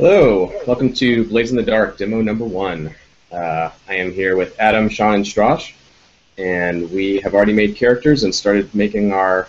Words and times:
Hello, 0.00 0.50
welcome 0.66 0.94
to 0.94 1.26
Blades 1.28 1.50
in 1.50 1.58
the 1.58 1.62
Dark, 1.62 1.98
demo 1.98 2.22
number 2.22 2.46
one. 2.46 2.94
Uh, 3.30 3.68
I 3.86 3.96
am 3.96 4.10
here 4.10 4.34
with 4.34 4.58
Adam, 4.58 4.88
Sean, 4.88 5.16
and 5.16 5.24
Stras, 5.26 5.74
and 6.38 6.90
we 6.90 7.20
have 7.20 7.34
already 7.34 7.52
made 7.52 7.76
characters 7.76 8.22
and 8.22 8.34
started 8.34 8.74
making 8.74 9.12
our 9.12 9.46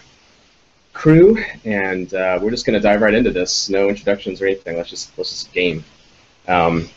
crew, 0.91 1.41
and 1.63 2.13
uh, 2.13 2.37
we're 2.41 2.51
just 2.51 2.65
going 2.65 2.73
to 2.73 2.81
dive 2.81 3.01
right 3.01 3.13
into 3.13 3.31
this. 3.31 3.69
No 3.69 3.87
introductions 3.87 4.41
or 4.41 4.45
anything. 4.45 4.75
Let's 4.75 4.89
just 4.89 5.17
let's 5.17 5.29
just 5.29 5.53
game. 5.53 5.85
Um, 6.49 6.89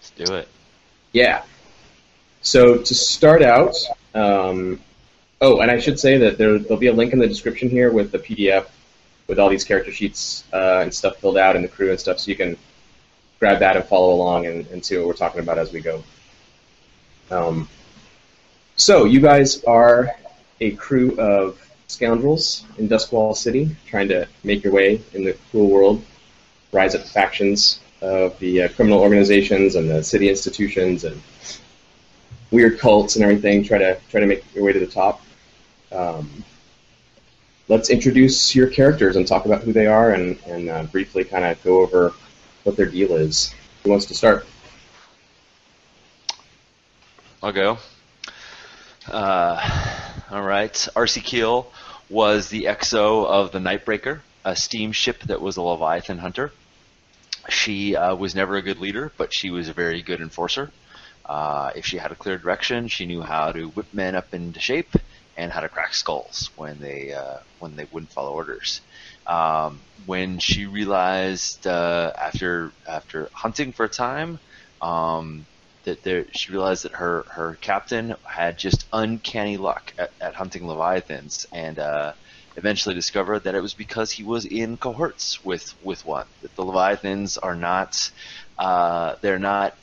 Let's 0.00 0.10
do 0.28 0.34
it. 0.36 0.48
yeah. 1.12 1.42
So 2.42 2.78
to 2.78 2.94
start 2.94 3.42
out, 3.42 3.74
um, 4.14 4.80
oh, 5.40 5.58
and 5.62 5.68
I 5.68 5.80
should 5.80 5.98
say 5.98 6.16
that 6.18 6.38
there, 6.38 6.60
there'll 6.60 6.76
be 6.76 6.86
a 6.86 6.92
link 6.92 7.12
in 7.12 7.18
the 7.18 7.26
description 7.26 7.68
here 7.68 7.90
with 7.90 8.12
the 8.12 8.20
PDF 8.20 8.66
with 9.26 9.40
all 9.40 9.48
these 9.48 9.64
character 9.64 9.90
sheets 9.90 10.44
uh, 10.52 10.78
and 10.82 10.94
stuff 10.94 11.16
filled 11.16 11.38
out 11.38 11.56
and 11.56 11.64
the 11.64 11.68
crew 11.68 11.90
and 11.90 11.98
stuff, 11.98 12.20
so 12.20 12.30
you 12.30 12.36
can 12.36 12.56
grab 13.44 13.58
that 13.58 13.76
and 13.76 13.84
follow 13.84 14.14
along 14.14 14.46
and, 14.46 14.66
and 14.68 14.82
see 14.82 14.96
what 14.96 15.06
we're 15.06 15.12
talking 15.12 15.40
about 15.40 15.58
as 15.58 15.70
we 15.70 15.78
go. 15.78 16.02
Um, 17.30 17.68
so 18.74 19.04
you 19.04 19.20
guys 19.20 19.62
are 19.64 20.16
a 20.62 20.70
crew 20.70 21.14
of 21.20 21.60
scoundrels 21.86 22.64
in 22.78 22.88
Duskwall 22.88 23.36
City, 23.36 23.76
trying 23.84 24.08
to 24.08 24.26
make 24.44 24.64
your 24.64 24.72
way 24.72 25.02
in 25.12 25.24
the 25.24 25.34
cruel 25.50 25.68
world, 25.68 26.02
rise 26.72 26.94
up 26.94 27.02
factions 27.02 27.80
of 28.00 28.38
the 28.38 28.62
uh, 28.62 28.68
criminal 28.70 29.00
organizations 29.00 29.74
and 29.74 29.90
the 29.90 30.02
city 30.02 30.30
institutions 30.30 31.04
and 31.04 31.20
weird 32.50 32.78
cults 32.78 33.16
and 33.16 33.24
everything. 33.26 33.62
Try 33.62 33.76
to 33.76 34.00
try 34.08 34.20
to 34.20 34.26
make 34.26 34.42
your 34.54 34.64
way 34.64 34.72
to 34.72 34.80
the 34.80 34.86
top. 34.86 35.20
Um, 35.92 36.42
let's 37.68 37.90
introduce 37.90 38.54
your 38.54 38.68
characters 38.68 39.16
and 39.16 39.28
talk 39.28 39.44
about 39.44 39.64
who 39.64 39.74
they 39.74 39.86
are 39.86 40.14
and, 40.14 40.38
and 40.46 40.70
uh, 40.70 40.84
briefly 40.84 41.24
kind 41.24 41.44
of 41.44 41.62
go 41.62 41.82
over 41.82 42.14
what 42.64 42.76
their 42.76 42.86
deal 42.86 43.12
is. 43.12 43.54
Who 43.82 43.90
wants 43.90 44.06
to 44.06 44.14
start? 44.14 44.46
I'll 47.42 47.52
go. 47.52 47.78
Uh, 49.06 50.10
all 50.30 50.42
right. 50.42 50.88
Arcy 50.96 51.20
Keel 51.20 51.70
was 52.08 52.48
the 52.48 52.64
XO 52.64 53.26
of 53.26 53.52
the 53.52 53.58
Nightbreaker, 53.58 54.20
a 54.44 54.56
steamship 54.56 55.20
that 55.24 55.40
was 55.40 55.56
a 55.56 55.62
Leviathan 55.62 56.18
hunter. 56.18 56.52
She 57.50 57.94
uh, 57.94 58.14
was 58.14 58.34
never 58.34 58.56
a 58.56 58.62
good 58.62 58.80
leader, 58.80 59.12
but 59.18 59.34
she 59.34 59.50
was 59.50 59.68
a 59.68 59.74
very 59.74 60.00
good 60.00 60.20
enforcer. 60.20 60.70
Uh, 61.26 61.70
if 61.74 61.84
she 61.86 61.98
had 61.98 62.12
a 62.12 62.14
clear 62.14 62.38
direction, 62.38 62.88
she 62.88 63.06
knew 63.06 63.22
how 63.22 63.52
to 63.52 63.66
whip 63.68 63.92
men 63.92 64.14
up 64.14 64.32
into 64.32 64.60
shape 64.60 64.94
and 65.36 65.52
how 65.52 65.60
to 65.60 65.68
crack 65.68 65.94
skulls 65.94 66.50
when 66.56 66.80
they 66.80 67.12
uh, 67.12 67.38
when 67.58 67.76
they 67.76 67.86
wouldn't 67.92 68.12
follow 68.12 68.32
orders. 68.32 68.80
Um, 69.26 69.80
when 70.06 70.38
she 70.38 70.66
realized 70.66 71.66
uh, 71.66 72.12
after 72.18 72.72
after 72.86 73.30
hunting 73.32 73.72
for 73.72 73.84
a 73.84 73.88
time 73.88 74.38
um, 74.82 75.46
that 75.84 76.02
there, 76.02 76.26
she 76.32 76.52
realized 76.52 76.84
that 76.84 76.92
her 76.92 77.24
her 77.30 77.56
captain 77.60 78.14
had 78.24 78.58
just 78.58 78.86
uncanny 78.92 79.56
luck 79.56 79.92
at, 79.98 80.12
at 80.20 80.34
hunting 80.34 80.66
leviathans, 80.66 81.46
and 81.52 81.78
uh, 81.78 82.12
eventually 82.56 82.94
discovered 82.94 83.40
that 83.40 83.54
it 83.54 83.60
was 83.60 83.74
because 83.74 84.10
he 84.10 84.22
was 84.24 84.44
in 84.44 84.76
cohorts 84.76 85.44
with 85.44 85.74
with 85.82 86.04
one. 86.04 86.26
That 86.42 86.54
the 86.56 86.64
leviathans 86.64 87.38
are 87.38 87.54
not 87.56 88.10
uh, 88.58 89.16
they're 89.22 89.38
not 89.38 89.76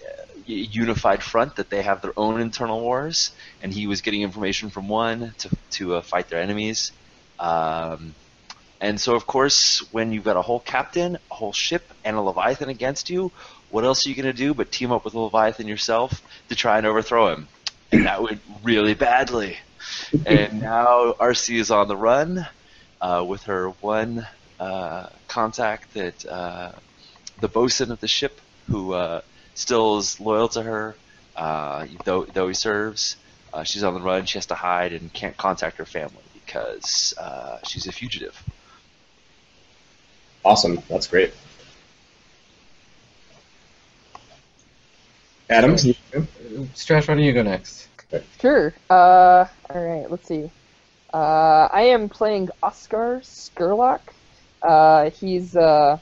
a 0.48 0.52
unified 0.52 1.24
front. 1.24 1.56
That 1.56 1.70
they 1.70 1.82
have 1.82 2.02
their 2.02 2.14
own 2.18 2.42
internal 2.42 2.82
wars, 2.82 3.32
and 3.62 3.74
he 3.74 3.88
was 3.88 4.02
getting 4.02 4.22
information 4.22 4.70
from 4.70 4.88
one 4.88 5.34
to 5.40 5.50
to 5.72 5.96
uh, 5.96 6.02
fight 6.02 6.30
their 6.30 6.42
enemies. 6.42 6.92
Um, 7.40 8.14
and 8.82 9.00
so, 9.00 9.14
of 9.14 9.28
course, 9.28 9.80
when 9.92 10.12
you've 10.12 10.24
got 10.24 10.38
a 10.38 10.42
whole 10.42 10.60
captain, 10.60 11.20
a 11.30 11.34
whole 11.34 11.54
ship, 11.54 11.84
and 12.04 12.18
a 12.18 12.22
Leviathan 12.22 12.68
against 12.68 13.12
you, 13.12 13.32
what 13.70 13.84
else 13.84 14.06
are 14.06 14.10
you 14.10 14.16
going 14.16 14.26
to 14.26 14.34
do 14.34 14.56
but 14.56 14.72
team 14.72 14.92
up 14.92 15.06
with 15.06 15.14
a 15.14 15.20
Leviathan 15.20 15.68
yourself 15.68 16.24
to 16.50 16.56
try 16.56 16.80
and 16.80 16.88
overthrow 16.88 17.32
him? 17.32 17.48
And 17.92 18.08
that 18.08 18.24
went 18.24 18.42
really 18.64 18.96
badly. 18.96 19.58
and 20.26 20.62
now 20.62 21.14
Arcy 21.20 21.60
is 21.60 21.70
on 21.70 21.88
the 21.88 21.96
run 21.96 22.48
uh, 23.00 23.24
with 23.28 23.44
her 23.44 23.70
one 23.70 24.26
uh, 24.60 25.08
contact 25.28 25.94
that 25.94 26.26
uh, 26.26 26.72
the 27.40 27.48
bosun 27.48 27.92
of 27.92 28.00
the 28.00 28.08
ship, 28.08 28.42
who 28.68 28.94
uh, 28.94 29.22
still 29.54 30.00
is 30.00 30.20
loyal 30.20 30.48
to 30.50 30.64
her, 30.64 30.96
uh, 31.36 31.86
though 32.04 32.26
though 32.26 32.48
he 32.48 32.56
serves. 32.56 33.16
Uh, 33.54 33.64
she's 33.64 33.84
on 33.84 33.94
the 33.94 34.02
run. 34.02 34.26
She 34.26 34.38
has 34.38 34.48
to 34.48 34.56
hide 34.56 34.94
and 34.94 35.12
can't 35.14 35.38
contact 35.38 35.78
her 35.78 35.86
family 35.86 36.24
because 36.34 37.14
she's 37.64 37.86
a 37.86 37.92
fugitive. 37.92 38.42
Awesome, 40.44 40.82
that's 40.90 41.08
great. 41.08 41.34
Adam, 45.50 45.72
you? 45.72 45.94
Stras, 46.74 47.08
why 47.08 47.16
don't 47.16 47.20
you 47.20 47.34
go 47.34 47.44
next? 47.44 47.90
Sure. 48.40 48.74
Uh, 48.90 49.46
all 49.70 49.84
right. 49.84 50.10
Let's 50.10 50.28
see. 50.28 50.50
Uh, 51.14 51.68
I 51.72 51.84
am 51.84 52.08
playing 52.08 52.50
Oskar 52.64 53.22
Scurlock. 53.22 54.00
Uh, 54.62 55.10
he's 55.10 55.56
a 55.56 56.00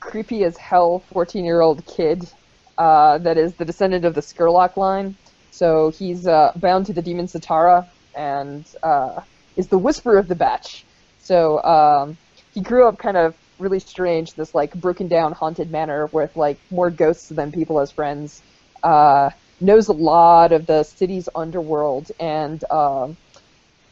creepy 0.00 0.44
as 0.44 0.56
hell 0.56 1.02
14-year-old 1.12 1.84
kid 1.86 2.30
uh, 2.76 3.18
that 3.18 3.38
is 3.38 3.54
the 3.54 3.64
descendant 3.64 4.04
of 4.04 4.14
the 4.14 4.20
Scurlock 4.20 4.76
line. 4.76 5.16
So 5.50 5.90
he's 5.90 6.26
uh, 6.26 6.52
bound 6.56 6.86
to 6.86 6.92
the 6.92 7.02
demon 7.02 7.26
Setarra 7.26 7.88
and 8.14 8.66
uh, 8.82 9.20
is 9.56 9.68
the 9.68 9.78
whisperer 9.78 10.18
of 10.18 10.28
the 10.28 10.34
batch. 10.34 10.84
So 11.20 11.62
um, 11.62 12.18
he 12.52 12.60
grew 12.60 12.86
up 12.86 12.98
kind 12.98 13.16
of 13.16 13.34
really 13.58 13.80
strange, 13.80 14.34
this 14.34 14.54
like 14.54 14.74
broken 14.74 15.08
down 15.08 15.32
haunted 15.32 15.70
manor 15.70 16.06
with 16.12 16.34
like 16.36 16.58
more 16.70 16.90
ghosts 16.90 17.28
than 17.28 17.52
people 17.52 17.80
as 17.80 17.90
friends. 17.90 18.42
Uh, 18.82 19.30
knows 19.60 19.88
a 19.88 19.92
lot 19.92 20.52
of 20.52 20.66
the 20.66 20.84
city's 20.84 21.28
underworld 21.34 22.12
and 22.20 22.62
um 22.70 23.16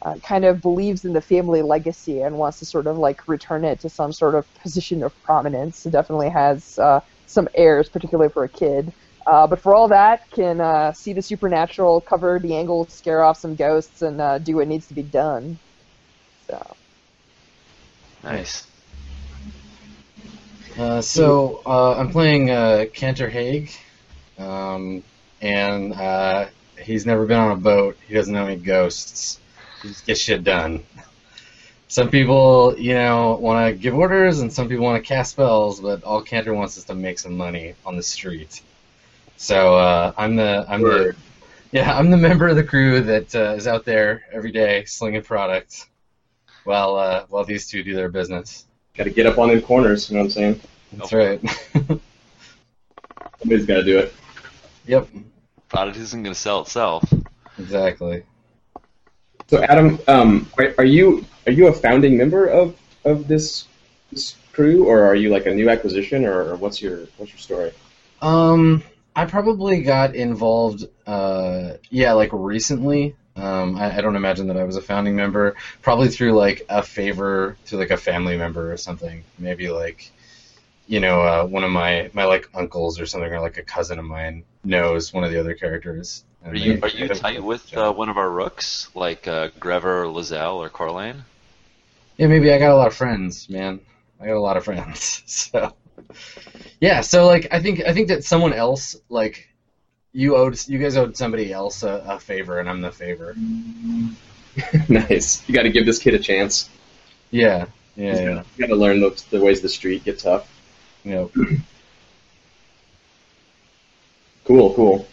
uh, 0.01 0.15
kind 0.23 0.45
of 0.45 0.61
believes 0.61 1.05
in 1.05 1.13
the 1.13 1.21
family 1.21 1.61
legacy 1.61 2.21
and 2.21 2.37
wants 2.37 2.59
to 2.59 2.65
sort 2.65 2.87
of 2.87 2.97
like 2.97 3.27
return 3.27 3.65
it 3.65 3.79
to 3.79 3.89
some 3.89 4.11
sort 4.11 4.35
of 4.35 4.45
position 4.61 5.03
of 5.03 5.11
prominence. 5.23 5.85
It 5.85 5.91
definitely 5.91 6.29
has 6.29 6.77
uh, 6.77 7.01
some 7.25 7.49
airs, 7.55 7.89
particularly 7.89 8.31
for 8.31 8.43
a 8.43 8.49
kid. 8.49 8.93
Uh, 9.25 9.47
but 9.47 9.59
for 9.59 9.75
all 9.75 9.87
that, 9.89 10.29
can 10.31 10.61
uh, 10.61 10.93
see 10.93 11.13
the 11.13 11.21
supernatural, 11.21 11.99
cover 12.01 12.39
the 12.39 12.55
angles, 12.55 12.93
scare 12.93 13.23
off 13.23 13.37
some 13.37 13.55
ghosts, 13.55 14.01
and 14.01 14.21
uh, 14.21 14.37
do 14.37 14.57
what 14.57 14.67
needs 14.67 14.87
to 14.87 14.93
be 14.93 15.03
done. 15.03 15.57
So 16.47 16.75
Nice. 18.23 18.66
Uh, 20.77 21.01
so 21.01 21.61
uh, 21.65 21.95
I'm 21.97 22.11
playing 22.11 22.51
uh, 22.51 22.85
Canter 22.93 23.27
Haig, 23.27 23.71
um, 24.37 25.03
and 25.41 25.93
uh, 25.93 26.47
he's 26.79 27.03
never 27.03 27.25
been 27.25 27.39
on 27.39 27.51
a 27.51 27.55
boat. 27.55 27.97
He 28.07 28.13
doesn't 28.13 28.33
know 28.33 28.45
any 28.45 28.57
ghosts. 28.57 29.39
He 29.81 29.87
just 29.89 30.05
gets 30.05 30.19
shit 30.19 30.43
done. 30.43 30.83
Some 31.87 32.09
people, 32.09 32.75
you 32.77 32.93
know, 32.93 33.37
want 33.37 33.73
to 33.73 33.81
give 33.81 33.95
orders, 33.95 34.41
and 34.41 34.53
some 34.53 34.69
people 34.69 34.85
want 34.85 35.03
to 35.03 35.07
cast 35.07 35.31
spells. 35.31 35.79
But 35.79 36.03
all 36.03 36.21
Canter 36.21 36.53
wants 36.53 36.77
is 36.77 36.83
to 36.85 36.95
make 36.95 37.17
some 37.17 37.35
money 37.35 37.73
on 37.83 37.95
the 37.95 38.03
street. 38.03 38.61
So 39.37 39.77
uh, 39.77 40.13
I'm 40.15 40.35
the 40.35 40.63
I'm 40.67 40.81
the 40.81 41.15
yeah 41.71 41.97
I'm 41.97 42.11
the 42.11 42.17
member 42.17 42.47
of 42.47 42.55
the 42.55 42.63
crew 42.63 43.01
that 43.01 43.33
uh, 43.33 43.55
is 43.55 43.67
out 43.67 43.83
there 43.83 44.25
every 44.31 44.51
day 44.51 44.85
slinging 44.85 45.23
product, 45.23 45.87
while 46.65 46.97
uh, 46.97 47.25
while 47.29 47.45
these 47.45 47.67
two 47.67 47.81
do 47.81 47.95
their 47.95 48.09
business. 48.09 48.65
Got 48.97 49.03
to 49.03 49.09
get 49.11 49.25
up 49.27 49.37
on 49.37 49.49
them 49.49 49.61
corners. 49.61 50.09
You 50.09 50.15
know 50.15 50.23
what 50.23 50.25
I'm 50.25 50.31
saying? 50.31 50.61
That's 50.93 51.13
right. 51.13 51.39
Somebody's 53.39 53.65
got 53.65 53.75
to 53.75 53.83
do 53.83 53.99
it. 53.99 54.13
yep. 54.87 55.07
Product 55.69 55.97
isn't 55.97 56.23
going 56.23 56.33
to 56.33 56.39
sell 56.39 56.61
itself. 56.61 57.03
Exactly. 57.59 58.23
So, 59.47 59.63
Adam, 59.63 59.99
um, 60.07 60.49
are, 60.57 60.73
are 60.79 60.85
you 60.85 61.25
are 61.45 61.51
you 61.51 61.67
a 61.67 61.73
founding 61.73 62.17
member 62.17 62.47
of, 62.47 62.75
of 63.05 63.27
this, 63.27 63.67
this 64.11 64.35
crew, 64.51 64.85
or 64.85 65.05
are 65.05 65.15
you 65.15 65.29
like 65.29 65.45
a 65.45 65.53
new 65.53 65.69
acquisition, 65.69 66.25
or, 66.25 66.51
or 66.51 66.55
what's 66.55 66.81
your 66.81 67.05
what's 67.17 67.31
your 67.31 67.39
story? 67.39 67.71
Um, 68.21 68.83
I 69.15 69.25
probably 69.25 69.83
got 69.83 70.15
involved. 70.15 70.85
Uh, 71.05 71.73
yeah, 71.89 72.13
like 72.13 72.29
recently. 72.33 73.15
Um, 73.37 73.75
I, 73.77 73.97
I 73.97 74.01
don't 74.01 74.15
imagine 74.15 74.47
that 74.47 74.57
I 74.57 74.63
was 74.63 74.75
a 74.75 74.81
founding 74.81 75.15
member. 75.15 75.55
Probably 75.81 76.09
through 76.09 76.33
like 76.33 76.65
a 76.69 76.81
favor 76.81 77.57
to 77.67 77.77
like 77.77 77.91
a 77.91 77.97
family 77.97 78.37
member 78.37 78.71
or 78.71 78.77
something. 78.77 79.23
Maybe 79.37 79.69
like, 79.69 80.11
you 80.87 80.99
know, 80.99 81.21
uh, 81.21 81.45
one 81.45 81.63
of 81.63 81.71
my 81.71 82.09
my 82.13 82.25
like 82.25 82.49
uncles 82.53 82.99
or 82.99 83.05
something, 83.05 83.31
or 83.31 83.39
like 83.39 83.57
a 83.57 83.63
cousin 83.63 83.99
of 83.99 84.05
mine 84.05 84.43
knows 84.63 85.13
one 85.13 85.23
of 85.23 85.31
the 85.31 85.39
other 85.39 85.53
characters. 85.53 86.23
Are 86.45 86.55
you 86.55 86.79
are 86.81 86.89
you 86.89 87.07
tight 87.09 87.43
with 87.43 87.75
uh, 87.75 87.91
one 87.91 88.09
of 88.09 88.17
our 88.17 88.29
rooks, 88.29 88.89
like 88.95 89.27
uh, 89.27 89.49
Grever 89.59 90.03
or 90.03 90.05
Lizelle 90.05 90.55
or 90.55 90.69
Corlane? 90.69 91.23
Yeah, 92.17 92.27
maybe 92.27 92.51
I 92.51 92.57
got 92.57 92.71
a 92.71 92.75
lot 92.75 92.87
of 92.87 92.95
friends, 92.95 93.49
man. 93.49 93.81
I 94.19 94.27
got 94.27 94.35
a 94.35 94.39
lot 94.39 94.57
of 94.57 94.63
friends. 94.63 95.23
So 95.49 95.73
yeah, 96.79 97.01
so 97.01 97.25
like 97.25 97.47
I 97.51 97.59
think 97.59 97.81
I 97.85 97.93
think 97.93 98.07
that 98.09 98.23
someone 98.23 98.53
else 98.53 98.95
like 99.09 99.49
you 100.13 100.35
owed 100.35 100.57
you 100.67 100.79
guys 100.79 100.97
owed 100.97 101.15
somebody 101.17 101.51
else 101.53 101.83
a, 101.83 102.03
a 102.07 102.19
favor, 102.19 102.59
and 102.59 102.69
I'm 102.69 102.81
the 102.81 102.91
favor. 102.91 103.35
nice. 104.89 105.47
You 105.47 105.53
got 105.55 105.63
to 105.63 105.69
give 105.69 105.85
this 105.85 105.99
kid 105.99 106.13
a 106.15 106.19
chance. 106.19 106.69
Yeah, 107.31 107.65
yeah, 107.95 108.11
He's 108.11 108.19
yeah. 108.19 108.25
gotta- 108.35 108.45
You 108.57 108.67
got 108.67 108.73
to 108.73 108.79
learn 108.79 108.99
the, 109.01 109.23
the 109.31 109.39
ways 109.41 109.59
of 109.59 109.63
the 109.63 109.69
street. 109.69 110.03
Get 110.05 110.19
tough. 110.19 110.49
Yep. 111.03 111.31
Cool, 114.45 114.73
cool. 114.75 115.07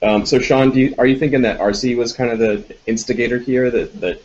Um, 0.00 0.24
so 0.26 0.38
Sean, 0.38 0.70
do 0.70 0.80
you, 0.80 0.94
are 0.98 1.06
you 1.06 1.18
thinking 1.18 1.42
that 1.42 1.60
Arcy 1.60 1.94
was 1.94 2.12
kind 2.12 2.30
of 2.30 2.38
the 2.38 2.76
instigator 2.86 3.38
here? 3.38 3.70
That 3.70 4.00
that 4.00 4.22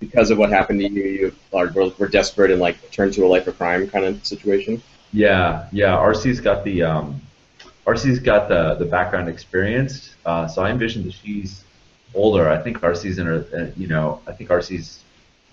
because 0.00 0.30
of 0.30 0.38
what 0.38 0.50
happened 0.50 0.80
to 0.80 0.88
you, 0.90 1.02
you 1.04 1.34
are, 1.52 1.68
were, 1.68 1.90
were 1.98 2.08
desperate 2.08 2.50
and 2.50 2.60
like 2.60 2.90
turned 2.90 3.12
to 3.14 3.24
a 3.24 3.28
life 3.28 3.46
of 3.46 3.56
crime 3.56 3.88
kind 3.88 4.04
of 4.04 4.24
situation? 4.26 4.82
Yeah, 5.12 5.68
yeah. 5.72 5.94
Arcy's 5.96 6.40
got 6.40 6.64
the 6.64 6.82
um, 6.82 7.20
Arcy's 7.86 8.18
got 8.18 8.48
the 8.48 8.74
the 8.74 8.84
background 8.84 9.28
experience. 9.28 10.14
Uh, 10.24 10.46
so 10.48 10.62
I 10.62 10.70
envision 10.70 11.04
that 11.04 11.12
she's 11.12 11.64
older. 12.14 12.48
I 12.48 12.58
think 12.58 12.82
Arcy's 12.82 13.18
in 13.18 13.26
her, 13.26 13.46
uh, 13.56 13.66
you 13.76 13.86
know, 13.86 14.20
I 14.26 14.32
think 14.32 14.50
Arcy's 14.50 15.00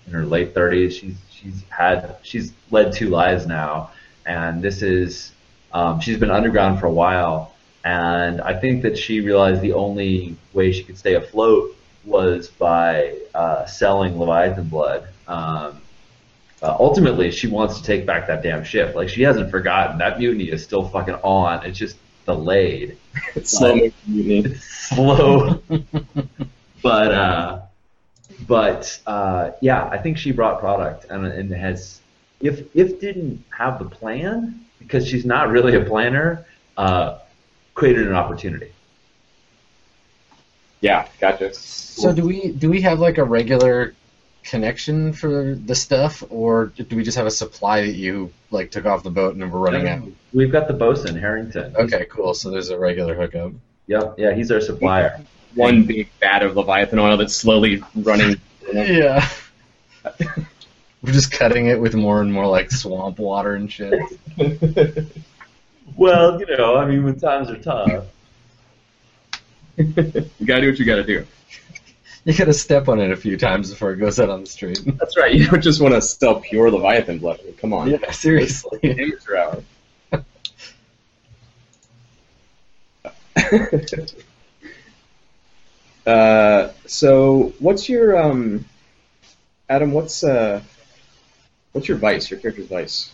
in 0.06 0.12
her 0.12 0.24
late 0.24 0.54
30s. 0.54 0.92
She's 0.92 1.16
she's 1.30 1.62
had 1.68 2.16
she's 2.22 2.52
led 2.70 2.92
two 2.92 3.08
lives 3.08 3.46
now, 3.46 3.90
and 4.26 4.62
this 4.62 4.82
is 4.82 5.32
um, 5.72 6.00
she's 6.00 6.18
been 6.18 6.30
underground 6.30 6.80
for 6.80 6.86
a 6.86 6.92
while. 6.92 7.52
And 7.84 8.40
I 8.40 8.58
think 8.58 8.82
that 8.82 8.96
she 8.96 9.20
realized 9.20 9.60
the 9.60 9.74
only 9.74 10.36
way 10.54 10.72
she 10.72 10.84
could 10.84 10.96
stay 10.96 11.14
afloat 11.14 11.76
was 12.04 12.48
by 12.48 13.14
uh, 13.34 13.66
selling 13.66 14.18
Leviathan 14.18 14.68
blood. 14.68 15.06
Um, 15.28 15.82
uh, 16.62 16.76
ultimately, 16.80 17.30
she 17.30 17.46
wants 17.46 17.78
to 17.78 17.84
take 17.84 18.06
back 18.06 18.26
that 18.28 18.42
damn 18.42 18.64
ship. 18.64 18.94
Like 18.94 19.10
she 19.10 19.22
hasn't 19.22 19.50
forgotten 19.50 19.98
that 19.98 20.18
mutiny 20.18 20.44
is 20.44 20.64
still 20.64 20.88
fucking 20.88 21.16
on. 21.16 21.64
It's 21.66 21.78
just 21.78 21.96
delayed. 22.24 22.98
It's 23.36 23.56
slow 23.56 23.74
moving 23.74 23.92
mutiny. 24.06 24.50
It's 24.50 24.64
slow. 24.88 25.60
but 26.82 27.12
uh, 27.12 27.60
but 28.46 29.00
uh, 29.06 29.50
yeah, 29.60 29.86
I 29.86 29.98
think 29.98 30.18
she 30.18 30.32
brought 30.32 30.60
product 30.60 31.06
and, 31.10 31.26
and 31.26 31.50
has 31.52 32.00
if 32.40 32.64
if 32.74 33.00
didn't 33.00 33.44
have 33.56 33.78
the 33.78 33.84
plan 33.84 34.60
because 34.78 35.06
she's 35.06 35.24
not 35.24 35.50
really 35.50 35.74
a 35.76 35.84
planner, 35.84 36.44
uh, 36.76 37.18
created 37.74 38.06
an 38.06 38.14
opportunity. 38.14 38.70
Yeah, 40.80 41.08
gotcha. 41.20 41.54
So 41.54 42.12
do 42.12 42.24
we 42.26 42.52
do 42.52 42.68
we 42.68 42.80
have 42.82 42.98
like 43.00 43.18
a 43.18 43.24
regular 43.24 43.94
connection 44.44 45.12
for 45.12 45.54
the 45.54 45.74
stuff, 45.74 46.22
or 46.30 46.66
do 46.66 46.96
we 46.96 47.02
just 47.02 47.16
have 47.16 47.26
a 47.26 47.30
supply 47.30 47.80
that 47.82 47.94
you 47.94 48.32
like 48.50 48.70
took 48.70 48.86
off 48.86 49.02
the 49.02 49.10
boat 49.10 49.34
and 49.34 49.52
we're 49.52 49.58
running 49.58 49.88
out? 49.88 50.02
We've 50.32 50.52
got 50.52 50.68
the 50.68 50.74
bosun 50.74 51.16
Harrington. 51.16 51.74
Okay, 51.76 52.06
cool. 52.10 52.34
So 52.34 52.50
there's 52.50 52.70
a 52.70 52.78
regular 52.78 53.14
hookup. 53.14 53.52
Yep. 53.86 54.14
Yeah, 54.18 54.34
he's 54.34 54.50
our 54.50 54.60
supplier. 54.60 55.20
One 55.54 55.84
big 55.84 56.08
vat 56.20 56.42
of 56.42 56.56
Leviathan 56.56 56.98
oil 56.98 57.16
that's 57.16 57.36
slowly 57.36 57.82
running. 57.94 58.40
Yeah. 58.72 59.28
We're 61.02 61.12
just 61.12 61.30
cutting 61.30 61.66
it 61.66 61.78
with 61.78 61.94
more 61.94 62.22
and 62.22 62.32
more 62.32 62.46
like 62.46 62.70
swamp 62.70 63.18
water 63.18 63.54
and 63.54 63.70
shit. 63.70 63.92
Well, 65.96 66.40
you 66.40 66.46
know, 66.56 66.76
I 66.76 66.86
mean, 66.86 67.04
when 67.04 67.18
times 67.18 67.50
are 67.50 67.58
tough. 67.58 68.06
you 69.76 69.86
gotta 70.44 70.62
do 70.62 70.70
what 70.70 70.78
you 70.78 70.84
gotta 70.84 71.04
do. 71.04 71.24
You 72.26 72.32
gotta 72.32 72.54
step 72.54 72.88
on 72.88 73.00
it 73.00 73.10
a 73.10 73.16
few 73.16 73.36
times 73.36 73.70
before 73.70 73.92
it 73.92 73.96
goes 73.96 74.18
out 74.18 74.30
on 74.30 74.40
the 74.40 74.46
street. 74.46 74.80
That's 74.98 75.14
right. 75.18 75.34
You 75.34 75.46
don't 75.46 75.62
just 75.62 75.82
want 75.82 75.92
to 75.92 76.00
sell 76.00 76.40
pure 76.40 76.70
Leviathan 76.70 77.18
blood. 77.18 77.38
Come 77.58 77.74
on. 77.74 77.90
Yeah, 77.90 78.10
seriously. 78.12 78.78
Amateur 78.82 79.36
hour. 79.36 79.62
uh, 86.06 86.70
so, 86.86 87.52
what's 87.58 87.90
your 87.90 88.16
um, 88.18 88.64
Adam? 89.68 89.92
What's 89.92 90.24
uh, 90.24 90.62
what's 91.72 91.88
your 91.88 91.98
vice? 91.98 92.30
Your 92.30 92.40
character's 92.40 92.68
vice? 92.68 93.12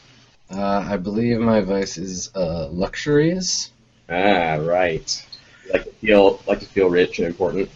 Uh, 0.55 0.87
I 0.89 0.97
believe 0.99 1.41
my 1.41 1.63
vice 1.63 1.99
is 1.99 2.31
uh, 2.37 2.69
luxuries. 2.69 3.73
Ah, 4.09 4.55
right. 4.61 5.27
Like 5.73 5.85
to 5.85 5.91
feel 5.91 6.41
like 6.47 6.61
to 6.61 6.67
feel 6.67 6.89
rich 6.91 7.19
and 7.19 7.27
important. 7.27 7.71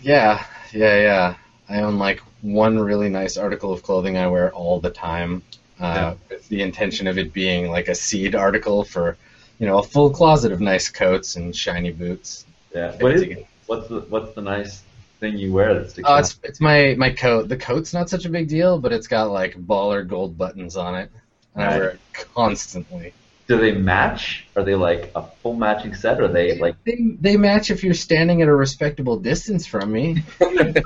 Yeah, 0.00 0.44
yeah, 0.72 1.00
yeah. 1.00 1.34
I 1.68 1.80
own 1.80 1.98
like 1.98 2.20
one 2.42 2.78
really 2.78 3.08
nice 3.08 3.36
article 3.36 3.72
of 3.72 3.82
clothing 3.82 4.16
I 4.16 4.26
wear 4.26 4.52
all 4.52 4.80
the 4.80 4.90
time, 4.90 5.42
uh, 5.80 6.14
with 6.30 6.48
the 6.48 6.62
intention 6.62 7.06
of 7.06 7.18
it 7.18 7.32
being 7.32 7.70
like 7.70 7.88
a 7.88 7.94
seed 7.94 8.34
article 8.34 8.84
for, 8.84 9.16
you 9.58 9.66
know, 9.66 9.78
a 9.78 9.82
full 9.82 10.10
closet 10.10 10.52
of 10.52 10.60
nice 10.60 10.88
coats 10.88 11.36
and 11.36 11.54
shiny 11.54 11.90
boots. 11.90 12.46
Yeah. 12.74 12.96
What 13.00 13.12
is 13.12 13.38
what's 13.66 13.88
the 13.88 14.00
what's 14.08 14.34
the 14.34 14.42
nice 14.42 14.82
thing 15.20 15.36
you 15.36 15.52
wear 15.52 15.74
that 15.74 15.90
sticks 15.90 16.08
Oh, 16.08 16.14
out? 16.14 16.20
it's 16.20 16.38
it's 16.42 16.60
my 16.60 16.94
my 16.96 17.10
coat. 17.10 17.48
The 17.48 17.56
coat's 17.56 17.92
not 17.92 18.08
such 18.08 18.24
a 18.24 18.28
big 18.28 18.48
deal, 18.48 18.78
but 18.78 18.92
it's 18.92 19.06
got 19.06 19.30
like 19.30 19.54
baller 19.66 20.06
gold 20.06 20.38
buttons 20.38 20.76
on 20.76 20.94
it, 20.94 21.10
and 21.54 21.64
I 21.64 21.78
wear 21.78 21.88
it 21.90 22.00
constantly. 22.12 23.12
Do 23.48 23.58
they 23.58 23.72
match? 23.72 24.46
Are 24.56 24.62
they 24.62 24.74
like 24.74 25.10
a 25.16 25.22
full 25.42 25.54
matching 25.54 25.94
set? 25.94 26.20
Or 26.20 26.24
are 26.24 26.28
they 26.28 26.58
like 26.58 26.76
They 26.84 27.16
they 27.20 27.36
match 27.38 27.70
if 27.70 27.82
you're 27.82 27.94
standing 27.94 28.42
at 28.42 28.48
a 28.48 28.54
respectable 28.54 29.18
distance 29.18 29.66
from 29.66 29.90
me. 29.90 30.22
and 30.40 30.76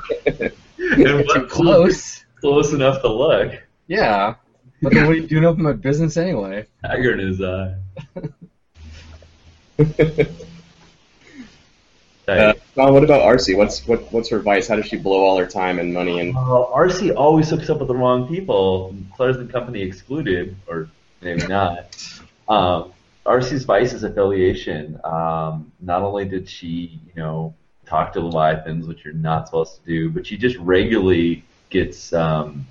Too 0.79 1.25
what- 1.27 1.49
close. 1.51 2.25
close 2.41 2.73
enough 2.73 3.03
to 3.03 3.09
look? 3.13 3.53
Yeah. 3.89 4.35
But 4.81 4.95
then 4.95 5.07
what 5.07 5.17
are 5.17 5.19
you 5.19 5.27
doing 5.27 5.45
up 5.45 5.57
in 5.57 5.63
my 5.65 5.73
business 5.73 6.17
anyway? 6.17 6.67
Haggard 6.85 7.21
is 7.21 7.41
uh. 7.41 7.75
Uh, 12.29 12.53
Don, 12.77 12.95
what 12.95 13.03
about 13.03 13.21
Arcy? 13.21 13.55
What's 13.57 13.85
what, 13.89 14.11
what's 14.13 14.29
her 14.29 14.39
vice? 14.39 14.69
How 14.69 14.77
does 14.77 14.87
she 14.87 14.97
blow 14.97 15.25
all 15.25 15.37
her 15.39 15.47
time 15.47 15.81
and 15.81 15.93
money 15.93 16.21
and 16.21 16.33
Well, 16.35 16.71
Arcy 16.73 17.11
always 17.13 17.51
hooks 17.51 17.69
up 17.69 17.81
with 17.81 17.89
the 17.89 17.97
wrong 17.97 18.29
people, 18.29 18.95
Claire's 19.17 19.39
and 19.39 19.51
Company 19.51 19.83
excluded, 19.83 20.55
or 20.69 20.89
maybe 21.21 21.45
not. 21.49 21.97
Um, 22.53 22.93
Arcy's 23.25 23.65
Vice's 23.65 24.03
affiliation. 24.03 25.01
Um, 25.05 25.73
not 25.81 26.03
only 26.03 26.25
did 26.25 26.49
she, 26.49 27.01
you 27.07 27.13
know, 27.17 27.55
talk 27.87 28.13
to 28.15 28.21
Leviathans, 28.21 28.87
which 28.87 29.05
you're 29.05 29.15
not 29.15 29.47
supposed 29.47 29.77
to 29.77 29.85
do, 29.85 30.11
but 30.11 30.27
she 30.27 30.37
just 30.37 30.57
regularly 30.57 31.45
gets 31.71 32.13
um, 32.13 32.67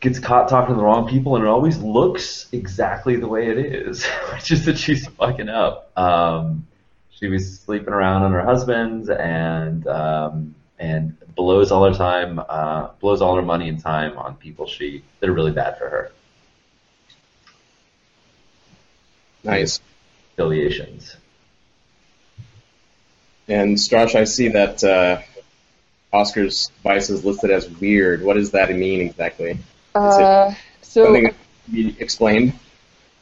gets 0.00 0.18
caught 0.18 0.48
talking 0.48 0.74
to 0.74 0.78
the 0.78 0.84
wrong 0.84 1.08
people, 1.08 1.36
and 1.36 1.44
it 1.44 1.48
always 1.48 1.78
looks 1.78 2.48
exactly 2.52 3.16
the 3.16 3.28
way 3.28 3.50
it 3.50 3.58
is, 3.58 4.04
which 4.32 4.50
is 4.50 4.64
that 4.64 4.78
she's 4.78 5.06
fucking 5.06 5.48
up. 5.48 5.96
Um, 5.98 6.66
she 7.10 7.28
was 7.28 7.60
sleeping 7.60 7.92
around 7.92 8.22
on 8.22 8.32
her 8.32 8.42
husband, 8.42 9.10
and 9.10 9.86
um, 9.86 10.54
and 10.78 11.16
blows 11.34 11.70
all 11.70 11.84
her 11.84 11.94
time, 11.94 12.40
uh, 12.48 12.88
blows 13.00 13.20
all 13.20 13.36
her 13.36 13.42
money 13.42 13.68
and 13.68 13.80
time 13.80 14.16
on 14.16 14.34
people 14.36 14.66
she 14.66 15.04
that 15.20 15.28
are 15.28 15.34
really 15.34 15.52
bad 15.52 15.78
for 15.78 15.88
her. 15.90 16.10
Nice? 19.44 19.80
Affiliations. 20.34 21.16
And 23.48 23.76
Stras, 23.76 24.14
I 24.14 24.24
see 24.24 24.48
that 24.48 24.84
uh, 24.84 25.22
Oskar's 26.12 26.70
vice 26.82 27.10
is 27.10 27.24
listed 27.24 27.50
as 27.50 27.68
weird. 27.68 28.22
What 28.22 28.34
does 28.34 28.52
that 28.52 28.70
mean 28.70 29.00
exactly? 29.00 29.58
Uh, 29.94 30.54
so 30.82 31.04
Something 31.04 31.24
that 31.24 31.34
can 31.64 31.72
be 31.72 31.96
explained. 32.00 32.52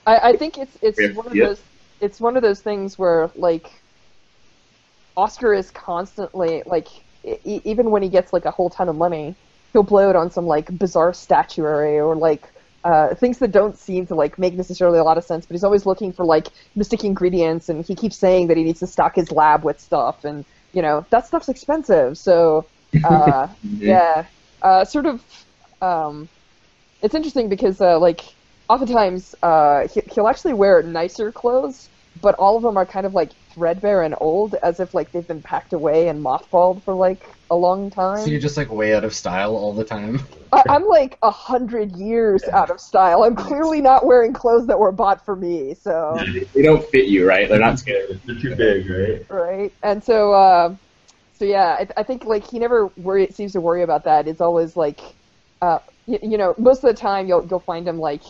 I, 0.06 0.30
I 0.30 0.36
think 0.36 0.58
it's 0.58 0.76
it's 0.82 0.98
Yeah, 0.98 1.12
one 1.12 1.26
of 1.26 1.32
those 1.32 1.60
it's 2.00 2.20
one 2.20 2.36
of 2.36 2.42
those 2.42 2.60
things 2.60 2.98
where 2.98 3.30
like 3.36 3.70
Oskar 5.16 5.52
is 5.54 5.70
constantly 5.70 6.62
like 6.66 6.88
e- 7.24 7.60
even 7.64 7.90
when 7.90 8.02
he 8.02 8.08
gets 8.08 8.32
like 8.32 8.44
a 8.44 8.50
whole 8.50 8.70
ton 8.70 8.88
of 8.88 8.96
money, 8.96 9.34
he'll 9.72 9.82
blow 9.82 10.10
it 10.10 10.16
on 10.16 10.30
some 10.30 10.46
like 10.46 10.76
bizarre 10.78 11.12
statuary 11.12 11.98
or 11.98 12.16
like 12.16 12.42
uh, 12.88 13.14
things 13.14 13.36
that 13.38 13.52
don't 13.52 13.76
seem 13.76 14.06
to 14.06 14.14
like 14.14 14.38
make 14.38 14.54
necessarily 14.54 14.98
a 14.98 15.04
lot 15.04 15.18
of 15.18 15.24
sense. 15.24 15.44
But 15.44 15.52
he's 15.52 15.64
always 15.64 15.84
looking 15.84 16.10
for 16.10 16.24
like 16.24 16.46
mystic 16.74 17.04
ingredients, 17.04 17.68
and 17.68 17.84
he 17.84 17.94
keeps 17.94 18.16
saying 18.16 18.46
that 18.46 18.56
he 18.56 18.64
needs 18.64 18.80
to 18.80 18.86
stock 18.86 19.14
his 19.14 19.30
lab 19.30 19.62
with 19.62 19.78
stuff, 19.78 20.24
and 20.24 20.42
you 20.72 20.80
know 20.80 21.04
that 21.10 21.26
stuff's 21.26 21.50
expensive. 21.50 22.16
So 22.16 22.64
uh, 23.04 23.48
yeah, 23.62 24.24
uh, 24.62 24.84
sort 24.86 25.04
of. 25.04 25.22
Um, 25.82 26.28
it's 27.02 27.14
interesting 27.14 27.48
because 27.50 27.80
uh, 27.80 27.98
like 27.98 28.22
oftentimes 28.70 29.34
uh, 29.42 29.86
he, 29.88 30.00
he'll 30.12 30.26
actually 30.26 30.54
wear 30.54 30.82
nicer 30.82 31.30
clothes, 31.30 31.90
but 32.22 32.34
all 32.36 32.56
of 32.56 32.62
them 32.62 32.78
are 32.78 32.86
kind 32.86 33.04
of 33.04 33.12
like 33.12 33.30
threadbare 33.58 34.02
and 34.02 34.14
old, 34.20 34.54
as 34.62 34.78
if 34.78 34.94
like 34.94 35.10
they've 35.12 35.26
been 35.26 35.42
packed 35.42 35.72
away 35.72 36.08
and 36.08 36.24
mothballed 36.24 36.84
for 36.84 36.94
like 36.94 37.24
a 37.50 37.56
long 37.56 37.90
time. 37.90 38.18
So 38.18 38.30
you're 38.30 38.40
just 38.40 38.56
like 38.56 38.70
way 38.70 38.94
out 38.94 39.04
of 39.04 39.12
style 39.12 39.56
all 39.56 39.74
the 39.74 39.84
time. 39.84 40.20
I, 40.52 40.62
I'm 40.68 40.86
like 40.86 41.18
a 41.22 41.30
hundred 41.30 41.92
years 41.96 42.44
out 42.54 42.70
of 42.70 42.80
style. 42.80 43.24
I'm 43.24 43.34
clearly 43.36 43.80
not 43.80 44.06
wearing 44.06 44.32
clothes 44.32 44.66
that 44.68 44.78
were 44.78 44.92
bought 44.92 45.24
for 45.24 45.36
me. 45.36 45.74
So 45.74 46.18
They 46.54 46.62
don't 46.62 46.88
fit 46.90 47.06
you, 47.06 47.26
right? 47.26 47.48
They're 47.48 47.58
not 47.58 47.78
scary. 47.78 48.20
They're 48.26 48.40
too 48.40 48.54
big, 48.56 48.88
right? 48.88 49.26
right, 49.28 49.72
and 49.82 50.02
so 50.02 50.32
uh, 50.32 50.76
so 51.32 51.44
yeah, 51.44 51.76
I, 51.80 51.88
I 51.98 52.02
think 52.04 52.24
like 52.24 52.48
he 52.48 52.58
never 52.58 52.92
worry 52.96 53.28
seems 53.30 53.52
to 53.52 53.60
worry 53.60 53.82
about 53.82 54.04
that. 54.04 54.26
It's 54.28 54.40
always 54.40 54.76
like, 54.76 55.00
uh, 55.60 55.80
you, 56.06 56.18
you 56.22 56.38
know, 56.38 56.54
most 56.58 56.82
of 56.84 56.88
the 56.88 57.00
time 57.00 57.28
you'll 57.28 57.46
you'll 57.50 57.60
find 57.60 57.86
him 57.86 57.98
like 57.98 58.22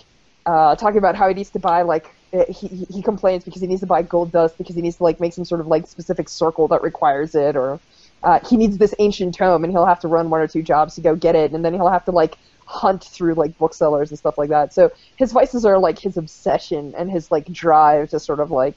uh, 0.47 0.75
talking 0.77 0.99
about 0.99 1.15
how 1.15 1.29
he 1.29 1.35
needs 1.35 1.51
to 1.51 1.61
buy 1.61 1.83
like 1.83 2.07
he 2.33 2.67
he 2.69 2.87
he 2.91 3.03
complains 3.03 3.45
because 3.45 3.61
he 3.61 3.67
needs 3.67 3.81
to 3.81 3.87
buy 3.87 4.03
gold 4.03 4.33
dust 4.33 4.59
because 4.59 4.77
he 4.77 4.83
needs 4.83 4.97
to 4.97 5.05
like 5.05 5.21
make 5.21 5.33
some 5.33 5.45
sort 5.45 5.61
of 5.61 5.67
like 5.67 5.87
specific 5.87 6.29
circle 6.29 6.69
that 6.69 6.83
requires 6.83 7.35
it 7.35 7.57
or. 7.57 7.81
Uh, 8.21 8.41
he 8.49 8.57
needs 8.57 8.77
this 8.79 8.93
ancient 8.99 9.33
tome, 9.33 9.63
and 9.63 9.73
he'll 9.73 9.87
have 9.87 10.01
to 10.01 10.09
run 10.09 10.29
one 10.29 10.41
or 10.41 10.49
two 10.49 10.61
jobs 10.61 10.97
to 10.97 11.01
go 11.01 11.15
get 11.15 11.37
it, 11.37 11.53
and 11.53 11.65
then 11.65 11.73
he'll 11.73 11.89
have 11.89 12.05
to 12.05 12.11
like 12.11 12.37
hunt 12.69 13.05
through 13.05 13.35
like 13.35 13.57
booksellers 13.59 14.11
and 14.11 14.19
stuff 14.19 14.37
like 14.37 14.51
that. 14.51 14.73
So 14.75 14.91
his 15.17 15.31
vices 15.33 15.65
are 15.65 15.79
like 15.79 15.99
his 15.99 16.17
obsession 16.17 16.95
and 16.99 17.11
his 17.11 17.31
like 17.31 17.47
drive 17.47 18.11
to 18.11 18.21
sort 18.21 18.41
of 18.41 18.51
like 18.51 18.77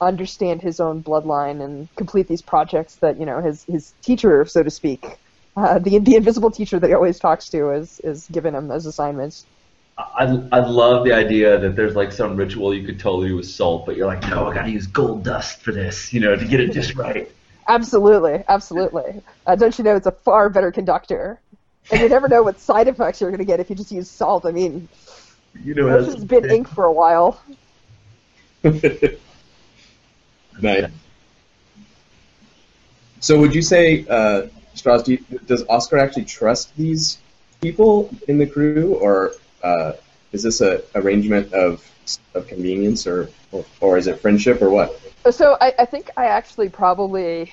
understand 0.00 0.62
his 0.62 0.80
own 0.80 1.02
bloodline 1.02 1.62
and 1.62 1.94
complete 1.96 2.28
these 2.28 2.42
projects 2.42 2.96
that 2.96 3.18
you 3.18 3.26
know 3.26 3.40
his 3.40 3.64
his 3.64 3.94
teacher, 4.02 4.44
so 4.44 4.62
to 4.62 4.70
speak, 4.70 5.18
uh, 5.56 5.78
the 5.78 5.98
the 5.98 6.16
invisible 6.16 6.50
teacher 6.50 6.78
that 6.78 6.88
he 6.88 6.94
always 6.94 7.18
talks 7.18 7.48
to, 7.50 7.70
is 7.70 8.00
is 8.00 8.26
given 8.28 8.54
him 8.54 8.70
as 8.70 8.86
assignments. 8.86 9.46
I, 9.98 10.48
I 10.52 10.60
love 10.60 11.04
the 11.04 11.12
idea 11.12 11.58
that 11.58 11.74
there's 11.74 11.96
like 11.96 12.12
some 12.12 12.36
ritual 12.36 12.72
you 12.72 12.86
could 12.86 13.00
totally 13.00 13.28
do 13.28 13.36
with 13.36 13.48
salt, 13.48 13.84
but 13.84 13.96
you're 13.96 14.06
like, 14.06 14.22
no, 14.28 14.46
I 14.46 14.54
gotta 14.54 14.70
use 14.70 14.86
gold 14.86 15.24
dust 15.24 15.60
for 15.60 15.72
this, 15.72 16.12
you 16.12 16.20
know, 16.20 16.36
to 16.36 16.44
get 16.44 16.60
it 16.60 16.72
just 16.72 16.94
right. 16.94 17.30
Absolutely, 17.70 18.42
absolutely. 18.48 19.20
Uh, 19.46 19.54
don't 19.54 19.76
you 19.76 19.84
know 19.84 19.94
it's 19.94 20.06
a 20.06 20.10
far 20.12 20.48
better 20.48 20.72
conductor? 20.72 21.38
And 21.90 22.00
you 22.00 22.08
never 22.08 22.26
know 22.26 22.42
what 22.42 22.58
side 22.58 22.88
effects 22.88 23.20
you're 23.20 23.28
going 23.28 23.40
to 23.40 23.44
get 23.44 23.60
if 23.60 23.68
you 23.68 23.76
just 23.76 23.92
use 23.92 24.08
salt. 24.08 24.46
I 24.46 24.52
mean, 24.52 24.88
You 25.64 25.74
know, 25.74 26.02
this 26.02 26.14
has 26.14 26.24
been 26.24 26.50
ink 26.50 26.66
for 26.66 26.84
a 26.84 26.92
while. 26.92 27.42
nice. 30.62 30.90
So 33.20 33.38
would 33.38 33.54
you 33.54 33.60
say, 33.60 34.06
uh, 34.08 34.46
Stras, 34.74 35.04
do 35.04 35.12
you, 35.12 35.18
does 35.46 35.62
Oskar 35.68 35.98
actually 35.98 36.24
trust 36.24 36.74
these 36.74 37.18
people 37.60 38.08
in 38.28 38.38
the 38.38 38.46
crew, 38.46 38.94
or 38.94 39.32
uh, 39.62 39.92
is 40.32 40.42
this 40.42 40.60
a 40.60 40.82
arrangement 40.94 41.52
of 41.52 41.84
of 42.34 42.46
convenience, 42.46 43.06
or, 43.06 43.28
or 43.52 43.64
or 43.80 43.98
is 43.98 44.06
it 44.06 44.20
friendship, 44.20 44.62
or 44.62 44.70
what? 44.70 44.98
So 45.30 45.56
I, 45.60 45.74
I 45.78 45.84
think 45.84 46.10
I 46.16 46.26
actually 46.26 46.68
probably 46.68 47.52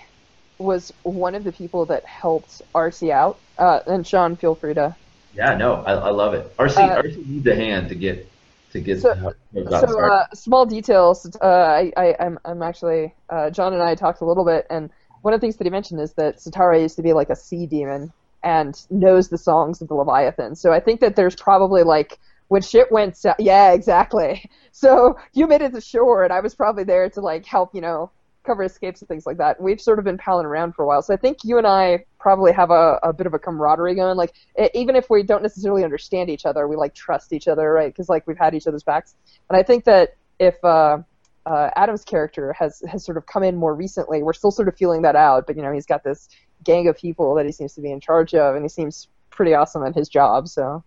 was 0.58 0.94
one 1.04 1.36
of 1.36 1.44
the 1.44 1.52
people 1.52 1.86
that 1.88 2.06
helped 2.06 2.62
Arcy 2.74 3.12
out. 3.12 3.38
Uh, 3.58 3.80
and 3.88 4.06
Sean, 4.08 4.36
feel 4.36 4.56
free 4.56 4.74
to. 4.74 4.96
Yeah, 5.36 5.58
no, 5.58 5.76
I, 5.86 5.94
I 5.94 6.10
love 6.12 6.34
it. 6.34 6.54
Arcy, 6.58 6.82
Uh, 6.82 6.96
Arcy 6.96 7.24
needs 7.28 7.46
a 7.48 7.56
hand 7.56 7.90
to 7.90 7.96
get 7.96 8.30
to 8.72 8.80
get 8.80 9.02
So- 9.02 9.14
to 9.14 9.20
how- 9.20 9.26
how 9.26 9.34
it 9.60 9.70
got 9.70 9.90
So 9.90 10.00
uh, 10.00 10.26
small 10.34 10.66
details. 10.66 11.26
Uh, 11.42 11.46
I, 11.46 11.92
I 11.98 12.16
I'm 12.20 12.40
I'm 12.46 12.62
actually 12.62 13.14
uh, 13.30 13.50
John 13.50 13.74
and 13.74 13.82
I 13.82 13.96
talked 13.96 14.22
a 14.22 14.26
little 14.26 14.46
bit, 14.46 14.66
and 14.70 14.90
one 15.22 15.34
of 15.34 15.42
the 15.42 15.46
things 15.46 15.58
that 15.58 15.66
he 15.66 15.72
mentioned 15.72 16.00
is 16.00 16.14
that 16.14 16.38
Setarra 16.38 16.80
used 16.82 16.96
to 16.98 17.02
be 17.02 17.12
like 17.14 17.30
a 17.30 17.36
sea 17.36 17.66
demon 17.66 18.14
and 18.46 18.80
knows 18.92 19.28
the 19.28 19.38
songs 19.38 19.82
of 19.82 19.90
the 19.90 19.96
Leviathan. 19.96 20.56
So 20.56 20.72
I 20.72 20.80
think 20.80 21.02
that 21.02 21.16
there's 21.16 21.36
probably 21.36 21.84
like 21.84 22.20
when 22.48 22.62
shit 22.62 22.92
went 22.92 23.18
south. 23.18 23.36
Yeah, 23.40 23.74
exactly. 23.74 24.50
So 24.78 25.18
you 25.32 25.48
made 25.48 25.62
it 25.62 25.72
to 25.72 25.80
shore, 25.80 26.26
and 26.26 26.34
I 26.34 26.42
was 26.42 26.54
probably 26.54 26.84
there 26.84 27.10
to 27.12 27.22
like 27.22 27.46
help, 27.46 27.74
you 27.74 27.80
know, 27.80 28.12
cover 28.46 28.62
escapes 28.62 29.02
and 29.02 29.08
things 29.08 29.26
like 29.26 29.38
that. 29.38 29.62
We've 29.62 29.80
sort 29.80 30.00
of 30.00 30.06
been 30.06 30.18
palling 30.18 30.46
around 30.46 30.76
for 30.76 30.84
a 30.84 30.86
while, 30.86 31.02
so 31.02 31.14
I 31.14 31.18
think 31.18 31.38
you 31.46 31.58
and 31.58 31.66
I 31.66 32.04
probably 32.20 32.52
have 32.52 32.72
a, 32.72 33.00
a 33.02 33.14
bit 33.14 33.26
of 33.26 33.34
a 33.34 33.40
camaraderie 33.40 33.96
going. 33.96 34.18
Like 34.18 34.34
e- 34.62 34.68
even 34.74 34.98
if 34.98 35.10
we 35.10 35.24
don't 35.24 35.42
necessarily 35.42 35.86
understand 35.86 36.30
each 36.30 36.46
other, 36.46 36.68
we 36.68 36.76
like 36.76 36.94
trust 36.94 37.32
each 37.32 37.48
other, 37.48 37.72
right? 37.72 37.88
Because 37.88 38.10
like 38.10 38.28
we've 38.28 38.38
had 38.38 38.54
each 38.54 38.68
other's 38.68 38.84
backs. 38.84 39.16
And 39.50 39.58
I 39.58 39.64
think 39.64 39.86
that 39.86 40.18
if 40.40 40.62
uh, 40.62 40.98
uh, 41.46 41.70
Adam's 41.78 42.04
character 42.04 42.52
has 42.52 42.84
has 42.90 43.06
sort 43.06 43.16
of 43.18 43.26
come 43.28 43.44
in 43.44 43.56
more 43.56 43.74
recently, 43.74 44.24
we're 44.24 44.34
still 44.34 44.52
sort 44.52 44.68
of 44.68 44.76
feeling 44.76 45.04
that 45.04 45.16
out. 45.16 45.48
But 45.48 45.56
you 45.56 45.62
know, 45.62 45.72
he's 45.72 45.86
got 45.86 46.04
this 46.04 46.28
gang 46.64 46.88
of 46.88 46.98
people 46.98 47.36
that 47.36 47.46
he 47.46 47.52
seems 47.52 47.74
to 47.76 47.82
be 47.82 47.92
in 47.92 48.00
charge 48.00 48.34
of, 48.34 48.56
and 48.56 48.64
he 48.64 48.70
seems 48.70 49.08
pretty 49.30 49.54
awesome 49.54 49.84
at 49.84 49.96
his 49.96 50.10
job. 50.10 50.48
So 50.48 50.84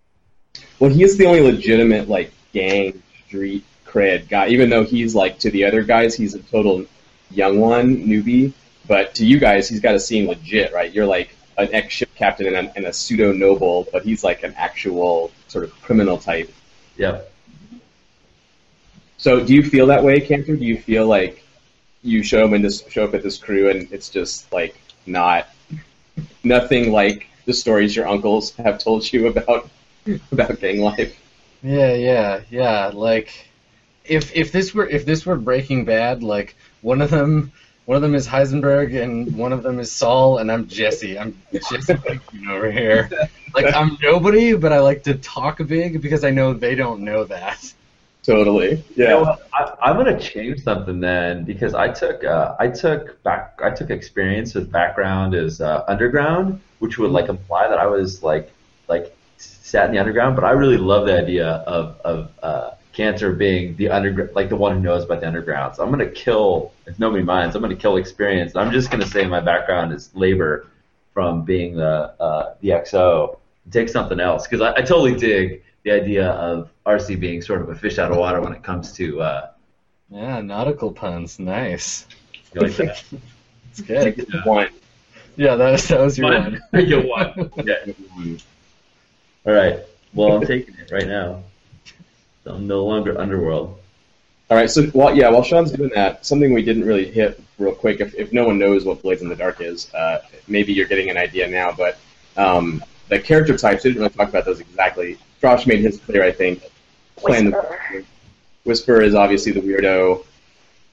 Well, 0.79 0.91
he 0.91 1.03
is 1.03 1.17
the 1.17 1.27
only 1.27 1.41
legitimate 1.41 2.09
like 2.09 2.33
gang 2.53 3.03
street 3.27 3.65
cred 3.87 4.29
guy. 4.29 4.49
Even 4.49 4.71
though 4.71 4.85
he's 4.85 5.15
like 5.15 5.39
to 5.41 5.51
the 5.51 5.65
other 5.65 5.83
guys, 5.83 6.15
he's 6.15 6.35
a 6.35 6.41
total 6.41 6.85
young 7.31 7.59
one 7.59 8.07
newbie. 8.07 8.53
But 8.87 9.17
to 9.17 9.27
you 9.27 9.39
guys, 9.39 9.69
he's 9.69 9.81
got 9.81 9.93
to 9.93 10.01
seem 10.01 10.29
legit, 10.29 10.73
right? 10.73 10.91
You're 10.91 11.07
like 11.07 11.37
an 11.59 11.69
ex 11.73 11.93
ship 11.93 12.09
captain 12.15 12.47
and 12.47 12.69
a, 12.69 12.77
and 12.77 12.87
a 12.87 12.93
pseudo 12.93 13.33
noble, 13.33 13.87
but 13.93 14.03
he's 14.03 14.25
like 14.25 14.45
an 14.45 14.55
actual 14.57 15.31
sort 15.49 15.65
of 15.65 15.73
criminal 15.83 16.17
type. 16.17 16.53
Yep. 16.97 17.31
So 19.19 19.45
do 19.45 19.53
you 19.53 19.63
feel 19.63 19.89
that 19.89 20.05
way, 20.05 20.21
Canter? 20.21 20.57
Do 20.57 20.65
you 20.65 20.79
feel 20.79 21.07
like 21.07 21.45
you 22.03 22.23
show 22.23 22.45
him 22.45 22.55
in 22.55 22.63
this 22.63 22.85
show 22.89 23.05
up 23.05 23.15
at 23.15 23.23
this 23.23 23.37
crew 23.37 23.69
and 23.69 23.93
it's 23.93 24.09
just 24.09 24.51
like 24.53 24.81
not 25.07 25.49
nothing 26.45 26.93
like 26.93 27.27
the 27.47 27.55
stories 27.55 27.97
your 27.97 28.07
uncles 28.07 28.55
have 28.57 28.79
told 28.79 29.11
you 29.13 29.27
about 29.29 29.69
about 30.33 30.61
gang 30.61 30.81
life? 30.81 31.19
Yeah, 31.63 31.95
yeah, 31.95 32.41
yeah. 32.51 32.91
Like, 32.95 33.49
if 34.05 34.35
if 34.35 34.53
this 34.53 34.75
were 34.75 34.89
if 34.89 35.05
this 35.05 35.27
were 35.27 35.37
Breaking 35.37 35.85
Bad, 35.85 36.23
like 36.23 36.57
one 36.83 37.03
of 37.03 37.11
them 37.11 37.53
one 37.89 37.97
of 37.97 38.03
them 38.03 38.15
is 38.15 38.29
Heisenberg 38.29 39.03
and 39.03 39.35
one 39.35 39.53
of 39.53 39.63
them 39.63 39.79
is 39.79 39.91
Saul, 39.91 40.39
and 40.39 40.53
I'm 40.53 40.69
Jesse. 40.69 41.19
I'm 41.19 41.41
Jesse 41.71 41.97
over 42.51 42.71
here. 42.71 43.11
Like 43.55 43.75
I'm 43.75 43.97
nobody, 44.03 44.55
but 44.55 44.73
I 44.75 44.81
like 44.81 45.05
to 45.05 45.15
talk 45.15 45.67
big 45.67 46.03
because 46.03 46.23
I 46.23 46.31
know 46.31 46.53
they 46.53 46.75
don't 46.75 47.01
know 47.01 47.25
that. 47.25 47.73
Totally. 48.29 48.85
You 48.95 49.05
Yeah. 49.05 49.09
know? 49.09 49.37
I, 49.55 49.73
I'm 49.83 49.97
gonna 49.97 50.19
change 50.21 50.63
something 50.63 51.01
then 51.01 51.45
because 51.45 51.75
I 51.75 51.89
took 51.89 52.25
uh, 52.25 52.57
I 52.59 52.69
took 52.69 53.23
back 53.23 53.59
I 53.65 53.71
took 53.71 53.89
experience 53.91 54.55
with 54.55 54.71
background 54.71 55.35
as 55.35 55.63
uh, 55.63 55.83
underground, 55.89 56.61
which 56.79 56.99
would 56.99 57.11
like 57.11 57.31
imply 57.31 57.69
that 57.69 57.79
I 57.79 57.87
was 57.87 58.23
like 58.23 58.55
like 58.87 59.17
sat 59.39 59.87
in 59.87 59.93
the 59.93 59.99
underground. 59.99 60.37
But 60.37 60.45
I 60.45 60.51
really 60.51 60.77
love 60.77 61.07
the 61.07 61.19
idea 61.19 61.49
of 61.77 61.97
of 62.05 62.31
uh, 62.43 62.71
Canter 62.93 63.33
being 63.33 63.77
the 63.77 63.89
underground, 63.89 64.33
like 64.35 64.51
the 64.51 64.57
one 64.57 64.75
who 64.77 64.81
knows 64.81 65.05
about 65.05 65.21
the 65.23 65.27
underground. 65.27 65.77
So 65.77 65.83
I'm 65.83 65.91
gonna 65.91 66.11
kill 66.11 66.75
if 66.87 66.99
nobody 66.99 67.23
minds. 67.25 67.57
I'm 67.57 67.63
gonna 67.63 67.77
kill 67.77 67.97
experience. 67.97 68.57
I'm 68.57 68.71
just 68.73 68.91
gonna 68.91 69.07
say 69.07 69.25
my 69.27 69.41
background 69.41 69.95
is 69.95 70.11
labor 70.15 70.67
from 71.15 71.45
being 71.45 71.77
the 71.77 72.13
uh, 72.21 72.55
the 72.61 72.73
XO. 72.73 73.39
Take 73.71 73.89
something 73.89 74.21
else 74.21 74.47
because 74.47 74.61
I, 74.61 74.73
I 74.75 74.83
totally 74.83 75.15
dig 75.15 75.63
the 75.85 75.93
idea 75.93 76.31
of 76.31 76.71
Arcy 76.87 77.15
being 77.15 77.41
sort 77.43 77.63
of 77.63 77.69
a 77.71 77.75
fish 77.75 77.99
out 77.99 78.11
of 78.11 78.19
water 78.19 78.41
when 78.41 78.53
it 78.53 78.63
comes 78.63 78.93
to 78.95 79.21
uh, 79.23 79.51
Yeah, 80.11 80.41
nautical 80.41 80.93
puns, 80.93 81.39
nice. 81.39 82.07
you 82.55 82.61
like 82.63 82.77
that. 82.77 83.05
It's 83.71 83.81
good. 83.83 84.27
One. 84.45 84.69
Yeah, 85.37 85.55
that 85.55 85.71
was, 85.71 85.89
that 85.89 86.01
was 86.01 86.19
your 86.19 86.33
One. 86.33 86.61
one. 86.71 86.87
you 86.87 87.07
won. 87.07 87.53
Yeah. 87.65 87.93
All 89.47 89.53
right. 89.53 89.81
Well, 90.15 90.33
I'm 90.33 90.47
taking 90.47 90.75
it 90.79 90.91
right 90.91 91.07
now. 91.07 91.45
So 92.43 92.55
I'm 92.55 92.67
no 92.67 92.85
longer 92.85 93.17
underworld. 93.21 93.79
All 94.51 94.57
right. 94.57 94.69
So, 94.71 94.87
while, 94.89 95.15
yeah, 95.17 95.29
while 95.29 95.45
Sean's 95.45 95.71
doing 95.71 95.91
that, 95.95 96.27
something 96.27 96.53
we 96.53 96.65
didn't 96.65 96.85
really 96.87 97.09
hit 97.09 97.41
real 97.59 97.75
quick. 97.75 98.01
If, 98.01 98.15
if 98.15 98.33
no 98.33 98.45
one 98.47 98.59
knows 98.59 98.85
what 98.85 99.03
Blades 99.03 99.23
in 99.23 99.29
the 99.29 99.37
Dark 99.37 99.61
is, 99.61 99.93
uh, 99.95 100.23
maybe 100.49 100.73
you're 100.73 100.89
getting 100.89 101.11
an 101.11 101.17
idea 101.19 101.47
now. 101.47 101.71
But 101.71 101.99
um, 102.37 102.83
the 103.09 103.21
character 103.21 103.57
types, 103.57 103.85
we 103.85 103.91
didn't 103.91 104.03
really 104.03 104.15
talk 104.15 104.31
about 104.31 104.45
those 104.45 104.59
exactly. 104.61 105.19
Josh 105.41 105.67
made 105.67 105.81
his 105.81 105.99
clear, 105.99 106.23
I 106.25 106.33
think. 106.33 106.63
Playing 107.17 107.53
Whisper. 107.53 107.81
the 107.93 108.05
Whisper 108.65 109.03
is 109.03 109.15
obviously 109.15 109.53
the 109.53 109.61
weirdo. 109.61 110.25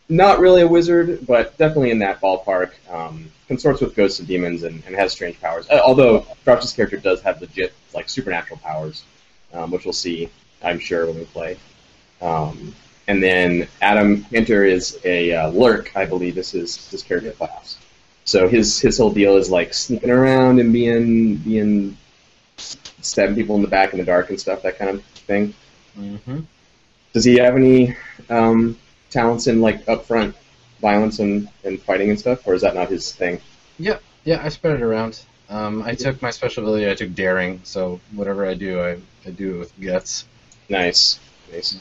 Not 0.07 0.39
really 0.39 0.61
a 0.61 0.67
wizard, 0.67 1.25
but 1.25 1.57
definitely 1.57 1.91
in 1.91 1.99
that 1.99 2.21
ballpark. 2.21 2.71
Um, 2.89 3.31
consorts 3.47 3.81
with 3.81 3.95
ghosts 3.95 4.19
and 4.19 4.27
demons 4.27 4.63
and, 4.63 4.83
and 4.85 4.95
has 4.95 5.11
strange 5.11 5.39
powers. 5.39 5.67
Uh, 5.69 5.81
although 5.83 6.25
Josh's 6.45 6.73
character 6.73 6.97
does 6.97 7.21
have 7.21 7.41
legit 7.41 7.73
like 7.93 8.09
supernatural 8.09 8.59
powers, 8.59 9.03
um, 9.53 9.71
which 9.71 9.85
we'll 9.85 9.93
see, 9.93 10.29
I'm 10.63 10.79
sure, 10.79 11.05
when 11.07 11.17
we 11.17 11.25
play. 11.25 11.57
Um, 12.21 12.73
and 13.07 13.21
then 13.21 13.67
Adam 13.81 14.23
Hinter 14.23 14.63
is 14.63 14.99
a 15.05 15.33
uh, 15.33 15.49
lurk, 15.49 15.95
I 15.95 16.05
believe 16.05 16.35
This 16.35 16.53
is 16.53 16.75
his 16.75 16.91
his 16.91 17.03
character 17.03 17.31
class. 17.31 17.77
So 18.25 18.47
his 18.47 18.79
his 18.79 18.97
whole 18.97 19.11
deal 19.11 19.37
is 19.37 19.51
like 19.51 19.73
sneaking 19.73 20.09
around 20.09 20.59
and 20.59 20.73
being 20.73 21.35
being 21.35 21.97
stabbing 22.57 23.35
people 23.35 23.55
in 23.55 23.61
the 23.61 23.67
back 23.67 23.93
in 23.93 23.99
the 23.99 24.05
dark 24.05 24.29
and 24.29 24.39
stuff, 24.39 24.61
that 24.63 24.77
kind 24.77 24.91
of 24.91 25.03
thing. 25.03 25.53
hmm 25.95 26.39
Does 27.13 27.23
he 27.23 27.37
have 27.37 27.55
any 27.55 27.95
um, 28.29 28.77
talents 29.09 29.47
in 29.47 29.61
like 29.61 29.85
upfront 29.85 30.33
violence 30.81 31.19
and, 31.19 31.49
and 31.63 31.81
fighting 31.81 32.09
and 32.09 32.19
stuff, 32.19 32.45
or 32.47 32.53
is 32.53 32.61
that 32.61 32.75
not 32.75 32.89
his 32.89 33.11
thing? 33.11 33.39
Yeah, 34.23 34.41
I 34.43 34.49
spread 34.49 34.75
it 34.75 34.81
around. 34.81 35.21
Um, 35.49 35.83
I 35.83 35.93
took 35.93 36.21
my 36.21 36.31
special 36.31 36.63
ability. 36.63 36.89
I 36.89 36.95
took 36.95 37.13
daring, 37.13 37.61
so 37.63 37.99
whatever 38.13 38.47
I 38.47 38.55
do, 38.55 38.81
I, 38.81 38.97
I 39.25 39.29
do 39.29 39.55
it 39.55 39.59
with 39.59 39.79
guts. 39.79 40.25
Nice, 40.67 41.19
nice. 41.51 41.79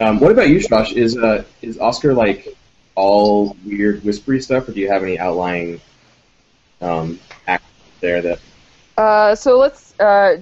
Um, 0.00 0.20
what 0.20 0.30
about 0.30 0.48
you, 0.48 0.60
Josh? 0.60 0.92
Is 0.92 1.16
uh, 1.16 1.44
is 1.60 1.78
Oskar 1.78 2.14
like 2.14 2.56
all 2.94 3.56
weird 3.64 4.04
whispery 4.04 4.40
stuff, 4.40 4.68
or 4.68 4.72
do 4.72 4.80
you 4.80 4.88
have 4.88 5.02
any 5.02 5.18
outlying 5.18 5.80
um, 6.80 7.18
act 7.48 7.64
there 8.00 8.22
that? 8.22 8.38
Uh, 8.96 9.34
so 9.34 9.58
let's. 9.58 9.94
Uh, 9.98 10.36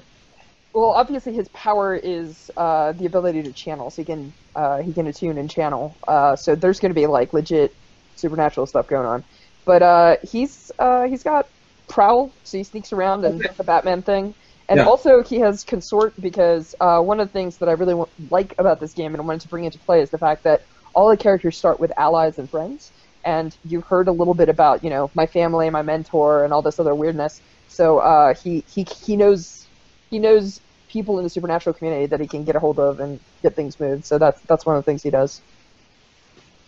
well, 0.75 0.90
obviously 0.92 1.35
his 1.35 1.49
power 1.50 1.94
is 1.97 2.50
uh, 2.56 2.92
the 2.92 3.06
ability 3.06 3.42
to 3.44 3.52
channel. 3.52 3.90
So 3.90 4.02
he 4.02 4.06
can 4.06 4.35
uh, 4.54 4.78
he 4.78 4.92
can 4.94 5.06
attune 5.06 5.38
and 5.38 5.50
channel. 5.50 5.99
Uh, 6.09 6.37
so 6.37 6.56
there's 6.56 6.80
going 6.80 6.90
to 6.90 7.00
be 7.00 7.06
like 7.06 7.32
legit 7.32 7.73
supernatural 8.16 8.66
stuff 8.66 8.87
going 8.88 9.06
on. 9.06 9.25
But 9.66 9.82
uh, 9.82 10.16
he's 10.23 10.71
uh, 10.78 11.04
he's 11.04 11.23
got 11.23 11.47
prowl, 11.88 12.37
so 12.44 12.59
he 12.59 12.64
sneaks 12.64 12.92
around 12.92 13.25
and 13.25 13.42
does 13.42 13.56
the 13.56 13.64
Batman 13.64 14.02
thing. 14.02 14.35
And 14.68 14.80
Yeah. 14.80 14.85
also 14.87 15.23
he 15.23 15.40
has 15.40 15.64
consort 15.64 16.14
because 16.21 16.75
uh, 16.80 17.00
one 17.00 17.21
of 17.21 17.28
the 17.28 17.32
things 17.32 17.59
that 17.59 17.68
I 17.68 17.73
really 17.73 17.94
like 18.30 18.54
about 18.59 18.80
this 18.80 18.94
game 18.94 19.12
and 19.14 19.21
I 19.21 19.25
wanted 19.25 19.42
to 19.42 19.49
bring 19.49 19.64
into 19.64 19.78
play 19.80 20.00
is 20.00 20.11
the 20.11 20.18
fact 20.18 20.44
that 20.44 20.62
all 20.94 21.11
the 21.11 21.16
characters 21.16 21.59
start 21.59 21.80
with 21.80 21.92
allies 21.99 22.38
and 22.38 22.50
friends. 22.50 22.92
And 23.25 23.57
you 23.64 23.81
heard 23.81 24.09
a 24.09 24.12
little 24.12 24.35
bit 24.35 24.49
about 24.49 24.83
you 24.83 24.91
know 24.91 25.11
my 25.14 25.26
family, 25.26 25.71
my 25.71 25.83
mentor, 25.83 26.45
and 26.45 26.52
all 26.52 26.62
this 26.62 26.79
other 26.79 26.95
weirdness. 26.95 27.41
So 27.69 27.99
uh, 27.99 28.35
he 28.35 28.64
he 28.69 28.85
he 28.85 29.17
knows 29.17 29.67
he 30.11 30.19
knows 30.19 30.61
people 30.88 31.19
in 31.19 31.25
the 31.25 31.31
supernatural 31.31 31.73
community 31.75 32.07
that 32.07 32.21
he 32.21 32.26
can 32.26 32.45
get 32.45 32.55
a 32.55 32.61
hold 32.61 32.79
of 32.79 33.00
and 33.00 33.19
get 33.43 33.55
things 33.55 33.81
moved. 33.81 34.05
So 34.05 34.19
that's 34.19 34.41
that's 34.43 34.67
one 34.67 34.76
of 34.76 34.85
the 34.85 34.91
things 34.91 35.02
he 35.02 35.11
does. 35.11 35.41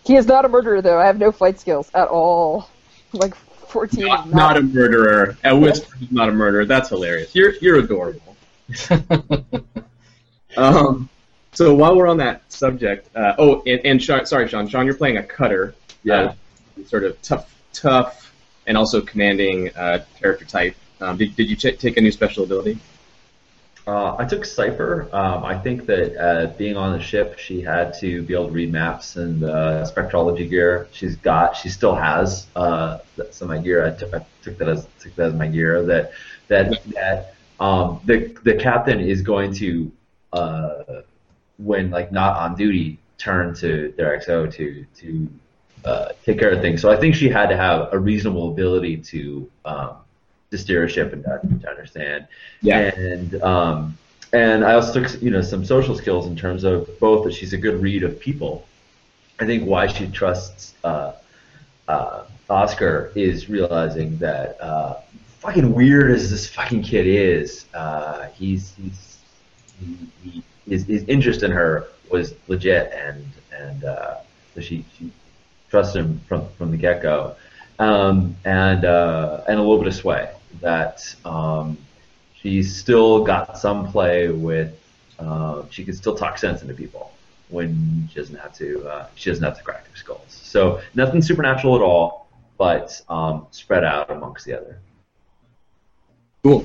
He 0.05 0.17
is 0.17 0.27
not 0.27 0.45
a 0.45 0.49
murderer, 0.49 0.83
though. 0.83 0.99
I 0.99 1.07
have 1.07 1.19
no 1.19 1.33
flight 1.33 1.59
skills 1.61 1.91
at 1.95 2.09
all. 2.09 2.69
Like 3.17 3.37
14 3.37 4.05
Not, 4.05 4.27
not, 4.27 4.35
not 4.35 4.57
a 4.57 4.63
murderer. 4.63 5.37
A 5.45 5.57
whisper 5.57 5.95
is 6.03 6.11
not 6.11 6.29
a 6.29 6.33
murderer. 6.33 6.65
That's 6.65 6.89
hilarious. 6.89 7.33
You're 7.33 7.53
you're 7.61 7.79
adorable. 7.79 8.37
Um, 10.57 11.09
so 11.53 11.75
while 11.75 11.97
we're 11.97 12.09
on 12.09 12.19
that 12.19 12.51
subject, 12.53 13.09
uh, 13.17 13.35
oh, 13.39 13.63
and, 13.67 13.81
and 13.85 14.03
Sean, 14.03 14.27
sorry, 14.27 14.49
Sean. 14.49 14.69
Sean, 14.69 14.87
you're 14.87 14.95
playing 14.95 15.17
a 15.19 15.23
cutter. 15.23 15.75
Yeah. 16.03 16.15
Uh, 16.15 16.35
sort 16.87 17.04
of 17.04 17.21
tough, 17.23 17.54
tough, 17.73 18.35
and 18.66 18.76
also 18.76 19.00
commanding 19.00 19.71
uh, 19.76 20.04
character 20.19 20.45
type. 20.45 20.76
Um, 21.00 21.16
did, 21.16 21.37
did 21.37 21.49
you 21.50 21.57
ch- 21.57 21.78
take 21.78 21.97
a 21.97 22.00
new 22.00 22.12
special 22.12 22.45
ability? 22.45 22.78
Uh, 23.87 24.16
I 24.19 24.25
took 24.25 24.47
Cipher. 24.47 25.11
Um, 25.12 25.45
I 25.45 25.59
think 25.59 25.85
that 25.87 26.16
uh, 26.16 26.47
being 26.57 26.76
on 26.76 26.97
the 26.97 27.02
ship, 27.02 27.38
she 27.38 27.61
had 27.61 27.93
to 28.00 28.23
be 28.23 28.33
able 28.33 28.47
to 28.47 28.52
read 28.52 28.73
maps 28.73 29.16
and 29.16 29.45
uh, 29.45 29.85
spectrology 29.85 30.49
gear. 30.49 30.88
She's 30.93 31.16
got, 31.16 31.54
she 31.54 31.69
still 31.69 31.95
has 31.95 32.47
uh, 32.57 32.99
some 33.31 33.50
of 33.50 33.57
my 33.57 33.62
gear. 33.62 33.87
I 33.87 33.90
took, 33.90 34.11
that 34.59 34.69
as 34.69 34.87
took 35.00 35.14
that 35.16 35.26
as 35.28 35.35
my 35.35 35.49
gear. 35.49 35.83
That 35.85 36.12
that 36.49 36.83
that 36.95 37.35
um, 37.61 38.00
the 38.07 38.35
the 38.43 38.54
captain 38.54 39.00
is 39.00 39.21
going 39.21 39.52
to, 39.54 39.93
uh, 40.33 41.02
when 41.59 41.90
like 41.90 42.11
not 42.11 42.38
on 42.38 42.57
duty, 42.57 42.99
turn 43.19 43.54
to 43.57 43.93
their 43.99 44.19
XO 44.19 44.50
to 44.54 44.87
to 44.97 45.28
uh, 45.85 46.09
take 46.25 46.38
care 46.38 46.50
of 46.50 46.61
things. 46.61 46.81
So 46.81 46.91
I 46.91 46.97
think 46.97 47.14
she 47.14 47.29
had 47.29 47.49
to 47.49 47.57
have 47.57 47.93
a 47.93 47.99
reasonable 47.99 48.50
ability 48.50 48.99
to 48.99 49.50
um, 49.64 49.97
to 50.50 50.59
steer 50.59 50.85
a 50.85 50.88
ship 50.88 51.12
and 51.12 51.23
to, 51.25 51.41
to 51.62 51.69
understand. 51.69 52.26
Yeah. 52.62 52.95
And 52.95 53.43
um, 53.43 53.99
and 54.33 54.64
I 54.64 54.75
also 54.75 55.03
took 55.03 55.23
you 55.23 55.31
know 55.31 55.43
some 55.43 55.64
social 55.64 55.97
skills 55.97 56.26
in 56.26 56.37
terms 56.37 56.64
of 56.64 56.99
both 56.99 57.25
that 57.25 57.35
she's 57.35 57.53
a 57.53 57.59
good 57.59 57.81
read 57.81 58.03
of 58.03 58.19
people. 58.19 58.67
I 59.41 59.47
think 59.47 59.64
why 59.64 59.87
she 59.87 60.07
trusts 60.09 60.75
uh, 60.85 61.12
uh, 61.88 62.25
Oskar 62.49 63.12
is 63.14 63.49
realizing 63.49 64.17
that 64.19 64.61
uh, 64.61 65.00
fucking 65.41 65.73
weird 65.73 66.11
as 66.11 66.31
this 66.31 66.49
fucking 66.49 66.83
kid 66.83 67.07
is, 67.07 67.67
uh, 67.75 68.29
he's 68.29 68.75
he's 68.76 69.19
he, 69.81 69.99
he, 70.23 70.43
his, 70.69 70.85
his 70.87 71.05
interest 71.05 71.43
in 71.43 71.50
her 71.50 71.88
was 72.11 72.35
legit 72.49 72.93
and 72.93 73.25
and 73.53 73.85
uh, 73.85 74.17
so 74.55 74.61
she 74.61 74.85
she 74.97 75.11
trusted 75.75 76.04
him 76.04 76.21
from 76.28 76.49
from 76.57 76.71
the 76.71 76.76
get 76.76 77.02
go, 77.02 77.35
um, 77.81 78.37
and 78.45 78.85
uh, 78.85 79.43
and 79.49 79.59
a 79.59 79.61
little 79.61 79.78
bit 79.78 79.88
of 79.88 79.95
sway 79.95 80.31
that 80.61 81.02
um, 81.25 81.76
she's 82.37 82.76
still 82.76 83.25
got 83.25 83.59
some 83.59 83.90
play 83.90 84.28
with. 84.28 84.73
Uh, 85.19 85.62
she 85.71 85.85
can 85.85 85.95
still 85.95 86.14
talk 86.14 86.38
sense 86.38 86.62
into 86.62 86.75
people 86.75 87.12
when 87.49 88.09
she 88.09 88.21
doesn't 88.21 88.37
have 88.37 88.54
to. 88.54 88.87
Uh, 88.87 89.07
she 89.16 89.31
doesn't 89.31 89.43
have 89.43 89.59
to 89.59 89.64
crack 89.64 89.85
their 89.85 89.97
skulls. 89.97 90.21
So 90.28 90.81
nothing 90.95 91.21
supernatural 91.21 91.75
at 91.75 91.83
all, 91.83 92.28
but 92.57 93.00
um, 93.09 93.49
spread 93.50 93.83
out 93.83 94.12
amongst 94.12 94.45
the 94.45 94.57
other. 94.57 94.78
Cool. 96.45 96.64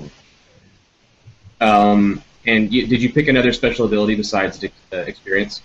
Um, 1.62 2.22
and 2.46 2.72
you, 2.72 2.86
did 2.86 3.02
you 3.02 3.12
pick 3.12 3.28
another 3.28 3.54
special 3.54 3.86
ability 3.88 4.16
besides 4.16 4.64
uh, 4.64 4.98
experience? 4.98 5.64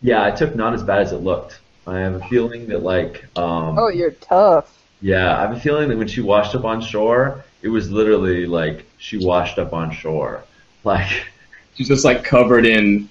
Yeah, 0.00 0.24
I 0.24 0.30
took 0.30 0.54
not 0.56 0.72
as 0.72 0.82
bad 0.82 1.02
as 1.02 1.12
it 1.12 1.18
looked. 1.18 1.60
I 1.88 2.00
have 2.00 2.14
a 2.14 2.28
feeling 2.28 2.66
that 2.68 2.82
like 2.82 3.24
um, 3.36 3.78
Oh, 3.78 3.88
you're 3.88 4.10
tough. 4.12 4.74
Yeah, 5.00 5.36
I 5.36 5.42
have 5.42 5.56
a 5.56 5.60
feeling 5.60 5.88
that 5.88 5.96
when 5.96 6.08
she 6.08 6.20
washed 6.20 6.54
up 6.54 6.64
on 6.64 6.80
shore, 6.80 7.44
it 7.62 7.68
was 7.68 7.90
literally 7.90 8.46
like 8.46 8.84
she 8.98 9.24
washed 9.24 9.58
up 9.58 9.72
on 9.72 9.90
shore. 9.90 10.44
Like, 10.84 11.08
She's 11.74 11.86
just 11.86 12.04
like 12.04 12.24
covered 12.24 12.66
in, 12.66 13.08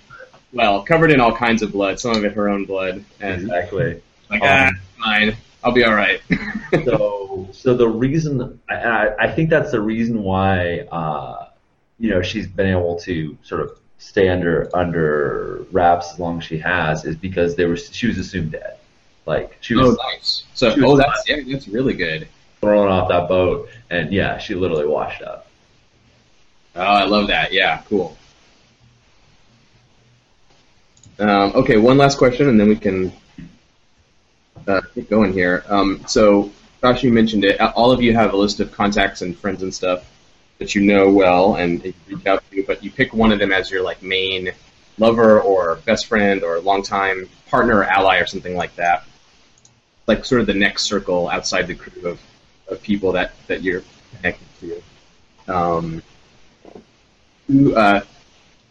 well, 0.52 0.84
covered 0.84 1.10
in 1.12 1.22
all 1.22 1.34
kinds 1.34 1.62
of 1.62 1.72
blood. 1.72 2.02
Some 2.02 2.18
of 2.18 2.26
it 2.26 2.34
her 2.34 2.50
own 2.50 2.66
blood, 2.66 3.04
and 3.22 3.44
exactly. 3.44 4.02
like 4.30 4.42
Um, 4.42 4.48
ah, 4.50 4.72
fine, 5.02 5.38
I'll 5.64 5.72
be 5.72 5.84
all 5.84 5.96
right. 5.96 6.22
So, 6.84 7.48
so 7.54 7.76
the 7.76 7.88
reason 7.88 8.60
I, 8.70 8.76
I, 8.76 9.24
I 9.24 9.32
think 9.32 9.50
that's 9.50 9.72
the 9.72 9.80
reason 9.80 10.22
why 10.22 10.82
uh, 10.92 11.48
you 11.98 12.10
know 12.10 12.22
she's 12.22 12.46
been 12.46 12.68
able 12.68 13.00
to 13.00 13.38
sort 13.42 13.62
of 13.62 13.80
stay 14.00 14.30
under 14.30 14.70
under 14.76 15.66
wraps 15.72 16.14
as 16.14 16.20
long 16.20 16.38
as 16.38 16.44
she 16.44 16.58
has 16.58 17.06
is 17.06 17.16
because 17.16 17.56
they 17.56 17.66
were 17.66 17.78
she 17.78 18.08
was 18.08 18.18
assumed 18.18 18.52
dead. 18.52 18.78
Like 19.26 19.58
she 19.62 19.76
was 19.76 19.98
oh, 20.00 20.10
nice. 20.12 20.44
So, 20.54 20.74
oh, 20.78 20.98
that's 20.98 21.28
yeah, 21.28 21.42
that's 21.46 21.68
really 21.68 21.94
good. 21.94 22.28
thrown 22.62 22.88
off 22.88 23.10
that 23.10 23.28
boat, 23.28 23.70
and 23.90 24.12
yeah, 24.12 24.38
she 24.38 24.56
literally 24.56 24.88
washed 24.88 25.22
up. 25.22 25.48
Oh, 26.76 26.82
I 26.82 27.06
love 27.06 27.28
that. 27.28 27.52
Yeah, 27.52 27.82
cool. 27.88 28.18
Um, 31.20 31.52
okay, 31.56 31.78
one 31.78 31.98
last 31.98 32.18
question, 32.18 32.48
and 32.48 32.60
then 32.60 32.70
we 32.70 32.76
can 32.76 33.12
uh, 34.68 34.82
get 34.94 35.10
going 35.10 35.34
here. 35.34 35.64
Um, 35.68 36.04
so, 36.08 36.52
Josh, 36.82 37.04
you 37.04 37.12
mentioned 37.12 37.44
it. 37.44 37.60
All 37.60 37.92
of 37.92 38.02
you 38.02 38.14
have 38.14 38.34
a 38.34 38.38
list 38.38 38.60
of 38.60 38.72
contacts 38.72 39.24
and 39.24 39.38
friends 39.38 39.64
and 39.64 39.74
stuff 39.74 40.06
that 40.60 40.76
you 40.76 40.82
know 40.82 41.10
well 41.12 41.56
and 41.56 41.84
you 41.84 41.94
reach 42.08 42.26
out 42.26 42.44
to, 42.52 42.64
but 42.64 42.84
you 42.84 42.92
pick 42.92 43.14
one 43.14 43.32
of 43.32 43.40
them 43.40 43.52
as 43.52 43.70
your 43.70 43.84
like 43.84 44.02
main 44.02 44.52
lover 44.98 45.40
or 45.40 45.76
best 45.86 46.08
friend 46.08 46.44
or 46.44 46.60
longtime 46.60 47.30
partner 47.48 47.80
or 47.80 47.84
ally 47.84 48.18
or 48.20 48.26
something 48.26 48.56
like 48.56 48.76
that. 48.76 49.06
Like 50.08 50.26
sort 50.26 50.42
of 50.42 50.48
the 50.48 50.54
next 50.54 50.84
circle 50.84 51.30
outside 51.30 51.68
the 51.68 51.76
crew 51.76 52.08
of, 52.10 52.20
of 52.68 52.82
people 52.82 53.12
that, 53.14 53.34
that 53.48 53.62
you're 53.62 53.84
connected 54.16 54.48
to. 54.62 55.54
Um, 55.54 56.02
who, 57.48 57.76
uh, 57.76 58.02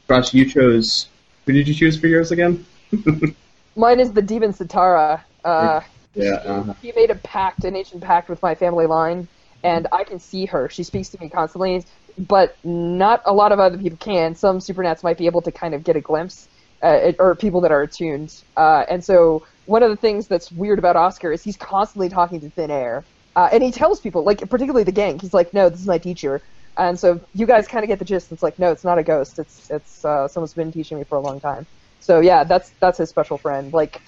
Josh, 0.09 0.35
you 0.35 0.46
chose. 0.46 1.09
Who 1.44 1.53
did 1.53 1.68
you 1.68 1.75
choose 1.75 1.99
for 1.99 2.07
yours 2.09 2.33
again? 2.33 2.64
Mine 3.77 4.01
is 4.01 4.12
the 4.12 4.22
demon 4.22 4.53
Setarra. 4.53 5.22
Uh, 5.44 5.81
Yeah. 6.14 6.35
Uh, 6.44 6.75
he 6.81 6.92
made 6.96 7.11
a 7.11 7.14
pact, 7.16 7.64
an 7.64 7.77
ancient 7.77 8.03
pact 8.03 8.29
with 8.29 8.40
my 8.42 8.55
family 8.55 8.87
line, 8.87 9.29
and 9.66 9.88
I 9.92 10.05
can 10.05 10.20
see 10.20 10.46
her. 10.46 10.68
She 10.68 10.85
speaks 10.85 11.09
to 11.11 11.20
me 11.20 11.29
constantly, 11.29 11.85
but 12.16 12.57
not 12.64 13.22
a 13.24 13.33
lot 13.33 13.50
of 13.52 13.59
other 13.59 13.76
people 13.76 13.98
can. 13.98 14.35
Some 14.35 14.59
supernats 14.59 15.02
might 15.02 15.18
be 15.18 15.26
able 15.26 15.42
to 15.42 15.50
kind 15.50 15.74
of 15.74 15.83
get 15.83 15.96
a 15.96 16.00
glimpse, 16.00 16.48
uh, 16.83 17.12
or 17.18 17.35
people 17.35 17.61
that 17.62 17.72
are 17.72 17.83
attuned. 17.83 18.33
Uh, 18.57 18.85
and 18.88 19.05
so 19.05 19.44
one 19.66 19.83
of 19.83 19.90
the 19.90 19.96
things 19.96 20.29
that's 20.29 20.52
weird 20.52 20.79
about 20.79 20.94
Oskar 20.96 21.33
is 21.33 21.42
he's 21.42 21.57
constantly 21.57 22.09
talking 22.09 22.40
to 22.40 22.50
thin 22.50 22.70
air, 22.70 23.05
uh, 23.35 23.48
and 23.52 23.62
he 23.62 23.72
tells 23.72 24.00
people, 24.00 24.22
like 24.22 24.48
particularly 24.48 24.85
the 24.85 24.92
gang, 24.92 25.18
he's 25.18 25.35
like, 25.35 25.52
"No, 25.52 25.68
this 25.68 25.81
is 25.81 25.87
my 25.87 25.98
teacher." 25.98 26.40
And 26.79 26.98
so 26.98 27.20
you 27.35 27.46
guys 27.46 27.66
kind 27.66 27.83
of 27.85 27.88
get 27.88 27.98
the 27.98 28.05
gist. 28.05 28.31
It's 28.33 28.42
like, 28.42 28.59
no, 28.59 28.70
it's 28.70 28.85
not 28.85 28.98
a 28.98 29.02
ghost. 29.02 29.38
It's 29.38 29.70
it's 29.70 30.05
uh, 30.05 30.29
someone's 30.29 30.55
been 30.55 30.70
teaching 30.70 30.98
me 30.98 31.05
for 31.05 31.16
a 31.16 31.20
long 31.20 31.40
time. 31.40 31.66
So 32.00 32.20
yeah, 32.20 32.44
that's 32.44 32.70
that's 32.81 32.98
his 32.98 33.09
special 33.09 33.38
friend. 33.38 33.72
Like 33.72 34.00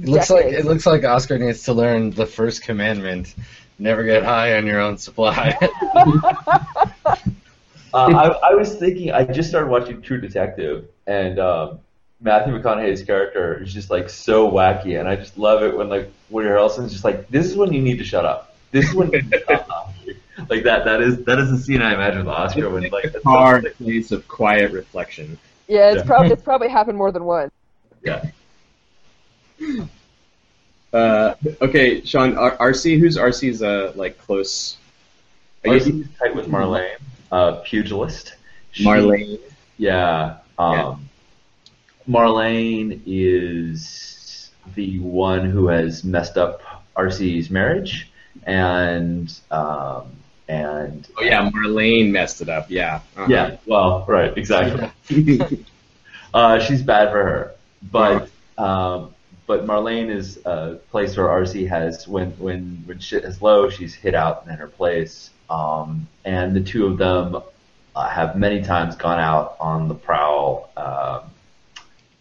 It 0.00 0.08
looks 0.08 0.30
like 0.30 0.46
it 0.46 0.64
looks 0.64 0.86
like 0.86 1.04
Oskar 1.04 1.38
needs 1.38 1.62
to 1.64 1.72
learn 1.72 2.10
the 2.10 2.26
first 2.26 2.64
commandment: 2.64 3.34
never 3.78 4.02
get 4.04 4.22
high 4.24 4.56
on 4.56 4.66
your 4.66 4.80
own 4.80 4.96
supply. 4.98 5.56
Uh, 7.92 8.32
I, 8.42 8.50
I 8.50 8.54
was 8.54 8.74
thinking, 8.74 9.12
I 9.12 9.22
just 9.24 9.48
started 9.48 9.70
watching 9.70 10.02
True 10.02 10.20
Detective, 10.20 10.88
and 11.06 11.38
um, 11.38 11.78
Matthew 12.20 12.52
McConaughey's 12.52 13.04
character 13.04 13.62
is 13.62 13.72
just 13.72 13.88
like 13.88 14.10
so 14.10 14.50
wacky, 14.50 14.98
and 14.98 15.08
I 15.08 15.14
just 15.14 15.38
love 15.38 15.62
it 15.62 15.76
when 15.76 15.88
like 15.88 16.10
Woody 16.28 16.48
Harrelson's 16.48 16.90
just 16.90 17.04
like, 17.04 17.28
"This 17.28 17.46
is 17.46 17.56
when 17.56 17.72
you 17.72 17.80
need 17.80 17.98
to 17.98 18.04
shut 18.04 18.24
up. 18.24 18.56
This 18.72 18.88
is 18.88 18.94
when 18.96 19.12
you 19.12 19.22
need 19.22 19.30
to 19.30 19.44
shut 19.46 19.68
like 20.48 20.64
that. 20.64 20.84
That 20.84 21.02
is 21.02 21.22
that 21.24 21.38
is 21.38 21.52
the 21.52 21.56
scene 21.58 21.82
I 21.82 21.94
imagine 21.94 22.18
with 22.26 22.34
Oskar 22.34 22.68
when 22.68 22.82
like 22.90 23.12
that's 23.12 23.22
hard 23.22 23.62
like, 23.62 23.76
place 23.78 24.10
of 24.10 24.26
quiet 24.26 24.72
reflection. 24.72 25.38
yeah, 25.68 25.90
it's 25.92 25.98
Yeah. 25.98 26.04
probably 26.04 26.32
it's 26.32 26.42
probably 26.42 26.68
happened 26.70 26.98
more 26.98 27.12
than 27.12 27.22
once. 27.22 27.52
yeah. 28.02 28.24
Uh, 30.94 31.34
okay, 31.60 32.04
Sean, 32.04 32.36
R- 32.38 32.56
Arcy, 32.60 32.98
who's 32.98 33.18
Arcy's 33.18 33.62
uh, 33.62 33.92
like 33.96 34.16
close? 34.18 34.76
Guess 35.64 35.88
tight 36.18 36.36
with 36.36 36.46
Marlene, 36.46 36.96
uh, 37.32 37.60
pugilist. 37.64 38.34
She- 38.70 38.84
Marlene. 38.84 39.40
Yeah. 39.76 40.36
Um, 40.58 41.08
Marlene 42.08 43.00
is 43.06 44.50
the 44.74 44.98
one 45.00 45.50
who 45.50 45.68
has 45.68 46.04
messed 46.04 46.36
up 46.36 46.62
Arcy's 46.94 47.50
marriage, 47.50 48.10
and 48.44 49.32
um, 49.50 50.12
and 50.48 51.08
Oh 51.16 51.22
yeah, 51.22 51.50
Marlene 51.50 52.10
messed 52.10 52.40
it 52.40 52.48
up. 52.48 52.70
Yeah. 52.70 53.00
Uh-huh. 53.16 53.26
yeah. 53.28 53.56
Well, 53.66 54.04
right, 54.06 54.36
exactly. 54.36 54.90
uh, 56.34 56.60
she's 56.60 56.82
bad 56.82 57.10
for 57.10 57.24
her, 57.24 57.54
but 57.90 58.28
um, 58.58 59.13
but 59.46 59.66
Marlene 59.66 60.10
is 60.10 60.38
a 60.44 60.78
place 60.90 61.16
where 61.16 61.30
Arcy 61.30 61.66
has 61.66 62.08
when 62.08 62.30
when 62.32 62.82
when 62.86 62.98
shit 62.98 63.24
is 63.24 63.42
low, 63.42 63.68
she's 63.68 63.94
hit 63.94 64.14
out 64.14 64.46
in 64.48 64.54
her 64.56 64.68
place, 64.68 65.30
um, 65.50 66.06
and 66.24 66.54
the 66.54 66.62
two 66.62 66.86
of 66.86 66.96
them 66.96 67.42
uh, 67.94 68.08
have 68.08 68.36
many 68.36 68.62
times 68.62 68.96
gone 68.96 69.20
out 69.20 69.56
on 69.60 69.88
the 69.88 69.94
prowl 69.94 70.70
um, 70.76 71.30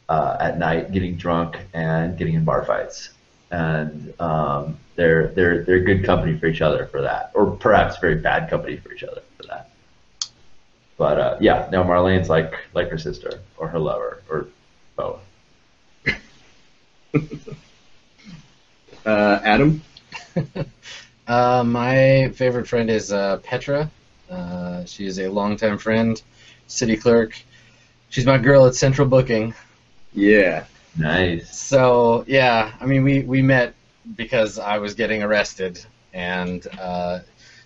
uh, 0.10 0.38
at 0.40 0.58
night, 0.58 0.92
getting 0.92 1.16
drunk 1.16 1.58
and 1.74 2.18
getting 2.18 2.34
in 2.34 2.44
bar 2.44 2.66
fights, 2.66 3.10
and 3.52 4.14
um, 4.20 4.78
they're 4.96 5.28
they're 5.30 5.64
they're 5.64 5.80
good 5.80 6.04
company 6.04 6.38
for 6.38 6.48
each 6.48 6.62
other 6.62 6.88
for 6.88 7.02
that, 7.02 7.32
or 7.34 7.52
perhaps 7.52 7.98
very 8.00 8.16
bad 8.16 8.50
company 8.50 8.78
for 8.78 8.92
each 8.92 9.04
other 9.04 9.22
for 9.38 9.44
that. 9.48 9.70
But 10.98 11.20
uh, 11.20 11.38
yeah, 11.40 11.70
no, 11.72 11.84
Marlene's 11.84 12.30
like 12.30 12.54
like 12.74 12.90
her 12.90 12.98
sister 12.98 13.40
or 13.58 13.70
her 13.70 13.80
lover 13.80 14.22
or 14.30 14.48
both. 14.98 15.22
Uh, 19.06 19.40
Adam. 19.44 19.82
Uh, 21.26 21.64
my 21.64 22.30
favorite 22.36 22.68
friend 22.68 22.90
is 22.90 23.14
uh, 23.14 23.38
Petra. 23.38 23.90
Uh, 24.30 24.84
she 24.84 25.06
is 25.06 25.20
a 25.20 25.30
longtime 25.30 25.78
friend, 25.78 26.22
city 26.68 26.98
clerk. 26.98 27.42
She's 28.10 28.26
my 28.26 28.38
girl 28.38 28.66
at 28.66 28.76
Central 28.76 29.08
Booking. 29.08 29.54
Yeah. 30.14 30.66
Nice. 30.98 31.58
So 31.58 32.26
yeah, 32.28 32.74
I 32.80 32.86
mean, 32.86 33.04
we 33.04 33.22
we 33.22 33.42
met 33.42 33.74
because 34.16 34.60
I 34.60 34.80
was 34.80 34.96
getting 34.96 35.24
arrested, 35.24 35.84
and 36.14 36.68
uh, 36.78 37.20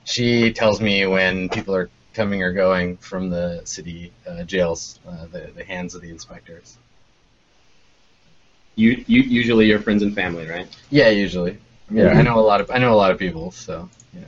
she 0.03 0.53
tells 0.53 0.79
me 0.79 1.07
when 1.07 1.49
people 1.49 1.75
are 1.75 1.89
coming 2.13 2.43
or 2.43 2.53
going 2.53 2.97
from 2.97 3.29
the 3.29 3.61
city 3.65 4.13
uh, 4.27 4.43
jails, 4.43 4.99
uh, 5.07 5.25
the 5.31 5.51
the 5.55 5.63
hands 5.63 5.95
of 5.95 6.01
the 6.01 6.09
inspectors. 6.11 6.77
You, 8.77 9.03
you 9.07 9.23
usually 9.23 9.65
your 9.65 9.79
friends 9.79 10.03
and 10.03 10.15
family, 10.15 10.47
right? 10.47 10.67
Yeah, 10.91 11.09
usually. 11.09 11.57
Yeah, 11.89 12.09
I 12.09 12.21
know 12.21 12.39
a 12.39 12.41
lot 12.41 12.61
of 12.61 12.69
I 12.69 12.77
know 12.77 12.93
a 12.93 12.95
lot 12.95 13.11
of 13.11 13.17
people, 13.17 13.51
so 13.51 13.89
know. 14.13 14.21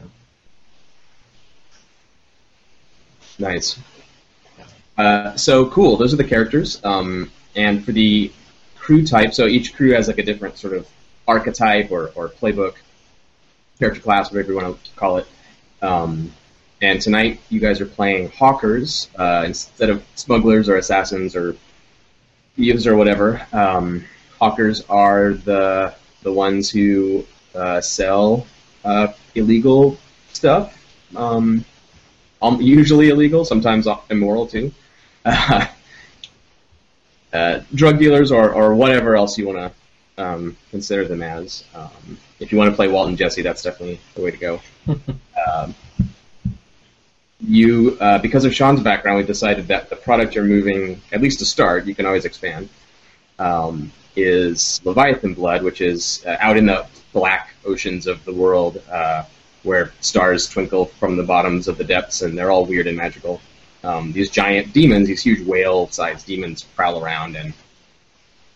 Nice. 3.37 3.79
Uh, 4.97 5.35
so 5.37 5.69
cool. 5.69 5.95
Those 5.95 6.13
are 6.13 6.17
the 6.17 6.23
characters. 6.23 6.83
Um, 6.83 7.31
and 7.55 7.85
for 7.85 7.91
the 7.91 8.31
crew 8.75 9.05
type, 9.05 9.33
so 9.33 9.45
each 9.45 9.73
crew 9.73 9.93
has 9.93 10.07
like 10.07 10.17
a 10.17 10.23
different 10.23 10.57
sort 10.57 10.73
of 10.73 10.87
archetype 11.27 11.91
or, 11.91 12.11
or 12.15 12.29
playbook, 12.29 12.75
character 13.77 14.01
class, 14.01 14.31
whatever 14.31 14.51
you 14.51 14.57
want 14.57 14.83
to 14.83 14.91
call 14.95 15.17
it. 15.17 15.27
Um, 15.81 16.33
and 16.81 17.01
tonight 17.01 17.39
you 17.49 17.59
guys 17.59 17.79
are 17.81 17.85
playing 17.85 18.29
hawkers 18.31 19.09
uh, 19.17 19.43
instead 19.45 19.89
of 19.89 20.03
smugglers 20.15 20.67
or 20.67 20.77
assassins 20.77 21.35
or 21.35 21.55
thieves 22.55 22.87
or 22.87 22.97
whatever. 22.97 23.45
Um, 23.53 24.05
hawkers 24.39 24.83
are 24.89 25.33
the 25.33 25.93
the 26.23 26.31
ones 26.31 26.69
who 26.69 27.25
uh, 27.55 27.81
sell 27.81 28.45
uh, 28.83 29.07
illegal 29.35 29.97
stuff. 30.33 30.75
Um, 31.15 31.65
um, 32.41 32.61
usually 32.61 33.09
illegal, 33.09 33.43
sometimes 33.45 33.87
immoral 34.09 34.47
too. 34.47 34.71
Uh, 35.25 35.67
uh, 37.33 37.61
drug 37.73 37.99
dealers 37.99 38.31
or, 38.31 38.53
or 38.53 38.73
whatever 38.75 39.15
else 39.15 39.37
you 39.37 39.47
want 39.47 39.57
to 39.57 40.23
um, 40.23 40.57
consider 40.71 41.07
them 41.07 41.21
as. 41.21 41.63
Um, 41.75 42.17
if 42.39 42.51
you 42.51 42.57
want 42.57 42.69
to 42.69 42.75
play 42.75 42.87
Walt 42.87 43.09
and 43.09 43.17
Jesse, 43.17 43.41
that's 43.41 43.61
definitely 43.61 43.99
the 44.15 44.21
way 44.21 44.31
to 44.31 44.37
go. 44.37 44.61
um, 45.51 45.75
you, 47.41 47.97
uh, 48.01 48.19
because 48.19 48.45
of 48.45 48.53
Sean's 48.53 48.81
background, 48.81 49.17
we 49.17 49.23
decided 49.23 49.67
that 49.67 49.89
the 49.89 49.95
product 49.95 50.35
you're 50.35 50.43
moving, 50.43 51.01
at 51.11 51.21
least 51.21 51.39
to 51.39 51.45
start, 51.45 51.85
you 51.85 51.95
can 51.95 52.05
always 52.05 52.25
expand, 52.25 52.69
um, 53.37 53.91
is 54.23 54.81
Leviathan 54.83 55.33
Blood, 55.33 55.63
which 55.63 55.81
is 55.81 56.23
uh, 56.25 56.37
out 56.39 56.57
in 56.57 56.65
the 56.65 56.85
black 57.13 57.55
oceans 57.65 58.07
of 58.07 58.23
the 58.25 58.33
world 58.33 58.81
uh, 58.91 59.23
where 59.63 59.91
stars 59.99 60.47
twinkle 60.47 60.85
from 60.85 61.17
the 61.17 61.23
bottoms 61.23 61.67
of 61.67 61.77
the 61.77 61.83
depths, 61.83 62.21
and 62.21 62.37
they're 62.37 62.51
all 62.51 62.65
weird 62.65 62.87
and 62.87 62.97
magical. 62.97 63.41
Um, 63.83 64.11
these 64.11 64.29
giant 64.29 64.73
demons, 64.73 65.07
these 65.07 65.23
huge 65.23 65.45
whale-sized 65.45 66.25
demons, 66.25 66.63
prowl 66.63 67.03
around, 67.03 67.35
and 67.35 67.53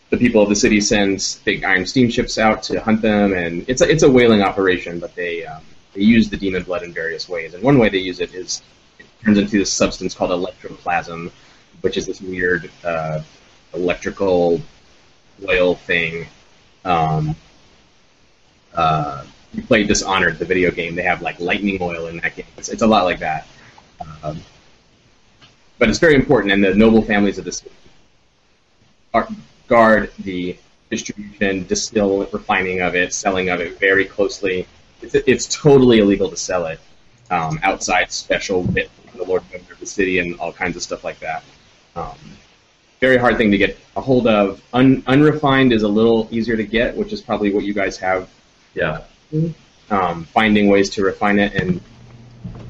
the 0.09 0.17
people 0.17 0.41
of 0.41 0.49
the 0.49 0.55
city 0.55 0.79
send 0.79 1.39
big 1.43 1.63
iron 1.63 1.85
steamships 1.85 2.37
out 2.37 2.63
to 2.63 2.79
hunt 2.79 3.01
them, 3.01 3.33
and 3.33 3.65
it's 3.67 3.81
a, 3.81 3.89
it's 3.89 4.03
a 4.03 4.09
whaling 4.09 4.41
operation, 4.41 4.99
but 4.99 5.15
they 5.15 5.45
um, 5.45 5.63
they 5.93 6.01
use 6.01 6.29
the 6.29 6.37
demon 6.37 6.63
blood 6.63 6.83
in 6.83 6.93
various 6.93 7.29
ways. 7.29 7.53
And 7.53 7.63
one 7.63 7.77
way 7.77 7.89
they 7.89 7.99
use 7.99 8.19
it 8.19 8.33
is 8.33 8.61
it 8.99 9.05
turns 9.23 9.37
into 9.37 9.57
this 9.57 9.71
substance 9.71 10.13
called 10.13 10.31
electroplasm, 10.31 11.31
which 11.81 11.97
is 11.97 12.05
this 12.05 12.21
weird 12.21 12.69
uh, 12.83 13.21
electrical 13.73 14.61
oil 15.47 15.75
thing. 15.75 16.27
Um, 16.85 17.35
uh, 18.73 19.25
you 19.53 19.63
play 19.63 19.83
Dishonored, 19.83 20.39
the 20.39 20.45
video 20.45 20.71
game. 20.71 20.95
They 20.95 21.03
have 21.03 21.21
like 21.21 21.39
lightning 21.39 21.77
oil 21.81 22.07
in 22.07 22.17
that 22.17 22.35
game. 22.35 22.45
It's, 22.57 22.69
it's 22.69 22.81
a 22.81 22.87
lot 22.87 23.03
like 23.03 23.19
that. 23.19 23.47
Um, 24.23 24.41
but 25.79 25.89
it's 25.89 25.99
very 25.99 26.15
important, 26.15 26.53
and 26.53 26.63
the 26.63 26.73
noble 26.73 27.01
families 27.01 27.37
of 27.37 27.45
the 27.45 27.51
city 27.51 27.71
are, 29.13 29.27
guard 29.67 30.11
the 30.19 30.57
distribution, 30.89 31.65
distill, 31.65 32.25
refining 32.31 32.81
of 32.81 32.95
it, 32.95 33.13
selling 33.13 33.49
of 33.49 33.59
it 33.59 33.79
very 33.79 34.05
closely. 34.05 34.67
It's, 35.01 35.15
it's 35.15 35.47
totally 35.47 35.99
illegal 35.99 36.29
to 36.29 36.37
sell 36.37 36.65
it 36.67 36.79
um, 37.29 37.59
outside 37.63 38.11
special 38.11 38.63
from 38.63 38.73
the 38.73 39.25
Lord 39.25 39.43
Governor 39.51 39.73
of 39.73 39.79
the 39.79 39.85
city 39.85 40.19
and 40.19 40.39
all 40.39 40.53
kinds 40.53 40.75
of 40.75 40.83
stuff 40.83 41.03
like 41.03 41.19
that. 41.19 41.43
Um, 41.95 42.17
very 43.03 43.17
hard 43.17 43.35
thing 43.35 43.51
to 43.51 43.57
get 43.57 43.77
a 43.97 44.01
hold 44.01 44.27
of. 44.27 44.61
Un, 44.71 45.03
unrefined 45.07 45.73
is 45.73 45.83
a 45.83 45.87
little 45.89 46.25
easier 46.31 46.55
to 46.55 46.63
get, 46.63 46.95
which 46.95 47.11
is 47.11 47.19
probably 47.19 47.53
what 47.53 47.65
you 47.65 47.73
guys 47.73 47.97
have. 47.97 48.29
Yeah. 48.73 49.01
Um, 49.89 50.23
finding 50.23 50.69
ways 50.69 50.89
to 50.91 51.03
refine 51.03 51.37
it 51.37 51.53
and 51.53 51.81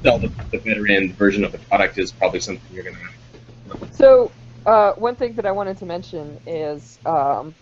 sell 0.02 0.18
the, 0.18 0.30
the 0.50 0.58
better 0.58 0.88
end 0.88 1.14
version 1.14 1.44
of 1.44 1.52
the 1.52 1.60
product 1.60 2.00
is 2.00 2.12
probably 2.12 2.40
something 2.40 2.66
you're 2.74 2.84
going 2.84 2.96
to. 2.96 3.94
So, 3.94 4.32
uh, 4.66 4.94
one 4.94 5.16
thing 5.16 5.34
that 5.36 5.46
I 5.46 5.52
wanted 5.52 5.78
to 5.78 5.86
mention 5.86 6.40
is 6.48 6.98
um, 7.06 7.54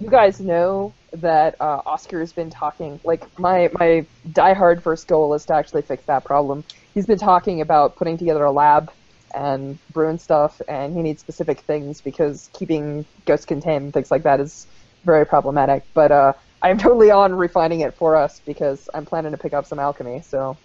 you 0.00 0.10
guys 0.10 0.40
know 0.40 0.92
that 1.12 1.60
uh, 1.60 1.82
Oskar 1.86 2.18
has 2.18 2.32
been 2.32 2.50
talking. 2.50 2.98
Like 3.04 3.22
my 3.38 3.70
my 3.78 4.04
diehard 4.30 4.82
first 4.82 5.06
goal 5.06 5.32
is 5.34 5.44
to 5.44 5.54
actually 5.54 5.82
fix 5.82 6.02
that 6.06 6.24
problem. 6.24 6.64
He's 6.92 7.06
been 7.06 7.18
talking 7.18 7.60
about 7.60 7.94
putting 7.94 8.18
together 8.18 8.44
a 8.44 8.50
lab 8.50 8.90
and 9.34 9.78
brewing 9.92 10.18
stuff, 10.18 10.60
and 10.68 10.94
he 10.96 11.02
needs 11.02 11.20
specific 11.20 11.60
things 11.62 12.00
because 12.00 12.50
keeping 12.52 13.06
ghosts 13.26 13.46
contained 13.46 13.84
and 13.84 13.92
things 13.94 14.10
like 14.10 14.22
that 14.24 14.40
is 14.40 14.66
very 15.04 15.26
problematic. 15.26 15.84
But 15.94 16.12
uh, 16.12 16.32
I'm 16.62 16.78
totally 16.86 17.10
on 17.10 17.34
refining 17.34 17.80
it 17.80 17.96
for 17.96 18.16
us 18.16 18.40
because 18.46 18.88
I'm 18.94 19.06
planning 19.06 19.32
to 19.32 19.38
pick 19.38 19.54
up 19.54 19.66
some 19.66 19.78
alchemy. 19.78 20.22
So 20.22 20.58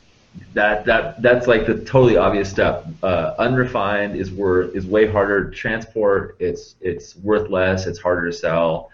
That 0.54 0.86
that 0.86 1.22
that's 1.22 1.48
like 1.48 1.66
the 1.66 1.76
totally 1.86 2.18
obvious 2.18 2.50
step. 2.50 2.86
Uh, 3.04 3.34
unrefined 3.40 4.16
is 4.16 4.32
worth 4.32 4.76
is 4.76 4.88
way 4.88 5.08
harder 5.08 5.50
to 5.50 5.56
transport. 5.56 6.36
It's 6.40 6.76
it's 6.82 7.16
worth 7.18 7.50
less. 7.50 7.86
It's 7.88 8.00
harder 8.00 8.26
to 8.28 8.34
sell. 8.34 8.90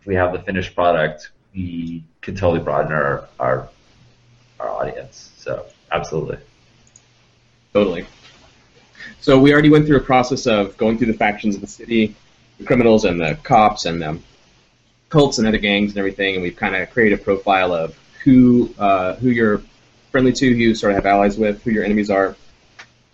If 0.00 0.06
we 0.06 0.14
have 0.14 0.32
the 0.32 0.40
finished 0.40 0.74
product, 0.74 1.30
we 1.54 2.04
can 2.22 2.34
totally 2.36 2.60
broaden 2.62 2.92
our 2.92 3.30
our, 3.38 3.72
our 4.60 4.70
audience. 4.70 5.32
So 5.36 5.66
absolutely. 5.90 6.38
Totally. 7.74 8.06
So 9.24 9.38
we 9.38 9.54
already 9.54 9.70
went 9.70 9.86
through 9.86 9.96
a 9.96 10.00
process 10.00 10.46
of 10.46 10.76
going 10.76 10.98
through 10.98 11.06
the 11.06 11.14
factions 11.14 11.54
of 11.54 11.62
the 11.62 11.66
city, 11.66 12.14
the 12.58 12.64
criminals 12.66 13.06
and 13.06 13.18
the 13.18 13.38
cops 13.42 13.86
and 13.86 14.02
the 14.02 14.18
cults 15.08 15.38
and 15.38 15.48
other 15.48 15.56
gangs 15.56 15.92
and 15.92 15.98
everything, 15.98 16.34
and 16.34 16.42
we've 16.42 16.56
kind 16.56 16.76
of 16.76 16.90
created 16.90 17.18
a 17.18 17.22
profile 17.22 17.72
of 17.72 17.98
who 18.22 18.74
uh, 18.78 19.14
who 19.14 19.30
you're 19.30 19.62
friendly 20.12 20.30
to, 20.30 20.50
who 20.50 20.54
you 20.54 20.74
sort 20.74 20.92
of 20.92 20.96
have 20.96 21.06
allies 21.06 21.38
with, 21.38 21.62
who 21.62 21.70
your 21.70 21.84
enemies 21.84 22.10
are. 22.10 22.36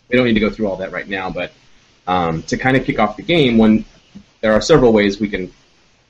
We 0.09 0.17
don't 0.17 0.27
need 0.27 0.35
to 0.35 0.41
go 0.41 0.51
through 0.51 0.67
all 0.67 0.75
that 0.79 0.91
right 0.91 1.07
now, 1.07 1.31
but 1.31 1.53
um, 2.09 2.43
to 2.43 2.57
kind 2.57 2.77
of 2.77 2.85
kick 2.85 2.99
off 2.99 3.17
the 3.17 3.23
game, 3.23 3.57
one 3.57 3.85
there 4.41 4.53
are 4.53 4.61
several 4.61 4.93
ways 4.93 5.21
we 5.21 5.29
can 5.29 5.53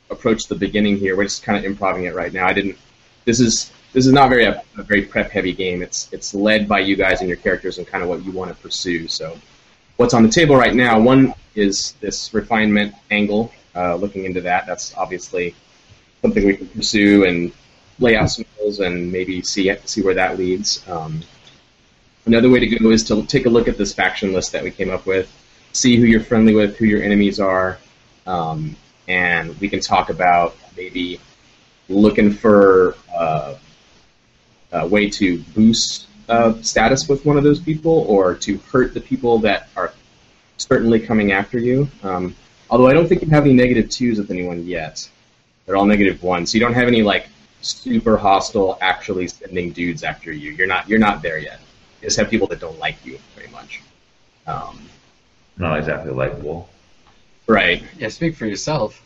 approach 0.09 0.47
the 0.47 0.55
beginning 0.55 0.97
here. 0.97 1.15
We're 1.15 1.25
just 1.25 1.43
kind 1.43 1.59
of 1.59 1.65
improvising 1.67 2.07
it 2.07 2.15
right 2.15 2.33
now. 2.33 2.47
I 2.47 2.55
didn't. 2.55 2.79
This 3.27 3.39
is 3.39 3.71
this 3.93 4.07
is 4.07 4.15
not 4.15 4.31
very 4.31 4.47
a, 4.47 4.63
a 4.79 4.83
very 4.83 5.03
prep 5.03 5.31
heavy 5.31 5.53
game. 5.53 5.83
It's 5.83 6.09
it's 6.11 6.33
led 6.33 6.67
by 6.67 6.79
you 6.79 6.97
guys 6.97 7.21
and 7.21 7.29
your 7.29 7.37
characters 7.37 7.77
and 7.77 7.87
kind 7.87 8.03
of 8.03 8.09
what 8.09 8.25
you 8.25 8.33
want 8.33 8.51
to 8.51 8.57
pursue. 8.63 9.07
So 9.07 9.37
what's 10.01 10.15
on 10.15 10.23
the 10.23 10.31
table 10.31 10.57
right 10.57 10.75
now? 10.75 10.99
One 10.99 11.35
is 11.55 11.93
this 12.01 12.33
refinement 12.33 12.95
angle. 13.11 13.53
Uh, 13.77 13.97
looking 13.97 14.25
into 14.25 14.41
that, 14.41 14.65
that's 14.67 14.97
obviously 14.97 15.55
something 16.23 16.47
we 16.47 16.57
can 16.57 16.69
pursue 16.69 17.27
and 17.27 17.53
lay 17.99 18.17
out 18.17 18.31
some 18.31 18.47
goals 18.57 18.81
and 18.81 19.13
maybe 19.13 19.43
see 19.43 19.71
see 19.85 20.01
where 20.01 20.15
that 20.15 20.39
leads. 20.39 20.89
Um, 20.89 21.21
another 22.25 22.49
way 22.49 22.61
to 22.61 22.67
go 22.67 22.91
is 22.91 23.05
to 23.09 23.27
take 23.27 23.45
a 23.45 23.51
look 23.51 23.69
at 23.69 23.77
this 23.77 23.93
faction 23.93 24.33
list 24.33 24.53
that 24.53 24.65
we 24.65 24.71
came 24.71 24.89
up 24.89 25.05
with, 25.05 25.31
see 25.73 25.97
who 25.97 26.07
you're 26.07 26.25
friendly 26.25 26.55
with, 26.55 26.79
who 26.79 26.87
your 26.87 27.03
enemies 27.03 27.39
are, 27.39 27.79
um, 28.27 28.75
and 29.07 29.55
we 29.61 29.69
can 29.69 29.81
talk 29.81 30.09
about 30.09 30.57
maybe 30.79 31.21
looking 31.91 32.33
for 32.33 32.97
uh, 33.15 33.55
a 34.73 34.89
way 34.89 35.11
to 35.11 35.41
boost 35.55 36.07
uh, 36.31 36.61
status 36.63 37.09
with 37.09 37.25
one 37.27 37.37
of 37.37 37.45
those 37.45 37.61
people 37.61 38.05
or 38.09 38.35
to 38.37 38.59
hurt 38.73 38.95
the 38.95 39.01
people 39.01 39.39
that 39.41 39.69
are 39.77 39.93
certainly 40.57 41.01
coming 41.01 41.33
after 41.33 41.59
you. 41.59 41.89
Um, 42.03 42.35
although 42.71 42.87
I 42.87 42.93
don't 42.93 43.09
think 43.09 43.23
you 43.23 43.29
have 43.29 43.45
any 43.45 43.55
negative 43.55 43.91
twos 43.91 44.19
with 44.19 44.31
anyone 44.31 44.65
yet. 44.65 45.09
They're 45.67 45.77
all 45.77 45.87
negative 45.87 46.23
ones. 46.23 46.51
So 46.51 46.59
you 46.59 46.61
don't 46.61 46.75
have 46.75 46.89
any 46.89 47.03
like 47.03 47.29
super 47.63 48.17
hostile 48.17 48.79
actually 48.81 49.29
sending 49.29 49.73
dudes 49.73 50.03
after 50.05 50.33
you. 50.33 50.53
You're 50.53 50.67
not 50.67 50.89
you're 50.89 50.99
not 50.99 51.23
there 51.23 51.39
yet. 51.39 51.61
You 52.01 52.07
just 52.07 52.19
have 52.19 52.31
people 52.31 52.47
that 52.49 52.61
don't 52.61 52.79
like 52.79 53.05
you 53.05 53.19
very 53.37 53.49
much. 53.49 53.83
Um, 54.47 54.89
Not 55.59 55.79
exactly 55.79 56.13
likable. 56.13 56.69
right. 57.47 57.83
Yeah, 57.99 58.09
speak 58.09 58.37
for 58.37 58.47
yourself. 58.47 59.03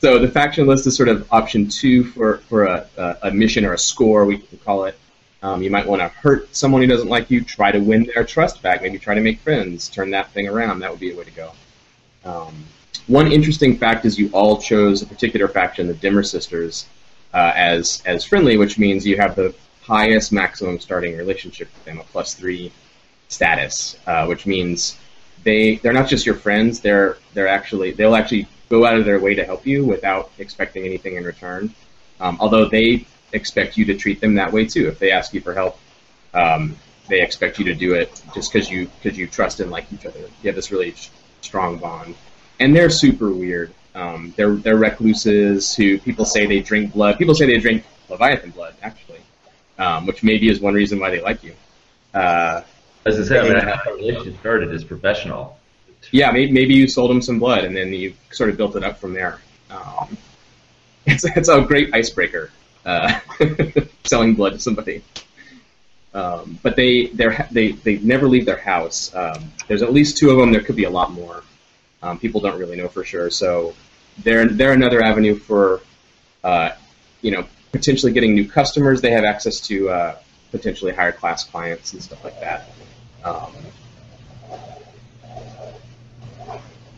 So 0.00 0.18
the 0.18 0.28
faction 0.28 0.66
list 0.66 0.86
is 0.86 0.96
sort 0.96 1.08
of 1.08 1.26
option 1.32 1.68
two 1.68 2.04
for, 2.04 2.38
for 2.38 2.64
a, 2.64 2.86
a, 2.98 3.16
a 3.22 3.30
mission 3.30 3.64
or 3.64 3.72
a 3.72 3.78
score, 3.78 4.26
we 4.26 4.38
can 4.38 4.58
call 4.58 4.84
it. 4.84 4.98
Um, 5.44 5.62
you 5.62 5.70
might 5.76 5.86
want 5.86 6.00
to 6.00 6.08
hurt 6.08 6.42
someone 6.56 6.80
who 6.80 6.88
doesn't 6.88 7.08
like 7.16 7.30
you, 7.30 7.38
try 7.44 7.70
to 7.70 7.78
win 7.78 8.08
their 8.12 8.24
trust 8.24 8.62
back, 8.62 8.80
maybe 8.82 8.98
try 8.98 9.14
to 9.14 9.20
make 9.20 9.38
friends, 9.40 9.90
turn 9.90 10.08
that 10.10 10.26
thing 10.32 10.48
around. 10.48 10.78
That 10.78 10.90
would 10.90 11.00
be 11.00 11.12
a 11.12 11.16
way 11.16 11.24
to 11.24 11.30
go. 11.30 11.52
Um, 12.24 12.54
one 13.08 13.30
interesting 13.30 13.76
fact 13.76 14.06
is 14.06 14.18
you 14.18 14.30
all 14.32 14.56
chose 14.70 15.02
a 15.02 15.06
particular 15.06 15.46
faction, 15.46 15.86
the 15.86 15.98
Dimmer 16.04 16.22
Sisters. 16.22 16.86
uh, 17.34 17.52
as 17.54 18.02
as 18.06 18.24
friendly, 18.24 18.56
which 18.56 18.78
means 18.78 19.04
you 19.04 19.16
have 19.18 19.34
the 19.34 19.54
highest 19.82 20.32
maximum 20.32 20.78
starting 20.78 21.16
relationship 21.16 21.68
with 21.74 21.84
them, 21.84 21.98
a 21.98 22.04
plus 22.04 22.32
three 22.34 22.72
status, 23.28 23.98
uh, 24.06 24.24
which 24.26 24.46
means 24.46 24.96
they 25.42 25.76
they're 25.76 25.92
not 25.92 26.08
just 26.08 26.24
your 26.24 26.36
friends. 26.36 26.80
They're 26.80 27.18
they're 27.34 27.48
actually 27.48 27.90
they'll 27.90 28.14
actually 28.14 28.46
go 28.70 28.86
out 28.86 28.96
of 28.96 29.04
their 29.04 29.18
way 29.18 29.34
to 29.34 29.44
help 29.44 29.66
you 29.66 29.84
without 29.84 30.30
expecting 30.38 30.84
anything 30.84 31.16
in 31.16 31.24
return. 31.24 31.74
Um, 32.20 32.38
although 32.40 32.66
they 32.68 33.04
expect 33.34 33.76
you 33.76 33.84
to 33.86 33.94
treat 33.96 34.20
them 34.20 34.34
that 34.34 34.52
way 34.52 34.64
too. 34.64 34.88
If 34.88 34.98
they 34.98 35.10
ask 35.10 35.34
you 35.34 35.40
for 35.40 35.52
help, 35.52 35.78
um, 36.32 36.76
they 37.08 37.20
expect 37.20 37.58
you 37.58 37.66
to 37.66 37.74
do 37.74 37.94
it 37.94 38.22
just 38.34 38.52
because 38.52 38.70
you 38.70 38.88
because 39.02 39.18
you 39.18 39.26
trust 39.26 39.60
and 39.60 39.70
like 39.70 39.92
each 39.92 40.06
other. 40.06 40.18
You 40.20 40.46
have 40.48 40.54
this 40.56 40.70
really 40.72 40.94
strong 41.42 41.78
bond, 41.78 42.14
and 42.60 42.74
they're 42.74 42.90
super 42.90 43.30
weird. 43.30 43.74
Um, 43.94 44.32
they're 44.36 44.54
they're 44.54 44.76
recluses 44.76 45.74
who 45.74 45.98
people 45.98 46.24
say 46.24 46.46
they 46.46 46.60
drink 46.60 46.92
blood. 46.92 47.18
People 47.18 47.34
say 47.34 47.46
they 47.46 47.58
drink 47.58 47.84
Leviathan 48.08 48.50
blood, 48.50 48.74
actually, 48.82 49.20
um, 49.78 50.06
which 50.06 50.22
maybe 50.22 50.48
is 50.48 50.60
one 50.60 50.74
reason 50.74 50.98
why 50.98 51.10
they 51.10 51.20
like 51.20 51.42
you. 51.44 51.54
Uh, 52.12 52.62
As 53.04 53.20
I 53.20 53.24
said, 53.24 53.44
I 53.44 53.48
mean, 53.54 53.76
how 53.76 53.92
relationship 53.92 54.38
started 54.40 54.72
as 54.72 54.84
professional. 54.84 55.58
yeah, 56.10 56.30
maybe, 56.30 56.52
maybe 56.52 56.74
you 56.74 56.86
sold 56.88 57.10
them 57.10 57.20
some 57.22 57.38
blood 57.38 57.64
and 57.64 57.76
then 57.76 57.92
you 57.92 58.14
sort 58.30 58.50
of 58.50 58.56
built 58.56 58.76
it 58.76 58.84
up 58.84 58.98
from 58.98 59.14
there. 59.14 59.40
Um, 59.70 60.16
it's 61.06 61.24
it's 61.24 61.48
a 61.48 61.60
great 61.62 61.94
icebreaker, 61.94 62.50
uh, 62.84 63.20
selling 64.04 64.34
blood 64.34 64.54
to 64.54 64.58
somebody. 64.58 65.02
Um, 66.12 66.58
but 66.62 66.76
they 66.76 67.06
they 67.06 67.72
they 67.72 67.98
never 67.98 68.28
leave 68.28 68.46
their 68.46 68.58
house. 68.58 69.12
Um, 69.14 69.52
there's 69.66 69.82
at 69.82 69.92
least 69.92 70.16
two 70.16 70.30
of 70.30 70.38
them. 70.38 70.52
There 70.52 70.62
could 70.62 70.76
be 70.76 70.84
a 70.84 70.90
lot 70.90 71.12
more. 71.12 71.42
Um, 72.02 72.18
people 72.18 72.40
don't 72.40 72.58
really 72.58 72.76
know 72.76 72.88
for 72.88 73.04
sure. 73.04 73.30
So 73.30 73.74
they're 74.18 74.46
they're 74.46 74.72
another 74.72 75.02
avenue 75.02 75.34
for 75.34 75.80
uh, 76.44 76.70
you 77.20 77.32
know 77.32 77.44
potentially 77.72 78.12
getting 78.12 78.34
new 78.34 78.48
customers. 78.48 79.00
They 79.00 79.10
have 79.10 79.24
access 79.24 79.60
to 79.62 79.90
uh, 79.90 80.16
potentially 80.52 80.92
higher 80.92 81.12
class 81.12 81.42
clients 81.44 81.92
and 81.94 82.02
stuff 82.02 82.22
like 82.22 82.38
that. 82.40 82.70
Um, 83.24 83.52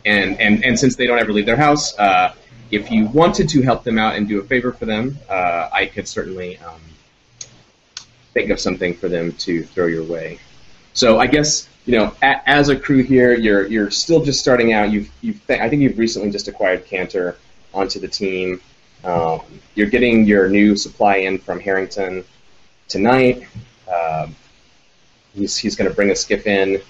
and, 0.05 0.39
and 0.39 0.63
and 0.63 0.79
since 0.79 0.95
they 0.95 1.07
don't 1.07 1.19
ever 1.19 1.33
leave 1.33 1.45
their 1.47 1.57
house, 1.57 1.97
uh, 1.97 2.33
if 2.71 2.91
you 2.91 3.05
wanted 3.07 3.49
to 3.49 3.61
help 3.61 3.83
them 3.83 3.97
out 3.97 4.15
and 4.15 4.27
do 4.27 4.39
a 4.39 4.43
favor 4.43 4.71
for 4.71 4.85
them, 4.85 5.17
uh, 5.29 5.69
I 5.71 5.85
could 5.85 6.07
certainly 6.07 6.57
um, 6.59 6.81
think 8.33 8.49
of 8.49 8.59
something 8.59 8.93
for 8.93 9.09
them 9.09 9.31
to 9.33 9.63
throw 9.63 9.87
your 9.87 10.03
way. 10.03 10.39
So 10.93 11.19
I 11.19 11.27
guess 11.27 11.69
you 11.87 11.97
know, 11.97 12.13
a, 12.21 12.49
as 12.49 12.69
a 12.69 12.75
crew 12.77 13.01
here, 13.01 13.33
you're 13.33 13.65
you're 13.65 13.89
still 13.89 14.23
just 14.23 14.39
starting 14.39 14.73
out. 14.73 14.91
You've 14.91 15.09
you've 15.21 15.47
th- 15.47 15.61
I 15.61 15.69
think 15.69 15.81
you've 15.81 15.97
recently 15.97 16.29
just 16.29 16.47
acquired 16.49 16.85
Canter 16.85 17.37
onto 17.73 17.99
the 17.99 18.09
team. 18.09 18.61
Um, 19.03 19.41
you're 19.73 19.89
getting 19.89 20.25
your 20.25 20.49
new 20.49 20.75
supply 20.75 21.17
in 21.17 21.37
from 21.37 21.61
Harrington 21.61 22.25
tonight. 22.89 23.47
Um, 23.91 24.35
he's 25.33 25.55
he's 25.57 25.77
going 25.77 25.89
to 25.89 25.95
bring 25.95 26.11
a 26.11 26.15
skiff 26.15 26.45
in 26.45 26.81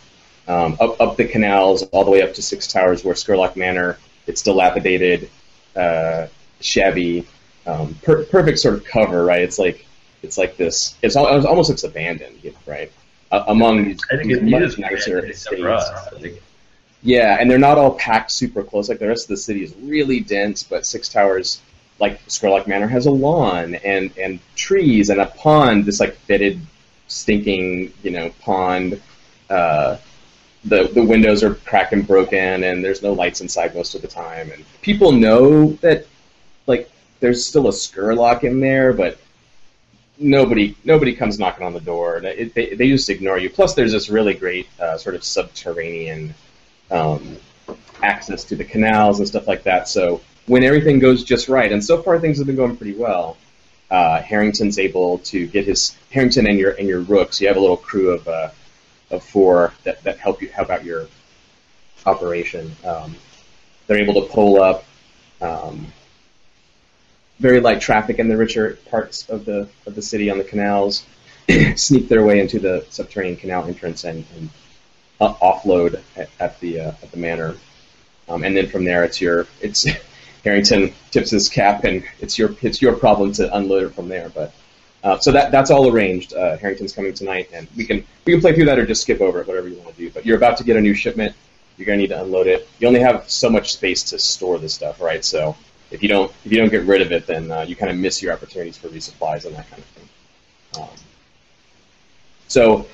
um, 0.47 0.77
up 0.79 0.99
up 0.99 1.15
the 1.15 1.25
canals 1.25 1.83
all 1.83 2.03
the 2.03 2.11
way 2.11 2.23
up 2.23 2.33
to 2.33 2.41
Six 2.41 2.67
Towers, 2.67 3.05
where 3.05 3.13
Scurlock 3.13 3.55
Manor. 3.55 3.99
It's 4.25 4.41
dilapidated, 4.41 5.29
uh, 5.77 6.27
shabby, 6.59 7.27
um, 7.65 7.95
per- 8.03 8.23
perfect 8.25 8.59
sort 8.59 8.75
of 8.75 8.83
cover, 8.83 9.23
right? 9.23 9.41
It's 9.41 9.59
like 9.59 9.85
it's 10.23 10.37
like 10.37 10.57
this. 10.57 10.95
It's, 11.01 11.15
al- 11.15 11.37
it 11.37 11.45
almost 11.45 11.69
looks 11.69 11.83
abandoned, 11.83 12.39
you 12.43 12.51
know, 12.51 12.57
right? 12.65 12.91
Uh, 13.31 13.43
among 13.47 13.83
these, 13.83 13.99
these 14.23 14.41
much 14.41 14.79
nicer 14.79 15.25
estates. 15.25 15.61
Yeah, 17.03 17.37
and 17.39 17.49
they're 17.49 17.59
not 17.59 17.77
all 17.77 17.93
packed 17.93 18.31
super 18.31 18.63
close. 18.63 18.89
Like 18.89 18.99
the 18.99 19.07
rest 19.07 19.25
of 19.25 19.29
the 19.29 19.37
city 19.37 19.63
is 19.63 19.75
really 19.75 20.19
dense, 20.19 20.63
but 20.63 20.85
Six 20.85 21.09
Towers, 21.09 21.61
like 21.99 22.25
Scurlock 22.27 22.67
Manor, 22.67 22.87
has 22.87 23.05
a 23.05 23.11
lawn 23.11 23.75
and 23.75 24.11
and 24.17 24.39
trees 24.55 25.09
and 25.09 25.21
a 25.21 25.27
pond. 25.27 25.85
This 25.85 25.99
like 25.99 26.15
fitted, 26.15 26.59
stinking, 27.07 27.93
you 28.01 28.11
know, 28.11 28.31
pond. 28.41 29.01
Uh, 29.49 29.97
the 30.67 30.89
the 30.93 31.03
windows 31.03 31.43
are 31.43 31.55
cracked 31.55 31.93
and 31.93 32.05
broken, 32.05 32.63
and 32.63 32.83
there's 32.83 33.01
no 33.01 33.13
lights 33.13 33.41
inside 33.41 33.75
most 33.75 33.95
of 33.95 34.01
the 34.01 34.07
time. 34.07 34.51
And 34.51 34.63
people 34.81 35.11
know 35.11 35.71
that, 35.81 36.05
like, 36.65 36.89
there's 37.19 37.45
still 37.45 37.67
a 37.67 37.71
Scurlock 37.71 38.43
in 38.43 38.59
there, 38.59 38.93
but 38.93 39.19
nobody 40.19 40.75
nobody 40.83 41.15
comes 41.15 41.39
knocking 41.39 41.65
on 41.65 41.73
the 41.73 41.79
door. 41.79 42.19
They, 42.21 42.45
they, 42.45 42.73
they 42.75 42.89
just 42.89 43.09
ignore 43.09 43.37
you. 43.37 43.49
Plus, 43.49 43.73
there's 43.75 43.91
this 43.91 44.09
really 44.09 44.33
great 44.33 44.67
uh, 44.79 44.97
sort 44.97 45.15
of 45.15 45.23
subterranean 45.23 46.33
um, 46.91 47.37
access 48.01 48.43
to 48.45 48.55
the 48.55 48.63
canals 48.63 49.19
and 49.19 49.27
stuff 49.27 49.47
like 49.47 49.63
that. 49.63 49.87
So 49.87 50.21
when 50.45 50.63
everything 50.63 50.99
goes 50.99 51.23
just 51.23 51.49
right, 51.49 51.71
and 51.71 51.83
so 51.83 52.01
far 52.01 52.19
things 52.19 52.37
have 52.37 52.47
been 52.47 52.55
going 52.55 52.77
pretty 52.77 52.97
well, 52.97 53.37
uh, 53.89 54.21
Harrington's 54.21 54.79
able 54.79 55.19
to 55.19 55.47
get 55.47 55.65
his 55.65 55.95
Harrington 56.11 56.47
and 56.47 56.59
your 56.59 56.71
and 56.71 56.87
your 56.87 57.01
rooks. 57.01 57.39
You 57.39 57.47
have 57.47 57.57
a 57.57 57.59
little 57.59 57.77
crew 57.77 58.11
of 58.11 58.27
uh, 58.27 58.49
of 59.11 59.23
four 59.23 59.73
that, 59.83 60.03
that 60.03 60.17
help 60.19 60.41
you 60.41 60.49
help 60.49 60.69
out 60.69 60.83
your 60.83 61.07
operation. 62.05 62.75
Um, 62.85 63.15
they're 63.85 63.99
able 63.99 64.21
to 64.21 64.27
pull 64.33 64.61
up. 64.61 64.83
Um, 65.41 65.87
very 67.39 67.59
light 67.59 67.81
traffic 67.81 68.19
in 68.19 68.27
the 68.27 68.37
richer 68.37 68.77
parts 68.89 69.29
of 69.29 69.45
the 69.45 69.67
of 69.85 69.95
the 69.95 70.01
city 70.01 70.29
on 70.29 70.37
the 70.37 70.43
canals, 70.43 71.05
sneak 71.75 72.07
their 72.09 72.25
way 72.25 72.39
into 72.39 72.59
the 72.59 72.85
subterranean 72.89 73.37
canal 73.37 73.65
entrance 73.65 74.03
and, 74.03 74.25
and 74.35 74.49
uh, 75.21 75.33
offload 75.35 76.01
at, 76.15 76.29
at 76.39 76.59
the 76.59 76.79
uh, 76.79 76.91
at 77.03 77.11
the 77.11 77.17
manor, 77.17 77.55
um, 78.29 78.43
and 78.43 78.55
then 78.55 78.67
from 78.67 78.83
there 78.83 79.03
it's 79.03 79.21
your 79.21 79.47
it's 79.61 79.85
Harrington 80.43 80.93
tips 81.11 81.31
his 81.31 81.49
cap 81.49 81.83
and 81.83 82.03
it's 82.19 82.37
your 82.37 82.55
it's 82.61 82.81
your 82.81 82.95
problem 82.95 83.31
to 83.33 83.55
unload 83.55 83.83
it 83.83 83.93
from 83.93 84.07
there. 84.07 84.29
But 84.29 84.53
uh, 85.07 85.17
so 85.17 85.31
that 85.31 85.51
that's 85.51 85.71
all 85.71 85.87
arranged. 85.87 86.33
Uh, 86.33 86.57
Harrington's 86.57 86.91
coming 86.91 87.13
tonight, 87.13 87.49
and 87.53 87.65
we 87.77 87.85
can 87.85 88.03
we 88.25 88.33
can 88.33 88.41
play 88.41 88.53
through 88.53 88.65
that 88.65 88.77
or 88.77 88.85
just 88.85 89.03
skip 89.03 89.21
over 89.21 89.39
it, 89.39 89.47
whatever 89.47 89.69
you 89.69 89.77
want 89.77 89.95
to 89.95 90.01
do. 90.01 90.09
But 90.09 90.25
you're 90.25 90.35
about 90.35 90.57
to 90.57 90.65
get 90.65 90.75
a 90.75 90.81
new 90.81 90.93
shipment. 90.93 91.33
You're 91.77 91.85
gonna 91.85 91.99
need 91.99 92.09
to 92.09 92.21
unload 92.21 92.47
it. 92.47 92.67
You 92.79 92.89
only 92.89 92.99
have 92.99 93.29
so 93.29 93.49
much 93.49 93.71
space 93.71 94.03
to 94.09 94.19
store 94.19 94.57
this 94.57 94.73
stuff, 94.73 94.99
right? 94.99 95.23
So 95.23 95.55
if 95.91 96.03
you 96.03 96.09
don't 96.09 96.29
if 96.43 96.51
you 96.51 96.57
don't 96.57 96.67
get 96.67 96.83
rid 96.83 97.01
of 97.01 97.13
it, 97.13 97.25
then 97.25 97.49
uh, 97.49 97.61
you 97.61 97.77
kind 97.77 97.89
of 97.89 97.97
miss 97.97 98.21
your 98.21 98.33
opportunities 98.33 98.75
for 98.75 98.89
resupplies 98.89 99.45
and 99.45 99.55
that 99.55 99.69
kind 99.69 99.81
of 99.81 99.85
thing. 99.85 100.09
Um, 100.81 100.89
so, 102.49 102.87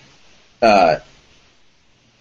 uh, 0.62 0.99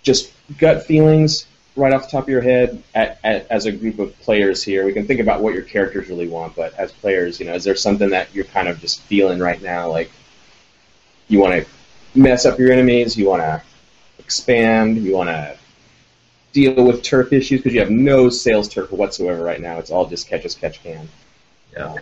just 0.03 0.33
gut 0.57 0.87
feelings 0.87 1.47
right 1.75 1.93
off 1.93 2.05
the 2.05 2.11
top 2.11 2.25
of 2.25 2.29
your 2.29 2.43
head 2.43 2.83
at, 2.95 3.19
at, 3.25 3.47
as 3.51 3.67
a 3.67 3.73
group 3.73 3.99
of 3.99 4.19
players 4.21 4.63
here. 4.63 4.85
We 4.85 4.93
can 4.93 5.07
think 5.07 5.21
about 5.21 5.43
what 5.43 5.55
your 5.55 5.63
characters 5.63 6.09
really 6.09 6.29
want, 6.29 6.55
but 6.55 6.75
as 6.75 6.93
players, 6.93 7.41
you 7.41 7.47
know, 7.47 7.55
is 7.55 7.65
there 7.65 7.75
something 7.75 8.11
that 8.11 8.35
you're 8.35 8.45
kind 8.45 8.69
of 8.69 8.81
just 8.81 9.01
feeling 9.03 9.39
right 9.39 9.61
now, 9.63 9.91
like 9.91 10.11
you 11.29 11.39
want 11.39 11.65
to 11.65 12.19
mess 12.19 12.45
up 12.45 12.59
your 12.59 12.73
enemies, 12.73 13.17
you 13.17 13.27
want 13.29 13.43
to 13.43 13.63
expand, 14.19 14.99
you 14.99 15.17
want 15.17 15.31
to 15.31 15.57
deal 16.53 16.85
with 16.85 17.03
turf 17.03 17.33
issues 17.33 17.61
because 17.61 17.73
you 17.73 17.81
have 17.81 17.91
no 17.91 18.29
sales 18.29 18.69
turf 18.69 18.93
whatsoever 18.93 19.43
right 19.43 19.61
now. 19.61 19.79
It's 19.79 19.91
all 19.91 20.07
just 20.07 20.29
catch 20.29 20.45
as 20.45 20.55
catch 20.55 20.83
can. 20.83 21.09
Yeah. 21.73 21.87
Um, 21.87 21.99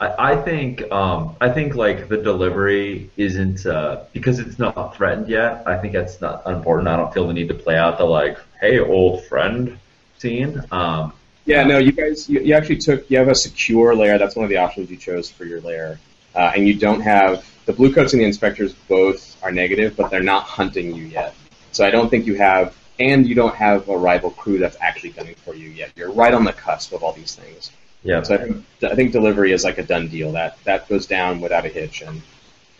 I, 0.00 0.36
think 0.36 0.90
um, 0.90 1.36
I 1.40 1.50
think 1.50 1.74
like 1.74 2.08
the 2.08 2.16
delivery 2.16 3.10
isn't 3.16 3.66
uh, 3.66 4.04
because 4.12 4.38
it's 4.38 4.58
not 4.58 4.96
threatened 4.96 5.28
yet. 5.28 5.62
I 5.66 5.76
think 5.76 5.92
that's 5.92 6.20
not 6.20 6.46
important. 6.46 6.88
I 6.88 6.96
don't 6.96 7.12
feel 7.12 7.26
the 7.26 7.34
need 7.34 7.48
to 7.48 7.54
play 7.54 7.76
out 7.76 7.98
the 7.98 8.04
like, 8.04 8.38
hey, 8.60 8.78
old 8.78 9.24
friend 9.26 9.78
scene. 10.18 10.62
Um, 10.72 11.12
Yeah, 11.44 11.64
no, 11.64 11.78
you 11.78 11.92
guys, 11.92 12.28
you, 12.28 12.40
you 12.40 12.54
actually 12.54 12.78
took, 12.78 13.10
you 13.10 13.18
have 13.18 13.28
a 13.28 13.34
secure 13.34 13.94
layer. 13.94 14.18
That's 14.18 14.36
one 14.36 14.44
of 14.44 14.50
the 14.50 14.58
options 14.58 14.90
you 14.90 14.96
chose 14.96 15.30
for 15.30 15.44
your 15.44 15.60
layer. 15.60 15.98
Uh, 16.34 16.52
and 16.54 16.66
you 16.66 16.74
don't 16.74 17.00
have, 17.00 17.44
the 17.66 17.72
blue 17.72 17.92
coats 17.92 18.12
and 18.12 18.22
the 18.22 18.26
inspectors 18.26 18.72
both 18.88 19.36
are 19.42 19.50
negative, 19.50 19.96
but 19.96 20.10
they're 20.10 20.22
not 20.22 20.44
hunting 20.44 20.94
you 20.94 21.04
yet. 21.04 21.34
So 21.72 21.84
I 21.84 21.90
don't 21.90 22.08
think 22.08 22.26
you 22.26 22.36
have, 22.36 22.76
and 22.98 23.26
you 23.26 23.34
don't 23.34 23.54
have 23.54 23.88
a 23.88 23.96
rival 23.96 24.30
crew 24.30 24.58
that's 24.58 24.76
actually 24.80 25.10
gunning 25.10 25.34
for 25.34 25.54
you 25.54 25.68
yet. 25.68 25.90
You're 25.96 26.12
right 26.12 26.32
on 26.32 26.44
the 26.44 26.52
cusp 26.52 26.92
of 26.92 27.02
all 27.02 27.12
these 27.12 27.34
things. 27.34 27.70
Yeah. 28.02 28.22
So 28.22 28.34
I 28.34 28.38
think, 28.38 28.64
I 28.82 28.94
think 28.94 29.12
delivery 29.12 29.52
is 29.52 29.64
like 29.64 29.78
a 29.78 29.82
done 29.82 30.08
deal. 30.08 30.32
That 30.32 30.62
that 30.64 30.88
goes 30.88 31.06
down 31.06 31.40
without 31.40 31.66
a 31.66 31.68
hitch, 31.68 32.02
and 32.02 32.22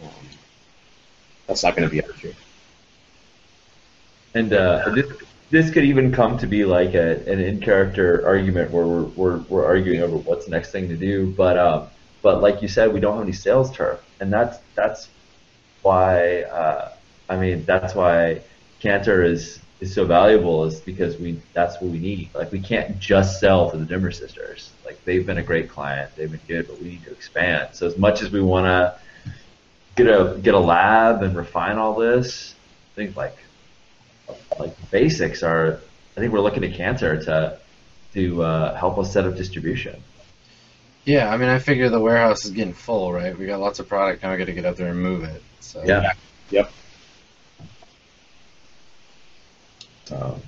um, 0.03 0.11
that's 1.47 1.63
not 1.63 1.77
going 1.77 1.89
to 1.89 1.93
be 1.93 1.99
an 2.01 2.11
issue. 2.11 2.33
And 4.35 4.53
uh, 4.53 4.91
this 4.95 5.07
this 5.51 5.71
could 5.71 5.85
even 5.85 6.13
come 6.13 6.39
to 6.39 6.47
be 6.47 6.65
like 6.65 6.95
a, 6.95 7.17
an 7.31 7.41
in 7.41 7.61
character 7.61 8.25
argument 8.27 8.71
where 8.71 8.87
we're, 8.87 9.03
we're 9.03 9.39
we're 9.49 9.67
arguing 9.67 10.01
over 10.01 10.17
what's 10.17 10.45
the 10.47 10.53
next 10.53 10.71
thing 10.71 10.89
to 10.89 10.97
do. 10.97 11.33
But 11.37 11.59
um, 11.59 11.89
but 12.23 12.41
like 12.41 12.63
you 12.63 12.69
said, 12.69 12.93
we 12.93 13.01
don't 13.01 13.15
have 13.17 13.25
any 13.25 13.33
sales 13.33 13.71
turf, 13.75 14.01
and 14.21 14.33
that's 14.33 14.59
that's 14.75 15.09
why 15.83 16.43
uh, 16.43 16.93
I 17.29 17.37
mean 17.37 17.65
that's 17.65 17.95
why 17.95 18.41
Canter 18.81 19.23
is 19.25 19.59
is 19.81 19.95
so 19.95 20.05
valuable 20.05 20.65
is 20.65 20.81
because 20.81 21.17
we 21.17 21.41
that's 21.55 21.81
what 21.81 21.91
we 21.91 21.99
need. 21.99 22.31
Like 22.35 22.53
we 22.53 22.61
can't 22.61 22.99
just 22.99 23.41
sell 23.41 23.71
to 23.71 23.77
the 23.77 23.85
Dimmer 23.85 24.11
sisters. 24.11 24.71
Like 24.85 25.03
they've 25.05 25.25
been 25.25 25.39
a 25.39 25.43
great 25.43 25.71
client, 25.71 26.11
they've 26.17 26.31
been 26.31 26.41
good, 26.47 26.69
but 26.69 26.81
we 26.81 26.91
need 26.91 27.05
to 27.05 27.13
expand. 27.13 27.71
So 27.75 27.87
as 27.87 27.97
much 27.97 28.23
as 28.23 28.31
we 28.31 28.41
want 28.43 28.67
to 28.67 29.33
get 29.97 30.07
a 30.07 30.39
get 30.39 30.55
a 30.55 30.59
lab 30.59 31.23
and 31.23 31.35
refine 31.35 31.79
all 31.79 31.95
this, 31.95 32.55
I 32.93 32.97
think 32.97 33.17
like 33.17 33.37
like 34.59 34.91
basics 34.91 35.43
are. 35.43 35.81
I 36.17 36.21
think 36.21 36.33
we're 36.33 36.41
looking 36.41 36.65
at 36.65 36.75
Canter 36.75 37.23
to 37.25 37.59
to 38.15 38.43
uh, 38.43 38.77
help 38.77 38.99
us 38.99 39.13
set 39.13 39.25
up 39.25 39.37
distribution. 39.37 40.03
Yeah, 41.05 41.33
I 41.33 41.37
mean, 41.39 41.49
I 41.49 41.59
figure 41.59 41.89
the 41.89 42.01
warehouse 42.01 42.45
is 42.45 42.51
getting 42.51 42.75
full, 42.75 43.13
right? 43.13 43.37
We 43.37 43.47
got 43.47 43.61
lots 43.61 43.79
of 43.79 43.89
product, 43.89 44.23
now 44.23 44.33
we 44.33 44.37
got 44.37 44.47
to 44.47 44.53
get 44.53 44.67
up 44.67 44.77
there 44.77 44.91
and 44.91 45.01
move 45.01 45.25
it. 45.25 45.43
So 45.61 45.83
Yeah. 45.85 46.13
Yep. 46.51 46.71
Um, 50.13 50.41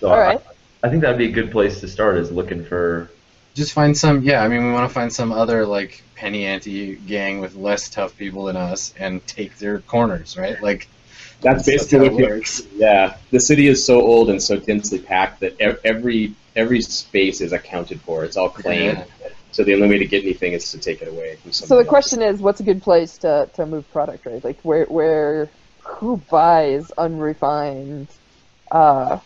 so 0.00 0.08
All 0.08 0.18
right. 0.18 0.40
I, 0.82 0.86
I 0.86 0.90
think 0.90 1.02
that'd 1.02 1.18
be 1.18 1.28
a 1.28 1.32
good 1.32 1.50
place 1.50 1.80
to 1.80 1.88
start. 1.88 2.16
Is 2.16 2.30
looking 2.30 2.64
for 2.64 3.10
just 3.54 3.72
find 3.72 3.96
some. 3.96 4.22
Yeah, 4.22 4.42
I 4.42 4.48
mean, 4.48 4.66
we 4.66 4.72
want 4.72 4.88
to 4.88 4.92
find 4.92 5.12
some 5.12 5.32
other 5.32 5.64
like 5.64 6.02
penny 6.16 6.44
ante 6.44 6.96
gang 6.96 7.40
with 7.40 7.54
less 7.54 7.88
tough 7.88 8.16
people 8.16 8.44
than 8.44 8.56
us 8.56 8.92
and 8.98 9.24
take 9.26 9.58
their 9.58 9.80
corners, 9.80 10.36
right? 10.36 10.60
Like 10.62 10.88
That's 11.40 11.64
That's 11.64 11.84
basically 11.84 12.08
how 12.08 12.14
what 12.14 12.22
it 12.22 12.30
works. 12.30 12.62
Yeah, 12.74 13.16
the 13.30 13.40
city 13.40 13.68
is 13.68 13.84
so 13.84 14.00
old 14.00 14.30
and 14.30 14.42
so 14.42 14.56
densely 14.56 14.98
packed 14.98 15.40
that 15.40 15.60
every 15.84 16.34
every 16.56 16.82
space 16.82 17.40
is 17.40 17.52
accounted 17.52 18.00
for. 18.00 18.24
It's 18.24 18.36
all 18.36 18.50
claimed. 18.50 18.98
Yeah. 19.20 19.28
So 19.52 19.62
the 19.62 19.74
only 19.74 19.88
way 19.88 19.98
to 19.98 20.06
get 20.06 20.24
anything 20.24 20.52
is 20.52 20.72
to 20.72 20.78
take 20.78 21.00
it 21.00 21.06
away 21.06 21.36
from 21.36 21.52
So 21.52 21.66
somebody 21.66 21.84
the 21.84 21.88
question 21.88 22.22
is, 22.22 22.40
what's 22.40 22.58
a 22.58 22.64
good 22.64 22.82
place 22.82 23.18
to, 23.18 23.48
to 23.54 23.66
move 23.66 23.88
product, 23.92 24.26
right? 24.26 24.42
Like 24.42 24.60
where 24.62 24.84
where 24.86 25.48
who 25.78 26.16
buys 26.28 26.90
unrefined 26.98 28.08
uh, 28.74 29.18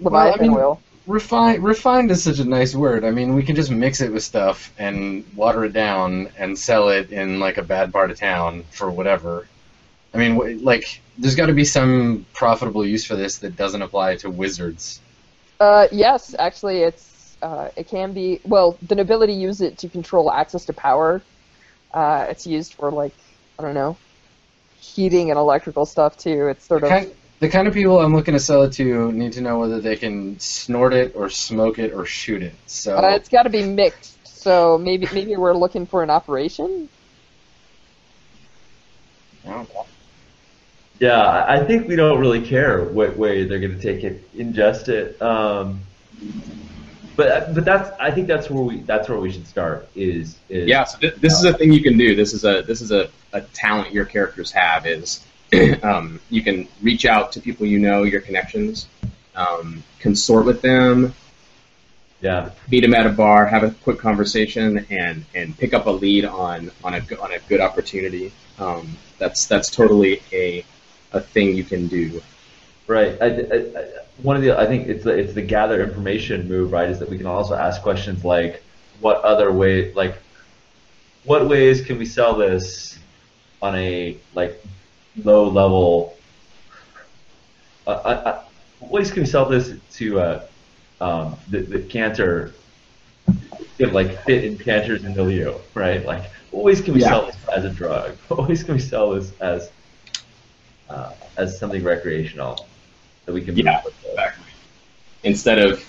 Leviathan 0.00 0.48
mean- 0.48 0.56
oil? 0.56 0.80
Refined, 1.06 1.64
refined 1.64 2.10
is 2.12 2.22
such 2.22 2.38
a 2.38 2.44
nice 2.44 2.72
word. 2.72 3.04
I 3.04 3.10
mean, 3.10 3.34
we 3.34 3.42
can 3.42 3.56
just 3.56 3.70
mix 3.70 4.00
it 4.00 4.12
with 4.12 4.22
stuff 4.22 4.72
and 4.78 5.24
water 5.34 5.64
it 5.64 5.72
down 5.72 6.28
and 6.38 6.56
sell 6.56 6.90
it 6.90 7.10
in 7.10 7.40
like 7.40 7.56
a 7.56 7.62
bad 7.62 7.92
part 7.92 8.12
of 8.12 8.18
town 8.18 8.64
for 8.70 8.88
whatever. 8.90 9.48
I 10.14 10.18
mean, 10.18 10.62
like, 10.62 11.00
there's 11.18 11.34
got 11.34 11.46
to 11.46 11.52
be 11.52 11.64
some 11.64 12.26
profitable 12.32 12.86
use 12.86 13.04
for 13.04 13.16
this 13.16 13.38
that 13.38 13.56
doesn't 13.56 13.82
apply 13.82 14.16
to 14.16 14.30
wizards. 14.30 15.00
Uh, 15.58 15.88
yes, 15.90 16.34
actually, 16.38 16.82
it's 16.82 17.36
uh, 17.42 17.70
it 17.76 17.88
can 17.88 18.12
be. 18.12 18.40
Well, 18.44 18.78
the 18.86 18.94
nobility 18.94 19.32
use 19.32 19.60
it 19.60 19.78
to 19.78 19.88
control 19.88 20.30
access 20.30 20.64
to 20.66 20.72
power. 20.72 21.22
Uh, 21.92 22.26
it's 22.28 22.46
used 22.46 22.74
for 22.74 22.92
like 22.92 23.14
I 23.58 23.62
don't 23.62 23.74
know, 23.74 23.96
heating 24.78 25.30
and 25.30 25.38
electrical 25.38 25.86
stuff 25.86 26.16
too. 26.16 26.48
It's 26.48 26.66
sort 26.66 26.84
of 26.84 26.88
kind, 26.88 27.12
the 27.40 27.48
kind 27.48 27.66
of 27.66 27.74
people 27.74 27.98
I'm 27.98 28.14
looking 28.14 28.34
to 28.34 28.40
sell 28.40 28.62
it 28.62 28.72
to 28.74 29.10
need 29.12 29.32
to 29.32 29.40
know 29.40 29.58
whether 29.58 29.80
they 29.80 29.96
can 29.96 30.38
snort 30.38 30.92
it 30.92 31.16
or 31.16 31.28
smoke 31.30 31.78
it 31.78 31.92
or 31.92 32.04
shoot 32.06 32.42
it. 32.42 32.54
So 32.66 32.96
uh, 32.96 33.14
it's 33.14 33.28
got 33.28 33.42
to 33.44 33.50
be 33.50 33.64
mixed. 33.64 34.18
So 34.26 34.78
maybe 34.78 35.08
maybe 35.12 35.36
we're 35.36 35.54
looking 35.54 35.86
for 35.86 36.02
an 36.02 36.10
operation. 36.10 36.88
Yeah. 39.44 39.64
Yeah, 40.98 41.22
I 41.22 41.60
I 41.60 41.64
think 41.64 41.88
we 41.88 41.96
don't 41.96 42.20
really 42.20 42.42
care 42.42 42.84
what 42.84 43.16
way 43.16 43.44
they're 43.44 43.58
going 43.58 43.78
to 43.78 43.80
take 43.80 44.04
it, 44.04 44.36
ingest 44.36 44.88
it. 44.88 45.20
Um, 45.22 45.80
but 47.16 47.54
but 47.54 47.64
that's 47.64 47.90
I 47.98 48.10
think 48.10 48.28
that's 48.28 48.50
where 48.50 48.62
we 48.62 48.80
that's 48.80 49.08
where 49.08 49.18
we 49.18 49.32
should 49.32 49.46
start. 49.46 49.88
Is 49.94 50.36
is 50.50 50.68
Yeah, 50.68 50.84
so 50.84 50.98
th- 50.98 51.14
this 51.16 51.32
is 51.38 51.44
a 51.44 51.54
thing 51.54 51.72
you 51.72 51.82
can 51.82 51.96
do. 51.96 52.14
This 52.14 52.34
is 52.34 52.44
a 52.44 52.60
this 52.60 52.82
is 52.82 52.92
a, 52.92 53.08
a 53.32 53.40
talent 53.40 53.94
your 53.94 54.04
characters 54.04 54.52
have 54.52 54.86
is 54.86 55.24
um, 55.82 56.20
you 56.30 56.42
can 56.42 56.68
reach 56.82 57.06
out 57.06 57.32
to 57.32 57.40
people 57.40 57.66
you 57.66 57.78
know, 57.78 58.02
your 58.04 58.20
connections, 58.20 58.88
um, 59.34 59.82
consort 60.00 60.44
with 60.44 60.62
them, 60.62 61.14
yeah 62.20 62.50
meet 62.70 62.80
them 62.80 62.94
at 62.94 63.06
a 63.06 63.10
bar, 63.10 63.46
have 63.46 63.62
a 63.62 63.70
quick 63.82 63.98
conversation, 63.98 64.86
and 64.90 65.24
and 65.34 65.56
pick 65.58 65.74
up 65.74 65.86
a 65.86 65.90
lead 65.90 66.24
on 66.24 66.70
on 66.84 66.94
a 66.94 67.20
on 67.20 67.32
a 67.32 67.38
good 67.48 67.60
opportunity. 67.60 68.32
Um, 68.58 68.96
that's 69.18 69.46
that's 69.46 69.70
totally 69.70 70.22
a 70.32 70.64
a 71.12 71.20
thing 71.20 71.56
you 71.56 71.64
can 71.64 71.88
do. 71.88 72.22
right. 72.86 73.20
I, 73.20 73.26
I, 73.26 73.56
I, 73.80 73.88
one 74.22 74.36
of 74.36 74.42
the 74.42 74.58
I 74.58 74.66
think 74.66 74.88
it's 74.88 75.04
the 75.04 75.16
it's 75.16 75.32
the 75.32 75.42
gather 75.42 75.82
information 75.82 76.48
move 76.48 76.72
right 76.72 76.88
is 76.88 76.98
that 76.98 77.08
we 77.08 77.16
can 77.16 77.26
also 77.26 77.54
ask 77.54 77.82
questions 77.82 78.24
like 78.24 78.62
what 79.00 79.22
other 79.22 79.50
way 79.50 79.92
like 79.94 80.18
what 81.24 81.48
ways 81.48 81.80
can 81.80 81.98
we 81.98 82.04
sell 82.04 82.34
this 82.34 82.98
on 83.62 83.74
a 83.76 84.16
like 84.34 84.62
low 85.16 85.48
level 85.48 86.18
uh, 87.86 87.90
uh, 87.90 88.22
uh, 88.26 88.44
what 88.78 88.92
ways 88.92 89.10
can 89.10 89.22
we 89.22 89.26
sell 89.26 89.48
this 89.48 89.72
to 89.90 90.20
uh, 90.20 90.46
um, 91.00 91.38
the, 91.48 91.60
the 91.62 91.80
canter 91.80 92.54
you 93.78 93.86
know, 93.86 93.92
like 93.92 94.24
fit 94.24 94.44
in 94.44 94.58
Canter's 94.58 95.02
milieu, 95.04 95.58
right? 95.74 96.04
Like, 96.04 96.30
what 96.50 96.64
ways 96.64 96.80
can 96.80 96.94
we 96.94 97.00
Yeah. 97.00 97.08
sell 97.08 97.26
this 97.26 97.36
as 97.56 97.64
a 97.64 97.70
drug? 97.70 98.18
What 98.28 98.48
ways 98.48 98.62
can 98.62 98.74
we 98.74 98.80
sell 98.80 99.12
this 99.14 99.32
as 99.40 99.72
uh, 100.88 101.14
as 101.36 101.58
something 101.58 101.82
recreational 101.82 102.68
that 103.26 103.32
we 103.32 103.42
can 103.42 103.54
move 103.56 103.64
Yeah, 103.64 103.82
with? 103.84 103.94
exactly. 104.04 104.46
Instead 105.22 105.58
of 105.58 105.84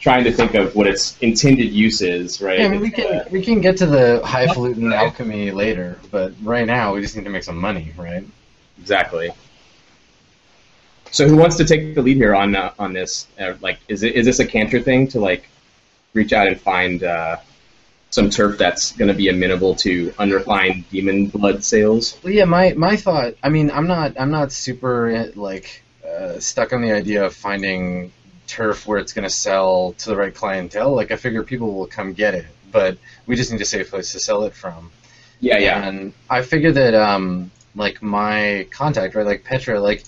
trying 0.00 0.24
to 0.24 0.32
think 0.32 0.54
of 0.54 0.74
what 0.74 0.86
its 0.86 1.18
intended 1.18 1.72
use 1.72 2.00
is, 2.02 2.40
right? 2.40 2.58
Yeah, 2.58 2.66
I 2.66 2.68
mean, 2.68 2.80
we 2.80 2.90
It's, 2.90 2.98
uh, 2.98 3.24
can 3.24 3.30
we 3.30 3.42
can 3.42 3.60
get 3.60 3.76
to 3.78 3.86
the 3.86 4.20
highfalutin 4.24 4.92
alchemy 4.92 5.50
later, 5.52 6.00
but 6.10 6.34
right 6.42 6.66
now 6.66 6.94
we 6.94 7.00
just 7.00 7.16
need 7.16 7.24
to 7.24 7.30
make 7.30 7.44
some 7.44 7.56
money, 7.58 7.92
right? 7.96 8.24
Exactly. 8.80 9.30
So 11.10 11.26
who 11.26 11.36
wants 11.36 11.56
to 11.56 11.64
take 11.64 11.94
the 11.94 12.02
lead 12.02 12.16
here 12.16 12.34
on 12.34 12.54
uh, 12.54 12.72
on 12.78 12.92
this? 12.92 13.26
Uh, 13.40 13.54
like, 13.60 13.78
is 13.88 14.02
it 14.02 14.14
is 14.14 14.26
this 14.26 14.40
a 14.40 14.46
canter 14.46 14.80
thing 14.80 15.08
to 15.08 15.20
like 15.20 15.48
reach 16.12 16.32
out 16.32 16.46
and 16.46 16.60
find 16.60 17.02
uh, 17.02 17.36
some 18.10 18.30
turf 18.30 18.58
that's 18.58 18.92
going 18.92 19.08
to 19.08 19.14
be 19.14 19.28
amenable 19.28 19.74
to 19.76 20.12
unrefined 20.18 20.88
demon 20.90 21.26
blood 21.26 21.64
sales? 21.64 22.18
Well, 22.22 22.32
yeah, 22.32 22.44
my 22.44 22.72
my 22.74 22.96
thought. 22.96 23.34
I 23.42 23.48
mean, 23.48 23.70
I'm 23.70 23.86
not 23.86 24.20
I'm 24.20 24.30
not 24.30 24.52
super 24.52 25.30
like 25.34 25.82
uh, 26.06 26.38
stuck 26.40 26.72
on 26.72 26.82
the 26.82 26.92
idea 26.92 27.24
of 27.24 27.34
finding 27.34 28.12
turf 28.46 28.86
where 28.86 28.98
it's 28.98 29.12
going 29.12 29.24
to 29.24 29.30
sell 29.30 29.92
to 29.98 30.10
the 30.10 30.16
right 30.16 30.34
clientele. 30.34 30.94
Like, 30.94 31.10
I 31.10 31.16
figure 31.16 31.42
people 31.42 31.74
will 31.74 31.86
come 31.86 32.14
get 32.14 32.34
it, 32.34 32.46
but 32.72 32.96
we 33.26 33.36
just 33.36 33.52
need 33.52 33.60
a 33.60 33.66
safe 33.66 33.90
place 33.90 34.12
to 34.12 34.20
sell 34.20 34.44
it 34.44 34.54
from. 34.54 34.90
Yeah, 35.40 35.58
yeah, 35.58 35.86
And 35.86 36.12
I 36.28 36.42
figure 36.42 36.72
that 36.72 36.94
um 36.94 37.50
like 37.74 38.02
my 38.02 38.66
contact, 38.70 39.14
right, 39.14 39.26
like 39.26 39.44
Petra, 39.44 39.80
like 39.80 40.04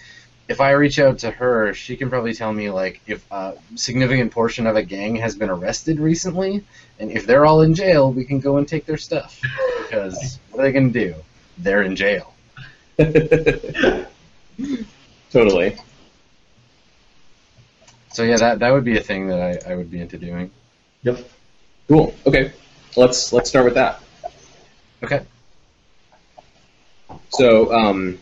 if 0.48 0.60
I 0.60 0.72
reach 0.72 0.98
out 0.98 1.20
to 1.20 1.30
her, 1.30 1.72
she 1.74 1.96
can 1.96 2.10
probably 2.10 2.34
tell 2.34 2.52
me 2.52 2.70
like 2.70 3.00
if 3.06 3.24
a 3.30 3.54
significant 3.76 4.32
portion 4.32 4.66
of 4.66 4.74
a 4.74 4.82
gang 4.82 5.14
has 5.16 5.36
been 5.36 5.48
arrested 5.48 6.00
recently, 6.00 6.64
and 6.98 7.12
if 7.12 7.24
they're 7.24 7.46
all 7.46 7.62
in 7.62 7.74
jail, 7.74 8.12
we 8.12 8.24
can 8.24 8.40
go 8.40 8.56
and 8.56 8.66
take 8.66 8.84
their 8.84 8.96
stuff. 8.96 9.40
Because 9.82 10.40
what 10.50 10.60
are 10.60 10.64
they 10.64 10.72
gonna 10.72 10.90
do? 10.90 11.14
They're 11.58 11.82
in 11.82 11.94
jail. 11.94 12.34
totally. 15.30 15.76
So 18.12 18.24
yeah, 18.24 18.36
that 18.36 18.58
that 18.58 18.70
would 18.72 18.84
be 18.84 18.98
a 18.98 19.02
thing 19.02 19.28
that 19.28 19.40
I, 19.40 19.72
I 19.72 19.76
would 19.76 19.90
be 19.90 20.00
into 20.00 20.18
doing. 20.18 20.50
Yep. 21.04 21.30
Cool. 21.86 22.14
Okay, 22.26 22.52
let's 22.96 23.32
let's 23.32 23.48
start 23.48 23.64
with 23.64 23.74
that. 23.74 24.02
Okay. 25.02 25.24
So 27.30 27.72
um, 27.72 28.18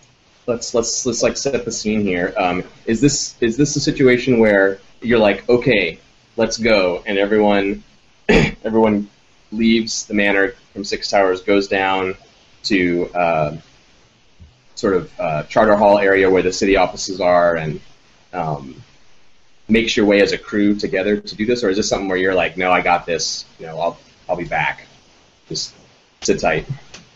let's 0.46 0.74
let's 0.74 1.07
let's 1.07 1.22
like 1.22 1.37
set 1.37 1.64
the 1.64 1.72
scene 1.72 2.01
here. 2.03 2.35
Um, 2.37 2.64
is 2.87 3.01
this 3.01 3.37
is 3.40 3.57
this 3.57 3.77
a 3.77 3.81
situation 3.81 4.38
where 4.38 4.81
you're 5.01 5.18
like, 5.18 5.48
okay, 5.48 5.98
let's 6.37 6.59
go, 6.59 7.03
and 7.07 7.18
everyone 7.18 7.85
everyone 8.29 9.09
leaves 9.53 10.07
the 10.07 10.14
manor 10.14 10.55
from 10.72 10.85
Six 10.85 11.11
Towers, 11.11 11.42
goes 11.42 11.68
down 11.68 12.16
to 12.64 13.09
uh, 13.14 13.57
sort 14.74 14.94
of 14.94 15.20
uh, 15.20 15.42
Charterhall 15.44 16.03
area 16.03 16.29
where 16.31 16.42
the 16.42 16.53
city 16.53 16.77
offices 16.77 17.20
are, 17.20 17.57
and 17.57 17.81
um, 18.33 18.83
makes 19.68 19.96
your 19.96 20.07
way 20.07 20.20
as 20.20 20.33
a 20.33 20.38
crew 20.38 20.74
together 20.74 21.20
to 21.20 21.37
do 21.37 21.46
this, 21.46 21.62
or 21.62 21.70
is 21.70 21.77
this 21.77 21.88
something 21.88 22.09
where 22.09 22.18
you're 22.18 22.35
like, 22.35 22.57
no, 22.57 22.72
I 22.72 22.81
got 22.81 23.07
this, 23.07 23.44
you 23.59 23.66
know, 23.66 23.79
I'll 23.79 23.98
I'll 24.29 24.37
be 24.37 24.44
back, 24.44 24.87
just 25.48 25.74
sit 26.20 26.40
tight. 26.40 26.66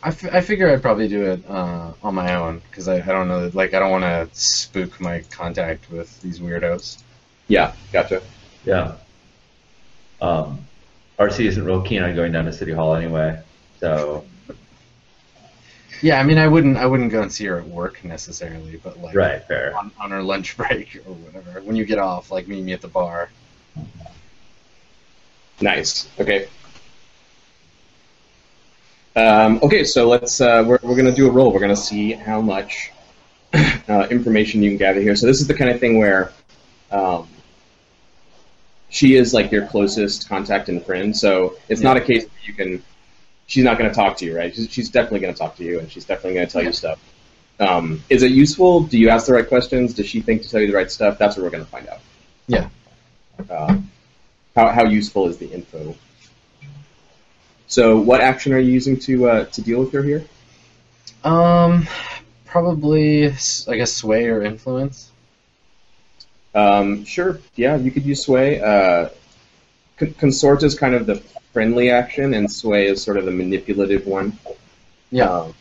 I, 0.02 0.08
f- 0.08 0.34
I 0.34 0.40
figure 0.40 0.68
I'd 0.68 0.82
probably 0.82 1.06
do 1.08 1.22
it 1.30 1.44
uh, 1.48 1.92
on 2.02 2.14
my 2.14 2.34
own 2.34 2.60
because 2.70 2.88
I, 2.88 2.96
I 2.96 3.00
don't 3.06 3.28
know 3.28 3.50
like 3.54 3.72
I 3.74 3.78
don't 3.78 3.90
want 3.90 4.04
to 4.04 4.28
spook 4.32 5.00
my 5.00 5.20
contact 5.30 5.90
with 5.90 6.20
these 6.22 6.40
weirdos. 6.40 7.00
Yeah, 7.48 7.72
gotcha. 7.92 8.22
Yeah. 8.64 8.94
Um, 10.20 10.66
Arcy 11.18 11.46
isn't 11.46 11.64
real 11.64 11.82
keen 11.82 12.02
on 12.02 12.14
going 12.16 12.32
down 12.32 12.44
to 12.46 12.52
City 12.52 12.72
Hall 12.72 12.94
anyway, 12.94 13.40
so 13.78 14.24
Yeah, 16.00 16.18
I 16.18 16.24
mean 16.24 16.38
I 16.38 16.48
wouldn't 16.48 16.76
I 16.76 16.86
wouldn't 16.86 17.12
go 17.12 17.22
and 17.22 17.32
see 17.32 17.44
her 17.46 17.60
at 17.60 17.66
work 17.68 18.02
necessarily, 18.04 18.76
but 18.82 19.00
like 19.00 19.14
right, 19.14 19.44
fair. 19.46 19.76
on, 19.76 19.92
on 20.00 20.10
her 20.10 20.22
lunch 20.22 20.56
break 20.56 20.96
or 21.06 21.12
whatever. 21.12 21.60
When 21.62 21.76
you 21.76 21.84
get 21.84 21.98
off, 21.98 22.30
like 22.32 22.48
meet 22.48 22.64
me 22.64 22.72
at 22.72 22.80
the 22.80 22.88
bar. 22.88 23.30
Nice. 25.60 26.08
Okay. 26.18 26.48
Um, 29.14 29.60
okay, 29.62 29.84
so 29.84 30.08
let's 30.08 30.40
uh, 30.40 30.64
we're 30.66 30.78
we're 30.82 30.96
gonna 30.96 31.12
do 31.12 31.28
a 31.28 31.30
roll. 31.30 31.52
We're 31.52 31.60
gonna 31.60 31.76
see 31.76 32.12
how 32.12 32.40
much 32.40 32.90
uh, 33.88 34.06
information 34.10 34.62
you 34.62 34.70
can 34.70 34.78
gather 34.78 35.00
here. 35.00 35.16
So 35.16 35.26
this 35.26 35.40
is 35.40 35.46
the 35.46 35.54
kind 35.54 35.70
of 35.70 35.80
thing 35.80 35.98
where 35.98 36.32
um, 36.90 37.28
she 38.88 39.16
is 39.16 39.34
like 39.34 39.52
your 39.52 39.66
closest 39.66 40.28
contact 40.28 40.68
and 40.68 40.84
friend. 40.84 41.16
So 41.16 41.56
it's 41.68 41.80
not 41.80 41.96
a 41.96 42.00
case 42.00 42.24
where 42.24 42.42
you 42.44 42.54
can. 42.54 42.82
She's 43.46 43.64
not 43.64 43.76
going 43.76 43.90
to 43.90 43.94
talk 43.94 44.16
to 44.18 44.24
you, 44.24 44.36
right? 44.36 44.54
She's, 44.54 44.70
she's 44.70 44.88
definitely 44.88 45.20
going 45.20 45.34
to 45.34 45.38
talk 45.38 45.56
to 45.56 45.64
you, 45.64 45.78
and 45.78 45.90
she's 45.90 46.06
definitely 46.06 46.34
going 46.34 46.46
to 46.46 46.52
tell 46.52 46.62
you 46.62 46.72
stuff. 46.72 46.98
Um, 47.60 48.02
is 48.08 48.22
it 48.22 48.30
useful? 48.30 48.84
Do 48.84 48.98
you 48.98 49.10
ask 49.10 49.26
the 49.26 49.34
right 49.34 49.46
questions? 49.46 49.92
Does 49.94 50.06
she 50.06 50.22
think 50.22 50.42
to 50.42 50.48
tell 50.48 50.60
you 50.60 50.68
the 50.68 50.76
right 50.76 50.90
stuff? 50.90 51.18
That's 51.18 51.36
what 51.36 51.42
we're 51.42 51.50
going 51.50 51.64
to 51.64 51.70
find 51.70 51.88
out. 51.88 52.00
Yeah. 52.46 52.68
Uh, 53.50 53.78
how 54.56 54.68
how 54.68 54.84
useful 54.84 55.28
is 55.28 55.38
the 55.38 55.50
info? 55.52 55.94
So, 57.72 57.98
what 57.98 58.20
action 58.20 58.52
are 58.52 58.58
you 58.58 58.70
using 58.70 58.98
to 59.00 59.28
uh, 59.30 59.44
to 59.46 59.62
deal 59.62 59.80
with 59.80 59.94
her 59.94 60.02
here? 60.02 60.22
Um, 61.24 61.88
probably, 62.44 63.28
I 63.28 63.76
guess, 63.76 63.94
sway 63.94 64.26
or 64.26 64.42
influence. 64.42 65.10
Um, 66.54 67.06
sure. 67.06 67.40
Yeah, 67.56 67.76
you 67.76 67.90
could 67.90 68.04
use 68.04 68.22
sway. 68.24 68.60
Uh, 68.60 69.08
consort 70.18 70.62
is 70.64 70.78
kind 70.78 70.94
of 70.94 71.06
the 71.06 71.14
friendly 71.54 71.88
action, 71.88 72.34
and 72.34 72.52
sway 72.52 72.88
is 72.88 73.02
sort 73.02 73.16
of 73.16 73.24
the 73.24 73.30
manipulative 73.30 74.06
one. 74.06 74.38
Yeah, 75.10 75.30
Um, 75.30 75.54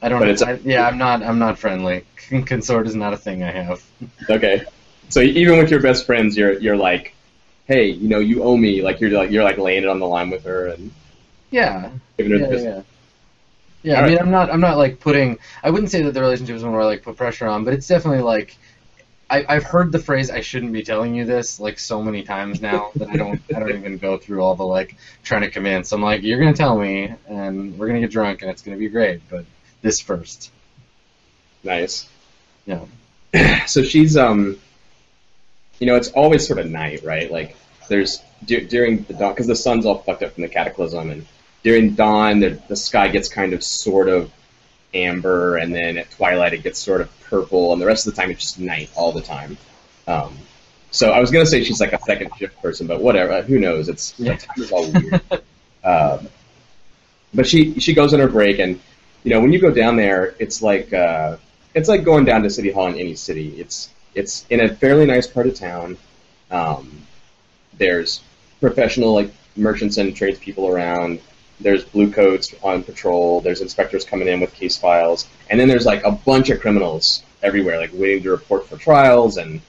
I 0.00 0.08
don't. 0.08 0.20
but 0.20 0.28
it's- 0.30 0.40
I, 0.40 0.58
yeah, 0.66 0.86
I'm 0.88 0.96
not. 0.96 1.22
I'm 1.22 1.38
not 1.38 1.58
friendly. 1.58 2.04
Consort 2.46 2.86
is 2.86 2.94
not 2.94 3.12
a 3.12 3.18
thing 3.18 3.42
I 3.42 3.50
have. 3.50 3.84
okay. 4.30 4.62
So 5.10 5.20
even 5.20 5.58
with 5.58 5.70
your 5.70 5.82
best 5.82 6.06
friends, 6.06 6.38
you're 6.38 6.58
you're 6.58 6.78
like, 6.78 7.14
hey, 7.66 7.88
you 7.88 8.08
know, 8.08 8.18
you 8.20 8.42
owe 8.44 8.56
me. 8.56 8.80
Like 8.80 8.98
you're 8.98 9.10
like 9.10 9.30
you're 9.30 9.44
like 9.44 9.58
laying 9.58 9.82
it 9.82 9.90
on 9.90 9.98
the 10.00 10.06
line 10.06 10.30
with 10.30 10.44
her 10.44 10.68
and 10.68 10.90
Yeah, 11.54 11.90
giving 12.18 12.40
yeah, 12.40 12.50
yeah. 12.50 12.82
Yeah, 13.84 13.98
All 13.98 14.04
I 14.04 14.06
mean, 14.08 14.16
right. 14.16 14.22
I'm 14.22 14.30
not. 14.32 14.50
I'm 14.50 14.60
not 14.60 14.76
like 14.76 14.98
putting. 14.98 15.38
I 15.62 15.70
wouldn't 15.70 15.92
say 15.92 16.02
that 16.02 16.12
the 16.12 16.20
relationship 16.20 16.56
is 16.56 16.64
one 16.64 16.72
where 16.72 16.82
I 16.82 16.86
like 16.86 17.02
put 17.04 17.16
pressure 17.16 17.46
on, 17.46 17.64
but 17.64 17.74
it's 17.74 17.86
definitely 17.86 18.22
like. 18.22 18.56
I, 19.30 19.44
I've 19.48 19.62
heard 19.62 19.92
the 19.92 20.00
phrase 20.00 20.30
"I 20.32 20.40
shouldn't 20.40 20.72
be 20.72 20.82
telling 20.82 21.14
you 21.14 21.24
this" 21.24 21.60
like 21.60 21.78
so 21.78 22.02
many 22.02 22.24
times 22.24 22.60
now 22.60 22.90
that 22.96 23.08
I 23.08 23.16
don't. 23.16 23.40
I 23.54 23.60
don't 23.60 23.70
even 23.70 23.98
go 23.98 24.18
through 24.18 24.42
all 24.42 24.56
the 24.56 24.64
like 24.64 24.96
trying 25.22 25.42
to 25.42 25.50
convince. 25.50 25.92
I'm 25.92 26.02
like, 26.02 26.24
you're 26.24 26.40
gonna 26.40 26.54
tell 26.54 26.76
me, 26.76 27.14
and 27.28 27.78
we're 27.78 27.86
gonna 27.86 28.00
get 28.00 28.10
drunk, 28.10 28.42
and 28.42 28.50
it's 28.50 28.62
gonna 28.62 28.76
be 28.76 28.88
great. 28.88 29.20
But 29.30 29.44
this 29.80 30.00
first. 30.00 30.50
Nice. 31.62 32.08
Yeah. 32.66 32.84
So 33.66 33.82
she's 33.84 34.16
um, 34.16 34.58
you 35.78 35.86
know, 35.86 35.94
it's 35.94 36.08
always 36.08 36.46
sort 36.46 36.58
of 36.58 36.68
night, 36.68 37.04
right? 37.04 37.30
Like 37.30 37.54
there's 37.88 38.20
du- 38.44 38.66
during 38.66 39.04
the 39.04 39.14
dawn 39.14 39.32
because 39.32 39.46
the 39.46 39.56
sun's 39.56 39.86
all 39.86 39.98
fucked 39.98 40.22
up 40.24 40.32
from 40.32 40.42
the 40.42 40.48
cataclysm, 40.48 41.10
and 41.10 41.26
during 41.64 41.94
dawn 41.94 42.38
the 42.40 42.60
the 42.68 42.76
sky 42.76 43.08
gets 43.08 43.28
kind 43.28 43.52
of 43.52 43.64
sort 43.64 44.08
of 44.08 44.30
amber, 44.94 45.56
and 45.56 45.74
then 45.74 45.98
at 45.98 46.10
twilight 46.12 46.52
it 46.54 46.62
gets 46.62 46.78
sort 46.78 47.00
of 47.00 47.20
purple, 47.22 47.72
and 47.72 47.82
the 47.82 47.86
rest 47.86 48.06
of 48.06 48.14
the 48.14 48.20
time 48.22 48.30
it's 48.30 48.40
just 48.42 48.60
night 48.60 48.90
all 48.94 49.10
the 49.10 49.20
time. 49.22 49.56
Um, 50.06 50.38
so 50.92 51.10
I 51.10 51.18
was 51.18 51.30
gonna 51.32 51.46
say 51.46 51.64
she's 51.64 51.80
like 51.80 51.92
a 51.92 52.00
second 52.02 52.30
shift 52.38 52.60
person, 52.62 52.86
but 52.86 53.00
whatever. 53.00 53.42
Who 53.42 53.58
knows? 53.58 53.88
It's 53.88 54.14
Yeah. 54.18 54.36
time 54.36 54.62
is 54.62 54.70
all 54.70 54.88
weird. 54.92 55.20
um, 55.82 56.28
but 57.34 57.46
she 57.46 57.80
she 57.80 57.94
goes 57.94 58.14
on 58.14 58.20
her 58.20 58.28
break, 58.28 58.58
and 58.60 58.78
you 59.24 59.30
know 59.30 59.40
when 59.40 59.52
you 59.52 59.58
go 59.58 59.70
down 59.72 59.96
there, 59.96 60.36
it's 60.38 60.62
like 60.62 60.92
uh, 60.92 61.36
it's 61.74 61.88
like 61.88 62.04
going 62.04 62.24
down 62.24 62.42
to 62.44 62.50
City 62.50 62.70
Hall 62.70 62.86
in 62.86 62.94
any 62.94 63.16
city. 63.16 63.58
It's 63.58 63.88
it's 64.14 64.46
in 64.50 64.60
a 64.60 64.68
fairly 64.72 65.06
nice 65.06 65.26
part 65.26 65.46
of 65.48 65.54
town. 65.56 65.96
Um, 66.50 67.00
there's 67.78 68.20
professional 68.60 69.14
like 69.14 69.32
merchants 69.56 69.96
and 69.96 70.14
tradespeople 70.14 70.68
around. 70.68 71.18
There's 71.64 71.82
blue 71.82 72.12
coats 72.12 72.54
on 72.62 72.84
patrol. 72.84 73.40
There's 73.40 73.62
inspectors 73.62 74.04
coming 74.04 74.28
in 74.28 74.38
with 74.38 74.52
case 74.52 74.76
files, 74.76 75.26
and 75.48 75.58
then 75.58 75.66
there's 75.66 75.86
like 75.86 76.04
a 76.04 76.12
bunch 76.12 76.50
of 76.50 76.60
criminals 76.60 77.22
everywhere, 77.42 77.78
like 77.78 77.90
waiting 77.94 78.22
to 78.24 78.30
report 78.30 78.68
for 78.68 78.76
trials 78.76 79.38
and 79.38 79.62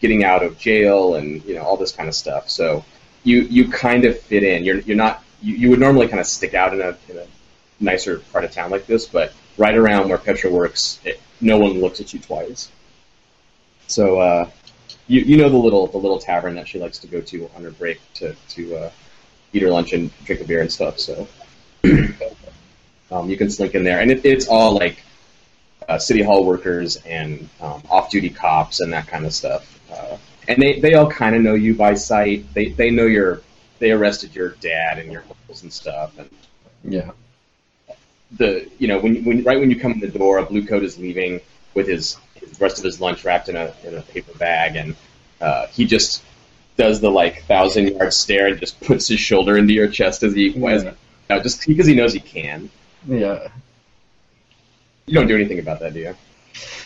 getting 0.00 0.24
out 0.24 0.42
of 0.42 0.58
jail, 0.58 1.14
and 1.14 1.42
you 1.44 1.54
know 1.54 1.62
all 1.62 1.76
this 1.76 1.92
kind 1.92 2.08
of 2.08 2.16
stuff. 2.16 2.50
So 2.50 2.84
you 3.22 3.42
you 3.42 3.68
kind 3.68 4.04
of 4.04 4.18
fit 4.18 4.42
in. 4.42 4.64
You're 4.64 4.80
you're 4.80 4.96
not 4.96 5.22
you, 5.40 5.54
you 5.54 5.70
would 5.70 5.78
normally 5.78 6.08
kind 6.08 6.20
of 6.20 6.26
stick 6.26 6.54
out 6.54 6.74
in 6.74 6.80
a 6.80 6.96
in 7.08 7.18
a 7.18 7.26
nicer 7.78 8.18
part 8.32 8.44
of 8.44 8.50
town 8.50 8.70
like 8.70 8.86
this, 8.86 9.06
but 9.06 9.32
right 9.56 9.76
around 9.76 10.08
where 10.08 10.18
Petra 10.18 10.50
works, 10.50 10.98
it, 11.04 11.20
no 11.40 11.58
one 11.58 11.80
looks 11.80 12.00
at 12.00 12.12
you 12.12 12.18
twice. 12.18 12.70
So 13.86 14.18
uh, 14.18 14.50
you 15.06 15.20
you 15.20 15.36
know 15.36 15.48
the 15.48 15.56
little 15.56 15.86
the 15.86 15.98
little 15.98 16.18
tavern 16.18 16.54
that 16.56 16.68
she 16.68 16.78
likes 16.78 16.98
to 16.98 17.06
go 17.06 17.20
to 17.20 17.50
on 17.56 17.62
her 17.62 17.70
break 17.70 18.00
to 18.14 18.34
to 18.50 18.76
uh, 18.76 18.90
eat 19.52 19.62
her 19.62 19.70
lunch 19.70 19.92
and 19.92 20.10
drink 20.24 20.40
a 20.40 20.44
beer 20.44 20.60
and 20.60 20.72
stuff. 20.72 20.98
So 20.98 21.26
um, 23.10 23.28
you 23.28 23.36
can 23.36 23.50
slink 23.50 23.74
in 23.74 23.84
there, 23.84 24.00
and 24.00 24.10
it, 24.10 24.24
it's 24.24 24.48
all 24.48 24.74
like 24.74 25.02
uh, 25.88 25.98
city 25.98 26.22
hall 26.22 26.44
workers 26.44 26.96
and 26.96 27.48
um, 27.60 27.82
off 27.90 28.10
duty 28.10 28.30
cops 28.30 28.80
and 28.80 28.92
that 28.92 29.06
kind 29.06 29.26
of 29.26 29.32
stuff. 29.32 29.78
Uh, 29.92 30.16
and 30.48 30.60
they, 30.62 30.80
they 30.80 30.94
all 30.94 31.10
kind 31.10 31.34
of 31.34 31.42
know 31.42 31.54
you 31.54 31.74
by 31.74 31.94
sight. 31.94 32.52
They 32.54 32.70
they 32.70 32.90
know 32.90 33.06
your 33.06 33.42
they 33.78 33.90
arrested 33.92 34.34
your 34.34 34.50
dad 34.60 34.98
and 34.98 35.10
your 35.10 35.22
uncles 35.22 35.62
and 35.62 35.72
stuff. 35.72 36.18
And 36.18 36.30
Yeah. 36.84 37.10
the 38.32 38.70
you 38.78 38.86
know 38.88 39.00
when 39.00 39.24
when 39.24 39.42
right 39.42 39.58
when 39.58 39.70
you 39.70 39.78
come 39.78 39.92
in 39.92 40.00
the 40.00 40.08
door, 40.08 40.38
a 40.38 40.44
blue 40.44 40.66
coat 40.66 40.84
is 40.84 40.98
leaving 40.98 41.40
with 41.74 41.86
his, 41.86 42.16
his 42.34 42.60
rest 42.60 42.78
of 42.78 42.84
his 42.84 43.00
lunch 43.00 43.24
wrapped 43.24 43.48
in 43.48 43.56
a 43.56 43.74
in 43.84 43.96
a 43.96 44.02
paper 44.02 44.32
bag, 44.38 44.76
and 44.76 44.96
uh, 45.40 45.66
he 45.68 45.84
just 45.86 46.22
does 46.80 47.00
the 47.00 47.10
like 47.10 47.42
thousand 47.44 47.88
yard 47.88 48.12
stare 48.12 48.46
and 48.48 48.58
just 48.58 48.80
puts 48.80 49.06
his 49.06 49.20
shoulder 49.20 49.58
into 49.58 49.74
your 49.74 49.86
chest 49.88 50.22
as 50.22 50.34
he 50.34 50.48
as, 50.66 50.84
Yeah. 50.84 50.92
no, 51.28 51.42
just 51.42 51.66
because 51.66 51.86
he 51.86 51.94
knows 51.94 52.14
he 52.14 52.20
can. 52.20 52.70
Yeah. 53.06 53.48
You 55.06 55.14
don't 55.14 55.26
do 55.26 55.34
anything 55.34 55.58
about 55.58 55.80
that, 55.80 55.92
do 55.92 56.00
you? 56.00 56.14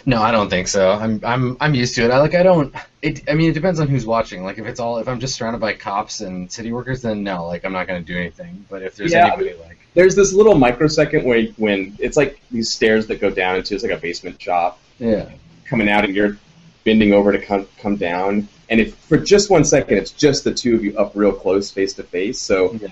No, 0.07 0.21
I 0.21 0.31
don't 0.33 0.51
think 0.51 0.67
so. 0.69 0.91
I'm 0.91 1.21
I'm 1.25 1.57
I'm 1.61 1.75
used 1.75 1.95
to 1.95 2.05
it. 2.05 2.11
I 2.11 2.19
like 2.19 2.35
I 2.35 2.43
don't 2.43 2.75
it 3.03 3.23
I 3.31 3.35
mean 3.35 3.51
it 3.51 3.55
depends 3.55 3.79
on 3.81 3.87
who's 3.89 4.05
watching. 4.05 4.43
Like 4.43 4.59
if 4.59 4.67
it's 4.67 4.81
all 4.81 4.99
if 4.99 5.09
I'm 5.09 5.21
just 5.21 5.37
surrounded 5.37 5.61
by 5.61 5.73
cops 5.75 6.21
and 6.21 6.51
city 6.51 6.73
workers 6.73 7.01
then 7.03 7.23
no, 7.23 7.47
like 7.47 7.65
I'm 7.65 7.73
not 7.73 7.87
going 7.87 8.05
to 8.05 8.13
do 8.13 8.19
anything. 8.19 8.67
But 8.69 8.83
if 8.83 8.97
there's 8.97 9.13
Yeah. 9.13 9.29
anybody 9.29 9.55
like 9.61 9.79
There's 9.95 10.15
this 10.17 10.33
little 10.33 10.57
microsecond 10.57 11.25
where 11.25 11.45
when 11.57 11.97
it's 12.01 12.17
like 12.17 12.41
these 12.51 12.71
stairs 12.71 13.07
that 13.07 13.21
go 13.21 13.31
down 13.31 13.57
into 13.57 13.75
it's 13.75 13.85
like 13.85 13.93
a 13.93 13.97
basement 13.97 14.41
shop 14.43 14.81
yeah. 14.99 15.29
coming 15.67 15.89
out 15.89 16.05
and 16.05 16.15
you're 16.15 16.37
bending 16.85 17.13
over 17.13 17.31
to 17.33 17.39
come 17.41 17.67
come 17.79 17.97
down, 17.97 18.49
and 18.69 18.81
if 18.81 18.95
for 18.95 19.19
just 19.19 19.51
one 19.51 19.65
second 19.65 19.99
it's 19.99 20.11
just 20.11 20.45
the 20.45 20.53
two 20.55 20.75
of 20.75 20.85
you 20.85 20.97
up 20.99 21.13
real 21.15 21.33
close 21.33 21.71
face 21.71 21.95
to 21.95 22.03
face, 22.03 22.41
so 22.41 22.73
Yeah. 22.75 22.89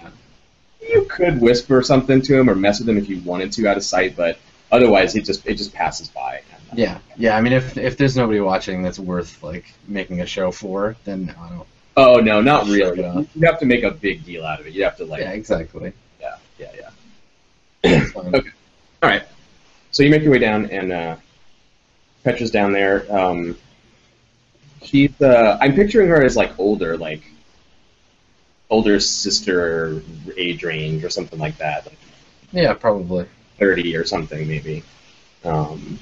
you 0.80 1.04
could 1.08 1.40
whisper 1.40 1.82
something 1.82 2.20
to 2.22 2.38
him 2.38 2.48
or 2.50 2.54
mess 2.54 2.78
with 2.80 2.88
him 2.88 2.98
if 2.98 3.08
you 3.08 3.20
wanted 3.20 3.52
to 3.52 3.66
out 3.68 3.76
of 3.76 3.84
sight, 3.84 4.16
but 4.16 4.38
otherwise 4.70 5.14
it 5.16 5.24
just 5.24 5.46
it 5.46 5.54
just 5.54 5.72
passes 5.72 6.08
by. 6.08 6.42
Yeah. 6.74 6.98
Yeah, 7.16 7.36
I 7.36 7.40
mean 7.42 7.52
if 7.52 7.76
if 7.76 7.96
there's 7.96 8.16
nobody 8.16 8.40
watching 8.40 8.82
that's 8.82 8.98
worth 8.98 9.42
like 9.42 9.66
making 9.86 10.20
a 10.22 10.26
show 10.26 10.50
for, 10.50 10.96
then 11.04 11.34
I 11.38 11.48
don't. 11.50 11.66
Oh 11.96 12.16
no, 12.16 12.40
not 12.40 12.66
really. 12.66 12.98
You 13.34 13.46
have 13.46 13.58
to 13.60 13.66
make 13.66 13.82
a 13.84 13.90
big 13.90 14.24
deal 14.24 14.44
out 14.46 14.60
of 14.60 14.66
it. 14.66 14.72
You 14.72 14.84
have 14.84 14.96
to 14.96 15.04
like 15.04 15.20
Yeah, 15.20 15.32
exactly. 15.32 15.92
yeah 16.20 16.36
yeah 16.58 16.70
yeah. 17.84 18.06
Okay. 18.16 18.50
All 19.02 19.08
right. 19.10 19.24
So 19.90 20.02
you 20.02 20.08
make 20.10 20.22
your 20.22 20.32
way 20.32 20.38
down, 20.38 20.70
and 20.70 20.90
uh, 20.92 21.16
Petra's 22.24 22.50
down 22.50 22.72
there. 22.72 23.04
Um, 23.14 23.58
she's. 24.84 25.20
Uh, 25.20 25.58
I'm 25.60 25.74
picturing 25.74 26.08
her 26.08 26.22
as 26.22 26.36
like 26.36 26.58
older, 26.58 26.96
like 26.96 27.22
older 28.70 29.00
sister 29.00 30.02
age 30.36 30.62
range 30.64 31.04
or 31.04 31.10
something 31.10 31.38
like 31.38 31.58
that, 31.58 31.86
like 31.86 31.98
Yeah, 32.52 32.74
probably. 32.74 33.26
thirty 33.58 33.96
or 33.96 34.04
something 34.04 34.46
maybe. 34.48 34.82
Um, 35.44 35.98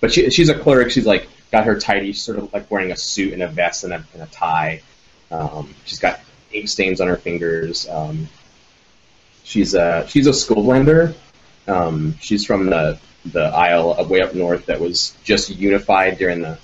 but 0.00 0.12
she, 0.12 0.30
she's 0.30 0.48
a 0.48 0.58
clerk. 0.58 0.90
She's 0.90 1.06
like 1.06 1.28
got 1.50 1.64
her 1.66 1.78
tidy, 1.78 2.12
sort 2.12 2.38
of 2.38 2.52
like 2.52 2.70
wearing 2.70 2.92
a 2.92 2.96
suit 2.96 3.32
and 3.32 3.42
a 3.42 3.48
vest 3.48 3.84
and 3.84 3.92
a, 3.92 4.04
and 4.14 4.22
a 4.22 4.26
tie. 4.26 4.82
Um, 5.30 5.74
she's 5.84 5.98
got 5.98 6.20
ink 6.52 6.68
stains 6.68 7.00
on 7.00 7.08
her 7.08 7.16
fingers. 7.16 7.88
Um, 7.88 8.28
she's 9.42 9.74
a 9.74 10.06
she's 10.08 10.26
a 10.26 10.30
Skovlander. 10.30 11.14
Um, 11.66 12.16
she's 12.20 12.44
from 12.44 12.66
the 12.66 12.98
the 13.26 13.44
Isle 13.44 13.92
of 13.92 14.10
way 14.10 14.20
up 14.20 14.34
north 14.34 14.66
that 14.66 14.80
was 14.80 15.16
just 15.24 15.48
unified 15.50 16.18
during 16.18 16.42
the 16.42 16.58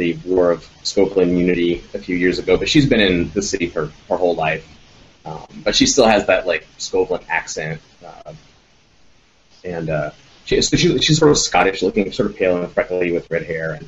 the 0.00 0.14
War 0.24 0.50
of 0.50 0.62
Skovlan 0.82 1.36
Unity 1.36 1.84
a 1.92 1.98
few 1.98 2.16
years 2.16 2.38
ago. 2.38 2.56
But 2.56 2.68
she's 2.68 2.86
been 2.86 3.00
in 3.00 3.30
the 3.30 3.42
city 3.42 3.66
for 3.68 3.92
her 4.08 4.16
whole 4.16 4.34
life. 4.34 4.66
Um, 5.26 5.46
but 5.62 5.76
she 5.76 5.84
still 5.84 6.06
has 6.06 6.26
that 6.26 6.46
like 6.46 6.66
Skovlan 6.78 7.22
accent. 7.28 7.80
Uh, 8.04 8.32
and 9.62 9.90
uh, 9.90 10.10
she, 10.46 10.60
so 10.62 10.76
she's, 10.78 11.04
she's 11.04 11.18
sort 11.18 11.30
of 11.30 11.38
Scottish 11.38 11.82
looking, 11.82 12.10
sort 12.12 12.30
of 12.30 12.36
pale 12.36 12.56
and 12.56 12.72
freckly 12.72 13.12
with 13.12 13.30
red 13.30 13.44
hair 13.44 13.78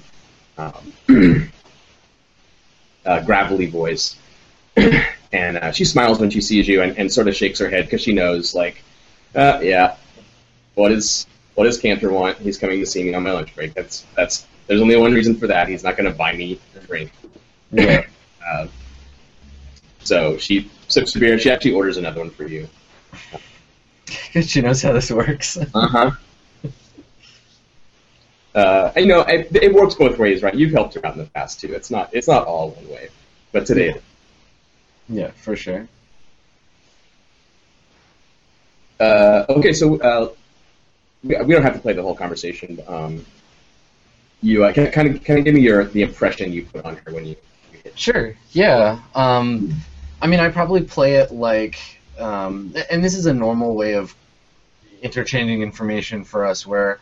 and 0.58 0.72
um, 1.08 1.50
uh, 3.06 3.20
gravelly 3.22 3.66
voice. 3.66 4.16
and 4.76 5.56
uh, 5.56 5.72
she 5.72 5.86
smiles 5.86 6.18
when 6.18 6.28
she 6.28 6.42
sees 6.42 6.68
you 6.68 6.82
and, 6.82 6.98
and 6.98 7.10
sort 7.10 7.26
of 7.26 7.34
shakes 7.34 7.58
her 7.58 7.70
head 7.70 7.86
because 7.86 8.02
she 8.02 8.12
knows, 8.12 8.54
like, 8.54 8.82
uh, 9.34 9.60
yeah, 9.62 9.96
what 10.74 10.92
is 10.92 11.26
what 11.54 11.64
does 11.64 11.78
Canter 11.78 12.10
want? 12.12 12.38
He's 12.38 12.58
coming 12.58 12.80
to 12.80 12.86
see 12.86 13.02
me 13.02 13.14
on 13.14 13.22
my 13.22 13.32
lunch 13.32 13.54
break. 13.54 13.72
That's 13.72 14.04
that's. 14.14 14.46
There's 14.66 14.80
only 14.80 14.96
one 14.96 15.12
reason 15.12 15.36
for 15.36 15.46
that. 15.48 15.68
He's 15.68 15.82
not 15.84 15.96
going 15.96 16.10
to 16.10 16.16
buy 16.16 16.34
me 16.34 16.58
a 16.76 16.80
drink. 16.80 17.12
Yeah. 17.70 18.06
Uh, 18.44 18.66
so 20.02 20.36
she 20.36 20.68
sips 20.88 21.14
beer. 21.14 21.38
She 21.38 21.48
actually 21.48 21.74
orders 21.74 21.96
another 21.96 22.18
one 22.18 22.30
for 22.30 22.44
you. 22.44 22.68
Because 24.04 24.50
she 24.50 24.60
knows 24.60 24.82
how 24.82 24.92
this 24.92 25.12
works. 25.12 25.56
Uh 25.74 25.86
huh. 25.86 26.10
Uh, 28.54 28.92
you 28.96 29.06
know, 29.06 29.20
it, 29.20 29.48
it 29.54 29.72
works 29.72 29.94
both 29.94 30.18
ways, 30.18 30.42
right? 30.42 30.54
You've 30.54 30.72
helped 30.72 30.94
her 30.94 31.06
out 31.06 31.14
in 31.14 31.20
the 31.20 31.26
past 31.30 31.60
too. 31.60 31.72
It's 31.72 31.90
not 31.90 32.10
it's 32.12 32.28
not 32.28 32.46
all 32.46 32.70
one 32.70 32.88
way, 32.88 33.08
but 33.52 33.64
today. 33.64 33.94
yeah, 35.08 35.30
for 35.30 35.56
sure. 35.56 35.88
Uh, 39.00 39.46
okay, 39.48 39.72
so 39.72 39.98
uh, 40.00 40.28
we, 41.24 41.36
we 41.42 41.54
don't 41.54 41.62
have 41.62 41.74
to 41.74 41.80
play 41.80 41.94
the 41.94 42.02
whole 42.02 42.14
conversation. 42.14 42.78
Um, 42.86 43.24
you 44.42 44.64
uh, 44.64 44.72
can 44.72 44.90
kind 44.90 45.08
of 45.08 45.24
kind 45.24 45.38
of 45.38 45.44
give 45.44 45.54
me 45.54 45.60
your 45.60 45.84
the 45.84 46.02
impression 46.02 46.52
you 46.52 46.64
put 46.64 46.84
on 46.84 46.96
her 46.96 47.12
when 47.12 47.24
you. 47.24 47.36
you. 47.72 47.90
Sure. 47.94 48.34
Yeah. 48.50 49.00
Um, 49.14 49.72
I 50.20 50.26
mean, 50.26 50.40
I 50.40 50.50
probably 50.50 50.82
play 50.82 51.16
it 51.16 51.32
like 51.32 51.78
um, 52.18 52.74
and 52.90 53.02
this 53.02 53.14
is 53.14 53.26
a 53.26 53.34
normal 53.34 53.74
way 53.74 53.94
of 53.94 54.14
interchanging 55.02 55.62
information 55.62 56.24
for 56.24 56.44
us, 56.44 56.66
where 56.66 56.98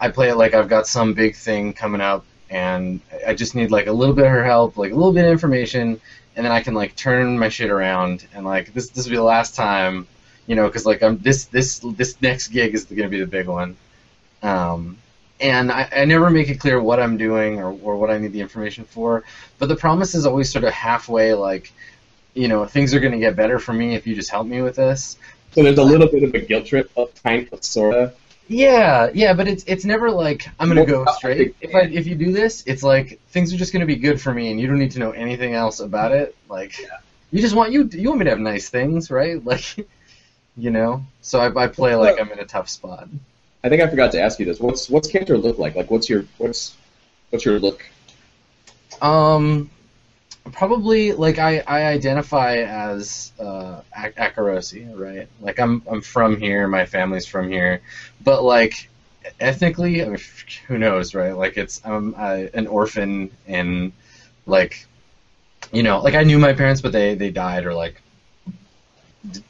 I 0.00 0.10
play 0.10 0.30
it 0.30 0.36
like 0.36 0.54
I've 0.54 0.68
got 0.68 0.86
some 0.86 1.14
big 1.14 1.36
thing 1.36 1.72
coming 1.72 2.00
up, 2.00 2.24
and 2.50 3.00
I 3.26 3.34
just 3.34 3.54
need 3.54 3.70
like 3.70 3.86
a 3.86 3.92
little 3.92 4.14
bit 4.14 4.24
of 4.24 4.30
her 4.30 4.44
help, 4.44 4.76
like 4.76 4.92
a 4.92 4.94
little 4.94 5.12
bit 5.12 5.24
of 5.24 5.30
information, 5.30 6.00
and 6.34 6.44
then 6.44 6.52
I 6.52 6.62
can 6.62 6.74
like 6.74 6.96
turn 6.96 7.38
my 7.38 7.48
shit 7.48 7.70
around, 7.70 8.26
and 8.34 8.44
like 8.44 8.72
this 8.72 8.90
this 8.90 9.04
will 9.04 9.10
be 9.10 9.16
the 9.16 9.22
last 9.22 9.54
time, 9.54 10.06
you 10.46 10.56
know, 10.56 10.66
because 10.66 10.86
like 10.86 11.02
I'm 11.02 11.18
this 11.18 11.46
this 11.46 11.78
this 11.78 12.20
next 12.20 12.48
gig 12.48 12.74
is 12.74 12.84
gonna 12.84 13.08
be 13.08 13.20
the 13.20 13.26
big 13.26 13.46
one. 13.46 13.76
Um, 14.42 14.98
and 15.40 15.70
I, 15.70 15.88
I 15.94 16.04
never 16.04 16.30
make 16.30 16.48
it 16.48 16.60
clear 16.60 16.80
what 16.80 17.00
I'm 17.00 17.16
doing 17.16 17.58
or, 17.58 17.76
or 17.82 17.96
what 17.96 18.10
I 18.10 18.18
need 18.18 18.32
the 18.32 18.40
information 18.40 18.84
for. 18.84 19.24
But 19.58 19.68
the 19.68 19.76
promise 19.76 20.14
is 20.14 20.26
always 20.26 20.50
sort 20.50 20.64
of 20.64 20.72
halfway, 20.72 21.34
like, 21.34 21.72
you 22.34 22.48
know, 22.48 22.64
things 22.66 22.94
are 22.94 23.00
going 23.00 23.12
to 23.12 23.18
get 23.18 23.36
better 23.36 23.58
for 23.58 23.72
me 23.72 23.94
if 23.94 24.06
you 24.06 24.14
just 24.14 24.30
help 24.30 24.46
me 24.46 24.62
with 24.62 24.76
this. 24.76 25.16
So 25.52 25.62
there's 25.62 25.78
a 25.78 25.84
little 25.84 26.08
bit 26.08 26.22
of 26.22 26.34
a 26.34 26.40
guilt 26.40 26.66
trip, 26.66 26.90
of 26.96 27.10
kind 27.22 27.48
of 27.52 27.64
sorta. 27.64 28.12
Yeah, 28.48 29.10
yeah, 29.12 29.32
but 29.32 29.48
it's 29.48 29.64
it's 29.64 29.84
never 29.84 30.10
like 30.10 30.48
I'm 30.60 30.68
gonna 30.68 30.86
go 30.86 31.04
straight. 31.16 31.56
If 31.60 31.74
I 31.74 31.80
if 31.80 32.06
you 32.06 32.14
do 32.14 32.30
this, 32.30 32.62
it's 32.66 32.82
like 32.82 33.18
things 33.30 33.52
are 33.52 33.56
just 33.56 33.72
gonna 33.72 33.86
be 33.86 33.96
good 33.96 34.20
for 34.20 34.32
me, 34.32 34.50
and 34.50 34.60
you 34.60 34.68
don't 34.68 34.78
need 34.78 34.92
to 34.92 35.00
know 35.00 35.10
anything 35.10 35.54
else 35.54 35.80
about 35.80 36.12
it. 36.12 36.36
Like, 36.48 36.78
you 37.32 37.40
just 37.40 37.56
want 37.56 37.72
you 37.72 37.88
you 37.92 38.08
want 38.08 38.20
me 38.20 38.24
to 38.24 38.30
have 38.30 38.38
nice 38.38 38.68
things, 38.68 39.10
right? 39.10 39.42
Like, 39.44 39.64
you 40.56 40.70
know. 40.70 41.04
So 41.22 41.40
I, 41.40 41.64
I 41.64 41.66
play 41.66 41.96
like 41.96 42.20
I'm 42.20 42.30
in 42.30 42.38
a 42.38 42.44
tough 42.44 42.68
spot. 42.68 43.08
I 43.66 43.68
think 43.68 43.82
I 43.82 43.88
forgot 43.88 44.12
to 44.12 44.20
ask 44.20 44.38
you 44.38 44.46
this. 44.46 44.60
What's 44.60 44.88
what's 44.88 45.08
Canter 45.08 45.36
look 45.36 45.58
like? 45.58 45.74
Like, 45.74 45.90
what's 45.90 46.08
your 46.08 46.24
what's 46.38 46.76
what's 47.30 47.44
your 47.44 47.58
look? 47.58 47.84
Um, 49.02 49.68
probably 50.52 51.10
like 51.10 51.40
I, 51.40 51.64
I 51.66 51.86
identify 51.86 52.58
as 52.58 53.32
uh, 53.40 53.80
Ak- 53.92 54.14
Akorosi, 54.14 54.96
right? 54.96 55.26
Like 55.40 55.58
I'm 55.58 55.82
I'm 55.90 56.00
from 56.00 56.38
here, 56.38 56.68
my 56.68 56.86
family's 56.86 57.26
from 57.26 57.50
here, 57.50 57.80
but 58.22 58.44
like 58.44 58.88
ethnically, 59.40 60.04
I 60.04 60.10
mean, 60.10 60.20
who 60.68 60.78
knows, 60.78 61.12
right? 61.12 61.36
Like 61.36 61.56
it's 61.56 61.80
I'm 61.84 62.14
uh, 62.16 62.44
an 62.54 62.68
orphan 62.68 63.32
and 63.48 63.90
like 64.46 64.86
you 65.72 65.82
know, 65.82 65.98
like 66.02 66.14
I 66.14 66.22
knew 66.22 66.38
my 66.38 66.52
parents, 66.52 66.80
but 66.80 66.92
they 66.92 67.16
they 67.16 67.30
died 67.30 67.66
or 67.66 67.74
like 67.74 68.00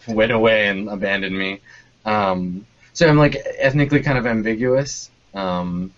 went 0.09 0.33
away 0.33 0.69
and 0.69 0.89
abandoned 0.89 1.37
me. 1.37 1.61
Um, 2.07 2.65
so 2.97 3.07
I'm 3.07 3.19
like 3.19 3.37
ethnically 3.59 4.01
kind 4.01 4.17
of 4.17 4.27
ambiguous. 4.27 5.11
Um, 5.35 5.93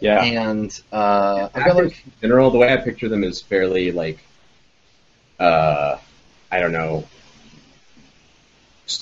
Yeah. 0.00 0.22
and 0.22 0.70
uh, 0.92 1.48
I 1.54 1.64
got 1.64 1.76
like 1.76 2.04
in 2.04 2.12
general, 2.20 2.50
the 2.50 2.58
way 2.58 2.70
I 2.70 2.76
picture 2.76 3.08
them 3.08 3.24
is 3.24 3.40
fairly 3.40 3.90
like, 3.90 4.18
uh, 5.40 5.96
I 6.50 6.60
don't 6.60 6.72
know, 6.72 7.04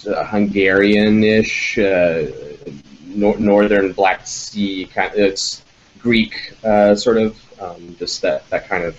uh, 0.06 0.24
Hungarian-ish, 0.26 1.76
uh, 1.78 2.26
nor- 3.06 3.38
northern 3.38 3.92
Black 3.94 4.28
Sea 4.28 4.86
kind. 4.86 5.12
it's 5.16 5.64
Greek, 5.98 6.54
uh, 6.62 6.94
sort 6.94 7.16
of, 7.18 7.36
um, 7.60 7.96
just 7.98 8.22
that 8.22 8.48
that 8.50 8.68
kind 8.68 8.84
of 8.84 8.96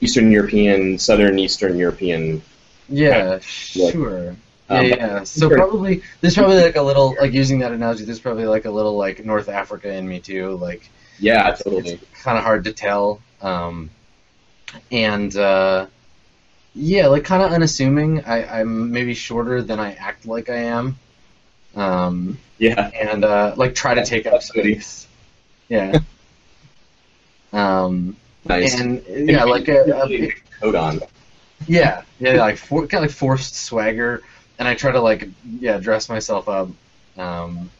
Eastern 0.00 0.30
European, 0.32 0.98
Southern 0.98 1.38
Eastern 1.38 1.76
European. 1.76 2.40
Yeah, 2.88 3.40
Look. 3.76 3.92
sure. 3.92 4.34
Yeah, 4.70 4.78
Um, 4.78 4.86
yeah. 4.86 5.24
So 5.24 5.48
sure. 5.48 5.56
probably 5.56 6.02
there's 6.20 6.34
probably 6.34 6.60
like 6.62 6.76
a 6.76 6.82
little 6.82 7.16
like 7.20 7.32
using 7.32 7.58
that 7.60 7.72
analogy. 7.72 8.04
There's 8.04 8.20
probably 8.20 8.46
like 8.46 8.64
a 8.64 8.70
little 8.70 8.96
like 8.96 9.24
North 9.24 9.48
Africa 9.48 9.92
in 9.92 10.08
me 10.08 10.20
too. 10.20 10.56
Like 10.56 10.88
Yeah, 11.18 11.50
it's, 11.50 11.62
totally. 11.64 11.92
it's 11.94 12.22
kind 12.22 12.38
of 12.38 12.44
hard 12.44 12.64
to 12.64 12.72
tell. 12.72 13.20
Um, 13.42 13.90
and 14.92 15.34
uh, 15.36 15.86
yeah, 16.74 17.08
like 17.08 17.24
kind 17.24 17.42
of 17.42 17.52
unassuming. 17.52 18.24
I, 18.24 18.60
I'm 18.60 18.92
maybe 18.92 19.14
shorter 19.14 19.62
than 19.62 19.80
I 19.80 19.94
act 19.94 20.26
like 20.26 20.48
I 20.48 20.56
am. 20.56 20.98
Um, 21.74 22.38
Yeah, 22.58 22.90
and 22.94 23.24
uh, 23.24 23.54
like 23.56 23.74
try 23.74 23.94
to 23.94 24.04
take 24.04 24.26
up 24.26 24.42
space. 24.42 25.08
Yeah. 25.68 25.98
um, 27.52 28.16
nice. 28.44 28.78
and 28.78 29.02
yeah, 29.08 29.44
like 29.44 29.68
a, 29.68 30.04
a, 30.04 30.32
coat 30.60 30.74
on. 30.74 31.00
Yeah, 31.66 32.02
yeah, 32.18 32.34
like 32.34 32.56
for, 32.56 32.86
kind 32.86 33.04
of 33.04 33.10
like 33.10 33.16
forced 33.16 33.54
swagger, 33.56 34.22
and 34.60 34.68
I 34.68 34.74
try 34.74 34.92
to 34.92 35.00
like 35.00 35.28
yeah 35.60 35.78
dress 35.78 36.08
myself 36.08 36.48
up, 36.48 36.68
um, 37.18 37.70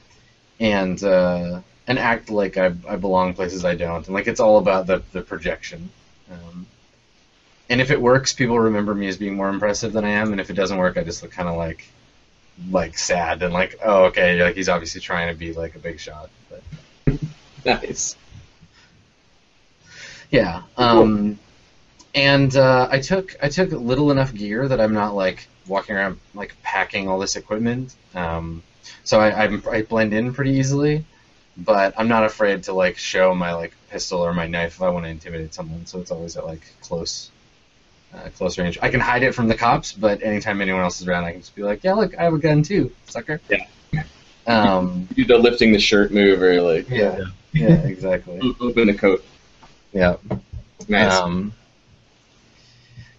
and 0.61 1.03
uh, 1.05 1.61
and 1.87 1.99
act 1.99 2.31
like 2.31 2.57
I, 2.57 2.72
I 2.89 2.97
belong 2.97 3.35
places 3.35 3.64
I 3.64 3.76
don't, 3.76 4.05
and 4.07 4.14
like 4.14 4.26
it's 4.26 4.41
all 4.41 4.59
about 4.59 4.87
the 4.87 5.03
the 5.12 5.22
projection. 5.22 5.91
Um, 6.33 6.66
and 7.68 7.81
if 7.81 7.91
it 7.93 8.01
works, 8.01 8.33
people 8.33 8.59
remember 8.59 8.95
me 8.95 9.09
as 9.09 9.16
being 9.16 9.37
more 9.37 9.51
impressive 9.51 9.93
than 9.93 10.05
I 10.05 10.11
am, 10.11 10.33
and 10.33 10.41
if 10.41 10.51
it 10.51 10.55
doesn't 10.55 10.78
work, 10.78 10.97
I 10.97 11.05
just 11.05 11.22
look 11.22 11.33
kind 11.33 11.49
of 11.49 11.57
like 11.57 11.87
like 12.70 12.99
sad 12.99 13.43
and 13.43 13.53
like 13.55 13.76
oh 13.85 14.05
okay, 14.07 14.43
like 14.43 14.57
he's 14.57 14.68
obviously 14.70 15.01
trying 15.03 15.28
to 15.28 15.39
be 15.39 15.53
like 15.53 15.76
a 15.76 15.78
big 15.78 16.01
shot, 16.01 16.31
but 16.49 17.18
Nice. 17.64 18.16
Yeah. 20.31 20.62
Um, 20.76 21.39
and 22.14 22.57
uh, 22.57 22.89
I 22.91 23.01
took 23.01 23.37
I 23.43 23.49
took 23.49 23.72
little 23.72 24.11
enough 24.11 24.35
gear 24.35 24.68
that 24.68 24.81
I'm 24.81 24.95
not 24.95 25.14
like 25.14 25.49
walking 25.67 25.97
around 25.97 26.19
like 26.35 26.55
packing 26.63 27.09
all 27.09 27.19
this 27.19 27.37
equipment. 27.37 27.95
Um, 28.15 28.63
so 29.05 29.21
I, 29.21 29.45
I'm, 29.45 29.63
I 29.71 29.83
blend 29.83 30.15
in 30.15 30.33
pretty 30.33 30.53
easily, 30.53 31.05
but 31.57 31.95
I'm 31.97 32.09
not 32.09 32.25
afraid 32.25 32.65
to 32.65 32.73
like 32.73 32.97
show 32.97 33.35
my 33.35 33.53
like 33.53 33.73
pistol 33.91 34.21
or 34.21 34.33
my 34.33 34.47
knife 34.47 34.77
if 34.77 34.83
I 34.83 34.89
want 34.91 35.05
to 35.05 35.11
intimidate 35.11 35.55
someone. 35.55 35.87
So 35.87 36.01
it's 36.01 36.11
always 36.11 36.37
at 36.37 36.47
like 36.47 36.63
close. 36.83 37.31
Uh, 38.13 38.29
close 38.31 38.59
range. 38.59 38.77
I 38.83 38.89
can 38.89 38.99
hide 38.99 39.23
it 39.23 39.37
from 39.37 39.47
the 39.47 39.55
cops, 39.55 39.93
but 39.93 40.21
anytime 40.25 40.61
anyone 40.61 40.81
else 40.81 41.01
is 41.01 41.07
around, 41.07 41.27
I 41.27 41.31
can 41.31 41.43
just 41.43 41.55
be 41.55 41.63
like, 41.63 41.85
"Yeah, 41.85 41.93
look, 41.93 42.19
I 42.19 42.25
have 42.25 42.35
a 42.35 42.39
gun 42.39 42.65
too, 42.65 42.91
sucker." 43.07 43.41
Yeah. 43.49 43.67
Um. 44.49 45.07
You 45.15 45.25
do 45.25 45.35
the 45.35 45.39
lifting 45.39 45.71
the 45.71 45.79
shirt 45.79 46.11
move, 46.11 46.43
or 46.43 46.61
like 46.61 46.91
Yeah. 46.91 47.27
Yeah. 47.53 47.69
Exactly. 47.69 48.41
open 48.61 48.89
the 48.89 48.95
coat. 48.95 49.25
Yeah. 49.93 50.17
Nice. 50.89 51.13
Um, 51.13 51.53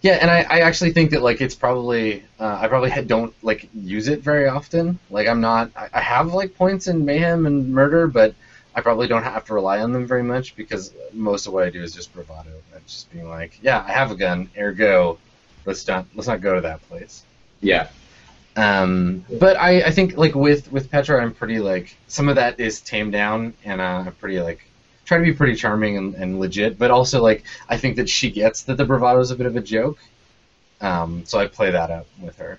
yeah, 0.02 0.18
and 0.20 0.30
I, 0.30 0.42
I 0.42 0.60
actually 0.60 0.92
think 0.92 1.12
that 1.12 1.22
like 1.22 1.40
it's 1.40 1.54
probably 1.54 2.24
uh, 2.38 2.58
I 2.60 2.68
probably 2.68 2.90
don't 3.06 3.32
like 3.42 3.68
use 3.74 4.08
it 4.08 4.20
very 4.20 4.48
often. 4.48 4.98
Like 5.10 5.28
I'm 5.28 5.40
not 5.40 5.70
I, 5.76 5.88
I 5.94 6.00
have 6.00 6.34
like 6.34 6.54
points 6.56 6.88
in 6.88 7.04
mayhem 7.04 7.46
and 7.46 7.72
murder, 7.72 8.06
but 8.08 8.34
I 8.74 8.80
probably 8.80 9.06
don't 9.06 9.22
have 9.22 9.44
to 9.46 9.54
rely 9.54 9.80
on 9.80 9.92
them 9.92 10.06
very 10.06 10.22
much 10.22 10.56
because 10.56 10.92
most 11.12 11.46
of 11.46 11.52
what 11.52 11.64
I 11.64 11.70
do 11.70 11.82
is 11.82 11.94
just 11.94 12.12
bravado. 12.12 12.50
It's 12.76 12.92
just 12.92 13.12
being 13.12 13.28
like, 13.28 13.58
yeah, 13.62 13.84
I 13.86 13.92
have 13.92 14.10
a 14.10 14.16
gun, 14.16 14.50
ergo, 14.58 15.18
let's 15.66 15.86
not 15.86 16.06
let's 16.14 16.28
not 16.28 16.40
go 16.40 16.54
to 16.54 16.60
that 16.62 16.82
place. 16.88 17.24
yeah. 17.60 17.88
Um, 18.54 19.24
but 19.40 19.56
I, 19.56 19.82
I 19.82 19.90
think 19.92 20.16
like 20.18 20.34
with 20.34 20.70
with 20.70 20.90
Petra, 20.90 21.22
I'm 21.22 21.32
pretty 21.32 21.58
like 21.58 21.96
some 22.08 22.28
of 22.28 22.36
that 22.36 22.60
is 22.60 22.80
tamed 22.80 23.12
down, 23.12 23.54
and 23.64 23.80
uh, 23.80 24.04
I'm 24.06 24.12
pretty 24.16 24.40
like 24.42 24.66
try 25.12 25.18
to 25.18 25.30
be 25.30 25.36
pretty 25.36 25.54
charming 25.54 25.96
and, 25.98 26.14
and 26.14 26.40
legit. 26.40 26.78
But 26.78 26.90
also 26.90 27.22
like 27.22 27.44
I 27.68 27.76
think 27.76 27.96
that 27.96 28.08
she 28.08 28.30
gets 28.30 28.62
that 28.64 28.76
the 28.76 28.84
bravado 28.84 29.20
is 29.20 29.30
a 29.30 29.36
bit 29.36 29.46
of 29.46 29.56
a 29.56 29.60
joke, 29.60 29.98
um, 30.80 31.24
so 31.26 31.38
I 31.38 31.46
play 31.46 31.70
that 31.70 31.90
up 31.90 32.06
with 32.20 32.36
her. 32.38 32.58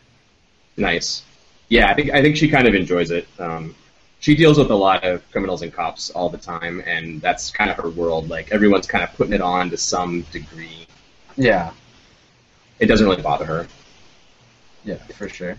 Nice. 0.78 1.24
Yeah, 1.70 1.90
I 1.90 1.94
think 1.96 2.12
I 2.12 2.22
think 2.22 2.38
she 2.38 2.50
kind 2.50 2.68
of 2.68 2.76
enjoys 2.76 3.12
it. 3.12 3.28
Um, 3.40 3.76
she 4.20 4.36
deals 4.36 4.58
with 4.58 4.70
a 4.72 4.76
lot 4.76 5.04
of 5.04 5.30
criminals 5.32 5.62
and 5.64 5.74
cops 5.74 6.10
all 6.12 6.30
the 6.30 6.38
time, 6.38 6.82
and 6.86 7.22
that's 7.22 7.52
kind 7.52 7.70
of 7.70 7.78
her 7.78 7.90
world. 7.90 8.30
Like 8.30 8.52
everyone's 8.52 8.88
kind 8.88 9.04
of 9.04 9.14
putting 9.16 9.34
it 9.34 9.42
on 9.42 9.70
to 9.72 9.78
some 9.78 10.22
degree. 10.32 10.88
Yeah, 11.36 11.72
It 12.80 12.86
doesn't 12.86 13.06
really 13.08 13.22
bother 13.22 13.46
her. 13.46 13.68
yeah, 14.86 14.96
for 15.18 15.28
sure. 15.28 15.58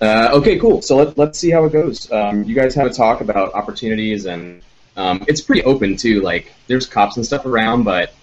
Uh, 0.00 0.30
okay, 0.32 0.58
cool. 0.58 0.80
So 0.82 0.96
let, 0.96 1.16
let's 1.18 1.38
see 1.38 1.50
how 1.50 1.64
it 1.66 1.72
goes. 1.72 2.10
Um, 2.10 2.42
you 2.44 2.54
guys 2.54 2.74
have 2.74 2.86
a 2.86 2.92
talk 2.92 3.20
about 3.20 3.52
opportunities, 3.54 4.24
and 4.26 4.62
um, 4.96 5.24
it's 5.28 5.40
pretty 5.40 5.62
open 5.64 5.96
too. 5.96 6.20
Like 6.20 6.52
there's 6.66 6.86
cops 6.86 7.16
and 7.16 7.24
stuff 7.26 7.46
around, 7.46 7.84
but 7.84 8.14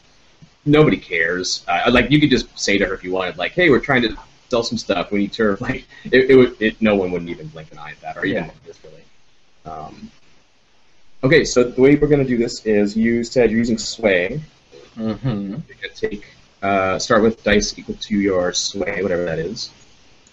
nobody 0.65 0.97
cares. 0.97 1.63
Uh, 1.67 1.89
like 1.91 2.11
you 2.11 2.19
could 2.19 2.29
just 2.29 2.57
say 2.59 2.77
to 2.77 2.85
her 2.85 2.93
if 2.93 3.03
you 3.03 3.11
wanted, 3.11 3.37
like, 3.37 3.53
"Hey, 3.53 3.69
we're 3.69 3.79
trying 3.79 4.03
to 4.03 4.15
sell 4.49 4.63
some 4.63 4.77
stuff. 4.77 5.11
We 5.11 5.19
need 5.19 5.33
to." 5.33 5.57
Like 5.61 5.85
it, 6.05 6.29
it 6.31 6.35
would. 6.35 6.61
It, 6.61 6.81
no 6.81 6.95
one 6.95 7.11
wouldn't 7.11 7.29
even 7.29 7.47
blink 7.47 7.71
an 7.71 7.79
eye 7.79 7.91
at 7.91 8.01
that, 8.01 8.17
or 8.17 8.25
even 8.25 8.45
Yeah. 8.45 8.51
just 8.65 8.83
really. 8.83 9.03
Um, 9.65 10.11
okay, 11.23 11.43
so 11.45 11.63
the 11.63 11.81
way 11.81 11.95
we're 11.95 12.07
going 12.07 12.23
to 12.23 12.27
do 12.27 12.37
this 12.37 12.65
is 12.65 12.95
you 12.95 13.23
said 13.23 13.49
you're 13.51 13.59
using 13.59 13.77
sway. 13.77 14.41
Mm-hmm. 14.97 15.55
You're 15.81 15.91
take 15.95 16.25
uh, 16.61 16.99
start 16.99 17.21
with 17.23 17.43
dice 17.43 17.77
equal 17.77 17.95
to 17.95 18.19
your 18.19 18.53
sway, 18.53 19.01
whatever 19.01 19.25
that 19.25 19.39
is. 19.39 19.71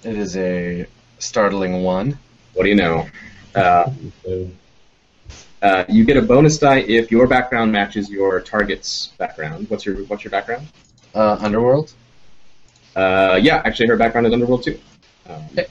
It 0.02 0.16
is 0.16 0.36
a 0.36 0.86
startling 1.18 1.82
one. 1.82 2.18
What 2.54 2.64
do 2.64 2.68
you 2.68 2.76
know? 2.76 3.06
Uh, 3.54 3.90
So, 4.24 4.48
Uh, 5.62 5.84
you 5.88 6.04
get 6.04 6.16
a 6.16 6.22
bonus 6.22 6.58
die 6.58 6.80
if 6.80 7.10
your 7.10 7.26
background 7.26 7.72
matches 7.72 8.10
your 8.10 8.40
target's 8.40 9.08
background. 9.18 9.68
What's 9.70 9.86
your 9.86 9.96
What's 10.04 10.22
your 10.24 10.30
background? 10.30 10.66
Uh, 11.14 11.36
Underworld. 11.40 11.92
Uh, 12.94 13.38
yeah, 13.42 13.62
actually, 13.64 13.88
her 13.88 13.96
background 13.96 14.26
is 14.26 14.32
Underworld 14.32 14.62
too. 14.64 14.78
Um, 15.28 15.42
Okay. 15.52 15.66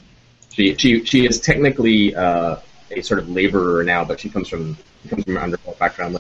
she 0.52 0.76
she 0.76 1.06
she 1.06 1.26
is 1.26 1.40
technically 1.40 2.16
uh, 2.16 2.58
a 2.92 3.02
sort 3.02 3.20
of 3.20 3.30
laborer 3.30 3.84
now, 3.84 4.04
but 4.04 4.20
she 4.20 4.30
comes 4.30 4.50
from 4.50 4.76
she 5.04 5.10
comes 5.10 5.24
from 5.24 5.38
an 5.38 5.44
Underworld 5.44 5.78
background. 5.80 6.18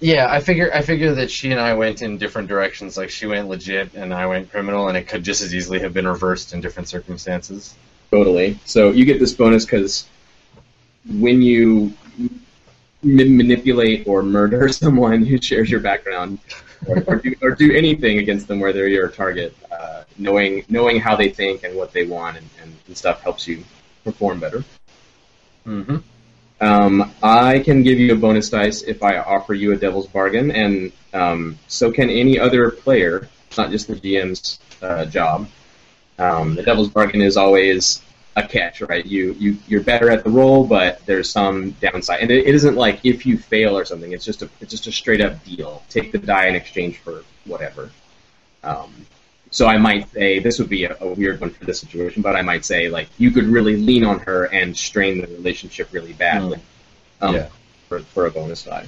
Yeah, 0.00 0.28
I 0.30 0.38
figure 0.40 0.70
I 0.72 0.82
figure 0.82 1.12
that 1.14 1.28
she 1.28 1.50
and 1.50 1.60
I 1.60 1.74
went 1.74 2.02
in 2.02 2.18
different 2.18 2.46
directions. 2.48 2.96
Like 2.96 3.10
she 3.10 3.26
went 3.26 3.48
legit 3.48 3.94
and 3.94 4.14
I 4.14 4.26
went 4.26 4.50
criminal, 4.50 4.88
and 4.88 4.96
it 4.96 5.08
could 5.08 5.24
just 5.24 5.42
as 5.42 5.52
easily 5.54 5.80
have 5.80 5.92
been 5.92 6.06
reversed 6.06 6.52
in 6.54 6.60
different 6.60 6.88
circumstances. 6.88 7.74
Totally. 8.12 8.58
So 8.64 8.90
you 8.90 9.04
get 9.04 9.18
this 9.18 9.34
bonus 9.34 9.64
because 9.64 10.06
when 11.08 11.42
you 11.42 11.92
ma- 13.02 13.24
manipulate 13.24 14.06
or 14.06 14.22
murder 14.22 14.68
someone 14.84 15.24
who 15.24 15.40
shares 15.40 15.70
your 15.70 15.80
background, 15.80 16.38
or, 16.86 17.02
or, 17.06 17.16
do, 17.16 17.34
or 17.42 17.50
do 17.50 17.74
anything 17.74 18.18
against 18.18 18.48
them 18.48 18.60
where 18.60 18.72
they're 18.72 18.88
your 18.88 19.08
target, 19.08 19.54
uh, 19.70 20.04
knowing 20.16 20.64
knowing 20.68 21.00
how 21.00 21.16
they 21.16 21.28
think 21.28 21.64
and 21.64 21.76
what 21.76 21.92
they 21.92 22.06
want 22.06 22.36
and, 22.36 22.48
and, 22.62 22.74
and 22.86 22.96
stuff 22.96 23.22
helps 23.22 23.46
you 23.46 23.64
perform 24.04 24.40
better. 24.40 24.64
Mm-hmm. 25.66 25.96
Um, 26.60 27.14
I 27.22 27.60
can 27.60 27.82
give 27.82 27.98
you 27.98 28.14
a 28.14 28.16
bonus 28.16 28.50
dice 28.50 28.82
if 28.82 29.02
I 29.02 29.18
offer 29.18 29.54
you 29.54 29.72
a 29.72 29.76
devil's 29.76 30.08
bargain, 30.08 30.50
and 30.50 30.92
um, 31.12 31.58
so 31.68 31.92
can 31.92 32.10
any 32.10 32.38
other 32.38 32.70
player. 32.70 33.28
It's 33.46 33.56
not 33.56 33.70
just 33.70 33.88
the 33.88 33.94
GM's 33.94 34.58
uh, 34.82 35.06
job. 35.06 35.48
Um, 36.18 36.54
the 36.54 36.62
devil's 36.62 36.88
bargain 36.88 37.22
is 37.22 37.36
always 37.36 38.02
a 38.44 38.48
catch, 38.48 38.80
right? 38.82 39.04
You 39.04 39.34
you 39.38 39.56
you're 39.66 39.82
better 39.82 40.10
at 40.10 40.24
the 40.24 40.30
role, 40.30 40.66
but 40.66 41.04
there's 41.06 41.30
some 41.30 41.70
downside, 41.72 42.20
and 42.20 42.30
it, 42.30 42.46
it 42.46 42.54
isn't 42.54 42.76
like 42.76 43.00
if 43.04 43.24
you 43.26 43.38
fail 43.38 43.76
or 43.76 43.84
something. 43.84 44.12
It's 44.12 44.24
just 44.24 44.42
a 44.42 44.48
it's 44.60 44.70
just 44.70 44.86
a 44.86 44.92
straight 44.92 45.20
up 45.20 45.42
deal. 45.44 45.82
Take 45.88 46.12
the 46.12 46.18
die 46.18 46.46
in 46.46 46.54
exchange 46.54 46.98
for 46.98 47.24
whatever. 47.44 47.90
Um, 48.62 48.92
so 49.50 49.66
I 49.66 49.78
might 49.78 50.10
say 50.10 50.38
this 50.40 50.58
would 50.58 50.68
be 50.68 50.84
a, 50.84 50.96
a 51.00 51.08
weird 51.14 51.40
one 51.40 51.50
for 51.50 51.64
this 51.64 51.80
situation, 51.80 52.22
but 52.22 52.36
I 52.36 52.42
might 52.42 52.64
say 52.64 52.88
like 52.88 53.08
you 53.18 53.30
could 53.30 53.44
really 53.44 53.76
lean 53.76 54.04
on 54.04 54.18
her 54.20 54.44
and 54.44 54.76
strain 54.76 55.20
the 55.20 55.26
relationship 55.28 55.88
really 55.92 56.12
badly 56.12 56.58
um, 57.22 57.34
Yeah. 57.34 57.48
for, 57.88 58.00
for 58.00 58.26
a 58.26 58.30
bonus 58.30 58.64
die. 58.64 58.86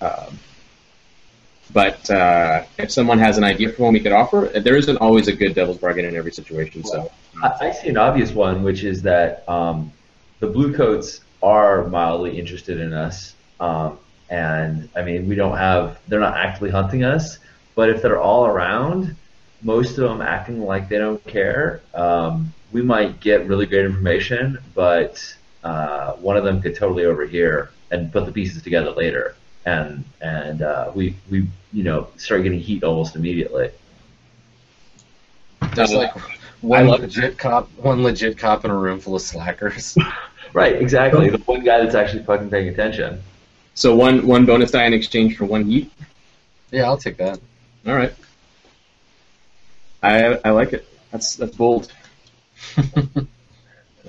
Um, 0.00 0.38
but 1.72 2.08
uh, 2.10 2.64
if 2.78 2.90
someone 2.90 3.18
has 3.18 3.38
an 3.38 3.44
idea 3.44 3.70
for 3.72 3.84
one 3.84 3.92
we 3.92 4.00
could 4.00 4.12
offer, 4.12 4.50
there 4.54 4.76
isn't 4.76 4.96
always 4.98 5.28
a 5.28 5.32
good 5.32 5.54
devil's 5.54 5.78
bargain 5.78 6.04
in 6.04 6.16
every 6.16 6.32
situation. 6.32 6.84
So 6.84 7.10
I, 7.42 7.72
see 7.72 7.88
an 7.88 7.96
obvious 7.96 8.32
one, 8.32 8.62
which 8.62 8.84
is 8.84 9.02
that 9.02 9.48
um, 9.48 9.92
the 10.40 10.46
bluecoats 10.46 11.20
are 11.42 11.86
mildly 11.88 12.38
interested 12.38 12.78
in 12.80 12.92
us, 12.92 13.34
um, 13.60 13.98
and 14.30 14.88
I 14.94 15.02
mean 15.02 15.28
we 15.28 15.34
don't 15.34 15.56
have 15.56 15.98
they're 16.08 16.20
not 16.20 16.36
actively 16.36 16.70
hunting 16.70 17.04
us, 17.04 17.38
but 17.74 17.90
if 17.90 18.02
they're 18.02 18.20
all 18.20 18.46
around, 18.46 19.16
most 19.62 19.98
of 19.98 20.08
them 20.08 20.20
acting 20.20 20.60
like 20.62 20.88
they 20.88 20.98
don't 20.98 21.24
care, 21.26 21.80
um, 21.94 22.52
we 22.72 22.82
might 22.82 23.20
get 23.20 23.46
really 23.46 23.66
great 23.66 23.84
information, 23.84 24.58
but 24.74 25.34
uh, 25.62 26.12
one 26.14 26.36
of 26.36 26.44
them 26.44 26.60
could 26.60 26.74
totally 26.74 27.04
overhear 27.04 27.70
and 27.90 28.12
put 28.12 28.26
the 28.26 28.32
pieces 28.32 28.62
together 28.62 28.90
later, 28.90 29.36
and 29.64 30.04
and 30.20 30.62
uh, 30.62 30.90
we 30.94 31.16
we 31.30 31.46
you 31.72 31.82
know 31.84 32.08
start 32.16 32.42
getting 32.42 32.60
heat 32.60 32.82
almost 32.84 33.16
immediately. 33.16 33.70
There's 35.74 35.92
like 35.94 36.12
one 36.60 36.86
love- 36.88 37.00
legit 37.00 37.38
cop, 37.38 37.70
one 37.78 38.02
legit 38.02 38.36
cop 38.38 38.64
in 38.64 38.70
a 38.70 38.76
room 38.76 39.00
full 39.00 39.14
of 39.16 39.22
slackers. 39.22 39.96
Right, 40.54 40.74
exactly. 40.82 41.30
The 41.30 41.38
one 41.38 41.64
guy 41.64 41.80
that's 41.80 41.94
actually 41.94 42.24
fucking 42.24 42.50
paying 42.50 42.68
attention. 42.68 43.22
so 43.72 43.94
one 43.94 44.26
one 44.26 44.44
bonus 44.44 44.70
die 44.70 44.84
in 44.84 44.92
exchange 44.92 45.38
for 45.38 45.46
one 45.46 45.64
heat. 45.64 45.90
yeah, 46.70 46.82
I'll 46.84 46.98
take 46.98 47.16
that. 47.16 47.38
All 47.86 47.94
right. 47.94 48.12
I 50.02 50.38
I 50.44 50.50
like 50.50 50.74
it. 50.74 50.86
That's 51.10 51.36
that's 51.36 51.56
bold. 51.56 51.90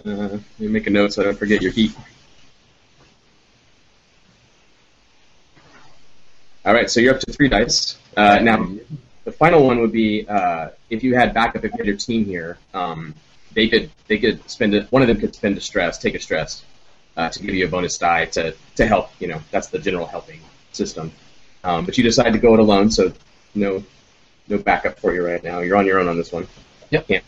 Uh, 0.05 0.09
let 0.09 0.41
me 0.59 0.67
make 0.67 0.87
a 0.87 0.89
note 0.89 1.13
so 1.13 1.21
I 1.21 1.25
don't 1.25 1.37
forget 1.37 1.61
your 1.61 1.71
heat. 1.71 1.95
All 6.65 6.73
right, 6.73 6.89
so 6.89 7.01
you're 7.01 7.13
up 7.13 7.19
to 7.21 7.31
three 7.31 7.49
dice. 7.49 7.97
Uh, 8.15 8.39
now, 8.39 8.69
the 9.25 9.31
final 9.31 9.65
one 9.65 9.79
would 9.81 9.91
be 9.91 10.25
uh, 10.27 10.69
if 10.89 11.03
you 11.03 11.15
had 11.15 11.33
backup, 11.33 11.65
if 11.65 11.71
you 11.71 11.77
had 11.77 11.87
your 11.87 11.97
team 11.97 12.23
here, 12.25 12.57
um, 12.73 13.13
they 13.53 13.67
could 13.67 13.91
they 14.07 14.17
could 14.17 14.49
spend 14.49 14.73
it. 14.73 14.89
One 14.91 15.01
of 15.01 15.07
them 15.09 15.19
could 15.19 15.35
spend 15.35 15.57
a 15.57 15.61
stress, 15.61 15.97
take 15.97 16.15
a 16.15 16.19
stress, 16.19 16.63
uh, 17.17 17.29
to 17.29 17.43
give 17.43 17.53
you 17.53 17.65
a 17.65 17.69
bonus 17.69 17.97
die 17.97 18.25
to 18.25 18.55
to 18.75 18.87
help. 18.87 19.09
You 19.19 19.27
know, 19.27 19.41
that's 19.51 19.67
the 19.67 19.79
general 19.79 20.05
helping 20.05 20.39
system. 20.71 21.11
Um, 21.65 21.85
but 21.85 21.97
you 21.97 22.03
decide 22.03 22.31
to 22.31 22.39
go 22.39 22.53
it 22.53 22.59
alone, 22.59 22.91
so 22.91 23.11
no 23.55 23.83
no 24.47 24.57
backup 24.57 24.99
for 24.99 25.13
you 25.13 25.25
right 25.25 25.43
now. 25.43 25.59
You're 25.59 25.77
on 25.77 25.85
your 25.85 25.99
own 25.99 26.07
on 26.07 26.17
this 26.17 26.31
one. 26.31 26.47
Yep. 26.91 27.05
Yeah. 27.09 27.19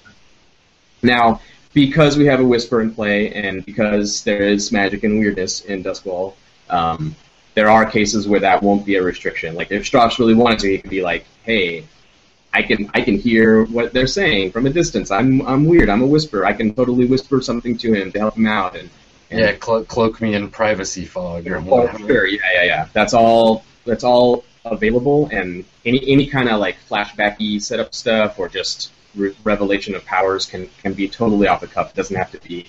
Now, 1.02 1.42
because 1.74 2.18
we 2.18 2.26
have 2.28 2.40
a 2.40 2.46
whisper 2.46 2.82
in 2.82 2.94
play, 2.94 3.34
and 3.34 3.66
because 3.66 4.24
there 4.24 4.42
is 4.42 4.72
magic 4.72 5.04
and 5.04 5.20
weirdness 5.20 5.62
in 5.62 5.84
Duskwall, 5.84 6.36
um, 6.70 7.16
there 7.56 7.70
are 7.70 7.86
cases 7.90 8.28
where 8.28 8.40
that 8.42 8.62
won't 8.62 8.86
be 8.86 8.96
a 8.96 9.04
restriction. 9.04 9.56
Like 9.56 9.72
if 9.72 9.84
Stras 9.84 10.20
really 10.20 10.36
wanted 10.36 10.60
to, 10.60 10.70
he 10.70 10.78
could 10.78 10.90
be 10.90 11.02
like, 11.02 11.26
"Hey, 11.44 11.86
I 12.54 12.62
can 12.62 12.90
I 12.94 13.02
can 13.02 13.18
hear 13.18 13.66
what 13.66 13.92
they're 13.94 14.08
saying 14.08 14.52
from 14.52 14.66
a 14.66 14.70
distance. 14.70 15.10
I'm 15.12 15.42
I'm 15.48 15.66
weird. 15.66 15.90
I'm 15.90 16.02
a 16.04 16.08
whisper. 16.08 16.46
I 16.46 16.54
can 16.54 16.74
totally 16.74 17.06
whisper 17.06 17.42
something 17.42 17.78
to 17.80 17.94
him 17.94 18.12
to 18.12 18.20
help 18.20 18.36
him 18.38 18.48
out." 18.48 18.76
And, 18.78 18.90
and 19.32 19.40
Yeah, 19.40 19.52
clo- 19.54 19.84
cloak 19.84 20.22
me 20.22 20.36
in 20.36 20.50
privacy 20.50 21.06
fog 21.06 21.48
or 21.48 21.58
Oh, 21.58 21.62
whatever. 21.62 21.98
sure, 22.08 22.28
yeah, 22.28 22.40
yeah, 22.56 22.64
yeah. 22.64 22.88
That's 22.94 23.14
all. 23.14 23.64
That's 23.86 24.04
all 24.04 24.44
available, 24.66 25.30
and 25.32 25.64
any 25.86 26.02
any 26.12 26.28
kind 26.28 26.50
of 26.50 26.60
like 26.60 26.76
flashbacky 26.90 27.62
setup 27.62 27.94
stuff 27.94 28.38
or 28.40 28.50
just 28.50 28.92
re- 29.16 29.36
revelation 29.44 29.96
of 29.96 30.04
powers 30.06 30.46
can 30.46 30.70
can 30.82 30.94
be 30.94 31.08
totally 31.08 31.48
off 31.48 31.62
the 31.62 31.68
cuff. 31.68 31.92
It 31.92 31.96
doesn't 31.96 32.16
have 32.16 32.32
to 32.32 32.40
be 32.48 32.66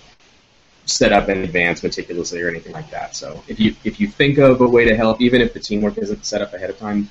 set 0.87 1.12
up 1.12 1.28
in 1.28 1.39
advance 1.39 1.82
meticulously 1.82 2.41
or 2.41 2.49
anything 2.49 2.72
like 2.72 2.91
that. 2.91 3.14
So 3.14 3.43
if 3.49 3.61
you 3.61 3.74
if 3.84 4.01
you 4.01 4.09
think 4.09 4.39
of 4.39 4.61
a 4.61 4.68
way 4.68 4.87
to 4.87 4.97
help, 4.97 5.20
even 5.20 5.41
if 5.41 5.53
the 5.53 5.61
teamwork 5.61 5.99
isn't 5.99 6.24
set 6.24 6.41
up 6.41 6.55
ahead 6.55 6.70
of 6.70 6.78
time, 6.78 7.09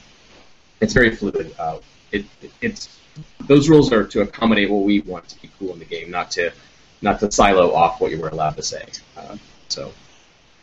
it's 0.81 0.93
very 0.93 1.15
fluid. 1.15 1.53
Uh, 1.59 1.79
it, 2.11 2.25
it 2.41 2.51
it's 2.61 2.99
those 3.41 3.69
rules 3.69 3.91
are 3.91 4.05
to 4.05 4.21
accommodate 4.21 4.69
what 4.69 4.83
we 4.83 5.01
want 5.01 5.27
to 5.27 5.41
be 5.41 5.51
cool 5.59 5.73
in 5.73 5.79
the 5.79 5.85
game, 5.85 6.09
not 6.09 6.31
to 6.31 6.51
not 7.01 7.19
to 7.19 7.31
silo 7.31 7.73
off 7.73 8.01
what 8.01 8.11
you 8.11 8.19
were 8.19 8.29
allowed 8.29 8.55
to 8.55 8.63
say. 8.63 8.85
Uh, 9.15 9.37
so. 9.67 9.91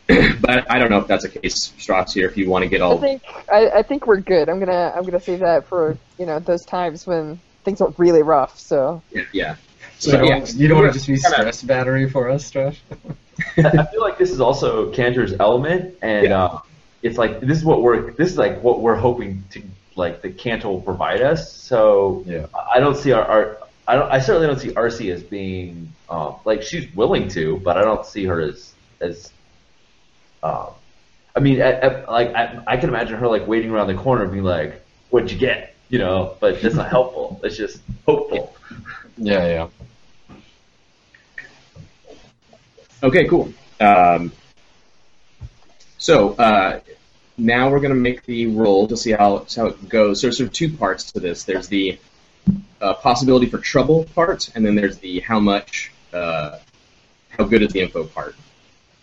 but 0.41 0.69
I 0.69 0.79
don't 0.79 0.89
know 0.89 0.97
if 0.97 1.07
that's 1.07 1.23
a 1.23 1.29
case, 1.29 1.71
Stras 1.77 2.11
here. 2.11 2.27
If 2.27 2.35
you 2.35 2.49
want 2.49 2.63
to 2.63 2.69
get 2.69 2.81
all, 2.81 2.97
I 2.97 3.01
think 3.01 3.23
I, 3.49 3.69
I 3.69 3.83
think 3.83 4.05
we're 4.05 4.19
good. 4.19 4.49
I'm 4.49 4.59
gonna 4.59 4.91
I'm 4.93 5.05
gonna 5.05 5.21
save 5.21 5.39
that 5.39 5.65
for 5.65 5.97
you 6.19 6.25
know 6.25 6.39
those 6.39 6.65
times 6.65 7.07
when 7.07 7.39
things 7.63 7.79
are 7.79 7.93
really 7.97 8.21
rough. 8.21 8.59
So 8.59 9.01
yeah, 9.11 9.23
yeah. 9.31 9.55
So 10.03 10.11
So, 10.11 10.17
you 10.21 10.23
yeah, 10.29 10.39
don't- 10.39 10.53
you 10.55 10.67
don't 10.67 10.79
want 10.79 10.91
to 10.91 10.99
just 10.99 11.07
be 11.07 11.13
kinda- 11.13 11.29
stress 11.37 11.63
battery 11.63 12.09
for 12.09 12.29
us, 12.29 12.49
Josh? 12.51 12.81
I 13.57 13.85
feel 13.85 14.01
like 14.01 14.17
this 14.17 14.31
is 14.31 14.41
also 14.41 14.91
Canter's 14.91 15.33
element, 15.39 15.95
and 16.01 16.27
Yeah. 16.27 16.43
uh, 16.43 16.59
it's 17.03 17.17
like 17.17 17.39
this 17.39 17.57
is 17.57 17.63
what 17.65 17.81
we're 17.81 18.11
this 18.11 18.29
is 18.31 18.37
like 18.37 18.61
what 18.61 18.81
we're 18.81 18.95
hoping 18.95 19.43
to 19.51 19.61
like 19.95 20.21
the 20.21 20.29
Cantor 20.29 20.67
will 20.69 20.81
provide 20.81 21.21
us. 21.21 21.51
So 21.53 22.23
Yeah. 22.25 22.47
I 22.75 22.79
don't 22.81 22.97
see 22.97 23.11
our, 23.13 23.23
our 23.23 23.57
I 23.87 23.95
don't 23.95 24.11
I 24.11 24.19
certainly 24.19 24.47
don't 24.47 24.59
see 24.59 24.73
Arcy 24.75 25.09
as 25.11 25.23
being 25.23 25.93
um, 26.09 26.35
like 26.43 26.61
she's 26.63 26.93
willing 26.95 27.27
to, 27.29 27.57
but 27.63 27.77
I 27.77 27.81
don't 27.83 28.05
see 28.05 28.25
her 28.25 28.41
as 28.41 28.73
as 28.99 29.31
um, 30.43 30.67
I 31.35 31.39
mean, 31.39 31.61
at, 31.61 31.81
at, 31.81 32.11
like 32.11 32.33
I, 32.35 32.61
I 32.67 32.77
can 32.77 32.89
imagine 32.89 33.17
her 33.17 33.27
like 33.27 33.47
waiting 33.47 33.71
around 33.71 33.87
the 33.87 33.95
corner 33.95 34.23
and 34.23 34.31
being 34.31 34.43
like, 34.43 34.81
"What'd 35.09 35.31
you 35.31 35.37
get?" 35.37 35.73
You 35.89 35.99
know, 35.99 36.35
but 36.41 36.61
that's 36.61 36.75
not 36.75 36.89
helpful. 36.97 37.39
It's 37.43 37.55
just 37.57 37.79
hopeful. 38.05 38.53
Yeah, 39.17 39.45
yeah. 39.47 39.67
Okay, 43.03 43.27
cool. 43.27 43.53
Um, 43.81 44.31
so 45.97 46.33
uh, 46.35 46.79
now 47.37 47.69
we're 47.69 47.81
going 47.81 47.93
to 47.93 47.99
make 47.99 48.23
the 48.23 48.47
roll 48.47 48.87
to 48.87 48.95
see 48.95 49.11
how 49.11 49.45
how 49.55 49.67
it 49.67 49.89
goes. 49.89 50.21
There's 50.21 50.37
sort 50.37 50.47
of 50.47 50.53
two 50.53 50.71
parts 50.71 51.11
to 51.11 51.19
this. 51.19 51.43
There's 51.43 51.67
the 51.67 51.99
uh, 52.81 52.93
possibility 52.95 53.47
for 53.47 53.57
trouble 53.57 54.05
part, 54.15 54.49
and 54.55 54.65
then 54.65 54.75
there's 54.75 54.97
the 54.99 55.19
how 55.19 55.39
much, 55.39 55.91
uh, 56.13 56.59
how 57.29 57.43
good 57.43 57.61
is 57.61 57.73
the 57.73 57.81
info 57.81 58.05
part. 58.05 58.35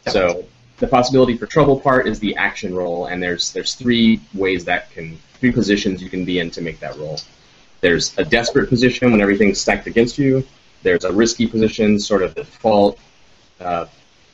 So 0.07 0.47
the 0.79 0.87
possibility 0.87 1.37
for 1.37 1.45
trouble 1.45 1.79
part 1.79 2.09
is 2.09 2.19
the 2.21 2.37
action 2.37 2.75
roll, 2.75 3.07
and 3.07 3.23
there's 3.23 3.53
there's 3.53 3.75
three 3.75 4.21
ways 4.33 4.65
that 4.65 4.91
can 4.93 5.19
three 5.35 5.53
positions 5.53 6.03
you 6.03 6.09
can 6.09 6.25
be 6.25 6.39
in 6.39 6.51
to 6.53 6.63
make 6.63 6.81
that 6.81 6.97
roll. 6.97 7.19
There's 7.83 8.17
a 8.19 8.25
desperate 8.25 8.71
position 8.71 9.11
when 9.11 9.21
everything's 9.21 9.61
stacked 9.61 9.87
against 9.87 10.19
you. 10.19 10.47
There's 10.83 11.05
a 11.05 11.13
risky 11.13 11.47
position, 11.47 11.99
sort 11.99 12.23
of 12.23 12.35
the 12.35 12.45
default 12.45 12.99
uh, 13.61 13.87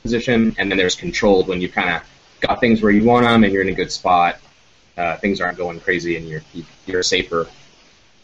position, 0.02 0.54
and 0.58 0.70
then 0.70 0.78
there's 0.78 0.94
controlled 0.94 1.48
when 1.48 1.60
you 1.60 1.68
kind 1.68 1.90
of 1.90 2.02
got 2.40 2.60
things 2.60 2.82
where 2.82 2.92
you 2.92 3.04
want 3.04 3.24
them 3.24 3.44
and 3.44 3.52
you're 3.52 3.62
in 3.62 3.68
a 3.68 3.74
good 3.74 3.90
spot. 3.92 4.38
Uh, 4.96 5.16
things 5.18 5.40
aren't 5.40 5.58
going 5.58 5.78
crazy 5.80 6.16
and 6.16 6.26
you're 6.28 6.42
you're 6.86 7.02
safer. 7.02 7.46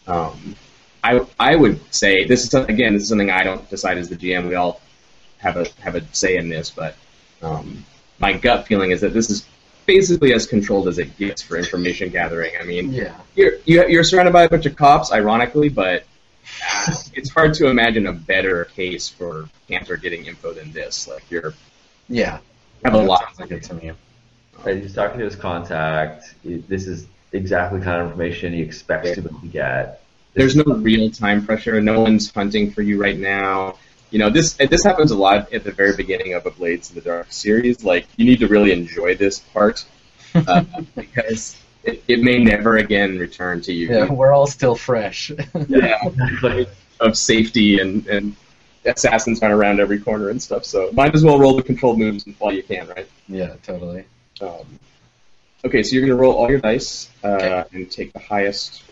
Um, 0.07 0.55
I 1.03 1.25
I 1.39 1.55
would 1.55 1.79
say 1.93 2.23
this 2.25 2.43
is 2.43 2.53
again 2.53 2.93
this 2.93 3.03
is 3.03 3.09
something 3.09 3.29
I 3.29 3.43
don't 3.43 3.69
decide 3.69 3.97
as 3.97 4.09
the 4.09 4.15
GM. 4.15 4.47
We 4.47 4.55
all 4.55 4.81
have 5.37 5.57
a 5.57 5.67
have 5.81 5.95
a 5.95 6.01
say 6.13 6.37
in 6.37 6.49
this, 6.49 6.69
but 6.71 6.95
um, 7.41 7.85
my 8.19 8.33
gut 8.33 8.65
feeling 8.67 8.91
is 8.91 9.01
that 9.01 9.13
this 9.13 9.29
is 9.29 9.45
basically 9.85 10.33
as 10.33 10.47
controlled 10.47 10.87
as 10.87 10.97
it 10.97 11.15
gets 11.17 11.41
for 11.41 11.57
information 11.57 12.09
gathering. 12.09 12.53
I 12.59 12.63
mean, 12.63 12.91
Yeah. 12.93 13.13
you're 13.35 13.53
you- 13.65 13.87
you're 13.89 14.03
surrounded 14.03 14.31
by 14.31 14.43
a 14.43 14.49
bunch 14.49 14.65
of 14.65 14.75
cops, 14.75 15.11
ironically, 15.11 15.69
but 15.69 16.05
it's 17.13 17.29
hard 17.29 17.53
to 17.55 17.67
imagine 17.67 18.07
a 18.07 18.13
better 18.13 18.65
case 18.65 19.09
for 19.09 19.47
Canter 19.67 19.97
getting 19.97 20.25
info 20.25 20.53
than 20.53 20.71
this. 20.71 21.07
Like 21.07 21.23
you're 21.29 21.53
Yeah. 22.09 22.39
have 22.83 22.93
a 22.93 22.97
lot. 22.97 23.23
sounds 23.23 23.39
like 23.39 23.51
it 23.51 23.63
to 23.63 23.73
me. 23.75 23.91
Right, 24.63 24.81
he's 24.81 24.93
talking 24.93 25.19
to 25.19 25.25
his 25.25 25.35
contact. 25.35 26.35
This 26.43 26.87
is 26.87 27.07
exactly 27.31 27.79
the 27.79 27.85
kind 27.85 28.01
of 28.01 28.07
information 28.07 28.53
he 28.53 28.61
expects 28.61 29.11
to 29.15 29.21
be 29.21 29.29
able 29.29 29.39
to 29.39 29.47
get. 29.47 30.01
There's 30.33 30.55
no 30.55 30.63
real 30.63 31.09
time 31.11 31.45
pressure. 31.45 31.79
No 31.81 32.01
one's 32.01 32.31
hunting 32.31 32.71
for 32.71 32.81
you 32.81 33.01
right 33.01 33.17
now. 33.17 33.77
You 34.11 34.19
know, 34.19 34.29
this 34.29 34.53
this 34.53 34.83
happens 34.83 35.11
a 35.11 35.17
lot 35.17 35.51
at 35.53 35.63
the 35.63 35.71
very 35.71 35.95
beginning 35.95 36.33
of 36.35 36.45
a 36.45 36.51
Blades 36.51 36.89
in 36.89 36.95
the 36.95 37.01
Dark 37.01 37.27
series. 37.31 37.83
Like, 37.83 38.05
you 38.15 38.25
need 38.25 38.39
to 38.39 38.47
really 38.47 38.71
enjoy 38.71 39.15
this 39.15 39.39
part 39.39 39.85
uh, 40.35 40.63
because 40.95 41.55
it, 41.83 42.03
it 42.07 42.21
may 42.21 42.37
never 42.43 42.77
again 42.77 43.17
return 43.19 43.61
to 43.61 43.73
you. 43.73 43.87
Yeah, 43.89 44.11
we're 44.11 44.31
all 44.31 44.47
still 44.47 44.75
fresh. 44.75 45.31
Yeah, 45.67 45.99
of 46.99 47.17
safety 47.17 47.79
and 47.79 48.05
and 48.07 48.35
assassins 48.85 49.39
kind 49.39 49.51
of 49.53 49.59
around 49.59 49.79
every 49.79 49.99
corner 49.99 50.29
and 50.29 50.41
stuff. 50.41 50.65
So 50.65 50.89
might 50.93 51.13
as 51.15 51.23
well 51.23 51.39
roll 51.39 51.55
the 51.55 51.63
controlled 51.63 51.99
moves 51.99 52.25
while 52.39 52.53
you 52.53 52.63
can, 52.63 52.87
right? 52.89 53.07
yeah, 53.27 53.55
totally. 53.63 54.05
Um, 54.41 54.79
okay, 55.65 55.83
so 55.83 55.95
you're 55.95 56.05
gonna 56.05 56.19
roll 56.19 56.33
all 56.33 56.49
your 56.49 56.59
dice 56.59 57.09
uh, 57.23 57.27
Okay. 57.27 57.63
and 57.73 57.89
take 57.91 58.13
the 58.13 58.19
highest 58.19 58.83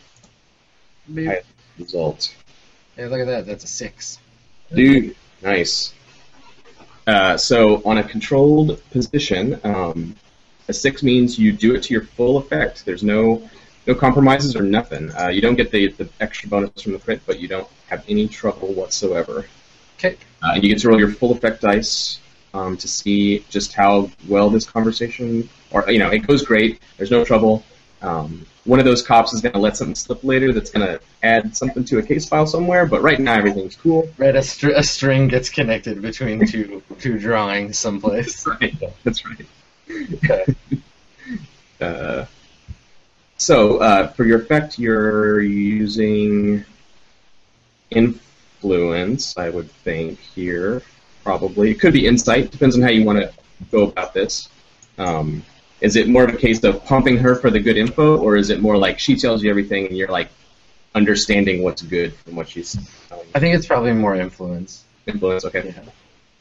highest 1.13 1.47
result. 1.77 2.35
Hey, 2.95 3.07
look 3.07 3.19
at 3.21 3.27
that. 3.27 3.45
That's 3.45 3.63
a 3.63 3.67
six. 3.67 4.19
Dude, 4.73 5.15
nice. 5.41 5.93
Uh, 7.07 7.35
so 7.35 7.81
on 7.83 7.97
a 7.97 8.03
controlled 8.03 8.81
position, 8.91 9.59
um, 9.63 10.15
a 10.67 10.73
six 10.73 11.03
means 11.03 11.37
you 11.37 11.51
do 11.51 11.75
it 11.75 11.83
to 11.83 11.93
your 11.93 12.03
full 12.03 12.37
effect. 12.37 12.85
There's 12.85 13.03
no 13.03 13.49
no 13.87 13.95
compromises 13.95 14.55
or 14.55 14.61
nothing. 14.61 15.11
Uh, 15.15 15.27
you 15.27 15.41
don't 15.41 15.55
get 15.55 15.71
the, 15.71 15.87
the 15.87 16.07
extra 16.19 16.47
bonus 16.49 16.81
from 16.81 16.93
the 16.93 16.99
crit, 16.99 17.21
but 17.25 17.39
you 17.39 17.47
don't 17.47 17.67
have 17.87 18.03
any 18.07 18.27
trouble 18.27 18.73
whatsoever. 18.73 19.45
Okay. 19.97 20.17
Uh, 20.43 20.51
and 20.53 20.63
you 20.63 20.69
get 20.69 20.79
to 20.81 20.89
roll 20.89 20.99
your 20.99 21.11
full 21.11 21.31
effect 21.31 21.61
dice 21.61 22.19
um, 22.53 22.77
to 22.77 22.87
see 22.87 23.39
just 23.49 23.73
how 23.73 24.09
well 24.27 24.49
this 24.49 24.65
conversation, 24.65 25.49
or 25.71 25.89
you 25.89 25.99
know, 25.99 26.09
it 26.09 26.19
goes 26.27 26.43
great. 26.43 26.79
There's 26.97 27.11
no 27.11 27.23
trouble. 27.23 27.63
Um, 28.01 28.45
one 28.65 28.79
of 28.79 28.85
those 28.85 29.01
cops 29.01 29.33
is 29.33 29.41
going 29.41 29.53
to 29.53 29.59
let 29.59 29.77
something 29.77 29.95
slip 29.95 30.23
later 30.23 30.53
that's 30.53 30.69
going 30.69 30.85
to 30.85 30.99
add 31.23 31.55
something 31.55 31.83
to 31.85 31.97
a 31.99 32.03
case 32.03 32.27
file 32.27 32.45
somewhere, 32.45 32.85
but 32.85 33.01
right 33.01 33.19
now 33.19 33.33
everything's 33.33 33.75
cool. 33.75 34.09
Right, 34.17 34.35
a, 34.35 34.43
str- 34.43 34.71
a 34.75 34.83
string 34.83 35.27
gets 35.27 35.49
connected 35.49 36.01
between 36.01 36.45
two 36.45 36.83
two 36.99 37.17
drawings 37.17 37.77
someplace. 37.77 38.43
That's 38.43 38.61
Right. 38.61 38.93
That's 39.03 39.25
right. 39.25 39.45
Okay. 40.15 40.45
Uh, 41.79 42.27
so 43.37 43.79
uh, 43.79 44.07
for 44.09 44.23
your 44.23 44.39
effect, 44.39 44.77
you're 44.77 45.41
using 45.41 46.63
influence, 47.89 49.35
I 49.35 49.49
would 49.49 49.71
think 49.71 50.19
here. 50.19 50.83
Probably 51.23 51.71
it 51.71 51.79
could 51.79 51.93
be 51.93 52.05
insight. 52.05 52.51
Depends 52.51 52.75
on 52.75 52.83
how 52.83 52.89
you 52.89 53.03
want 53.03 53.17
to 53.17 53.33
go 53.71 53.87
about 53.87 54.13
this. 54.13 54.47
Um, 54.99 55.43
is 55.81 55.95
it 55.95 56.07
more 56.07 56.23
of 56.23 56.33
a 56.33 56.37
case 56.37 56.63
of 56.63 56.85
pumping 56.85 57.17
her 57.17 57.33
for 57.33 57.49
the 57.49 57.59
good 57.59 57.77
info, 57.77 58.17
or 58.17 58.37
is 58.37 58.51
it 58.51 58.61
more 58.61 58.77
like 58.77 58.99
she 58.99 59.15
tells 59.15 59.41
you 59.41 59.49
everything 59.49 59.87
and 59.87 59.97
you're 59.97 60.07
like 60.07 60.29
understanding 60.93 61.63
what's 61.63 61.81
good 61.81 62.13
from 62.13 62.35
what 62.35 62.47
she's 62.47 62.73
telling 63.09 63.25
you? 63.25 63.31
I 63.33 63.39
think 63.39 63.55
it's 63.55 63.65
probably 63.65 63.93
more 63.93 64.15
influence. 64.15 64.83
influence? 65.07 65.45
Okay. 65.45 65.73
Yeah. 65.75 65.91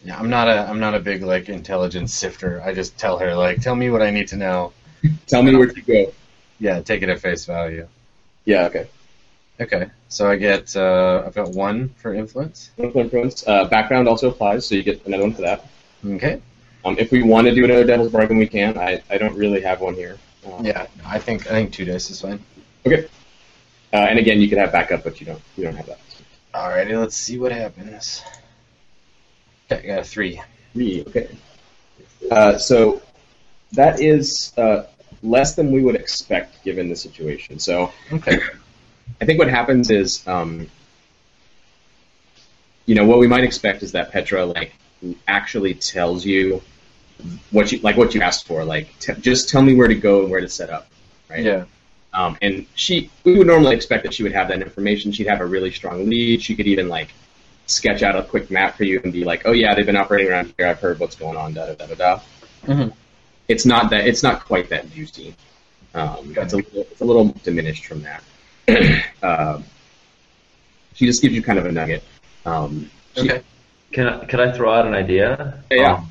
Yeah, 0.04 0.18
I'm 0.18 0.30
not 0.30 0.48
a 0.48 0.68
I'm 0.68 0.80
not 0.80 0.94
a 0.94 1.00
big 1.00 1.22
like 1.22 1.48
intelligence 1.48 2.14
sifter. 2.14 2.62
I 2.64 2.72
just 2.74 2.96
tell 2.98 3.18
her 3.18 3.34
like, 3.34 3.60
tell 3.60 3.74
me 3.76 3.90
what 3.90 4.02
I 4.02 4.10
need 4.10 4.28
to 4.28 4.36
know. 4.36 4.72
Tell 5.26 5.42
me 5.42 5.54
where 5.56 5.66
to 5.66 5.80
go. 5.80 6.12
Yeah, 6.58 6.82
take 6.82 7.02
it 7.02 7.08
at 7.08 7.20
face 7.20 7.46
value. 7.46 7.88
Yeah. 8.44 8.66
Okay. 8.66 8.86
Okay, 9.60 9.90
so 10.08 10.30
I 10.30 10.36
get 10.36 10.74
uh, 10.74 11.22
I've 11.26 11.34
got 11.34 11.50
one 11.50 11.90
for 11.96 12.14
influence. 12.14 12.70
One 12.76 12.92
for 12.92 13.00
influence. 13.00 13.46
Uh, 13.46 13.64
background 13.66 14.08
also 14.08 14.30
applies, 14.30 14.66
so 14.66 14.74
you 14.74 14.82
get 14.82 15.04
another 15.06 15.22
one 15.22 15.34
for 15.34 15.42
that. 15.42 15.66
Okay. 16.04 16.40
Um, 16.84 16.96
if 16.98 17.12
we 17.12 17.22
want 17.22 17.46
to 17.46 17.54
do 17.54 17.64
another 17.64 17.84
devil's 17.84 18.10
bargain, 18.10 18.38
we 18.38 18.46
can. 18.46 18.78
I, 18.78 19.02
I 19.10 19.18
don't 19.18 19.36
really 19.36 19.60
have 19.60 19.82
one 19.82 19.94
here. 19.94 20.18
Um, 20.46 20.64
Yeah, 20.64 20.86
I 21.04 21.18
think 21.18 21.46
I 21.46 21.50
think 21.50 21.74
two 21.74 21.84
dice 21.84 22.08
is 22.10 22.20
fine. 22.22 22.42
Okay. 22.86 23.06
Uh, 23.92 23.96
and 23.96 24.18
again, 24.18 24.40
you 24.40 24.48
could 24.48 24.56
have 24.56 24.72
backup, 24.72 25.04
but 25.04 25.20
you 25.20 25.26
don't. 25.26 25.42
You 25.58 25.64
don't 25.64 25.76
have 25.76 25.86
that. 25.86 26.00
Alrighty, 26.54 26.98
let's 26.98 27.16
see 27.16 27.38
what 27.38 27.52
happens. 27.52 28.22
Okay, 29.70 29.96
I 29.96 30.02
three. 30.02 30.40
Three. 30.72 31.04
Okay. 31.06 31.28
Uh, 32.30 32.58
so 32.58 33.00
that 33.72 34.00
is 34.00 34.52
uh, 34.56 34.84
less 35.22 35.54
than 35.54 35.70
we 35.70 35.82
would 35.82 35.94
expect 35.94 36.62
given 36.64 36.88
the 36.88 36.96
situation. 36.96 37.58
So 37.58 37.92
Okay. 38.12 38.38
I 39.20 39.24
think 39.24 39.38
what 39.38 39.48
happens 39.48 39.90
is, 39.90 40.26
um, 40.26 40.68
you 42.86 42.94
know, 42.94 43.04
what 43.04 43.18
we 43.18 43.26
might 43.26 43.44
expect 43.44 43.82
is 43.82 43.92
that 43.92 44.10
Petra 44.10 44.44
like 44.44 44.72
actually 45.28 45.74
tells 45.74 46.24
you 46.24 46.62
what 47.50 47.70
you 47.70 47.78
like 47.80 47.96
what 47.96 48.14
you 48.14 48.22
asked 48.22 48.46
for. 48.46 48.64
Like, 48.64 48.98
t- 48.98 49.12
just 49.20 49.48
tell 49.48 49.62
me 49.62 49.74
where 49.74 49.88
to 49.88 49.94
go 49.94 50.22
and 50.22 50.30
where 50.30 50.40
to 50.40 50.48
set 50.48 50.70
up. 50.70 50.88
Right. 51.28 51.44
Yeah. 51.44 51.64
Um, 52.12 52.36
and 52.42 52.66
she, 52.74 53.08
we 53.22 53.38
would 53.38 53.46
normally 53.46 53.76
expect 53.76 54.02
that 54.02 54.12
she 54.12 54.24
would 54.24 54.32
have 54.32 54.48
that 54.48 54.60
information. 54.60 55.12
She'd 55.12 55.28
have 55.28 55.40
a 55.40 55.46
really 55.46 55.70
strong 55.70 56.08
lead. 56.10 56.42
She 56.42 56.56
could 56.56 56.66
even 56.66 56.88
like 56.88 57.12
sketch 57.70 58.02
out 58.02 58.16
a 58.16 58.22
quick 58.22 58.50
map 58.50 58.76
for 58.76 58.84
you 58.84 59.00
and 59.02 59.12
be 59.12 59.24
like, 59.24 59.42
"Oh 59.44 59.52
yeah, 59.52 59.74
they've 59.74 59.86
been 59.86 59.96
operating 59.96 60.30
around 60.30 60.52
here. 60.56 60.66
I've 60.66 60.80
heard 60.80 60.98
what's 61.00 61.16
going 61.16 61.36
on." 61.36 61.54
Da 61.54 61.66
da 61.66 61.74
da 61.74 61.86
da 61.86 61.94
da. 61.94 62.20
Mhm. 62.66 62.92
It's 63.48 63.66
not 63.66 63.90
that. 63.90 64.06
It's 64.06 64.22
not 64.22 64.44
quite 64.44 64.68
that 64.70 64.90
juicy. 64.92 65.34
Um, 65.94 66.32
it's, 66.36 66.52
a 66.52 66.56
little, 66.56 66.82
it's 66.82 67.00
a 67.00 67.04
little 67.04 67.26
diminished 67.42 67.86
from 67.86 68.02
that. 68.02 68.22
um, 69.22 69.64
she 70.94 71.06
just 71.06 71.20
gives 71.22 71.34
you 71.34 71.42
kind 71.42 71.58
of 71.58 71.66
a 71.66 71.72
nugget. 71.72 72.02
Um, 72.46 72.90
she- 73.16 73.22
Okay. 73.30 73.42
Can 73.92 74.06
I, 74.06 74.24
can 74.24 74.38
I 74.38 74.52
throw 74.52 74.72
out 74.72 74.86
an 74.86 74.94
idea? 74.94 75.64
Yeah. 75.68 75.94
Um, 75.94 76.10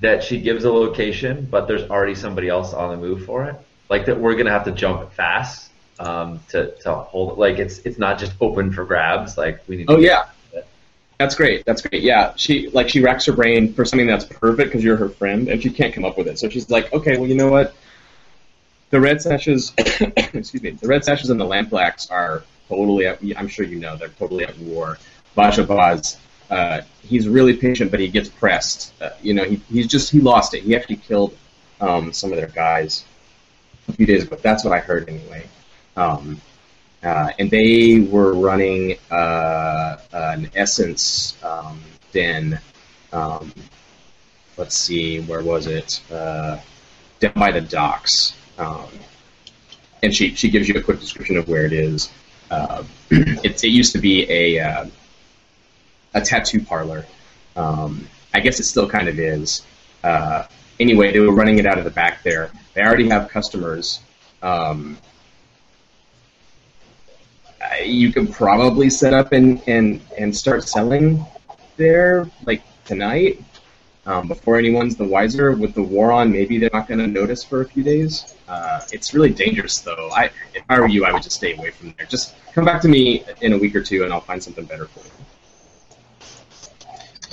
that 0.00 0.24
she 0.24 0.40
gives 0.40 0.64
a 0.64 0.72
location, 0.72 1.46
but 1.50 1.68
there's 1.68 1.88
already 1.90 2.14
somebody 2.14 2.48
else 2.48 2.72
on 2.72 2.90
the 2.90 2.96
move 2.96 3.26
for 3.26 3.44
it. 3.44 3.54
Like 3.90 4.06
that, 4.06 4.18
we're 4.18 4.34
gonna 4.34 4.50
have 4.50 4.64
to 4.64 4.72
jump 4.72 5.12
fast 5.12 5.70
um, 6.00 6.40
to 6.48 6.70
to 6.80 6.94
hold 6.94 7.32
it. 7.32 7.38
Like 7.38 7.58
it's 7.58 7.80
it's 7.80 7.98
not 7.98 8.18
just 8.18 8.32
open 8.40 8.72
for 8.72 8.86
grabs. 8.86 9.36
Like 9.36 9.60
we 9.68 9.76
need. 9.76 9.88
To 9.88 9.92
Oh 9.94 9.98
yeah, 9.98 10.24
that's 11.22 11.36
great. 11.36 11.64
That's 11.64 11.82
great. 11.82 12.02
Yeah, 12.02 12.34
she 12.36 12.68
like 12.70 12.88
she 12.88 13.00
racks 13.00 13.26
her 13.26 13.32
brain 13.32 13.72
for 13.72 13.84
something 13.84 14.06
that's 14.06 14.24
perfect 14.24 14.70
because 14.70 14.82
you're 14.82 14.96
her 14.96 15.08
friend, 15.08 15.48
and 15.48 15.62
she 15.62 15.70
can't 15.70 15.94
come 15.94 16.04
up 16.04 16.18
with 16.18 16.26
it. 16.26 16.38
So 16.38 16.48
she's 16.48 16.68
like, 16.68 16.92
okay, 16.92 17.16
well, 17.16 17.28
you 17.28 17.36
know 17.36 17.48
what? 17.48 17.74
The 18.90 19.00
red 19.00 19.22
sashes, 19.22 19.72
excuse 19.78 20.62
me, 20.62 20.70
the 20.70 20.88
red 20.88 21.04
sashes 21.04 21.30
and 21.30 21.40
the 21.40 21.44
lampblacks 21.44 22.10
are 22.10 22.42
totally. 22.68 23.06
At, 23.06 23.20
I'm 23.36 23.48
sure 23.48 23.64
you 23.64 23.78
know 23.78 23.96
they're 23.96 24.08
totally 24.08 24.44
at 24.44 24.58
war. 24.58 24.98
Bazso 25.36 25.66
Baz, 25.66 26.18
uh, 26.50 26.82
he's 27.02 27.28
really 27.28 27.56
patient, 27.56 27.90
but 27.90 28.00
he 28.00 28.08
gets 28.08 28.28
pressed. 28.28 28.92
Uh, 29.00 29.10
you 29.22 29.32
know, 29.32 29.44
he 29.44 29.56
he's 29.70 29.86
just 29.86 30.10
he 30.10 30.20
lost 30.20 30.54
it. 30.54 30.62
He 30.64 30.74
actually 30.74 30.96
killed 30.96 31.36
um, 31.80 32.12
some 32.12 32.32
of 32.32 32.36
their 32.36 32.48
guys 32.48 33.04
a 33.88 33.92
few 33.92 34.06
days 34.06 34.24
ago. 34.24 34.36
That's 34.42 34.64
what 34.64 34.74
I 34.74 34.80
heard 34.80 35.08
anyway. 35.08 35.46
Um, 35.96 36.40
uh, 37.02 37.30
and 37.38 37.50
they 37.50 38.00
were 38.00 38.34
running 38.34 38.98
uh, 39.10 39.96
an 40.12 40.50
Essence 40.54 41.42
um, 41.42 41.80
den. 42.12 42.60
Um, 43.12 43.52
let's 44.56 44.76
see, 44.76 45.20
where 45.20 45.42
was 45.42 45.66
it? 45.66 46.00
Uh, 46.10 46.58
down 47.20 47.32
by 47.34 47.50
the 47.50 47.60
docks. 47.60 48.34
Um, 48.58 48.88
and 50.02 50.14
she 50.14 50.34
she 50.34 50.50
gives 50.50 50.68
you 50.68 50.74
a 50.74 50.82
quick 50.82 51.00
description 51.00 51.36
of 51.36 51.48
where 51.48 51.64
it 51.64 51.72
is. 51.72 52.10
Uh, 52.50 52.84
it, 53.10 53.64
it 53.64 53.68
used 53.68 53.92
to 53.92 53.98
be 53.98 54.30
a 54.30 54.58
uh, 54.60 54.86
a 56.14 56.20
tattoo 56.20 56.62
parlor. 56.62 57.06
Um, 57.56 58.06
I 58.34 58.40
guess 58.40 58.60
it 58.60 58.64
still 58.64 58.88
kind 58.88 59.08
of 59.08 59.18
is. 59.18 59.62
Uh, 60.02 60.44
anyway, 60.80 61.12
they 61.12 61.20
were 61.20 61.34
running 61.34 61.58
it 61.58 61.66
out 61.66 61.78
of 61.78 61.84
the 61.84 61.90
back 61.90 62.22
there. 62.22 62.50
They 62.74 62.82
already 62.82 63.08
have 63.08 63.28
customers. 63.28 64.00
Um, 64.42 64.98
you 67.80 68.12
could 68.12 68.32
probably 68.32 68.90
set 68.90 69.14
up 69.14 69.32
and, 69.32 69.62
and, 69.66 70.00
and 70.18 70.34
start 70.36 70.68
selling 70.68 71.24
there 71.76 72.28
like 72.44 72.62
tonight 72.84 73.42
um, 74.06 74.28
before 74.28 74.56
anyone's 74.56 74.96
the 74.96 75.04
wiser. 75.04 75.52
With 75.52 75.74
the 75.74 75.82
war 75.82 76.12
on, 76.12 76.32
maybe 76.32 76.58
they're 76.58 76.70
not 76.72 76.88
going 76.88 77.00
to 77.00 77.06
notice 77.06 77.44
for 77.44 77.60
a 77.60 77.64
few 77.66 77.82
days. 77.82 78.34
Uh, 78.48 78.80
it's 78.92 79.14
really 79.14 79.30
dangerous, 79.30 79.78
though. 79.80 80.10
I, 80.12 80.30
if 80.54 80.64
I 80.68 80.80
were 80.80 80.88
you, 80.88 81.04
I 81.04 81.12
would 81.12 81.22
just 81.22 81.36
stay 81.36 81.54
away 81.56 81.70
from 81.70 81.94
there. 81.96 82.06
Just 82.06 82.34
come 82.52 82.64
back 82.64 82.80
to 82.82 82.88
me 82.88 83.24
in 83.40 83.52
a 83.52 83.58
week 83.58 83.74
or 83.74 83.82
two, 83.82 84.04
and 84.04 84.12
I'll 84.12 84.20
find 84.20 84.42
something 84.42 84.64
better 84.64 84.86
for 84.86 85.00
you. 85.00 85.12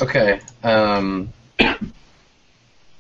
Okay. 0.02 0.40
Um, 0.64 1.34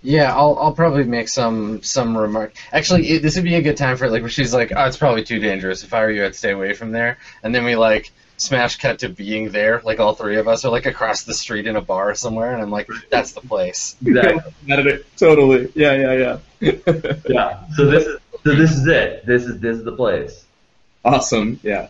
yeah, 0.01 0.33
I'll 0.35 0.57
I'll 0.59 0.73
probably 0.73 1.03
make 1.03 1.27
some 1.29 1.81
some 1.83 2.17
remark. 2.17 2.53
Actually, 2.71 3.07
it, 3.09 3.21
this 3.21 3.35
would 3.35 3.43
be 3.43 3.55
a 3.55 3.61
good 3.61 3.77
time 3.77 3.97
for 3.97 4.05
it, 4.05 4.11
like 4.11 4.21
where 4.21 4.29
she's 4.29 4.53
like, 4.53 4.71
"Oh, 4.75 4.85
it's 4.85 4.97
probably 4.97 5.23
too 5.23 5.39
dangerous. 5.39 5.83
If 5.83 5.93
I 5.93 6.01
were 6.01 6.11
you, 6.11 6.25
I'd 6.25 6.35
stay 6.35 6.51
away 6.51 6.73
from 6.73 6.91
there." 6.91 7.17
And 7.43 7.53
then 7.53 7.65
we 7.65 7.75
like 7.75 8.11
smash 8.37 8.77
cut 8.77 8.99
to 8.99 9.09
being 9.09 9.49
there, 9.49 9.81
like 9.83 9.99
all 9.99 10.13
three 10.15 10.37
of 10.37 10.47
us 10.47 10.63
are 10.63 10.71
like 10.71 10.85
across 10.85 11.23
the 11.23 11.33
street 11.33 11.67
in 11.67 11.75
a 11.75 11.81
bar 11.81 12.15
somewhere, 12.15 12.53
and 12.53 12.61
I'm 12.61 12.71
like, 12.71 12.87
"That's 13.09 13.33
the 13.33 13.41
place." 13.41 13.95
Exactly. 14.05 15.03
totally. 15.17 15.71
Yeah, 15.75 15.93
yeah, 15.93 16.37
yeah. 16.61 16.71
yeah. 17.27 17.63
So 17.75 17.85
this 17.85 18.05
is 18.05 18.19
so 18.43 18.55
this 18.55 18.71
is 18.71 18.87
it. 18.87 19.25
This 19.25 19.43
is 19.43 19.59
this 19.59 19.77
is 19.77 19.83
the 19.83 19.91
place. 19.95 20.45
Awesome. 21.03 21.59
Yeah. 21.63 21.89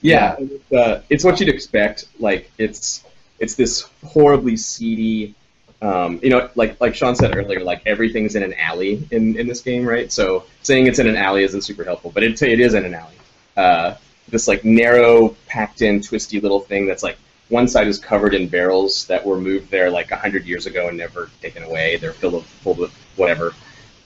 Yeah, 0.00 0.36
it's, 0.38 0.72
uh, 0.72 1.02
it's 1.10 1.24
what 1.24 1.40
you'd 1.40 1.48
expect. 1.48 2.06
Like 2.18 2.50
it's 2.56 3.04
it's 3.38 3.54
this 3.54 3.82
horribly 4.04 4.56
seedy. 4.56 5.34
Um, 5.80 6.18
you 6.22 6.30
know, 6.30 6.50
like 6.56 6.80
like 6.80 6.94
Sean 6.94 7.14
said 7.14 7.36
earlier, 7.36 7.60
like 7.60 7.82
everything's 7.86 8.34
in 8.34 8.42
an 8.42 8.54
alley 8.54 9.06
in, 9.10 9.38
in 9.38 9.46
this 9.46 9.60
game, 9.60 9.86
right? 9.86 10.10
So 10.10 10.44
saying 10.62 10.86
it's 10.86 10.98
in 10.98 11.06
an 11.06 11.16
alley 11.16 11.44
isn't 11.44 11.62
super 11.62 11.84
helpful, 11.84 12.10
but 12.12 12.22
it 12.22 12.40
it 12.42 12.60
is 12.60 12.74
in 12.74 12.84
an 12.84 12.94
alley. 12.94 13.14
Uh, 13.56 13.94
this 14.28 14.48
like 14.48 14.64
narrow, 14.64 15.36
packed 15.46 15.82
in, 15.82 16.00
twisty 16.00 16.40
little 16.40 16.60
thing 16.60 16.86
that's 16.86 17.02
like 17.02 17.18
one 17.48 17.68
side 17.68 17.86
is 17.86 17.98
covered 17.98 18.34
in 18.34 18.48
barrels 18.48 19.06
that 19.06 19.24
were 19.24 19.40
moved 19.40 19.70
there 19.70 19.90
like 19.90 20.10
hundred 20.10 20.46
years 20.46 20.66
ago 20.66 20.88
and 20.88 20.98
never 20.98 21.30
taken 21.40 21.62
away. 21.62 21.96
They're 21.96 22.12
filled 22.12 22.34
with, 22.34 22.44
filled 22.46 22.78
with 22.78 22.92
whatever, 23.16 23.54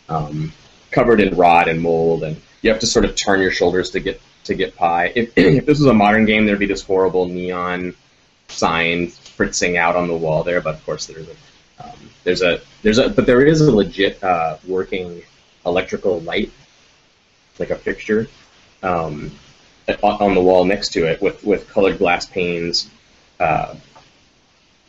um, 0.08 0.52
covered 0.90 1.20
in 1.20 1.36
rot 1.36 1.68
and 1.68 1.80
mold, 1.80 2.22
and 2.22 2.40
you 2.60 2.70
have 2.70 2.80
to 2.80 2.86
sort 2.86 3.04
of 3.04 3.16
turn 3.16 3.40
your 3.40 3.50
shoulders 3.50 3.90
to 3.92 4.00
get 4.00 4.20
to 4.44 4.54
get 4.54 4.76
pie. 4.76 5.12
If, 5.14 5.32
if 5.36 5.66
this 5.66 5.78
was 5.78 5.86
a 5.86 5.94
modern 5.94 6.26
game, 6.26 6.44
there'd 6.46 6.58
be 6.58 6.66
this 6.66 6.82
horrible 6.82 7.26
neon 7.26 7.94
sign 8.48 9.08
fritzing 9.08 9.76
out 9.76 9.96
on 9.96 10.08
the 10.08 10.16
wall 10.16 10.44
there, 10.44 10.60
but 10.60 10.74
of 10.74 10.84
course 10.84 11.06
there's 11.06 11.28
a 11.28 11.34
um, 11.83 12.11
there's 12.24 12.43
a 12.43 12.61
there's 12.83 12.99
a 12.99 13.09
but 13.09 13.26
there 13.26 13.45
is 13.45 13.61
a 13.61 13.70
legit 13.70 14.22
uh, 14.22 14.57
working 14.66 15.22
electrical 15.64 16.20
light, 16.20 16.53
like 17.59 17.70
a 17.70 17.76
fixture, 17.76 18.28
um, 18.83 19.30
on 20.03 20.35
the 20.35 20.41
wall 20.41 20.64
next 20.64 20.91
to 20.91 21.07
it 21.07 21.20
with 21.20 21.43
with 21.45 21.68
colored 21.68 21.99
glass 21.99 22.26
panes, 22.26 22.91
uh, 23.41 23.74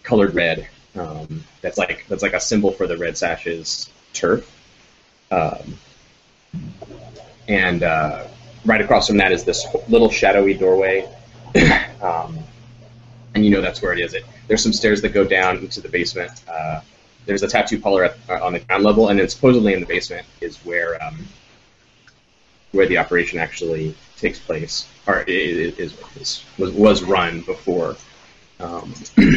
colored 0.03 0.33
red. 0.33 0.67
Um, 0.95 1.43
that's 1.61 1.77
like 1.77 2.05
that's 2.07 2.21
like 2.21 2.33
a 2.33 2.39
symbol 2.39 2.71
for 2.71 2.87
the 2.87 2.97
Red 2.97 3.17
Sashes 3.17 3.89
turf. 4.13 4.49
Um, 5.31 5.77
and 7.47 7.83
uh, 7.83 8.27
right 8.65 8.81
across 8.81 9.07
from 9.07 9.17
that 9.17 9.31
is 9.31 9.43
this 9.43 9.65
little 9.87 10.09
shadowy 10.09 10.53
doorway. 10.53 11.09
and 13.35 13.45
you 13.45 13.51
know 13.51 13.61
that's 13.61 13.81
where 13.81 13.93
it 13.93 13.99
is. 13.99 14.13
It 14.13 14.25
there's 14.47 14.61
some 14.61 14.73
stairs 14.73 15.01
that 15.01 15.09
go 15.09 15.23
down 15.25 15.57
into 15.57 15.81
the 15.81 15.89
basement. 15.89 16.31
Uh, 16.47 16.81
there's 17.25 17.43
a 17.43 17.47
tattoo 17.47 17.79
parlor 17.79 18.03
at, 18.03 18.17
uh, 18.29 18.43
on 18.43 18.53
the 18.53 18.59
ground 18.59 18.83
level, 18.83 19.09
and 19.09 19.19
then 19.19 19.29
supposedly 19.29 19.73
in 19.73 19.79
the 19.79 19.85
basement 19.85 20.25
is 20.41 20.57
where 20.57 21.01
um, 21.03 21.25
where 22.71 22.87
the 22.87 22.97
operation 22.97 23.39
actually 23.39 23.95
takes 24.17 24.39
place, 24.39 24.87
or 25.07 25.21
is, 25.21 25.95
is, 26.17 26.43
was 26.57 26.71
was 26.71 27.03
run 27.03 27.41
before. 27.41 27.95
Um, 28.59 28.93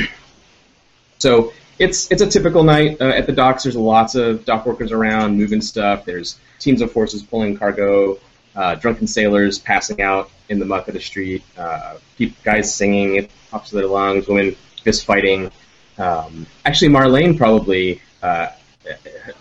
so 1.19 1.53
it's 1.79 2.11
it's 2.11 2.23
a 2.23 2.27
typical 2.27 2.65
night 2.65 3.01
uh, 3.01 3.09
at 3.09 3.27
the 3.27 3.33
docks. 3.33 3.63
There's 3.63 3.77
lots 3.77 4.15
of 4.15 4.45
dock 4.45 4.67
workers 4.67 4.93
around 4.93 5.37
moving 5.37 5.61
stuff. 5.61 6.05
There's 6.05 6.39
teams 6.59 6.81
of 6.81 6.93
horses 6.93 7.23
pulling 7.23 7.57
cargo, 7.57 8.19
uh, 8.57 8.75
drunken 8.75 9.07
sailors 9.07 9.59
passing 9.59 10.01
out 10.01 10.31
in 10.49 10.59
the 10.59 10.65
muck 10.65 10.89
of 10.89 10.95
the 10.95 11.01
street, 11.01 11.43
uh, 11.59 11.99
guys 12.43 12.75
singing 12.75 13.19
at 13.19 13.31
tops 13.51 13.73
of 13.73 13.79
their 13.79 13.87
lungs, 13.87 14.27
women 14.27 14.57
fist 14.83 15.05
fighting. 15.05 15.51
Um, 15.99 16.47
actually, 16.65 16.89
Marlene 16.89 17.37
probably 17.37 18.01
uh, 18.23 18.49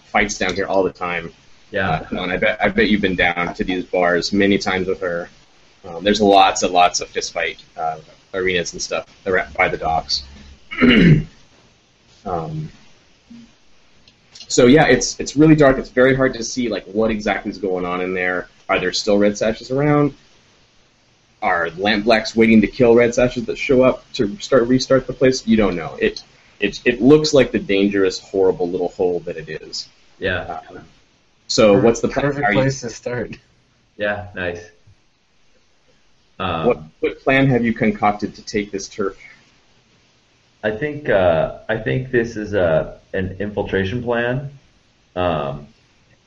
fights 0.05 0.38
down 0.38 0.55
here 0.55 0.66
all 0.66 0.84
the 0.84 0.91
time. 0.91 1.32
Yeah. 1.72 2.07
Uh, 2.11 2.24
and 2.24 2.32
I 2.32 2.38
bet 2.38 2.61
I 2.61 2.70
bet 2.70 2.89
you've 2.89 3.01
been 3.01 3.16
down 3.16 3.53
to 3.55 3.63
these 3.63 3.86
bars 3.86 4.32
many 4.32 4.57
times 4.57 4.88
with 4.88 5.01
her. 5.01 5.30
Um, 5.86 6.03
there's 6.03 6.22
lots 6.22 6.63
and 6.63 6.74
lots 6.74 6.99
of 6.99 7.09
fist 7.09 7.34
fight 7.34 7.63
uh, 7.78 7.99
arenas 8.34 8.74
and 8.74 8.82
stuff 8.82 9.05
by 9.55 9.70
the 9.70 9.78
docks. 9.78 10.24
um, 12.26 12.70
so 14.47 14.66
yeah, 14.68 14.86
it's 14.86 15.20
it's 15.20 15.36
really 15.36 15.55
dark. 15.55 15.78
It's 15.78 15.89
very 15.89 16.16
hard 16.16 16.34
to 16.36 16.43
see 16.43 16.70
like 16.70 16.86
what 16.86 17.11
exactly 17.11 17.51
is 17.51 17.57
going 17.57 17.86
on 17.86 18.01
in 18.01 18.13
there. 18.13 18.47
Are 18.68 18.80
there 18.80 18.93
still 18.93 19.18
red 19.18 19.38
sashes 19.38 19.72
around? 19.72 20.16
Are 21.41 21.70
lampblacks 21.70 22.36
waiting 22.36 22.61
to 22.61 22.68
kill 22.68 22.95
red 22.95 23.13
sashes 23.13 23.45
that 23.45 23.57
show 23.57 23.84
up 23.84 24.11
to 24.13 24.38
start 24.39 24.68
restart 24.68 25.05
the 25.05 25.13
place? 25.13 25.45
You 25.45 25.57
don't 25.57 25.76
know. 25.76 25.95
It 26.01 26.24
it 26.59 26.82
it 26.86 27.01
looks 27.01 27.34
like 27.34 27.51
the 27.51 27.59
dangerous, 27.59 28.20
horrible 28.20 28.70
little 28.70 28.89
hole 28.89 29.20
that 29.22 29.38
it 29.38 29.49
is. 29.61 29.88
Yeah. 30.18 30.61
Uh, 30.70 30.80
so 31.47 31.80
what's 31.80 31.99
the 32.01 32.07
plan? 32.07 32.26
Perfect 32.26 32.45
Are 32.45 32.53
you- 32.53 32.59
place 32.61 32.82
to 32.82 32.89
start. 32.89 33.38
Yeah. 33.97 34.30
Nice. 34.34 34.66
Um, 36.39 36.66
what 36.68 36.80
what 36.99 37.20
plan 37.20 37.47
have 37.47 37.63
you 37.63 37.74
concocted 37.74 38.36
to 38.36 38.41
take 38.41 38.72
this 38.72 38.88
turf? 38.89 39.18
I 40.63 40.72
think 40.72 41.09
uh, 41.09 41.59
I 41.70 41.78
think 41.78 42.11
this 42.11 42.36
is 42.36 42.53
a 42.53 42.99
an 43.13 43.38
infiltration 43.39 44.01
plan. 44.03 44.51
Um, 45.16 45.68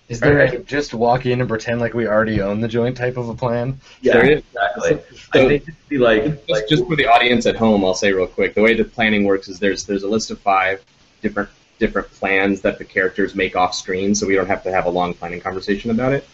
Is 0.08 0.20
there 0.20 0.32
Alright. 0.40 0.54
a 0.54 0.58
just 0.60 0.94
walk 0.94 1.26
in 1.26 1.40
and 1.40 1.48
pretend 1.48 1.80
like 1.80 1.92
we 1.92 2.06
already 2.06 2.40
own 2.40 2.60
the 2.60 2.68
joint 2.68 2.96
type 2.96 3.16
of 3.18 3.28
a 3.28 3.34
plan? 3.34 3.78
yeah, 4.00 4.14
There 4.14 4.30
is. 4.30 4.42
exactly. 4.54 4.90
So- 5.32 5.44
I 5.44 5.48
think 5.48 5.64
be 5.88 5.98
like, 5.98 6.24
Just, 6.24 6.48
like 6.48 6.68
just 6.68 6.86
for 6.86 6.96
the 6.96 7.06
audience 7.06 7.44
at 7.46 7.56
home, 7.56 7.84
I'll 7.84 7.92
say 7.94 8.12
real 8.12 8.26
quick. 8.26 8.54
The 8.54 8.62
way 8.62 8.74
the 8.74 8.84
planning 8.84 9.24
works 9.24 9.48
is 9.48 9.58
there's 9.58 9.84
there's 9.84 10.02
a 10.04 10.08
list 10.08 10.30
of 10.30 10.38
five 10.40 10.82
different 11.20 11.50
different 11.78 12.10
plans 12.12 12.62
that 12.62 12.78
the 12.78 12.84
characters 12.84 13.34
make 13.34 13.54
off 13.54 13.74
screen, 13.74 14.14
so 14.14 14.26
we 14.26 14.34
don't 14.34 14.46
have 14.48 14.62
to 14.64 14.72
have 14.72 14.86
a 14.86 14.90
long 14.90 15.12
planning 15.14 15.40
conversation 15.40 15.90
about 15.90 16.12
it. 16.12 16.26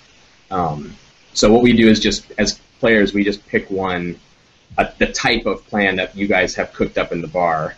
Um, 0.50 0.94
so 1.32 1.52
what 1.52 1.62
we 1.62 1.72
do 1.72 1.88
is 1.88 1.98
just 2.00 2.32
as 2.38 2.60
players, 2.78 3.12
we 3.12 3.24
just 3.24 3.44
pick 3.48 3.68
one, 3.70 4.18
uh, 4.78 4.86
the 4.98 5.08
type 5.08 5.46
of 5.46 5.66
plan 5.66 5.96
that 5.96 6.16
you 6.16 6.28
guys 6.28 6.54
have 6.54 6.72
cooked 6.72 6.96
up 6.96 7.10
in 7.12 7.20
the 7.20 7.28
bar, 7.28 7.74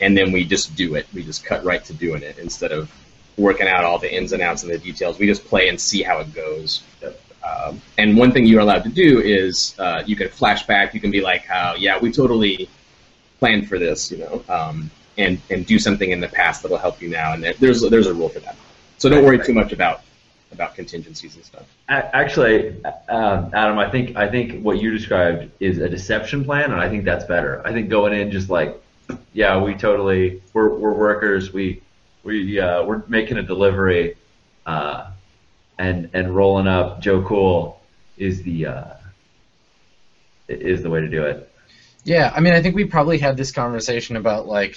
and 0.00 0.16
then 0.16 0.32
we 0.32 0.44
just 0.44 0.74
do 0.74 0.94
it. 0.94 1.06
We 1.12 1.22
just 1.22 1.44
cut 1.44 1.62
right 1.64 1.84
to 1.84 1.92
doing 1.92 2.22
it 2.22 2.38
instead 2.38 2.72
of 2.72 2.90
working 3.36 3.66
out 3.66 3.84
all 3.84 3.98
the 3.98 4.14
ins 4.14 4.32
and 4.32 4.42
outs 4.42 4.62
and 4.62 4.72
the 4.72 4.78
details. 4.78 5.18
We 5.18 5.26
just 5.26 5.44
play 5.44 5.68
and 5.68 5.80
see 5.80 6.02
how 6.02 6.20
it 6.20 6.32
goes. 6.34 6.82
Um, 7.44 7.80
and 7.98 8.16
one 8.16 8.32
thing 8.32 8.46
you're 8.46 8.60
allowed 8.60 8.84
to 8.84 8.88
do 8.88 9.20
is 9.20 9.74
uh, 9.78 10.02
you 10.06 10.16
can 10.16 10.28
flash 10.28 10.66
back. 10.66 10.94
You 10.94 11.00
can 11.00 11.10
be 11.10 11.20
like, 11.20 11.44
"Oh, 11.52 11.74
yeah, 11.78 11.98
we 11.98 12.10
totally 12.10 12.68
planned 13.38 13.68
for 13.68 13.78
this," 13.78 14.10
you 14.10 14.18
know, 14.18 14.42
um, 14.48 14.90
and 15.18 15.40
and 15.50 15.66
do 15.66 15.78
something 15.78 16.10
in 16.10 16.20
the 16.20 16.28
past 16.28 16.62
that'll 16.62 16.78
help 16.78 17.02
you 17.02 17.10
now. 17.10 17.34
And 17.34 17.44
there's 17.60 17.82
there's 17.82 18.06
a 18.06 18.14
rule 18.14 18.30
for 18.30 18.40
that. 18.40 18.56
So 18.98 19.08
don't 19.10 19.24
worry 19.24 19.44
too 19.44 19.52
much 19.52 19.72
about 19.72 20.00
about 20.54 20.74
contingencies 20.74 21.36
and 21.36 21.44
stuff. 21.44 21.64
Actually, 21.88 22.82
um, 23.08 23.50
Adam, 23.52 23.78
I 23.78 23.90
think 23.90 24.16
I 24.16 24.28
think 24.28 24.62
what 24.62 24.80
you 24.80 24.90
described 24.90 25.50
is 25.60 25.78
a 25.78 25.88
deception 25.88 26.44
plan, 26.44 26.72
and 26.72 26.80
I 26.80 26.88
think 26.88 27.04
that's 27.04 27.24
better. 27.26 27.60
I 27.66 27.72
think 27.72 27.90
going 27.90 28.14
in 28.14 28.30
just 28.30 28.48
like, 28.48 28.80
yeah, 29.34 29.62
we 29.62 29.74
totally 29.74 30.40
we're 30.54 30.70
we're 30.70 30.94
workers. 30.94 31.52
We 31.52 31.82
we 32.24 32.58
uh, 32.58 32.84
we're 32.84 33.02
making 33.06 33.36
a 33.36 33.42
delivery, 33.42 34.16
uh, 34.66 35.10
and 35.78 36.10
and 36.12 36.34
rolling 36.34 36.66
up 36.66 37.00
Joe 37.00 37.22
Cool 37.22 37.80
is 38.16 38.42
the 38.42 38.66
uh, 38.66 38.94
is 40.48 40.82
the 40.82 40.90
way 40.90 41.00
to 41.00 41.08
do 41.08 41.24
it. 41.24 41.50
Yeah, 42.04 42.32
I 42.34 42.40
mean, 42.40 42.52
I 42.52 42.60
think 42.60 42.74
we 42.74 42.84
probably 42.84 43.18
had 43.18 43.36
this 43.36 43.50
conversation 43.50 44.16
about 44.16 44.46
like, 44.46 44.76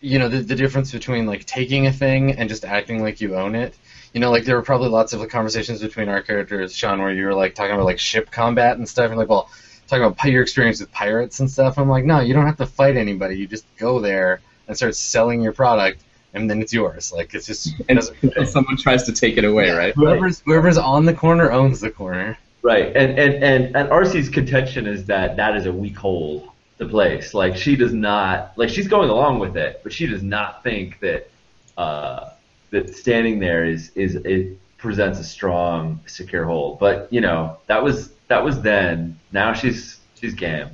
you 0.00 0.18
know, 0.18 0.28
the, 0.28 0.40
the 0.40 0.56
difference 0.56 0.90
between 0.90 1.24
like 1.26 1.44
taking 1.44 1.86
a 1.86 1.92
thing 1.92 2.32
and 2.32 2.48
just 2.48 2.64
acting 2.64 3.00
like 3.00 3.20
you 3.20 3.36
own 3.36 3.54
it. 3.54 3.76
You 4.12 4.20
know, 4.20 4.30
like 4.30 4.44
there 4.44 4.56
were 4.56 4.62
probably 4.62 4.88
lots 4.88 5.12
of 5.12 5.28
conversations 5.28 5.80
between 5.80 6.08
our 6.08 6.22
characters, 6.22 6.74
Sean, 6.74 7.00
where 7.00 7.12
you 7.12 7.26
were 7.26 7.34
like 7.34 7.54
talking 7.54 7.74
about 7.74 7.84
like 7.84 8.00
ship 8.00 8.30
combat 8.30 8.76
and 8.76 8.88
stuff, 8.88 9.10
and 9.10 9.18
like, 9.18 9.28
well, 9.28 9.48
talking 9.86 10.04
about 10.04 10.24
your 10.24 10.42
experience 10.42 10.80
with 10.80 10.90
pirates 10.90 11.40
and 11.40 11.50
stuff. 11.50 11.78
I'm 11.78 11.88
like, 11.88 12.04
no, 12.04 12.20
you 12.20 12.34
don't 12.34 12.46
have 12.46 12.56
to 12.58 12.66
fight 12.66 12.96
anybody. 12.96 13.36
You 13.36 13.46
just 13.46 13.64
go 13.76 14.00
there 14.00 14.40
and 14.66 14.76
start 14.76 14.96
selling 14.96 15.40
your 15.40 15.52
product, 15.52 16.02
and 16.34 16.48
then 16.50 16.60
it's 16.62 16.72
yours. 16.72 17.12
Like 17.12 17.34
it's 17.34 17.46
just 17.46 17.74
And 17.88 17.98
doesn't- 17.98 18.16
until 18.22 18.46
someone 18.46 18.76
tries 18.76 19.02
to 19.04 19.12
take 19.12 19.36
it 19.38 19.44
away, 19.44 19.70
right? 19.70 19.94
whoever's 19.94 20.40
whoever's 20.40 20.78
on 20.78 21.04
the 21.06 21.14
corner 21.14 21.50
owns 21.52 21.80
the 21.80 21.90
corner. 21.90 22.36
Right, 22.62 22.86
and 22.96 23.18
and 23.18 23.34
and 23.42 23.76
and 23.76 23.88
Arcy's 23.90 24.28
contention 24.28 24.86
is 24.86 25.04
that 25.06 25.36
that 25.36 25.56
is 25.56 25.66
a 25.66 25.72
weak 25.72 25.96
hold 25.96 26.48
the 26.76 26.86
place. 26.86 27.32
Like 27.34 27.56
she 27.56 27.76
does 27.76 27.92
not 27.92 28.52
like 28.56 28.68
she's 28.68 28.88
going 28.88 29.10
along 29.10 29.38
with 29.38 29.56
it, 29.56 29.80
but 29.82 29.92
she 29.92 30.06
does 30.06 30.22
not 30.22 30.62
think 30.62 30.98
that 31.00 31.30
uh, 31.76 32.30
that 32.70 32.94
standing 32.94 33.38
there 33.38 33.64
is 33.64 33.90
is 33.94 34.16
it 34.16 34.58
presents 34.76 35.18
a 35.20 35.24
strong 35.24 36.00
secure 36.06 36.44
hold. 36.44 36.78
But 36.80 37.06
you 37.12 37.20
know 37.20 37.58
that 37.68 37.82
was 37.82 38.10
that 38.26 38.44
was 38.44 38.60
then. 38.60 39.18
Now 39.32 39.52
she's 39.54 39.98
she's 40.20 40.34
game. 40.34 40.68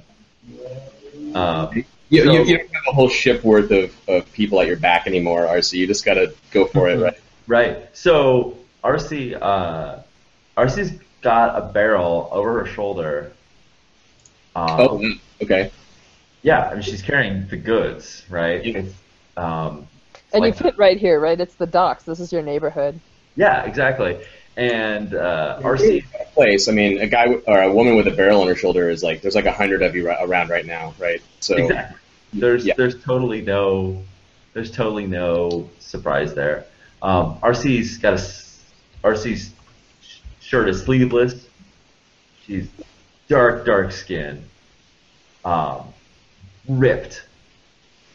Um, 1.35 1.85
You, 2.15 2.25
So- 2.25 2.33
you, 2.33 2.45
you 2.45 2.59
don't 2.59 2.75
have 2.75 2.83
a 2.89 2.93
whole 2.93 3.09
ship 3.09 3.43
worth 3.45 3.71
of, 3.71 3.95
of 4.09 4.31
people 4.33 4.61
at 4.61 4.67
your 4.67 4.77
back 4.77 5.07
anymore, 5.07 5.47
Arcy. 5.47 5.79
You 5.79 5.87
just 5.87 6.05
got 6.05 6.15
to 6.15 6.33
go 6.51 6.67
for 6.67 6.89
it, 6.89 7.01
right? 7.01 7.19
right. 7.47 7.89
So 7.93 8.57
Arcy 8.83 9.35
uh, 9.35 9.99
Arcy's 10.57 10.93
got 11.23 11.57
a 11.59 11.73
barrel 11.73 12.29
over 12.33 12.61
her 12.61 12.67
shoulder. 12.67 13.33
Um, 14.57 14.67
Oh, 14.81 15.13
okay. 15.43 15.71
Yeah, 16.43 16.69
I 16.69 16.75
mean 16.75 16.83
she's 16.83 17.03
carrying 17.03 17.47
the 17.49 17.57
goods, 17.57 18.25
right? 18.29 18.65
Yeah. 18.65 18.79
It's, 18.79 18.95
um, 19.37 19.87
And 20.33 20.43
like- 20.43 20.55
you 20.55 20.59
fit 20.61 20.77
right 20.79 20.99
here, 20.99 21.19
right? 21.19 21.41
It's 21.41 21.55
the 21.55 21.67
docks. 21.67 22.05
This 22.05 22.21
is 22.21 22.33
your 22.33 22.43
neighborhood. 22.43 23.01
yeah, 23.37 23.65
exactly. 23.65 24.19
And 24.57 25.15
uh, 25.15 25.61
Arcy, 25.65 26.05
Place. 26.35 26.69
I 26.69 26.73
mean, 26.73 27.01
a 27.01 27.07
guy 27.09 27.25
w- 27.27 27.43
or 27.49 27.61
a 27.63 27.73
woman 27.73 27.97
with 27.97 28.07
a 28.07 28.13
barrel 28.13 28.41
on 28.43 28.47
her 28.47 28.55
shoulder 28.55 28.89
is 28.89 29.03
like 29.03 29.21
there's 29.23 29.35
like 29.35 29.47
a 29.47 29.53
hundred 29.53 29.83
of 29.83 29.97
you 29.97 30.07
ra- 30.07 30.23
around 30.23 30.49
right 30.51 30.65
now, 30.67 30.95
right? 30.99 31.21
So 31.41 31.57
exactly. 31.57 31.97
There's 32.35 32.67
Yeah. 32.67 32.75
there's 32.77 33.03
totally 33.03 33.43
no 33.43 34.03
there's 34.53 34.71
totally 34.71 35.07
no 35.07 35.69
surprise 35.79 36.35
there. 36.35 36.65
Um, 37.03 37.39
Arcy's 37.43 37.99
got 37.99 38.19
a 38.19 38.23
Arcy's 39.03 39.53
shirt 40.41 40.69
is 40.69 40.83
sleeveless. 40.83 41.47
She's 42.47 42.69
dark 43.29 43.65
dark 43.65 43.93
skin, 43.93 44.45
um, 45.45 45.93
ripped. 46.69 47.25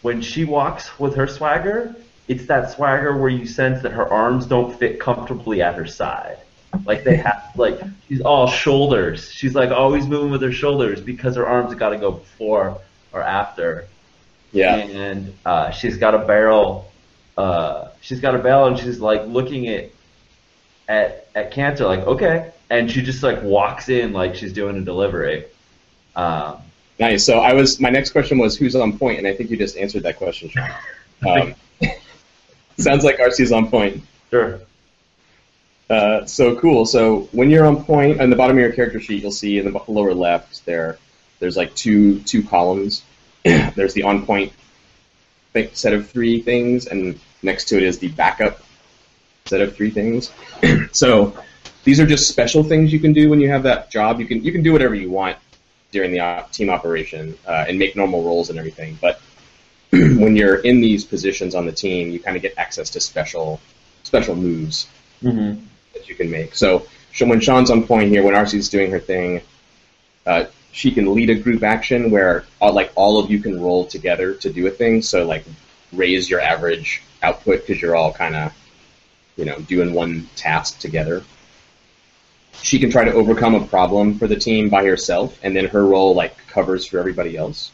When 0.01 0.21
she 0.21 0.45
walks 0.45 0.97
with 0.99 1.15
her 1.15 1.27
swagger, 1.27 1.95
it's 2.27 2.45
that 2.45 2.71
swagger 2.71 3.17
where 3.17 3.29
you 3.29 3.45
sense 3.45 3.81
that 3.81 3.91
her 3.91 4.07
arms 4.07 4.45
don't 4.45 4.77
fit 4.77 4.99
comfortably 4.99 5.61
at 5.61 5.75
her 5.75 5.87
side. 5.87 6.37
Like 6.85 7.03
they 7.03 7.17
have, 7.17 7.51
like 7.55 7.79
she's 8.07 8.21
all 8.21 8.47
shoulders. 8.47 9.31
She's 9.31 9.55
like 9.55 9.71
always 9.71 10.05
moving 10.05 10.31
with 10.31 10.41
her 10.41 10.51
shoulders 10.51 11.01
because 11.01 11.35
her 11.35 11.47
arms 11.47 11.73
got 11.75 11.89
to 11.89 11.97
go 11.97 12.11
before 12.11 12.79
or 13.11 13.23
after. 13.23 13.87
Yeah. 14.51 14.75
and 14.75 15.33
uh, 15.45 15.71
she's 15.71 15.97
got 15.97 16.15
a 16.15 16.19
barrel. 16.19 16.89
Uh, 17.37 17.89
she's 18.01 18.19
got 18.19 18.35
a 18.35 18.39
barrel, 18.39 18.67
and 18.67 18.77
she's 18.77 18.99
like 18.99 19.25
looking 19.27 19.67
at 19.67 19.91
at 20.87 21.27
at 21.35 21.51
Canter, 21.51 21.85
like 21.85 22.01
okay, 22.01 22.51
and 22.69 22.89
she 22.91 23.01
just 23.01 23.23
like 23.23 23.41
walks 23.43 23.89
in 23.89 24.13
like 24.13 24.35
she's 24.35 24.53
doing 24.53 24.77
a 24.77 24.81
delivery. 24.81 25.45
Um, 26.15 26.57
Nice. 26.99 27.25
So 27.25 27.39
I 27.39 27.53
was 27.53 27.79
my 27.79 27.89
next 27.89 28.11
question 28.11 28.37
was 28.37 28.57
who's 28.57 28.75
on 28.75 28.97
point, 28.97 29.19
and 29.19 29.27
I 29.27 29.33
think 29.33 29.49
you 29.49 29.57
just 29.57 29.77
answered 29.77 30.03
that 30.03 30.17
question, 30.17 30.49
Sean. 30.49 30.69
Um, 31.27 31.53
sounds 32.77 33.03
like 33.03 33.19
Arcy's 33.19 33.51
on 33.51 33.69
point. 33.69 34.01
sure. 34.29 34.61
Uh, 35.89 36.25
so 36.25 36.55
cool. 36.57 36.85
So 36.85 37.27
when 37.33 37.49
you're 37.49 37.65
on 37.65 37.83
point, 37.83 38.21
on 38.21 38.29
the 38.29 38.37
bottom 38.37 38.55
of 38.55 38.61
your 38.61 38.71
character 38.71 39.01
sheet, 39.01 39.21
you'll 39.21 39.31
see 39.33 39.57
in 39.57 39.69
the 39.69 39.81
lower 39.89 40.13
left 40.13 40.65
there, 40.65 40.97
there's 41.39 41.57
like 41.57 41.75
two 41.75 42.19
two 42.21 42.41
columns. 42.41 43.03
there's 43.75 43.93
the 43.93 44.03
on 44.03 44.25
point 44.25 44.53
set 45.73 45.93
of 45.93 46.09
three 46.09 46.41
things, 46.41 46.87
and 46.87 47.19
next 47.43 47.65
to 47.65 47.77
it 47.77 47.83
is 47.83 47.99
the 47.99 48.09
backup 48.09 48.61
set 49.45 49.61
of 49.61 49.75
three 49.75 49.89
things. 49.89 50.31
so 50.91 51.37
these 51.83 51.99
are 51.99 52.05
just 52.05 52.27
special 52.29 52.63
things 52.63 52.93
you 52.93 52.99
can 52.99 53.13
do 53.13 53.29
when 53.29 53.41
you 53.41 53.49
have 53.49 53.63
that 53.63 53.89
job. 53.91 54.19
You 54.19 54.25
can 54.25 54.43
you 54.43 54.51
can 54.51 54.63
do 54.63 54.71
whatever 54.71 54.95
you 54.95 55.09
want 55.09 55.37
during 55.91 56.11
the 56.11 56.19
op- 56.19 56.51
team 56.51 56.69
operation 56.69 57.37
uh, 57.47 57.65
and 57.67 57.79
make 57.79 57.95
normal 57.95 58.23
rolls 58.23 58.49
and 58.49 58.59
everything, 58.59 58.97
but 59.01 59.19
when 59.91 60.35
you're 60.35 60.57
in 60.57 60.81
these 60.81 61.03
positions 61.03 61.55
on 61.55 61.65
the 61.65 61.71
team, 61.71 62.11
you 62.11 62.19
kind 62.19 62.35
of 62.35 62.43
get 62.43 62.53
access 62.57 62.91
to 62.91 62.99
special 62.99 63.59
special 64.03 64.35
moves 64.35 64.87
Mm-hmm. 65.23 65.61
that 65.93 66.07
you 66.07 66.15
can 66.15 66.31
make. 66.31 66.55
So 66.55 66.85
when 67.19 67.41
Sean's 67.41 67.69
on 67.69 67.85
point 67.85 68.09
here, 68.09 68.23
when 68.23 68.35
Arcy's 68.35 68.69
doing 68.69 68.91
her 68.91 68.99
thing, 68.99 69.41
uh, 70.25 70.45
she 70.71 70.91
can 70.91 71.13
lead 71.13 71.29
a 71.29 71.35
group 71.35 71.63
action 71.63 72.11
where 72.11 72.45
all, 72.61 72.73
like 72.73 72.91
all 72.95 73.19
of 73.19 73.31
you 73.31 73.39
can 73.39 73.61
roll 73.61 73.85
together 73.85 74.33
to 74.35 74.51
do 74.51 74.67
a 74.67 74.71
thing. 74.71 75.01
So 75.01 75.25
like 75.25 75.45
raise 75.91 76.29
your 76.29 76.39
average 76.39 77.01
output 77.23 77.65
because 77.65 77.81
you're 77.81 77.95
all 77.95 78.13
kind 78.13 78.35
of 78.35 78.53
you 79.35 79.45
know 79.45 79.59
doing 79.59 79.93
one 79.93 80.27
task 80.35 80.79
together. 80.79 81.23
She 82.61 82.77
can 82.79 82.91
try 82.91 83.05
to 83.05 83.13
overcome 83.13 83.55
a 83.55 83.65
problem 83.65 84.19
for 84.19 84.27
the 84.27 84.35
team 84.35 84.69
by 84.69 84.85
herself, 84.85 85.39
and 85.43 85.55
then 85.55 85.65
her 85.65 85.85
role 85.85 86.13
like 86.13 86.35
covers 86.47 86.85
for 86.85 86.99
everybody 86.99 87.37
else. 87.37 87.71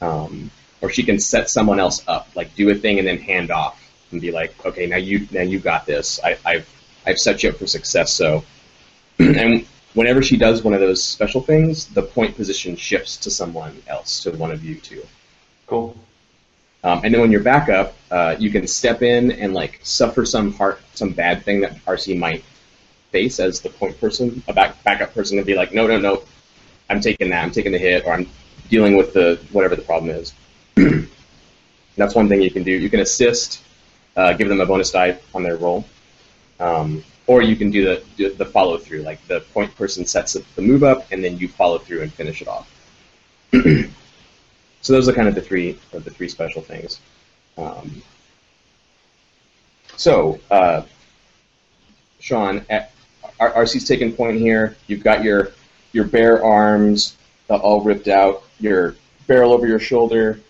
Um, 0.00 0.50
or 0.80 0.90
she 0.90 1.02
can 1.02 1.18
set 1.18 1.50
someone 1.50 1.80
else 1.80 2.02
up, 2.06 2.28
like 2.36 2.54
do 2.54 2.70
a 2.70 2.74
thing 2.74 2.98
and 2.98 3.06
then 3.06 3.18
hand 3.18 3.50
off 3.50 3.82
and 4.12 4.20
be 4.20 4.30
like, 4.30 4.54
okay, 4.64 4.86
now 4.86 4.96
you 4.96 5.26
now 5.30 5.42
you 5.42 5.58
got 5.58 5.86
this. 5.86 6.20
I, 6.22 6.38
I've 6.44 6.68
I've 7.06 7.18
set 7.18 7.42
you 7.42 7.50
up 7.50 7.56
for 7.56 7.66
success. 7.66 8.12
So, 8.12 8.44
and 9.18 9.66
whenever 9.94 10.22
she 10.22 10.36
does 10.36 10.62
one 10.62 10.74
of 10.74 10.80
those 10.80 11.02
special 11.02 11.40
things, 11.40 11.86
the 11.86 12.02
point 12.02 12.36
position 12.36 12.76
shifts 12.76 13.16
to 13.18 13.30
someone 13.30 13.82
else, 13.88 14.22
to 14.22 14.30
one 14.32 14.50
of 14.50 14.64
you 14.64 14.76
two. 14.76 15.04
Cool. 15.66 15.96
Um, 16.84 17.00
and 17.04 17.12
then 17.12 17.20
when 17.20 17.32
you're 17.32 17.42
back 17.42 17.68
up, 17.68 17.94
uh, 18.10 18.36
you 18.38 18.50
can 18.50 18.66
step 18.66 19.02
in 19.02 19.32
and 19.32 19.52
like 19.52 19.80
suffer 19.82 20.24
some 20.24 20.52
heart, 20.52 20.80
some 20.94 21.10
bad 21.10 21.44
thing 21.44 21.60
that 21.60 21.76
Arcy 21.86 22.16
might 22.16 22.44
face 23.10 23.40
as 23.40 23.60
the 23.60 23.70
point 23.70 23.98
person, 24.00 24.42
a 24.48 24.52
back 24.52 24.82
backup 24.84 25.12
person, 25.12 25.38
and 25.38 25.46
be 25.46 25.54
like, 25.54 25.72
no, 25.72 25.86
no, 25.86 25.98
no, 25.98 26.22
I'm 26.88 27.00
taking 27.00 27.30
that, 27.30 27.42
I'm 27.42 27.50
taking 27.50 27.72
the 27.72 27.78
hit, 27.78 28.04
or 28.06 28.12
I'm 28.12 28.28
dealing 28.68 28.96
with 28.96 29.12
the 29.12 29.40
whatever 29.52 29.74
the 29.74 29.82
problem 29.82 30.14
is. 30.14 30.32
That's 31.96 32.14
one 32.14 32.28
thing 32.28 32.40
you 32.40 32.50
can 32.50 32.62
do. 32.62 32.70
You 32.70 32.90
can 32.90 33.00
assist, 33.00 33.62
uh, 34.16 34.34
give 34.34 34.48
them 34.48 34.60
a 34.60 34.66
bonus 34.66 34.92
die 34.92 35.18
on 35.34 35.42
their 35.42 35.56
roll, 35.56 35.84
um, 36.60 37.02
or 37.28 37.42
you 37.42 37.54
can 37.54 37.70
do 37.70 37.84
the 37.84 38.02
do 38.16 38.34
the 38.34 38.44
follow 38.44 38.78
through. 38.78 39.02
Like 39.02 39.24
the 39.28 39.40
point 39.40 39.74
person 39.76 40.04
sets 40.06 40.34
up 40.34 40.42
the 40.56 40.62
move 40.62 40.82
up, 40.82 41.06
and 41.12 41.22
then 41.22 41.38
you 41.38 41.46
follow 41.46 41.78
through 41.78 42.02
and 42.02 42.12
finish 42.12 42.42
it 42.42 42.48
off. 42.48 42.68
so 43.52 44.92
those 44.92 45.08
are 45.08 45.12
kind 45.12 45.28
of 45.28 45.34
the 45.36 45.42
three 45.42 45.78
of 45.92 46.04
the 46.04 46.10
three 46.10 46.28
special 46.28 46.62
things. 46.62 47.00
Um, 47.56 48.02
so, 49.96 50.40
uh, 50.50 50.82
Sean, 52.18 52.64
at, 52.70 52.92
Arcy's 53.38 53.86
taking 53.86 54.12
point 54.12 54.38
here. 54.38 54.76
You've 54.86 55.04
got 55.04 55.22
your 55.22 55.52
your 55.92 56.04
bare 56.04 56.42
arms 56.42 57.16
uh, 57.50 57.56
all 57.56 57.82
ripped 57.82 58.08
out, 58.08 58.42
your 58.58 58.96
barrel 59.26 59.52
over 59.52 59.66
your 59.66 59.78
shoulder, 59.78 60.40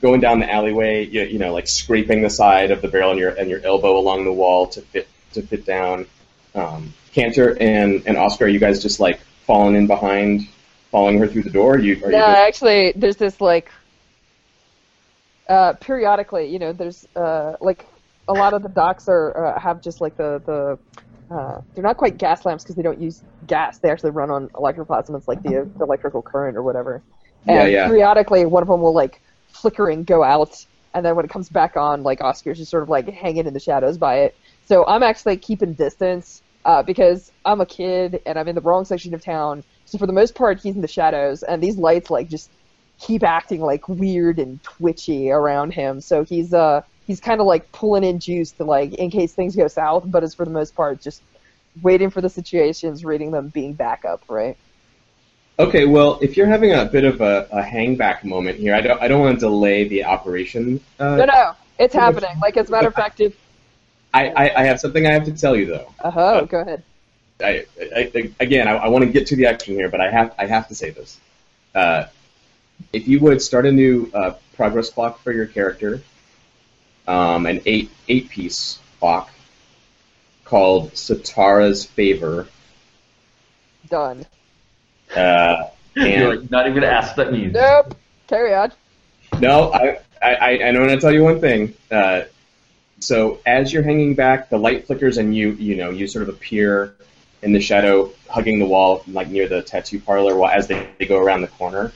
going 0.00 0.20
down 0.20 0.38
the 0.38 0.50
alleyway. 0.50 1.04
You, 1.04 1.22
you 1.22 1.38
know, 1.40 1.52
like 1.52 1.66
scraping 1.66 2.22
the 2.22 2.30
side 2.30 2.70
of 2.70 2.80
the 2.80 2.86
barrel 2.86 3.10
and 3.10 3.18
your 3.18 3.30
and 3.30 3.50
your 3.50 3.60
elbow 3.64 3.98
along 3.98 4.24
the 4.24 4.32
wall 4.32 4.68
to 4.68 4.80
fit 4.80 5.08
to 5.34 5.42
fit 5.42 5.64
down. 5.64 6.06
Um, 6.54 6.92
Canter 7.12 7.56
and 7.60 8.02
and 8.06 8.16
Oskar, 8.16 8.46
are 8.46 8.48
you 8.48 8.58
guys 8.58 8.82
just 8.82 9.00
like 9.00 9.20
falling 9.46 9.76
in 9.76 9.86
behind, 9.86 10.48
following 10.90 11.18
her 11.18 11.26
through 11.26 11.42
the 11.42 11.50
door? 11.50 11.78
You 11.78 12.02
are 12.04 12.10
you 12.10 12.16
actually, 12.16 12.92
there's 12.96 13.16
this 13.16 13.40
like 13.40 13.70
uh, 15.48 15.74
periodically, 15.74 16.46
you 16.46 16.58
know, 16.58 16.72
there's 16.72 17.06
uh, 17.14 17.54
like 17.60 17.86
a 18.28 18.32
lot 18.32 18.54
of 18.54 18.62
the 18.62 18.68
docks 18.68 19.08
are 19.08 19.46
uh, 19.46 19.60
have 19.60 19.82
just 19.82 20.00
like 20.00 20.16
the 20.16 20.42
the 20.46 21.34
uh, 21.34 21.60
they're 21.74 21.84
not 21.84 21.96
quite 21.96 22.18
gas 22.18 22.44
lamps 22.44 22.62
because 22.62 22.76
they 22.76 22.82
don't 22.82 23.00
use 23.00 23.22
gas. 23.46 23.78
They 23.78 23.90
actually 23.90 24.10
run 24.10 24.30
on 24.30 24.48
electroplasm. 24.50 25.16
It's 25.16 25.28
like 25.28 25.42
the, 25.42 25.68
the 25.78 25.84
electrical 25.84 26.22
current 26.22 26.56
or 26.56 26.62
whatever. 26.62 27.02
And 27.46 27.56
Yeah, 27.56 27.66
yeah. 27.66 27.86
periodically, 27.86 28.44
one 28.44 28.62
of 28.62 28.68
them 28.68 28.80
will 28.80 28.94
like 28.94 29.20
flicker 29.48 29.88
and 29.88 30.06
go 30.06 30.22
out, 30.22 30.64
and 30.94 31.04
then 31.04 31.16
when 31.16 31.24
it 31.24 31.30
comes 31.30 31.48
back 31.48 31.76
on, 31.76 32.02
like 32.02 32.20
Oskar's 32.20 32.58
just 32.58 32.70
sort 32.70 32.82
of 32.82 32.88
like 32.88 33.08
hanging 33.08 33.46
in 33.46 33.54
the 33.54 33.60
shadows 33.60 33.98
by 33.98 34.20
it. 34.20 34.36
So 34.66 34.86
I'm 34.86 35.02
actually 35.02 35.36
keeping 35.36 35.74
distance 35.74 36.42
uh, 36.64 36.82
because 36.82 37.30
I'm 37.44 37.60
a 37.60 37.66
kid 37.66 38.20
and 38.26 38.38
I'm 38.38 38.48
in 38.48 38.54
the 38.54 38.60
wrong 38.60 38.84
section 38.84 39.14
of 39.14 39.22
town. 39.22 39.62
So 39.84 39.98
for 39.98 40.06
the 40.06 40.12
most 40.12 40.34
part, 40.34 40.60
he's 40.60 40.74
in 40.74 40.80
the 40.80 40.88
shadows, 40.88 41.42
and 41.42 41.62
these 41.62 41.76
lights 41.76 42.10
like 42.10 42.28
just 42.28 42.50
keep 42.98 43.22
acting 43.22 43.60
like 43.60 43.88
weird 43.88 44.38
and 44.38 44.62
twitchy 44.62 45.30
around 45.30 45.72
him. 45.72 46.00
So 46.00 46.24
he's 46.24 46.54
uh 46.54 46.82
he's 47.06 47.20
kind 47.20 47.40
of 47.40 47.46
like 47.46 47.70
pulling 47.72 48.04
in 48.04 48.18
juice 48.18 48.52
to 48.52 48.64
like 48.64 48.94
in 48.94 49.10
case 49.10 49.34
things 49.34 49.54
go 49.56 49.68
south, 49.68 50.04
but 50.06 50.24
is 50.24 50.34
for 50.34 50.44
the 50.44 50.50
most 50.50 50.74
part 50.74 51.00
just 51.02 51.22
waiting 51.82 52.08
for 52.08 52.20
the 52.20 52.30
situations, 52.30 53.04
reading 53.04 53.30
them, 53.30 53.48
being 53.48 53.74
backup, 53.74 54.22
right? 54.28 54.56
Okay, 55.58 55.86
well, 55.86 56.18
if 56.20 56.36
you're 56.36 56.46
having 56.46 56.72
a 56.72 56.84
bit 56.84 57.04
of 57.04 57.20
a, 57.20 57.46
a 57.52 57.62
hang 57.62 57.94
back 57.94 58.24
moment 58.24 58.58
here, 58.58 58.74
I 58.74 58.80
don't, 58.80 59.00
I 59.00 59.06
don't 59.06 59.20
want 59.20 59.38
to 59.38 59.46
delay 59.46 59.86
the 59.86 60.04
operation. 60.04 60.80
Uh, 60.98 61.16
No, 61.16 61.24
no, 61.26 61.52
it's 61.78 61.94
happening. 61.94 62.36
Like 62.40 62.56
as 62.56 62.68
a 62.68 62.72
matter 62.72 62.88
of 62.88 62.94
fact, 62.94 63.20
if 63.20 63.36
I, 64.14 64.28
I, 64.28 64.60
I 64.60 64.64
have 64.64 64.78
something 64.80 65.06
I 65.06 65.10
have 65.10 65.24
to 65.24 65.32
tell 65.32 65.56
you 65.56 65.66
though. 65.66 65.92
uh 66.00 66.10
huh, 66.10 66.44
go 66.48 66.60
ahead. 66.60 66.82
I, 67.42 67.66
I, 67.94 68.12
I 68.14 68.30
again, 68.38 68.68
I, 68.68 68.76
I 68.76 68.88
want 68.88 69.04
to 69.04 69.10
get 69.10 69.26
to 69.26 69.36
the 69.36 69.46
action 69.46 69.74
here, 69.74 69.90
but 69.90 70.00
I 70.00 70.10
have 70.10 70.34
I 70.38 70.46
have 70.46 70.68
to 70.68 70.74
say 70.74 70.90
this. 70.90 71.18
Uh, 71.74 72.04
if 72.92 73.08
you 73.08 73.18
would 73.20 73.42
start 73.42 73.66
a 73.66 73.72
new 73.72 74.10
uh, 74.14 74.34
progress 74.56 74.88
clock 74.88 75.20
for 75.20 75.32
your 75.32 75.46
character, 75.46 76.00
um, 77.08 77.46
an 77.46 77.60
eight 77.66 77.90
eight 78.08 78.28
piece 78.28 78.78
clock 79.00 79.30
called 80.44 80.92
Setarra's 80.92 81.84
Favor, 81.84 82.46
Done. 83.90 84.24
uh, 85.16 85.64
You're 85.96 86.36
like, 86.36 86.50
not 86.50 86.66
even 86.66 86.80
gonna 86.80 86.92
ask 86.92 87.16
what 87.16 87.26
that 87.26 87.32
means. 87.32 87.54
Nope. 87.54 87.96
Carry 88.28 88.54
on. 88.54 88.72
No, 89.40 89.72
I, 89.72 89.98
I, 90.22 90.34
I, 90.34 90.50
I 90.58 90.78
want 90.78 90.90
to 90.90 91.00
tell 91.00 91.12
you 91.12 91.24
one 91.24 91.40
thing. 91.40 91.74
Uh, 91.90 92.22
so 93.04 93.38
as 93.44 93.72
you're 93.72 93.82
hanging 93.82 94.14
back, 94.14 94.48
the 94.48 94.58
light 94.58 94.86
flickers 94.86 95.18
and 95.18 95.36
you, 95.36 95.50
you 95.52 95.76
know, 95.76 95.90
you 95.90 96.06
sort 96.06 96.26
of 96.26 96.34
appear 96.34 96.94
in 97.42 97.52
the 97.52 97.60
shadow, 97.60 98.10
hugging 98.28 98.58
the 98.58 98.64
wall, 98.64 99.04
like 99.06 99.28
near 99.28 99.46
the 99.46 99.62
tattoo 99.62 100.00
parlor, 100.00 100.36
while 100.36 100.50
as 100.50 100.66
they, 100.66 100.88
they 100.98 101.04
go 101.04 101.18
around 101.18 101.42
the 101.42 101.48
corner, 101.48 101.92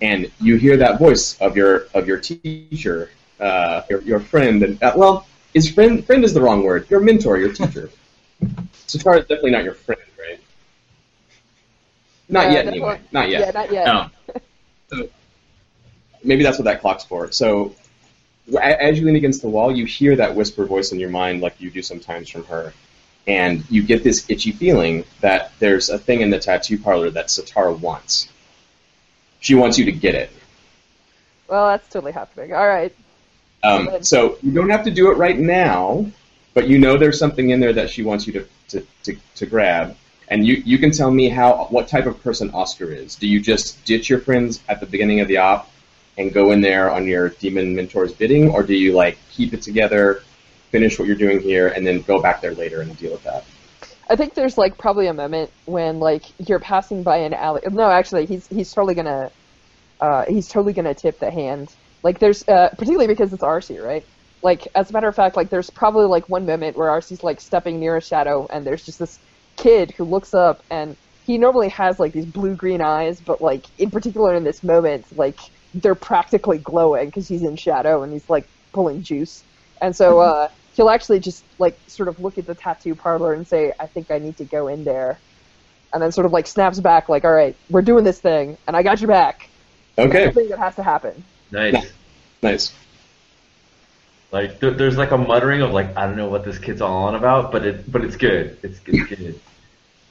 and 0.00 0.30
you 0.40 0.56
hear 0.56 0.76
that 0.76 0.98
voice 0.98 1.36
of 1.40 1.56
your 1.56 1.88
of 1.94 2.06
your 2.06 2.18
teacher, 2.18 3.10
uh, 3.40 3.82
your 3.90 4.00
your 4.02 4.20
friend, 4.20 4.62
and 4.62 4.80
uh, 4.82 4.92
well, 4.96 5.26
is 5.52 5.68
friend 5.68 6.04
friend 6.06 6.22
is 6.24 6.32
the 6.32 6.40
wrong 6.40 6.62
word. 6.62 6.88
Your 6.88 7.00
mentor, 7.00 7.36
your 7.36 7.52
teacher. 7.52 7.90
Setarra 8.86 9.18
is 9.18 9.22
definitely 9.26 9.50
not 9.50 9.64
your 9.64 9.74
friend, 9.74 10.00
right? 10.18 10.40
Not 12.28 12.46
Yeah, 12.46 12.52
yet, 12.52 12.66
anyway. 12.68 13.00
Not 13.10 13.28
yet. 13.30 13.40
Yeah, 13.40 13.50
not 13.50 13.72
yet. 13.72 13.88
Um, 13.88 14.10
so 14.90 15.08
maybe 16.22 16.44
that's 16.44 16.58
what 16.58 16.64
that 16.64 16.80
clock's 16.80 17.04
for. 17.04 17.32
So 17.32 17.74
as 18.58 18.98
you 18.98 19.06
lean 19.06 19.16
against 19.16 19.42
the 19.42 19.48
wall, 19.48 19.74
you 19.74 19.84
hear 19.84 20.16
that 20.16 20.34
whisper 20.34 20.64
voice 20.64 20.92
in 20.92 20.98
your 20.98 21.10
mind, 21.10 21.40
like 21.40 21.60
you 21.60 21.70
do 21.70 21.82
sometimes 21.82 22.28
from 22.28 22.44
her, 22.44 22.72
and 23.26 23.64
you 23.70 23.82
get 23.82 24.02
this 24.02 24.24
itchy 24.28 24.52
feeling 24.52 25.04
that 25.20 25.52
there's 25.58 25.88
a 25.88 25.98
thing 25.98 26.20
in 26.20 26.30
the 26.30 26.38
tattoo 26.38 26.78
parlor 26.78 27.10
that 27.10 27.26
Setarra 27.26 27.78
wants. 27.78 28.28
She 29.40 29.54
wants 29.54 29.78
you 29.78 29.84
to 29.86 29.92
get 29.92 30.14
it. 30.14 30.30
Well, 31.48 31.68
that's 31.68 31.88
totally 31.88 32.12
happening. 32.12 32.52
All 32.52 32.66
right. 32.66 32.94
Um, 33.62 34.02
so 34.02 34.38
you 34.42 34.52
don't 34.52 34.70
have 34.70 34.84
to 34.84 34.90
do 34.90 35.10
it 35.10 35.16
right 35.16 35.38
now, 35.38 36.06
but 36.54 36.68
you 36.68 36.78
know 36.78 36.96
there's 36.96 37.18
something 37.18 37.50
in 37.50 37.60
there 37.60 37.72
that 37.72 37.90
she 37.90 38.02
wants 38.02 38.26
you 38.26 38.32
to, 38.34 38.46
to, 38.68 38.86
to, 39.04 39.16
to 39.36 39.46
grab. 39.46 39.96
And 40.28 40.46
you, 40.46 40.62
you 40.64 40.78
can 40.78 40.92
tell 40.92 41.10
me 41.10 41.28
how 41.28 41.66
what 41.70 41.88
type 41.88 42.06
of 42.06 42.22
person 42.22 42.50
Oskar 42.50 42.92
is. 42.92 43.16
Do 43.16 43.26
you 43.26 43.40
just 43.40 43.84
ditch 43.84 44.08
your 44.08 44.20
friends 44.20 44.60
at 44.68 44.80
the 44.80 44.86
beginning 44.86 45.20
of 45.20 45.28
the 45.28 45.38
op 45.38 45.70
and 46.18 46.32
go 46.32 46.52
in 46.52 46.60
there 46.60 46.90
on 46.90 47.06
your 47.06 47.30
demon 47.30 47.74
mentor's 47.74 48.12
bidding, 48.12 48.50
or 48.50 48.62
do 48.62 48.74
you 48.74 48.92
like 48.92 49.18
keep 49.30 49.54
it 49.54 49.62
together, 49.62 50.22
finish 50.70 50.98
what 50.98 51.06
you're 51.06 51.16
doing 51.16 51.40
here, 51.40 51.68
and 51.68 51.86
then 51.86 52.02
go 52.02 52.20
back 52.20 52.40
there 52.40 52.54
later 52.54 52.80
and 52.80 52.96
deal 52.98 53.12
with 53.12 53.22
that? 53.24 53.44
I 54.10 54.16
think 54.16 54.34
there's 54.34 54.58
like 54.58 54.76
probably 54.76 55.06
a 55.06 55.14
moment 55.14 55.50
when 55.66 56.00
like 56.00 56.24
you're 56.48 56.58
passing 56.58 57.04
by 57.04 57.18
an 57.18 57.32
alley. 57.32 57.62
No, 57.70 57.88
actually, 57.90 58.26
he's 58.26 58.46
he's 58.48 58.72
totally 58.72 58.94
gonna 58.94 59.30
uh, 60.00 60.24
he's 60.26 60.48
totally 60.48 60.72
gonna 60.72 60.94
tip 60.94 61.20
the 61.20 61.30
hand. 61.30 61.72
Like 62.02 62.18
there's 62.18 62.46
uh, 62.48 62.70
particularly 62.70 63.06
because 63.06 63.32
it's 63.32 63.44
Arcy, 63.44 63.78
right? 63.78 64.04
Like 64.42 64.66
as 64.74 64.90
a 64.90 64.92
matter 64.92 65.06
of 65.06 65.14
fact, 65.14 65.36
like 65.36 65.48
there's 65.48 65.70
probably 65.70 66.06
like 66.06 66.28
one 66.28 66.44
moment 66.44 66.76
where 66.76 66.90
Arcy's 66.90 67.22
like 67.22 67.40
stepping 67.40 67.78
near 67.78 67.96
a 67.96 68.02
shadow, 68.02 68.48
and 68.50 68.66
there's 68.66 68.84
just 68.84 68.98
this 68.98 69.20
kid 69.56 69.92
who 69.92 70.04
looks 70.04 70.34
up, 70.34 70.64
and 70.70 70.96
he 71.24 71.38
normally 71.38 71.68
has 71.68 72.00
like 72.00 72.12
these 72.12 72.26
blue 72.26 72.56
green 72.56 72.80
eyes, 72.80 73.20
but 73.20 73.40
like 73.40 73.66
in 73.78 73.90
particular 73.90 74.34
in 74.34 74.42
this 74.42 74.64
moment, 74.64 75.04
like 75.16 75.38
they're 75.74 75.94
practically 75.94 76.58
glowing 76.58 77.06
because 77.06 77.28
he's 77.28 77.42
in 77.42 77.56
shadow 77.56 78.02
and 78.02 78.12
he's 78.12 78.28
like 78.28 78.46
pulling 78.72 79.02
juice, 79.02 79.42
and 79.80 79.94
so 79.94 80.20
uh, 80.20 80.48
he'll 80.74 80.90
actually 80.90 81.20
just 81.20 81.44
like 81.58 81.78
sort 81.86 82.08
of 82.08 82.20
look 82.20 82.38
at 82.38 82.46
the 82.46 82.54
tattoo 82.54 82.94
parlor 82.94 83.32
and 83.32 83.46
say, 83.46 83.72
"I 83.78 83.86
think 83.86 84.10
I 84.10 84.18
need 84.18 84.36
to 84.38 84.44
go 84.44 84.68
in 84.68 84.84
there," 84.84 85.18
and 85.92 86.02
then 86.02 86.12
sort 86.12 86.26
of 86.26 86.32
like 86.32 86.46
snaps 86.46 86.80
back, 86.80 87.08
like, 87.08 87.24
"All 87.24 87.32
right, 87.32 87.56
we're 87.68 87.82
doing 87.82 88.04
this 88.04 88.20
thing, 88.20 88.56
and 88.66 88.76
I 88.76 88.82
got 88.82 89.00
your 89.00 89.08
back." 89.08 89.48
Okay, 89.98 90.24
That's 90.24 90.34
the 90.34 90.40
thing 90.40 90.50
that 90.50 90.58
has 90.58 90.76
to 90.76 90.82
happen. 90.82 91.24
Nice. 91.50 91.92
nice. 92.42 92.72
Like 94.32 94.60
there, 94.60 94.70
there's 94.70 94.96
like 94.96 95.10
a 95.10 95.18
muttering 95.18 95.62
of 95.62 95.72
like 95.72 95.96
I 95.96 96.06
don't 96.06 96.16
know 96.16 96.28
what 96.28 96.44
this 96.44 96.58
kid's 96.58 96.80
all 96.80 97.04
on 97.04 97.14
about, 97.14 97.50
but 97.50 97.66
it 97.66 97.90
but 97.90 98.04
it's 98.04 98.16
good. 98.16 98.58
It's, 98.62 98.80
it's 98.86 99.08
good. 99.08 99.40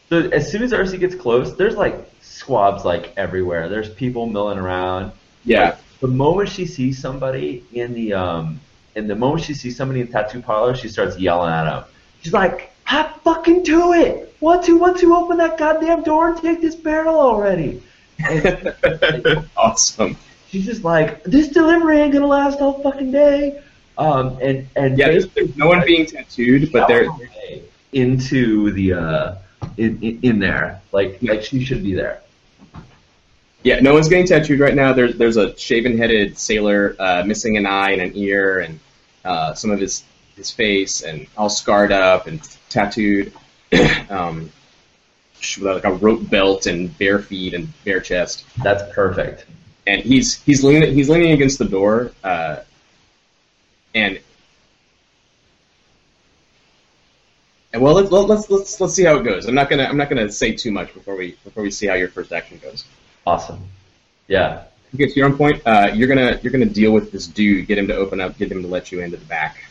So 0.09 0.27
as 0.29 0.51
soon 0.51 0.63
as 0.63 0.73
Arcy 0.73 0.97
gets 0.97 1.15
close, 1.15 1.55
there's 1.55 1.75
like 1.75 2.09
squabs 2.21 2.83
like 2.83 3.13
everywhere. 3.15 3.69
There's 3.69 3.89
people 3.89 4.25
milling 4.25 4.57
around. 4.57 5.11
Yeah, 5.45 5.77
The 6.01 6.07
moment 6.07 6.49
she 6.49 6.65
sees 6.65 6.99
somebody 6.99 7.63
in 7.73 7.93
the 7.93 8.13
um, 8.13 8.59
and 8.95 9.09
the 9.09 9.15
moment 9.15 9.43
she 9.43 9.53
sees 9.53 9.77
somebody 9.77 10.01
in 10.01 10.07
the 10.07 10.11
tattoo 10.11 10.41
parlor, 10.41 10.75
she 10.75 10.87
starts 10.89 11.17
yelling 11.17 11.51
at 11.51 11.71
him. 11.71 11.83
She's 12.21 12.33
like, 12.33 12.71
"Hop 12.85 13.23
fucking 13.23 13.63
do 13.63 13.93
it. 13.93 14.35
Want 14.39 14.63
to 14.65 14.75
it! 14.75 14.79
One 14.79 14.95
two 14.95 14.99
one 14.99 14.99
two, 14.99 15.15
open 15.15 15.37
that 15.37 15.57
goddamn 15.57 16.03
door 16.03 16.29
and 16.29 16.41
take 16.41 16.61
this 16.61 16.75
barrel 16.75 17.19
already!" 17.19 17.81
And 18.27 18.73
awesome. 19.57 20.17
she's 20.49 20.65
just 20.65 20.83
like, 20.83 21.23
"This 21.23 21.49
delivery 21.49 21.99
ain't 21.99 22.13
gonna 22.13 22.27
last 22.27 22.59
all 22.59 22.81
fucking 22.81 23.11
day." 23.11 23.61
Um, 23.97 24.37
and 24.41 24.67
and 24.75 24.97
Yeah, 24.97 25.09
there's, 25.09 25.27
there's 25.29 25.55
no 25.57 25.67
one 25.67 25.85
being 25.85 26.05
tattooed, 26.05 26.71
but 26.71 26.87
they're 26.87 27.07
into 27.91 28.71
the 28.71 28.93
uh, 28.93 29.35
in, 29.77 30.01
in 30.01 30.19
in 30.21 30.39
there, 30.39 30.81
like 30.91 31.19
like 31.21 31.43
she 31.43 31.63
should 31.63 31.83
be 31.83 31.93
there. 31.93 32.21
Yeah, 33.63 33.79
no 33.81 33.93
one's 33.93 34.07
getting 34.09 34.25
tattooed 34.27 34.59
right 34.59 34.75
now. 34.75 34.93
There's 34.93 35.15
there's 35.17 35.37
a 35.37 35.57
shaven-headed 35.57 36.37
sailor 36.37 36.95
uh, 36.99 37.23
missing 37.25 37.57
an 37.57 37.65
eye 37.65 37.91
and 37.91 38.01
an 38.01 38.11
ear, 38.15 38.59
and 38.61 38.79
uh, 39.25 39.53
some 39.53 39.71
of 39.71 39.79
his 39.79 40.03
his 40.35 40.51
face, 40.51 41.01
and 41.01 41.27
all 41.37 41.49
scarred 41.49 41.91
up 41.91 42.27
and 42.27 42.41
tattooed, 42.69 43.33
um, 44.09 44.51
with 45.59 45.61
like 45.61 45.85
a 45.85 45.93
rope 45.93 46.29
belt 46.29 46.65
and 46.67 46.97
bare 46.97 47.19
feet 47.19 47.53
and 47.53 47.69
bare 47.83 47.99
chest. 48.01 48.45
That's 48.63 48.83
perfect. 48.93 49.45
and 49.87 50.01
he's 50.01 50.41
he's 50.43 50.63
leaning 50.63 50.93
he's 50.93 51.09
leaning 51.09 51.31
against 51.33 51.59
the 51.59 51.65
door, 51.65 52.11
uh, 52.23 52.57
and 53.93 54.19
and 57.73 57.81
well 57.81 57.93
let's 57.95 58.11
let's 58.11 58.49
let's 58.49 58.81
let's 58.81 58.93
see 58.93 59.03
how 59.03 59.17
it 59.17 59.23
goes. 59.23 59.45
I'm 59.45 59.55
not 59.55 59.69
gonna 59.69 59.83
I'm 59.83 59.97
not 59.97 60.09
gonna 60.09 60.31
say 60.31 60.53
too 60.53 60.71
much 60.71 60.93
before 60.93 61.15
we 61.15 61.37
before 61.43 61.63
we 61.63 61.71
see 61.71 61.87
how 61.87 61.95
your 61.95 62.09
first 62.09 62.31
action 62.31 62.59
goes. 62.59 62.85
Awesome. 63.29 63.59
Yeah. 64.27 64.63
Okay, 64.95 65.07
so 65.07 65.13
you're 65.17 65.27
on 65.27 65.37
point. 65.37 65.61
Uh, 65.63 65.91
you're 65.93 66.07
gonna 66.07 66.39
you're 66.41 66.51
gonna 66.51 66.65
deal 66.65 66.91
with 66.91 67.11
this 67.11 67.27
dude, 67.27 67.67
get 67.67 67.77
him 67.77 67.87
to 67.89 67.95
open 67.95 68.19
up, 68.19 68.35
get 68.39 68.51
him 68.51 68.63
to 68.63 68.67
let 68.67 68.91
you 68.91 69.01
into 69.01 69.17
the 69.17 69.25
back. 69.25 69.63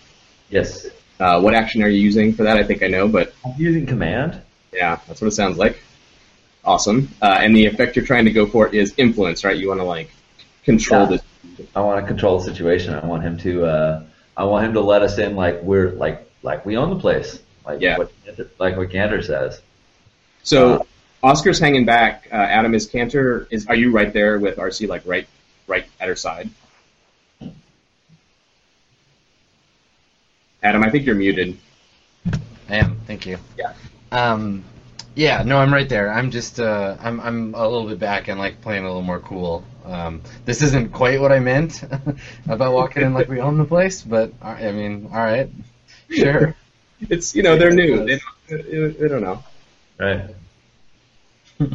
Yes. 0.48 0.86
Uh, 1.18 1.40
what 1.40 1.54
action 1.54 1.82
are 1.82 1.88
you 1.88 2.00
using 2.00 2.32
for 2.32 2.44
that? 2.44 2.56
I 2.56 2.62
think 2.62 2.84
I 2.84 2.86
know, 2.86 3.08
but 3.08 3.34
I'm 3.44 3.54
using 3.60 3.84
command. 3.84 4.40
yeah, 4.72 5.00
that's 5.08 5.20
what 5.20 5.26
it 5.26 5.32
sounds 5.32 5.58
like. 5.58 5.82
Awesome. 6.64 7.08
Uh, 7.20 7.38
and 7.40 7.56
the 7.56 7.66
effect 7.66 7.96
you're 7.96 8.04
trying 8.04 8.26
to 8.26 8.30
go 8.30 8.46
for 8.46 8.68
is 8.68 8.94
influence, 8.96 9.42
right? 9.44 9.56
You 9.56 9.66
want 9.68 9.80
to 9.80 9.84
like 9.84 10.10
control 10.62 11.10
Yeah. 11.10 11.16
this. 11.16 11.66
I 11.74 11.80
want 11.80 12.00
to 12.00 12.06
control 12.06 12.38
the 12.38 12.44
situation. 12.44 12.94
I 12.94 13.04
want 13.04 13.24
him 13.24 13.38
to. 13.38 13.64
Uh, 13.66 14.02
I 14.36 14.44
want 14.44 14.66
him 14.66 14.74
to 14.74 14.80
let 14.80 15.02
us 15.02 15.18
in 15.18 15.34
like 15.34 15.60
we're 15.64 15.90
like 15.90 16.30
like 16.44 16.64
we 16.64 16.76
own 16.76 16.90
the 16.90 17.00
place. 17.00 17.40
Like 17.66 17.80
Yeah. 17.80 17.98
what 17.98 18.12
like 18.60 18.76
what 18.76 18.90
Canter 18.92 19.20
says. 19.20 19.60
So 20.44 20.86
Oskar's 21.22 21.58
hanging 21.58 21.84
back. 21.84 22.28
Uh, 22.30 22.36
Adam 22.36 22.74
is 22.74 22.86
Canter. 22.86 23.48
Is 23.50 23.66
are 23.66 23.74
you 23.74 23.90
right 23.90 24.12
there 24.12 24.38
with 24.38 24.58
Arcy 24.58 24.86
like 24.86 25.02
right 25.04 25.26
right 25.66 25.86
at 26.00 26.08
her 26.08 26.16
side? 26.16 26.50
Adam, 30.62 30.82
I 30.82 30.90
think 30.90 31.06
you're 31.06 31.14
muted. 31.14 31.56
I 32.68 32.76
am. 32.76 33.00
Thank 33.06 33.26
you. 33.26 33.38
Yeah. 33.56 33.72
Um, 34.12 34.64
yeah. 35.14 35.42
No, 35.42 35.58
I'm 35.58 35.72
right 35.72 35.88
there. 35.88 36.12
I'm 36.12 36.30
just. 36.30 36.60
Uh, 36.60 36.96
I'm. 37.00 37.20
I'm 37.20 37.54
a 37.54 37.68
little 37.68 37.88
bit 37.88 37.98
back 37.98 38.28
and 38.28 38.38
like 38.38 38.60
playing 38.60 38.84
a 38.84 38.86
little 38.86 39.02
more 39.02 39.20
cool. 39.20 39.64
Um, 39.84 40.20
this 40.44 40.62
isn't 40.62 40.92
quite 40.92 41.20
what 41.20 41.32
I 41.32 41.38
meant 41.38 41.82
about 42.48 42.74
walking 42.74 43.02
in 43.02 43.14
like 43.14 43.28
we 43.28 43.40
own 43.40 43.56
the 43.56 43.64
place, 43.64 44.02
but 44.02 44.32
uh, 44.42 44.48
I 44.48 44.72
mean, 44.72 45.08
all 45.12 45.18
right, 45.18 45.50
sure. 46.10 46.54
It's 47.00 47.32
you 47.36 47.44
know 47.44 47.56
they're 47.56 47.70
new. 47.70 48.04
They 48.04 48.18
don't, 48.48 48.98
they 48.98 49.06
don't 49.06 49.22
know. 49.22 49.44
Right. 50.00 50.34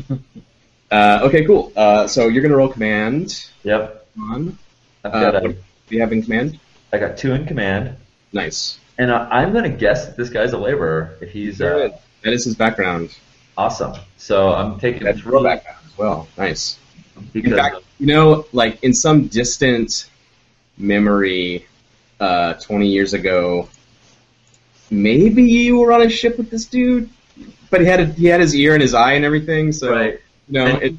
Uh, 0.91 1.21
okay, 1.23 1.43
cool. 1.43 1.71
Uh, 1.75 2.05
so 2.05 2.27
you're 2.27 2.43
gonna 2.43 2.55
roll 2.55 2.67
command 2.69 3.49
Yep. 3.63 4.05
on. 4.19 4.55
I've 5.03 5.11
Uh, 5.15 5.19
got 5.31 5.41
what 5.41 5.51
a, 5.51 5.53
do 5.53 5.57
you 5.95 6.01
have 6.01 6.11
in 6.13 6.21
command? 6.21 6.59
I 6.91 6.99
got 6.99 7.17
two 7.17 7.31
in 7.34 7.47
command, 7.47 7.95
Nice. 8.31 8.77
and 8.99 9.11
I, 9.11 9.27
I'm 9.41 9.53
gonna 9.53 9.69
guess 9.69 10.05
that 10.05 10.17
this 10.17 10.29
guy's 10.29 10.53
a 10.53 10.57
laborer. 10.59 11.15
If 11.19 11.31
he's 11.31 11.59
uh. 11.61 11.89
That 12.21 12.34
is 12.34 12.45
his 12.45 12.53
background. 12.53 13.09
awesome, 13.57 13.95
so 14.17 14.53
I'm 14.53 14.79
taking 14.79 15.01
That's 15.03 15.25
real 15.25 15.41
background 15.41 15.79
as 15.84 15.97
well. 15.97 16.27
Nice. 16.38 16.77
because 17.31 17.51
In 17.51 17.57
fact, 17.57 17.77
you 17.99 18.05
know, 18.05 18.45
like 18.53 18.84
in 18.84 18.93
some 18.93 19.25
distant 19.27 20.05
memory, 20.77 21.65
uh, 22.19 22.53
20 22.53 22.88
years 22.88 23.15
ago, 23.15 23.67
maybe 24.91 25.41
you 25.43 25.77
were 25.77 25.91
on 25.91 26.03
a 26.03 26.09
ship 26.09 26.38
with 26.38 26.51
this 26.51 26.65
dude, 26.65 27.09
but 27.74 27.82
he 27.82 27.88
had 27.88 27.99
a, 27.99 28.05
he 28.05 28.28
had 28.28 28.39
his 28.39 28.55
ear 28.55 28.74
and 28.74 28.82
his 28.82 28.93
eye 28.93 29.13
and 29.13 29.26
everything. 29.26 29.71
So 29.74 29.91
right. 29.91 30.19
you 30.47 30.53
know, 30.53 30.67
And 30.67 30.84
it, 30.84 30.93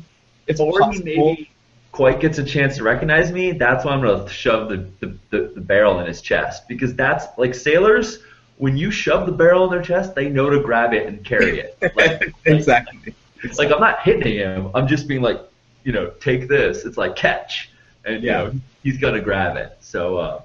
it's 0.48 0.60
before 0.60 0.92
he 0.92 0.98
maybe 1.02 1.50
quite 1.92 2.20
gets 2.20 2.38
a 2.38 2.44
chance 2.44 2.76
to 2.78 2.82
recognize 2.82 3.30
me, 3.32 3.52
that's 3.52 3.84
when 3.84 3.94
I'm 3.94 4.02
gonna 4.02 4.28
shove 4.28 4.68
the, 4.68 4.88
the, 5.00 5.16
the, 5.30 5.52
the 5.54 5.60
barrel 5.60 6.00
in 6.00 6.06
his 6.06 6.20
chest 6.20 6.68
because 6.68 6.94
that's 6.96 7.26
like 7.38 7.54
sailors. 7.54 8.18
When 8.56 8.76
you 8.76 8.90
shove 8.90 9.26
the 9.26 9.32
barrel 9.32 9.64
in 9.64 9.70
their 9.70 9.82
chest, 9.82 10.14
they 10.14 10.28
know 10.28 10.50
to 10.50 10.60
grab 10.60 10.92
it 10.92 11.06
and 11.06 11.24
carry 11.24 11.60
it. 11.60 11.78
Like, 11.96 12.32
exactly. 12.44 13.14
like 13.58 13.70
I'm 13.70 13.80
not 13.80 14.00
hitting 14.02 14.34
him. 14.34 14.70
I'm 14.74 14.86
just 14.88 15.06
being 15.08 15.22
like, 15.22 15.40
you 15.84 15.92
know, 15.92 16.10
take 16.20 16.48
this. 16.48 16.84
It's 16.84 16.96
like 16.96 17.14
catch, 17.16 17.70
and 18.04 18.22
you 18.22 18.30
Yeah. 18.30 18.44
know 18.44 18.52
he's 18.82 18.98
gonna 18.98 19.20
grab 19.20 19.56
it. 19.56 19.76
So 19.80 20.18
uh, 20.18 20.42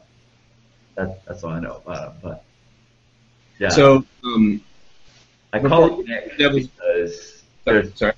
that, 0.96 1.26
that's 1.26 1.44
all 1.44 1.52
I 1.52 1.60
know 1.60 1.82
about 1.86 2.12
him. 2.14 2.14
But 2.22 2.44
yeah, 3.60 3.70
So, 3.70 4.04
um, 4.24 4.62
I 5.54 5.60
call 5.60 6.00
him 6.00 6.06
Nick 6.06 6.38
because 6.38 7.44
sorry, 7.66 7.82
there's 7.82 7.98
sorry. 7.98 8.14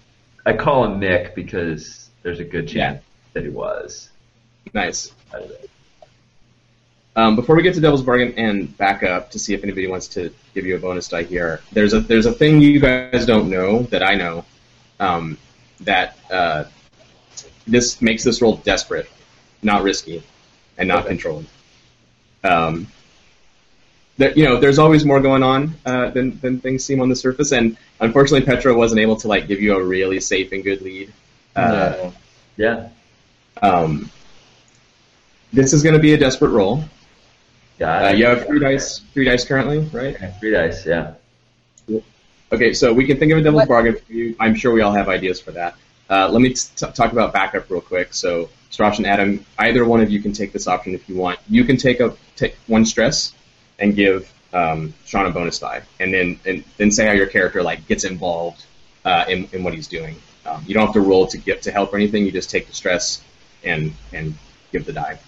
I 0.45 0.53
call 0.53 0.85
him 0.85 0.99
Nick 0.99 1.35
because 1.35 2.09
there's 2.23 2.39
a 2.39 2.43
good 2.43 2.71
Yeah. 2.71 2.93
chance 2.93 3.03
that 3.33 3.43
he 3.43 3.49
was. 3.49 4.09
Nice. 4.73 5.13
Um, 7.15 7.35
before 7.35 7.55
we 7.55 7.61
get 7.63 7.73
to 7.75 7.81
Devil's 7.81 8.01
Bargain 8.03 8.33
and 8.37 8.75
back 8.77 9.03
up 9.03 9.31
to 9.31 9.39
see 9.39 9.53
if 9.53 9.63
anybody 9.63 9.87
wants 9.87 10.07
to 10.09 10.33
give 10.53 10.65
you 10.65 10.75
a 10.75 10.79
bonus 10.79 11.09
die 11.09 11.23
here, 11.23 11.61
there's 11.71 11.93
a 11.93 11.99
there's 11.99 12.25
a 12.25 12.31
thing 12.31 12.61
you 12.61 12.79
guys 12.79 13.25
don't 13.25 13.49
know 13.49 13.83
that 13.83 14.01
I 14.01 14.15
know 14.15 14.45
um, 14.99 15.37
that 15.81 16.17
uh, 16.29 16.65
this 17.67 18.01
makes 18.01 18.23
this 18.23 18.41
roll 18.41 18.57
desperate, 18.57 19.09
not 19.61 19.83
risky, 19.83 20.23
and 20.77 20.87
not 20.87 20.99
Okay. 20.99 21.09
controlled. 21.09 21.45
Um, 22.43 22.87
there, 24.21 24.33
you 24.33 24.45
know, 24.45 24.57
there's 24.57 24.79
always 24.79 25.03
more 25.05 25.19
going 25.19 25.43
on 25.43 25.75
uh, 25.85 26.09
than 26.11 26.39
than 26.39 26.59
things 26.59 26.83
seem 26.85 27.01
on 27.01 27.09
the 27.09 27.15
surface, 27.15 27.51
and 27.51 27.77
unfortunately, 27.99 28.45
Petra 28.45 28.73
wasn't 28.73 28.99
able 29.01 29.15
to 29.17 29.27
like 29.27 29.47
give 29.47 29.61
you 29.61 29.75
a 29.75 29.83
really 29.83 30.19
safe 30.19 30.51
and 30.51 30.63
good 30.63 30.81
lead. 30.81 31.11
Uh, 31.55 31.61
No. 31.71 32.13
Yeah, 32.57 32.89
um, 33.61 34.09
this 35.53 35.73
is 35.73 35.83
going 35.83 35.95
to 35.95 36.01
be 36.01 36.13
a 36.13 36.17
desperate 36.17 36.49
roll. 36.49 36.83
got 37.79 38.05
Uh, 38.05 38.15
you 38.15 38.25
have 38.25 38.45
three 38.45 38.59
dice, 38.59 38.99
three 39.13 39.25
dice 39.25 39.45
currently, 39.45 39.79
right? 39.91 40.15
Okay, 40.15 40.33
Three 40.39 40.51
dice, 40.51 40.85
yeah. 40.85 41.13
Okay, 42.53 42.73
so 42.73 42.93
we 42.93 43.05
can 43.05 43.17
think 43.17 43.31
of 43.31 43.37
a 43.37 43.41
devil's 43.41 43.61
What- 43.61 43.69
bargain 43.69 43.95
for 43.95 44.13
you. 44.13 44.35
I'm 44.39 44.55
sure 44.55 44.71
we 44.73 44.81
all 44.81 44.91
have 44.93 45.07
ideas 45.09 45.39
for 45.39 45.51
that. 45.51 45.75
Uh, 46.09 46.27
let 46.29 46.41
me 46.41 46.49
t- 46.49 46.85
talk 46.93 47.13
about 47.13 47.31
backup 47.31 47.69
real 47.69 47.79
quick. 47.79 48.13
So, 48.13 48.49
Stras 48.69 48.97
and 48.97 49.07
Adam, 49.07 49.45
either 49.57 49.85
one 49.85 50.01
of 50.01 50.11
you 50.11 50.21
can 50.21 50.33
take 50.33 50.51
this 50.51 50.67
option 50.67 50.93
if 50.93 51.07
you 51.07 51.15
want. 51.15 51.39
You 51.49 51.63
can 51.63 51.77
take 51.77 52.01
a 52.01 52.13
take 52.35 52.55
one 52.67 52.83
stress 52.85 53.33
and 53.79 53.95
give 53.95 54.31
um, 54.53 54.93
Sean 55.05 55.25
a 55.25 55.31
bonus 55.31 55.59
die, 55.59 55.81
and 55.99 56.13
then 56.13 56.39
and 56.45 56.63
then 56.77 56.91
say 56.91 57.05
how 57.05 57.13
your 57.13 57.27
character 57.27 57.63
like 57.63 57.87
gets 57.87 58.03
involved 58.03 58.65
uh, 59.05 59.25
in, 59.27 59.47
in 59.53 59.63
what 59.63 59.73
he's 59.73 59.87
doing. 59.87 60.15
Um, 60.45 60.63
you 60.67 60.73
don't 60.73 60.85
have 60.85 60.93
to 60.93 61.01
roll 61.01 61.27
to 61.27 61.37
get 61.37 61.61
to 61.63 61.71
help 61.71 61.93
or 61.93 61.97
anything. 61.97 62.25
You 62.25 62.31
just 62.31 62.49
take 62.49 62.67
the 62.67 62.73
stress 62.73 63.21
and 63.63 63.93
and 64.11 64.35
give 64.71 64.85
the 64.85 64.93
die. 64.93 65.19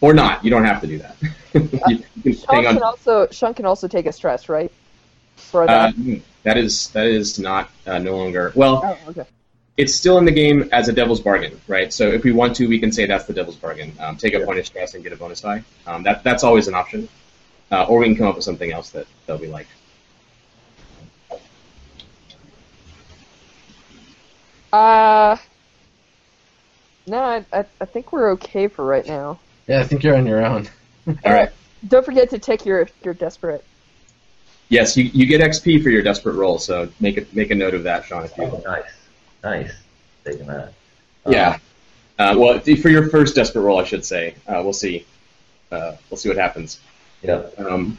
Or 0.00 0.12
not. 0.12 0.44
You 0.44 0.50
don't 0.50 0.64
have 0.64 0.80
to 0.80 0.86
do 0.86 0.98
that. 0.98 1.16
you, 1.88 2.02
you 2.24 2.34
can 2.34 2.34
Sean 2.34 2.64
hang 2.64 2.74
can 2.74 2.82
also 2.82 3.28
Sean 3.30 3.54
can 3.54 3.66
also 3.66 3.86
take 3.88 4.06
a 4.06 4.12
stress, 4.12 4.48
right? 4.48 4.70
For 5.36 5.62
Uh, 5.62 5.66
that. 5.66 5.94
mm, 5.94 6.20
that 6.42 6.56
is 6.56 6.88
that 6.88 7.06
is 7.06 7.38
not 7.38 7.70
uh, 7.86 7.98
no 7.98 8.16
longer 8.16 8.52
well. 8.54 8.82
oh, 8.84 9.10
okay. 9.10 9.24
It's 9.76 9.94
still 9.94 10.18
in 10.18 10.24
the 10.24 10.32
game 10.32 10.68
as 10.72 10.88
a 10.88 10.92
devil's 10.92 11.20
bargain, 11.20 11.60
right? 11.66 11.92
So 11.92 12.08
if 12.08 12.24
we 12.24 12.32
want 12.32 12.56
to, 12.56 12.68
we 12.68 12.78
can 12.78 12.92
say 12.92 13.06
that's 13.06 13.24
the 13.24 13.32
devil's 13.32 13.56
bargain. 13.56 13.92
Um, 13.98 14.16
take 14.16 14.34
a 14.34 14.38
Yeah. 14.38 14.44
point 14.44 14.58
of 14.58 14.66
stress 14.66 14.94
and 14.94 15.02
get 15.02 15.12
a 15.12 15.16
bonus 15.16 15.40
die. 15.40 15.64
Um, 15.86 16.02
that 16.04 16.22
that's 16.24 16.44
always 16.44 16.68
an 16.68 16.74
option. 16.74 17.08
Uh, 17.70 17.84
or 17.84 18.00
we 18.00 18.06
can 18.06 18.16
come 18.16 18.26
up 18.26 18.34
with 18.36 18.44
something 18.44 18.70
else 18.70 18.90
that 18.90 19.06
that 19.26 19.40
we 19.40 19.48
like. 19.48 19.66
Uh, 24.72 25.36
no, 27.06 27.18
I, 27.18 27.44
I, 27.52 27.64
I 27.80 27.84
think 27.84 28.12
we're 28.12 28.32
okay 28.32 28.68
for 28.68 28.84
right 28.84 29.06
now. 29.06 29.40
Yeah, 29.66 29.80
I 29.80 29.84
think 29.84 30.02
you're 30.02 30.16
on 30.16 30.26
your 30.26 30.44
own. 30.44 30.68
All 31.24 31.32
right. 31.32 31.50
Don't 31.86 32.04
forget 32.04 32.30
to 32.30 32.38
take 32.38 32.64
your 32.64 32.88
your 33.02 33.14
desperate. 33.14 33.64
Yes, 34.68 34.96
you, 34.96 35.04
you 35.04 35.26
get 35.26 35.40
XP 35.40 35.82
for 35.82 35.90
your 35.90 36.02
desperate 36.02 36.34
roll, 36.34 36.58
so 36.58 36.88
make 37.00 37.18
a 37.18 37.26
make 37.32 37.50
a 37.50 37.54
note 37.54 37.74
of 37.74 37.82
that, 37.84 38.04
Sean. 38.04 38.24
If 38.24 38.36
you 38.38 38.44
Oh, 38.44 38.62
nice, 38.64 38.84
nice. 39.42 39.72
Taking 40.24 40.46
that. 40.46 40.72
Yeah. 41.26 41.58
Uh, 42.18 42.34
well, 42.36 42.60
for 42.60 42.88
your 42.88 43.08
first 43.08 43.34
desperate 43.34 43.62
roll, 43.62 43.80
I 43.80 43.84
should 43.84 44.04
say. 44.04 44.34
Uh, 44.46 44.60
we'll 44.62 44.72
see. 44.72 45.06
Uh, 45.70 45.96
we'll 46.10 46.18
see 46.18 46.28
what 46.28 46.38
happens. 46.38 46.80
Yeah. 47.22 47.42
Um, 47.58 47.98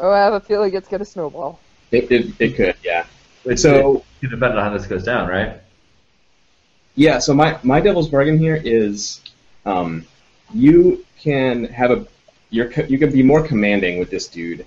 Oh, 0.00 0.10
I 0.12 0.18
have 0.18 0.32
a 0.34 0.40
feeling 0.40 0.72
it's 0.74 0.86
gonna 0.88 1.04
snowball. 1.04 1.58
it, 1.90 2.08
it, 2.12 2.32
it 2.38 2.54
could, 2.54 2.76
yeah. 2.84 3.04
It's 3.44 3.62
So 3.62 4.04
it, 4.22 4.30
depends 4.30 4.56
on 4.56 4.62
how 4.62 4.70
this 4.70 4.86
goes 4.86 5.02
down, 5.02 5.28
right? 5.28 5.60
yeah, 6.94 7.18
so 7.18 7.34
my, 7.34 7.58
my 7.64 7.80
devil's 7.80 8.08
bargain 8.08 8.38
here 8.38 8.60
is, 8.62 9.20
um, 9.66 10.06
you 10.54 11.04
can 11.20 11.64
have 11.64 11.90
a 11.90 12.06
you're 12.50 12.70
you 12.84 12.98
can 12.98 13.10
be 13.12 13.22
more 13.22 13.42
commanding 13.46 13.98
with 13.98 14.08
this 14.10 14.28
dude. 14.28 14.64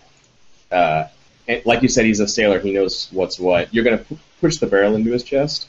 Uh, 0.71 1.05
and 1.47 1.65
like 1.65 1.81
you 1.81 1.87
said, 1.87 2.05
he's 2.05 2.19
a 2.19 2.27
sailor. 2.27 2.59
He 2.59 2.71
knows 2.73 3.07
what's 3.11 3.39
what. 3.39 3.73
You're 3.73 3.83
gonna 3.83 3.97
pu- 3.97 4.19
push 4.41 4.57
the 4.57 4.67
barrel 4.67 4.95
into 4.95 5.11
his 5.11 5.23
chest, 5.23 5.67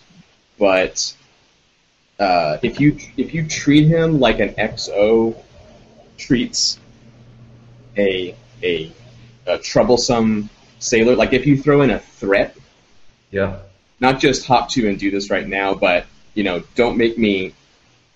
but 0.63 1.13
uh, 2.21 2.57
if 2.63 2.79
you 2.79 2.97
if 3.17 3.35
you 3.35 3.49
treat 3.49 3.89
him 3.89 4.21
like 4.21 4.39
an 4.39 4.51
XO 4.51 5.35
treats 6.17 6.79
a 7.99 8.37
a, 8.63 8.93
a 9.49 9.59
troublesome 9.59 10.49
sailor, 10.79 11.17
like 11.17 11.33
if 11.33 11.49
you 11.49 11.61
throw 11.61 11.83
in 11.83 11.91
a 11.91 11.99
threat, 11.99 12.57
Yeah. 13.33 13.57
not 13.99 14.21
just 14.21 14.47
hop 14.47 14.69
to 14.75 14.89
and 14.89 14.97
do 15.01 15.11
this 15.11 15.31
right 15.31 15.49
now, 15.49 15.75
but 15.75 16.07
you 16.35 16.45
know, 16.45 16.63
don't 16.77 16.97
make 16.97 17.19
me 17.19 17.55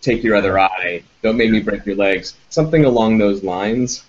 take 0.01 0.23
your 0.23 0.37
other 0.37 0.57
eye, 0.57 1.03
don't 1.23 1.37
make 1.37 1.51
me 1.51 1.59
break 1.59 1.85
your 1.85 1.97
legs, 1.97 2.37
something 2.49 2.85
along 2.85 3.19
those 3.19 3.43
lines. 3.43 4.05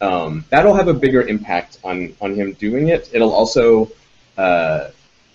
Um, 0.00 0.46
that'll 0.48 0.74
have 0.80 0.88
a 0.88 0.94
bigger 0.94 1.20
impact 1.28 1.78
on 1.84 2.14
on 2.22 2.34
him 2.36 2.54
doing 2.54 2.88
it. 2.88 3.10
It'll 3.12 3.34
also 3.34 3.90
uh, 4.38 4.88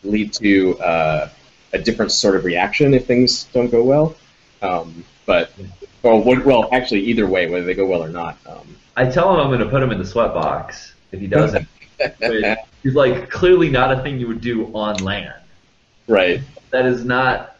lead 0.03 0.33
to 0.33 0.79
uh, 0.79 1.29
a 1.73 1.79
different 1.79 2.11
sort 2.11 2.35
of 2.35 2.45
reaction 2.45 2.93
if 2.93 3.05
things 3.05 3.45
don't 3.53 3.69
go 3.71 3.83
well. 3.83 4.15
Um, 4.61 5.05
but 5.25 5.51
well, 6.03 6.21
well, 6.23 6.69
actually, 6.71 7.01
either 7.05 7.27
way, 7.27 7.47
whether 7.49 7.65
they 7.65 7.73
go 7.75 7.85
well 7.85 8.03
or 8.03 8.09
not. 8.09 8.37
Um, 8.45 8.77
I 8.95 9.05
tell 9.09 9.33
him 9.33 9.39
I'm 9.39 9.47
going 9.47 9.59
to 9.59 9.69
put 9.69 9.81
him 9.81 9.91
in 9.91 9.97
the 9.99 10.05
sweat 10.05 10.33
box 10.33 10.93
if 11.11 11.19
he 11.19 11.27
doesn't. 11.27 11.67
he's 12.83 12.95
like 12.95 13.29
clearly 13.29 13.69
not 13.69 13.91
a 13.97 14.01
thing 14.01 14.19
you 14.19 14.27
would 14.27 14.41
do 14.41 14.65
on 14.73 14.97
land. 14.97 15.33
right. 16.07 16.41
That 16.71 16.85
is 16.85 17.03
not, 17.03 17.57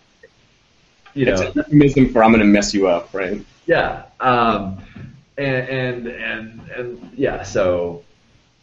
you 1.14 1.26
It's 1.26 1.42
know, 1.42 1.48
a 1.48 1.52
euphemism 1.54 2.10
for 2.14 2.24
I'm 2.24 2.32
going 2.32 2.40
to 2.40 2.46
mess 2.46 2.74
you 2.74 2.88
up, 2.88 3.10
right? 3.14 3.46
yeah. 3.66 4.04
Um, 4.20 4.84
and 5.38 5.68
and 5.70 6.08
and 6.08 6.70
and 6.72 7.12
yeah. 7.16 7.44
So 7.44 8.06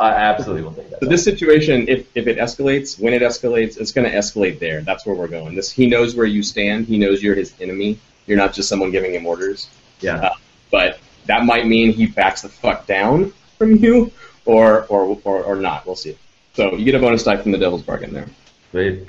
I 0.01 0.11
absolutely 0.11 0.63
will 0.63 0.73
take 0.73 0.91
that. 0.91 1.01
So 1.01 1.07
this 1.09 1.25
situation, 1.25 1.89
if, 1.89 2.07
if 2.15 2.29
it 2.29 2.39
escalates, 2.39 3.01
when 3.01 3.13
it 3.13 3.23
escalates, 3.23 3.79
it's 3.79 3.91
going 3.91 4.09
to 4.09 4.17
escalate 4.17 4.61
there. 4.61 4.81
That's 4.83 5.05
where 5.05 5.17
we're 5.17 5.27
going. 5.29 5.57
This 5.57 5.73
he 5.73 5.89
knows 5.89 6.15
where 6.15 6.27
you 6.27 6.43
stand. 6.43 6.87
He 6.87 6.99
knows 6.99 7.21
you're 7.23 7.35
his 7.35 7.53
enemy. 7.61 7.99
You're 8.27 8.37
not 8.39 8.53
just 8.53 8.69
someone 8.69 8.91
giving 8.93 9.13
him 9.15 9.27
orders. 9.27 9.69
yeah. 10.01 10.17
Uh, 10.17 10.35
but 10.71 11.01
that 11.27 11.45
might 11.45 11.67
mean 11.67 11.93
he 11.93 12.07
backs 12.07 12.43
the 12.43 12.49
fuck 12.49 12.87
down 12.87 13.33
from 13.59 13.75
you, 13.77 14.13
or 14.45 14.85
or 14.87 15.19
or, 15.25 15.43
or 15.43 15.57
not. 15.57 15.85
We'll 15.87 15.97
see. 15.97 16.17
So 16.55 16.75
you 16.77 16.85
get 16.85 16.95
a 16.95 16.99
bonus 16.99 17.25
die 17.25 17.37
from 17.39 17.53
the 17.53 17.59
Devil's 17.59 17.83
Bargain 17.83 18.13
there. 18.13 18.29
Wait, 18.73 19.07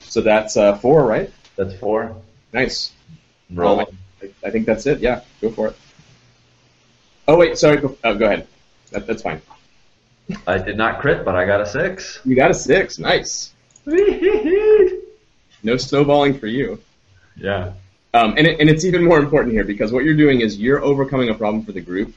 So 0.00 0.20
that's 0.20 0.56
uh, 0.56 0.76
four, 0.78 1.04
right? 1.06 1.30
that's 1.56 1.74
four. 1.74 2.14
Nice. 2.52 2.92
Roll. 3.52 3.80
I, 4.22 4.28
I 4.44 4.50
think 4.50 4.64
that's 4.66 4.86
it. 4.86 5.00
Yeah, 5.00 5.22
go 5.40 5.50
for 5.50 5.68
it. 5.68 5.76
Oh 7.28 7.36
wait, 7.36 7.58
sorry. 7.58 7.78
Go, 7.78 7.96
oh, 8.04 8.14
go 8.14 8.26
ahead. 8.26 8.46
That, 8.92 9.06
that's 9.06 9.22
fine. 9.22 9.42
I 10.46 10.58
did 10.58 10.76
not 10.76 11.00
crit, 11.00 11.24
but 11.24 11.36
I 11.36 11.44
got 11.46 11.60
a 11.60 11.66
six. 11.66 12.20
You 12.24 12.34
got 12.36 12.50
a 12.50 12.54
six. 12.54 12.98
Nice. 12.98 13.52
No 15.62 15.76
snowballing 15.76 16.38
for 16.38 16.46
you. 16.46 16.80
yeah. 17.36 17.72
Um, 18.14 18.34
and, 18.38 18.46
it, 18.46 18.60
and 18.60 18.70
it's 18.70 18.84
even 18.84 19.04
more 19.04 19.18
important 19.18 19.52
here 19.52 19.64
because 19.64 19.92
what 19.92 20.04
you're 20.04 20.16
doing 20.16 20.40
is 20.40 20.58
you're 20.58 20.82
overcoming 20.82 21.28
a 21.28 21.34
problem 21.34 21.64
for 21.64 21.72
the 21.72 21.80
group. 21.82 22.14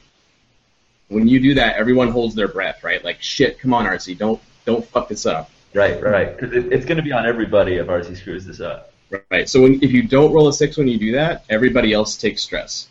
When 1.08 1.28
you 1.28 1.40
do 1.40 1.54
that, 1.54 1.76
everyone 1.76 2.08
holds 2.10 2.34
their 2.34 2.48
breath, 2.48 2.82
right? 2.82 3.04
Like, 3.04 3.20
shit, 3.20 3.58
come 3.58 3.74
on, 3.74 3.86
Arcy, 3.86 4.14
don't 4.14 4.40
don't 4.64 4.86
fuck 4.86 5.08
this 5.08 5.26
up, 5.26 5.50
Right, 5.74 6.00
right. 6.02 6.36
Because 6.36 6.54
it, 6.54 6.72
it's 6.72 6.84
going 6.86 6.96
to 6.96 7.02
be 7.02 7.12
on 7.12 7.26
everybody 7.26 7.74
if 7.74 7.88
Arcy 7.88 8.14
screws 8.14 8.44
this 8.46 8.60
up. 8.60 8.92
right? 9.30 9.48
So 9.48 9.62
when, 9.62 9.82
if 9.82 9.90
you 9.92 10.02
don't 10.02 10.32
roll 10.32 10.48
a 10.48 10.52
six 10.52 10.76
when 10.76 10.86
you 10.88 10.98
do 10.98 11.12
that, 11.12 11.44
everybody 11.48 11.92
else 11.92 12.16
takes 12.16 12.42
stress. 12.42 12.88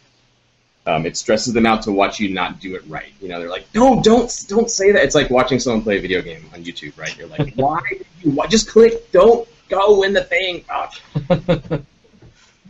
Um, 0.90 1.06
it 1.06 1.16
stresses 1.16 1.53
them 1.53 1.66
out 1.68 1.84
to 1.84 1.91
watch 1.91 2.20
you 2.20 2.30
not 2.34 2.60
do 2.60 2.74
it 2.76 2.84
right. 2.88 3.11
You 3.22 3.28
know, 3.30 3.40
they're 3.40 3.49
like, 3.57 3.68
no, 3.76 4.02
don't 4.02 4.30
don't 4.48 4.70
say 4.72 4.91
that. 4.94 5.03
It's 5.03 5.14
like 5.14 5.30
watching 5.30 5.60
someone 5.60 5.84
play 5.84 5.98
a 5.98 6.02
video 6.02 6.22
game 6.22 6.44
on 6.53 6.64
YouTube, 6.64 6.98
right? 6.98 7.16
You're 7.18 7.28
like, 7.28 7.53
why? 7.56 7.80
you, 8.22 8.32
why 8.32 8.48
just 8.48 8.68
click, 8.68 9.11
don't 9.11 9.48
go 9.70 10.02
in 10.03 10.14
the 10.14 10.24
thing. 10.24 10.66
Oh. 10.70 11.82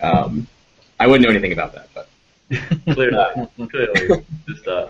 Um, 0.01 0.47
I 0.97 1.07
wouldn't 1.07 1.23
know 1.25 1.29
anything 1.29 1.51
about 1.51 1.73
that, 1.73 1.89
but. 1.93 2.07
clearly, 2.93 3.47
clearly, 3.69 4.25
just 4.47 4.65
uh, 4.65 4.87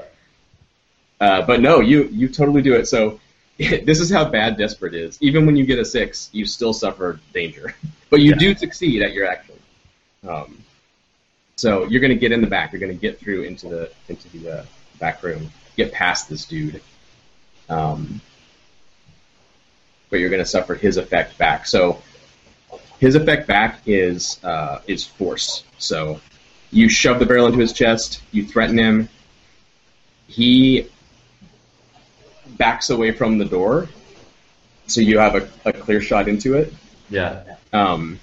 Uh, 1.20 1.42
but 1.42 1.62
no, 1.62 1.80
you 1.80 2.04
you 2.12 2.30
totally 2.30 2.62
do 2.62 2.76
it. 2.76 2.88
So 2.88 3.20
this 3.58 4.00
is 4.00 4.12
how 4.12 4.26
bad 4.30 4.56
desperate 4.58 4.94
is. 4.94 5.18
Even 5.20 5.48
when 5.48 5.56
you 5.56 5.66
get 5.66 5.80
a 5.80 5.84
six, 5.86 6.30
you 6.32 6.46
still 6.46 6.74
suffer 6.74 7.20
danger, 7.34 7.76
but 8.12 8.20
you 8.22 8.32
Yeah. 8.32 8.38
do 8.38 8.56
succeed 8.56 9.02
at 9.02 9.14
your 9.14 9.26
action. 9.28 9.56
Um, 10.28 10.60
so 11.60 11.84
you're 11.88 12.00
going 12.00 12.14
to 12.14 12.20
get 12.20 12.32
in 12.32 12.40
the 12.40 12.48
back. 12.48 12.72
You're 12.72 12.80
going 12.80 12.94
to 12.94 12.98
get 12.98 13.20
through 13.20 13.44
into 13.44 13.68
the 13.68 13.92
into 14.08 14.30
the 14.30 14.60
uh, 14.60 14.66
back 14.98 15.22
room, 15.24 15.52
get 15.76 15.92
past 15.92 16.30
this 16.30 16.46
dude. 16.46 16.82
Um, 17.68 18.22
but 20.10 20.20
you're 20.22 20.30
going 20.30 20.42
to 20.42 20.50
suffer 20.50 20.74
his 20.74 20.96
effect 20.96 21.38
back. 21.38 21.68
So 21.68 22.02
his 23.00 23.16
effect 23.16 23.46
back 23.46 23.82
is 23.86 24.42
uh, 24.42 24.80
is 24.88 25.06
force. 25.06 25.66
So 25.78 26.22
you 26.72 26.88
shove 26.88 27.20
the 27.20 27.26
barrel 27.26 27.48
into 27.48 27.60
his 27.60 27.74
chest. 27.74 28.22
You 28.32 28.46
threaten 28.46 28.78
him. 28.78 29.10
He 30.28 30.88
backs 32.58 32.90
away 32.90 33.12
from 33.12 33.38
the 33.38 33.46
door, 33.46 33.90
so 34.88 35.02
you 35.02 35.20
have 35.20 35.36
a, 35.36 35.50
a 35.66 35.74
clear 35.74 36.00
shot 36.00 36.30
into 36.30 36.54
it. 36.56 36.74
yeah, 37.10 37.56
Um, 37.74 38.20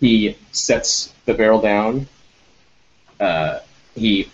he 0.00 0.38
sets 0.52 1.12
the 1.26 1.34
barrel 1.34 1.60
down. 1.60 2.06
Uh, 3.20 3.60
he 3.94 4.30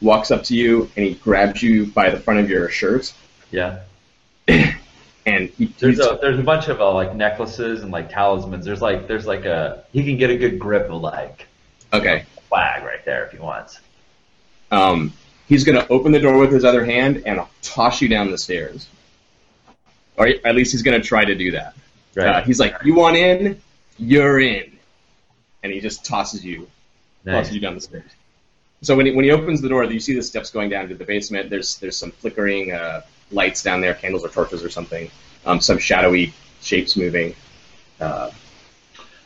walks 0.00 0.30
up 0.30 0.42
to 0.44 0.56
you 0.56 0.90
and 0.96 1.06
he 1.06 1.14
grabs 1.14 1.62
you 1.62 1.86
by 1.86 2.10
the 2.10 2.18
front 2.18 2.40
of 2.40 2.50
your 2.50 2.68
shirt, 2.68 3.12
yeah. 3.50 3.80
and 4.48 5.48
he, 5.50 5.66
There's 5.78 6.00
a 6.00 6.18
there's 6.20 6.38
a 6.38 6.42
bunch 6.42 6.68
of 6.68 6.80
uh, 6.80 6.92
like 6.92 7.14
necklaces 7.14 7.82
and 7.82 7.92
like 7.92 8.10
talismans. 8.10 8.64
There's 8.64 8.82
like 8.82 9.06
there's 9.06 9.26
like 9.26 9.44
a 9.44 9.84
he 9.92 10.04
can 10.04 10.16
get 10.16 10.30
a 10.30 10.36
good 10.36 10.58
grip 10.58 10.90
of 10.90 11.00
like 11.00 11.46
okay. 11.92 12.24
flag 12.48 12.84
right 12.84 13.04
there 13.04 13.26
if 13.26 13.32
he 13.32 13.38
wants. 13.38 13.80
Um, 14.70 15.12
he's 15.48 15.64
going 15.64 15.78
to 15.78 15.86
open 15.88 16.12
the 16.12 16.18
door 16.18 16.38
with 16.38 16.50
his 16.50 16.64
other 16.64 16.84
hand 16.84 17.22
and 17.26 17.42
toss 17.60 18.00
you 18.00 18.08
down 18.08 18.30
the 18.30 18.38
stairs, 18.38 18.88
or 20.16 20.28
at 20.44 20.54
least 20.54 20.72
he's 20.72 20.82
going 20.82 21.00
to 21.00 21.06
try 21.06 21.24
to 21.24 21.34
do 21.34 21.52
that. 21.52 21.74
Uh, 22.16 22.22
Right. 22.24 22.44
he's 22.44 22.60
like, 22.60 22.76
"You 22.84 22.94
want 22.94 23.16
in? 23.16 23.60
You're 23.98 24.40
in," 24.40 24.72
and 25.62 25.72
he 25.72 25.80
just 25.80 26.04
tosses 26.04 26.44
you 26.44 26.68
nice. 27.24 27.52
you 27.52 27.60
down 27.60 27.74
the 27.74 27.80
stairs. 27.80 28.10
So 28.82 28.96
when 28.96 29.06
he, 29.06 29.12
when 29.12 29.24
he 29.24 29.30
opens 29.30 29.60
the 29.60 29.68
door, 29.68 29.84
you 29.84 30.00
see 30.00 30.14
the 30.14 30.22
steps 30.22 30.50
going 30.50 30.68
down 30.68 30.88
to 30.88 30.94
the 30.94 31.04
basement. 31.04 31.50
There's 31.50 31.76
there's 31.78 31.96
some 31.96 32.10
flickering 32.10 32.72
uh, 32.72 33.02
lights 33.30 33.62
down 33.62 33.80
there, 33.80 33.94
candles 33.94 34.24
or 34.24 34.28
torches 34.28 34.64
or 34.64 34.70
something. 34.70 35.10
Um, 35.46 35.60
some 35.60 35.78
shadowy 35.78 36.34
shapes 36.60 36.96
moving. 36.96 37.34
Uh, 38.00 38.30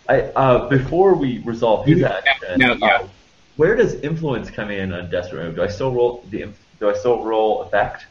I 0.08 0.20
uh, 0.20 0.68
before 0.68 1.14
we 1.14 1.38
resolve 1.38 1.86
his 1.86 2.02
action, 2.02 2.58
no, 2.58 2.74
yeah. 2.74 2.86
uh, 2.86 3.08
where 3.56 3.74
does 3.74 3.94
influence 3.94 4.50
come 4.50 4.70
in 4.70 4.92
on 4.92 5.10
desperate 5.10 5.42
Room? 5.42 5.54
Do 5.54 5.62
I 5.62 5.68
still 5.68 5.92
roll 5.92 6.24
the 6.30 6.48
do 6.78 6.90
I 6.90 6.94
still 6.94 7.24
roll 7.24 7.62
effect? 7.62 8.06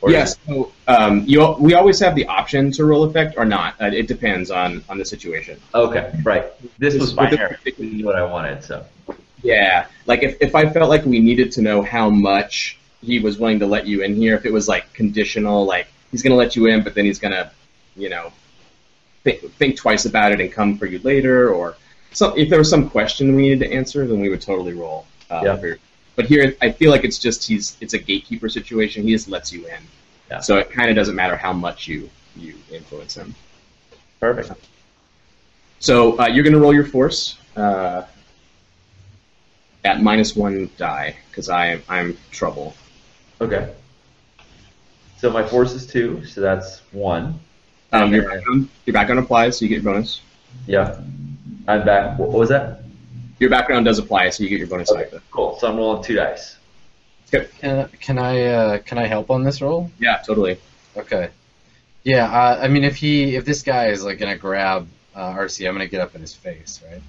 Or 0.00 0.10
yes, 0.10 0.36
so 0.46 0.72
um, 0.86 1.24
you 1.26 1.56
we 1.58 1.74
always 1.74 1.98
have 2.00 2.14
the 2.14 2.26
option 2.26 2.70
to 2.72 2.84
roll 2.84 3.02
effect 3.04 3.34
or 3.36 3.44
not. 3.44 3.74
Uh, 3.80 3.86
it 3.86 4.06
depends 4.06 4.50
on 4.50 4.84
on 4.88 4.96
the 4.98 5.04
situation. 5.04 5.60
Okay, 5.74 6.12
right. 6.22 6.44
This 6.78 6.94
was 6.94 7.14
With 7.16 7.30
the- 7.30 7.36
binary. 7.36 8.04
What 8.04 8.14
I 8.14 8.22
wanted. 8.24 8.62
So 8.62 8.84
Yeah, 9.42 9.86
like 10.06 10.22
if, 10.22 10.36
if 10.40 10.54
I 10.54 10.68
felt 10.68 10.88
like 10.88 11.04
we 11.04 11.18
needed 11.18 11.50
to 11.52 11.62
know 11.62 11.82
how 11.82 12.10
much 12.10 12.78
he 13.02 13.18
was 13.18 13.38
willing 13.38 13.58
to 13.60 13.66
let 13.66 13.86
you 13.86 14.02
in 14.02 14.14
here, 14.14 14.34
if 14.36 14.44
it 14.44 14.52
was 14.52 14.68
like 14.68 14.92
conditional, 14.92 15.64
like 15.64 15.88
he's 16.10 16.22
going 16.22 16.32
to 16.32 16.36
let 16.36 16.54
you 16.56 16.66
in, 16.66 16.82
but 16.82 16.94
then 16.94 17.04
he's 17.04 17.18
going 17.20 17.32
to, 17.32 17.50
you 17.96 18.08
know, 18.08 18.32
think, 19.24 19.40
think 19.54 19.76
twice 19.76 20.04
about 20.04 20.32
it 20.32 20.40
and 20.40 20.52
come 20.52 20.76
for 20.78 20.86
you 20.86 20.98
later, 21.00 21.52
or 21.52 21.76
so 22.12 22.34
if 22.36 22.48
there 22.50 22.58
was 22.58 22.70
some 22.70 22.88
question 22.90 23.34
we 23.36 23.42
needed 23.42 23.60
to 23.68 23.72
answer, 23.72 24.06
then 24.06 24.20
we 24.20 24.28
would 24.28 24.40
totally 24.40 24.74
roll. 24.74 25.06
Uh, 25.30 25.42
Yeah. 25.44 25.74
But 26.18 26.26
here, 26.26 26.56
I 26.60 26.72
feel 26.72 26.90
like 26.90 27.04
it's 27.04 27.16
just 27.16 27.46
he's 27.46 27.76
it's 27.80 27.94
a 27.94 27.98
gatekeeper 27.98 28.48
situation. 28.48 29.04
He 29.04 29.12
just 29.12 29.28
lets 29.28 29.52
you 29.52 29.68
in. 29.68 29.80
Yeah. 30.28 30.40
So 30.40 30.56
it 30.56 30.68
kind 30.68 30.90
of 30.90 30.96
doesn't 30.96 31.14
matter 31.14 31.36
how 31.36 31.52
much 31.52 31.86
you 31.86 32.10
you 32.34 32.56
influence 32.72 33.16
him. 33.16 33.36
Perfect. 34.18 34.50
So 35.78 36.18
uh, 36.18 36.26
you're 36.26 36.42
going 36.42 36.54
to 36.54 36.58
roll 36.58 36.74
your 36.74 36.86
force 36.86 37.38
uh, 37.54 38.02
at 39.84 40.02
minus 40.02 40.34
one 40.34 40.68
die 40.76 41.14
because 41.30 41.48
I 41.48 41.66
am 41.66 41.82
I'm 41.88 42.18
trouble. 42.32 42.74
Okay. 43.40 43.72
So 45.18 45.30
my 45.30 45.46
force 45.46 45.72
is 45.72 45.86
two, 45.86 46.24
so 46.24 46.40
that's 46.40 46.80
one. 46.90 47.38
Um, 47.92 48.12
your 48.12 48.28
background 48.28 48.68
your 48.86 48.94
background 48.94 49.20
applies, 49.20 49.56
so 49.56 49.64
you 49.64 49.68
get 49.68 49.84
your 49.84 49.92
bonus. 49.92 50.20
Yeah. 50.66 51.00
I'm 51.68 51.84
back. 51.84 52.18
What 52.18 52.30
what 52.30 52.40
was 52.40 52.48
that? 52.48 52.82
Your 53.38 53.50
background 53.50 53.84
does 53.84 53.98
apply, 53.98 54.30
so 54.30 54.42
you 54.42 54.48
get 54.50 54.58
your 54.58 54.68
bonus 54.68 54.90
Okay, 54.90 55.02
factor. 55.02 55.22
cool. 55.30 55.58
So 55.58 55.68
I'm 55.68 55.76
rolling 55.76 56.02
two 56.02 56.14
dice. 56.16 56.56
Can, 57.30 57.88
can 58.00 58.18
I 58.18 58.42
uh, 58.46 58.78
can 58.78 58.96
I 58.98 59.06
help 59.06 59.30
on 59.30 59.42
this 59.44 59.60
roll? 59.60 59.90
Yeah, 59.98 60.16
totally. 60.26 60.58
Okay. 60.96 61.28
Yeah, 62.02 62.24
uh, 62.24 62.58
I 62.62 62.68
mean, 62.68 62.84
if 62.84 62.96
he 62.96 63.36
if 63.36 63.44
this 63.44 63.62
guy 63.62 63.88
is 63.88 64.02
like 64.02 64.18
gonna 64.18 64.36
grab 64.38 64.88
uh, 65.14 65.20
Arcy, 65.20 65.68
I'm 65.68 65.74
gonna 65.74 65.86
get 65.86 66.00
up 66.00 66.14
in 66.14 66.20
his 66.22 66.34
face, 66.34 66.82
right? 66.90 67.02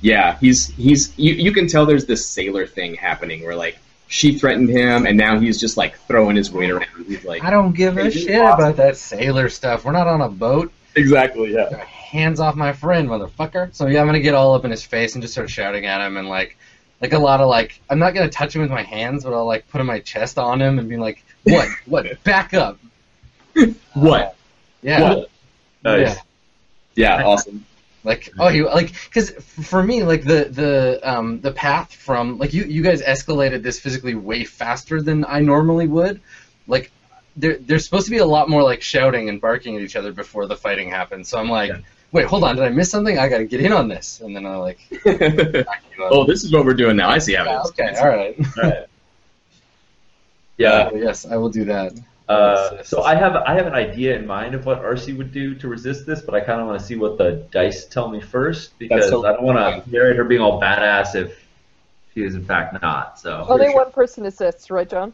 Yeah, 0.00 0.38
he's 0.38 0.68
he's 0.68 1.16
you, 1.18 1.34
you 1.34 1.52
can 1.52 1.66
tell 1.68 1.84
there's 1.86 2.06
this 2.06 2.26
sailor 2.26 2.66
thing 2.66 2.94
happening 2.94 3.42
where 3.44 3.54
like 3.54 3.78
she 4.08 4.38
threatened 4.38 4.68
him 4.70 5.04
and 5.04 5.18
now 5.18 5.38
he's 5.38 5.58
just 5.60 5.76
like 5.76 5.98
throwing 6.06 6.36
his 6.36 6.50
weight 6.50 6.70
around. 6.70 6.88
He's 7.06 7.24
like 7.24 7.44
I 7.44 7.50
don't 7.50 7.72
give 7.72 7.98
a 7.98 8.10
shit 8.10 8.40
awesome. 8.40 8.60
about 8.64 8.76
that 8.76 8.96
sailor 8.96 9.48
stuff. 9.50 9.84
We're 9.84 9.92
not 9.92 10.06
on 10.06 10.22
a 10.22 10.28
boat. 10.28 10.72
exactly 10.94 11.52
yeah. 11.52 11.84
Hands 12.16 12.40
off 12.40 12.56
my 12.56 12.72
friend, 12.72 13.08
motherfucker. 13.08 13.74
So 13.74 13.86
yeah, 13.86 14.00
I'm 14.00 14.06
gonna 14.06 14.20
get 14.20 14.34
all 14.34 14.54
up 14.54 14.64
in 14.64 14.70
his 14.70 14.84
face 14.84 15.14
and 15.14 15.22
just 15.22 15.34
start 15.34 15.50
shouting 15.50 15.86
at 15.86 16.00
him 16.04 16.16
and 16.16 16.28
like, 16.28 16.56
like 17.00 17.12
a 17.12 17.18
lot 17.18 17.40
of 17.40 17.48
like, 17.48 17.80
I'm 17.90 17.98
not 17.98 18.14
gonna 18.14 18.30
touch 18.30 18.54
him 18.56 18.62
with 18.62 18.70
my 18.70 18.82
hands, 18.82 19.24
but 19.24 19.34
I'll 19.34 19.46
like 19.46 19.68
put 19.68 19.84
my 19.84 20.00
chest 20.00 20.38
on 20.38 20.60
him 20.60 20.78
and 20.78 20.88
be 20.88 20.96
like, 20.96 21.24
what, 21.44 21.68
what, 21.86 22.24
back 22.24 22.54
up. 22.54 22.78
What? 23.94 24.36
Yeah. 24.82 25.14
What? 25.14 25.30
Nice. 25.82 26.16
Yeah. 26.96 27.18
Yeah, 27.18 27.24
awesome. 27.24 27.64
Like 28.04 28.32
oh 28.38 28.48
you 28.48 28.66
like 28.66 28.92
because 29.04 29.30
for 29.30 29.82
me 29.82 30.04
like 30.04 30.22
the 30.22 30.44
the 30.44 31.00
um 31.02 31.40
the 31.40 31.50
path 31.52 31.92
from 31.92 32.38
like 32.38 32.54
you 32.54 32.64
you 32.64 32.82
guys 32.82 33.02
escalated 33.02 33.62
this 33.62 33.80
physically 33.80 34.14
way 34.14 34.44
faster 34.44 35.02
than 35.02 35.24
I 35.24 35.40
normally 35.40 35.88
would 35.88 36.20
like 36.68 36.92
there 37.36 37.58
there's 37.58 37.84
supposed 37.84 38.06
to 38.06 38.12
be 38.12 38.18
a 38.18 38.24
lot 38.26 38.48
more 38.48 38.62
like 38.62 38.80
shouting 38.80 39.28
and 39.28 39.40
barking 39.40 39.74
at 39.76 39.82
each 39.82 39.96
other 39.96 40.12
before 40.12 40.46
the 40.46 40.56
fighting 40.56 40.88
happens 40.88 41.28
so 41.28 41.38
I'm 41.38 41.50
like 41.50 41.70
Yeah. 41.70 41.80
Wait 42.12 42.26
hold 42.26 42.44
on 42.44 42.56
did 42.56 42.64
I 42.64 42.68
miss 42.70 42.90
something 42.90 43.18
I 43.18 43.28
gotta 43.28 43.44
get 43.44 43.60
in 43.60 43.72
on 43.72 43.88
this 43.88 44.20
and 44.20 44.34
then 44.34 44.46
I 44.46 44.56
like 44.56 44.78
back 45.04 45.20
you 45.96 46.04
up. 46.04 46.12
oh, 46.12 46.24
this 46.24 46.44
is 46.44 46.52
what 46.52 46.64
we're 46.64 46.74
doing 46.74 46.96
now. 46.96 47.10
I 47.10 47.18
see 47.18 47.34
how 47.34 47.44
it 47.44 47.46
yeah, 47.48 47.62
is. 47.62 47.68
okay 47.70 47.96
all 47.98 48.08
right 48.08 48.36
Alright. 48.58 48.86
Yeah. 50.58 50.70
Uh, 50.70 50.90
yes 50.94 51.26
I 51.26 51.36
will 51.36 51.50
do 51.50 51.64
that 51.66 51.92
Uh, 52.28 52.82
so 52.82 53.02
I 53.02 53.14
have 53.14 53.36
I 53.36 53.54
have 53.54 53.66
an 53.66 53.74
idea 53.74 54.16
in 54.16 54.26
mind 54.26 54.54
of 54.54 54.66
what 54.66 54.78
Arcy 54.84 55.12
would 55.12 55.30
do 55.32 55.54
to 55.56 55.68
resist 55.68 56.06
this, 56.06 56.20
but 56.22 56.34
I 56.34 56.40
kind 56.40 56.60
of 56.60 56.66
want 56.66 56.80
to 56.80 56.84
see 56.84 56.96
what 56.96 57.18
the 57.18 57.46
dice 57.52 57.84
tell 57.84 58.08
me 58.08 58.20
first 58.20 58.76
because 58.78 59.08
so- 59.08 59.24
I 59.26 59.32
don't 59.32 59.44
want 59.44 59.58
to 59.58 59.88
narrate 59.90 60.16
her 60.16 60.24
being 60.24 60.40
all 60.40 60.60
badass 60.60 61.14
if 61.14 61.38
she 62.14 62.24
is 62.24 62.34
in 62.34 62.44
fact 62.44 62.80
not. 62.82 63.20
So 63.20 63.46
Only 63.48 63.68
one 63.72 63.92
person 63.92 64.26
assists, 64.26 64.70
right, 64.72 64.88
John? 64.90 65.12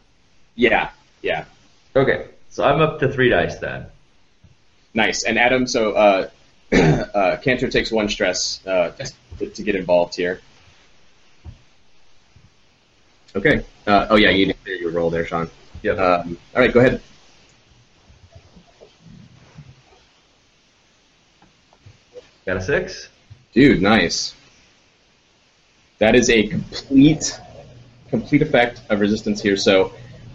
Yeah, 0.55 0.89
yeah. 1.21 1.45
okay, 1.95 2.29
so 2.49 2.63
I'm 2.63 2.81
up 2.81 2.99
to 3.01 3.11
three 3.11 3.29
dice 3.29 3.57
then. 3.59 3.85
Nice. 4.95 5.23
And 5.23 5.37
Adam, 5.37 5.67
so 5.67 5.91
uh, 5.93 6.29
uh, 7.13 7.37
Canter 7.41 7.69
takes 7.69 7.91
one 7.91 8.09
stress 8.09 8.65
uh, 8.65 8.91
to, 9.39 9.49
to 9.49 9.63
get 9.63 9.75
involved 9.75 10.15
here. 10.15 10.41
Okay. 13.35 13.63
Uh, 13.85 14.07
oh 14.09 14.15
yeah, 14.15 14.29
you 14.29 14.47
need 14.47 14.57
to 14.65 14.79
your 14.79 14.91
roll 14.91 15.09
there, 15.09 15.25
Sean. 15.25 15.49
Yep. 15.83 15.97
Um, 15.97 16.37
all 16.55 16.61
right, 16.61 16.73
go 16.73 16.79
ahead. 16.79 17.01
Got 22.45 22.57
a 22.57 22.61
six. 22.61 23.09
Dude, 23.53 23.81
nice. 23.81 24.35
That 25.99 26.15
is 26.15 26.29
a 26.29 26.47
complete, 26.47 27.39
complete 28.09 28.41
effect 28.41 28.81
of 28.89 28.99
resistance 28.99 29.41
here. 29.41 29.55
So 29.57 29.93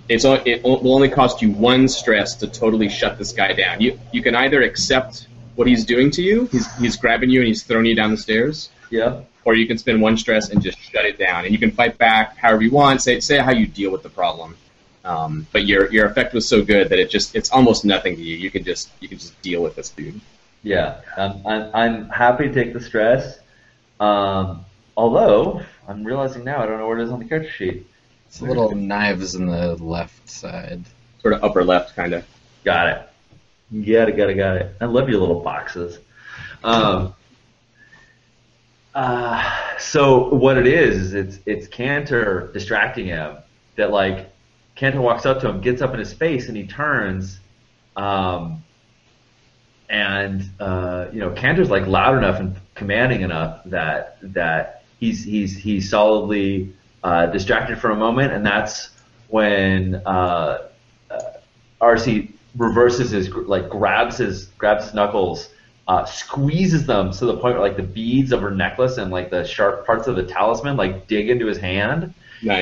it's 0.08 0.24
it 0.24 0.62
will 0.62 0.94
only 0.94 1.08
cost 1.08 1.42
you 1.42 1.50
one 1.50 1.88
stress 1.88 2.34
to 2.36 2.46
totally 2.46 2.88
shut 2.88 3.18
this 3.18 3.32
guy 3.32 3.52
down. 3.52 3.80
You 3.80 3.98
you 4.12 4.22
can 4.22 4.34
either 4.34 4.62
accept 4.62 5.26
what 5.58 5.66
he's 5.66 5.84
doing 5.84 6.08
to 6.12 6.22
you. 6.22 6.46
He's 6.52 6.72
he's 6.76 6.96
grabbing 6.96 7.30
you 7.30 7.40
and 7.40 7.48
he's 7.48 7.64
throwing 7.64 7.86
you 7.86 7.96
down 7.96 8.12
the 8.12 8.16
stairs. 8.16 8.70
Yeah. 8.90 9.20
or 9.44 9.54
you 9.54 9.66
can 9.66 9.76
spend 9.76 10.00
one 10.00 10.16
stress 10.16 10.48
and 10.48 10.62
just 10.62 10.78
shut 10.78 11.04
it 11.04 11.18
down. 11.18 11.44
And 11.44 11.52
you 11.52 11.58
can 11.58 11.70
fight 11.70 11.98
back 11.98 12.38
however 12.38 12.62
you 12.62 12.70
want. 12.70 13.02
Say 13.02 13.20
say 13.20 13.38
how 13.38 13.50
you 13.50 13.66
deal 13.66 13.90
with 13.90 14.02
the 14.02 14.08
problem. 14.08 14.56
Um, 15.04 15.46
but 15.52 15.66
your 15.66 15.90
your 15.92 16.06
effect 16.06 16.32
was 16.32 16.48
so 16.48 16.62
good 16.62 16.90
that 16.90 16.98
it 16.98 17.10
just 17.10 17.34
it's 17.34 17.50
almost 17.50 17.84
nothing 17.84 18.14
to 18.16 18.22
you. 18.22 18.36
You 18.36 18.50
can 18.50 18.62
just 18.62 18.88
you 19.00 19.08
can 19.08 19.18
just 19.18 19.40
deal 19.42 19.62
with 19.62 19.74
this 19.74 19.90
dude. 19.90 20.20
Yeah, 20.62 21.00
I'm, 21.16 21.46
I'm, 21.46 21.70
I'm 21.74 22.08
happy 22.08 22.48
to 22.48 22.54
take 22.54 22.72
the 22.72 22.80
stress. 22.80 23.38
Um, 24.00 24.64
although, 24.96 25.62
I'm 25.86 26.04
realizing 26.04 26.44
now 26.44 26.62
I 26.62 26.66
don't 26.66 26.78
know 26.78 26.86
where 26.86 26.98
it 26.98 27.04
is 27.04 27.10
on 27.10 27.20
the 27.20 27.24
character 27.24 27.50
sheet. 27.50 27.86
it's 28.26 28.40
a 28.40 28.44
little 28.44 28.74
knives 28.74 29.34
in 29.34 29.46
the 29.46 29.76
left 29.76 30.28
side 30.28 30.84
Sort 31.22 31.34
of 31.34 31.42
upper 31.42 31.64
left 31.64 31.96
kind 31.96 32.14
of. 32.14 32.24
Got 32.64 32.88
it. 32.88 33.07
Got 33.72 34.08
it, 34.08 34.16
got 34.16 34.30
it, 34.30 34.34
got 34.34 34.56
it. 34.56 34.74
I 34.80 34.86
love 34.86 35.08
your 35.08 35.20
little 35.20 35.40
boxes. 35.40 35.98
Um, 36.64 37.14
uh, 38.94 39.78
so 39.78 40.34
what 40.34 40.56
it 40.56 40.66
is, 40.66 40.96
is 40.96 41.14
it's, 41.14 41.38
it's 41.46 41.68
Canter 41.68 42.50
distracting 42.52 43.06
him. 43.06 43.36
That, 43.76 43.90
like, 43.90 44.30
Canter 44.74 45.00
walks 45.00 45.26
up 45.26 45.40
to 45.40 45.48
him, 45.48 45.60
gets 45.60 45.82
up 45.82 45.92
in 45.92 45.98
his 45.98 46.12
face, 46.12 46.48
and 46.48 46.56
he 46.56 46.66
turns. 46.66 47.40
Um, 47.96 48.62
and 49.88 50.48
uh, 50.60 51.06
you 51.12 51.20
know, 51.20 51.30
Canter's 51.30 51.70
like 51.70 51.86
loud 51.86 52.16
enough 52.16 52.38
and 52.40 52.56
commanding 52.74 53.22
enough 53.22 53.62
that 53.66 54.18
that 54.22 54.84
he's 55.00 55.24
he's 55.24 55.56
he's 55.56 55.90
solidly 55.90 56.72
uh, 57.02 57.26
distracted 57.26 57.78
for 57.78 57.90
a 57.90 57.96
moment, 57.96 58.32
and 58.32 58.44
that's 58.44 58.90
when 59.28 59.96
uh, 60.06 60.68
uh, 61.10 61.20
Arcy 61.80 62.34
reverses 62.56 63.10
his 63.10 63.28
like 63.30 63.68
grabs 63.68 64.18
his 64.18 64.46
grabs 64.58 64.86
his 64.86 64.94
knuckles, 64.94 65.48
uh, 65.86 66.04
squeezes 66.04 66.86
them 66.86 67.12
to 67.12 67.26
the 67.26 67.34
point 67.34 67.54
where 67.54 67.60
like 67.60 67.76
the 67.76 67.82
beads 67.82 68.32
of 68.32 68.40
her 68.40 68.50
necklace 68.50 68.98
and 68.98 69.10
like 69.10 69.30
the 69.30 69.44
sharp 69.44 69.86
parts 69.86 70.06
of 70.06 70.16
the 70.16 70.24
talisman 70.24 70.76
like 70.76 71.06
dig 71.06 71.30
into 71.30 71.46
his 71.46 71.58
hand, 71.58 72.14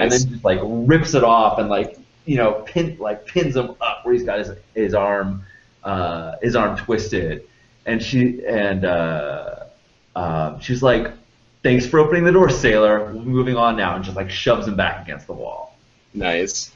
and 0.02 0.12
then 0.12 0.28
just 0.28 0.44
like 0.44 0.60
rips 0.62 1.14
it 1.14 1.24
off 1.24 1.58
and 1.58 1.68
like 1.68 1.98
you 2.24 2.36
know 2.36 2.64
pin 2.66 2.96
like 2.98 3.26
pins 3.26 3.56
him 3.56 3.74
up 3.80 4.04
where 4.04 4.14
he's 4.14 4.24
got 4.24 4.38
his 4.38 4.50
his 4.74 4.94
arm 4.94 5.44
uh, 5.86 6.36
his 6.42 6.56
arm 6.56 6.76
twisted, 6.76 7.46
and 7.86 8.02
she 8.02 8.44
and 8.44 8.84
uh, 8.84 9.64
um, 10.16 10.60
she's 10.60 10.82
like, 10.82 11.12
"Thanks 11.62 11.86
for 11.86 12.00
opening 12.00 12.24
the 12.24 12.32
door, 12.32 12.50
sailor. 12.50 13.12
We're 13.12 13.22
moving 13.22 13.56
on 13.56 13.76
now," 13.76 13.94
and 13.94 14.04
just 14.04 14.16
like 14.16 14.28
shoves 14.28 14.66
him 14.66 14.76
back 14.76 15.02
against 15.02 15.28
the 15.28 15.32
wall. 15.32 15.78
Nice. 16.12 16.72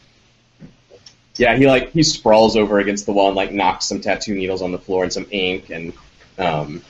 Yeah, 1.41 1.57
he 1.57 1.67
like 1.67 1.93
he 1.93 2.03
sprawls 2.03 2.55
over 2.55 2.81
against 2.81 3.07
the 3.07 3.13
wall 3.13 3.29
and 3.29 3.37
like 3.37 3.51
knocks 3.51 3.87
some 3.87 4.03
tattoo 4.03 4.35
needles 4.35 4.61
on 4.61 4.73
the 4.73 4.79
floor 4.79 5.05
and 5.05 5.11
some 5.13 5.27
ink 5.31 5.71
and 5.71 5.95
um, 6.39 6.83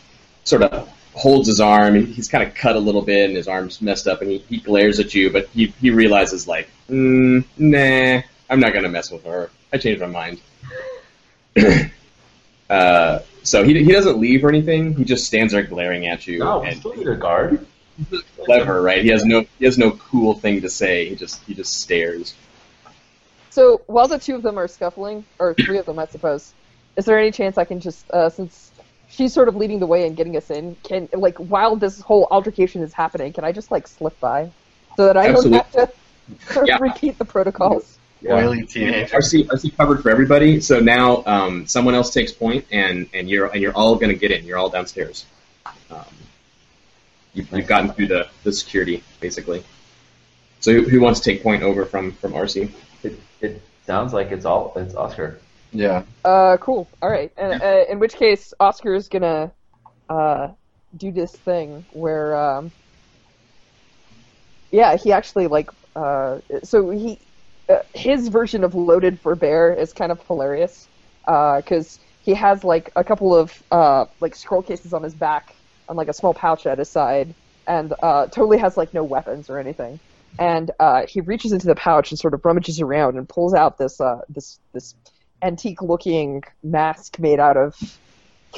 sort 0.42 0.62
of 0.64 0.88
holds 1.14 1.46
his 1.46 1.60
arm. 1.60 1.94
He- 1.94 2.12
He's 2.12 2.28
kind 2.28 2.42
of 2.42 2.52
cut 2.52 2.74
a 2.74 2.80
little 2.80 3.02
bit 3.02 3.28
and 3.28 3.36
his 3.36 3.46
arm's 3.46 3.80
messed 3.80 4.08
up 4.08 4.22
and 4.22 4.30
he, 4.32 4.38
he 4.48 4.56
glares 4.58 4.98
at 4.98 5.14
you, 5.14 5.30
but 5.30 5.46
he, 5.50 5.66
he 5.80 5.90
realizes 5.90 6.48
like, 6.48 6.68
mm, 6.88 7.44
nah, 7.58 8.22
I'm 8.50 8.58
not 8.58 8.72
gonna 8.72 8.88
mess 8.88 9.12
with 9.12 9.24
her. 9.24 9.50
I 9.72 9.78
changed 9.78 10.00
my 10.00 10.08
mind. 10.08 10.40
uh, 12.68 13.20
so 13.44 13.62
he, 13.64 13.84
he 13.84 13.92
doesn't 13.92 14.18
leave 14.18 14.44
or 14.44 14.48
anything. 14.48 14.96
He 14.96 15.04
just 15.04 15.26
stands 15.26 15.52
there 15.52 15.62
glaring 15.62 16.08
at 16.08 16.26
you 16.26 16.40
No, 16.40 16.58
we 16.58 16.68
and 16.68 16.78
still 16.80 16.96
need 16.96 17.06
a 17.08 17.14
guard. 17.14 17.64
clever, 18.44 18.82
right? 18.82 19.02
He 19.04 19.10
has 19.10 19.24
no 19.24 19.44
he 19.60 19.64
has 19.64 19.78
no 19.78 19.92
cool 19.92 20.34
thing 20.34 20.62
to 20.62 20.68
say. 20.70 21.08
He 21.08 21.14
just 21.14 21.40
he 21.44 21.54
just 21.54 21.80
stares. 21.80 22.34
So 23.50 23.82
while 23.86 24.08
the 24.08 24.18
two 24.18 24.36
of 24.36 24.42
them 24.42 24.58
are 24.58 24.68
scuffling, 24.68 25.24
or 25.38 25.54
three 25.54 25.78
of 25.78 25.86
them, 25.86 25.98
I 25.98 26.06
suppose, 26.06 26.54
is 26.96 27.04
there 27.04 27.18
any 27.18 27.30
chance 27.30 27.58
I 27.58 27.64
can 27.64 27.80
just, 27.80 28.10
uh, 28.10 28.30
since 28.30 28.72
she's 29.08 29.32
sort 29.32 29.48
of 29.48 29.56
leading 29.56 29.80
the 29.80 29.86
way 29.86 30.06
and 30.06 30.16
getting 30.16 30.36
us 30.36 30.50
in, 30.50 30.76
can 30.84 31.08
like 31.12 31.36
while 31.38 31.76
this 31.76 32.00
whole 32.00 32.28
altercation 32.30 32.82
is 32.82 32.94
happening, 32.94 33.32
can 33.32 33.44
I 33.44 33.52
just 33.52 33.70
like 33.70 33.86
slip 33.88 34.18
by 34.20 34.50
so 34.96 35.06
that 35.06 35.16
I 35.16 35.28
Absolutely. 35.28 35.58
don't 35.58 35.74
have 35.74 35.92
to 36.54 36.66
Yeah. 36.66 36.78
repeat 36.80 37.18
the 37.18 37.24
protocols? 37.24 37.98
oily 38.28 38.62
teenager 38.66 39.14
Arcy 39.14 39.48
Arcy 39.50 39.70
covered 39.70 40.02
for 40.02 40.10
everybody. 40.10 40.60
So 40.60 40.78
now 40.80 41.24
um, 41.24 41.66
someone 41.66 41.94
else 41.94 42.12
takes 42.12 42.32
point, 42.32 42.66
and 42.70 43.08
and 43.14 43.28
you're 43.28 43.46
and 43.46 43.60
you're 43.62 43.74
all 43.74 43.96
going 43.96 44.10
to 44.10 44.18
get 44.18 44.30
in. 44.30 44.44
You're 44.44 44.58
all 44.58 44.68
downstairs. 44.68 45.26
Um, 45.90 46.04
you've, 47.34 47.50
you've 47.52 47.66
gotten 47.66 47.92
through 47.92 48.08
the, 48.08 48.28
the 48.44 48.52
security 48.52 49.02
basically. 49.20 49.64
So 50.60 50.72
who, 50.72 50.82
who 50.82 51.00
wants 51.00 51.20
to 51.20 51.32
take 51.32 51.42
point 51.42 51.62
over 51.62 51.84
from 51.84 52.12
from 52.12 52.34
Arcy? 52.34 52.72
It, 53.02 53.20
it 53.40 53.62
sounds 53.86 54.12
like 54.12 54.30
it's 54.30 54.44
all 54.44 54.72
it's 54.76 54.94
Oskar. 54.94 55.40
yeah 55.72 56.02
Uh, 56.24 56.56
cool. 56.60 56.90
All 57.02 57.10
right. 57.10 57.32
And, 57.36 57.56
uh, 57.62 57.84
in 57.90 57.98
which 57.98 58.14
case, 58.14 58.52
Oskar 58.60 58.94
is 58.94 59.08
gonna 59.08 59.52
uh, 60.08 60.48
do 60.96 61.12
this 61.12 61.32
thing 61.32 61.84
where, 61.90 62.34
um, 62.36 62.72
yeah, 64.70 64.96
he 64.96 65.12
actually 65.12 65.46
like, 65.46 65.70
uh, 65.96 66.38
so 66.62 66.90
he, 66.90 67.18
uh, 67.68 67.78
his 67.94 68.28
version 68.28 68.64
of 68.64 68.74
loaded 68.74 69.20
for 69.20 69.34
bear 69.34 69.72
is 69.72 69.92
kind 69.92 70.12
of 70.12 70.20
hilarious 70.26 70.88
because 71.26 71.98
he 72.20 72.34
has 72.34 72.64
like 72.64 72.90
a 72.96 73.04
couple 73.04 73.34
of 73.34 73.52
uh, 73.70 74.04
like 74.20 74.34
scroll 74.34 74.62
cases 74.62 74.92
on 74.92 75.02
his 75.02 75.14
back 75.14 75.54
and 75.88 75.96
like 75.96 76.08
a 76.08 76.12
small 76.12 76.34
pouch 76.34 76.66
at 76.66 76.78
his 76.78 76.90
side, 76.90 77.34
and 77.66 77.94
uh, 78.02 78.26
totally 78.26 78.58
has 78.58 78.76
like 78.76 78.92
no 78.94 79.04
weapons 79.04 79.48
or 79.50 79.58
anything. 79.58 80.00
And 80.38 80.70
uh, 80.80 81.06
he 81.06 81.20
reaches 81.20 81.52
into 81.52 81.66
the 81.66 81.74
pouch 81.74 82.10
and 82.10 82.18
sort 82.18 82.34
of 82.34 82.44
rummages 82.44 82.80
around 82.80 83.16
and 83.16 83.28
pulls 83.28 83.54
out 83.54 83.78
this 83.78 84.00
uh, 84.00 84.22
this 84.28 84.58
this 84.72 84.94
antique-looking 85.42 86.44
mask 86.62 87.18
made 87.18 87.40
out 87.40 87.56
of 87.56 87.98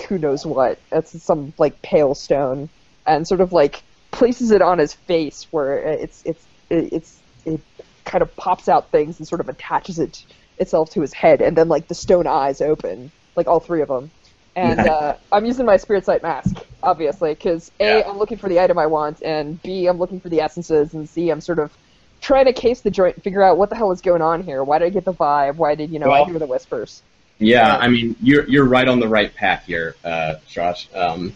who 0.08 0.18
knows 0.18 0.46
what. 0.46 0.78
It's 0.90 1.20
some 1.22 1.52
like 1.58 1.82
pale 1.82 2.14
stone, 2.14 2.68
and 3.06 3.26
sort 3.26 3.40
of 3.40 3.52
like 3.52 3.82
places 4.10 4.50
it 4.50 4.62
on 4.62 4.78
his 4.78 4.92
face 4.92 5.46
where 5.50 5.78
it's 5.78 6.22
it's 6.24 6.46
it's 6.70 7.18
it 7.44 7.60
kind 8.04 8.22
of 8.22 8.34
pops 8.36 8.68
out 8.68 8.90
things 8.90 9.18
and 9.18 9.26
sort 9.26 9.40
of 9.40 9.48
attaches 9.48 9.98
it 9.98 10.24
itself 10.58 10.90
to 10.90 11.00
his 11.00 11.12
head, 11.12 11.40
and 11.40 11.56
then 11.56 11.68
like 11.68 11.88
the 11.88 11.94
stone 11.94 12.26
eyes 12.26 12.60
open, 12.60 13.10
like 13.34 13.48
all 13.48 13.60
three 13.60 13.82
of 13.82 13.88
them. 13.88 14.10
And 14.54 14.80
uh, 14.80 15.16
I'm 15.32 15.46
using 15.46 15.64
my 15.64 15.76
spirit 15.78 16.04
sight 16.04 16.22
mask, 16.22 16.56
obviously, 16.82 17.34
because 17.34 17.70
a 17.80 18.00
Yeah. 18.00 18.10
I'm 18.10 18.18
looking 18.18 18.36
for 18.38 18.48
the 18.48 18.60
item 18.60 18.78
I 18.78 18.86
want, 18.86 19.22
and 19.22 19.60
b 19.62 19.86
I'm 19.86 19.98
looking 19.98 20.20
for 20.20 20.28
the 20.28 20.40
essences, 20.40 20.94
and 20.94 21.08
c 21.08 21.30
I'm 21.30 21.40
sort 21.40 21.58
of 21.58 21.72
trying 22.20 22.44
to 22.44 22.52
case 22.52 22.82
the 22.82 22.90
joint, 22.90 23.16
and 23.16 23.24
figure 23.24 23.42
out 23.42 23.56
what 23.56 23.70
the 23.70 23.76
hell 23.76 23.92
is 23.92 24.00
going 24.00 24.22
on 24.22 24.42
here. 24.42 24.62
Why 24.62 24.78
did 24.78 24.86
I 24.86 24.90
get 24.90 25.04
the 25.04 25.14
vibe? 25.14 25.56
Why 25.56 25.74
did 25.74 25.90
you 25.90 25.98
know 25.98 26.10
I 26.12 26.24
hear 26.24 26.38
the 26.38 26.46
whispers? 26.46 27.02
Yeah, 27.38 27.76
I 27.76 27.88
mean, 27.88 28.14
you're 28.22 28.48
you're 28.48 28.66
right 28.66 28.86
on 28.86 29.00
the 29.00 29.08
right 29.08 29.34
path 29.34 29.64
here, 29.66 29.96
uh, 30.04 30.34
Josh. 30.48 30.88
Um, 30.94 31.34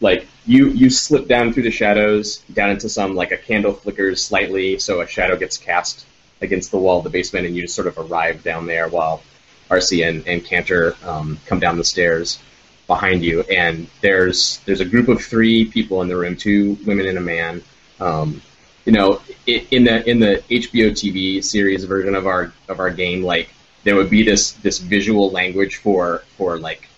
like 0.00 0.26
you 0.46 0.68
you 0.68 0.90
slip 0.90 1.28
down 1.28 1.52
through 1.52 1.64
the 1.64 1.70
shadows 1.70 2.38
down 2.52 2.70
into 2.70 2.88
some 2.88 3.14
like 3.14 3.32
a 3.32 3.36
candle 3.36 3.72
flickers 3.72 4.22
slightly, 4.22 4.78
so 4.78 5.00
a 5.00 5.06
shadow 5.06 5.36
gets 5.36 5.56
cast 5.56 6.06
against 6.40 6.70
the 6.70 6.78
wall 6.78 6.98
of 6.98 7.04
the 7.04 7.10
basement, 7.10 7.46
and 7.46 7.54
you 7.56 7.62
just 7.62 7.74
sort 7.74 7.88
of 7.88 7.98
arrive 7.98 8.42
down 8.42 8.66
there 8.66 8.88
while 8.88 9.22
Arcy 9.70 10.02
and, 10.02 10.26
and 10.26 10.44
Canter 10.44 10.96
um, 11.04 11.38
come 11.46 11.60
down 11.60 11.76
the 11.76 11.84
stairs 11.84 12.38
behind 12.86 13.22
you, 13.22 13.42
and 13.42 13.86
there's 14.00 14.58
there's 14.64 14.80
a 14.80 14.84
group 14.84 15.08
of 15.08 15.22
three 15.22 15.64
people 15.64 16.02
in 16.02 16.08
the 16.08 16.16
room, 16.16 16.36
two 16.36 16.78
women 16.86 17.06
and 17.06 17.18
a 17.18 17.20
man. 17.20 17.62
Um, 18.00 18.42
you 18.84 18.92
know, 18.92 19.20
in 19.46 19.84
the 19.84 20.08
in 20.08 20.18
the 20.18 20.42
HBO 20.50 20.90
TV 20.90 21.44
series 21.44 21.84
version 21.84 22.14
of 22.14 22.26
our 22.26 22.52
of 22.68 22.80
our 22.80 22.90
game, 22.90 23.22
like 23.22 23.50
there 23.84 23.96
would 23.96 24.10
be 24.10 24.22
this 24.22 24.52
this 24.52 24.78
visual 24.78 25.30
language 25.30 25.76
for 25.76 26.22
for 26.36 26.58
like 26.58 26.88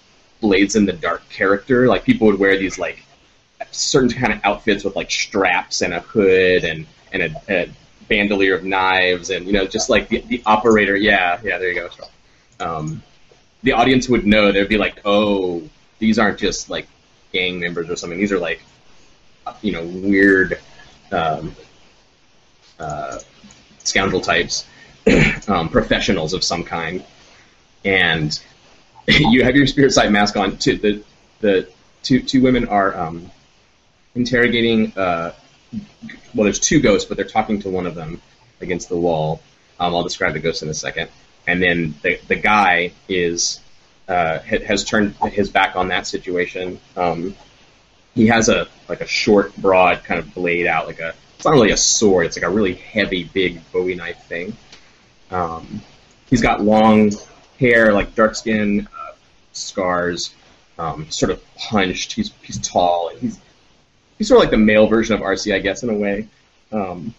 blades 0.41 0.77
in 0.77 0.87
the 0.87 0.93
dark 0.93 1.29
character. 1.29 1.89
Like 1.89 2.05
people 2.05 2.29
would 2.29 2.39
wear 2.39 2.57
these 2.57 2.79
like 2.79 3.05
certain 3.73 4.11
kind 4.11 4.33
of 4.33 4.41
outfits 4.45 4.85
with 4.85 4.97
like 4.97 5.11
straps 5.11 5.83
and 5.83 5.93
a 5.93 6.01
hood 6.01 6.65
and 6.65 6.87
and 7.13 7.23
a, 7.23 7.43
a 7.49 7.71
bandolier 8.09 8.55
of 8.55 8.65
knives 8.65 9.31
and 9.31 9.47
you 9.47 9.53
know 9.53 9.67
just 9.67 9.91
like 9.91 10.09
the, 10.09 10.21
the 10.29 10.43
operator. 10.47 10.97
Yeah, 10.97 11.41
yeah, 11.43 11.59
there 11.59 11.69
you 11.69 11.75
go. 11.75 11.89
Um, 12.61 13.03
the 13.63 13.73
audience 13.73 14.09
would 14.09 14.27
know. 14.27 14.53
They'd 14.53 14.69
be 14.69 14.79
like, 14.79 15.01
oh, 15.05 15.63
these 15.99 16.19
aren't 16.19 16.39
just 16.39 16.71
like 16.71 16.87
gang 17.33 17.61
members 17.61 17.89
or 17.91 17.97
something. 17.97 18.19
These 18.19 18.33
are 18.33 18.39
like 18.39 18.63
you 19.63 19.73
know 19.73 19.85
weird 19.85 20.59
um, 21.13 21.55
uh, 22.79 23.19
scoundrel 23.79 24.21
types, 24.21 24.67
um, 25.49 25.69
professionals 25.69 26.33
of 26.33 26.43
some 26.45 26.65
kind, 26.65 27.05
and 27.85 28.39
you 29.09 29.45
have 29.45 29.57
your 29.57 29.67
spirit 29.67 29.93
sight 29.93 30.11
mask 30.11 30.37
on. 30.37 30.51
The 30.57 31.03
the 31.41 31.69
two 32.03 32.21
two 32.21 32.43
women 32.43 32.69
are 32.69 32.97
um, 32.97 33.31
interrogating. 34.15 34.93
Uh, 34.97 35.33
well, 36.35 36.45
there's 36.45 36.59
two 36.59 36.81
ghosts, 36.81 37.09
but 37.09 37.17
they're 37.17 37.27
talking 37.27 37.61
to 37.61 37.71
one 37.71 37.87
of 37.87 37.95
them 37.95 38.21
against 38.61 38.89
the 38.89 38.97
wall. 38.97 39.41
Um, 39.79 39.95
I'll 39.95 40.03
describe 40.03 40.33
the 40.33 40.41
ghost 40.41 40.63
in 40.63 40.69
a 40.69 40.75
second. 40.75 41.11
And 41.51 41.63
then 41.63 41.95
the 42.03 42.21
the 42.29 42.37
guy 42.37 42.93
is 43.09 43.61
uh, 44.09 44.39
has 44.41 44.85
turned 44.85 45.15
his 45.33 45.51
back 45.51 45.77
on 45.77 45.89
that 45.89 46.07
situation. 46.07 46.81
Um, 46.97 47.35
he 48.15 48.27
has 48.29 48.49
a 48.49 48.69
like 48.89 49.01
a 49.01 49.07
short, 49.07 49.57
broad 49.57 50.05
kind 50.05 50.19
of 50.19 50.35
blade 50.35 50.67
out, 50.67 50.87
like 50.87 51.01
a 51.01 51.15
it's 51.37 51.45
not 51.45 51.53
really 51.53 51.71
a 51.71 51.77
sword. 51.77 52.27
It's 52.27 52.37
like 52.37 52.45
a 52.45 52.51
really 52.51 52.75
heavy, 52.75 53.25
big 53.25 53.61
Bowie 53.73 53.95
knife 53.95 54.23
thing. 54.25 54.57
Um, 55.31 55.81
he's 56.29 56.43
got 56.43 56.61
long 56.63 57.13
hair, 57.59 57.93
like 57.93 58.15
dark 58.15 58.35
skin, 58.35 58.87
uh, 58.87 59.13
scars, 59.53 60.35
um, 60.79 61.11
sort 61.11 61.31
of 61.31 61.43
punched. 61.57 62.13
He's 62.13 62.33
he's 62.43 62.59
tall. 62.59 63.11
He's 63.21 63.39
he's 64.19 64.29
sort 64.29 64.39
of 64.39 64.43
like 64.43 64.51
the 64.51 64.59
male 64.59 64.87
version 64.87 65.15
of 65.15 65.23
Arcy, 65.23 65.55
I 65.55 65.61
guess, 65.61 65.83
in 65.83 65.91
a 65.91 65.95
way. 65.95 66.29
Um, 66.73 67.15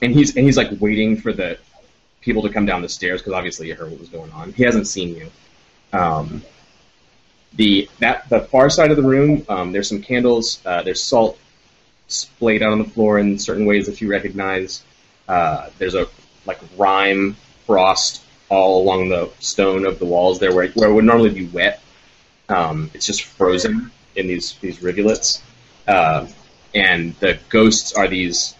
and 0.00 0.12
he's 0.12 0.36
and 0.36 0.44
he's 0.44 0.56
like 0.56 0.70
waiting 0.80 1.16
for 1.16 1.32
the 1.32 1.58
people 2.26 2.42
to 2.42 2.50
come 2.50 2.66
down 2.66 2.82
the 2.82 2.88
stairs 2.88 3.22
because 3.22 3.32
obviously 3.32 3.68
you 3.68 3.74
heard 3.74 3.88
what 3.88 4.00
was 4.00 4.10
going 4.10 4.30
on. 4.32 4.52
He 4.52 4.64
hasn't 4.64 4.88
seen 4.88 5.14
you. 5.14 5.30
Um, 5.98 6.42
the 7.54 7.88
that 8.00 8.28
the 8.28 8.40
far 8.40 8.68
side 8.68 8.90
of 8.90 8.98
the 8.98 9.02
room, 9.02 9.46
um, 9.48 9.72
there's 9.72 9.88
some 9.88 10.02
candles. 10.02 10.60
Uh, 10.66 10.82
there's 10.82 11.02
salt 11.02 11.38
splayed 12.08 12.62
out 12.62 12.72
on 12.72 12.78
the 12.78 12.84
floor 12.84 13.18
in 13.18 13.38
certain 13.38 13.64
ways 13.64 13.86
that 13.86 14.00
you 14.00 14.10
recognize. 14.10 14.82
Uh, 15.26 15.70
there's 15.78 15.94
a 15.94 16.06
like 16.44 16.58
rime 16.76 17.36
frost 17.64 18.22
all 18.48 18.82
along 18.82 19.08
the 19.08 19.30
stone 19.38 19.86
of 19.86 19.98
the 19.98 20.04
walls 20.04 20.38
there, 20.38 20.54
where 20.54 20.68
where 20.70 20.90
it 20.90 20.92
would 20.92 21.04
normally 21.04 21.30
be 21.30 21.46
wet. 21.46 21.80
Um, 22.48 22.90
it's 22.92 23.06
just 23.06 23.22
frozen 23.22 23.90
in 24.16 24.26
these 24.26 24.54
these 24.60 24.82
rivulets, 24.82 25.42
uh, 25.86 26.26
and 26.74 27.14
the 27.20 27.38
ghosts 27.48 27.94
are 27.94 28.08
these 28.08 28.54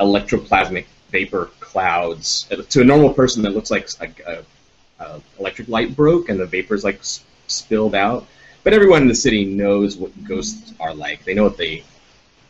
electroplasmic 0.00 0.86
vapor 1.18 1.44
clouds. 1.60 2.46
Uh, 2.50 2.62
To 2.72 2.80
a 2.80 2.84
normal 2.92 3.12
person, 3.20 3.42
that 3.44 3.54
looks 3.56 3.70
like 3.70 3.86
a, 4.00 4.04
a, 4.32 5.04
a 5.04 5.20
electric 5.40 5.68
light 5.68 5.90
broke 6.00 6.28
and 6.28 6.38
the 6.40 6.46
vapors 6.56 6.82
like 6.88 6.98
s- 6.98 7.24
spilled 7.46 7.94
out. 7.94 8.26
But 8.64 8.72
everyone 8.78 9.02
in 9.02 9.08
the 9.08 9.20
city 9.26 9.42
knows 9.44 9.96
what 9.96 10.12
ghosts 10.24 10.72
are 10.80 10.94
like. 11.06 11.18
They 11.24 11.34
know 11.34 11.44
what 11.50 11.58
they 11.64 11.84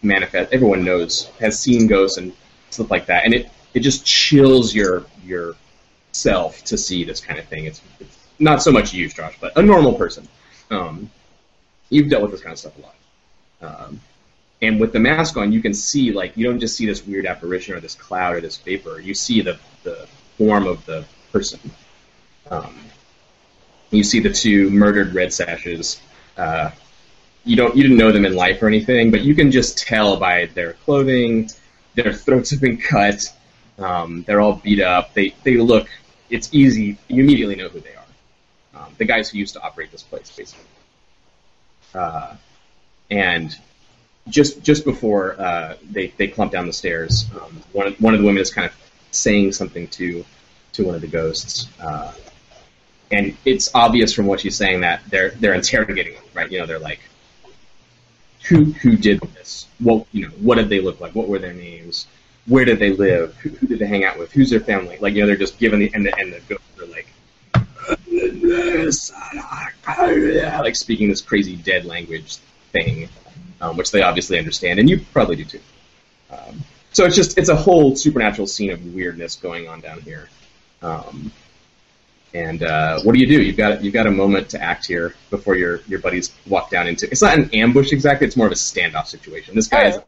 manifest. 0.03 0.53
Everyone 0.53 0.83
knows 0.85 1.11
has 1.41 1.55
seen 1.67 1.87
ghosts 1.89 2.19
and 2.19 2.33
stuff 2.71 2.91
like 2.91 3.07
that, 3.07 3.25
and 3.25 3.35
it 3.35 3.45
it 3.75 3.81
just 3.81 4.01
chills 4.07 4.67
your 4.75 5.05
your 5.25 5.55
self 6.13 6.63
to 6.71 6.77
see 6.87 7.01
this 7.11 7.21
kind 7.21 7.39
of 7.41 7.47
thing. 7.53 7.63
It's, 7.71 7.81
it's 8.01 8.17
not 8.39 8.63
so 8.63 8.71
much 8.71 8.95
you, 8.95 9.09
Josh, 9.09 9.37
but 9.41 9.51
a 9.59 9.63
normal 9.63 9.95
person. 9.95 10.25
Um, 10.71 11.11
you've 11.91 12.09
dealt 12.11 12.23
with 12.23 12.33
this 12.33 12.43
kind 12.45 12.53
of 12.53 12.59
stuff 12.59 12.75
a 12.79 12.83
lot. 12.89 12.97
Um, 13.67 14.01
and 14.63 14.81
with 14.81 14.93
the 14.93 15.01
mask 15.01 15.37
on, 15.37 15.53
you 15.53 15.61
can 15.61 15.75
see 15.75 16.13
like 16.13 16.37
you 16.37 16.45
don't 16.45 16.61
just 16.61 16.77
see 16.77 16.87
this 16.87 17.07
weird 17.07 17.27
apparition 17.27 17.75
or 17.75 17.81
this 17.81 17.95
cloud 17.95 18.37
or 18.37 18.41
this 18.41 18.57
vapor. 18.57 19.01
You 19.01 19.15
see 19.15 19.41
the 19.41 19.59
the 19.83 20.07
form 20.39 20.67
of 20.67 20.85
the 20.87 21.05
person. 21.33 21.61
Um, 22.51 22.77
you 23.91 24.05
see 24.05 24.21
the 24.21 24.33
two 24.33 24.71
murdered 24.71 25.15
red 25.15 25.33
sashes. 25.33 26.01
Uh, 26.37 26.71
you 27.45 27.57
don't 27.57 27.77
you 27.77 27.83
didn't 27.83 27.99
know 27.99 28.13
them 28.13 28.25
in 28.25 28.35
life 28.35 28.63
or 28.63 28.69
anything, 28.69 29.11
but 29.11 29.23
you 29.23 29.35
can 29.35 29.51
just 29.51 29.79
tell 29.79 30.17
by 30.17 30.47
their 30.47 30.73
clothing, 30.73 31.51
their 31.95 32.13
throats 32.13 32.51
have 32.51 32.61
been 32.61 32.79
cut, 32.79 33.31
um, 33.79 34.23
they're 34.27 34.41
all 34.41 34.57
beat 34.57 34.81
up. 34.81 35.15
They 35.15 35.35
they 35.43 35.57
look. 35.57 35.89
It's 36.31 36.49
easy. 36.53 36.97
You 37.09 37.23
immediately 37.23 37.57
know 37.57 37.69
who 37.69 37.81
they 37.81 37.95
are. 37.95 38.83
Um, 38.83 38.95
the 38.99 39.05
guys 39.05 39.31
who 39.31 39.39
used 39.39 39.55
to 39.55 39.63
operate 39.63 39.93
this 39.93 40.03
place, 40.03 40.35
basically. 40.35 40.65
Uh, 41.95 42.37
and 43.11 43.57
just 44.29 44.63
just 44.63 44.85
before 44.85 45.41
uh, 45.41 45.77
they 45.91 46.09
they 46.17 46.29
clump 46.29 46.53
down 46.53 46.67
the 46.67 46.73
stairs, 46.73 47.27
um, 47.35 47.63
one 47.73 47.89
of, 47.89 48.01
one 48.01 48.15
of 48.15 48.21
the 48.21 48.27
women 48.27 48.41
is 48.41 48.53
kind 48.53 48.67
of 48.67 48.75
saying 49.11 49.53
something 49.53 49.89
to 49.89 50.25
to 50.73 50.85
one 50.85 50.95
of 50.95 51.01
the 51.01 51.07
ghosts, 51.07 51.69
uh, 51.81 52.13
and 53.11 53.37
it's 53.45 53.75
obvious 53.75 54.13
from 54.13 54.27
what 54.27 54.41
she's 54.41 54.57
saying 54.57 54.81
that 54.81 55.03
they're 55.09 55.31
they're 55.31 55.55
interrogating 55.55 56.15
them, 56.15 56.25
right? 56.33 56.51
You 56.51 56.59
know, 56.59 56.67
they're 56.67 56.79
like, 56.79 57.01
who 58.49 58.65
who 58.65 58.97
did 58.97 59.21
this? 59.35 59.67
What 59.79 60.07
you 60.13 60.29
know? 60.29 60.35
What 60.41 60.57
did 60.57 60.69
they 60.69 60.81
look 60.81 61.01
like? 61.01 61.15
What 61.15 61.29
were 61.29 61.39
their 61.39 61.55
names? 61.55 62.07
Where 62.47 62.65
did 62.65 62.79
they 62.79 62.93
live? 62.93 63.35
Who, 63.37 63.51
who 63.51 63.67
did 63.67 63.79
they 63.79 63.87
hang 63.87 64.05
out 64.05 64.19
with? 64.19 64.33
Who's 64.33 64.51
their 64.51 64.61
family? 64.61 64.99
Like 65.01 65.15
you 65.15 65.21
know, 65.21 65.27
they're 65.27 65.37
just 65.37 65.59
giving 65.59 65.81
the 65.81 65.91
and 65.95 66.05
the 66.07 66.17
and 66.19 66.33
the 66.33 66.41
ghosts 66.41 66.81
are 66.81 66.87
like. 66.87 67.09
Like 70.61 70.77
speaking 70.77 71.09
this 71.09 71.21
crazy 71.21 71.57
dead 71.57 71.85
language 71.85 72.39
thing, 72.73 73.09
um, 73.61 73.77
which 73.77 73.91
they 73.91 74.03
obviously 74.03 74.39
understand, 74.39 74.79
and 74.79 74.89
you 74.89 75.01
probably 75.13 75.37
do 75.37 75.45
too. 75.45 75.61
Um, 76.31 76.63
so 76.93 77.05
it's 77.05 77.17
just 77.17 77.39
it's 77.39 77.49
a 77.49 77.57
whole 77.57 77.97
supernatural 77.97 78.47
scene 78.47 78.71
of 78.71 78.95
weirdness 78.95 79.37
going 79.37 79.69
on 79.69 79.81
down 79.81 80.01
here. 80.01 80.29
Um, 80.83 81.33
and 82.33 82.63
uh, 82.63 83.01
what 83.03 83.15
do 83.15 83.21
you 83.21 83.27
do? 83.27 83.41
You've 83.41 83.57
got 83.57 83.83
you've 83.83 83.95
got 83.95 84.07
a 84.07 84.11
moment 84.11 84.51
to 84.51 84.63
act 84.63 84.87
here 84.87 85.15
before 85.31 85.57
your 85.57 85.81
your 85.87 86.01
buddies 86.01 86.35
walk 86.47 86.71
down 86.71 86.89
into. 86.89 87.09
It's 87.11 87.23
not 87.23 87.39
an 87.39 87.51
ambush 87.55 87.93
exactly. 87.93 88.27
It's 88.27 88.37
more 88.37 88.47
of 88.47 88.53
a 88.53 88.57
standoff 88.57 89.07
situation. 89.07 89.55
This 89.55 89.69
guy 89.69 89.89
is 89.89 89.99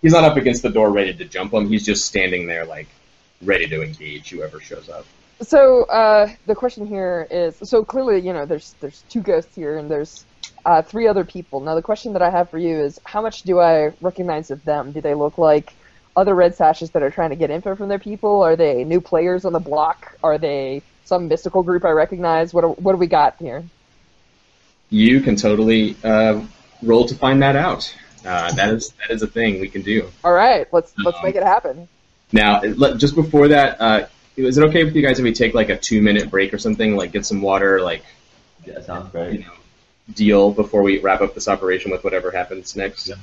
he's 0.00 0.12
not 0.12 0.24
up 0.24 0.36
against 0.36 0.62
the 0.62 0.70
door 0.70 0.90
ready 0.90 1.12
to 1.14 1.24
jump 1.24 1.52
him. 1.52 1.68
He's 1.68 1.84
just 1.84 2.06
standing 2.06 2.46
there 2.46 2.64
like 2.64 2.88
ready 3.42 3.66
to 3.68 3.82
engage 3.82 4.30
whoever 4.30 4.60
shows 4.60 4.88
up. 4.88 5.04
So 5.40 5.84
uh, 5.84 6.28
the 6.46 6.54
question 6.54 6.86
here 6.86 7.26
is: 7.30 7.56
so 7.62 7.84
clearly, 7.84 8.20
you 8.20 8.32
know, 8.32 8.46
there's 8.46 8.74
there's 8.80 9.02
two 9.08 9.20
ghosts 9.20 9.54
here, 9.54 9.78
and 9.78 9.90
there's 9.90 10.24
uh, 10.64 10.82
three 10.82 11.06
other 11.06 11.24
people. 11.24 11.60
Now, 11.60 11.74
the 11.74 11.82
question 11.82 12.12
that 12.14 12.22
I 12.22 12.30
have 12.30 12.50
for 12.50 12.58
you 12.58 12.80
is, 12.80 12.98
how 13.04 13.22
much 13.22 13.42
do 13.42 13.58
I 13.60 13.92
recognize 14.00 14.50
of 14.50 14.64
them? 14.64 14.92
Do 14.92 15.00
they 15.00 15.14
look 15.14 15.38
like 15.38 15.72
other 16.16 16.34
red 16.34 16.54
sashes 16.54 16.90
that 16.90 17.02
are 17.02 17.10
trying 17.10 17.30
to 17.30 17.36
get 17.36 17.50
info 17.50 17.76
from 17.76 17.88
their 17.88 17.98
people? 17.98 18.42
Are 18.42 18.56
they 18.56 18.84
new 18.84 19.00
players 19.00 19.44
on 19.44 19.52
the 19.52 19.60
block? 19.60 20.16
Are 20.22 20.38
they 20.38 20.82
some 21.04 21.28
mystical 21.28 21.62
group 21.62 21.84
I 21.84 21.90
recognize? 21.90 22.52
What 22.52 22.62
do, 22.62 22.68
what 22.82 22.92
do 22.92 22.98
we 22.98 23.06
got 23.06 23.36
here? 23.38 23.64
You 24.90 25.20
can 25.20 25.36
totally 25.36 25.96
uh, 26.02 26.40
roll 26.82 27.06
to 27.06 27.14
find 27.14 27.42
that 27.42 27.56
out. 27.56 27.94
Uh, 28.24 28.52
that 28.52 28.74
is 28.74 28.90
that 28.98 29.10
is 29.10 29.22
a 29.22 29.26
thing 29.26 29.60
we 29.60 29.68
can 29.68 29.82
do. 29.82 30.10
All 30.24 30.32
right, 30.32 30.66
let's 30.72 30.92
let's 31.04 31.18
Um, 31.18 31.24
make 31.24 31.36
it 31.36 31.42
happen. 31.42 31.88
Now, 32.32 32.60
just 32.96 33.14
before 33.14 33.48
that, 33.48 33.80
uh, 33.80 34.06
is 34.36 34.58
it 34.58 34.64
okay 34.64 34.84
with 34.84 34.94
you 34.96 35.02
guys 35.02 35.18
if 35.18 35.24
we 35.24 35.32
take 35.32 35.54
like 35.54 35.68
a 35.68 35.76
two 35.76 36.02
minute 36.02 36.30
break 36.30 36.52
or 36.52 36.58
something, 36.58 36.96
like 36.96 37.12
get 37.12 37.24
some 37.24 37.40
water, 37.40 37.80
like 37.80 38.02
Yeah, 38.66 38.80
sounds 38.80 39.06
you 39.06 39.10
great. 39.10 39.40
know, 39.40 39.52
deal 40.14 40.50
before 40.50 40.82
we 40.82 40.98
wrap 40.98 41.20
up 41.20 41.34
this 41.34 41.48
operation 41.48 41.90
with 41.90 42.04
whatever 42.04 42.30
happens 42.30 42.76
next? 42.76 43.08
Yeah. 43.08 43.16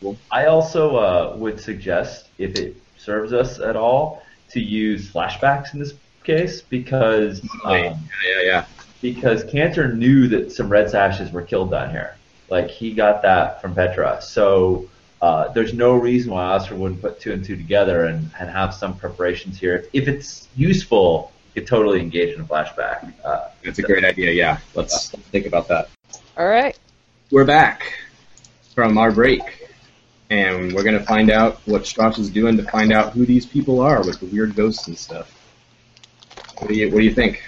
Cool. 0.00 0.16
I 0.30 0.46
also 0.46 0.96
uh, 0.96 1.36
would 1.36 1.58
suggest, 1.58 2.28
if 2.36 2.56
it 2.56 2.76
serves 2.98 3.32
us 3.32 3.58
at 3.60 3.76
all, 3.76 4.22
to 4.50 4.60
use 4.60 5.10
flashbacks 5.10 5.72
in 5.72 5.80
this 5.80 5.94
case 6.24 6.60
because 6.60 7.42
yeah, 7.64 7.70
um, 7.70 8.08
yeah, 8.26 8.42
yeah. 8.42 8.64
because 9.00 9.44
Canter 9.44 9.94
knew 9.94 10.28
that 10.28 10.52
some 10.52 10.68
red 10.68 10.90
sashes 10.90 11.32
were 11.32 11.42
killed 11.42 11.70
down 11.70 11.90
here. 11.90 12.16
Like 12.50 12.68
he 12.68 12.92
got 12.92 13.22
that 13.22 13.60
from 13.60 13.74
Petra. 13.74 14.20
So 14.20 14.88
uh, 15.20 15.48
there's 15.52 15.74
no 15.74 15.94
reason 15.94 16.32
why 16.32 16.44
Oskar 16.44 16.76
wouldn't 16.76 17.00
put 17.00 17.20
two 17.20 17.32
and 17.32 17.44
two 17.44 17.56
together 17.56 18.04
and, 18.04 18.30
and 18.38 18.48
have 18.50 18.74
some 18.74 18.96
preparations 18.96 19.58
here. 19.58 19.86
If 19.92 20.08
it's 20.08 20.48
useful, 20.56 21.32
could 21.58 21.66
totally 21.68 22.00
engage 22.00 22.34
in 22.34 22.40
a 22.40 22.44
flashback. 22.44 23.12
Uh, 23.24 23.48
That's 23.64 23.78
a 23.78 23.82
great 23.82 24.04
idea. 24.04 24.30
Yeah, 24.32 24.58
let's 24.74 25.12
let's 25.12 25.26
think 25.28 25.46
about 25.46 25.68
that. 25.68 25.88
All 26.36 26.46
right. 26.46 26.78
We're 27.30 27.44
back 27.44 27.94
from 28.74 28.96
our 28.96 29.10
break, 29.10 29.42
and 30.30 30.72
we're 30.72 30.84
gonna 30.84 31.04
find 31.04 31.30
out 31.30 31.60
what 31.66 31.82
Stras 31.82 32.18
is 32.18 32.30
doing 32.30 32.56
to 32.56 32.62
find 32.64 32.92
out 32.92 33.12
who 33.12 33.26
these 33.26 33.44
people 33.44 33.80
are 33.80 33.98
with 34.04 34.20
the 34.20 34.26
weird 34.26 34.54
ghosts 34.54 34.86
and 34.86 34.96
stuff. 34.96 35.34
What 36.58 36.68
do 36.68 36.74
you 36.74 36.90
What 36.90 36.98
do 36.98 37.04
you 37.04 37.14
think? 37.14 37.42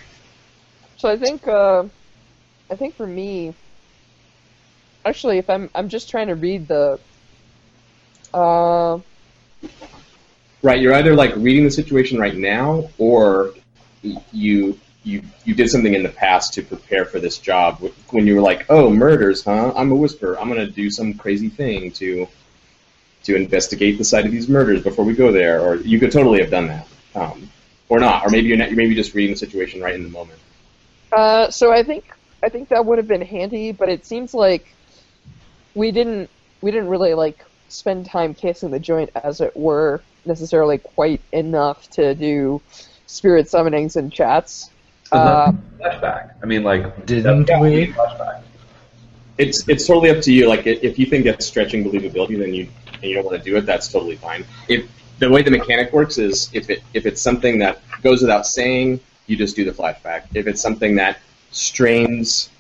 So 0.97 1.09
I 1.09 1.16
think 1.16 1.47
uh, 1.47 1.85
I 2.69 2.77
think 2.77 2.95
for 2.97 3.07
me, 3.07 3.55
actually, 5.05 5.39
if 5.39 5.49
I'm 5.49 5.70
I'm 5.74 5.89
just 5.89 6.11
trying 6.11 6.27
to 6.28 6.35
read 6.35 6.66
the. 6.66 6.99
Uh, 8.35 8.99
Right, 10.62 10.78
you're 10.78 10.93
either 10.93 11.15
like 11.15 11.35
reading 11.37 11.65
the 11.65 11.70
situation 11.70 12.19
right 12.19 12.37
now, 12.37 12.91
or 12.99 13.53
y- 13.55 13.60
you 14.32 14.78
you 15.02 15.22
you 15.44 15.55
did 15.55 15.70
something 15.70 15.94
in 15.94 16.02
the 16.02 16.10
past 16.10 16.55
to 16.55 16.62
prepare 16.62 17.05
for 17.05 17.18
this 17.18 17.39
job. 17.39 17.82
When 18.10 18.27
you 18.27 18.35
were 18.35 18.40
like, 18.40 18.66
"Oh, 18.68 18.90
murders, 18.90 19.44
huh? 19.44 19.72
I'm 19.74 19.90
a 19.93 19.94
whisperer. 19.94 20.39
I'm 20.39 20.48
gonna 20.48 20.66
do 20.66 20.90
some 20.90 21.14
crazy 21.14 21.48
thing 21.48 21.90
to 21.93 22.27
to 23.24 23.36
investigate 23.36 23.98
the 23.98 24.05
site 24.05 24.27
of 24.27 24.32
these 24.32 24.48
murders 24.48 24.82
before 24.82 25.05
we 25.05 25.14
go 25.14 25.32
there." 25.32 25.60
Or 25.60 25.77
you 25.77 25.98
could 25.98 26.12
totally 26.12 26.40
have 26.40 26.51
done 26.51 26.66
that, 26.68 26.86
um, 27.14 27.51
or 27.89 27.98
not, 27.98 28.27
or 28.27 28.31
maybe 28.31 28.48
you're 28.48 28.59
not. 28.59 28.72
Maybe 28.72 28.94
just 28.94 29.14
reading 29.14 29.32
the 29.32 29.39
situation 29.39 29.81
right 29.81 29.94
in 29.94 30.02
the 30.02 30.10
moment. 30.10 30.39
uh, 31.12 31.51
so 31.51 31.72
I 31.72 31.82
think 31.82 32.05
I 32.43 32.48
think 32.48 32.68
that 32.68 32.85
would 32.85 32.98
have 32.98 33.09
been 33.09 33.22
handy, 33.22 33.72
but 33.72 33.89
it 33.89 34.06
seems 34.06 34.35
like 34.35 34.66
we 35.74 35.90
didn't 35.90 36.28
we 36.60 36.70
didn't 36.70 36.89
really 36.89 37.14
like 37.14 37.44
spend 37.68 38.06
time 38.06 38.35
casing 38.35 38.70
the 38.70 38.78
joint, 38.78 39.10
as 39.14 39.40
it 39.40 39.56
were, 39.56 40.02
necessarily 40.27 40.78
quite 40.78 41.20
enough 41.32 41.89
to 41.90 42.14
do 42.14 42.60
spirit 43.11 43.47
summonings 43.47 43.97
and 43.97 44.12
chats. 44.12 44.70
Uh, 45.12 45.53
flashback. 45.81 46.35
I 46.43 46.47
mean, 46.47 46.62
like 46.62 47.05
Didn't 47.07 47.47
that- 47.47 47.61
we? 47.61 47.89
Flashback. 47.89 48.43
It's 49.39 49.66
it's 49.69 49.87
totally 49.87 50.11
up 50.11 50.20
to 50.24 50.32
you. 50.32 50.49
Like 50.49 50.66
if 50.66 50.99
you 50.99 51.07
think 51.07 51.24
that's 51.24 51.47
stretching 51.47 51.82
believability, 51.85 52.39
then 52.39 52.53
you 52.55 52.69
and 52.95 53.05
you 53.05 53.15
don't 53.15 53.24
want 53.24 53.39
to 53.39 53.43
do 53.51 53.57
it. 53.57 53.65
That's 53.65 53.89
totally 53.89 54.16
fine. 54.16 54.45
If 54.69 54.87
the 55.19 55.31
way 55.31 55.43
the 55.43 55.51
mechanic 55.51 55.93
works 55.93 56.19
is 56.19 56.51
if 56.53 56.69
it 56.69 56.82
if 56.95 57.07
it's 57.07 57.23
something 57.23 57.59
that 57.59 57.81
goes 58.03 58.20
without 58.20 58.47
saying, 58.47 59.01
you 59.27 59.37
just 59.37 59.57
do 59.57 59.65
the 59.65 59.73
flashback. 59.73 60.24
If 60.35 60.47
it's 60.47 60.61
something 60.61 60.95
that 60.97 61.19
strains 61.53 62.51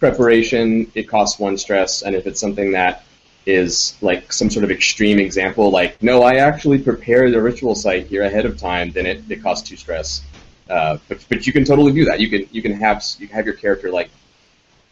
preparation, 0.00 0.90
it 0.94 1.04
costs 1.08 1.38
one 1.38 1.56
stress. 1.56 2.02
And 2.02 2.16
if 2.16 2.26
it's 2.26 2.40
something 2.40 2.72
that 2.72 3.04
is 3.46 3.96
like 4.00 4.32
some 4.32 4.50
sort 4.50 4.64
of 4.64 4.70
extreme 4.70 5.18
example, 5.18 5.70
like 5.70 6.02
no, 6.02 6.22
I 6.22 6.36
actually 6.36 6.78
prepared 6.78 7.32
the 7.32 7.42
ritual 7.42 7.74
site 7.74 8.06
here 8.06 8.22
ahead 8.22 8.46
of 8.46 8.56
time, 8.56 8.90
then 8.90 9.06
it, 9.06 9.22
it 9.28 9.42
costs 9.42 9.68
two 9.68 9.76
stress. 9.76 10.22
Uh, 10.68 10.98
but, 11.08 11.24
but 11.28 11.46
you 11.46 11.52
can 11.52 11.64
totally 11.64 11.92
do 11.92 12.06
that. 12.06 12.20
You 12.20 12.28
can 12.30 12.48
you 12.50 12.62
can 12.62 12.72
have 12.72 13.04
you 13.18 13.26
can 13.26 13.36
have 13.36 13.44
your 13.44 13.54
character 13.54 13.90
like 13.90 14.10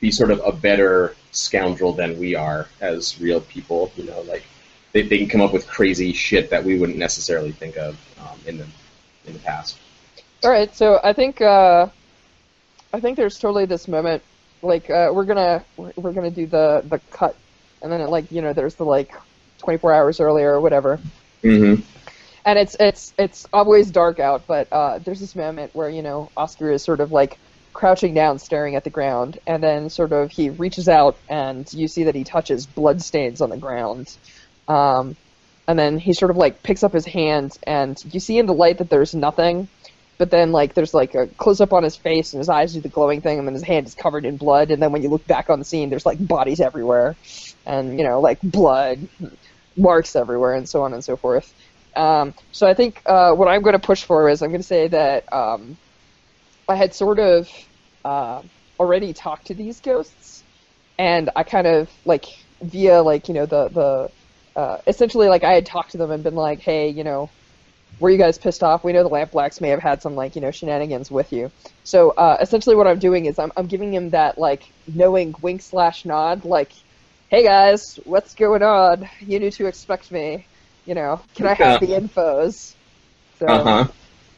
be 0.00 0.10
sort 0.10 0.30
of 0.30 0.42
a 0.44 0.52
better 0.52 1.14
scoundrel 1.30 1.92
than 1.92 2.18
we 2.18 2.34
are 2.34 2.68
as 2.80 3.20
real 3.20 3.40
people. 3.40 3.90
You 3.96 4.04
know, 4.04 4.20
like 4.22 4.44
they, 4.92 5.02
they 5.02 5.18
can 5.18 5.28
come 5.28 5.40
up 5.40 5.52
with 5.52 5.66
crazy 5.66 6.12
shit 6.12 6.50
that 6.50 6.62
we 6.62 6.78
wouldn't 6.78 6.98
necessarily 6.98 7.52
think 7.52 7.76
of 7.76 7.98
um, 8.20 8.38
in 8.46 8.58
the 8.58 8.66
in 9.26 9.32
the 9.32 9.38
past. 9.38 9.78
All 10.44 10.50
right, 10.50 10.74
so 10.74 11.00
I 11.02 11.12
think 11.12 11.40
uh, 11.40 11.88
I 12.92 13.00
think 13.00 13.16
there's 13.16 13.38
totally 13.38 13.64
this 13.64 13.88
moment, 13.88 14.22
like 14.60 14.90
uh, 14.90 15.10
we're 15.12 15.24
gonna 15.24 15.64
we're, 15.76 15.92
we're 15.96 16.12
gonna 16.12 16.30
do 16.30 16.46
the 16.46 16.82
the 16.86 16.98
cut, 17.10 17.36
and 17.82 17.90
then 17.92 18.00
it, 18.00 18.08
like 18.08 18.30
you 18.32 18.42
know 18.42 18.52
there's 18.52 18.74
the 18.76 18.84
like 18.84 19.12
24 19.58 19.92
hours 19.94 20.20
earlier 20.20 20.52
or 20.52 20.60
whatever, 20.60 21.00
Mm-hmm. 21.42 21.82
and 22.44 22.58
it's 22.58 22.76
it's 22.78 23.12
it's 23.18 23.46
always 23.52 23.90
dark 23.90 24.20
out, 24.20 24.46
but 24.46 24.68
uh, 24.72 24.98
there's 24.98 25.20
this 25.20 25.34
moment 25.36 25.74
where 25.74 25.90
you 25.90 26.02
know 26.02 26.30
Oskar 26.36 26.70
is 26.70 26.82
sort 26.82 27.00
of 27.00 27.10
like 27.12 27.38
crouching 27.72 28.14
down, 28.14 28.38
staring 28.38 28.76
at 28.76 28.84
the 28.84 28.90
ground, 28.90 29.38
and 29.46 29.62
then 29.62 29.90
sort 29.90 30.12
of 30.12 30.30
he 30.30 30.50
reaches 30.50 30.88
out 30.88 31.16
and 31.28 31.72
you 31.72 31.88
see 31.88 32.04
that 32.04 32.14
he 32.14 32.22
touches 32.24 32.66
blood 32.66 33.02
stains 33.02 33.40
on 33.40 33.50
the 33.50 33.56
ground, 33.56 34.14
um, 34.68 35.16
and 35.66 35.78
then 35.78 35.98
he 35.98 36.12
sort 36.12 36.30
of 36.30 36.36
like 36.36 36.62
picks 36.62 36.82
up 36.82 36.92
his 36.92 37.06
hand, 37.06 37.56
and 37.66 38.02
you 38.12 38.20
see 38.20 38.38
in 38.38 38.46
the 38.46 38.54
light 38.54 38.78
that 38.78 38.90
there's 38.90 39.14
nothing, 39.14 39.68
but 40.18 40.30
then 40.30 40.52
like 40.52 40.74
there's 40.74 40.94
like 40.94 41.14
a 41.14 41.26
close 41.26 41.60
up 41.60 41.72
on 41.72 41.82
his 41.82 41.96
face 41.96 42.32
and 42.32 42.40
his 42.40 42.48
eyes 42.48 42.74
do 42.74 42.80
the 42.80 42.88
glowing 42.88 43.20
thing, 43.20 43.38
and 43.38 43.48
then 43.48 43.54
his 43.54 43.62
hand 43.64 43.86
is 43.86 43.94
covered 43.94 44.24
in 44.24 44.36
blood, 44.36 44.70
and 44.70 44.82
then 44.82 44.92
when 44.92 45.02
you 45.02 45.08
look 45.08 45.26
back 45.26 45.50
on 45.50 45.58
the 45.58 45.64
scene, 45.64 45.90
there's 45.90 46.06
like 46.06 46.24
bodies 46.24 46.60
everywhere, 46.60 47.16
and 47.66 47.98
you 47.98 48.04
know 48.04 48.20
like 48.20 48.40
blood, 48.42 49.08
marks 49.76 50.16
everywhere, 50.16 50.54
and 50.54 50.68
so 50.68 50.82
on 50.82 50.92
and 50.94 51.04
so 51.04 51.16
forth. 51.16 51.52
Um, 51.96 52.34
so 52.52 52.66
I 52.66 52.74
think 52.74 53.02
uh, 53.06 53.32
what 53.32 53.48
I'm 53.48 53.62
going 53.62 53.74
to 53.78 53.86
push 53.86 54.02
for 54.04 54.28
is 54.28 54.42
I'm 54.42 54.50
going 54.50 54.60
to 54.60 54.66
say 54.66 54.88
that 54.88 55.30
um, 55.32 55.76
I 56.68 56.76
had 56.76 56.94
sort 56.94 57.18
of 57.18 57.48
uh, 58.04 58.42
already 58.78 59.12
talked 59.12 59.46
to 59.48 59.54
these 59.54 59.80
ghosts, 59.80 60.42
and 60.98 61.30
I 61.36 61.42
kind 61.42 61.66
of 61.66 61.90
like 62.04 62.26
via 62.62 63.02
like 63.02 63.28
you 63.28 63.34
know 63.34 63.46
the 63.46 63.68
the 63.68 64.60
uh, 64.60 64.78
essentially 64.86 65.28
like 65.28 65.44
I 65.44 65.52
had 65.52 65.66
talked 65.66 65.92
to 65.92 65.98
them 65.98 66.10
and 66.10 66.22
been 66.22 66.34
like, 66.34 66.60
hey, 66.60 66.88
you 66.88 67.04
know, 67.04 67.30
were 67.98 68.10
you 68.10 68.18
guys 68.18 68.38
pissed 68.38 68.62
off? 68.62 68.84
We 68.84 68.92
know 68.92 69.02
the 69.02 69.10
Lampblacks 69.10 69.60
may 69.60 69.68
have 69.68 69.80
had 69.82 70.02
some 70.02 70.14
like 70.14 70.34
you 70.34 70.40
know 70.42 70.50
shenanigans 70.50 71.10
with 71.10 71.32
you. 71.32 71.52
So 71.84 72.10
uh, 72.12 72.38
essentially, 72.40 72.76
what 72.76 72.86
I'm 72.86 72.98
doing 72.98 73.26
is 73.26 73.38
I'm 73.38 73.52
I'm 73.56 73.66
giving 73.66 73.92
him 73.92 74.10
that 74.10 74.38
like 74.38 74.72
knowing 74.86 75.34
wink 75.42 75.62
slash 75.62 76.04
nod, 76.04 76.44
like, 76.44 76.72
hey 77.32 77.42
guys, 77.42 77.98
what's 78.04 78.34
going 78.34 78.62
on? 78.62 79.08
You 79.20 79.40
knew 79.40 79.50
to 79.52 79.66
expect 79.66 80.12
me. 80.12 80.46
You 80.84 80.94
know, 80.94 81.18
can 81.34 81.46
I 81.46 81.54
have 81.54 81.80
the 81.80 81.86
infos? 81.86 82.74
So, 83.38 83.46
Uh 83.46 83.86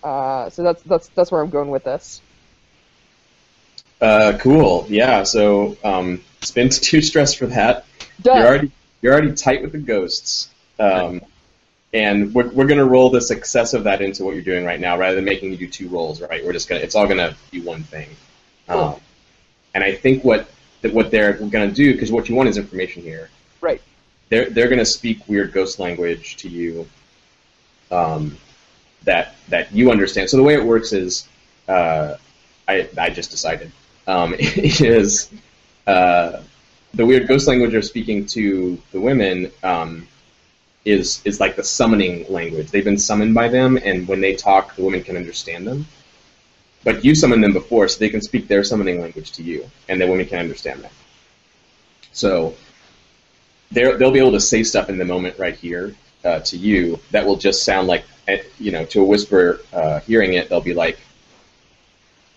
huh. 0.03 0.09
uh, 0.09 0.51
so 0.51 0.63
that's 0.63 0.81
that's 0.85 1.09
that's 1.09 1.33
where 1.33 1.43
I'm 1.43 1.51
going 1.51 1.71
with 1.71 1.83
this. 1.83 2.23
Uh, 4.01 4.39
cool. 4.39 4.87
Yeah. 4.89 5.25
So 5.25 5.77
um, 5.83 6.23
spend 6.43 6.71
two 6.71 7.03
stress 7.03 7.35
for 7.35 7.47
that. 7.47 7.85
Done. 8.23 8.39
You're 8.39 8.47
already 8.47 8.71
you're 9.03 9.13
already 9.13 9.33
tight 9.33 9.63
with 9.63 9.73
the 9.73 9.79
ghosts. 9.79 10.51
Um, 10.79 11.21
and 11.93 12.33
we're, 12.33 12.49
we're 12.51 12.67
gonna 12.67 12.85
roll 12.85 13.11
the 13.11 13.21
success 13.21 13.75
of 13.75 13.85
that 13.85 14.03
into 14.03 14.25
what 14.25 14.35
you're 14.35 14.45
doing 14.45 14.65
right 14.65 14.79
now, 14.79 14.97
rather 14.97 15.17
than 15.17 15.25
making 15.25 15.51
you 15.51 15.57
do 15.57 15.67
two 15.67 15.89
rolls. 15.89 16.23
Right? 16.23 16.45
We're 16.45 16.53
just 16.53 16.69
gonna 16.69 16.83
it's 16.83 16.95
all 16.95 17.09
gonna 17.09 17.35
be 17.51 17.61
one 17.61 17.83
thing. 17.83 18.09
Cool. 18.69 18.79
Um, 18.79 19.01
and 19.75 19.83
I 19.83 19.97
think 19.97 20.23
what 20.23 20.49
that 20.85 20.93
what 20.93 21.11
they're 21.11 21.33
gonna 21.33 21.71
do 21.71 21.95
because 21.95 22.13
what 22.13 22.29
you 22.29 22.35
want 22.35 22.47
is 22.47 22.59
information 22.59 23.03
here. 23.03 23.31
Right. 23.63 23.81
They're 24.29 24.51
they're 24.51 24.69
gonna 24.69 24.85
speak 24.85 25.27
weird 25.27 25.53
ghost 25.53 25.79
language 25.79 26.37
to 26.37 26.49
you. 26.49 26.87
Um, 27.91 28.37
that 29.05 29.35
that 29.49 29.73
you 29.73 29.91
understand. 29.91 30.29
So 30.29 30.37
the 30.37 30.43
way 30.43 30.55
it 30.55 30.63
works 30.63 30.93
is, 30.93 31.27
uh, 31.69 32.17
I 32.69 32.89
I 32.99 33.09
just 33.09 33.31
decided 33.31 33.73
um, 34.07 34.35
is 34.39 35.31
uh, 35.87 36.43
the 36.93 37.07
weird 37.07 37.29
ghost 37.29 37.49
language 37.49 37.73
they're 37.73 37.81
speaking 37.81 38.27
to 38.27 38.79
the 38.93 39.01
women 39.01 39.51
um, 39.63 40.07
is 40.85 41.23
is 41.25 41.41
like 41.41 41.57
the 41.57 41.65
summoning 41.65 42.31
language. 42.31 42.71
They've 42.71 42.85
been 42.85 42.99
summoned 42.99 43.35
by 43.35 43.49
them, 43.49 43.79
and 43.83 44.07
when 44.07 44.21
they 44.21 44.35
talk, 44.35 44.77
the 44.77 44.85
women 44.85 45.03
can 45.03 45.17
understand 45.17 45.67
them. 45.67 45.87
But 46.85 47.05
you 47.05 47.15
summoned 47.15 47.43
them 47.43 47.53
before, 47.53 47.89
so 47.89 47.99
they 47.99 48.11
can 48.11 48.21
speak 48.21 48.47
their 48.47 48.63
summoning 48.63 49.01
language 49.01 49.33
to 49.33 49.43
you, 49.43 49.69
and 49.89 50.01
the 50.01 50.07
women 50.07 50.27
can 50.27 50.39
understand 50.39 50.83
that. 50.83 50.93
So 52.13 52.55
they'll 53.73 54.13
be 54.13 54.19
able 54.19 54.33
to 54.33 54.41
say 54.41 54.63
stuff 54.63 54.89
in 54.89 54.99
the 54.99 55.05
moment 55.05 55.39
right 55.39 55.57
here 55.57 55.97
uh, 56.25 56.41
to 56.41 56.57
you 56.57 57.01
that 57.11 57.27
will 57.27 57.37
just 57.37 57.65
sound 57.65 57.89
like, 57.89 58.05
eh, 58.29 58.43
you 58.59 58.71
know, 58.71 58.85
to 58.87 59.01
a 59.01 59.05
whisper 59.05 59.61
uh, 59.73 60.01
hearing 60.01 60.35
it, 60.35 60.49
they'll 60.49 60.61
be 60.61 60.75
like, 60.75 60.99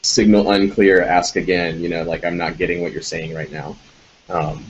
signal 0.02 0.52
unclear, 0.52 1.03
ask 1.03 1.36
again, 1.36 1.82
you 1.82 1.90
know, 1.90 2.03
like 2.03 2.24
I'm 2.24 2.38
not 2.38 2.57
getting 2.57 2.82
what 2.82 2.91
you're 2.91 3.02
saying 3.02 3.34
right 3.34 3.52
now. 3.52 3.76
Um, 4.30 4.65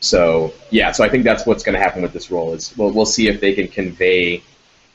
so 0.00 0.52
yeah, 0.70 0.92
so 0.92 1.04
I 1.04 1.08
think 1.08 1.24
that's 1.24 1.46
what's 1.46 1.62
going 1.62 1.74
to 1.74 1.80
happen 1.80 2.02
with 2.02 2.12
this 2.12 2.30
role 2.30 2.54
is 2.54 2.76
we'll 2.76 2.90
we'll 2.90 3.06
see 3.06 3.28
if 3.28 3.40
they 3.40 3.54
can 3.54 3.68
convey 3.68 4.42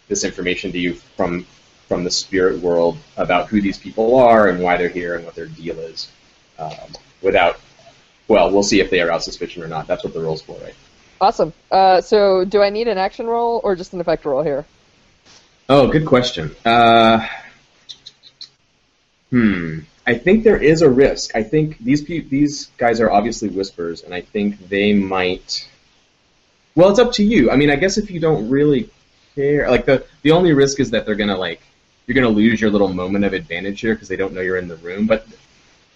this 0.07 0.23
information 0.23 0.72
to 0.72 0.80
you 0.80 0.94
from 1.18 1.45
from 1.94 2.03
the 2.03 2.10
spirit 2.10 2.60
world 2.60 2.98
about 3.18 3.49
who 3.49 3.61
these 3.61 3.78
people 3.78 4.15
are 4.15 4.48
and 4.48 4.60
why 4.64 4.78
they're 4.78 4.90
here 4.90 5.14
and 5.14 5.24
what 5.24 5.36
their 5.36 5.45
deal 5.45 5.78
is, 5.78 6.11
um, 6.57 6.72
without. 7.22 7.60
Well, 8.28 8.49
we'll 8.49 8.64
see 8.64 8.80
if 8.80 8.90
they 8.90 8.99
are 8.99 9.11
out 9.11 9.24
suspicion 9.24 9.61
or 9.61 9.68
not. 9.68 9.86
That's 9.86 10.03
what 10.03 10.11
the 10.15 10.20
role's 10.20 10.41
for, 10.41 10.57
right? 10.57 10.74
Awesome. 11.22 11.53
Uh, 11.70 12.02
so, 12.02 12.45
do 12.45 12.64
I 12.64 12.72
need 12.72 12.88
an 12.88 12.98
action 12.98 13.28
roll 13.28 13.61
or 13.64 13.76
just 13.76 13.94
an 13.94 14.02
effect 14.02 14.26
roll 14.26 14.41
here? 14.41 14.65
Oh, 15.70 15.88
good 15.88 16.07
question. 16.07 16.56
Uh, 16.65 17.28
hmm. 19.30 19.80
I 20.07 20.15
think 20.15 20.44
there 20.44 20.57
is 20.57 20.82
a 20.82 20.90
risk. 20.90 21.36
I 21.36 21.44
think 21.44 21.78
these 21.78 22.02
pe- 22.02 22.22
these 22.22 22.72
guys 22.78 22.99
are 23.02 23.11
obviously 23.11 23.49
whispers, 23.49 24.02
and 24.02 24.15
I 24.15 24.22
think 24.22 24.68
they 24.68 24.94
might. 24.94 25.70
Well, 26.74 26.90
it's 26.90 26.99
up 26.99 27.11
to 27.14 27.24
you. 27.24 27.52
I 27.52 27.56
mean, 27.56 27.70
I 27.70 27.76
guess 27.76 27.99
if 27.99 28.10
you 28.10 28.20
don't 28.20 28.49
really 28.49 28.90
care, 29.36 29.70
like 29.70 29.86
the 29.86 30.07
the 30.24 30.32
only 30.32 30.53
risk 30.53 30.80
is 30.80 30.90
that 30.90 31.06
they're 31.06 31.14
gonna 31.14 31.38
like 31.38 31.61
you're 32.06 32.16
gonna 32.16 32.30
lose 32.30 32.60
your 32.60 32.70
little 32.70 32.94
moment 32.94 33.26
of 33.26 33.34
advantage 33.34 33.82
here 33.82 33.94
because 33.94 34.08
they 34.08 34.16
don't 34.16 34.34
know 34.34 34.42
you're 34.42 34.58
in 34.58 34.68
the 34.68 34.76
room. 34.78 35.08
But 35.08 35.28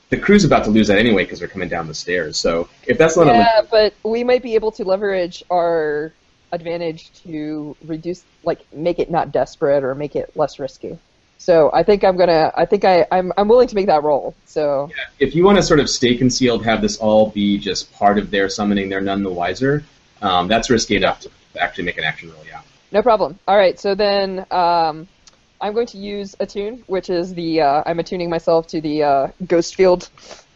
the 0.10 0.18
crew's 0.18 0.46
about 0.46 0.64
to 0.66 0.70
lose 0.70 0.88
that 0.88 0.98
anyway 0.98 1.24
because 1.24 1.40
they're 1.40 1.48
coming 1.48 1.70
down 1.70 1.88
the 1.88 1.94
stairs. 1.94 2.38
So 2.38 2.70
if 2.86 2.98
that's 2.98 3.18
not 3.18 3.28
a 3.28 3.34
Yeah, 3.34 3.62
but 3.70 3.94
we 4.04 4.24
might 4.24 4.42
be 4.42 4.56
able 4.56 4.72
to 4.74 4.84
leverage 4.86 5.44
our 5.50 6.14
advantage 6.52 7.12
to 7.24 7.76
reduce, 7.86 8.24
like, 8.44 8.60
make 8.72 9.00
it 9.00 9.12
not 9.12 9.32
desperate 9.32 9.84
or 9.84 9.96
make 9.96 10.16
it 10.16 10.32
less 10.36 10.60
risky. 10.60 10.98
So 11.40 11.70
I 11.74 11.84
think 11.84 12.04
I'm 12.04 12.18
gonna. 12.18 12.52
I 12.58 12.66
think 12.66 12.84
I, 12.84 13.06
I'm. 13.12 13.32
I'm 13.38 13.48
willing 13.48 13.68
to 13.68 13.76
make 13.76 13.86
that 13.86 14.02
roll. 14.02 14.34
So 14.46 14.90
if 15.20 15.36
you 15.36 15.46
want 15.46 15.58
to 15.58 15.64
sort 15.64 15.80
of 15.80 15.88
stay 15.88 16.16
concealed, 16.16 16.66
have 16.66 16.82
this 16.82 16.98
all 16.98 17.30
be 17.30 17.60
just 17.60 17.94
part 17.94 18.18
of 18.18 18.32
their 18.32 18.50
summoning, 18.50 18.90
they're 18.90 19.02
none 19.02 19.22
the 19.22 19.30
wiser. 19.30 19.84
Um, 20.22 20.48
that's 20.48 20.72
risky 20.72 20.96
enough 20.96 21.22
to 21.22 21.30
actually 21.60 21.84
make 21.84 22.00
an 22.00 22.06
action 22.06 22.32
roll. 22.32 22.44
Yeah. 22.44 22.62
no 22.92 23.04
problem. 23.04 23.38
All 23.48 23.56
right. 23.56 23.80
So 23.80 23.94
then 23.94 24.48
um, 24.50 25.08
I'm 25.60 25.74
going 25.74 25.88
to 25.88 25.98
use 25.98 26.36
attune, 26.40 26.84
which 26.88 27.10
is 27.10 27.34
the. 27.34 27.62
Uh, 27.62 27.84
I'm 27.86 28.00
attuning 28.00 28.30
myself 28.30 28.68
to 28.68 28.82
the 28.82 29.04
uh, 29.04 29.28
ghost 29.48 29.76
field, 29.76 30.10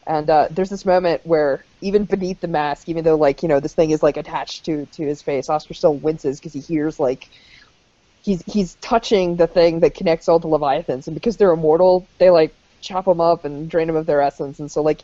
and 0.06 0.30
uh, 0.30 0.48
there's 0.52 0.70
this 0.70 0.86
moment 0.86 1.26
where 1.26 1.64
even 1.82 2.06
beneath 2.06 2.40
the 2.40 2.48
mask, 2.48 2.88
even 2.88 3.04
though 3.04 3.16
like 3.16 3.42
you 3.42 3.50
know 3.50 3.60
this 3.60 3.74
thing 3.74 3.92
is 3.92 4.04
like 4.04 4.18
attached 4.18 4.66
to 4.66 4.86
to 4.86 5.04
his 5.04 5.22
face, 5.22 5.50
Oskar 5.50 5.74
still 5.74 5.96
winces 5.96 6.40
because 6.40 6.54
he 6.54 6.60
hears 6.60 7.00
like 7.00 7.30
he's 8.22 8.44
he's 8.44 8.76
touching 8.76 9.36
the 9.38 9.48
thing 9.48 9.80
that 9.80 9.96
connects 9.96 10.30
all 10.30 10.40
the 10.40 10.48
leviathans, 10.48 11.08
and 11.08 11.16
because 11.16 11.38
they're 11.38 11.52
immortal, 11.52 12.06
they 12.20 12.30
like 12.30 12.54
chop 12.82 13.06
them 13.06 13.22
up 13.22 13.46
and 13.46 13.70
drain 13.70 13.88
them 13.88 13.96
of 13.96 14.06
their 14.06 14.22
essence, 14.22 14.60
and 14.60 14.72
so 14.72 14.84
like, 14.84 15.02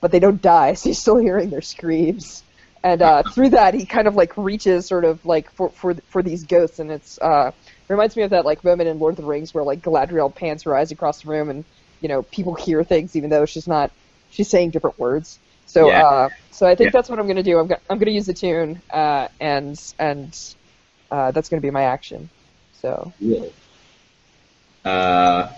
but 0.00 0.10
they 0.10 0.20
don't 0.20 0.42
die, 0.42 0.74
so 0.74 0.90
he's 0.90 0.98
still 0.98 1.16
hearing 1.16 1.48
their 1.48 1.62
screams, 1.62 2.42
and 2.82 3.00
uh, 3.00 3.22
through 3.22 3.50
that 3.50 3.72
he 3.72 3.86
kind 3.86 4.06
of 4.06 4.16
like 4.16 4.36
reaches 4.36 4.86
sort 4.86 5.06
of 5.06 5.24
like 5.24 5.50
for 5.52 5.70
for 5.70 5.94
for 5.94 6.22
these 6.22 6.44
ghosts, 6.44 6.78
and 6.78 6.90
it's 6.90 7.18
uh 7.20 7.52
reminds 7.90 8.16
me 8.16 8.22
of 8.22 8.30
that 8.30 8.44
like 8.44 8.64
moment 8.64 8.88
in 8.88 8.98
Lord 8.98 9.12
of 9.12 9.16
the 9.18 9.24
Rings 9.24 9.52
where 9.52 9.64
like 9.64 9.80
Galadriel 9.80 10.34
pans 10.34 10.64
her 10.64 10.76
eyes 10.76 10.92
across 10.92 11.22
the 11.22 11.28
room, 11.28 11.50
and 11.50 11.64
you 12.00 12.08
know 12.08 12.22
people 12.22 12.54
hear 12.54 12.84
things 12.84 13.16
even 13.16 13.30
though 13.30 13.46
she's 13.46 13.68
not 13.68 13.90
she's 14.28 14.50
saying 14.50 14.70
different 14.70 14.98
words. 14.98 15.40
So 15.66 15.88
Yeah. 15.88 16.02
uh, 16.02 16.28
so 16.50 16.66
I 16.66 16.74
think 16.74 16.88
Yeah. 16.88 16.92
that's 16.92 17.08
what 17.08 17.18
I'm 17.18 17.26
gonna 17.26 17.42
do. 17.42 17.58
I'm 17.58 17.68
gonna 17.68 17.80
I'm 17.90 17.98
gonna 17.98 18.12
use 18.12 18.26
the 18.26 18.34
tune, 18.34 18.82
uh, 18.92 19.28
and 19.40 19.76
and 19.98 20.34
uh, 21.10 21.32
that's 21.32 21.48
gonna 21.48 21.60
be 21.62 21.70
my 21.70 21.84
action. 21.84 22.30
So 22.72 23.14
Really? 23.20 23.52
Uh, 24.84 25.48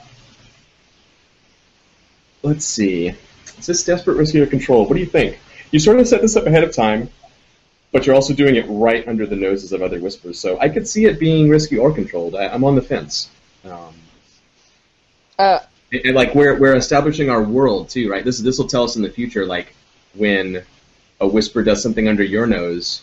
let's 2.42 2.64
see. 2.64 3.14
Is 3.58 3.66
this 3.66 3.84
desperate, 3.84 4.16
risky, 4.16 4.40
or 4.40 4.46
control? 4.46 4.86
What 4.86 4.94
do 4.94 5.00
you 5.00 5.06
think? 5.06 5.38
You 5.70 5.78
sort 5.78 5.98
of 6.00 6.08
set 6.08 6.22
this 6.22 6.36
up 6.36 6.46
ahead 6.46 6.64
of 6.64 6.74
time, 6.74 7.10
but 7.92 8.06
you're 8.06 8.14
also 8.14 8.34
doing 8.34 8.56
it 8.56 8.64
right 8.68 9.06
under 9.06 9.26
the 9.26 9.36
noses 9.36 9.72
of 9.72 9.82
other 9.82 10.00
whispers. 10.00 10.38
So 10.38 10.58
I 10.58 10.68
could 10.68 10.88
see 10.88 11.04
it 11.04 11.20
being 11.20 11.48
risky 11.48 11.76
or 11.76 11.92
controlled. 11.92 12.34
I, 12.34 12.48
I'm 12.48 12.64
on 12.64 12.74
the 12.74 12.82
fence. 12.82 13.30
Um, 13.64 13.94
uh, 15.38 15.58
and, 15.92 16.06
and, 16.06 16.14
like 16.14 16.34
we're 16.34 16.58
we're 16.58 16.74
establishing 16.74 17.30
our 17.30 17.42
world 17.42 17.90
too, 17.90 18.10
right? 18.10 18.24
This 18.24 18.38
this 18.38 18.58
will 18.58 18.66
tell 18.66 18.84
us 18.84 18.96
in 18.96 19.02
the 19.02 19.10
future, 19.10 19.46
like 19.46 19.74
when 20.14 20.62
a 21.20 21.26
whisper 21.26 21.62
does 21.62 21.82
something 21.82 22.08
under 22.08 22.24
your 22.24 22.46
nose. 22.46 23.02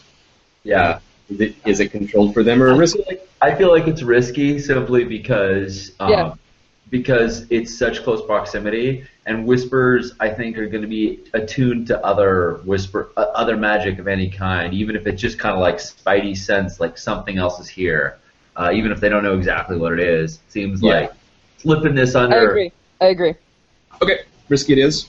Yeah. 0.63 0.99
Is 1.29 1.41
it, 1.41 1.55
is 1.65 1.79
it 1.79 1.91
controlled 1.91 2.33
for 2.33 2.43
them 2.43 2.61
or 2.61 2.75
risky? 2.75 3.03
like, 3.07 3.29
I 3.41 3.53
feel 3.53 3.69
like 3.69 3.87
it's 3.87 4.01
risky 4.01 4.59
simply 4.59 5.03
because 5.03 5.91
um, 5.99 6.11
Yeah. 6.11 6.33
because 6.89 7.45
it's 7.51 7.77
such 7.77 8.03
close 8.03 8.25
proximity, 8.25 9.05
and 9.29 9.45
whispers 9.45 10.13
I 10.19 10.29
think 10.29 10.57
are 10.57 10.67
going 10.67 10.81
to 10.81 10.87
be 10.87 11.19
attuned 11.33 11.85
to 11.87 12.03
other 12.03 12.55
whisper 12.65 13.11
uh, 13.15 13.27
other 13.35 13.55
magic 13.55 13.99
of 13.99 14.07
any 14.07 14.27
kind, 14.27 14.73
even 14.73 14.95
if 14.95 15.05
it's 15.05 15.21
just 15.21 15.37
kind 15.37 15.53
of 15.53 15.61
like 15.61 15.77
spidey 15.77 16.35
sense, 16.35 16.79
like 16.79 16.97
something 16.97 17.37
else 17.37 17.59
is 17.59 17.69
here, 17.69 18.17
uh, 18.55 18.71
even 18.73 18.91
if 18.91 18.99
they 18.99 19.07
don't 19.07 19.23
know 19.23 19.37
exactly 19.37 19.77
what 19.77 19.93
it 19.93 19.99
is. 19.99 20.39
Seems 20.49 20.81
Yeah. 20.81 21.01
like 21.01 21.11
slipping 21.59 21.93
this 21.93 22.15
under. 22.15 22.35
I 22.35 22.43
agree. 22.43 22.71
I 22.99 23.05
agree. 23.05 23.35
Okay, 24.01 24.21
risky 24.49 24.73
it 24.73 24.79
is. 24.79 25.07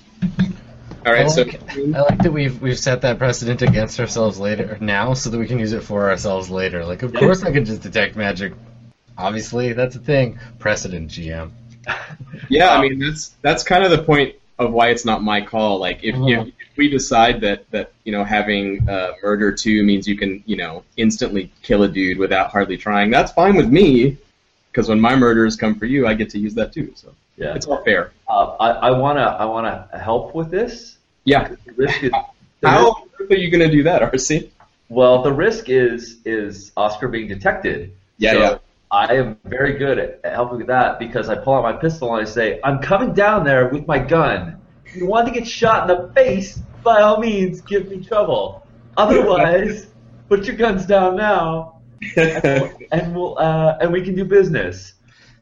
All 1.07 1.15
right, 1.15 1.25
I 1.25 1.29
so 1.29 1.45
like, 1.45 1.61
I 1.95 2.03
like 2.03 2.19
that 2.23 2.31
we've 2.31 2.61
we've 2.61 2.79
set 2.79 3.01
that 3.01 3.19
precedent 3.19 3.63
against 3.63 3.99
ourselves 3.99 4.39
later 4.39 4.77
now, 4.83 5.15
so 5.15 5.31
that 5.31 5.39
we 5.39 5.47
can 5.47 5.59
use 5.59 5.73
it 5.73 5.83
for 5.83 6.11
ourselves 6.11 6.51
later. 6.51 6.85
Like, 6.85 7.03
of 7.03 7.15
Yeah. 7.15 7.21
course, 7.21 7.43
I 7.43 7.51
can 7.53 7.65
just 7.65 7.81
detect 7.81 8.17
magic. 8.17 8.53
Obviously, 9.17 9.73
that's 9.73 9.97
a 9.97 9.99
thing. 9.99 10.39
Precedent, 10.59 11.11
GM. 11.11 11.53
yeah, 12.49 12.71
I 12.71 12.81
mean 12.83 12.99
that's 12.99 13.29
that's 13.43 13.63
kind 13.63 13.85
of 13.85 13.91
the 13.91 14.03
point 14.03 14.35
of 14.59 14.73
why 14.73 14.89
it's 14.91 15.05
not 15.05 15.23
my 15.23 15.41
call. 15.41 15.79
Like 15.79 15.99
if 16.05 16.15
you 16.17 16.37
Mhm. 16.39 16.49
if 16.49 16.77
we 16.77 16.89
decide 16.91 17.41
that 17.43 17.71
that 17.71 17.93
you 18.05 18.13
know 18.13 18.25
having 18.25 18.89
uh, 18.89 19.13
murder 19.23 19.53
two 19.53 19.83
means 19.85 20.07
you 20.07 20.17
can 20.17 20.43
you 20.47 20.57
know 20.57 20.85
instantly 20.97 21.51
kill 21.63 21.83
a 21.83 21.89
dude 21.89 22.19
without 22.19 22.51
hardly 22.51 22.77
trying, 22.77 23.11
that's 23.11 23.33
fine 23.33 23.57
with 23.57 23.69
me. 23.69 24.17
Because 24.71 24.89
when 24.89 25.01
my 25.01 25.17
murders 25.17 25.57
come 25.57 25.75
for 25.75 25.87
you, 25.87 26.07
I 26.07 26.15
get 26.15 26.31
to 26.31 26.39
use 26.39 26.55
that 26.55 26.73
too. 26.73 26.93
So 26.95 27.13
Yeah. 27.37 27.55
it's 27.55 27.67
all 27.67 27.83
fair. 27.83 28.13
Uh, 28.29 28.55
I, 28.61 28.69
I 28.89 28.91
wanna 28.93 29.37
I 29.39 29.45
wanna 29.47 29.89
help 29.99 30.35
with 30.35 30.51
this. 30.51 30.99
Yeah. 31.25 31.49
The 31.67 31.73
risk 31.73 32.03
is, 32.05 32.11
the 32.61 32.69
How 32.69 33.05
earth 33.21 33.31
are 33.31 33.37
you 33.37 33.51
going 33.51 33.69
to 33.69 33.75
do 33.75 33.83
that, 33.85 34.03
Arcy? 34.03 34.51
Well, 34.89 35.23
the 35.23 35.33
risk 35.33 35.69
is 35.69 36.19
is 36.25 36.73
Oskar 36.77 37.09
being 37.09 37.29
detected. 37.29 37.93
Yeah, 38.19 38.33
so 38.33 38.39
yeah. 38.39 38.59
I 38.91 39.15
am 39.15 39.39
very 39.45 39.79
good 39.79 39.99
at, 39.99 40.21
at 40.25 40.35
helping 40.35 40.59
with 40.59 40.67
that 40.67 40.99
because 40.99 41.29
I 41.29 41.37
pull 41.37 41.55
out 41.55 41.63
my 41.63 41.73
pistol 41.73 42.15
and 42.15 42.27
I 42.27 42.31
say, 42.31 42.61
"I'm 42.65 42.81
coming 42.81 43.15
down 43.15 43.45
there 43.45 43.69
with 43.69 43.87
my 43.87 43.99
gun. 43.99 44.61
If 44.85 44.97
you 44.97 45.07
want 45.07 45.29
to 45.29 45.33
get 45.33 45.47
shot 45.47 45.89
in 45.89 45.97
the 45.97 46.13
face, 46.13 46.59
by 46.83 47.01
all 47.01 47.21
means, 47.21 47.61
give 47.61 47.89
me 47.89 48.05
trouble. 48.05 48.67
Otherwise, 48.97 49.87
put 50.29 50.45
your 50.45 50.57
guns 50.57 50.87
down 50.87 51.17
now, 51.17 51.81
and 52.17 53.15
we'll 53.15 53.39
uh, 53.39 53.79
and 53.81 53.93
we 53.93 54.03
can 54.03 54.15
do 54.15 54.25
business." 54.25 54.95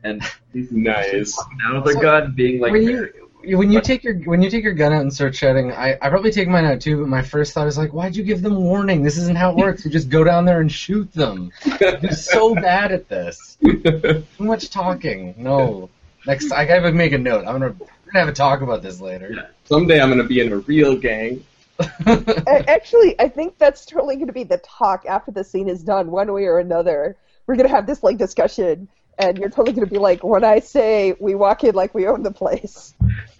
And 0.04 0.22
nice. 0.70 1.36
down 1.60 1.82
with 1.82 1.96
a 1.96 2.00
gun, 2.00 2.32
being 2.36 2.60
like, 2.60 2.72
when 2.72 2.82
you 2.82 3.27
when 3.56 3.72
you 3.72 3.80
take 3.80 4.04
your 4.04 4.14
when 4.14 4.42
you 4.42 4.50
take 4.50 4.64
your 4.64 4.74
gun 4.74 4.92
out 4.92 5.02
and 5.02 5.12
start 5.12 5.34
shouting, 5.34 5.72
I 5.72 5.98
I 6.00 6.10
probably 6.10 6.30
take 6.30 6.48
mine 6.48 6.64
out 6.64 6.80
too. 6.80 7.00
But 7.00 7.08
my 7.08 7.22
first 7.22 7.52
thought 7.52 7.66
is 7.66 7.78
like, 7.78 7.92
why'd 7.92 8.16
you 8.16 8.24
give 8.24 8.42
them 8.42 8.56
warning? 8.56 9.02
This 9.02 9.16
isn't 9.18 9.36
how 9.36 9.50
it 9.50 9.56
works. 9.56 9.84
You 9.84 9.90
just 9.90 10.08
go 10.08 10.24
down 10.24 10.44
there 10.44 10.60
and 10.60 10.70
shoot 10.70 11.12
them. 11.12 11.50
You're 11.80 12.12
so 12.12 12.54
bad 12.66 12.92
at 12.92 13.08
this. 13.08 13.56
Too 13.62 14.24
much 14.38 14.70
talking. 14.70 15.34
No. 15.36 15.90
Next, 16.26 16.52
I 16.52 16.64
gotta 16.64 16.92
make 16.92 17.12
a 17.12 17.18
note. 17.18 17.46
I'm 17.46 17.58
gonna 17.58 17.74
we're 17.78 18.12
gonna 18.12 18.24
have 18.24 18.28
a 18.28 18.32
talk 18.32 18.62
about 18.62 18.82
this 18.82 19.00
later. 19.00 19.50
Someday 19.64 20.00
I'm 20.00 20.08
going 20.08 20.22
to 20.22 20.26
be 20.26 20.40
in 20.40 20.50
a 20.50 20.58
real 20.58 20.96
gang. 20.96 21.44
Actually, 22.06 23.20
I 23.20 23.28
think 23.28 23.58
that's 23.58 23.84
totally 23.84 24.16
going 24.16 24.28
to 24.28 24.32
be 24.32 24.44
the 24.44 24.56
talk 24.58 25.04
after 25.06 25.30
the 25.30 25.44
scene 25.44 25.68
is 25.68 25.82
done, 25.82 26.10
one 26.10 26.32
way 26.32 26.44
or 26.44 26.58
another. 26.58 27.16
We're 27.46 27.56
going 27.56 27.68
to 27.68 27.74
have 27.74 27.86
this 27.86 28.02
like 28.02 28.16
discussion, 28.16 28.88
and 29.18 29.36
you're 29.36 29.50
totally 29.50 29.74
going 29.74 29.86
to 29.86 29.92
be 29.92 29.98
like, 29.98 30.24
when 30.24 30.42
I 30.42 30.60
say 30.60 31.16
we 31.20 31.34
walk 31.34 31.64
in 31.64 31.74
like 31.74 31.94
we 31.94 32.06
own 32.06 32.22
the 32.22 32.30
place. 32.30 32.94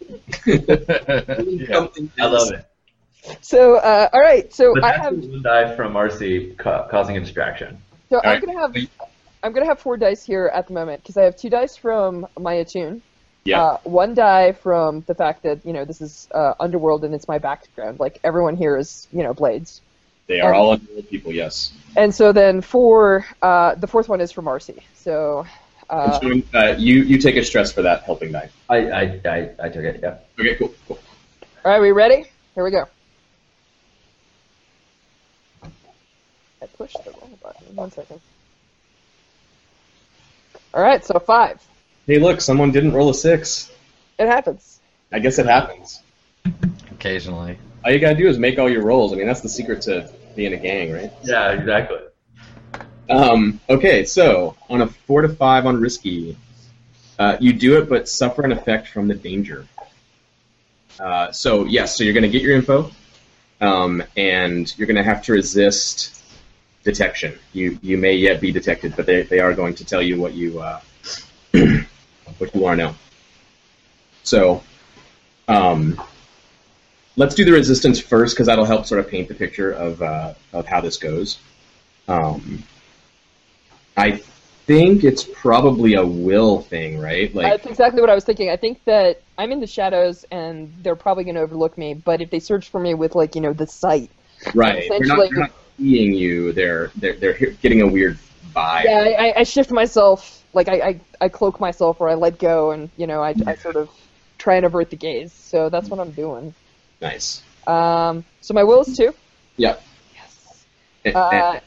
yeah. 0.46 1.86
I 2.20 2.26
love 2.26 2.52
it. 2.52 2.64
So, 3.40 3.76
uh, 3.76 4.08
all 4.12 4.20
right. 4.20 4.52
So 4.52 4.74
But 4.74 4.84
I 4.84 4.92
have. 4.96 5.12
one 5.16 5.42
die 5.42 5.74
from 5.76 5.96
Arcy 5.96 6.54
ca- 6.54 6.88
causing 6.88 7.16
a 7.16 7.20
distraction. 7.20 7.80
So 8.10 8.20
I'm 8.20 8.24
right. 8.24 8.40
gonna 8.40 8.60
have. 8.60 8.76
I'm 9.42 9.52
gonna 9.52 9.66
have 9.66 9.80
four 9.80 9.96
dice 9.96 10.24
here 10.24 10.50
at 10.52 10.66
the 10.66 10.74
moment 10.74 11.02
because 11.02 11.16
I 11.16 11.24
have 11.24 11.36
two 11.36 11.50
dice 11.50 11.76
from 11.76 12.26
my 12.38 12.54
attune. 12.54 13.02
Yeah. 13.44 13.62
Uh, 13.62 13.76
one 13.84 14.14
die 14.14 14.52
from 14.52 15.04
the 15.06 15.14
fact 15.14 15.42
that 15.44 15.64
you 15.64 15.72
know 15.72 15.84
this 15.84 16.00
is 16.00 16.28
uh, 16.32 16.54
underworld 16.58 17.04
and 17.04 17.14
it's 17.14 17.28
my 17.28 17.38
background. 17.38 18.00
Like 18.00 18.20
everyone 18.24 18.56
here 18.56 18.76
is 18.76 19.06
you 19.12 19.22
know 19.22 19.34
blades. 19.34 19.80
They 20.26 20.40
are 20.40 20.52
all 20.52 20.72
underworld 20.72 21.08
people, 21.08 21.32
yes. 21.32 21.72
And 21.96 22.14
so 22.14 22.32
then 22.32 22.60
four. 22.60 23.24
Uh, 23.40 23.74
the 23.74 23.86
fourth 23.86 24.08
one 24.08 24.20
is 24.20 24.32
from 24.32 24.48
Arcy. 24.48 24.82
So. 24.94 25.46
And 25.90 26.00
Uh, 26.00 26.20
Sean, 26.20 26.42
uh, 26.54 26.74
you, 26.78 27.02
you 27.02 27.18
take 27.18 27.36
a 27.36 27.44
stress 27.44 27.72
for 27.72 27.82
that 27.82 28.02
helping 28.02 28.32
knife. 28.32 28.54
I, 28.68 28.90
I, 28.90 29.20
I, 29.24 29.50
I 29.60 29.68
took 29.68 29.84
it, 29.84 30.00
yeah. 30.02 30.18
Okay, 30.38 30.54
cool. 30.56 30.74
cool. 30.86 30.98
all 31.64 31.72
right, 31.72 31.80
we 31.80 31.92
ready? 31.92 32.24
Here 32.54 32.64
we 32.64 32.70
go. 32.70 32.84
I 35.62 36.66
pushed 36.76 37.02
the 37.04 37.12
wrong 37.12 37.38
button. 37.42 37.76
One 37.76 37.90
second. 37.90 38.20
All 40.74 40.82
right, 40.82 41.04
so 41.04 41.18
five. 41.18 41.62
Hey, 42.06 42.18
look, 42.18 42.40
someone 42.40 42.72
didn't 42.72 42.92
roll 42.92 43.10
a 43.10 43.14
six. 43.14 43.72
It 44.18 44.26
happens. 44.26 44.80
I 45.12 45.20
guess 45.20 45.38
it 45.38 45.46
happens. 45.46 46.02
Occasionally. 46.90 47.58
All 47.84 47.92
you 47.92 47.98
gotta 47.98 48.16
do 48.16 48.28
is 48.28 48.38
make 48.38 48.58
all 48.58 48.68
your 48.68 48.82
rolls. 48.82 49.12
I 49.12 49.16
mean, 49.16 49.26
that's 49.26 49.40
the 49.40 49.48
secret 49.48 49.82
to 49.82 50.10
being 50.36 50.52
a 50.52 50.56
gang, 50.56 50.92
right? 50.92 51.12
Yeah, 51.22 51.52
exactly. 51.52 51.98
Um, 53.08 53.60
okay, 53.68 54.04
so 54.04 54.56
on 54.68 54.82
a 54.82 54.86
four 54.86 55.22
to 55.22 55.28
five 55.28 55.66
on 55.66 55.80
risky, 55.80 56.36
uh, 57.18 57.36
you 57.40 57.52
do 57.52 57.78
it, 57.78 57.88
but 57.88 58.08
suffer 58.08 58.42
an 58.42 58.52
effect 58.52 58.88
from 58.88 59.08
the 59.08 59.14
danger. 59.14 59.66
Uh, 61.00 61.32
so 61.32 61.64
yes, 61.64 61.96
so 61.96 62.04
you're 62.04 62.14
gonna 62.14 62.28
get 62.28 62.42
your 62.42 62.54
info, 62.54 62.90
um, 63.60 64.02
and 64.16 64.76
you're 64.78 64.86
gonna 64.86 65.02
have 65.02 65.22
to 65.24 65.32
resist 65.32 66.22
detection. 66.84 67.38
You 67.52 67.78
you 67.82 67.96
may 67.96 68.14
yet 68.14 68.40
be 68.40 68.52
detected, 68.52 68.94
but 68.96 69.06
they, 69.06 69.22
they 69.22 69.40
are 69.40 69.54
going 69.54 69.74
to 69.76 69.84
tell 69.84 70.02
you 70.02 70.20
what 70.20 70.34
you 70.34 70.60
uh, 70.60 70.80
what 72.38 72.54
you 72.54 72.60
to 72.60 72.76
know. 72.76 72.94
So, 74.22 74.62
um, 75.46 76.00
let's 77.16 77.34
do 77.34 77.44
the 77.44 77.52
resistance 77.52 77.98
first 77.98 78.34
because 78.34 78.46
that'll 78.46 78.66
help 78.66 78.86
sort 78.86 79.00
of 79.00 79.08
paint 79.08 79.28
the 79.28 79.34
picture 79.34 79.70
of 79.70 80.02
uh, 80.02 80.34
of 80.52 80.66
how 80.66 80.80
this 80.80 80.98
goes. 80.98 81.38
Um, 82.06 82.62
I 83.98 84.22
think 84.66 85.02
it's 85.04 85.24
probably 85.24 85.94
a 85.94 86.04
will 86.04 86.60
thing, 86.60 87.00
right? 87.00 87.34
Like, 87.34 87.46
That's 87.50 87.66
exactly 87.66 88.00
what 88.00 88.10
I 88.10 88.14
was 88.14 88.24
thinking. 88.24 88.50
I 88.50 88.56
think 88.56 88.84
that 88.84 89.22
I'm 89.38 89.50
in 89.52 89.60
the 89.60 89.66
shadows 89.66 90.24
and 90.30 90.72
they're 90.82 90.96
probably 90.96 91.24
going 91.24 91.36
to 91.36 91.40
overlook 91.40 91.78
me. 91.78 91.94
But 91.94 92.20
if 92.20 92.30
they 92.30 92.38
search 92.40 92.68
for 92.68 92.78
me 92.80 92.94
with 92.94 93.14
like 93.14 93.34
you 93.34 93.40
know 93.40 93.52
the 93.52 93.66
sight, 93.66 94.10
right? 94.54 94.84
They're 94.88 95.00
not, 95.00 95.18
essentially- 95.18 95.28
they're 95.30 95.38
not 95.38 95.52
seeing 95.78 96.14
you. 96.14 96.52
They're 96.52 96.90
they're 96.96 97.14
they're 97.14 97.34
getting 97.62 97.80
a 97.82 97.86
weird 97.86 98.18
vibe. 98.54 98.84
yeah, 98.84 99.14
I, 99.18 99.40
I- 99.40 99.42
shift 99.44 99.70
myself, 99.70 100.42
like 100.52 100.68
I, 100.68 100.80
I, 100.80 101.00
I 101.22 101.28
cloak 101.28 101.60
myself 101.60 102.00
or 102.00 102.08
I 102.08 102.14
let 102.14 102.38
go, 102.38 102.70
and 102.72 102.90
you 102.96 103.06
know 103.06 103.22
I, 103.22 103.34
I 103.46 103.54
sort 103.56 103.76
of 103.76 103.88
try 104.38 104.56
and 104.56 104.66
avert 104.66 104.90
the 104.90 104.96
gaze. 104.96 105.32
So 105.32 105.68
that's 105.70 105.88
what 105.88 105.98
I'm 106.00 106.10
doing. 106.12 106.54
Nice. 107.00 107.42
Um, 107.66 108.24
so 108.40 108.54
my 108.54 108.64
will 108.64 108.80
is 108.82 108.96
two. 108.96 109.14
Yep. 109.56 109.82
Yes. 110.14 110.64
And- 111.04 111.16
Uh, 111.16 111.60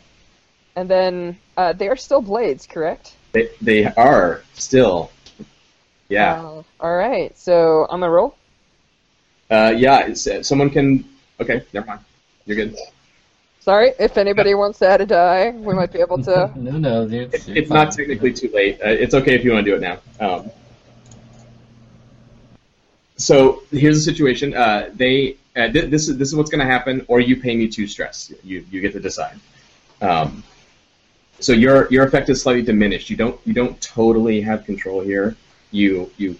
and 0.75 0.89
then 0.89 1.37
uh, 1.61 1.73
they 1.73 1.87
are 1.87 1.95
still 1.95 2.21
blades, 2.21 2.65
correct? 2.65 3.15
They, 3.33 3.49
they 3.61 3.85
are 3.85 4.41
still. 4.53 5.11
Yeah. 6.09 6.41
Uh, 6.41 6.63
all 6.79 6.95
right. 6.95 7.37
So 7.37 7.85
I'm 7.89 7.99
gonna 8.01 8.11
roll. 8.11 8.35
Uh, 9.49 9.73
yeah. 9.77 10.07
It's, 10.07 10.25
uh, 10.27 10.43
someone 10.43 10.69
can. 10.69 11.05
Okay. 11.39 11.63
Never 11.73 11.85
mind. 11.85 12.01
You're 12.45 12.57
good. 12.57 12.75
Sorry, 13.59 13.93
if 13.99 14.17
anybody 14.17 14.55
wants 14.55 14.79
to 14.79 14.87
add 14.87 15.01
a 15.01 15.05
die, 15.05 15.51
we 15.51 15.75
might 15.75 15.93
be 15.93 15.99
able 15.99 16.17
to. 16.23 16.51
no, 16.55 16.71
no, 16.71 17.07
dude. 17.07 17.31
It's, 17.31 17.47
it's 17.47 17.69
not 17.69 17.91
technically 17.91 18.33
too 18.33 18.49
late. 18.51 18.81
Uh, 18.81 18.89
it's 18.89 19.13
okay 19.13 19.35
if 19.35 19.43
you 19.43 19.51
want 19.53 19.63
to 19.63 19.71
do 19.71 19.77
it 19.77 19.81
now. 19.81 19.97
Um, 20.19 20.49
so 23.17 23.61
here's 23.69 24.03
the 24.03 24.11
situation. 24.11 24.55
Uh, 24.55 24.89
they 24.95 25.37
uh, 25.55 25.67
th- 25.67 25.91
this 25.91 26.09
is 26.09 26.17
this 26.17 26.29
is 26.29 26.35
what's 26.35 26.49
going 26.49 26.65
to 26.65 26.71
happen, 26.71 27.05
or 27.07 27.19
you 27.19 27.39
pay 27.39 27.55
me 27.55 27.67
two 27.67 27.85
stress. 27.85 28.33
You 28.43 28.65
you 28.71 28.81
get 28.81 28.93
to 28.93 28.99
decide. 28.99 29.39
Um, 30.01 30.43
so 31.41 31.53
your 31.53 31.87
your 31.91 32.05
effect 32.05 32.29
is 32.29 32.41
slightly 32.41 32.61
diminished. 32.61 33.09
You 33.09 33.17
don't 33.17 33.39
you 33.45 33.53
don't 33.53 33.79
totally 33.81 34.41
have 34.41 34.65
control 34.65 35.01
here. 35.01 35.35
You 35.71 36.11
you, 36.17 36.37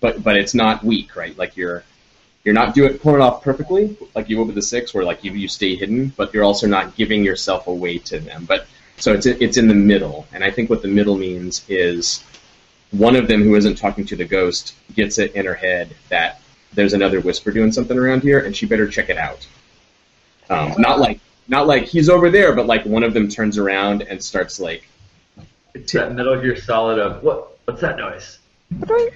but 0.00 0.22
but 0.22 0.36
it's 0.36 0.54
not 0.54 0.82
weak, 0.82 1.16
right? 1.16 1.36
Like 1.36 1.56
you're 1.56 1.84
you're 2.44 2.54
not 2.54 2.74
doing 2.74 2.96
pulling 2.98 3.20
it 3.20 3.22
off 3.22 3.42
perfectly, 3.42 3.96
like 4.14 4.28
you 4.28 4.38
would 4.38 4.46
with 4.46 4.54
the 4.54 4.62
six, 4.62 4.94
where 4.94 5.04
like 5.04 5.22
you 5.22 5.32
you 5.32 5.48
stay 5.48 5.76
hidden, 5.76 6.08
but 6.16 6.32
you're 6.32 6.44
also 6.44 6.66
not 6.66 6.96
giving 6.96 7.22
yourself 7.24 7.66
away 7.66 7.98
to 7.98 8.18
them. 8.18 8.44
But 8.46 8.66
so 8.96 9.12
it's 9.12 9.26
it's 9.26 9.56
in 9.56 9.68
the 9.68 9.74
middle, 9.74 10.26
and 10.32 10.42
I 10.42 10.50
think 10.50 10.70
what 10.70 10.82
the 10.82 10.88
middle 10.88 11.16
means 11.16 11.64
is 11.68 12.24
one 12.90 13.16
of 13.16 13.28
them 13.28 13.42
who 13.42 13.54
isn't 13.54 13.76
talking 13.76 14.06
to 14.06 14.16
the 14.16 14.24
ghost 14.24 14.74
gets 14.94 15.18
it 15.18 15.34
in 15.34 15.44
her 15.44 15.54
head 15.54 15.94
that 16.08 16.40
there's 16.72 16.94
another 16.94 17.20
whisper 17.20 17.50
doing 17.50 17.72
something 17.72 17.98
around 17.98 18.22
here, 18.22 18.40
and 18.40 18.56
she 18.56 18.66
better 18.66 18.88
check 18.88 19.10
it 19.10 19.18
out. 19.18 19.46
Um, 20.48 20.74
not 20.78 20.98
like 20.98 21.20
not 21.48 21.66
like 21.66 21.84
he's 21.84 22.08
over 22.08 22.30
there, 22.30 22.54
but 22.54 22.66
like 22.66 22.84
one 22.84 23.02
of 23.02 23.14
them 23.14 23.28
turns 23.28 23.58
around 23.58 24.02
and 24.02 24.22
starts 24.22 24.60
like 24.60 24.86
It's 25.74 25.92
that 25.92 26.12
Metal 26.14 26.40
Gear 26.40 26.56
Solid 26.56 26.98
of 26.98 27.22
what? 27.22 27.58
What's 27.64 27.80
that 27.80 27.96
noise? 27.98 28.38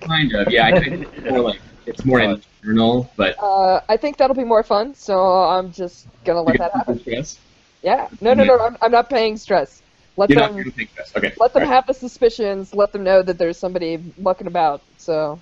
kind 0.00 0.32
of 0.34 0.50
yeah. 0.50 0.66
I 0.66 0.80
think 0.80 1.08
it's 1.16 1.30
more 1.30 1.40
like 1.40 1.60
it's 1.86 2.04
more 2.04 2.20
internal, 2.20 3.10
but 3.16 3.36
Uh, 3.42 3.80
I 3.88 3.96
think 3.96 4.16
that'll 4.16 4.36
be 4.36 4.44
more 4.44 4.62
fun, 4.62 4.94
so 4.94 5.18
I'm 5.20 5.72
just 5.72 6.06
gonna 6.24 6.42
let 6.42 6.58
that 6.58 6.72
happen. 6.72 7.00
Yes. 7.04 7.38
Yeah. 7.82 8.08
No, 8.20 8.34
no, 8.34 8.44
no. 8.44 8.58
I'm, 8.60 8.76
I'm 8.80 8.92
not 8.92 9.10
paying 9.10 9.36
stress. 9.36 9.82
Let 10.16 10.30
You're 10.30 10.40
them 10.40 10.52
going 10.52 10.64
to 10.64 10.70
take. 10.70 10.90
Okay. 11.16 11.32
let 11.38 11.52
them 11.52 11.62
All 11.62 11.68
right. 11.68 11.74
have 11.74 11.86
the 11.86 11.94
suspicions. 11.94 12.74
Let 12.74 12.92
them 12.92 13.02
know 13.02 13.22
that 13.22 13.38
there's 13.38 13.58
somebody 13.58 13.98
mucking 14.18 14.46
about. 14.46 14.82
So 14.98 15.40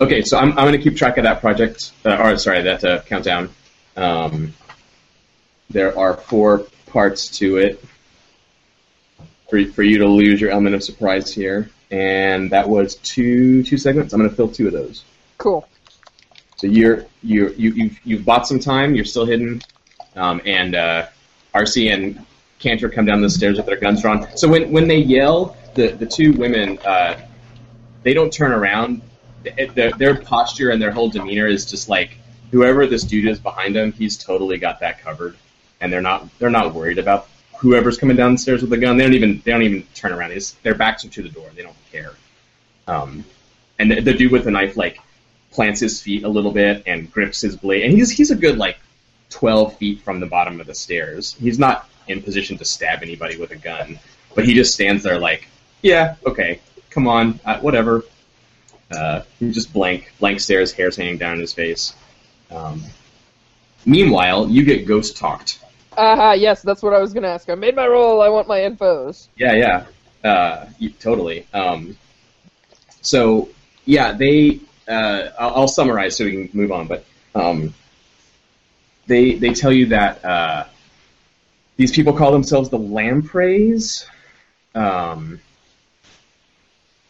Okay, 0.00 0.22
so 0.22 0.38
I'm, 0.38 0.50
I'm 0.50 0.66
going 0.66 0.72
to 0.72 0.78
keep 0.78 0.96
track 0.96 1.18
of 1.18 1.24
that 1.24 1.40
project, 1.40 1.92
uh, 2.06 2.16
or 2.16 2.38
sorry, 2.38 2.62
that 2.62 2.82
uh, 2.84 3.02
countdown. 3.02 3.50
Um, 3.96 4.54
there 5.70 5.96
are 5.98 6.14
four 6.14 6.66
parts 6.86 7.38
to 7.38 7.58
it 7.58 7.82
for, 9.48 9.64
for 9.66 9.82
you 9.82 9.98
to 9.98 10.06
lose 10.06 10.40
your 10.40 10.50
element 10.50 10.74
of 10.74 10.82
surprise 10.82 11.32
here, 11.32 11.70
and 11.90 12.50
that 12.50 12.68
was 12.68 12.96
two 12.96 13.62
two 13.62 13.78
segments. 13.78 14.12
I'm 14.12 14.20
going 14.20 14.30
to 14.30 14.36
fill 14.36 14.48
two 14.48 14.66
of 14.66 14.72
those. 14.72 15.04
cool. 15.38 15.66
So 16.56 16.66
you're 16.66 17.06
you 17.22 17.54
you 17.56 17.70
you've, 17.72 18.00
you've 18.04 18.24
bought 18.24 18.46
some 18.46 18.58
time. 18.58 18.94
You're 18.94 19.06
still 19.06 19.24
hidden, 19.24 19.62
um, 20.14 20.42
and 20.44 20.74
uh, 20.74 21.06
Arcy 21.54 21.88
and 21.88 22.24
Canter 22.58 22.90
come 22.90 23.06
down 23.06 23.22
the 23.22 23.30
stairs 23.30 23.56
with 23.56 23.66
their 23.66 23.78
guns 23.78 24.02
drawn. 24.02 24.26
So 24.36 24.46
when 24.48 24.70
when 24.70 24.86
they 24.86 24.98
yell, 24.98 25.56
the 25.74 25.88
the 25.88 26.06
two 26.06 26.32
women 26.32 26.78
uh, 26.80 27.18
they 28.02 28.12
don't 28.12 28.32
turn 28.32 28.52
around. 28.52 29.02
Their, 29.74 29.92
their 29.92 30.20
posture 30.20 30.68
and 30.68 30.82
their 30.82 30.90
whole 30.90 31.08
demeanor 31.08 31.46
is 31.46 31.64
just 31.64 31.88
like 31.88 32.18
whoever 32.50 32.86
this 32.86 33.04
dude 33.04 33.26
is 33.26 33.38
behind 33.38 33.74
them. 33.74 33.92
He's 33.92 34.18
totally 34.18 34.58
got 34.58 34.80
that 34.80 35.00
covered, 35.00 35.34
and 35.80 35.92
they're 35.92 36.00
not 36.00 36.28
they're 36.38 36.50
not 36.50 36.74
worried 36.74 36.98
about 36.98 37.28
whoever's 37.58 37.98
coming 37.98 38.16
down 38.16 38.32
the 38.32 38.38
stairs 38.38 38.62
with 38.62 38.72
a 38.72 38.78
gun. 38.78 38.96
They 38.96 39.04
don't 39.04 39.14
even 39.14 39.42
they 39.44 39.52
don't 39.52 39.62
even 39.62 39.82
turn 39.94 40.12
around. 40.12 40.30
They 40.30 40.36
just, 40.36 40.62
their 40.62 40.74
backs 40.74 41.04
are 41.04 41.08
to 41.08 41.22
the 41.22 41.28
door. 41.28 41.48
They 41.54 41.62
don't 41.62 41.76
care. 41.92 42.12
Um, 42.86 43.24
and 43.78 43.90
the, 43.90 44.00
the 44.00 44.14
dude 44.14 44.32
with 44.32 44.44
the 44.44 44.50
knife 44.50 44.76
like 44.76 44.98
plants 45.50 45.80
his 45.80 46.00
feet 46.00 46.24
a 46.24 46.28
little 46.28 46.52
bit 46.52 46.84
and 46.86 47.10
grips 47.12 47.40
his 47.40 47.56
blade. 47.56 47.84
And 47.84 47.92
he's 47.92 48.10
he's 48.10 48.30
a 48.30 48.36
good 48.36 48.58
like 48.58 48.78
twelve 49.28 49.76
feet 49.76 50.00
from 50.02 50.20
the 50.20 50.26
bottom 50.26 50.60
of 50.60 50.66
the 50.66 50.74
stairs. 50.74 51.36
He's 51.38 51.58
not 51.58 51.88
in 52.08 52.22
position 52.22 52.58
to 52.58 52.64
stab 52.64 53.02
anybody 53.02 53.36
with 53.36 53.50
a 53.52 53.56
gun, 53.56 53.98
but 54.34 54.44
he 54.44 54.54
just 54.54 54.74
stands 54.74 55.02
there 55.02 55.18
like, 55.18 55.46
yeah, 55.82 56.16
okay, 56.26 56.60
come 56.90 57.06
on, 57.06 57.38
uh, 57.44 57.58
whatever. 57.60 58.04
Uh, 58.90 59.22
he 59.38 59.52
just 59.52 59.72
blank 59.72 60.12
blank 60.18 60.40
stares, 60.40 60.72
hair's 60.72 60.96
hanging 60.96 61.18
down 61.18 61.34
in 61.34 61.40
his 61.40 61.52
face. 61.52 61.94
Um, 62.50 62.82
meanwhile, 63.86 64.48
you 64.48 64.64
get 64.64 64.86
ghost 64.86 65.16
talked. 65.16 65.60
Aha, 65.96 66.32
yes, 66.32 66.62
that's 66.62 66.82
what 66.82 66.94
I 66.94 66.98
was 66.98 67.12
gonna 67.12 67.28
ask. 67.28 67.48
I 67.48 67.54
made 67.54 67.74
my 67.74 67.86
roll. 67.86 68.22
I 68.22 68.28
want 68.28 68.48
my 68.48 68.60
infos. 68.60 69.28
Yeah, 69.36 69.52
yeah, 69.52 70.28
uh, 70.28 70.66
totally. 70.98 71.46
Um, 71.52 71.96
so 73.02 73.48
yeah, 73.84 74.12
they. 74.12 74.60
Uh, 74.88 75.30
I'll, 75.38 75.54
I'll 75.54 75.68
summarize 75.68 76.16
so 76.16 76.24
we 76.24 76.32
can 76.32 76.50
move 76.52 76.72
on, 76.72 76.86
but 76.86 77.04
um, 77.34 77.74
they 79.06 79.34
they 79.34 79.52
tell 79.52 79.72
you 79.72 79.86
that 79.86 80.24
uh, 80.24 80.64
these 81.76 81.92
people 81.92 82.12
call 82.12 82.32
themselves 82.32 82.70
the 82.70 82.78
Lampreys. 82.78 84.06
Um, 84.74 85.40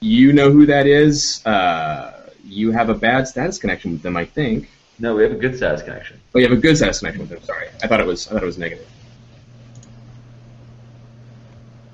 you 0.01 0.33
know 0.33 0.51
who 0.51 0.67
that 0.67 0.87
is. 0.87 1.45
Uh, 1.45 2.31
you 2.45 2.73
have 2.73 2.89
a 2.89 2.95
bad 2.95 3.29
status 3.29 3.59
connection 3.59 3.93
with 3.93 4.03
them, 4.03 4.17
I 4.17 4.25
think. 4.25 4.71
No, 5.01 5.15
we 5.15 5.23
have 5.23 5.33
a 5.33 5.37
good 5.37 5.57
status 5.57 5.83
connection. 5.83 6.21
Oh, 6.35 6.39
you 6.39 6.47
have 6.49 6.57
a 6.57 6.61
good 6.61 6.77
status 6.77 6.99
connection 7.01 7.23
with 7.23 7.31
them. 7.31 7.43
Sorry, 7.43 7.69
I 7.83 7.87
thought 7.89 8.01
it 8.01 8.07
was. 8.07 8.29
I 8.29 8.33
thought 8.33 8.43
it 8.43 8.47
was 8.47 8.59
negative. 8.59 8.87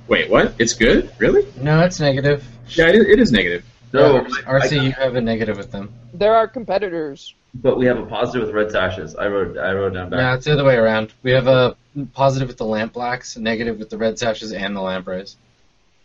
Wait, 0.09 0.31
what? 0.31 0.55
It's 0.59 0.73
good? 0.73 1.11
Really? 1.19 1.47
No, 1.61 1.81
it's 1.81 1.99
negative. 1.99 2.45
Yeah, 2.69 2.89
it 2.89 2.95
is, 2.97 3.07
it 3.07 3.19
is 3.20 3.33
negative. 3.33 3.65
No, 3.93 4.27
Arcy, 4.47 4.78
you 4.78 4.93
have 4.93 5.16
a 5.16 5.20
negative 5.20 5.57
with 5.57 5.70
them. 5.73 5.93
There 6.12 6.35
are 6.35 6.47
competitors. 6.47 7.35
but 7.55 7.78
we 7.78 7.87
have 7.87 7.99
a 7.99 8.05
positive 8.07 8.47
with 8.47 8.55
red 8.55 8.70
sashes. 8.70 9.15
I 9.16 9.27
wrote 9.28 9.57
I 9.57 9.73
wrote 9.73 9.95
down 9.95 10.11
back. 10.11 10.19
No, 10.19 10.35
it's 10.35 10.45
the 10.45 10.53
other 10.53 10.65
way 10.65 10.74
around. 10.77 11.12
We 11.23 11.31
have 11.33 11.47
a 11.47 11.77
positive 12.12 12.49
with 12.49 12.59
the 12.59 12.65
Lampblacks, 12.65 13.37
a 13.37 13.41
negative 13.41 13.78
with 13.78 13.89
the 13.91 13.97
red 13.99 14.19
sashes 14.19 14.53
and 14.53 14.77
the 14.77 14.81
lampreys. 14.81 15.37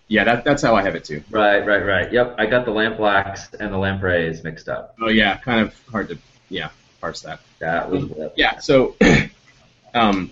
Yeah, 0.08 0.24
that, 0.26 0.44
that's 0.44 0.62
how 0.62 0.76
I 0.76 0.84
have 0.84 0.96
it 0.96 1.06
too. 1.06 1.24
Right, 1.32 1.66
right, 1.66 1.86
right. 1.86 2.12
Yep, 2.12 2.36
I 2.38 2.46
got 2.46 2.66
the 2.66 2.72
Lampblacks 2.72 3.54
and 3.60 3.74
the 3.74 3.78
lampreys 3.78 4.44
mixed 4.44 4.70
up. 4.70 4.96
Oh 5.02 5.10
yeah, 5.10 5.38
kind 5.38 5.60
of 5.62 5.76
hard 5.90 6.10
to 6.10 6.18
yeah 6.50 6.70
parse 7.02 7.22
that. 7.22 7.40
That 7.60 7.90
was 7.90 8.06
Yeah, 8.36 8.60
so 8.60 8.96
um, 9.94 10.32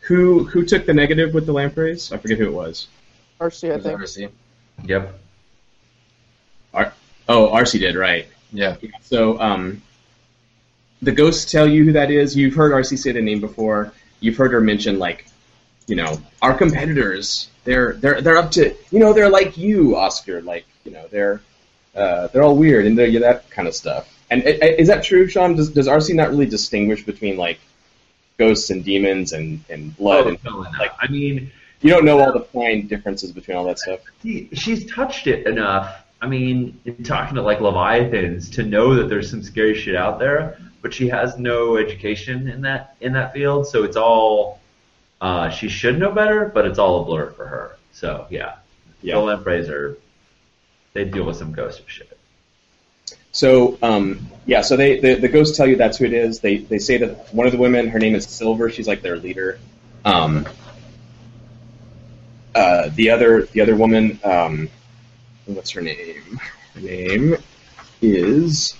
who 0.00 0.44
who 0.44 0.64
took 0.64 0.84
the 0.84 0.94
negative 0.94 1.32
with 1.32 1.46
the 1.46 1.52
lampreys? 1.52 2.12
I 2.12 2.18
forget 2.18 2.38
who 2.38 2.46
it 2.46 2.52
was. 2.52 2.88
Arcy, 3.40 3.70
I 3.70 3.76
was 3.76 3.84
think. 3.84 3.98
Arcy. 3.98 4.28
Yep. 4.84 5.20
Oh, 7.28 7.50
Arcy 7.50 7.78
did 7.78 7.96
right. 7.96 8.26
Yeah. 8.52 8.76
Yeah, 8.80 8.90
so 9.00 9.40
um, 9.40 9.82
the 11.00 11.12
ghosts 11.12 11.50
tell 11.50 11.66
you 11.66 11.84
who 11.84 11.92
that 11.92 12.10
is. 12.10 12.36
You've 12.36 12.54
heard 12.54 12.72
Arcy 12.72 12.96
say 12.96 13.12
the 13.12 13.22
name 13.22 13.40
before. 13.40 13.92
You've 14.20 14.36
heard 14.36 14.52
her 14.52 14.60
mention 14.60 14.98
like, 14.98 15.26
you 15.86 15.96
know, 15.96 16.20
our 16.40 16.54
competitors. 16.54 17.48
They're 17.64 17.94
they're 17.94 18.20
they're 18.20 18.36
up 18.36 18.50
to 18.52 18.74
you 18.90 18.98
know 18.98 19.12
they're 19.12 19.30
like 19.30 19.56
you, 19.56 19.96
Oskar. 19.96 20.42
Like 20.42 20.66
you 20.84 20.90
know 20.90 21.06
they're 21.10 21.40
uh, 21.94 22.26
they're 22.28 22.42
all 22.42 22.56
weird 22.56 22.86
and 22.86 22.98
they're 22.98 23.06
yeah, 23.06 23.20
that 23.20 23.48
kind 23.50 23.68
of 23.68 23.74
stuff. 23.74 24.08
And 24.32 24.42
is 24.44 24.88
that 24.88 25.04
true, 25.04 25.28
Sean? 25.28 25.54
Does 25.56 25.70
does 25.70 25.86
Arcy 25.88 26.14
not 26.14 26.30
really 26.30 26.46
distinguish 26.46 27.04
between 27.04 27.36
like 27.36 27.60
ghosts 28.38 28.70
and 28.70 28.82
demons 28.84 29.32
and, 29.32 29.62
and 29.68 29.94
blood? 29.96 30.24
Oh, 30.24 30.28
and 30.30 30.38
not. 30.44 30.78
like 30.78 30.92
I 31.00 31.06
mean, 31.08 31.50
you 31.82 31.90
don't 31.90 32.04
know 32.04 32.18
all 32.18 32.32
the 32.32 32.40
fine 32.40 32.86
differences 32.86 33.30
between 33.32 33.56
all 33.58 33.64
that 33.64 33.78
stuff. 33.78 34.00
She's 34.22 34.90
touched 34.90 35.26
it 35.26 35.46
enough. 35.46 36.02
I 36.22 36.28
mean, 36.28 36.80
in 36.84 37.02
talking 37.04 37.34
to 37.34 37.42
like 37.42 37.58
Leviathans 37.60 38.48
to 38.52 38.62
know 38.62 38.94
that 38.94 39.08
there's 39.08 39.28
some 39.28 39.42
scary 39.42 39.74
shit 39.74 39.96
out 39.96 40.18
there, 40.18 40.56
but 40.80 40.94
she 40.94 41.08
has 41.08 41.36
no 41.36 41.76
education 41.76 42.48
in 42.48 42.62
that 42.62 42.96
in 43.00 43.12
that 43.12 43.32
field, 43.34 43.66
so 43.66 43.82
it's 43.84 43.96
all 43.96 44.60
uh, 45.20 45.50
she 45.50 45.68
should 45.68 45.98
know 45.98 46.10
better, 46.10 46.46
but 46.46 46.64
it's 46.64 46.78
all 46.78 47.02
a 47.02 47.04
blur 47.04 47.30
for 47.32 47.46
her. 47.46 47.76
So 47.92 48.26
yeah, 48.30 48.54
Yeah. 49.02 49.16
the 49.16 49.20
lampreys 49.20 49.68
are 49.68 49.98
they 50.94 51.04
deal 51.04 51.24
with 51.24 51.36
some 51.36 51.52
ghost 51.52 51.82
shit. 51.86 52.16
So 53.32 53.78
um, 53.82 54.28
yeah, 54.44 54.60
so 54.60 54.76
they 54.76 55.00
the, 55.00 55.14
the 55.14 55.28
ghosts 55.28 55.56
tell 55.56 55.66
you 55.66 55.76
that's 55.76 55.98
who 55.98 56.04
it 56.04 56.12
is. 56.12 56.40
They 56.40 56.58
they 56.58 56.78
say 56.78 56.98
that 56.98 57.32
one 57.34 57.46
of 57.46 57.52
the 57.52 57.58
women, 57.58 57.88
her 57.88 57.98
name 57.98 58.14
is 58.14 58.26
Silver. 58.26 58.70
She's 58.70 58.86
like 58.86 59.02
their 59.02 59.16
leader. 59.16 59.58
Um, 60.04 60.46
uh, 62.54 62.90
the 62.94 63.10
other 63.10 63.44
the 63.46 63.62
other 63.62 63.74
woman, 63.74 64.20
um, 64.22 64.68
what's 65.46 65.70
her 65.70 65.80
name? 65.80 66.38
Her 66.74 66.80
name 66.80 67.36
is 68.02 68.74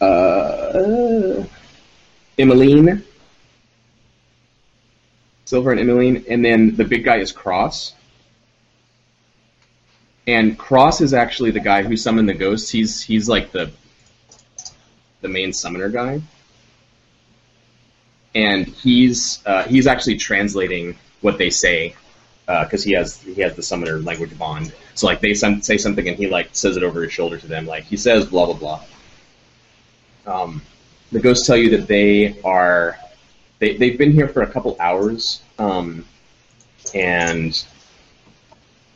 uh, 0.00 1.44
Emmeline. 2.38 3.04
Silver 5.46 5.70
and 5.70 5.80
Emmeline, 5.80 6.26
and 6.28 6.44
then 6.44 6.76
the 6.76 6.84
big 6.84 7.04
guy 7.04 7.16
is 7.16 7.32
Cross. 7.32 7.94
And 10.28 10.58
Cross 10.58 11.00
is 11.00 11.14
actually 11.14 11.52
the 11.52 11.60
guy 11.60 11.82
who 11.82 11.96
summoned 11.96 12.28
the 12.28 12.34
ghosts. 12.34 12.68
He's 12.70 13.00
he's 13.00 13.30
like 13.30 13.50
the 13.50 13.70
the 15.22 15.28
main 15.28 15.54
summoner 15.54 15.88
guy, 15.88 16.20
and 18.34 18.66
he's 18.66 19.42
uh, 19.46 19.64
he's 19.64 19.86
actually 19.86 20.18
translating 20.18 20.98
what 21.22 21.38
they 21.38 21.48
say 21.48 21.96
because 22.46 22.84
he 22.84 22.92
has 22.92 23.22
he 23.22 23.40
has 23.40 23.56
the 23.56 23.62
summoner 23.62 24.00
language 24.00 24.36
bond. 24.38 24.74
So 24.94 25.06
like 25.06 25.20
they 25.20 25.32
some, 25.32 25.62
say 25.62 25.78
something 25.78 26.06
and 26.06 26.16
he 26.18 26.28
like 26.28 26.50
says 26.52 26.76
it 26.76 26.82
over 26.82 27.02
his 27.02 27.12
shoulder 27.12 27.38
to 27.38 27.46
them. 27.46 27.64
Like 27.66 27.84
he 27.84 27.96
says 27.96 28.26
blah 28.26 28.52
blah 28.52 28.54
blah. 28.54 28.82
Um, 30.26 30.60
the 31.10 31.20
ghosts 31.20 31.46
tell 31.46 31.56
you 31.56 31.70
that 31.78 31.86
they 31.86 32.38
are 32.42 32.98
they 33.60 33.78
they've 33.78 33.96
been 33.96 34.12
here 34.12 34.28
for 34.28 34.42
a 34.42 34.46
couple 34.46 34.76
hours 34.78 35.40
um, 35.58 36.04
and 36.94 37.64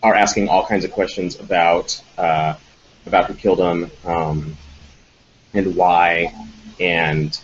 are 0.02 0.14
asking 0.14 0.48
all 0.48 0.66
kinds 0.66 0.84
of 0.84 0.92
questions 0.92 1.38
about 1.38 2.00
uh, 2.18 2.54
about 3.06 3.26
who 3.26 3.34
killed 3.34 3.58
him 3.58 3.90
um, 4.04 4.56
and 5.54 5.76
why, 5.76 6.34
and 6.80 7.38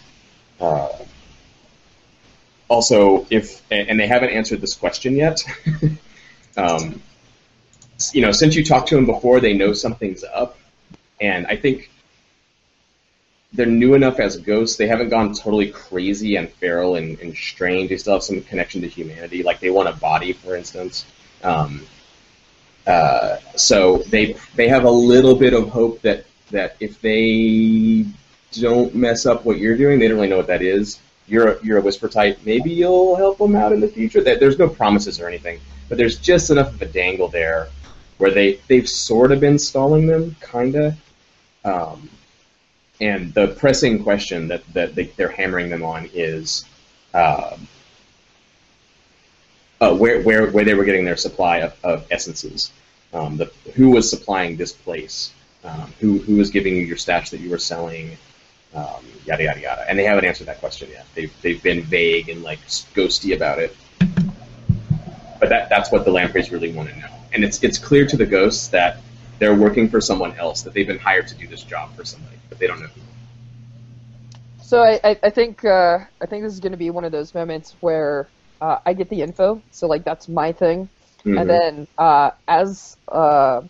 uh, 0.61 0.89
also 2.69 3.27
if 3.31 3.63
and 3.71 3.99
they 3.99 4.07
haven't 4.07 4.31
answered 4.31 4.61
this 4.61 4.75
question 4.75 5.17
yet. 5.17 5.43
um, 6.57 7.01
you 8.13 8.23
know, 8.23 8.33
since 8.33 8.55
you 8.55 8.65
talked 8.65 8.89
to 8.89 8.95
them 8.95 9.07
before, 9.07 9.41
they 9.41 9.55
know 9.55 9.73
something's 9.73 10.25
up, 10.25 10.57
and 11.21 11.47
I 11.47 11.57
think 11.57 11.91
they're 13.53 13.67
new 13.67 13.95
enough 13.95 14.21
as 14.21 14.37
ghosts. 14.37 14.77
They 14.77 14.87
haven't 14.87 15.09
gone 15.09 15.35
totally 15.35 15.71
crazy 15.71 16.37
and 16.37 16.49
feral 16.49 16.97
and, 16.97 17.19
and 17.21 17.35
strange. 17.35 17.89
They 17.89 17.97
still 17.97 18.15
have 18.15 18.23
some 18.23 18.43
connection 18.43 18.83
to 18.83 18.89
humanity. 18.89 19.43
Like 19.43 19.61
they 19.61 19.71
want 19.71 19.89
a 19.89 19.93
body, 19.93 20.33
for 20.33 20.55
instance. 20.55 21.07
Um, 21.43 21.87
uh, 22.89 23.37
so 23.55 23.99
they 24.09 24.35
they 24.57 24.67
have 24.67 24.85
a 24.85 24.91
little 24.91 25.35
bit 25.35 25.53
of 25.53 25.69
hope 25.69 26.01
that 26.01 26.25
that 26.51 26.75
if 26.81 27.01
they 27.03 28.07
don't 28.53 28.95
mess 28.95 29.27
up 29.27 29.45
what 29.45 29.59
you're 29.59 29.77
doing, 29.77 29.99
they 29.99 30.09
don't 30.09 30.17
really 30.17 30.29
know 30.29 30.39
what 30.39 30.47
that 30.47 30.63
is. 30.63 30.99
You're 31.27 31.49
a, 31.49 31.65
you're 31.65 31.77
a 31.77 31.83
whisper 31.83 32.09
type. 32.09 32.39
Maybe 32.47 32.71
you'll 32.71 33.15
help 33.15 33.37
them 33.37 33.55
out 33.55 33.73
in 33.73 33.81
the 33.81 33.89
future. 33.89 34.23
That 34.23 34.41
there's 34.41 34.59
no 34.59 34.69
promises 34.69 35.21
or 35.21 35.29
anything, 35.29 35.61
but 35.91 35.99
there's 35.99 36.19
just 36.19 36.49
enough 36.49 36.73
of 36.73 36.81
a 36.81 36.87
dangle 36.87 37.29
there 37.29 37.69
where 38.17 38.31
they 38.31 38.59
they've 38.69 38.89
sort 38.89 39.33
of 39.33 39.41
been 39.41 39.59
stalling 39.59 40.07
them, 40.07 40.35
kinda. 40.41 40.97
Um, 41.67 42.09
and 43.03 43.35
the 43.35 43.49
pressing 43.49 44.03
question 44.03 44.49
that 44.49 44.63
that 44.73 44.95
they, 44.95 45.05
they're 45.05 45.29
hammering 45.29 45.69
them 45.69 45.83
on 45.85 46.09
is. 46.15 46.65
Um, 47.13 47.69
uh, 49.81 49.95
where, 49.95 50.23
where, 50.23 50.51
where 50.51 50.65
they 50.65 50.75
were 50.75 50.85
getting 50.85 51.05
their 51.05 51.17
supply 51.17 51.59
of, 51.59 51.77
of 51.85 52.07
essences. 52.11 52.73
Um, 53.13 53.37
the, 53.37 53.51
who 53.75 53.91
was 53.91 54.09
supplying 54.09 54.57
this 54.57 54.73
place? 54.73 55.33
Um, 55.65 55.93
who, 56.01 56.19
who 56.19 56.37
was 56.37 56.51
giving 56.51 56.77
you 56.77 56.83
your 56.83 56.97
stash 56.97 57.31
that 57.31 57.41
you 57.41 57.51
were 57.51 57.59
selling? 57.59 58.17
Um, 58.75 59.05
yada 59.25 59.45
yada 59.45 59.61
yada. 59.61 59.85
And 59.89 59.99
they 59.99 60.05
haven't 60.05 60.25
answered 60.25 60.47
that 60.47 60.61
question 60.61 60.91
yet. 60.91 61.07
They've, 61.15 61.33
they've 61.43 61.63
been 61.63 61.83
vague 61.83 62.29
and 62.29 62.43
like 62.43 62.61
ghosty 62.67 63.35
about 63.35 63.59
it. 63.59 63.77
But 65.41 65.49
that, 65.51 65.69
that's 65.69 65.91
what 65.91 66.05
the 66.05 66.11
lampreys 66.11 66.51
really 66.51 66.73
want 66.73 66.91
to 66.91 66.97
know. 66.97 67.09
And 67.33 67.45
it's 67.45 67.63
it's 67.63 67.79
clear 67.79 68.07
to 68.07 68.17
the 68.17 68.27
ghosts 68.27 68.69
that 68.69 68.99
they're 69.39 69.55
working 69.55 69.89
for 69.89 70.01
someone 70.01 70.35
else. 70.37 70.63
That 70.63 70.75
they've 70.75 70.87
been 70.87 70.99
hired 70.99 71.29
to 71.29 71.35
do 71.35 71.47
this 71.47 71.63
job 71.63 71.95
for 71.95 72.05
somebody, 72.05 72.37
but 72.49 72.59
they 72.59 72.67
don't 72.67 72.81
know 72.81 72.87
who. 72.87 73.01
So 74.63 74.83
I, 74.83 75.17
I, 75.23 75.31
think 75.31 75.65
uh, 75.65 76.01
I 76.21 76.27
think 76.27 76.43
this 76.43 76.53
is 76.53 76.61
going 76.61 76.73
to 76.73 76.79
be 76.79 76.91
one 76.91 77.05
of 77.05 77.13
those 77.13 77.35
moments 77.35 77.75
where 77.81 78.29
uh, 78.61 78.79
I 78.85 78.93
get 78.93 79.09
the 79.09 79.23
info. 79.23 79.63
So 79.71 79.87
like 79.87 80.05
that's 80.05 80.29
my 80.29 80.53
thing, 80.53 80.89
Mhm. 81.25 81.41
and 81.41 81.51
then 81.51 81.87
uh, 81.99 82.31
as 82.47 82.97
uh, 83.09 83.63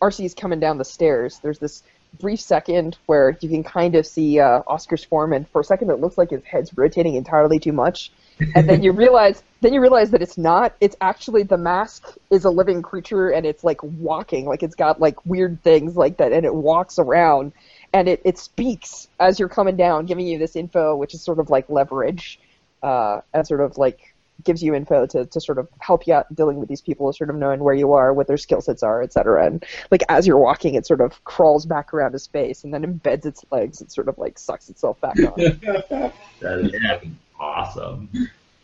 Arcy 0.00 0.24
is 0.24 0.34
coming 0.34 0.60
down 0.60 0.78
the 0.78 0.84
stairs, 0.84 1.38
there's 1.42 1.58
this 1.58 1.82
brief 2.20 2.40
second 2.40 2.98
where 3.06 3.38
you 3.40 3.48
can 3.48 3.64
kind 3.64 3.94
of 3.94 4.06
see 4.06 4.38
uh, 4.38 4.62
Oskar's 4.66 5.02
form, 5.04 5.32
and 5.32 5.48
for 5.48 5.60
a 5.60 5.64
second 5.64 5.90
it 5.90 6.00
looks 6.00 6.18
like 6.18 6.30
his 6.30 6.44
head's 6.44 6.76
rotating 6.76 7.14
entirely 7.14 7.58
too 7.58 7.72
much, 7.72 8.12
and 8.54 8.68
then 8.68 8.82
you 8.82 8.92
realize 9.04 9.42
then 9.62 9.72
you 9.72 9.80
realize 9.80 10.10
that 10.10 10.20
it's 10.22 10.36
not. 10.36 10.74
It's 10.80 10.96
actually 11.00 11.44
the 11.44 11.56
mask 11.56 12.16
is 12.30 12.44
a 12.44 12.50
living 12.50 12.82
creature, 12.82 13.30
and 13.30 13.46
it's 13.46 13.64
like 13.64 13.82
walking, 13.82 14.44
like 14.46 14.62
it's 14.62 14.74
got 14.74 15.00
like 15.00 15.24
weird 15.24 15.62
things 15.62 15.96
like 15.96 16.18
that, 16.18 16.32
and 16.32 16.44
it 16.44 16.54
walks 16.54 16.98
around, 16.98 17.52
and 17.94 18.08
it, 18.08 18.20
it 18.24 18.38
speaks 18.38 19.08
as 19.18 19.38
you're 19.40 19.48
coming 19.48 19.76
down, 19.76 20.04
giving 20.06 20.26
you 20.26 20.38
this 20.38 20.54
info, 20.56 20.94
which 20.96 21.14
is 21.14 21.22
sort 21.22 21.38
of 21.38 21.48
like 21.48 21.68
leverage, 21.70 22.38
uh, 22.82 23.20
and 23.32 23.46
sort 23.46 23.60
of 23.60 23.78
like 23.78 24.11
gives 24.44 24.62
you 24.62 24.74
info 24.74 25.06
to, 25.06 25.26
to 25.26 25.40
sort 25.40 25.58
of 25.58 25.68
help 25.78 26.06
you 26.06 26.14
out 26.14 26.32
dealing 26.34 26.58
with 26.58 26.68
these 26.68 26.80
people, 26.80 27.12
sort 27.12 27.30
of 27.30 27.36
knowing 27.36 27.60
where 27.60 27.74
you 27.74 27.92
are, 27.92 28.12
what 28.12 28.26
their 28.26 28.36
skill 28.36 28.60
sets 28.60 28.82
are, 28.82 29.02
etc. 29.02 29.46
And 29.46 29.64
like 29.90 30.02
as 30.08 30.26
you're 30.26 30.38
walking, 30.38 30.74
it 30.74 30.86
sort 30.86 31.00
of 31.00 31.22
crawls 31.24 31.66
back 31.66 31.94
around 31.94 32.12
to 32.12 32.18
space 32.18 32.64
and 32.64 32.72
then 32.72 32.82
embeds 32.82 33.26
its 33.26 33.44
legs. 33.50 33.80
It 33.80 33.90
sort 33.92 34.08
of 34.08 34.18
like 34.18 34.38
sucks 34.38 34.68
itself 34.70 35.00
back 35.00 35.16
on. 35.18 35.32
That 36.40 36.58
is 36.58 36.72
fucking 36.72 37.16
awesome. 37.38 38.08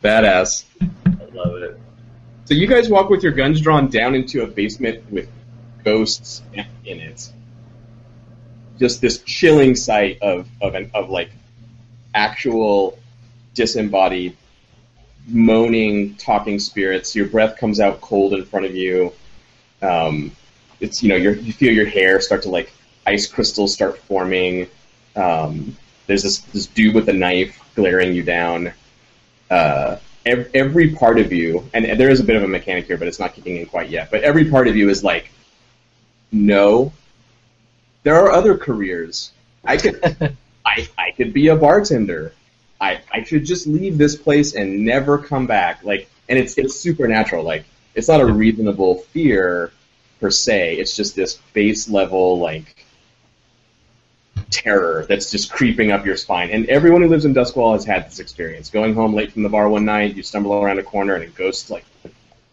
Badass. 0.02 0.64
I 0.80 1.24
love 1.32 1.54
it. 1.56 1.78
So 2.46 2.54
you 2.54 2.66
guys 2.66 2.88
walk 2.88 3.10
with 3.10 3.22
your 3.22 3.32
guns 3.32 3.60
drawn 3.60 3.88
down 3.88 4.14
into 4.14 4.42
a 4.42 4.46
basement 4.46 5.10
with 5.10 5.28
ghosts 5.84 6.42
in 6.54 6.66
it. 6.84 7.30
Just 8.78 9.00
this 9.00 9.18
chilling 9.22 9.74
sight 9.74 10.18
of 10.22 10.48
of 10.60 10.74
an, 10.74 10.90
of 10.94 11.10
like 11.10 11.30
actual 12.14 12.98
disembodied 13.54 14.36
moaning 15.28 16.14
talking 16.16 16.58
spirits. 16.58 17.14
Your 17.14 17.26
breath 17.26 17.56
comes 17.56 17.80
out 17.80 18.00
cold 18.00 18.34
in 18.34 18.44
front 18.44 18.66
of 18.66 18.74
you. 18.74 19.12
Um, 19.82 20.32
it's 20.80 21.02
you 21.02 21.08
know 21.08 21.16
you 21.16 21.32
you 21.32 21.52
feel 21.52 21.72
your 21.72 21.86
hair 21.86 22.20
start 22.20 22.42
to 22.42 22.50
like 22.50 22.72
ice 23.06 23.26
crystals 23.26 23.72
start 23.72 23.98
forming. 23.98 24.68
Um, 25.16 25.76
there's 26.06 26.22
this 26.22 26.38
this 26.38 26.66
dude 26.66 26.94
with 26.94 27.08
a 27.08 27.12
knife 27.12 27.60
glaring 27.74 28.14
you 28.14 28.22
down. 28.22 28.72
Uh, 29.50 29.96
ev- 30.26 30.50
every 30.54 30.94
part 30.94 31.18
of 31.18 31.32
you, 31.32 31.68
and, 31.74 31.84
and 31.84 31.98
there 31.98 32.10
is 32.10 32.20
a 32.20 32.24
bit 32.24 32.36
of 32.36 32.42
a 32.42 32.48
mechanic 32.48 32.86
here, 32.86 32.96
but 32.96 33.08
it's 33.08 33.18
not 33.18 33.34
kicking 33.34 33.56
in 33.56 33.66
quite 33.66 33.88
yet. 33.88 34.10
But 34.10 34.22
every 34.22 34.50
part 34.50 34.68
of 34.68 34.76
you 34.76 34.88
is 34.88 35.02
like, 35.02 35.30
no, 36.30 36.92
there 38.02 38.16
are 38.16 38.30
other 38.30 38.56
careers. 38.56 39.32
I 39.64 39.76
could, 39.76 40.36
I, 40.66 40.88
I 40.96 41.10
could 41.12 41.32
be 41.32 41.48
a 41.48 41.56
bartender. 41.56 42.32
I, 42.80 43.00
I 43.12 43.24
should 43.24 43.44
just 43.44 43.66
leave 43.66 43.98
this 43.98 44.14
place 44.16 44.54
and 44.54 44.84
never 44.84 45.18
come 45.18 45.46
back. 45.46 45.82
Like, 45.84 46.08
and 46.28 46.38
it's 46.38 46.56
it's 46.58 46.76
supernatural. 46.78 47.42
Like, 47.44 47.64
it's 47.94 48.08
not 48.08 48.20
a 48.20 48.26
reasonable 48.26 48.96
fear 49.12 49.72
per 50.20 50.30
se. 50.30 50.76
It's 50.76 50.94
just 50.94 51.16
this 51.16 51.38
base 51.52 51.88
level 51.88 52.38
like 52.38 52.84
terror 54.50 55.04
that's 55.08 55.30
just 55.30 55.50
creeping 55.50 55.90
up 55.90 56.06
your 56.06 56.16
spine. 56.16 56.50
And 56.50 56.66
everyone 56.66 57.02
who 57.02 57.08
lives 57.08 57.24
in 57.24 57.34
Duskwall 57.34 57.74
has 57.74 57.84
had 57.84 58.06
this 58.06 58.18
experience. 58.18 58.70
Going 58.70 58.94
home 58.94 59.14
late 59.14 59.32
from 59.32 59.42
the 59.42 59.48
bar 59.48 59.68
one 59.68 59.84
night, 59.84 60.14
you 60.14 60.22
stumble 60.22 60.52
around 60.52 60.78
a 60.78 60.82
corner 60.82 61.14
and 61.14 61.24
a 61.24 61.28
ghost 61.28 61.70
like 61.70 61.84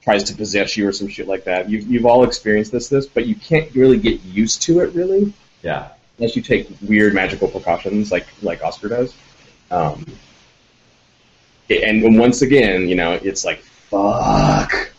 tries 0.01 0.23
to 0.25 0.35
possess 0.35 0.75
you 0.77 0.87
or 0.87 0.91
some 0.91 1.07
shit 1.07 1.27
like 1.27 1.43
that. 1.45 1.69
You've 1.69 1.87
you've 1.87 2.05
all 2.05 2.23
experienced 2.23 2.71
this 2.71 2.89
this, 2.89 3.05
but 3.05 3.25
you 3.27 3.35
can't 3.35 3.73
really 3.75 3.97
get 3.97 4.21
used 4.23 4.61
to 4.63 4.79
it 4.81 4.93
really 4.93 5.33
Yeah. 5.63 5.89
unless 6.17 6.35
you 6.35 6.41
take 6.41 6.67
weird 6.81 7.13
magical 7.13 7.47
precautions 7.47 8.11
like 8.11 8.25
like 8.41 8.63
Oskar 8.63 8.89
does. 8.89 9.13
Um, 9.71 10.05
and 11.69 12.17
once 12.17 12.41
again, 12.41 12.87
you 12.87 12.95
know, 12.95 13.13
it's 13.13 13.43
like 13.45 13.59
fuck. 13.89 14.91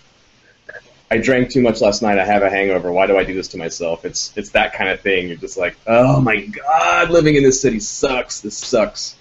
I, 1.11 1.19
drank 1.19 1.51
too 1.51 1.63
much 1.63 1.81
last 1.81 2.03
night. 2.03 2.19
I 2.19 2.25
have 2.25 2.43
a 2.43 2.51
hangover. 2.51 2.91
Why 2.93 3.07
do 3.07 3.17
I 3.17 3.23
do 3.25 3.33
this 3.33 3.49
to 3.49 3.59
myself? 3.59 4.05
It's 4.05 4.37
it's 4.37 4.51
that 4.51 4.73
kind 4.73 4.91
of 4.91 5.01
thing. 5.01 5.29
You're 5.29 5.37
just 5.37 5.57
like, 5.57 5.77
oh 5.87 6.21
my 6.21 6.41
god, 6.47 7.11
living 7.11 7.37
in 7.37 7.45
this 7.45 7.61
city 7.63 7.79
sucks. 7.81 8.41
This 8.41 8.57
sucks. 8.59 9.17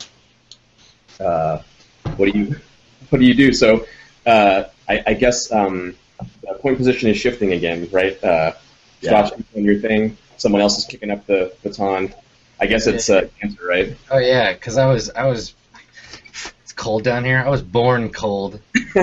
Uh, 1.19 1.61
what 2.17 2.31
do 2.31 2.37
you 2.37 2.55
what 3.09 3.19
do 3.19 3.25
you 3.25 3.35
do? 3.35 3.53
So 3.53 3.85
uh, 4.25 4.63
I, 4.89 5.03
I 5.07 5.13
guess 5.13 5.51
um, 5.51 5.95
point 6.59 6.77
position 6.77 7.09
is 7.09 7.17
shifting 7.17 7.53
again, 7.53 7.87
right? 7.91 8.21
Uh, 8.23 8.53
Yeah. 9.01 9.29
Josh, 9.29 9.31
doing 9.53 9.65
your 9.65 9.79
thing. 9.79 10.17
Someone 10.37 10.61
else 10.61 10.79
is 10.79 10.85
kicking 10.85 11.11
up 11.11 11.25
the 11.27 11.53
baton. 11.63 12.13
I 12.59 12.67
guess 12.67 12.87
it's 12.87 13.09
uh, 13.09 13.27
Canter, 13.41 13.65
right? 13.67 13.97
Oh 14.11 14.17
yeah, 14.17 14.53
because 14.53 14.77
I 14.77 14.85
was 14.87 15.09
I 15.09 15.25
was. 15.25 15.53
It's 16.63 16.73
cold 16.73 17.03
down 17.03 17.23
here. 17.25 17.39
I 17.45 17.49
was 17.49 17.61
born 17.61 18.09
cold. 18.11 18.59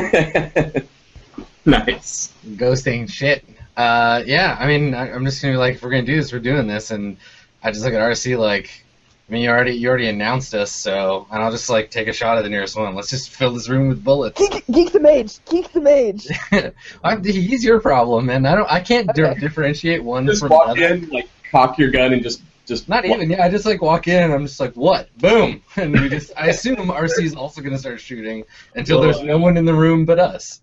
nice. 1.65 2.33
Ghosting 2.47 3.11
shit. 3.11 3.45
Uh, 3.77 4.23
yeah, 4.27 4.57
I 4.59 4.67
mean, 4.67 4.95
I, 4.95 5.13
I'm 5.13 5.25
just 5.25 5.41
gonna 5.41 5.55
be 5.55 5.59
like, 5.59 5.77
if 5.77 5.83
we're 5.83 5.91
gonna 5.91 6.03
do 6.03 6.17
this, 6.17 6.33
we're 6.33 6.39
doing 6.41 6.67
this, 6.67 6.91
and 6.91 7.17
I 7.63 7.71
just 7.71 7.85
look 7.85 7.95
at 7.95 8.01
Arcy 8.01 8.37
like, 8.37 8.85
I 9.29 9.33
mean, 9.33 9.43
you 9.43 9.51
already 9.51 9.73
you 9.73 9.89
already 9.89 10.09
announced 10.09 10.55
us, 10.55 10.71
so 10.71 11.27
and 11.31 11.43
I'll 11.43 11.51
just 11.51 11.71
like 11.71 11.91
take 11.91 12.09
a 12.09 12.13
shot 12.13 12.37
at 12.37 12.43
the 12.45 12.51
nearest 12.51 12.77
one. 12.77 12.95
Let's 12.95 13.09
just 13.11 13.31
fill 13.31 13.53
this 13.55 13.69
room 13.69 13.89
with 13.89 14.05
bullets. 14.05 14.39
Geek, 14.39 14.65
geek 14.71 14.93
the 14.93 15.01
mage. 15.01 15.43
Geek 15.47 15.73
the 15.73 15.81
mage. 15.81 16.27
I'm, 17.05 17.25
he's 17.25 17.65
your 17.65 17.81
problem, 17.81 18.27
man. 18.27 18.45
I 18.45 18.55
don't. 18.55 18.71
I 18.71 18.81
can't 18.81 19.07
di- 19.15 19.23
Okay. 19.23 19.41
differentiate 19.41 20.03
one 20.05 20.27
Just 20.27 20.41
from 20.41 20.51
walk 20.51 20.77
another. 20.77 20.95
in, 20.95 21.09
like 21.11 21.29
cock 21.51 21.79
your 21.79 21.91
gun, 21.91 22.13
and 22.13 22.23
just 22.23 22.43
just 22.67 22.89
Not 22.89 23.05
even. 23.05 23.31
Yeah, 23.31 23.45
I 23.45 23.49
just 23.49 23.67
like 23.67 23.83
walk 23.83 24.09
in. 24.09 24.23
and 24.23 24.33
I'm 24.33 24.47
just 24.47 24.61
like, 24.61 24.75
what? 24.75 25.09
Boom, 25.19 25.63
and 25.77 25.93
we 25.93 26.09
just. 26.09 26.33
I 26.37 26.49
assume 26.49 26.91
Arcy 26.91 27.25
is 27.25 27.35
also 27.35 27.61
gonna 27.61 27.79
start 27.79 28.01
shooting 28.01 28.45
until 28.75 29.01
there's 29.01 29.23
no 29.23 29.39
one 29.39 29.57
in 29.57 29.65
the 29.65 29.75
room 29.75 30.05
but 30.05 30.19
us. 30.19 30.61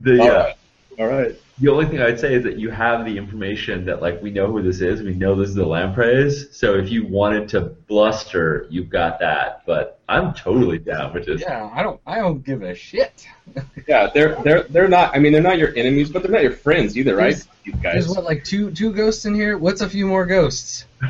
The, 0.00 0.20
All 0.20 0.30
uh, 0.30 0.44
right. 0.44 0.56
All 0.98 1.06
right. 1.06 1.40
The 1.58 1.68
only 1.68 1.86
thing 1.86 2.02
I'd 2.02 2.20
say 2.20 2.34
is 2.34 2.44
that 2.44 2.58
you 2.58 2.70
have 2.70 3.04
the 3.06 3.16
information 3.16 3.86
that 3.86 4.02
like 4.02 4.20
we 4.22 4.30
know 4.30 4.50
who 4.52 4.60
this 4.62 4.80
is. 4.82 5.02
We 5.02 5.14
know 5.14 5.34
this 5.34 5.48
is 5.48 5.54
the 5.54 5.64
lampreys. 5.64 6.54
So 6.54 6.74
if 6.74 6.90
you 6.90 7.06
wanted 7.06 7.48
to 7.50 7.60
bluster, 7.62 8.66
you've 8.70 8.90
got 8.90 9.20
that. 9.20 9.62
But 9.64 9.98
I'm 10.08 10.34
totally 10.34 10.78
down 10.78 11.14
with 11.14 11.24
just 11.26 11.42
Yeah, 11.42 11.70
I 11.74 11.82
don't. 11.82 11.98
I 12.06 12.16
don't 12.16 12.44
give 12.44 12.62
a 12.62 12.74
shit. 12.74 13.26
Yeah, 13.88 14.10
they're 14.12 14.34
they're 14.42 14.64
they're 14.64 14.88
not. 14.88 15.14
I 15.14 15.20
mean, 15.20 15.32
they're 15.32 15.40
not 15.40 15.58
your 15.58 15.72
enemies, 15.76 16.10
but 16.10 16.22
they're 16.22 16.32
not 16.32 16.42
your 16.42 16.50
friends 16.50 16.98
either, 16.98 17.14
right? 17.14 17.36
There's- 17.36 17.48
These 17.64 17.74
There's 17.82 18.08
what 18.08 18.24
like 18.24 18.42
two 18.42 18.72
two 18.72 18.92
ghosts 18.92 19.24
in 19.26 19.34
here. 19.34 19.56
What's 19.56 19.80
a 19.80 19.88
few 19.88 20.06
more 20.08 20.26
ghosts? 20.26 20.84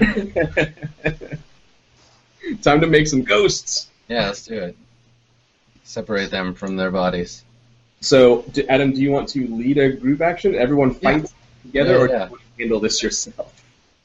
Time 2.62 2.80
to 2.82 2.86
make 2.86 3.08
some 3.08 3.22
ghosts. 3.22 3.88
Yeah, 4.08 4.26
let's 4.26 4.44
do 4.46 4.54
it. 4.58 4.76
Separate 5.84 6.30
them 6.30 6.52
from 6.54 6.76
their 6.76 6.90
bodies. 6.90 7.44
So, 8.06 8.42
do, 8.52 8.64
Adam, 8.68 8.92
do 8.92 9.00
you 9.00 9.10
want 9.10 9.28
to 9.30 9.48
lead 9.48 9.78
a 9.78 9.90
group 9.90 10.20
action? 10.20 10.54
Everyone 10.54 10.96
Yeah. 11.02 11.24
together, 11.64 11.92
Yeah, 11.92 11.98
or 11.98 12.08
yeah. 12.08 12.18
do 12.18 12.24
you 12.24 12.30
want 12.30 12.40
to 12.56 12.62
handle 12.62 12.80
this 12.80 13.02
yourself? 13.02 13.52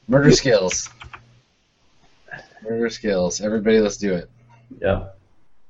Murder 0.08 0.32
skills. 0.32 0.88
Murder 2.64 2.90
skills. 2.90 3.40
Everybody, 3.40 3.78
let's 3.78 3.96
do 3.98 4.12
it. 4.14 4.28
yeah. 4.80 5.04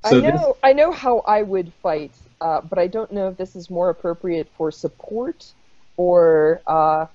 So 0.07 0.17
I 0.17 0.21
this- 0.21 0.35
know. 0.41 0.57
I 0.63 0.73
know 0.73 0.93
how 0.93 1.19
I 1.21 1.43
would 1.43 1.73
fight, 1.83 2.13
uh, 2.41 2.63
but 2.63 2.79
I 2.79 2.87
don't 2.87 3.13
know 3.13 3.29
if 3.29 3.37
this 3.37 3.55
is 3.55 3.69
more 3.69 3.91
appropriate 3.91 4.49
for 4.57 4.71
support 4.73 5.53
or. 5.99 6.63
Uh, 6.67 7.07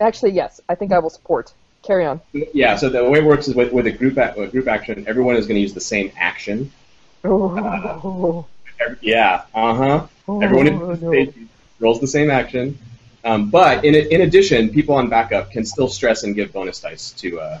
actually, 0.00 0.32
yes. 0.32 0.60
I 0.68 0.74
think 0.74 0.92
I 0.92 0.98
will 0.98 1.10
support. 1.10 1.52
Carry 1.82 2.04
on. 2.04 2.20
Yeah. 2.32 2.76
So 2.76 2.90
the 2.90 3.08
way 3.08 3.20
it 3.20 3.24
works 3.24 3.48
is 3.48 3.54
with, 3.54 3.72
with 3.72 3.86
a 3.86 3.90
group 3.92 4.18
a, 4.18 4.34
with 4.36 4.52
group 4.52 4.68
action, 4.68 5.06
everyone 5.08 5.36
is 5.36 5.46
going 5.46 5.56
to 5.56 5.60
use 5.62 5.72
the 5.74 5.80
same 5.80 6.12
action. 6.18 6.70
Oh, 7.24 8.44
Every, 8.80 8.96
yeah. 9.00 9.42
Uh 9.54 9.74
huh. 9.74 10.06
Everyone 10.42 10.66
in 10.66 10.78
no. 10.78 10.96
stage 10.96 11.34
rolls 11.80 12.00
the 12.00 12.06
same 12.06 12.30
action. 12.30 12.78
Um, 13.24 13.50
but 13.50 13.84
in, 13.84 13.94
in 13.94 14.20
addition, 14.22 14.70
people 14.70 14.94
on 14.94 15.08
backup 15.08 15.50
can 15.50 15.64
still 15.64 15.88
stress 15.88 16.22
and 16.22 16.34
give 16.34 16.52
bonus 16.52 16.80
dice 16.80 17.10
to 17.12 17.40
uh, 17.40 17.60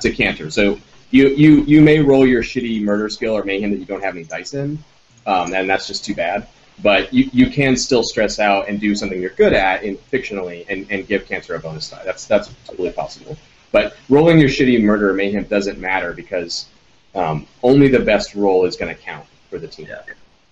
to 0.00 0.10
Canter. 0.12 0.50
So 0.50 0.78
you, 1.10 1.28
you 1.28 1.62
you 1.62 1.80
may 1.82 2.00
roll 2.00 2.26
your 2.26 2.42
shitty 2.42 2.82
murder 2.82 3.08
skill 3.08 3.36
or 3.36 3.44
mayhem 3.44 3.70
that 3.70 3.78
you 3.78 3.84
don't 3.84 4.02
have 4.02 4.14
any 4.14 4.24
dice 4.24 4.54
in, 4.54 4.82
um, 5.26 5.52
and 5.52 5.68
that's 5.68 5.86
just 5.86 6.04
too 6.04 6.14
bad. 6.14 6.46
But 6.82 7.12
you, 7.12 7.30
you 7.32 7.50
can 7.50 7.76
still 7.76 8.02
stress 8.02 8.40
out 8.40 8.68
and 8.68 8.80
do 8.80 8.96
something 8.96 9.20
you're 9.20 9.30
good 9.30 9.52
at 9.52 9.84
in 9.84 9.96
fictionally 9.96 10.64
and, 10.68 10.86
and 10.90 11.06
give 11.06 11.26
Canter 11.26 11.54
a 11.54 11.60
bonus 11.60 11.90
die. 11.90 12.02
That's 12.04 12.26
that's 12.26 12.52
totally 12.66 12.90
possible. 12.90 13.36
But 13.70 13.96
rolling 14.08 14.38
your 14.38 14.48
shitty 14.48 14.82
murder 14.82 15.10
or 15.10 15.14
mayhem 15.14 15.44
doesn't 15.44 15.78
matter 15.78 16.12
because 16.12 16.66
um, 17.14 17.46
only 17.62 17.88
the 17.88 18.00
best 18.00 18.34
roll 18.34 18.64
is 18.64 18.76
going 18.76 18.94
to 18.94 19.00
count 19.00 19.26
for 19.50 19.58
the 19.58 19.68
team. 19.68 19.86
Yeah. 19.88 20.02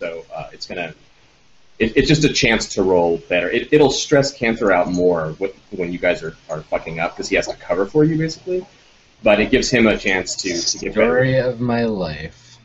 So 0.02 0.24
uh, 0.34 0.48
it's 0.52 0.66
gonna. 0.66 0.94
It, 1.78 1.96
it's 1.96 2.08
just 2.08 2.24
a 2.24 2.32
chance 2.32 2.74
to 2.74 2.82
roll 2.82 3.18
better. 3.28 3.48
It, 3.48 3.72
it'll 3.72 3.92
stress 3.92 4.32
Canter 4.32 4.72
out 4.72 4.88
more 4.90 5.36
wh- 5.40 5.54
when 5.78 5.92
you 5.92 5.98
guys 6.00 6.24
are, 6.24 6.34
are 6.50 6.62
fucking 6.62 6.98
up 6.98 7.12
because 7.14 7.28
he 7.28 7.36
has 7.36 7.46
to 7.46 7.54
cover 7.54 7.86
for 7.86 8.02
you 8.02 8.18
basically. 8.18 8.66
But 9.22 9.38
it 9.38 9.52
gives 9.52 9.70
him 9.70 9.86
a 9.86 9.96
chance 9.96 10.34
to, 10.42 10.60
to 10.60 10.78
get 10.78 10.94
better. 10.96 11.06
Story 11.06 11.36
of 11.38 11.60
my 11.60 11.84
life. 11.84 12.58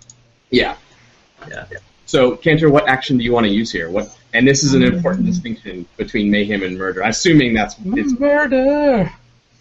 Yeah. 0.49 0.77
Yeah. 1.47 1.65
So 2.07 2.35
Canter, 2.35 2.71
what 2.71 2.89
action 2.89 3.19
do 3.19 3.23
you 3.23 3.33
want 3.33 3.45
to 3.45 3.51
use 3.51 3.71
here? 3.71 3.91
What? 3.91 4.17
And 4.33 4.47
this 4.47 4.63
is 4.63 4.73
an 4.73 4.81
important 4.81 5.27
distinction 5.27 5.85
between 5.95 6.31
mayhem 6.31 6.63
and 6.63 6.75
murder. 6.75 7.01
Assuming 7.01 7.53
that's 7.53 7.75
it's 7.85 8.19
Murder. 8.19 9.11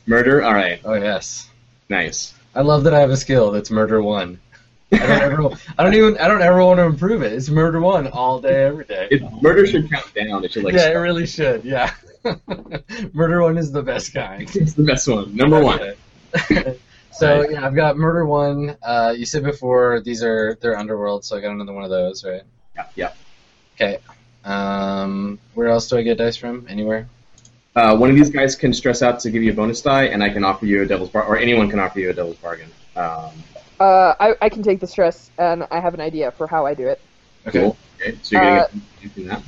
murder. 0.06 0.42
All 0.42 0.54
right. 0.54 0.80
Oh 0.82 0.94
yes. 0.94 1.50
Nice. 1.90 2.32
I 2.54 2.62
love 2.62 2.84
that 2.84 2.94
I 2.94 3.00
have 3.00 3.10
a 3.10 3.18
skill 3.18 3.50
that's 3.50 3.70
murder 3.70 4.00
one. 4.00 4.40
I 4.92 4.98
don't 4.98 5.10
ever. 5.10 5.48
I 5.78 5.82
don't 5.82 5.94
even. 5.94 6.18
I 6.18 6.28
don't 6.28 6.42
ever 6.42 6.64
want 6.64 6.78
to 6.78 6.84
improve 6.84 7.22
it. 7.22 7.32
It's 7.32 7.48
murder 7.48 7.80
one 7.80 8.06
all 8.08 8.40
day, 8.40 8.64
every 8.64 8.84
day. 8.84 9.08
It, 9.10 9.22
murder 9.42 9.66
should 9.66 9.90
count 9.90 10.14
down. 10.14 10.44
It 10.44 10.52
should 10.52 10.64
like. 10.64 10.74
yeah, 10.74 10.90
it 10.90 10.94
really 10.94 11.26
should. 11.26 11.64
Yeah. 11.64 11.92
murder 13.12 13.42
one 13.42 13.58
is 13.58 13.72
the 13.72 13.82
best 13.82 14.14
kind. 14.14 14.48
It's 14.56 14.74
the 14.74 14.84
best 14.84 15.08
one. 15.08 15.34
Number 15.34 15.60
one. 15.60 15.94
So 17.16 17.48
yeah, 17.48 17.66
I've 17.66 17.74
got 17.74 17.96
murder 17.96 18.26
one. 18.26 18.76
Uh, 18.82 19.14
you 19.16 19.24
said 19.24 19.42
before 19.42 20.02
these 20.02 20.22
are 20.22 20.58
they're 20.60 20.76
underworld, 20.76 21.24
so 21.24 21.34
I 21.34 21.40
got 21.40 21.50
another 21.52 21.72
one 21.72 21.82
of 21.82 21.88
those, 21.88 22.22
right? 22.22 22.42
Yeah. 22.76 22.86
yeah. 22.94 23.12
Okay. 23.74 23.98
Um, 24.44 25.38
where 25.54 25.68
else 25.68 25.88
do 25.88 25.96
I 25.96 26.02
get 26.02 26.18
dice 26.18 26.36
from? 26.36 26.66
Anywhere? 26.68 27.08
Uh, 27.74 27.96
one 27.96 28.10
of 28.10 28.16
these 28.16 28.28
guys 28.28 28.54
can 28.54 28.74
stress 28.74 29.00
out 29.00 29.20
to 29.20 29.30
give 29.30 29.42
you 29.42 29.50
a 29.50 29.54
bonus 29.54 29.80
die, 29.80 30.04
and 30.04 30.22
I 30.22 30.28
can 30.28 30.44
offer 30.44 30.66
you 30.66 30.82
a 30.82 30.86
devil's 30.86 31.08
bar, 31.08 31.24
or 31.24 31.38
anyone 31.38 31.70
can 31.70 31.78
offer 31.78 32.00
you 32.00 32.10
a 32.10 32.12
devil's 32.12 32.36
bargain. 32.36 32.70
Um, 32.96 33.32
Uh, 33.80 34.14
I, 34.20 34.34
I 34.42 34.48
can 34.48 34.62
take 34.62 34.80
the 34.80 34.86
stress, 34.86 35.30
and 35.38 35.64
I 35.70 35.80
have 35.80 35.94
an 35.94 36.00
idea 36.00 36.32
for 36.32 36.46
how 36.46 36.66
I 36.66 36.74
do 36.74 36.88
it. 36.88 37.00
Cool. 37.52 37.76
Okay. 38.00 38.18
So 38.22 38.36
you're 38.36 38.40
getting 38.40 38.56
Uh, 38.56 38.66
a 38.74 39.02
using 39.02 39.26
that. 39.26 39.42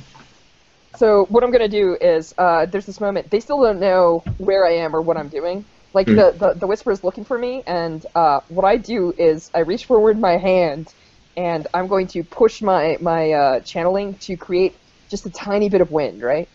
So 0.95 1.25
what 1.29 1.43
I'm 1.43 1.51
gonna 1.51 1.67
do 1.69 1.97
is, 2.01 2.33
uh, 2.37 2.65
there's 2.65 2.85
this 2.85 2.99
moment. 2.99 3.29
They 3.31 3.39
still 3.39 3.61
don't 3.61 3.79
know 3.79 4.25
where 4.37 4.65
I 4.65 4.73
am 4.77 4.95
or 4.95 5.01
what 5.01 5.17
I'm 5.17 5.29
doing. 5.29 5.65
Like 5.93 6.07
Hmm. 6.07 6.15
the, 6.15 6.35
the 6.37 6.55
the 6.59 6.67
whisper 6.67 6.91
is 6.91 7.03
looking 7.03 7.25
for 7.25 7.37
me, 7.37 7.63
and 7.67 8.03
uh, 8.15 8.41
what 8.49 8.65
I 8.65 8.77
do 8.77 9.13
is 9.17 9.49
I 9.55 9.59
reach 9.59 9.85
forward 9.85 10.19
my 10.19 10.37
hand, 10.37 10.93
and 11.37 11.67
I'm 11.73 11.87
going 11.87 12.07
to 12.09 12.23
push 12.23 12.61
my 12.61 12.97
my 13.01 13.31
uh, 13.31 13.59
channeling 13.61 14.17
to 14.21 14.37
create 14.37 14.77
just 15.09 15.25
a 15.25 15.31
tiny 15.31 15.69
bit 15.69 15.81
of 15.81 15.91
wind, 15.91 16.21
right? 16.21 16.49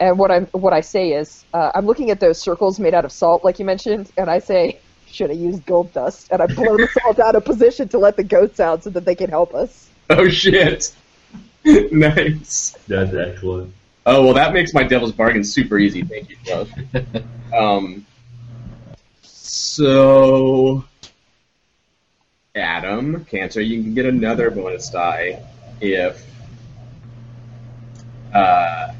And 0.00 0.18
what 0.18 0.30
I'm 0.30 0.48
what 0.52 0.72
I 0.72 0.80
say 0.80 1.12
is, 1.12 1.46
uh, 1.54 1.70
I'm 1.74 1.86
looking 1.86 2.10
at 2.10 2.20
those 2.20 2.42
circles 2.42 2.80
made 2.80 2.94
out 2.94 3.04
of 3.04 3.12
salt, 3.12 3.44
like 3.44 3.58
you 3.58 3.64
mentioned, 3.64 4.10
and 4.16 4.30
I 4.30 4.38
say, 4.40 4.82
should 5.14 5.30
have 5.30 5.38
used 5.38 5.64
gold 5.64 5.92
dust, 5.92 6.28
and 6.30 6.42
I 6.42 6.46
blow 6.46 6.76
the 6.76 6.88
salt 7.00 7.18
out 7.20 7.36
of 7.36 7.44
position 7.44 7.88
to 7.88 7.98
let 7.98 8.16
the 8.16 8.24
goats 8.24 8.60
out 8.60 8.82
so 8.82 8.90
that 8.90 9.04
they 9.04 9.14
can 9.14 9.30
help 9.30 9.54
us. 9.54 9.88
Oh 10.10 10.28
shit! 10.28 10.94
nice. 11.64 12.76
That's 12.88 13.14
excellent. 13.14 13.72
Oh 14.06 14.24
well, 14.24 14.34
that 14.34 14.52
makes 14.52 14.74
my 14.74 14.82
devil's 14.82 15.12
bargain 15.12 15.44
super 15.44 15.78
easy. 15.78 16.02
Thank 16.02 16.30
you, 16.30 16.36
Josh. 16.44 16.68
um, 17.56 18.04
so 19.22 20.84
Adam 22.54 23.24
Canter, 23.24 23.60
you 23.60 23.82
can 23.82 23.94
get 23.94 24.06
another 24.06 24.50
bonus 24.50 24.90
die 24.90 25.42
if 25.80 26.26
uh, 28.34 28.92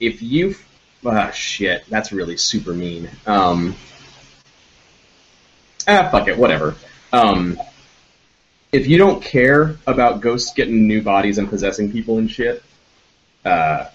if 0.00 0.22
you 0.22 0.54
ah 1.04 1.30
shit, 1.30 1.84
that's 1.88 2.12
really 2.12 2.36
super 2.36 2.72
mean. 2.72 3.10
Um, 3.26 3.74
ah 5.86 6.08
fuck 6.10 6.28
it, 6.28 6.38
whatever. 6.38 6.74
Um, 7.12 7.58
if 8.72 8.88
you 8.88 8.98
don't 8.98 9.22
care 9.22 9.76
about 9.86 10.20
ghosts 10.20 10.52
getting 10.52 10.88
new 10.88 11.00
bodies 11.00 11.38
and 11.38 11.48
possessing 11.48 11.92
people 11.92 12.18
and 12.18 12.28
shit, 12.30 12.62
uh, 13.44 13.86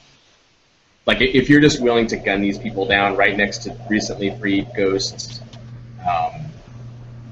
like 1.06 1.22
if 1.22 1.50
you're 1.50 1.60
just 1.60 1.82
willing 1.82 2.08
to 2.08 2.18
gun 2.18 2.42
these 2.42 2.58
people 2.58 2.86
down 2.86 3.18
right 3.18 3.36
next 3.36 3.64
to 3.64 3.76
recently 3.90 4.30
freed 4.36 4.68
ghosts, 4.76 5.42
um, 6.08 6.46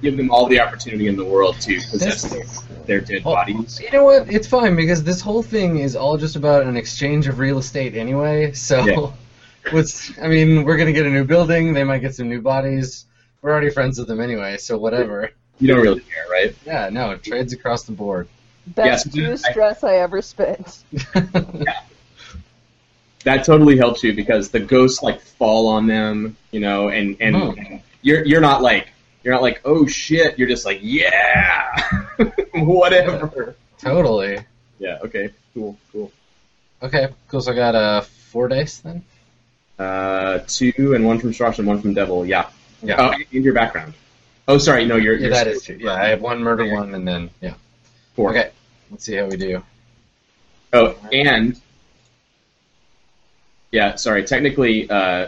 give 0.01 0.17
them 0.17 0.29
all 0.29 0.47
the 0.47 0.59
opportunity 0.59 1.07
in 1.07 1.15
the 1.15 1.23
world 1.23 1.59
to 1.61 1.79
possess 1.89 2.23
their, 2.23 2.43
their 2.85 2.99
dead 2.99 3.23
Well, 3.23 3.35
bodies. 3.35 3.79
You 3.79 3.91
know 3.91 4.03
what? 4.03 4.29
It's 4.29 4.47
fine 4.47 4.75
because 4.75 5.03
this 5.03 5.21
whole 5.21 5.43
thing 5.43 5.79
is 5.79 5.95
all 5.95 6.17
just 6.17 6.35
about 6.35 6.63
an 6.63 6.75
exchange 6.75 7.27
of 7.27 7.39
real 7.39 7.59
estate 7.59 7.95
anyway. 7.95 8.51
So, 8.53 8.85
Yeah. 8.85 9.11
what's? 9.71 10.17
I 10.19 10.27
mean, 10.27 10.63
we're 10.63 10.77
gonna 10.77 10.93
get 10.93 11.05
a 11.05 11.09
new 11.09 11.23
building. 11.23 11.73
They 11.73 11.83
might 11.83 11.99
get 11.99 12.15
some 12.15 12.29
new 12.29 12.41
bodies. 12.41 13.05
We're 13.41 13.51
already 13.51 13.69
friends 13.69 13.99
with 13.99 14.07
them 14.07 14.19
anyway, 14.19 14.57
so 14.57 14.77
whatever. 14.77 15.31
You 15.59 15.67
don't 15.67 15.81
really 15.81 16.01
care, 16.01 16.25
right? 16.31 16.55
Yeah, 16.65 16.89
no 16.89 17.15
trades 17.17 17.53
across 17.53 17.83
the 17.83 17.91
board. 17.91 18.27
Best 18.67 19.07
Yes, 19.07 19.13
two 19.13 19.37
stress 19.37 19.83
I 19.83 19.95
ever 19.95 20.21
spent. 20.21 20.83
yeah. 21.15 21.81
that 23.23 23.45
totally 23.45 23.77
helps 23.77 24.03
you 24.03 24.13
because 24.13 24.49
the 24.49 24.59
ghosts 24.59 25.01
like 25.01 25.21
fall 25.21 25.67
on 25.67 25.87
them, 25.87 26.35
you 26.51 26.59
know, 26.59 26.89
and 26.89 27.17
and, 27.19 27.35
and 27.35 27.81
you're 28.01 28.25
you're 28.25 28.41
not 28.41 28.61
like 28.61 28.89
you're 29.23 29.33
not 29.33 29.41
like 29.41 29.61
oh 29.65 29.87
shit, 29.87 30.37
you're 30.37 30.47
just 30.47 30.65
like 30.65 30.79
yeah, 30.81 31.75
whatever. 32.55 33.55
Totally. 33.79 34.39
Yeah. 34.79 34.99
Okay. 35.03 35.31
Cool. 35.53 35.77
Cool. 35.91 36.11
Okay, 36.81 37.09
cool. 37.29 37.41
So 37.41 37.51
I 37.51 37.55
got 37.55 37.75
uh, 37.75 38.01
four 38.01 38.47
dice 38.47 38.77
then. 38.79 39.03
Uh, 39.79 40.39
two 40.47 40.93
and 40.95 41.05
one 41.05 41.19
from 41.19 41.31
Stras 41.31 41.59
and 41.59 41.67
one 41.67 41.81
from 41.81 41.93
Devil. 41.93 42.25
Yeah. 42.25 42.49
Yeah. 42.81 42.95
Oh, 42.99 43.11
and 43.11 43.43
your 43.45 43.53
background. 43.53 43.93
Oh, 44.47 44.57
sorry. 44.57 44.85
No, 44.85 44.95
you're. 44.95 45.17
Yeah, 45.17 45.29
that 45.29 45.47
is 45.47 45.63
true. 45.63 45.77
Yeah, 45.79 45.93
I 45.93 46.07
have 46.07 46.21
one 46.21 46.41
murder 46.41 46.73
one, 46.73 46.93
and 46.93 47.07
then 47.07 47.29
yeah. 47.41 47.53
four. 48.15 48.31
Okay, 48.31 48.51
let's 48.89 49.03
see 49.03 49.15
how 49.15 49.25
we 49.25 49.37
do. 49.37 49.63
Oh, 50.73 50.95
and 51.11 51.59
yeah, 53.71 53.95
sorry. 53.95 54.23
Technically, 54.23 54.89
uh, 54.89 55.27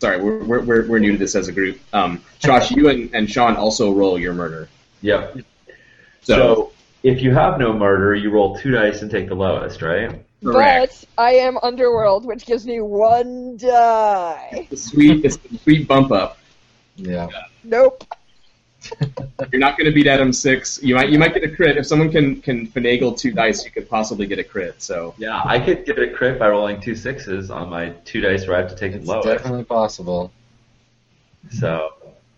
sorry, 0.00 0.22
we're, 0.22 0.44
we're, 0.44 0.60
we're, 0.62 0.88
we're 0.88 0.98
new 0.98 1.12
to 1.12 1.18
this 1.18 1.34
as 1.34 1.48
a 1.48 1.52
group. 1.52 1.80
Um, 1.92 2.22
Josh, 2.38 2.70
you 2.76 2.88
and, 2.88 3.14
and 3.14 3.30
Sean 3.30 3.56
also 3.56 3.92
roll 3.92 4.18
your 4.18 4.34
murder. 4.34 4.68
Yep. 5.02 5.38
So, 6.22 6.34
So 6.34 6.72
if 7.02 7.22
you 7.22 7.32
have 7.32 7.58
no 7.58 7.72
murder, 7.72 8.14
you 8.14 8.30
roll 8.30 8.58
two 8.58 8.72
dice 8.72 9.02
and 9.02 9.10
take 9.10 9.28
the 9.28 9.34
lowest, 9.34 9.82
right? 9.82 10.24
Correct. 10.42 11.06
But 11.16 11.22
I 11.22 11.32
am 11.32 11.58
Underworld, 11.62 12.24
which 12.26 12.46
gives 12.46 12.66
me 12.66 12.80
one 12.80 13.56
die. 13.56 14.66
The 14.70 14.76
sweet, 14.76 15.24
it's 15.24 15.36
the 15.36 15.58
sweet 15.58 15.88
bump 15.88 16.12
up. 16.12 16.38
Yeah. 16.96 17.28
Nope. 17.64 18.04
You're 19.52 19.60
not 19.60 19.76
going 19.76 19.86
to 19.86 19.92
beat 19.92 20.06
Adam 20.06 20.32
six. 20.32 20.80
You 20.82 20.94
might 20.94 21.10
you 21.10 21.18
might 21.18 21.34
get 21.34 21.42
a 21.42 21.54
crit 21.54 21.76
if 21.76 21.86
someone 21.86 22.10
can 22.10 22.40
can 22.40 22.66
finagle 22.66 23.16
two 23.18 23.32
dice. 23.32 23.64
You 23.64 23.70
could 23.72 23.88
possibly 23.88 24.26
get 24.26 24.38
a 24.38 24.44
crit. 24.44 24.80
So 24.80 25.14
Yeah, 25.18 25.42
I 25.44 25.58
could 25.58 25.84
get 25.84 25.98
a 25.98 26.08
crit 26.10 26.38
by 26.38 26.48
rolling 26.48 26.80
two 26.80 26.94
sixes 26.94 27.50
on 27.50 27.68
my 27.68 27.90
two 28.04 28.20
dice 28.20 28.46
where 28.46 28.56
I 28.56 28.60
have 28.60 28.70
to 28.70 28.76
take 28.76 28.92
It's 28.92 29.04
the 29.04 29.12
lowest. 29.12 29.26
definitely 29.26 29.64
possible. 29.64 30.32
So 31.50 31.94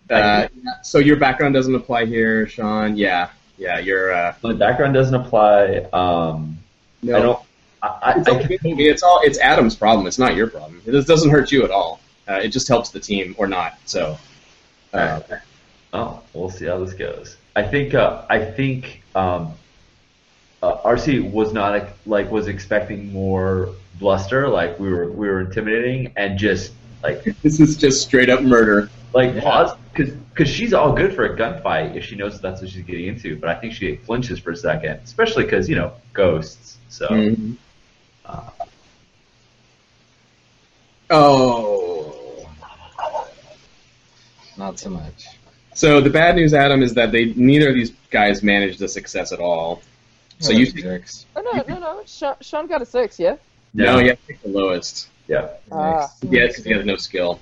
uh, 0.09 0.47
so 0.83 0.97
your 0.97 1.17
background 1.17 1.53
doesn't 1.53 1.73
apply 1.75 2.05
here, 2.05 2.47
Sean. 2.47 2.97
Yeah, 2.97 3.29
yeah. 3.57 3.79
You're 3.79 4.11
uh, 4.11 4.35
my 4.43 4.53
background 4.53 4.93
doesn't 4.93 5.15
apply. 5.15 5.87
Um, 5.93 6.57
no. 7.01 7.17
I 7.17 7.21
don't. 7.21 7.39
I, 7.83 7.87
I, 7.87 8.13
It's, 8.19 8.27
I 8.27 8.31
okay. 8.33 8.57
it's 8.63 9.03
all 9.03 9.21
it's 9.23 9.39
Adam's 9.39 9.75
problem. 9.75 10.07
It's 10.07 10.19
not 10.19 10.35
your 10.35 10.47
problem. 10.47 10.81
This 10.85 11.05
doesn't 11.05 11.29
hurt 11.29 11.51
you 11.51 11.63
at 11.63 11.71
all. 11.71 11.99
Uh, 12.27 12.35
it 12.43 12.49
just 12.49 12.67
helps 12.67 12.89
the 12.89 12.99
team 12.99 13.35
or 13.37 13.47
not. 13.47 13.77
So, 13.85 14.17
uh, 14.93 15.21
Oh, 15.93 16.21
we'll 16.33 16.49
see 16.49 16.65
how 16.65 16.77
this 16.83 16.93
goes. 16.93 17.35
I 17.55 17.63
think 17.63 17.93
uh, 17.93 18.23
I 18.29 18.39
think 18.45 19.01
um, 19.15 19.53
uh, 20.63 20.77
Arcy 20.83 21.19
was 21.19 21.51
not 21.53 21.89
like 22.05 22.31
was 22.31 22.47
expecting 22.47 23.11
more 23.11 23.69
bluster, 23.99 24.47
like 24.47 24.79
we 24.79 24.89
were 24.89 25.11
we 25.11 25.27
were 25.27 25.41
intimidating, 25.41 26.13
and 26.15 26.37
just 26.39 26.71
like 27.03 27.23
this 27.41 27.59
is 27.59 27.75
just 27.75 28.01
straight 28.03 28.29
up 28.29 28.41
murder. 28.41 28.89
like 29.13 29.33
Yeah. 29.35 29.41
pause 29.41 29.75
because 29.93 30.13
because 30.33 30.47
she's 30.47 30.73
all 30.73 30.93
good 30.93 31.13
for 31.13 31.25
a 31.25 31.35
gunfight 31.37 31.97
if 31.97 32.05
she 32.05 32.15
knows 32.15 32.39
that's 32.39 32.61
what 32.61 32.69
she's 32.69 32.83
getting 32.85 33.07
into. 33.07 33.35
But 33.37 33.49
I 33.49 33.55
think 33.55 33.73
she 33.73 33.97
flinches 33.97 34.39
for 34.39 34.51
a 34.51 34.55
second, 34.55 34.99
especially 35.03 35.43
because 35.43 35.67
you 35.67 35.75
know 35.75 35.91
ghosts. 36.13 36.77
So 36.87 37.07
Mhm. 37.09 37.57
Uh, 38.25 38.49
Oh. 41.09 42.47
Not 44.57 44.79
so 44.79 44.89
much. 44.89 45.25
So 45.73 46.01
the 46.01 46.09
bad 46.09 46.35
news, 46.35 46.53
Adam, 46.53 46.81
is 46.83 46.93
that 46.95 47.11
they 47.11 47.25
neither 47.35 47.69
of 47.69 47.75
these 47.75 47.91
guys 48.11 48.43
managed 48.43 48.79
the 48.79 48.87
success 48.87 49.31
at 49.31 49.39
all. 49.39 49.81
So 50.39 50.51
Oh, 50.53 50.57
you 50.57 50.65
those 50.65 50.73
take, 50.73 50.83
jerks. 50.83 51.25
Oh 51.35 51.41
no, 51.41 51.63
no, 51.67 51.79
no. 51.79 52.01
Sean, 52.05 52.35
Sean 52.41 52.67
got 52.67 52.81
a 52.81 52.85
six, 52.85 53.19
yeah. 53.19 53.35
no, 53.73 53.99
yeah, 53.99 54.09
have 54.09 54.27
to 54.27 54.35
the 54.43 54.49
lowest. 54.49 55.07
yeah. 55.27 55.49
Ah. 55.71 56.11
Yeah, 56.23 56.47
because 56.47 56.63
he 56.65 56.73
has 56.73 56.85
no 56.85 56.95
skill. 56.97 57.39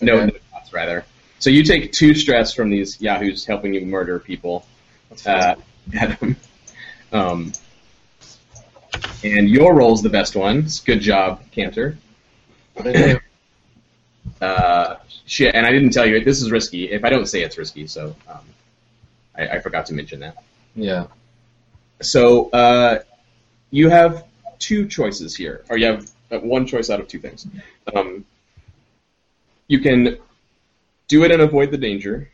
No, 0.00 0.14
Okay. 0.20 0.26
no 0.26 0.38
shots, 0.52 0.72
rather. 0.72 1.04
So 1.38 1.50
you 1.50 1.62
take 1.62 1.92
two 1.92 2.14
stress 2.14 2.52
from 2.52 2.70
these 2.70 3.00
yahoos 3.00 3.44
helping 3.44 3.74
you 3.74 3.84
murder 3.86 4.18
people. 4.18 4.66
That's 5.10 5.26
uh, 5.26 5.54
Adam. 5.96 6.36
Um, 7.12 7.52
and 9.24 9.48
your 9.48 9.74
roll's 9.74 10.02
the 10.02 10.08
best 10.08 10.36
one. 10.36 10.66
Good 10.84 11.00
job, 11.00 11.42
Canter. 11.50 11.98
What 12.74 12.84
did 12.84 12.96
I 12.96 13.12
do? 13.12 13.18
Uh, 14.44 14.96
shit, 15.26 15.54
and 15.54 15.66
I 15.66 15.72
didn't 15.72 15.90
tell 15.90 16.06
you 16.06 16.22
this 16.22 16.40
is 16.40 16.50
risky. 16.50 16.90
If 16.90 17.04
I 17.04 17.10
don't 17.10 17.26
say 17.26 17.42
it's 17.42 17.58
risky, 17.58 17.86
so 17.86 18.14
um, 18.28 18.40
I, 19.36 19.48
I 19.48 19.60
forgot 19.60 19.86
to 19.86 19.94
mention 19.94 20.20
that. 20.20 20.42
Yeah. 20.76 21.06
So 22.00 22.50
uh, 22.50 23.00
you 23.70 23.88
have 23.88 24.26
two 24.58 24.86
choices 24.86 25.34
here, 25.34 25.64
or 25.68 25.76
you 25.76 25.86
have 25.86 26.10
uh, 26.30 26.38
one 26.38 26.66
choice 26.66 26.90
out 26.90 27.00
of 27.00 27.08
two 27.08 27.18
things. 27.18 27.46
Um, 27.94 28.24
you 29.66 29.80
can 29.80 30.18
do 31.08 31.24
it 31.24 31.32
and 31.32 31.42
avoid 31.42 31.70
the 31.70 31.78
danger. 31.78 32.30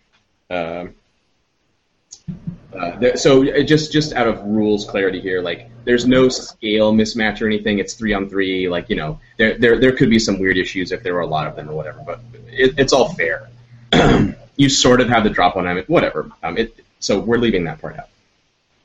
Um 0.51 0.95
uh, 2.75 2.99
there, 2.99 3.17
so 3.17 3.49
uh, 3.49 3.63
just 3.63 3.93
just 3.93 4.13
out 4.15 4.27
of 4.27 4.43
rules 4.45 4.85
clarity 4.85 5.21
here, 5.21 5.41
like 5.41 5.71
there's 5.85 6.07
no 6.07 6.29
scale 6.29 6.93
mismatch 6.93 7.41
or 7.41 7.47
anything. 7.47 7.79
It's 7.79 7.95
three 7.95 8.13
on 8.13 8.29
three. 8.29 8.69
Like 8.69 8.89
you 8.89 8.97
know, 8.97 9.21
there 9.37 9.59
there 9.59 9.79
there 9.79 9.93
could 9.93 10.11
be 10.11 10.19
some 10.19 10.39
weird 10.39 10.57
issues 10.57 10.93
if 10.93 11.03
there 11.03 11.15
were 11.15 11.21
a 11.21 11.27
lot 11.27 11.47
of 11.47 11.57
them 11.57 11.69
or 11.69 11.75
whatever, 11.75 12.03
but 12.05 12.21
it, 12.49 12.79
it's 12.79 12.93
all 12.93 13.13
fair. 13.15 13.49
you 14.57 14.69
sort 14.69 15.01
of 15.01 15.09
have 15.09 15.25
the 15.25 15.31
drop 15.31 15.57
on 15.57 15.65
them, 15.65 15.83
whatever. 15.87 16.31
Um, 16.43 16.59
it, 16.59 16.85
so 16.99 17.21
we're 17.21 17.39
leaving 17.39 17.65
that 17.65 17.81
part 17.81 17.99
out. 17.99 18.09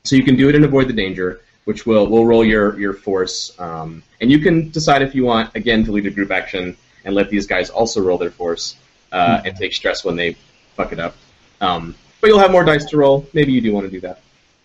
So 0.04 0.16
you 0.16 0.24
can 0.24 0.36
do 0.36 0.48
it 0.48 0.54
and 0.54 0.64
avoid 0.64 0.88
the 0.88 0.92
danger, 0.92 1.40
which 1.64 1.86
will 1.86 2.06
will 2.06 2.26
roll 2.26 2.44
your 2.44 2.78
your 2.78 2.92
force, 2.92 3.58
um, 3.58 4.02
and 4.20 4.30
you 4.30 4.38
can 4.38 4.70
decide 4.70 5.02
if 5.02 5.14
you 5.14 5.24
want 5.24 5.54
again 5.54 5.84
to 5.84 5.92
lead 5.92 6.06
a 6.06 6.10
group 6.10 6.30
action 6.30 6.76
and 7.04 7.14
let 7.14 7.30
these 7.30 7.46
guys 7.46 7.70
also 7.70 8.00
roll 8.00 8.18
their 8.18 8.30
force 8.30 8.76
uh, 9.12 9.40
and 9.44 9.56
take 9.56 9.72
stress 9.72 10.04
when 10.04 10.16
they 10.16 10.36
fuck 10.76 10.92
it 10.92 10.98
up. 10.98 11.16
Um, 11.60 11.94
but 12.20 12.28
you'll 12.28 12.38
have 12.38 12.50
more 12.50 12.64
dice 12.64 12.84
to 12.86 12.96
roll. 12.96 13.26
Maybe 13.32 13.52
you 13.52 13.60
do 13.60 13.72
want 13.72 13.86
to 13.86 13.90
do 13.90 14.00
that. 14.00 14.20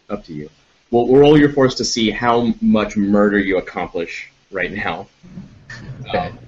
Up 0.10 0.24
to 0.26 0.34
you. 0.34 0.50
We'll, 0.92 1.08
roll 1.08 1.38
your 1.38 1.50
force 1.50 1.76
to 1.76 1.86
see 1.86 2.12
how 2.12 2.54
much 2.62 2.96
murder 2.96 3.40
you 3.40 3.58
accomplish 3.58 4.30
right 4.52 4.72
now. 4.72 5.08
Okay. 6.08 6.18
Um, 6.18 6.40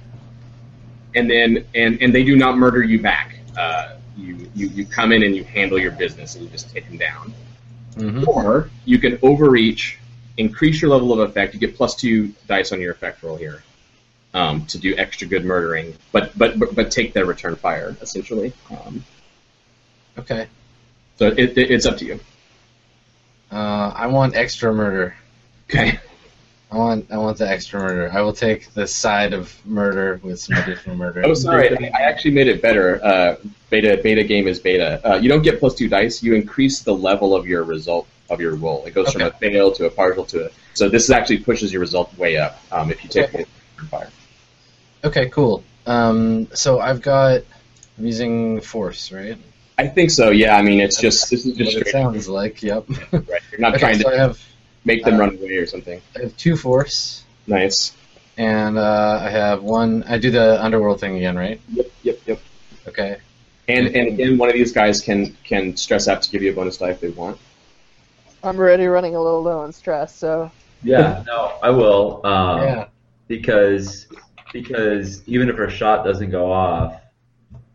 and 1.16 1.30
then 1.30 1.66
and 1.74 2.02
and 2.02 2.14
they 2.14 2.24
do 2.24 2.36
not 2.38 2.58
murder 2.58 2.84
you 2.84 3.02
back. 3.02 3.36
Uh, 3.58 3.96
you, 4.16 4.50
you 4.56 4.68
you 4.68 4.86
come 4.86 5.12
in 5.12 5.24
and 5.24 5.36
you 5.36 5.44
handle 5.44 5.80
your 5.80 5.92
business 5.92 6.36
and 6.36 6.44
you 6.46 6.50
just 6.50 6.70
take 6.72 6.88
them 6.88 6.98
down. 6.98 7.34
hmm 7.96 8.24
Or 8.28 8.70
you 8.86 9.00
can 9.00 9.18
overreach, 9.24 9.98
increase 10.38 10.82
your 10.82 10.92
level 10.92 11.12
of 11.14 11.30
effect. 11.30 11.54
You 11.54 11.60
get 11.60 11.76
plus 11.76 11.96
two 11.96 12.34
dice 12.48 12.72
on 12.72 12.80
your 12.80 12.92
effect 12.92 13.24
roll 13.24 13.36
here 13.38 13.64
um, 14.34 14.66
to 14.68 14.78
do 14.78 14.96
extra 14.98 15.28
good 15.28 15.44
murdering, 15.46 15.96
but 16.12 16.38
but 16.38 16.60
but, 16.60 16.76
but 16.76 16.92
take 16.92 17.14
their 17.14 17.26
return 17.26 17.56
fire 17.56 17.96
essentially. 18.02 18.54
Um, 18.70 19.04
Okay. 20.20 20.48
so 21.18 21.28
it, 21.28 21.56
it, 21.58 21.70
it's 21.72 21.86
up 21.86 21.98
to 21.98 22.06
you. 22.06 22.20
Uh, 23.52 23.92
I 23.96 24.08
want 24.08 24.36
extra 24.36 24.74
murder. 24.74 25.16
Okay. 25.70 26.00
I 26.70 26.78
want 26.78 27.10
I 27.12 27.18
want 27.18 27.38
the 27.38 27.48
extra 27.48 27.80
murder. 27.80 28.12
I 28.12 28.22
will 28.22 28.34
take 28.34 28.74
the 28.74 28.86
side 28.86 29.32
of 29.34 29.54
murder 29.66 30.20
with 30.22 30.40
some 30.40 30.58
additional 30.58 30.98
murder. 30.98 31.22
Oh, 31.26 31.34
sorry. 31.34 31.70
I 31.72 31.92
I 31.98 32.02
actually 32.02 32.32
made 32.32 32.50
it 32.50 32.62
better. 32.62 33.04
Uh, 33.04 33.36
beta 33.70 34.00
beta 34.04 34.24
game 34.24 34.48
is 34.48 34.60
beta. 34.60 35.00
Uh, 35.10 35.16
you 35.16 35.30
don't 35.30 35.44
get 35.44 35.60
plus 35.62 35.76
two 35.76 35.88
dice. 35.88 36.22
You 36.22 36.34
increase 36.36 36.82
the 36.82 36.94
level 36.94 37.34
of 37.36 37.48
your 37.48 37.64
result 37.64 38.06
of 38.30 38.42
your 38.42 38.56
roll. 38.56 38.86
It 38.86 38.94
goes 38.94 39.14
from 39.14 39.22
a 39.22 39.32
fail 39.32 39.72
to 39.74 39.86
a 39.86 39.90
partial 39.90 40.26
to 40.26 40.48
a. 40.48 40.50
So 40.74 40.90
this 40.90 41.10
actually 41.10 41.38
pushes 41.40 41.72
your 41.72 41.80
result 41.80 42.16
way 42.18 42.36
up 42.36 42.60
um, 42.72 42.92
if 42.92 43.02
you 43.02 43.10
take 43.10 43.30
Okay. 43.30 43.46
the 43.80 43.86
fire. 43.86 44.10
Okay, 45.06 45.30
cool. 45.30 45.64
Um, 45.86 46.48
so 46.54 46.80
I've 46.80 47.02
got 47.02 47.42
I'm 47.98 48.06
using 48.06 48.60
force, 48.60 49.12
right? 49.14 49.38
I 49.78 49.88
think 49.88 50.10
so. 50.12 50.32
Yeah. 50.32 50.56
I 50.58 50.62
mean, 50.62 50.80
it's 50.80 51.00
just 51.00 51.30
this 51.30 51.46
is 51.46 51.56
just 51.56 51.76
what 51.76 51.82
it 51.82 51.88
straight. 51.88 51.92
sounds 51.92 52.28
like. 52.28 52.64
Yep. 52.64 52.86
Right. 53.12 53.42
You're 53.52 53.60
not 53.60 53.72
okay, 53.76 53.80
trying 53.80 54.00
so 54.00 54.10
to 54.10 54.18
have 54.18 54.40
make 54.86 55.04
them 55.04 55.16
uh, 55.16 55.20
run 55.20 55.36
away 55.36 55.58
or 55.58 55.66
something. 55.68 56.02
I 56.16 56.22
have 56.22 56.38
two 56.38 56.56
force, 56.58 57.24
Nice. 57.46 57.94
and 58.38 58.78
uh, 58.78 59.20
I 59.22 59.30
have 59.30 59.64
one. 59.64 60.04
I 60.08 60.18
do 60.18 60.32
the 60.32 60.64
underworld 60.64 61.00
thing 61.00 61.18
again, 61.18 61.36
right? 61.38 61.60
Yep. 61.70 61.92
Yep. 62.04 62.20
Yep. 62.26 62.40
Okay. 62.88 63.18
And 63.68 63.88
and 63.96 64.08
again, 64.08 64.38
one 64.38 64.50
of 64.50 64.56
these 64.56 64.72
guys 64.72 65.02
can 65.02 65.36
can 65.44 65.76
stress 65.78 66.08
out 66.08 66.22
to 66.24 66.32
give 66.32 66.42
you 66.42 66.52
a 66.52 66.56
bonus 66.56 66.78
die 66.78 66.90
if 66.92 67.00
they 67.02 67.10
want. 67.10 67.38
I'm 68.44 68.58
already 68.58 68.86
running 68.88 69.16
a 69.16 69.22
little 69.22 69.42
low 69.42 69.60
on 69.60 69.74
stress, 69.74 70.16
so 70.16 70.50
Yeah, 70.84 71.24
no, 71.28 71.58
I 71.62 71.70
will. 71.70 72.26
Um, 72.26 72.62
yeah. 72.62 72.86
because 73.28 74.08
because 74.54 75.28
even 75.28 75.50
if 75.50 75.58
her 75.58 75.70
shot 75.70 76.06
doesn't 76.06 76.30
go 76.32 76.50
off, 76.52 77.02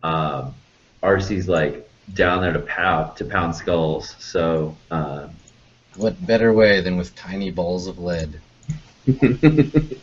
um, 0.03 0.55
Arcy's 1.03 1.47
like 1.49 1.87
down 2.15 2.43
there 2.43 2.53
to 2.53 2.61
pound 2.61 3.17
to 3.17 3.25
pound 3.25 3.55
skulls. 3.55 4.15
So 4.19 4.77
um, 4.91 5.31
What 5.97 6.25
better 6.27 6.53
way 6.53 6.81
than 6.81 6.97
with 6.97 7.15
tiny 7.17 7.51
balls 7.51 7.87
of 7.87 7.99
lead? 7.99 8.41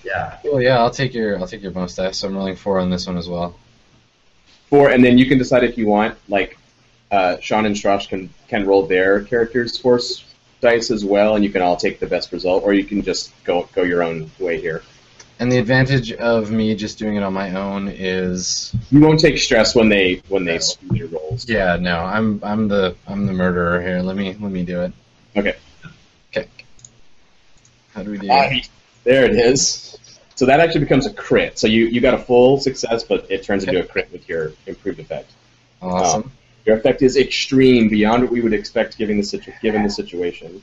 yeah, 0.04 0.38
Well, 0.44 0.62
yeah, 0.62 0.78
I'll 0.80 0.92
take 0.92 1.14
your 1.14 1.40
I'll 1.40 1.48
take 1.48 1.62
your 1.62 1.72
bonus 1.72 1.96
dice. 1.96 2.20
So 2.20 2.28
I'm 2.28 2.36
rolling 2.36 2.56
four 2.56 2.80
on 2.80 2.90
this 2.90 3.08
one 3.08 3.18
as 3.18 3.30
well. 3.30 3.56
Four, 4.70 4.90
and 4.92 5.04
then 5.04 5.18
you 5.18 5.26
can 5.26 5.38
decide 5.38 5.64
if 5.64 5.78
you 5.78 5.88
want 5.88 6.18
like 6.28 6.58
uh, 7.12 7.38
Sean 7.40 7.66
and 7.66 7.76
Stras 7.76 8.08
can 8.08 8.30
can 8.48 8.66
roll 8.66 8.86
their 8.86 9.24
characters' 9.24 9.78
force 9.78 10.26
dice 10.62 10.92
as 10.92 11.06
well, 11.06 11.36
and 11.36 11.44
you 11.44 11.50
can 11.50 11.62
all 11.62 11.78
take 11.78 12.00
the 12.00 12.06
best 12.08 12.32
result, 12.34 12.64
or 12.64 12.74
you 12.74 12.84
can 12.84 13.02
just 13.02 13.32
go 13.46 13.68
go 13.74 13.84
your 13.84 14.04
own 14.04 14.30
way 14.40 14.60
here. 14.60 14.84
And 15.42 15.50
the 15.50 15.58
advantage 15.58 16.12
of 16.12 16.52
me 16.52 16.76
just 16.76 17.00
doing 17.00 17.16
it 17.16 17.24
on 17.24 17.32
my 17.34 17.54
own 17.56 17.88
is 17.88 18.76
You 18.92 19.00
won't 19.00 19.22
take 19.22 19.38
stress 19.38 19.74
when 19.74 19.88
they 19.88 20.22
when 20.28 20.44
they 20.44 20.60
screw 20.60 20.98
your 20.98 21.08
rolls. 21.08 21.48
yeah, 21.48 21.78
no, 21.78 22.00
I'm 22.00 22.42
I'm 22.44 22.68
the 22.68 22.96
I'm 23.08 23.26
the 23.26 23.32
murderer 23.34 23.82
here. 23.82 24.02
Let 24.02 24.18
me 24.18 24.36
let 24.40 24.52
me 24.52 24.64
do 24.64 24.82
it. 24.82 24.92
Okay. 25.38 25.56
Okay. 26.36 26.48
How 27.94 28.04
do 28.04 28.12
we 28.12 28.18
do? 28.18 28.28
Ah, 28.30 28.50
there 29.06 29.24
it 29.26 29.32
is. 29.32 29.98
So 30.36 30.46
that 30.46 30.60
actually 30.60 30.82
becomes 30.82 31.06
a 31.06 31.14
crit. 31.14 31.58
So 31.60 31.68
you, 31.68 31.86
you 31.88 32.00
got 32.00 32.14
a 32.14 32.18
full 32.18 32.60
success, 32.60 33.04
but 33.04 33.30
it 33.30 33.44
turns 33.44 33.64
into 33.66 33.82
a 33.82 33.86
crit 33.86 34.10
with 34.12 34.28
your 34.30 34.54
improved 34.68 35.00
effect. 35.00 35.32
Awesome. 35.82 36.32
Your 36.66 36.78
effect 36.78 37.02
is 37.02 37.18
extreme, 37.18 37.90
beyond 37.90 38.24
what 38.24 38.32
we 38.32 38.40
would 38.42 38.54
expect 38.54 38.98
given 38.98 39.18
the 39.18 39.24
situ- 39.24 39.52
given 39.62 39.84
the 39.84 39.90
situation. 39.90 40.62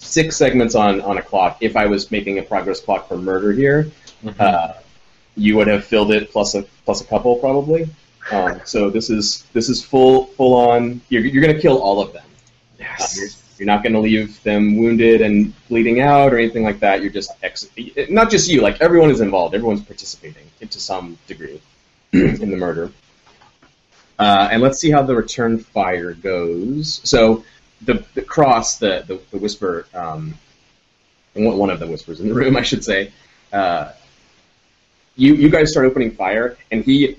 Six 0.00 0.36
segments 0.36 0.74
on, 0.74 1.00
on 1.02 1.18
a 1.18 1.22
clock. 1.22 1.58
If 1.60 1.76
I 1.76 1.86
was 1.86 2.10
making 2.10 2.38
a 2.38 2.42
progress 2.42 2.80
clock 2.80 3.08
for 3.08 3.16
murder 3.16 3.52
here, 3.52 3.90
Mhm. 4.24 4.38
uh, 4.40 4.72
you 5.36 5.56
would 5.56 5.68
have 5.68 5.84
filled 5.84 6.10
it 6.10 6.30
plus 6.32 6.54
a 6.54 6.62
plus 6.84 7.00
a 7.00 7.04
couple 7.04 7.36
probably. 7.36 7.88
Um, 8.32 8.60
so 8.64 8.90
this 8.90 9.08
is 9.10 9.44
this 9.52 9.68
is 9.68 9.82
full 9.84 10.26
full 10.26 10.54
on. 10.54 11.00
You're, 11.08 11.22
you're 11.24 11.42
going 11.42 11.54
to 11.54 11.60
kill 11.60 11.78
all 11.78 12.00
of 12.00 12.12
them. 12.12 12.24
Uh, 12.80 12.84
you're, 13.14 13.24
yes. 13.24 13.42
you're 13.58 13.66
not 13.66 13.82
going 13.82 13.92
to 13.94 14.00
leave 14.00 14.42
them 14.42 14.76
wounded 14.76 15.20
and 15.22 15.52
bleeding 15.68 16.00
out 16.00 16.32
or 16.32 16.38
anything 16.38 16.64
like 16.64 16.80
that. 16.80 17.02
You're 17.02 17.12
just 17.12 17.30
ex- 17.42 17.68
not 18.10 18.30
just 18.30 18.50
you. 18.50 18.60
Like 18.62 18.80
everyone 18.80 19.10
is 19.10 19.20
involved. 19.20 19.54
Everyone's 19.54 19.82
participating 19.82 20.44
to 20.68 20.80
some 20.80 21.16
degree 21.26 21.60
in 22.12 22.50
the 22.50 22.56
murder. 22.56 22.90
Uh, 24.18 24.48
and 24.52 24.60
let's 24.60 24.78
see 24.78 24.90
how 24.90 25.02
the 25.02 25.14
return 25.14 25.58
fire 25.58 26.12
goes. 26.12 27.00
So 27.04 27.44
the, 27.82 28.04
the 28.14 28.22
cross, 28.22 28.78
the 28.78 29.04
the, 29.06 29.20
the 29.30 29.38
whisper, 29.38 29.86
um, 29.94 30.34
one 31.34 31.70
of 31.70 31.80
the 31.80 31.86
whispers 31.86 32.20
in 32.20 32.28
the 32.28 32.34
room, 32.34 32.56
I 32.62 32.62
should 32.62 32.84
say. 32.84 33.12
Uh, 33.52 33.92
you 35.16 35.34
you 35.34 35.50
guys 35.50 35.70
start 35.70 35.86
opening 35.86 36.12
fire, 36.12 36.56
and 36.70 36.84
he 36.84 37.16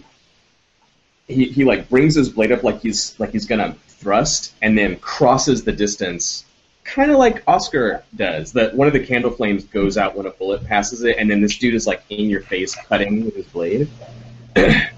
he 1.27 1.45
he 1.45 1.63
like 1.63 1.89
brings 1.89 2.15
his 2.15 2.29
blade 2.29 2.51
up 2.51 2.63
like 2.63 2.81
he's 2.81 3.19
like 3.19 3.31
he's 3.31 3.45
gonna 3.45 3.75
thrust, 3.87 4.53
and 4.61 4.77
then 4.77 4.97
crosses 4.97 5.63
the 5.63 5.71
distance, 5.71 6.45
kind 6.83 7.11
of 7.11 7.17
like 7.17 7.43
Oskar 7.47 8.03
does. 8.15 8.53
That 8.53 8.75
one 8.75 8.87
of 8.87 8.93
the 8.93 9.05
candle 9.05 9.31
flames 9.31 9.65
goes 9.65 9.97
out 9.97 10.15
when 10.15 10.25
a 10.25 10.31
bullet 10.31 10.65
passes 10.65 11.03
it, 11.03 11.17
and 11.17 11.29
then 11.29 11.41
this 11.41 11.57
dude 11.57 11.75
is 11.75 11.85
like 11.85 12.01
in 12.09 12.29
your 12.29 12.41
face, 12.41 12.75
cutting 12.87 13.25
with 13.25 13.35
his 13.35 13.45
blade. 13.47 13.89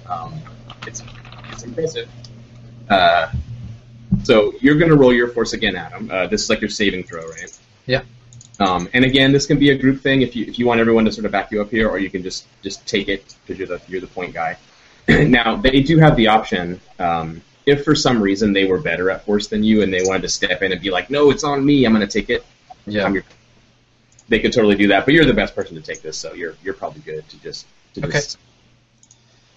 um, 0.09 0.33
it's 0.87 1.03
it's 1.51 1.63
impressive. 1.63 2.09
Uh, 2.89 3.31
so 4.23 4.53
you're 4.61 4.75
gonna 4.77 4.95
roll 4.95 5.13
your 5.13 5.27
force 5.29 5.53
again, 5.53 5.75
Adam. 5.75 6.09
Uh, 6.11 6.27
this 6.27 6.43
is 6.43 6.49
like 6.49 6.61
your 6.61 6.69
saving 6.69 7.03
throw, 7.03 7.27
right? 7.27 7.59
Yeah. 7.85 8.01
Um, 8.59 8.87
and 8.93 9.03
again, 9.03 9.31
this 9.31 9.45
can 9.45 9.57
be 9.57 9.71
a 9.71 9.77
group 9.77 10.01
thing 10.01 10.21
if 10.21 10.35
you 10.35 10.45
if 10.45 10.59
you 10.59 10.65
want 10.65 10.79
everyone 10.79 11.05
to 11.05 11.11
sort 11.11 11.25
of 11.25 11.31
back 11.31 11.51
you 11.51 11.61
up 11.61 11.71
here, 11.71 11.89
or 11.89 11.97
you 11.99 12.09
can 12.09 12.23
just 12.23 12.45
just 12.61 12.85
take 12.87 13.07
it 13.07 13.35
because 13.45 13.57
you're 13.59 13.67
the 13.67 13.81
you're 13.87 14.01
the 14.01 14.07
point 14.07 14.33
guy. 14.33 14.57
now 15.07 15.55
they 15.55 15.81
do 15.81 15.97
have 15.99 16.15
the 16.15 16.27
option. 16.27 16.79
Um, 16.99 17.41
if 17.65 17.83
for 17.85 17.95
some 17.95 18.21
reason 18.21 18.51
they 18.53 18.65
were 18.65 18.79
better 18.79 19.09
at 19.09 19.25
force 19.25 19.47
than 19.47 19.63
you 19.63 19.83
and 19.83 19.93
they 19.93 20.01
wanted 20.03 20.23
to 20.23 20.29
step 20.29 20.61
in 20.61 20.71
and 20.71 20.81
be 20.81 20.91
like, 20.91 21.09
"No, 21.09 21.31
it's 21.31 21.43
on 21.43 21.65
me. 21.65 21.85
I'm 21.85 21.93
going 21.93 22.05
to 22.07 22.11
take 22.11 22.29
it," 22.29 22.45
Yeah. 22.85 23.05
I'm 23.05 23.13
your- 23.13 23.23
they 24.29 24.39
could 24.39 24.53
totally 24.53 24.75
do 24.75 24.87
that. 24.89 25.05
But 25.05 25.13
you're 25.13 25.25
the 25.25 25.33
best 25.33 25.55
person 25.55 25.75
to 25.75 25.81
take 25.81 26.01
this, 26.01 26.17
so 26.17 26.33
you're 26.33 26.55
you're 26.63 26.73
probably 26.73 27.01
good 27.01 27.27
to 27.29 27.41
just 27.41 27.65
to 27.95 28.01
Okay. 28.05 28.11
just 28.11 28.37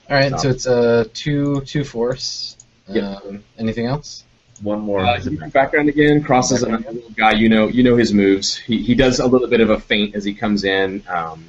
All 0.09 0.16
right. 0.16 0.38
So 0.40 0.48
it's 0.51 0.66
a 0.66 1.01
uh, 1.01 1.05
two 1.12 1.60
two 1.62 1.84
force. 1.84 2.56
Yep. 2.88 3.05
Um, 3.24 3.44
anything 3.59 3.86
else? 3.86 4.22
One 4.62 4.81
more. 4.81 5.05
Uh, 5.05 5.16
is 5.16 5.28
background 5.53 5.89
again 5.89 6.23
crosses 6.23 6.62
Background 6.62 6.85
another 6.85 6.97
little 6.97 7.11
guy. 7.16 7.33
You 7.33 7.49
know, 7.49 7.69
you 7.69 7.83
know 7.83 7.97
his 7.97 8.12
moves. 8.12 8.57
He, 8.57 8.83
he 8.83 8.95
does 8.95 9.19
a 9.19 9.27
little 9.27 9.49
bit 9.49 9.61
of 9.61 9.70
a 9.70 9.78
feint 9.78 10.15
as 10.15 10.24
he 10.24 10.35
comes 10.35 10.65
in 10.65 11.03
um, 11.09 11.45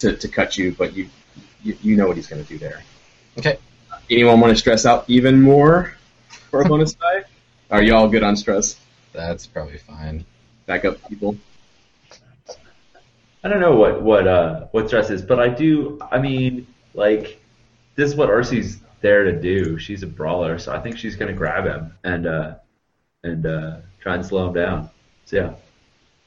to, 0.00 0.16
to 0.16 0.28
cut 0.28 0.58
you, 0.58 0.72
but 0.72 0.94
you 0.94 1.08
you, 1.62 1.76
you 1.82 1.96
know 1.96 2.06
what 2.06 2.16
he's 2.16 2.26
going 2.26 2.42
to 2.42 2.48
do 2.48 2.58
there. 2.58 2.82
Okay. 3.38 3.58
Anyone 4.10 4.40
want 4.40 4.52
to 4.52 4.56
stress 4.56 4.86
out 4.86 5.04
even 5.08 5.42
more 5.42 5.94
for 6.50 6.62
a 6.62 6.64
bonus 6.68 6.94
die? 6.94 7.24
Are 7.70 7.82
you 7.82 7.94
all 7.94 8.08
good 8.08 8.22
on 8.22 8.36
stress? 8.36 8.78
That's 9.12 9.46
probably 9.46 9.78
fine. 9.78 10.24
Back 10.66 10.84
up, 10.84 10.96
people. 11.08 11.36
I 13.42 13.48
don't 13.48 13.60
know 13.60 13.76
what 13.76 14.02
what 14.02 14.26
uh 14.26 14.66
what 14.72 14.88
stress 14.88 15.10
is, 15.10 15.22
but 15.22 15.38
I 15.38 15.48
do. 15.48 15.98
I 16.10 16.18
mean, 16.18 16.66
like 16.94 17.40
this 17.94 18.10
is 18.10 18.16
what 18.16 18.28
Arcy's 18.28 18.80
there 19.00 19.24
to 19.24 19.32
do. 19.32 19.78
She's 19.78 20.02
a 20.02 20.06
brawler, 20.06 20.58
so 20.58 20.72
I 20.72 20.80
think 20.80 20.98
she's 20.98 21.16
gonna 21.16 21.32
grab 21.32 21.64
him 21.64 21.94
and 22.04 22.26
uh 22.26 22.54
and 23.22 23.46
uh 23.46 23.76
try 24.00 24.14
and 24.14 24.24
slow 24.24 24.48
him 24.48 24.54
down. 24.54 24.90
So 25.26 25.36
yeah, 25.36 25.54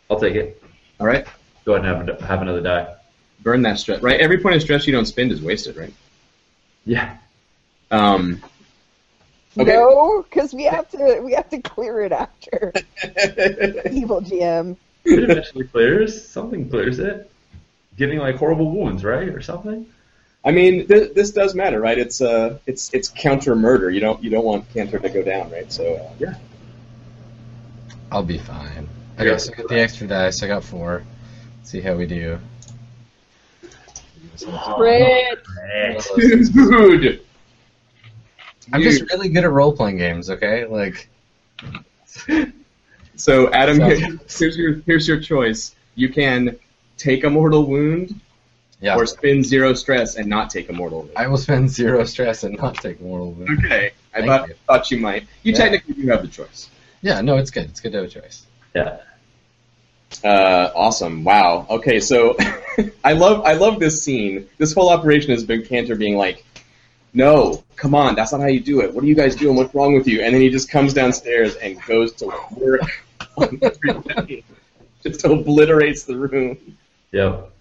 I'll 0.10 0.20
take 0.20 0.36
it. 0.36 0.62
All 1.00 1.08
right. 1.08 1.26
Go 1.66 1.74
ahead 1.76 1.86
and 1.86 2.10
have 2.10 2.22
have 2.22 2.42
another 2.42 2.62
die. 2.62 2.96
Burn 3.42 3.62
that 3.64 3.80
stress. 3.80 4.02
Right. 4.02 4.20
Every 4.20 4.40
point 4.40 4.56
of 4.56 4.62
stress 4.62 4.86
you 4.86 4.94
don't 4.94 5.06
spend 5.06 5.32
is 5.32 5.42
wasted. 5.42 5.78
Right. 5.78 5.94
Yeah. 6.86 7.18
Um, 7.92 8.42
Okay. 9.58 9.74
No, 9.74 10.22
because 10.22 10.54
we 10.54 10.66
have 10.66 10.90
to 10.92 11.22
we 11.24 11.34
have 11.34 11.50
to 11.50 11.60
clear 11.60 12.02
it 12.02 12.12
after. 12.12 12.72
Evil 13.92 14.22
GM. 14.22 14.78
It 15.06 15.24
eventually 15.24 15.66
clears. 15.66 16.28
Something 16.28 16.70
clears 16.70 17.00
it. 17.00 17.32
Getting 17.98 18.20
like 18.20 18.36
horrible 18.36 18.72
wounds, 18.72 19.04
right, 19.04 19.28
or 19.28 19.42
something. 19.42 19.88
I 20.44 20.52
mean, 20.52 20.88
th- 20.88 21.14
this 21.14 21.32
does 21.32 21.54
matter, 21.54 21.80
right? 21.82 21.98
It's 21.98 22.22
uh, 22.22 22.60
it's 22.66 22.94
it's 22.94 23.10
counter 23.10 23.56
murder. 23.56 23.90
You 23.90 24.00
don't 24.00 24.24
you 24.24 24.30
don't 24.30 24.46
want 24.46 24.70
Canter 24.74 24.98
to 25.00 25.10
go 25.10 25.22
down, 25.22 25.52
right? 25.52 25.72
So 25.72 25.96
uh, 25.96 26.14
yeah. 26.20 26.36
I'll 28.12 28.24
be 28.24 28.38
fine. 28.38 28.88
Yeah. 29.18 29.26
Okay, 29.26 29.38
so 29.38 29.52
I 29.54 29.56
got 29.58 29.68
the 29.70 29.80
extra 29.80 30.08
dice. 30.08 30.42
I 30.42 30.48
got 30.48 30.64
four. 30.64 31.04
Let's 31.58 31.70
see 31.72 31.82
how 31.82 31.96
we 31.96 32.06
do. 32.06 32.40
Crit. 34.76 35.40
Dude. 36.16 37.22
I'm 38.72 38.82
just 38.82 39.02
really 39.12 39.30
good 39.30 39.44
at 39.44 39.52
role 39.52 39.74
playing 39.76 39.98
games. 39.98 40.30
Okay, 40.30 40.66
like 40.66 41.10
So 43.16 43.52
Adam, 43.52 43.78
So- 43.78 43.90
here- 43.90 44.20
here's 44.30 44.58
your 44.58 44.74
here's 44.86 45.08
your 45.08 45.20
choice. 45.20 45.76
You 45.96 46.08
can 46.10 46.58
take 46.98 47.24
a 47.26 47.30
mortal 47.30 47.66
wound, 47.66 48.20
yeah, 48.82 48.96
or 48.96 49.06
spend 49.06 49.46
zero 49.46 49.74
stress 49.74 50.16
and 50.16 50.28
not 50.28 50.50
take 50.50 50.70
a 50.70 50.74
mortal 50.74 51.00
wound. 51.02 51.12
I 51.16 51.28
will 51.28 51.38
spend 51.38 51.70
zero 51.70 52.04
stress 52.06 52.44
and 52.44 52.58
not 52.58 52.76
take 52.76 53.02
mortal 53.02 53.32
wound. 53.32 53.60
okay, 53.66 53.92
I 54.16 54.22
thought 54.26 54.48
you. 54.50 54.56
thought 54.68 54.92
you 54.92 54.98
might. 55.00 55.24
You 55.44 55.52
Yeah. 55.54 55.58
technically 55.58 55.94
do 55.96 56.08
have 56.10 56.22
the 56.22 56.28
choice. 56.28 56.70
Yeah, 57.02 57.22
no, 57.22 57.38
it's 57.38 57.52
good. 57.52 57.66
It's 57.66 57.80
good 57.80 57.92
to 57.94 58.00
have 58.00 58.08
a 58.08 58.10
choice. 58.10 58.46
Yeah. 58.76 58.98
Uh, 60.24 60.72
awesome! 60.76 61.24
Wow. 61.24 61.68
Okay, 61.70 62.00
so 62.00 62.36
I 63.04 63.14
love 63.14 63.46
I 63.46 63.54
love 63.54 63.80
this 63.80 64.04
scene. 64.04 64.48
This 64.58 64.74
whole 64.74 64.90
operation 64.90 65.32
has 65.32 65.44
been 65.44 65.64
Canter 65.64 65.96
being 65.96 66.18
like, 66.18 66.44
"No, 67.14 67.64
come 67.76 67.94
on, 67.94 68.16
that's 68.16 68.32
not 68.32 68.42
how 68.42 68.48
you 68.48 68.60
do 68.60 68.82
it. 68.82 68.92
What 68.94 69.04
are 69.04 69.08
you 69.08 69.14
guys 69.16 69.36
doing? 69.36 69.56
What's 69.56 69.74
wrong 69.76 69.94
with 69.94 70.08
you?" 70.08 70.22
And 70.22 70.34
then 70.34 70.42
he 70.42 70.50
just 70.50 70.70
comes 70.70 70.94
downstairs 70.96 71.56
and 71.58 71.80
goes 71.84 72.12
to 72.14 72.26
work 72.58 72.82
just 75.04 75.24
obliterates 75.26 76.04
the 76.04 76.16
room. 76.18 76.58
Yep. 77.12 77.52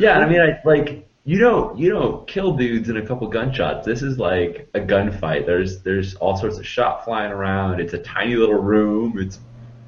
Yeah, 0.00 0.18
I 0.18 0.28
mean, 0.28 0.40
I 0.40 0.60
like 0.64 1.06
you 1.24 1.38
don't 1.38 1.78
you 1.78 1.90
don't 1.90 2.26
kill 2.26 2.56
dudes 2.56 2.88
in 2.88 2.96
a 2.96 3.06
couple 3.06 3.28
gunshots. 3.28 3.86
This 3.86 4.02
is 4.02 4.18
like 4.18 4.68
a 4.72 4.80
gunfight. 4.80 5.44
There's 5.44 5.82
there's 5.82 6.14
all 6.14 6.36
sorts 6.36 6.56
of 6.56 6.66
shot 6.66 7.04
flying 7.04 7.30
around. 7.30 7.80
It's 7.80 7.92
a 7.92 7.98
tiny 7.98 8.34
little 8.34 8.60
room. 8.60 9.18
It's 9.18 9.38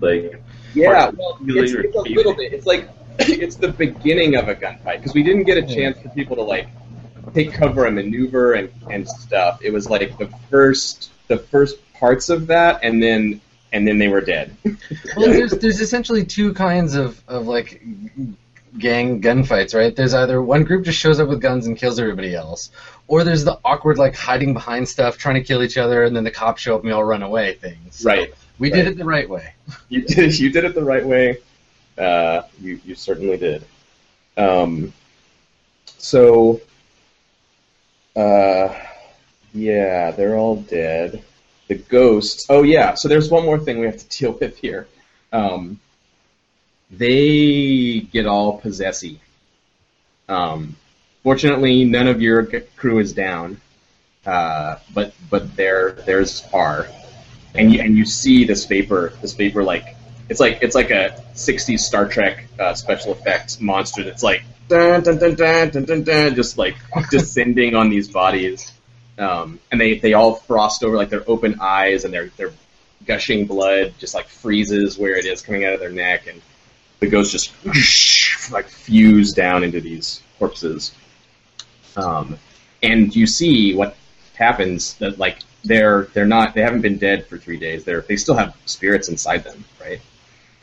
like 0.01 0.43
Yeah, 0.75 1.11
well, 1.17 1.39
it's, 1.41 1.73
it's 1.73 1.97
a 1.97 2.01
little 2.01 2.35
bit. 2.35 2.53
It's 2.53 2.67
like 2.67 2.91
it's 3.19 3.57
the 3.57 3.69
beginning 3.69 4.37
of 4.37 4.49
a 4.49 4.55
gunfight 4.55 4.99
because 4.99 5.15
we 5.15 5.23
didn't 5.23 5.45
get 5.45 5.57
a 5.57 5.63
chance 5.63 5.99
for 5.99 6.11
people 6.11 6.37
to 6.37 6.43
like 6.43 6.69
take 7.33 7.55
cover 7.55 7.87
and 7.87 7.97
maneuver 7.97 8.53
and, 8.53 8.71
and 8.91 9.09
stuff. 9.09 9.61
It 9.63 9.73
was 9.73 9.89
like 9.89 10.19
the 10.19 10.29
first 10.51 11.11
the 11.29 11.39
first 11.39 11.79
parts 11.95 12.29
of 12.29 12.49
that, 12.49 12.81
and 12.83 13.03
then 13.03 13.41
and 13.73 13.89
then 13.89 13.99
they 13.99 14.09
were 14.09 14.21
dead. 14.21 14.55
Well, 15.17 15.31
there's 15.31 15.53
there's 15.53 15.81
essentially 15.81 16.25
two 16.25 16.55
kinds 16.55 16.95
of 16.95 17.23
of 17.29 17.47
like 17.47 17.83
gang 18.79 19.21
gunfights, 19.21 19.75
right? 19.75 19.95
There's 19.95 20.15
either 20.15 20.41
one 20.43 20.65
group 20.65 20.85
just 20.85 20.99
shows 20.99 21.21
up 21.21 21.29
with 21.29 21.41
guns 21.41 21.67
and 21.67 21.77
kills 21.77 21.99
everybody 21.99 22.35
else, 22.35 22.71
or 23.07 23.23
there's 23.25 23.45
the 23.45 23.59
awkward 23.65 23.99
like 23.99 24.15
hiding 24.15 24.55
behind 24.55 24.89
stuff, 24.89 25.19
trying 25.19 25.35
to 25.37 25.43
kill 25.43 25.63
each 25.63 25.77
other, 25.77 26.05
and 26.05 26.15
then 26.17 26.25
the 26.25 26.31
cops 26.31 26.63
show 26.63 26.75
up 26.75 26.81
and 26.83 26.89
we 26.89 26.93
all 26.93 27.05
run 27.05 27.23
away 27.23 27.55
things. 27.55 27.97
So 27.97 28.09
Right. 28.09 28.33
We 28.59 28.71
Right. 28.71 28.77
did 28.79 28.87
it 28.89 28.97
the 28.99 29.05
right 29.05 29.29
way. 29.29 29.55
You 29.89 30.03
did 30.03 30.39
you 30.39 30.51
did 30.51 30.65
it 30.65 30.75
the 30.75 30.85
right 30.85 31.05
way. 31.05 31.39
Uh, 31.99 32.43
you 32.61 32.81
you 32.85 32.95
certainly 32.95 33.37
did. 33.37 33.65
Um, 34.39 34.93
so, 35.99 36.61
uh, 38.17 38.75
yeah, 39.55 40.11
they're 40.13 40.37
all 40.37 40.57
dead. 40.57 41.23
The 41.69 41.75
ghosts. 41.77 42.47
Oh 42.49 42.63
yeah. 42.63 42.95
So 42.95 43.09
there's 43.09 43.31
one 43.31 43.45
more 43.45 43.59
thing 43.59 43.79
we 43.81 43.87
have 43.87 43.99
to 43.99 44.09
deal 44.19 44.33
with 44.33 44.57
here. 44.59 44.89
Um, 45.33 45.79
they 46.93 48.01
get 48.13 48.27
all 48.27 48.59
possessy. 48.59 49.21
Um, 50.29 50.77
fortunately, 51.23 51.85
none 51.85 52.07
of 52.07 52.21
your 52.21 52.47
crew 52.77 52.99
is 52.99 53.13
down, 53.13 53.61
uh, 54.27 54.77
but 54.95 55.15
but 55.31 55.57
their 55.57 55.93
theirs 55.93 56.47
are, 56.53 56.87
and 57.55 57.73
you 57.73 57.81
and 57.81 57.97
you 57.97 58.05
see 58.05 58.45
this 58.45 58.67
vapor 58.67 59.13
this 59.21 59.33
vapor 59.35 59.65
like 59.65 59.97
It's 60.29 60.41
like 60.41 60.59
it's 60.63 60.75
like 60.75 60.91
a 60.91 61.23
'60s 61.35 61.81
Star 61.81 62.07
Trek 62.09 62.47
uh, 62.59 62.75
special 62.75 63.13
effects 63.13 63.61
monster 63.61 64.05
that's 64.05 64.23
like 64.23 64.45
dun 64.69 65.03
dun 65.03 65.19
dun 65.19 65.35
dun 65.35 65.71
dun 65.71 65.85
dun, 65.85 66.03
dun 66.05 66.35
just 66.35 66.57
like 66.59 66.77
descending 67.11 67.75
on 67.75 67.91
these 67.91 68.09
bodies, 68.09 68.73
um, 69.19 69.59
and 69.71 69.81
they 69.81 69.99
they 69.99 70.13
all 70.15 70.35
frost 70.35 70.85
over 70.85 70.97
like 70.97 71.11
their 71.11 71.25
open 71.29 71.59
eyes 71.61 72.05
and 72.05 72.13
their 72.15 72.29
their 72.37 72.53
gushing 73.07 73.47
blood 73.47 73.93
just 73.99 74.15
like 74.15 74.29
freezes 74.29 74.97
where 74.97 75.17
it 75.17 75.27
is 75.27 75.43
coming 75.43 75.65
out 75.65 75.75
of 75.75 75.81
their 75.81 75.91
neck, 75.91 76.27
and 76.29 76.41
the 77.03 77.09
ghost 77.09 77.33
just 77.33 77.53
like 78.53 78.69
fuse 78.69 79.33
down 79.33 79.65
into 79.65 79.81
these 79.81 80.23
corpses. 80.39 80.95
Um, 81.97 82.39
and 82.83 83.15
you 83.15 83.27
see 83.27 83.75
what 83.75 83.97
happens 84.35 84.95
that 84.95 85.19
like 85.19 85.41
they're 85.65 86.05
they're 86.15 86.27
not 86.27 86.55
they 86.55 86.63
haven't 86.63 86.81
been 86.81 86.99
dead 86.99 87.27
for 87.27 87.37
three 87.37 87.59
days. 87.59 87.85
They're 87.85 88.03
they 88.03 88.17
still 88.17 88.37
have 88.37 88.57
spirits 88.67 89.09
inside 89.09 89.43
them, 89.45 89.65
right? 89.81 90.01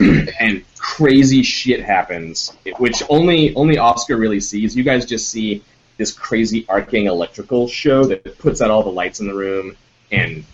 and 0.40 0.64
crazy 0.78 1.42
shit 1.42 1.84
happens, 1.84 2.52
which 2.78 3.02
only 3.10 3.54
only 3.54 3.76
Oskar 3.76 4.16
really 4.16 4.40
sees. 4.40 4.74
You 4.74 4.82
guys 4.82 5.04
just 5.04 5.30
see 5.30 5.62
this 5.98 6.10
crazy 6.10 6.64
arcing 6.70 7.04
electrical 7.04 7.68
show 7.68 8.04
that 8.04 8.38
puts 8.38 8.62
out 8.62 8.70
all 8.70 8.82
the 8.82 8.90
lights 8.90 9.20
in 9.20 9.26
the 9.26 9.34
room, 9.34 9.76
and 10.10 10.44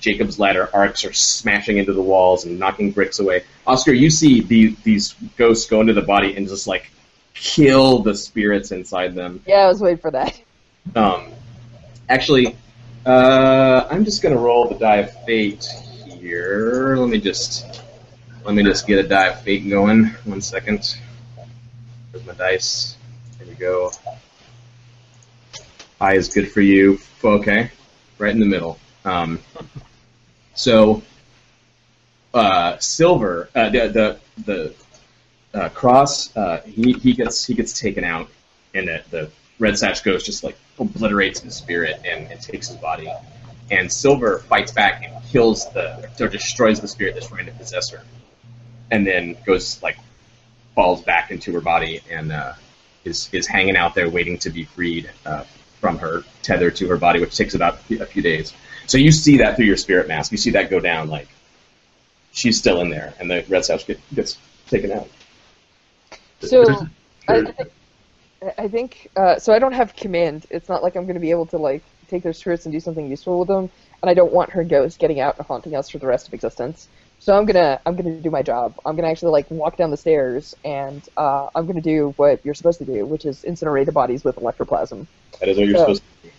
Jacob's 0.00 0.38
ladder 0.38 0.68
arcs 0.72 1.04
are 1.04 1.12
smashing 1.12 1.78
into 1.78 1.92
the 1.92 2.02
walls 2.02 2.44
and 2.44 2.58
knocking 2.58 2.92
bricks 2.92 3.18
away. 3.18 3.44
Oskar, 3.66 3.92
you 3.92 4.10
see 4.10 4.40
the, 4.40 4.76
these 4.84 5.14
ghosts 5.36 5.68
go 5.68 5.80
into 5.80 5.92
the 5.92 6.02
body 6.02 6.36
and 6.36 6.48
just 6.48 6.66
like 6.66 6.90
kill 7.34 8.00
the 8.00 8.14
spirits 8.14 8.72
inside 8.72 9.14
them. 9.14 9.42
Yeah, 9.46 9.64
I 9.64 9.68
was 9.68 9.80
waiting 9.80 9.98
for 9.98 10.10
that. 10.10 10.40
Um, 10.94 11.32
actually, 12.08 12.56
uh, 13.04 13.86
I'm 13.90 14.04
just 14.04 14.22
gonna 14.22 14.38
roll 14.38 14.68
the 14.68 14.76
die 14.76 14.96
of 14.96 15.24
fate 15.24 15.64
here. 16.08 16.96
Let 16.96 17.08
me 17.08 17.20
just 17.20 17.82
let 18.44 18.54
me 18.54 18.62
just 18.62 18.86
get 18.86 19.04
a 19.04 19.08
die 19.08 19.28
of 19.28 19.42
fate 19.42 19.68
going. 19.68 20.06
One 20.24 20.40
second. 20.40 20.98
Where's 22.10 22.26
my 22.26 22.34
dice? 22.34 22.96
There 23.38 23.46
we 23.46 23.54
go. 23.54 23.92
I 26.00 26.14
is 26.14 26.28
good 26.28 26.50
for 26.50 26.60
you. 26.60 26.98
Okay, 27.24 27.70
right 28.18 28.32
in 28.32 28.40
the 28.40 28.46
middle. 28.46 28.78
Um, 29.04 29.40
so, 30.56 31.02
uh, 32.34 32.78
silver, 32.78 33.48
uh, 33.54 33.70
the 33.70 33.88
the, 33.88 34.18
the 35.52 35.58
uh, 35.58 35.68
cross, 35.70 36.36
uh, 36.36 36.60
he, 36.62 36.92
he 36.94 37.12
gets 37.12 37.44
he 37.44 37.54
gets 37.54 37.78
taken 37.78 38.02
out, 38.02 38.28
and 38.74 38.88
the, 38.88 39.02
the 39.10 39.30
red 39.58 39.78
sash 39.78 40.00
ghost 40.00 40.26
just 40.26 40.42
like 40.42 40.58
obliterates 40.78 41.40
his 41.40 41.54
spirit 41.54 42.00
and, 42.04 42.30
and 42.30 42.40
takes 42.40 42.68
his 42.68 42.76
body. 42.76 43.08
And 43.70 43.90
silver 43.90 44.40
fights 44.40 44.72
back 44.72 45.04
and 45.04 45.24
kills 45.26 45.70
the 45.72 46.10
or 46.20 46.28
destroys 46.28 46.80
the 46.80 46.88
spirit 46.88 47.14
that's 47.14 47.28
trying 47.28 47.46
to 47.46 47.52
possess 47.52 47.90
her 47.90 48.02
and 48.90 49.06
then 49.06 49.36
goes 49.44 49.82
like 49.82 49.96
falls 50.74 51.02
back 51.02 51.30
into 51.30 51.52
her 51.52 51.60
body 51.60 52.00
and 52.10 52.32
uh, 52.32 52.52
is 53.04 53.28
is 53.32 53.46
hanging 53.46 53.76
out 53.76 53.94
there 53.94 54.08
waiting 54.08 54.38
to 54.38 54.50
be 54.50 54.64
freed 54.64 55.10
uh, 55.24 55.44
from 55.80 55.98
her 55.98 56.24
tether 56.42 56.70
to 56.70 56.88
her 56.88 56.96
body, 56.96 57.20
which 57.20 57.36
takes 57.36 57.54
about 57.54 57.78
a 57.90 58.06
few 58.06 58.22
days. 58.22 58.52
So 58.86 58.98
you 58.98 59.10
see 59.12 59.38
that 59.38 59.56
through 59.56 59.66
your 59.66 59.76
spirit 59.76 60.08
mask. 60.08 60.32
You 60.32 60.38
see 60.38 60.50
that 60.50 60.70
go 60.70 60.80
down 60.80 61.08
like 61.08 61.28
she's 62.32 62.58
still 62.58 62.80
in 62.80 62.90
there, 62.90 63.14
and 63.18 63.30
the 63.30 63.44
red 63.48 63.64
sash 63.64 63.86
get, 63.86 64.00
gets 64.14 64.38
taken 64.68 64.92
out. 64.92 65.08
So 66.40 66.86
I 67.28 67.42
think, 67.42 67.56
I 68.58 68.68
think 68.68 69.10
uh, 69.16 69.38
so. 69.38 69.52
I 69.52 69.58
don't 69.58 69.72
have 69.72 69.96
command. 69.96 70.46
It's 70.50 70.68
not 70.68 70.82
like 70.82 70.96
I'm 70.96 71.04
going 71.04 71.14
to 71.14 71.20
be 71.20 71.30
able 71.30 71.46
to 71.46 71.58
like 71.58 71.82
take 72.08 72.22
their 72.22 72.32
spirits 72.32 72.66
and 72.66 72.72
do 72.72 72.80
something 72.80 73.08
useful 73.08 73.38
with 73.40 73.48
them, 73.48 73.70
and 74.02 74.10
I 74.10 74.14
don't 74.14 74.32
want 74.32 74.50
her 74.50 74.62
ghost 74.62 74.98
getting 74.98 75.18
out 75.18 75.38
and 75.38 75.46
haunting 75.46 75.74
us 75.74 75.88
for 75.90 75.98
the 75.98 76.06
rest 76.06 76.28
of 76.28 76.34
existence. 76.34 76.88
So 77.18 77.36
I'm 77.36 77.46
gonna 77.46 77.80
I'm 77.86 77.96
gonna 77.96 78.20
do 78.20 78.30
my 78.30 78.42
job. 78.42 78.74
I'm 78.84 78.94
gonna 78.94 79.08
actually 79.08 79.32
like 79.32 79.50
walk 79.50 79.76
down 79.78 79.90
the 79.90 79.96
stairs 79.96 80.54
and 80.64 81.02
uh, 81.16 81.48
I'm 81.54 81.66
gonna 81.66 81.80
do 81.80 82.12
what 82.16 82.44
you're 82.44 82.54
supposed 82.54 82.78
to 82.80 82.84
do, 82.84 83.06
which 83.06 83.24
is 83.24 83.42
incinerate 83.42 83.86
the 83.86 83.92
bodies 83.92 84.22
with 84.22 84.36
electroplasm. 84.36 85.06
That 85.40 85.48
is 85.48 85.56
what 85.56 85.66
you're 85.66 85.76
So- 85.76 85.82
supposed 85.84 86.02
to 86.22 86.28
do. 86.28 86.34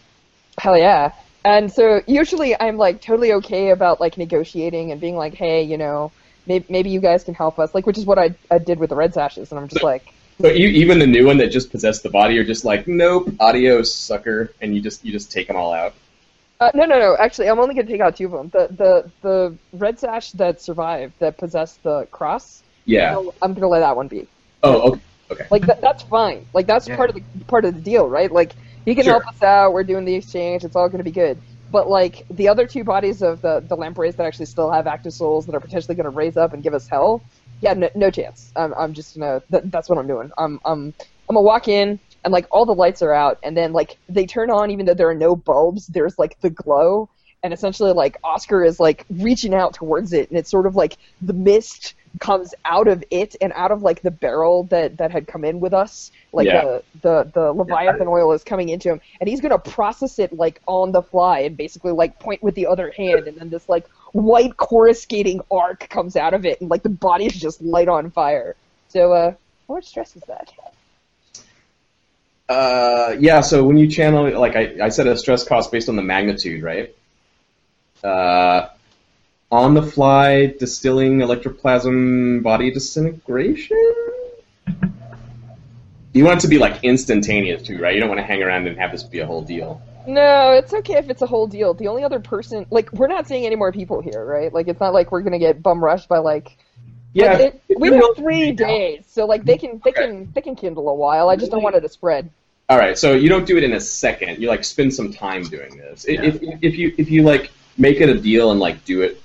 Hell 0.60 0.78
yeah. 0.78 1.14
And 1.48 1.72
so 1.72 2.02
usually 2.07 2.60
I'm 2.60 2.76
like 2.78 2.99
totally 3.02 3.32
okay 3.40 3.69
about 3.69 4.02
like 4.02 4.18
negotiating 4.18 4.91
and 4.91 4.99
being 4.99 5.15
like, 5.15 5.34
hey, 5.34 5.64
you 5.64 5.78
know, 5.78 6.11
maybe, 6.45 6.65
maybe 6.69 6.90
you 6.90 6.99
guys 6.99 7.24
can 7.24 7.34
help 7.34 7.57
us, 7.57 7.74
like 7.74 7.86
which 7.86 7.98
is 7.98 8.06
what 8.06 8.19
I, 8.19 8.36
I 8.52 8.57
did 8.57 8.80
with 8.80 8.90
the 8.90 8.98
red 8.98 9.14
sashes, 9.14 9.49
and 9.52 9.60
I'm 9.60 9.69
just 9.69 9.82
like, 9.82 10.03
So 10.41 10.49
you, 10.49 10.68
even 10.68 10.99
the 10.99 11.07
new 11.07 11.26
one 11.26 11.38
that 11.38 11.48
just 11.48 11.72
possessed 11.72 12.03
the 12.03 12.10
body, 12.10 12.34
you're 12.36 12.44
just 12.44 12.65
like, 12.65 12.86
nope, 12.86 13.30
adios, 13.40 13.94
sucker, 13.95 14.52
and 14.61 14.76
you 14.76 14.82
just 14.82 15.06
you 15.06 15.11
just 15.14 15.32
take 15.32 15.48
them 15.48 15.56
all 15.56 15.72
out. 15.72 15.94
uh, 16.60 16.72
no, 16.76 16.84
no, 16.86 16.99
no. 16.99 17.15
Actually, 17.18 17.48
I'm 17.49 17.60
only 17.60 17.76
gonna 17.76 17.88
take 17.88 18.02
out 18.02 18.18
two 18.18 18.26
of 18.26 18.32
them. 18.34 18.49
The 18.49 18.68
the 18.82 19.11
the 19.22 19.57
red 19.72 19.99
sash 19.99 20.32
that 20.34 20.60
survived 20.61 21.14
that 21.19 21.38
possessed 21.38 21.82
the 21.84 22.07
cross. 22.11 22.61
Yeah. 22.84 23.14
I'll- 23.14 23.34
I'm 23.41 23.53
gonna 23.53 23.69
let 23.69 23.80
that 23.80 23.95
one 23.95 24.10
be. 24.10 24.28
Oh, 24.64 24.99
okay. 25.32 25.45
Like 25.49 25.65
that, 25.68 25.80
that's 25.80 26.03
fine. 26.03 26.45
Like 26.53 26.68
that's 26.68 26.88
Yeah. 26.90 26.98
part 26.98 27.10
of 27.11 27.15
the 27.15 27.24
part 27.45 27.64
of 27.64 27.74
the 27.74 27.82
deal, 27.82 28.06
right? 28.10 28.32
Like 28.32 28.52
he 28.88 28.95
can 28.95 29.05
Sure. 29.05 29.14
help 29.14 29.27
us 29.27 29.43
out. 29.43 29.73
We're 29.73 29.85
doing 29.85 30.05
the 30.05 30.15
exchange. 30.15 30.65
It's 30.65 30.76
all 30.77 30.89
going 30.89 30.99
to 30.99 31.05
be 31.05 31.11
good. 31.14 31.41
But 31.72 31.89
like 31.89 32.26
the 32.31 32.49
other 32.49 32.68
two 32.68 32.85
bodies 32.85 33.22
of 33.23 33.41
the 33.41 33.64
the 33.68 33.76
lampreys 33.77 34.15
that 34.18 34.26
actually 34.26 34.47
still 34.47 34.72
have 34.72 34.88
active 34.88 35.14
souls 35.14 35.47
that 35.47 35.55
are 35.55 35.61
potentially 35.61 35.95
going 35.95 36.05
to 36.05 36.11
raise 36.11 36.38
up 36.38 36.53
and 36.53 36.64
give 36.64 36.76
us 36.76 36.88
hell. 36.89 37.26
Yeah, 37.61 37.73
no, 37.73 37.89
no 37.95 38.11
chance. 38.11 38.51
I'm 38.55 38.73
I'm 38.76 38.93
just 38.93 39.18
gonna. 39.18 39.43
That, 39.51 39.72
that's 39.72 39.89
what 39.89 39.99
I'm 39.99 40.07
doing. 40.07 40.31
I'm 40.38 40.59
I'm 40.65 40.93
I'm 41.30 41.35
gonna 41.35 41.41
walk 41.43 41.68
in 41.69 41.99
and 42.26 42.34
like 42.34 42.47
all 42.51 42.65
the 42.65 42.76
lights 42.76 43.01
are 43.03 43.14
out 43.14 43.39
and 43.43 43.57
then 43.57 43.73
like 43.73 43.97
they 44.09 44.26
turn 44.26 44.49
on 44.51 44.72
even 44.72 44.85
though 44.85 44.95
there 44.95 45.09
are 45.09 45.15
no 45.15 45.35
bulbs. 45.35 45.88
There's 45.88 46.18
like 46.19 46.39
the 46.41 46.51
glow 46.51 47.09
and 47.43 47.53
essentially 47.53 47.93
like 47.93 48.18
Oskar 48.23 48.64
is 48.64 48.80
like 48.80 49.05
reaching 49.09 49.53
out 49.53 49.73
towards 49.73 50.14
it 50.14 50.30
and 50.30 50.39
it's 50.39 50.51
sort 50.51 50.65
of 50.68 50.76
like 50.76 50.97
the 51.22 51.34
mist 51.34 51.95
comes 52.19 52.53
out 52.65 52.88
of 52.88 53.03
it 53.11 53.35
and 53.41 53.52
out 53.56 53.72
of 53.72 53.81
like 53.81 54.02
the 54.02 54.11
barrel 54.11 54.64
that 54.65 54.98
that 54.98 55.11
had 55.11 55.27
come 55.27 55.44
in 55.44 55.60
with 55.60 55.73
us 55.73 56.11
like 56.34 56.45
Yeah. 56.48 56.61
the, 56.64 56.84
the 57.02 57.31
the 57.34 57.53
leviathan 57.53 58.07
oil 58.07 58.31
is 58.34 58.44
coming 58.44 58.69
into 58.69 58.89
him 58.89 59.02
and 59.19 59.30
he's 59.30 59.41
gonna 59.41 59.60
process 59.60 60.19
it 60.19 60.34
like 60.34 60.61
on 60.68 60.91
the 60.91 61.02
fly 61.02 61.39
and 61.39 61.57
basically 61.57 61.91
like 61.91 62.19
point 62.19 62.41
with 62.44 62.56
the 62.56 62.68
other 62.68 62.91
hand 62.91 63.27
and 63.27 63.38
then 63.38 63.49
this 63.49 63.68
like 63.69 63.85
white 64.14 64.56
coruscating 64.57 65.41
arc 65.52 65.88
comes 65.89 66.15
out 66.15 66.34
of 66.34 66.45
it 66.45 66.60
and 66.61 66.69
like 66.69 66.84
the 66.84 66.89
body 66.89 67.26
is 67.26 67.34
just 67.39 67.61
light 67.61 67.88
on 67.88 68.11
fire 68.11 68.56
so 68.89 69.14
uh 69.14 69.31
how 69.68 69.73
much 69.76 69.85
stress 69.85 70.15
is 70.15 70.23
that 70.27 70.52
Uh, 72.49 73.15
yeah. 73.19 73.41
So 73.41 73.64
when 73.65 73.77
you 73.77 73.88
channel, 73.89 74.39
like 74.39 74.56
I, 74.56 74.76
I 74.81 74.89
said, 74.89 75.07
a 75.07 75.18
stress 75.18 75.44
cost 75.44 75.72
based 75.72 75.89
on 75.89 75.95
the 75.95 76.02
magnitude, 76.02 76.64
right? 76.64 76.95
Uh, 78.03 78.69
on 79.52 79.74
the 79.74 79.82
fly 79.82 80.48
distilling 80.60 81.19
electroplasm 81.19 82.44
body 82.44 82.72
disintegration. 82.72 83.78
You 86.14 86.26
want 86.26 86.40
it 86.40 86.41
to 86.41 86.48
be 86.48 86.57
like 86.57 86.84
instantaneous 86.84 87.64
too, 87.64 87.80
right? 87.80 87.94
You 87.94 87.99
don't 87.99 88.10
want 88.10 88.19
to 88.19 88.26
hang 88.26 88.41
around 88.41 88.68
and 88.68 88.78
have 88.78 88.91
this 88.91 89.03
be 89.03 89.19
a 89.19 89.26
whole 89.26 89.41
deal. 89.41 89.82
No, 90.07 90.53
it's 90.53 90.74
okay 90.74 90.95
if 90.95 91.10
it's 91.10 91.22
a 91.22 91.28
whole 91.28 91.48
deal. 91.48 91.74
The 91.74 91.88
only 91.90 92.03
other 92.03 92.19
person, 92.19 92.65
like, 92.69 92.91
we're 92.94 93.07
not 93.07 93.28
seeing 93.28 93.45
any 93.45 93.57
more 93.57 93.74
people 93.74 94.02
here, 94.02 94.24
right? 94.24 94.52
Like, 94.53 94.69
it's 94.69 94.80
not 94.80 94.94
like 94.94 95.11
we're 95.11 95.22
gonna 95.22 95.38
get 95.40 95.61
bum 95.61 95.84
rushed 95.84 96.07
by 96.10 96.19
like. 96.19 96.57
Yeah. 97.14 97.34
like, 97.34 97.61
it, 97.68 97.80
we 97.80 97.91
have 97.91 98.03
three 98.15 98.52
days, 98.52 99.03
so 99.07 99.26
like 99.26 99.44
they 99.44 99.57
can 99.57 99.82
they 99.84 99.90
Okay. 99.91 100.06
can 100.06 100.32
they 100.34 100.41
can 100.41 100.56
kindle 100.56 100.88
a 100.90 100.94
while. 100.94 101.30
I 101.30 101.36
just 101.36 101.52
don't 101.52 101.64
want 101.64 101.76
it 101.76 101.82
to 101.82 101.90
spread. 101.90 102.30
All 102.69 102.78
right, 102.78 102.98
so 102.98 103.14
you 103.14 103.30
don't 103.30 103.45
do 103.45 103.57
it 103.57 103.64
in 103.64 103.74
a 103.74 103.80
second. 103.80 104.40
You 104.41 104.49
like 104.49 104.64
spend 104.64 104.94
some 104.94 105.11
time 105.11 105.44
doing 105.44 105.78
this. 105.78 106.06
I- 106.07 106.11
If, 106.24 106.40
if 106.61 106.78
you 106.78 106.94
if 106.98 107.10
you 107.10 107.24
like 107.24 107.52
make 107.78 108.02
it 108.02 108.10
a 108.10 108.19
deal 108.19 108.52
and 108.52 108.60
like 108.60 108.84
do 108.86 109.02
it 109.02 109.22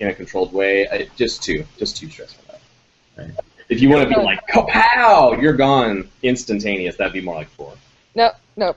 in 0.00 0.08
a 0.08 0.14
controlled 0.14 0.52
way, 0.52 0.88
I, 0.88 1.08
just 1.16 1.42
two, 1.42 1.64
just 1.78 1.96
too 1.96 2.08
stressful. 2.10 2.58
Right. 3.16 3.30
If 3.68 3.80
you 3.80 3.88
want 3.88 4.08
to 4.08 4.14
be 4.14 4.20
like 4.20 4.40
kapow, 4.48 5.40
you're 5.40 5.52
gone 5.52 6.08
instantaneous. 6.22 6.96
That'd 6.96 7.12
be 7.12 7.20
more 7.20 7.36
like 7.36 7.48
four. 7.50 7.72
No, 8.16 8.32
no, 8.56 8.74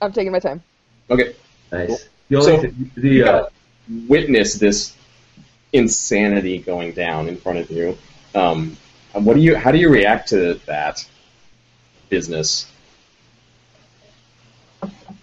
I'm 0.00 0.12
taking 0.12 0.30
my 0.30 0.38
time. 0.38 0.62
Okay, 1.10 1.34
Nice. 1.72 2.08
The 2.28 2.36
only 2.36 2.46
So, 2.46 2.60
th- 2.60 2.74
the 2.96 3.22
uh, 3.24 3.46
witness 4.06 4.54
this 4.54 4.94
insanity 5.72 6.58
going 6.58 6.92
down 6.92 7.28
in 7.28 7.36
front 7.36 7.58
of 7.58 7.70
you. 7.70 7.96
Um, 8.34 8.76
and 9.14 9.26
what 9.26 9.34
do 9.34 9.42
you? 9.42 9.56
How 9.56 9.72
do 9.72 9.78
you 9.78 9.88
react 9.88 10.28
to 10.28 10.54
that 10.66 11.04
business? 12.08 12.70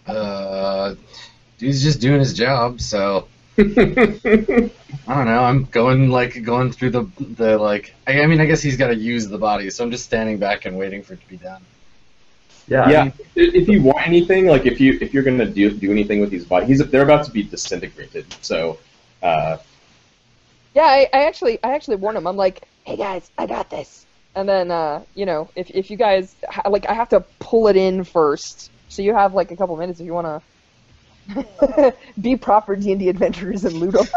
Uh, 0.06 0.96
dude's 1.60 1.84
just 1.84 2.02
doing 2.02 2.20
his 2.20 2.34
job, 2.34 2.82
so 2.82 3.28
I 5.08 5.16
don't 5.16 5.26
know. 5.26 5.44
I'm 5.44 5.66
going 5.66 6.10
like 6.10 6.42
going 6.44 6.72
through 6.72 6.92
the 6.92 7.04
the 7.20 7.58
like. 7.58 7.96
I, 8.08 8.22
I 8.22 8.28
mean, 8.28 8.40
I 8.42 8.46
guess 8.46 8.62
he's 8.62 8.78
got 8.78 8.88
to 8.88 8.96
use 8.96 9.28
the 9.28 9.38
body, 9.38 9.70
so 9.70 9.84
I'm 9.84 9.92
just 9.92 10.06
standing 10.06 10.38
back 10.40 10.66
and 10.66 10.78
waiting 10.78 11.04
for 11.04 11.14
it 11.14 11.22
to 11.22 11.28
be 11.28 11.38
done. 11.38 11.66
yeah, 12.68 12.84
I 12.84 12.94
yeah, 12.94 13.04
mean, 13.04 13.14
if 13.36 13.56
if 13.56 13.68
you 13.68 13.82
want 13.82 14.08
anything, 14.08 14.46
like 14.48 14.66
if 14.66 14.80
you 14.80 14.98
if 15.02 15.14
you're 15.14 15.24
gonna 15.24 15.46
do 15.50 15.72
do 15.72 15.92
anything 15.92 16.22
with 16.22 16.30
these 16.30 16.46
bodies, 16.46 16.70
he's, 16.80 16.90
they're 16.90 17.04
about 17.04 17.26
to 17.26 17.32
be 17.32 17.44
disintegrated. 17.44 18.34
So, 18.42 18.80
uh, 19.22 19.58
Yeah, 20.74 20.84
I, 20.84 21.10
I 21.14 21.26
actually 21.28 21.62
I 21.64 21.74
actually 21.76 21.98
warn 21.98 22.16
him. 22.18 22.28
I'm 22.28 22.38
like, 22.38 22.68
hey 22.86 22.98
guys, 22.98 23.32
I 23.38 23.46
got 23.48 23.70
this. 23.70 24.06
And 24.36 24.48
then 24.48 24.72
uh, 24.72 25.06
you 25.14 25.26
know, 25.26 25.52
if 25.56 25.70
if 25.72 25.90
you 25.90 25.98
guys 25.98 26.36
ha- 26.50 26.70
like, 26.70 26.88
I 26.90 26.94
have 26.94 27.10
to 27.10 27.26
pull 27.40 27.68
it 27.68 27.76
in 27.76 28.04
first, 28.04 28.72
so 28.88 29.02
you 29.02 29.14
have 29.16 29.34
like 29.34 29.52
a 29.52 29.58
couple 29.58 29.76
minutes 29.78 30.00
if 30.00 30.06
you 30.06 30.14
want 30.14 30.28
to 30.28 30.42
be 32.22 32.36
proper 32.38 32.76
D 32.76 32.92
and 32.92 33.00
D 33.00 33.10
adventurers 33.10 33.66
and 33.66 33.76
loot 33.76 33.94
them. 33.94 34.08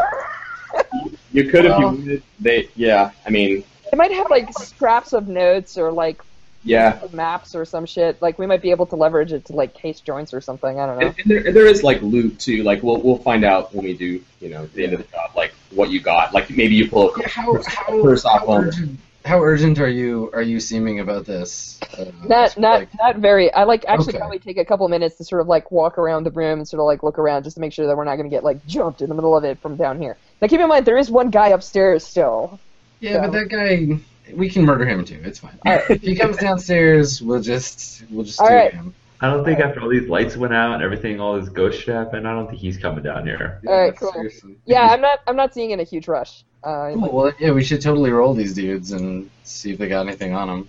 You 1.31 1.45
could 1.49 1.65
if 1.65 1.69
you 1.69 1.69
Well- 1.69 1.81
wanted. 1.95 2.23
They, 2.39 2.69
yeah. 2.75 3.11
I 3.25 3.29
mean, 3.29 3.63
They 3.91 3.97
might 3.97 4.11
have 4.11 4.29
like 4.29 4.51
scraps 4.53 5.13
of 5.13 5.27
notes 5.27 5.77
or 5.77 5.91
like 5.91 6.21
yeah. 6.63 6.99
maps 7.11 7.55
or 7.55 7.65
some 7.65 7.85
shit. 7.85 8.21
Like 8.21 8.39
we 8.39 8.45
might 8.47 8.61
be 8.61 8.71
able 8.71 8.85
to 8.87 8.95
leverage 8.95 9.33
it 9.33 9.45
to 9.45 9.53
like 9.53 9.73
case 9.73 9.99
joints 9.99 10.33
or 10.33 10.41
something. 10.41 10.79
I 10.79 10.85
don't 10.85 10.99
know. 10.99 11.07
And, 11.07 11.19
and 11.19 11.31
there, 11.31 11.51
there 11.51 11.65
is 11.67 11.83
like 11.83 12.01
loot 12.01 12.39
too. 12.39 12.63
Like 12.63 12.81
we'll 12.83 13.01
we'll 13.01 13.17
find 13.17 13.43
out 13.43 13.73
when 13.73 13.85
we 13.85 13.93
do, 13.93 14.21
you 14.39 14.49
know, 14.49 14.65
the 14.67 14.83
end 14.83 14.93
of 14.93 14.99
the 14.99 15.05
job, 15.11 15.31
like 15.35 15.53
what 15.71 15.89
you 15.89 15.99
got. 15.99 16.33
Like 16.33 16.49
maybe 16.49 16.75
you 16.75 16.89
pull 16.89 17.13
a 17.13 17.19
Yeah, 17.19 17.27
how 17.27 17.61
how, 17.67 18.01
First 18.01 18.25
off, 18.25 18.41
how 18.47 18.53
urgent 18.53 18.99
how 19.25 19.41
urgent 19.41 19.79
are 19.79 19.87
you 19.89 20.29
are 20.33 20.41
you 20.41 20.59
seeming 20.59 20.99
about 20.99 21.25
this? 21.25 21.79
Uh, 21.97 22.05
Not 22.27 22.57
not 22.57 22.79
like- 22.79 22.89
not 22.99 23.17
very. 23.17 23.51
I 23.53 23.63
like 23.63 23.85
actually 23.87 24.09
Okay. 24.09 24.17
probably 24.19 24.39
take 24.39 24.57
a 24.57 24.65
couple 24.65 24.87
minutes 24.89 25.15
to 25.17 25.23
sort 25.23 25.41
of 25.41 25.47
like 25.47 25.71
walk 25.71 25.97
around 25.97 26.23
the 26.25 26.31
room 26.31 26.59
and 26.59 26.67
sort 26.67 26.79
of 26.79 26.85
like 26.85 27.03
look 27.03 27.17
around 27.19 27.43
just 27.43 27.55
to 27.55 27.61
make 27.61 27.71
sure 27.73 27.87
that 27.87 27.95
we're 27.95 28.03
not 28.03 28.15
going 28.17 28.29
to 28.29 28.35
get 28.35 28.43
like 28.43 28.65
jumped 28.65 29.01
in 29.01 29.09
the 29.09 29.15
middle 29.15 29.35
of 29.35 29.43
it 29.43 29.59
from 29.59 29.75
down 29.77 29.99
here. 30.01 30.17
Now 30.41 30.47
keep 30.47 30.59
in 30.59 30.67
mind 30.67 30.85
there 30.85 30.97
is 30.97 31.09
one 31.09 31.29
guy 31.29 31.49
upstairs 31.49 32.05
still. 32.05 32.59
yeah, 32.99 33.21
but 33.21 33.31
that 33.31 33.49
guy 33.49 33.99
we 34.33 34.49
can 34.49 34.63
murder 34.65 34.85
him 34.85 35.03
too. 35.05 35.19
It's 35.23 35.39
fine. 35.39 35.57
Alright. 35.65 35.89
if 35.89 36.01
he 36.01 36.15
comes 36.15 36.37
downstairs, 36.37 37.21
we'll 37.21 37.41
just 37.41 38.03
we'll 38.09 38.25
just 38.25 38.39
do 38.39 38.45
Alright. 38.45 38.73
him. 38.73 38.93
I 39.23 39.27
don't 39.29 39.45
think 39.45 39.59
after 39.61 39.81
all 39.81 39.87
these 39.89 40.09
lights 40.09 40.35
went 40.35 40.53
out 40.53 40.73
and 40.73 40.83
everything, 40.83 41.19
all 41.21 41.39
this 41.39 41.49
ghost 41.49 41.79
shit 41.81 41.95
happened, 41.95 42.27
I 42.27 42.33
don't 42.33 42.47
think 42.47 42.59
he's 42.59 42.77
coming 42.77 43.03
down 43.03 43.25
here. 43.25 43.61
Alright, 43.65 43.95
cool. 43.97 44.11
seriously. 44.11 44.55
Yeah, 44.65 44.81
I'm 44.91 45.01
not 45.01 45.19
I'm 45.25 45.35
not 45.37 45.53
seeing 45.53 45.71
in 45.71 45.79
a 45.79 45.83
huge 45.83 46.07
rush. 46.07 46.43
Uh, 46.63 46.91
Cool. 46.93 47.09
Well, 47.11 47.31
yeah, 47.39 47.51
we 47.51 47.63
should 47.63 47.81
totally 47.81 48.11
roll 48.11 48.33
these 48.33 48.53
dudes 48.53 48.91
and 48.91 49.29
see 49.43 49.71
if 49.71 49.77
they 49.79 49.87
got 49.87 50.05
anything 50.07 50.33
on 50.33 50.47
them. 50.49 50.67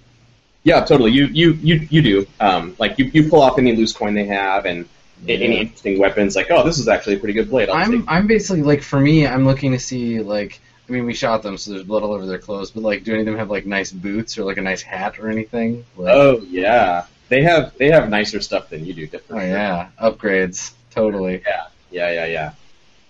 Yeah, 0.63 0.85
totally. 0.85 1.11
You 1.13 1.27
you 1.27 1.53
you 1.63 1.87
you 1.91 2.01
do. 2.01 2.27
Um, 2.41 2.75
like 2.79 2.99
you, 2.99 3.07
you 3.07 3.29
pull 3.29 3.43
off 3.43 3.59
any 3.59 3.75
loose 3.77 3.93
coin 3.93 4.15
they 4.15 4.25
have 4.27 4.65
and 4.67 4.89
a- 5.29 5.33
any 5.43 5.59
interesting 5.59 5.99
weapons. 5.99 6.37
Like, 6.37 6.51
oh, 6.51 6.65
this 6.65 6.79
is 6.79 6.89
actually 6.89 7.17
a 7.17 7.19
pretty 7.19 7.35
good 7.35 7.51
blade. 7.51 7.69
I'll 7.69 7.77
I'm 7.77 7.91
take- 7.91 8.05
I'm 8.09 8.27
basically 8.27 8.63
like 8.63 8.83
for 8.83 8.99
me, 9.01 9.27
I'm 9.27 9.45
looking 9.47 9.73
to 9.73 9.79
see 9.79 10.21
like 10.21 10.61
I 10.89 10.93
mean 10.93 11.05
we 11.07 11.13
shot 11.15 11.43
them, 11.43 11.59
so 11.59 11.73
there's 11.73 11.83
blood 11.83 12.03
all 12.03 12.13
over 12.13 12.25
their 12.27 12.39
clothes. 12.39 12.71
But 12.71 12.83
like, 12.85 13.05
do 13.05 13.11
any 13.13 13.21
of 13.21 13.27
them 13.27 13.37
have 13.37 13.51
like 13.51 13.67
nice 13.67 13.91
boots 13.93 14.39
or 14.39 14.45
like 14.45 14.59
a 14.59 14.63
nice 14.63 14.81
hat 14.83 15.19
or 15.19 15.29
anything? 15.29 15.85
Like, 15.97 16.15
Oh 16.15 16.39
yeah, 16.49 17.05
they 17.29 17.43
have 17.43 17.77
they 17.79 17.91
have 17.91 18.09
nicer 18.09 18.41
stuff 18.41 18.71
than 18.71 18.85
you 18.85 18.95
do. 18.95 19.09
oh 19.31 19.37
yeah, 19.37 19.89
upgrades, 20.01 20.73
totally. 20.91 21.43
yeah, 21.91 22.11
yeah, 22.11 22.27
yeah. 22.27 22.53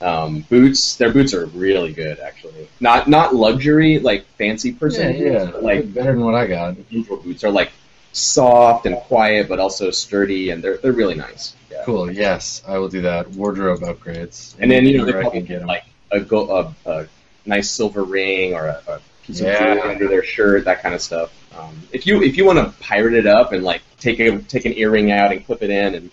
Um, 0.00 0.40
boots, 0.50 0.96
their 0.96 1.12
boots 1.12 1.32
are 1.32 1.46
really 1.46 1.92
good 1.92 2.18
actually. 2.18 2.68
Not 2.80 3.08
not 3.08 3.34
luxury 3.34 3.98
like 3.98 4.26
fancy 4.38 4.72
person 4.72 5.16
yeah, 5.16 5.46
but, 5.46 5.62
like 5.62 5.94
better 5.94 6.12
than 6.12 6.24
what 6.24 6.34
I 6.34 6.46
got. 6.46 6.76
usual 6.90 7.16
boots 7.18 7.44
are 7.44 7.50
like 7.50 7.72
soft 8.12 8.86
and 8.86 8.96
quiet, 8.96 9.48
but 9.48 9.60
also 9.60 9.90
sturdy, 9.90 10.50
and 10.50 10.62
they're 10.62 10.76
they're 10.78 10.92
really 10.92 11.14
nice. 11.14 11.54
Yeah. 11.70 11.82
Cool. 11.84 12.10
Yes, 12.10 12.62
I 12.66 12.78
will 12.78 12.88
do 12.88 13.02
that. 13.02 13.30
Wardrobe 13.30 13.80
upgrades. 13.80 14.54
And 14.58 14.70
then 14.70 14.84
you 14.86 14.98
know 14.98 15.04
they 15.04 15.12
probably 15.12 15.40
can 15.40 15.46
get 15.46 15.66
like 15.66 15.84
a, 16.10 16.20
go, 16.20 16.74
a, 16.86 16.90
a 16.90 17.06
nice 17.46 17.70
silver 17.70 18.04
ring 18.04 18.54
or 18.54 18.66
a, 18.66 18.82
a 18.86 19.00
piece 19.22 19.40
of 19.40 19.46
jewelry 19.46 19.80
under 19.80 20.08
their 20.08 20.22
shirt, 20.22 20.64
that 20.66 20.82
kind 20.82 20.94
of 20.94 21.02
stuff. 21.02 21.32
Um, 21.58 21.80
if 21.92 22.06
you 22.06 22.22
if 22.22 22.36
you 22.36 22.44
want 22.44 22.58
to 22.58 22.72
pirate 22.82 23.14
it 23.14 23.26
up 23.26 23.52
and 23.52 23.62
like 23.62 23.82
take 24.00 24.18
a 24.20 24.38
take 24.42 24.64
an 24.64 24.72
earring 24.76 25.12
out 25.12 25.32
and 25.32 25.44
clip 25.44 25.62
it 25.62 25.70
in 25.70 25.94
and 25.94 26.10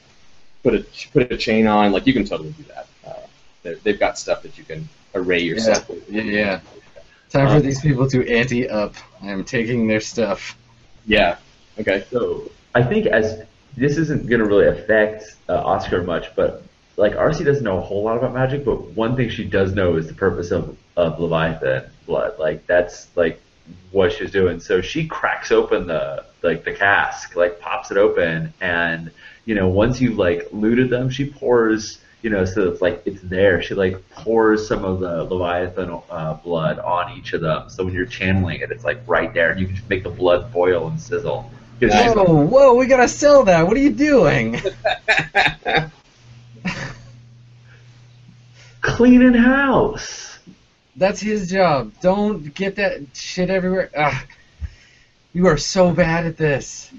put 0.64 0.76
a 0.76 0.86
put 1.14 1.32
a 1.32 1.38
chain 1.38 1.68
on, 1.68 1.92
like 1.92 2.06
you 2.08 2.14
can 2.14 2.26
totally 2.26 2.52
do 2.52 2.64
that. 2.64 2.88
Uh, 3.06 3.14
they're- 3.64 3.80
they've 3.84 4.00
got 4.00 4.18
stuff 4.20 4.44
that 4.44 4.58
you 4.58 4.64
can 4.64 4.88
array 5.16 5.40
yourself 5.42 5.90
with. 5.90 6.10
Yeah, 6.10 6.24
yeah. 6.24 6.60
Time 7.32 7.48
for 7.48 7.56
Um, 7.56 7.62
these 7.62 7.82
people 7.82 8.08
to 8.10 8.28
ante 8.30 8.70
up. 8.70 8.94
I 9.24 9.28
am 9.32 9.44
taking 9.44 9.88
their 9.88 10.02
stuff. 10.02 10.58
Yeah. 11.06 11.38
Okay. 11.80 12.04
So 12.12 12.52
I 12.76 12.84
think 12.84 13.08
as 13.08 13.42
this 13.78 13.98
isn't 13.98 14.28
going 14.28 14.40
to 14.42 14.46
really 14.46 14.68
affect 14.68 15.36
uh, 15.50 15.54
Oskar 15.64 16.04
much, 16.04 16.36
but 16.36 16.64
like 16.98 17.16
Arcy 17.16 17.44
doesn't 17.46 17.64
know 17.64 17.78
a 17.78 17.82
whole 17.82 18.04
lot 18.04 18.18
about 18.18 18.34
magic, 18.34 18.66
but 18.66 18.92
one 18.92 19.16
thing 19.16 19.30
she 19.30 19.46
does 19.46 19.74
know 19.74 19.96
is 19.96 20.08
the 20.08 20.14
purpose 20.14 20.52
of, 20.52 20.78
of 20.98 21.20
Leviathan 21.20 21.84
blood. 22.06 22.38
Like 22.38 22.68
that's 22.68 23.08
like 23.16 23.42
what 23.92 24.14
she's 24.14 24.32
doing. 24.32 24.60
So 24.60 24.82
she 24.82 25.08
cracks 25.08 25.52
open 25.52 25.88
the 25.88 26.26
like 26.42 26.64
the 26.64 26.74
cask, 26.74 27.36
like 27.36 27.60
pops 27.60 27.92
it 27.92 27.98
open, 27.98 28.54
and 28.62 29.12
you 29.46 29.56
know 29.56 29.70
once 29.70 30.02
you've 30.02 30.18
like 30.18 30.48
looted 30.52 30.90
them, 30.90 31.10
she 31.10 31.30
pours. 31.30 32.00
You 32.22 32.30
know, 32.30 32.46
so 32.46 32.70
it's 32.70 32.82
like 32.82 33.02
it's 33.06 33.22
there. 33.22 33.64
She 33.64 33.74
like 33.74 33.98
pours 34.12 34.68
some 34.68 34.86
of 34.86 35.00
the 35.00 35.24
Leviathan 35.24 36.02
uh, 36.12 36.36
blood 36.36 36.78
on 36.78 37.18
each 37.18 37.34
of 37.34 37.42
them. 37.42 37.68
So 37.68 37.84
when 37.84 37.96
you're 37.96 38.06
channeling 38.06 38.62
it, 38.62 38.72
it's 38.72 38.84
like 38.84 39.02
right 39.08 39.34
there, 39.34 39.50
and 39.50 39.60
you 39.60 39.66
can 39.66 39.76
just 39.76 39.90
make 39.90 40.04
the 40.04 40.12
blood 40.12 40.54
boil 40.54 40.88
and 40.88 41.02
sizzle. 41.02 41.50
she's 41.80 42.14
Whoa, 42.14 42.46
whoa, 42.46 42.76
we 42.76 42.86
gotta 42.86 43.08
sell 43.08 43.44
that. 43.46 43.66
What 43.66 43.76
are 43.76 43.80
you 43.80 43.92
doing? 43.92 44.62
cleaning 48.82 49.34
house. 49.34 50.31
That's 51.02 51.20
his 51.20 51.50
job. 51.50 51.94
Don't 52.00 52.54
get 52.54 52.76
that 52.76 53.02
shit 53.16 53.50
everywhere. 53.50 53.90
Ugh. 53.98 54.24
You 55.34 55.48
are 55.48 55.58
so 55.58 55.92
bad 55.92 56.28
at 56.28 56.38
this. 56.38 56.92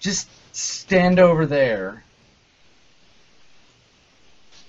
Just 0.00 0.30
stand 0.56 1.18
over 1.18 1.44
there. 1.44 2.02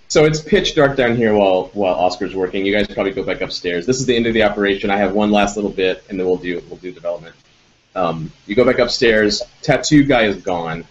So 0.09 0.25
it's 0.25 0.41
pitch 0.41 0.75
dark 0.75 0.97
down 0.97 1.15
here 1.15 1.33
while 1.33 1.69
while 1.75 1.95
Oskar's 1.95 2.35
working. 2.35 2.65
You 2.65 2.73
guys 2.73 2.93
probably 2.93 3.13
go 3.13 3.23
back 3.23 3.39
upstairs. 3.39 3.85
This 3.85 4.01
is 4.01 4.05
the 4.05 4.17
end 4.17 4.27
of 4.27 4.33
the 4.33 4.43
operation. 4.43 4.89
I 4.89 4.97
have 4.97 5.13
one 5.13 5.31
last 5.31 5.55
little 5.55 5.71
bit, 5.71 6.03
and 6.09 6.19
then 6.19 6.27
we'll 6.27 6.35
do 6.35 6.61
we'll 6.67 6.75
do 6.75 6.91
development. 6.91 7.37
Um, 7.95 8.33
you 8.47 8.55
go 8.55 8.65
back 8.65 8.79
upstairs. 8.79 9.43
Tattoo 9.61 10.03
guy 10.03 10.23
is 10.23 10.43
gone, 10.43 10.83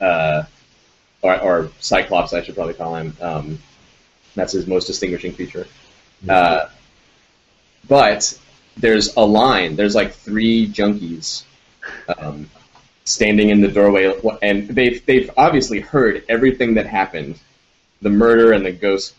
uh, 0.00 0.44
or, 1.22 1.40
or 1.40 1.70
Cyclops, 1.80 2.32
I 2.34 2.42
should 2.44 2.54
probably 2.54 2.74
call 2.74 2.94
him. 2.94 3.16
Um, 3.20 3.58
that's 4.36 4.52
his 4.52 4.68
most 4.68 4.86
distinguishing 4.86 5.32
feature. 5.32 5.66
Uh, 6.28 6.66
but 7.88 8.38
there's 8.76 9.14
a 9.16 9.24
line. 9.24 9.76
There's 9.76 9.94
like 9.94 10.12
three 10.12 10.68
junkies 10.68 11.44
um, 12.18 12.50
standing 13.04 13.50
in 13.50 13.60
the 13.60 13.68
doorway, 13.68 14.12
and 14.42 14.68
they've 14.68 15.04
they've 15.06 15.30
obviously 15.36 15.80
heard 15.80 16.24
everything 16.28 16.74
that 16.74 16.86
happened, 16.86 17.38
the 18.02 18.10
murder 18.10 18.52
and 18.52 18.64
the 18.64 18.72
ghost 18.72 19.14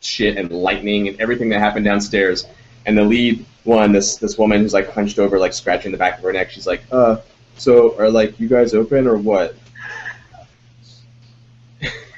shit 0.00 0.36
and 0.36 0.50
lightning 0.50 1.08
and 1.08 1.20
everything 1.20 1.50
that 1.50 1.60
happened 1.60 1.84
downstairs. 1.84 2.46
And 2.84 2.98
the 2.98 3.04
lead 3.04 3.44
one, 3.64 3.92
this 3.92 4.16
this 4.16 4.36
woman 4.36 4.60
who's 4.60 4.74
like 4.74 4.90
hunched 4.90 5.18
over, 5.18 5.38
like 5.38 5.52
scratching 5.52 5.92
the 5.92 5.98
back 5.98 6.18
of 6.18 6.24
her 6.24 6.32
neck, 6.32 6.50
she's 6.50 6.66
like, 6.66 6.82
"Uh, 6.90 7.18
so 7.56 7.96
are 7.98 8.10
like 8.10 8.38
you 8.40 8.48
guys 8.48 8.74
open 8.74 9.06
or 9.06 9.16
what?" 9.16 9.54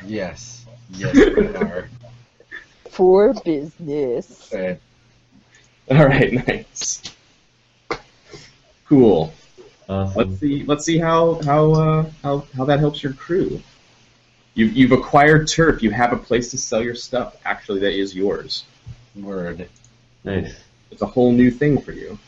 Yes. 0.07 0.51
Yes, 0.97 1.16
we 1.16 1.47
are. 1.57 1.89
For 2.91 3.32
business. 3.32 4.53
Okay. 4.53 4.78
All 5.90 6.06
right, 6.06 6.32
nice, 6.32 7.02
cool. 8.86 9.32
Awesome. 9.89 10.16
Let's 10.16 10.40
see. 10.40 10.65
Let's 10.65 10.85
see 10.85 10.98
how 10.98 11.40
how 11.44 11.73
uh, 11.73 12.11
how 12.23 12.47
how 12.56 12.65
that 12.65 12.81
helps 12.81 13.02
your 13.02 13.12
crew. 13.12 13.61
You've 14.55 14.73
you've 14.74 14.93
acquired 14.93 15.47
turf. 15.47 15.82
You 15.82 15.90
have 15.90 16.12
a 16.12 16.16
place 16.16 16.51
to 16.52 16.59
sell 16.59 16.82
your 16.82 16.94
stuff. 16.94 17.36
Actually, 17.44 17.81
that 17.81 17.93
is 17.93 18.15
yours. 18.15 18.65
Word. 19.15 19.69
Nice. 20.24 20.55
It's 20.90 21.02
a 21.02 21.06
whole 21.06 21.32
new 21.32 21.51
thing 21.51 21.81
for 21.81 21.93
you. 21.93 22.19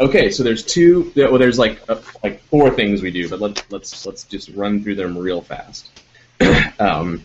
Okay, 0.00 0.30
so 0.30 0.42
there's 0.42 0.64
two. 0.64 1.12
Well, 1.16 1.38
there's 1.38 1.58
like 1.58 1.80
uh, 1.88 2.00
like 2.22 2.42
four 2.44 2.70
things 2.70 3.02
we 3.02 3.10
do, 3.10 3.28
but 3.28 3.40
let's 3.40 3.62
let's 3.70 4.04
let's 4.04 4.24
just 4.24 4.50
run 4.50 4.82
through 4.82 4.96
them 4.96 5.16
real 5.16 5.40
fast. 5.40 5.88
um, 6.80 7.22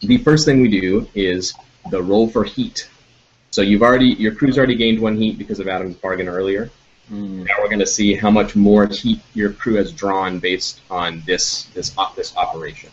the 0.00 0.18
first 0.18 0.44
thing 0.44 0.60
we 0.60 0.68
do 0.68 1.08
is 1.14 1.54
the 1.90 2.02
roll 2.02 2.28
for 2.28 2.44
heat. 2.44 2.88
So 3.50 3.62
you've 3.62 3.82
already 3.82 4.08
your 4.08 4.34
crew's 4.34 4.56
already 4.56 4.76
gained 4.76 5.00
one 5.00 5.16
heat 5.16 5.38
because 5.38 5.60
of 5.60 5.68
Adam's 5.68 5.96
bargain 5.96 6.28
earlier. 6.28 6.70
Mm. 7.10 7.46
Now 7.46 7.54
we're 7.60 7.68
going 7.68 7.80
to 7.80 7.86
see 7.86 8.14
how 8.14 8.30
much 8.30 8.56
more 8.56 8.86
heat 8.86 9.20
your 9.34 9.52
crew 9.52 9.74
has 9.74 9.92
drawn 9.92 10.38
based 10.38 10.80
on 10.90 11.22
this 11.26 11.64
this 11.74 11.96
op- 11.98 12.16
this 12.16 12.34
operation. 12.36 12.90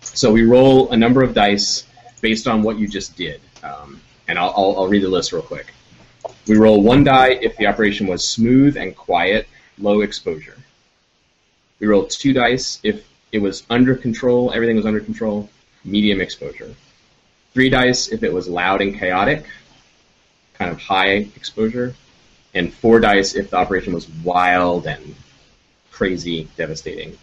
So 0.00 0.32
we 0.32 0.44
roll 0.44 0.90
a 0.90 0.96
number 0.96 1.22
of 1.22 1.34
dice 1.34 1.86
based 2.20 2.46
on 2.46 2.62
what 2.62 2.78
you 2.78 2.86
just 2.86 3.16
did, 3.16 3.40
um, 3.62 4.00
and 4.28 4.38
I'll, 4.38 4.52
I'll, 4.56 4.74
I'll 4.78 4.88
read 4.88 5.02
the 5.02 5.08
list 5.08 5.32
real 5.32 5.42
quick. 5.42 5.72
We 6.46 6.56
roll 6.56 6.82
one 6.82 7.04
die 7.04 7.38
if 7.40 7.56
the 7.56 7.66
operation 7.66 8.06
was 8.06 8.26
smooth 8.26 8.76
and 8.76 8.96
quiet, 8.96 9.48
low 9.78 10.00
exposure. 10.02 10.56
We 11.80 11.86
roll 11.88 12.06
two 12.06 12.32
dice 12.32 12.78
if 12.82 13.06
it 13.32 13.40
was 13.40 13.64
under 13.70 13.94
control, 13.94 14.52
everything 14.52 14.76
was 14.76 14.86
under 14.86 15.00
control, 15.00 15.48
medium 15.84 16.20
exposure. 16.20 16.74
Three 17.54 17.68
dice 17.68 18.08
if 18.08 18.22
it 18.22 18.32
was 18.32 18.48
loud 18.48 18.80
and 18.80 18.98
chaotic, 18.98 19.44
kind 20.54 20.70
of 20.70 20.80
high 20.80 21.28
exposure 21.36 21.94
and 22.54 22.72
four 22.72 23.00
dice 23.00 23.34
if 23.34 23.50
the 23.50 23.56
operation 23.56 23.92
was 23.92 24.08
wild 24.08 24.86
and 24.86 25.14
crazy, 25.90 26.48
devastating 26.56 27.16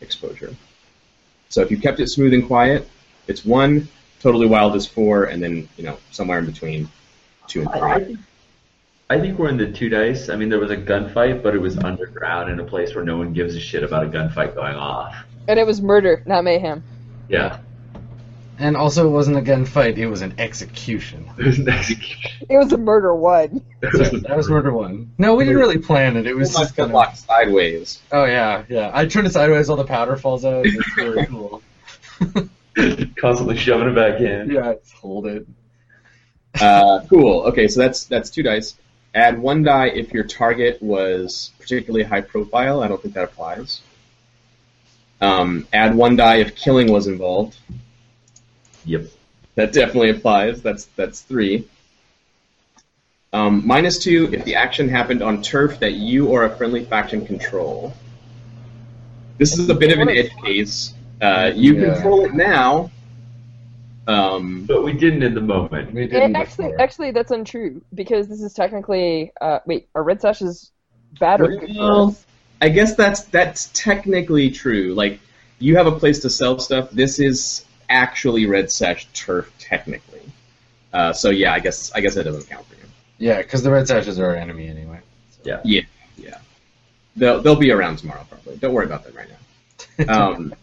exposure. 0.00 0.54
So 1.48 1.62
if 1.62 1.70
you 1.70 1.78
kept 1.78 2.00
it 2.00 2.08
smooth 2.08 2.34
and 2.34 2.46
quiet, 2.46 2.88
it's 3.28 3.44
one. 3.44 3.88
Totally 4.20 4.46
wild 4.46 4.74
is 4.74 4.86
four, 4.86 5.24
and 5.24 5.42
then 5.42 5.68
you 5.76 5.84
know 5.84 5.98
somewhere 6.10 6.38
in 6.38 6.46
between 6.46 6.88
two 7.46 7.60
and 7.60 7.68
I, 7.68 7.78
I 7.78 7.94
three. 7.94 8.04
think 8.04 8.18
I 9.08 9.20
think 9.20 9.38
we're 9.38 9.50
in 9.50 9.56
the 9.56 9.70
two 9.70 9.88
dice. 9.88 10.28
I 10.28 10.36
mean, 10.36 10.48
there 10.48 10.58
was 10.58 10.72
a 10.72 10.76
gunfight, 10.76 11.42
but 11.42 11.54
it 11.54 11.60
was 11.60 11.78
underground 11.78 12.50
in 12.50 12.58
a 12.58 12.64
place 12.64 12.94
where 12.94 13.04
no 13.04 13.18
one 13.18 13.32
gives 13.32 13.54
a 13.54 13.60
shit 13.60 13.84
about 13.84 14.04
a 14.04 14.08
gunfight 14.08 14.56
going 14.56 14.74
off. 14.74 15.14
And 15.46 15.60
it 15.60 15.66
was 15.66 15.80
murder, 15.80 16.22
not 16.26 16.42
mayhem. 16.42 16.82
Yeah. 17.28 17.58
And 18.58 18.76
also, 18.76 19.06
it 19.06 19.10
wasn't 19.10 19.36
a 19.36 19.42
gunfight; 19.42 19.98
it 19.98 20.06
was 20.08 20.22
an 20.22 20.34
execution. 20.38 21.28
There's 21.36 21.58
an 21.58 21.68
execution. 21.68 22.46
It 22.48 22.56
was 22.56 22.72
a 22.72 22.78
murder 22.78 23.14
one. 23.14 23.62
Sorry, 23.92 24.20
that 24.20 24.36
was 24.36 24.48
murder 24.48 24.72
one. 24.72 25.12
No, 25.18 25.34
we 25.34 25.44
didn't 25.44 25.58
really 25.58 25.78
plan 25.78 26.16
it. 26.16 26.26
It 26.26 26.34
was 26.34 26.54
just 26.54 26.76
kind 26.76 26.94
of. 26.94 27.16
sideways. 27.16 28.00
Oh 28.12 28.24
yeah, 28.24 28.64
yeah. 28.68 28.90
I 28.94 29.06
turn 29.06 29.26
it 29.26 29.32
sideways, 29.32 29.68
all 29.68 29.76
the 29.76 29.84
powder 29.84 30.16
falls 30.16 30.44
out. 30.44 30.64
It's 30.66 30.96
really 30.96 31.26
cool. 31.28 31.62
Constantly 33.20 33.56
shoving 33.56 33.88
it 33.88 33.94
back 33.94 34.20
in. 34.20 34.50
yeah, 34.50 34.74
just 34.74 34.92
hold 34.94 35.26
it. 35.26 35.46
Uh, 36.60 37.00
cool. 37.10 37.42
Okay, 37.42 37.68
so 37.68 37.80
that's 37.80 38.04
that's 38.04 38.30
two 38.30 38.42
dice. 38.42 38.74
Add 39.14 39.38
one 39.38 39.62
die 39.62 39.88
if 39.88 40.12
your 40.12 40.24
target 40.24 40.82
was 40.82 41.50
particularly 41.58 42.04
high 42.04 42.20
profile. 42.22 42.82
I 42.82 42.88
don't 42.88 43.00
think 43.00 43.14
that 43.14 43.24
applies. 43.24 43.80
Um, 45.20 45.66
add 45.72 45.94
one 45.94 46.16
die 46.16 46.36
if 46.36 46.54
killing 46.56 46.90
was 46.92 47.06
involved. 47.06 47.56
Yep. 48.86 49.06
That 49.56 49.72
definitely 49.72 50.10
applies. 50.10 50.62
That's 50.62 50.86
that's 50.96 51.20
three. 51.20 51.68
Um, 53.32 53.66
minus 53.66 53.98
two 53.98 54.30
if 54.32 54.44
the 54.44 54.54
action 54.54 54.88
happened 54.88 55.22
on 55.22 55.42
turf 55.42 55.80
that 55.80 55.92
you 55.92 56.28
or 56.28 56.44
a 56.44 56.56
friendly 56.56 56.84
faction 56.84 57.26
control. 57.26 57.94
This 59.38 59.58
is 59.58 59.68
a 59.68 59.74
bit 59.74 59.92
of 59.92 59.98
an 60.00 60.08
edge 60.08 60.30
case. 60.44 60.94
Uh, 61.20 61.52
you 61.54 61.74
Yeah. 61.74 61.94
control 61.94 62.24
it 62.24 62.34
now. 62.34 62.90
Um, 64.06 64.64
But 64.66 64.84
we 64.84 64.92
didn't 64.92 65.22
in 65.22 65.34
the 65.34 65.40
moment. 65.40 65.92
We 65.92 66.06
didn't 66.06 66.36
actually, 66.36 66.66
before. 66.66 66.78
actually, 66.78 67.10
that's 67.10 67.30
untrue 67.32 67.82
because 67.94 68.28
this 68.28 68.40
is 68.40 68.54
technically. 68.54 69.32
Uh, 69.40 69.60
wait, 69.66 69.88
a 69.94 70.02
red 70.02 70.20
sash 70.20 70.42
is 70.42 70.72
bad 71.12 71.40
or 71.40 71.52
good 71.52 71.72
for 71.76 71.90
Well, 71.90 72.08
us? 72.08 72.26
I 72.60 72.68
guess 72.70 72.94
that's 72.96 73.24
that's 73.24 73.70
technically 73.74 74.50
true. 74.50 74.94
Like 74.94 75.20
you 75.58 75.76
have 75.76 75.86
a 75.86 75.92
place 75.98 76.20
to 76.20 76.30
sell 76.30 76.58
stuff. 76.58 76.90
This 76.90 77.18
is 77.18 77.65
actually 77.88 78.46
red 78.46 78.70
sash 78.70 79.06
turf 79.12 79.52
technically. 79.58 80.20
Uh, 80.92 81.12
so 81.12 81.30
yeah, 81.30 81.52
I 81.52 81.60
guess 81.60 81.92
I 81.94 82.00
guess 82.00 82.14
that 82.14 82.24
doesn't 82.24 82.48
count 82.48 82.66
for 82.66 82.74
you. 82.74 82.82
Yeah, 83.18 83.38
because 83.38 83.62
the 83.62 83.70
red 83.70 83.86
sashes 83.88 84.18
are 84.18 84.26
our 84.26 84.36
enemy 84.36 84.68
anyway. 84.68 85.00
Yeah. 85.44 85.60
Yeah, 85.64 85.82
yeah. 86.16 86.38
They'll 87.16 87.40
they'll 87.42 87.56
be 87.56 87.70
around 87.70 87.98
tomorrow 87.98 88.26
probably. 88.28 88.56
Don't 88.56 88.72
worry 88.72 88.86
about 88.86 89.04
them 89.04 89.14
right 89.14 89.28
now. 89.28 89.34
Um, 90.08 90.54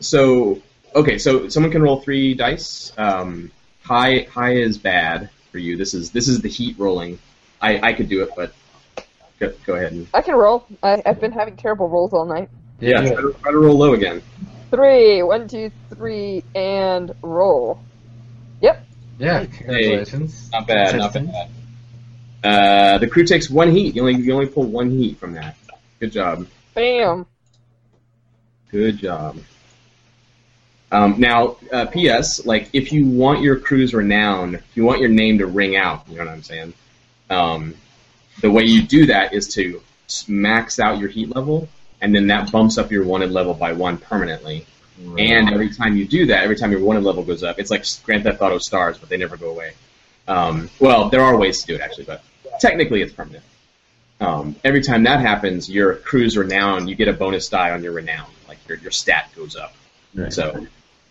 so 0.00 0.60
okay, 0.94 1.18
so 1.18 1.48
someone 1.48 1.70
can 1.72 1.82
roll 1.82 2.00
three 2.00 2.34
dice. 2.34 2.92
Um, 2.96 3.50
high 3.82 4.26
high 4.30 4.54
is 4.54 4.78
bad 4.78 5.30
for 5.52 5.58
you. 5.58 5.76
This 5.76 5.94
is 5.94 6.10
this 6.10 6.28
is 6.28 6.40
the 6.40 6.48
heat 6.48 6.76
rolling. 6.78 7.18
I 7.60 7.80
I 7.80 7.92
could 7.92 8.08
do 8.08 8.22
it, 8.22 8.30
but 8.36 8.52
go, 9.38 9.52
go 9.64 9.74
ahead 9.74 9.92
and 9.92 10.08
I 10.14 10.22
can 10.22 10.34
roll. 10.34 10.66
I, 10.82 11.02
I've 11.06 11.20
been 11.20 11.32
having 11.32 11.56
terrible 11.56 11.88
rolls 11.88 12.12
all 12.12 12.24
night. 12.24 12.48
yeah, 12.80 13.00
try 13.00 13.10
to, 13.10 13.36
try 13.42 13.52
to 13.52 13.58
roll 13.58 13.76
low 13.78 13.94
again. 13.94 14.22
Three, 14.74 15.22
one, 15.22 15.46
two, 15.46 15.70
three, 15.90 16.42
and 16.52 17.14
roll. 17.22 17.78
Yep. 18.60 18.84
Yeah, 19.20 19.44
congratulations. 19.44 20.50
Not 20.50 20.66
bad, 20.66 20.96
not 20.96 21.12
bad. 21.12 21.48
Uh, 22.42 22.98
the 22.98 23.06
crew 23.06 23.24
takes 23.24 23.48
one 23.48 23.70
heat. 23.70 23.94
You 23.94 24.00
only 24.02 24.20
you 24.20 24.32
only 24.32 24.46
pull 24.46 24.64
one 24.64 24.90
heat 24.90 25.18
from 25.18 25.34
that. 25.34 25.54
Good 26.00 26.10
job. 26.10 26.48
Bam. 26.74 27.24
Good 28.72 28.98
job. 28.98 29.38
Um, 30.90 31.20
now, 31.20 31.56
uh, 31.72 31.86
P.S. 31.86 32.44
Like, 32.44 32.70
if 32.72 32.92
you 32.92 33.06
want 33.06 33.42
your 33.42 33.60
crew's 33.60 33.94
renown, 33.94 34.56
if 34.56 34.76
you 34.76 34.84
want 34.84 34.98
your 34.98 35.08
name 35.08 35.38
to 35.38 35.46
ring 35.46 35.76
out, 35.76 36.08
you 36.08 36.16
know 36.16 36.24
what 36.24 36.32
I'm 36.32 36.42
saying? 36.42 36.74
Um, 37.30 37.74
the 38.40 38.50
way 38.50 38.64
you 38.64 38.82
do 38.82 39.06
that 39.06 39.34
is 39.34 39.46
to 39.54 39.80
max 40.26 40.80
out 40.80 40.98
your 40.98 41.10
heat 41.10 41.34
level, 41.34 41.68
and 42.04 42.14
then 42.14 42.26
that 42.26 42.52
bumps 42.52 42.76
up 42.76 42.92
your 42.92 43.04
wanted 43.04 43.30
level 43.30 43.54
by 43.54 43.72
one 43.72 43.96
permanently. 43.96 44.66
And 45.18 45.50
every 45.50 45.70
time 45.70 45.96
you 45.96 46.06
do 46.06 46.26
that, 46.26 46.44
every 46.44 46.54
time 46.54 46.70
your 46.70 46.80
wanted 46.80 47.02
level 47.02 47.24
goes 47.24 47.42
up, 47.42 47.58
it's 47.58 47.70
like 47.70 47.84
Grand 48.04 48.22
Theft 48.24 48.40
Auto 48.40 48.58
stars, 48.58 48.98
but 48.98 49.08
they 49.08 49.16
never 49.16 49.36
go 49.36 49.50
away. 49.50 49.72
Um, 50.28 50.68
well, 50.78 51.08
there 51.08 51.22
are 51.22 51.36
ways 51.36 51.62
to 51.62 51.66
do 51.66 51.74
it 51.74 51.80
actually, 51.80 52.04
but 52.04 52.22
technically 52.60 53.00
it's 53.02 53.12
permanent. 53.12 53.42
Um, 54.20 54.54
every 54.62 54.82
time 54.82 55.02
that 55.04 55.20
happens, 55.20 55.68
your 55.68 55.96
crew's 55.96 56.36
renown, 56.36 56.86
you 56.86 56.94
get 56.94 57.08
a 57.08 57.12
bonus 57.12 57.48
die 57.48 57.70
on 57.70 57.82
your 57.82 57.92
renown, 57.92 58.26
like 58.48 58.58
your 58.68 58.78
your 58.78 58.92
stat 58.92 59.30
goes 59.34 59.56
up. 59.56 59.74
Right. 60.14 60.32
So 60.32 60.66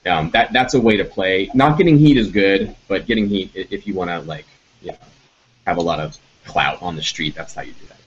um, 0.05 0.29
that 0.31 0.53
that's 0.53 0.75
a 0.75 0.79
way 0.79 0.97
to 0.97 1.05
play. 1.05 1.49
Not 1.53 1.77
getting 1.77 1.97
heat 1.97 2.17
is 2.17 2.29
good, 2.29 2.75
but 2.87 3.05
getting 3.05 3.27
heat 3.27 3.51
if 3.55 3.85
you 3.85 3.95
want 3.95 4.11
to 4.11 4.19
like 4.21 4.45
you 4.81 4.91
know 4.91 4.97
have 5.67 5.77
a 5.77 5.81
lot 5.81 5.99
of 5.99 6.17
clout 6.45 6.81
on 6.81 6.95
the 6.95 7.03
street, 7.03 7.35
that's 7.35 7.53
how 7.53 7.63
you 7.63 7.73
do 7.73 7.85
that. 7.87 7.97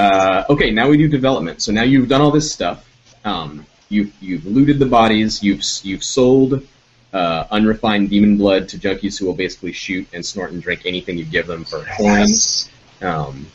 Uh, 0.00 0.44
okay, 0.48 0.70
now 0.70 0.88
we 0.88 0.96
do 0.96 1.08
development. 1.08 1.60
So 1.60 1.72
now 1.72 1.82
you've 1.82 2.08
done 2.08 2.22
all 2.22 2.30
this 2.30 2.50
stuff. 2.50 2.88
Um, 3.22 3.66
you've 3.90 4.14
you've 4.22 4.46
looted 4.46 4.78
the 4.78 4.86
bodies. 4.86 5.42
You've 5.42 5.62
you've 5.82 6.02
sold 6.02 6.66
uh, 7.12 7.44
unrefined 7.50 8.08
demon 8.08 8.38
blood 8.38 8.70
to 8.70 8.78
junkies 8.78 9.18
who 9.18 9.26
will 9.26 9.34
basically 9.34 9.72
shoot 9.72 10.08
and 10.14 10.24
snort 10.24 10.52
and 10.52 10.62
drink 10.62 10.86
anything 10.86 11.18
you 11.18 11.26
give 11.26 11.46
them 11.46 11.64
for 11.64 11.84
coins. 11.98 12.70
Um, 13.02 13.46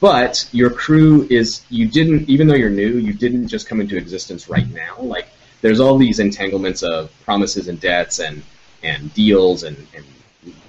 but 0.00 0.48
your 0.52 0.70
crew 0.70 1.26
is 1.28 1.66
you 1.68 1.86
didn't 1.86 2.30
even 2.30 2.46
though 2.46 2.54
you're 2.54 2.70
new, 2.70 2.92
you 2.96 3.12
didn't 3.12 3.48
just 3.48 3.68
come 3.68 3.82
into 3.82 3.98
existence 3.98 4.48
right 4.48 4.68
now. 4.72 4.96
Like 5.00 5.28
there's 5.60 5.80
all 5.80 5.98
these 5.98 6.18
entanglements 6.18 6.82
of 6.82 7.12
promises 7.24 7.68
and 7.68 7.78
debts 7.78 8.20
and 8.20 8.42
and 8.82 9.12
deals 9.12 9.64
and, 9.64 9.76
and 9.94 10.06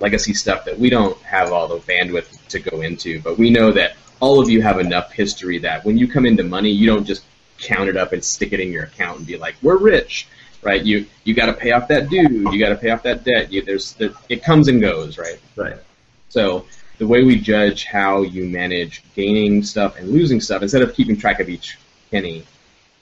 legacy 0.02 0.34
stuff 0.34 0.66
that 0.66 0.78
we 0.78 0.90
don't 0.90 1.18
have 1.22 1.54
all 1.54 1.70
the 1.70 1.78
bandwidth 1.78 2.48
to 2.50 2.60
go 2.60 2.82
into. 2.82 3.22
But 3.22 3.38
we 3.38 3.50
know 3.50 3.72
that 3.72 3.96
all 4.22 4.40
of 4.40 4.50
you 4.50 4.62
have 4.62 4.80
enough 4.80 5.12
history 5.12 5.58
that 5.60 5.84
when 5.84 5.98
you 5.98 6.08
come 6.08 6.26
into 6.26 6.44
money, 6.44 6.70
you 6.70 6.88
don't 6.88 7.06
just 7.06 7.24
count 7.58 7.90
it 7.90 7.98
up 7.98 8.14
and 8.14 8.24
stick 8.24 8.54
it 8.54 8.60
in 8.60 8.72
your 8.72 8.86
account 8.86 9.18
and 9.18 9.28
be 9.28 9.38
like, 9.38 9.56
"We're 9.62 9.78
rich." 9.78 10.28
Right? 10.64 10.82
You 10.84 11.08
you 11.24 11.34
got 11.34 11.48
to 11.48 11.54
pay 11.54 11.72
off 11.72 11.88
that 11.88 12.10
dude. 12.10 12.32
You 12.32 12.60
got 12.60 12.70
to 12.70 12.76
pay 12.76 12.92
off 12.92 13.04
that 13.04 13.24
debt. 13.24 13.52
You, 13.52 13.64
there's 13.64 13.94
there, 13.94 14.12
it 14.30 14.44
comes 14.44 14.68
and 14.68 14.80
goes, 14.80 15.18
right? 15.18 15.40
Right. 15.56 15.78
So 16.30 16.66
the 17.00 17.08
way 17.08 17.24
we 17.24 17.40
judge 17.40 17.86
how 17.86 18.22
you 18.22 18.46
manage 18.46 19.04
gaining 19.16 19.64
stuff 19.64 19.98
and 19.98 20.10
losing 20.10 20.40
stuff, 20.40 20.62
instead 20.62 20.84
of 20.84 20.94
keeping 20.94 21.18
track 21.18 21.40
of 21.40 21.50
each 21.50 21.80
penny, 22.12 22.46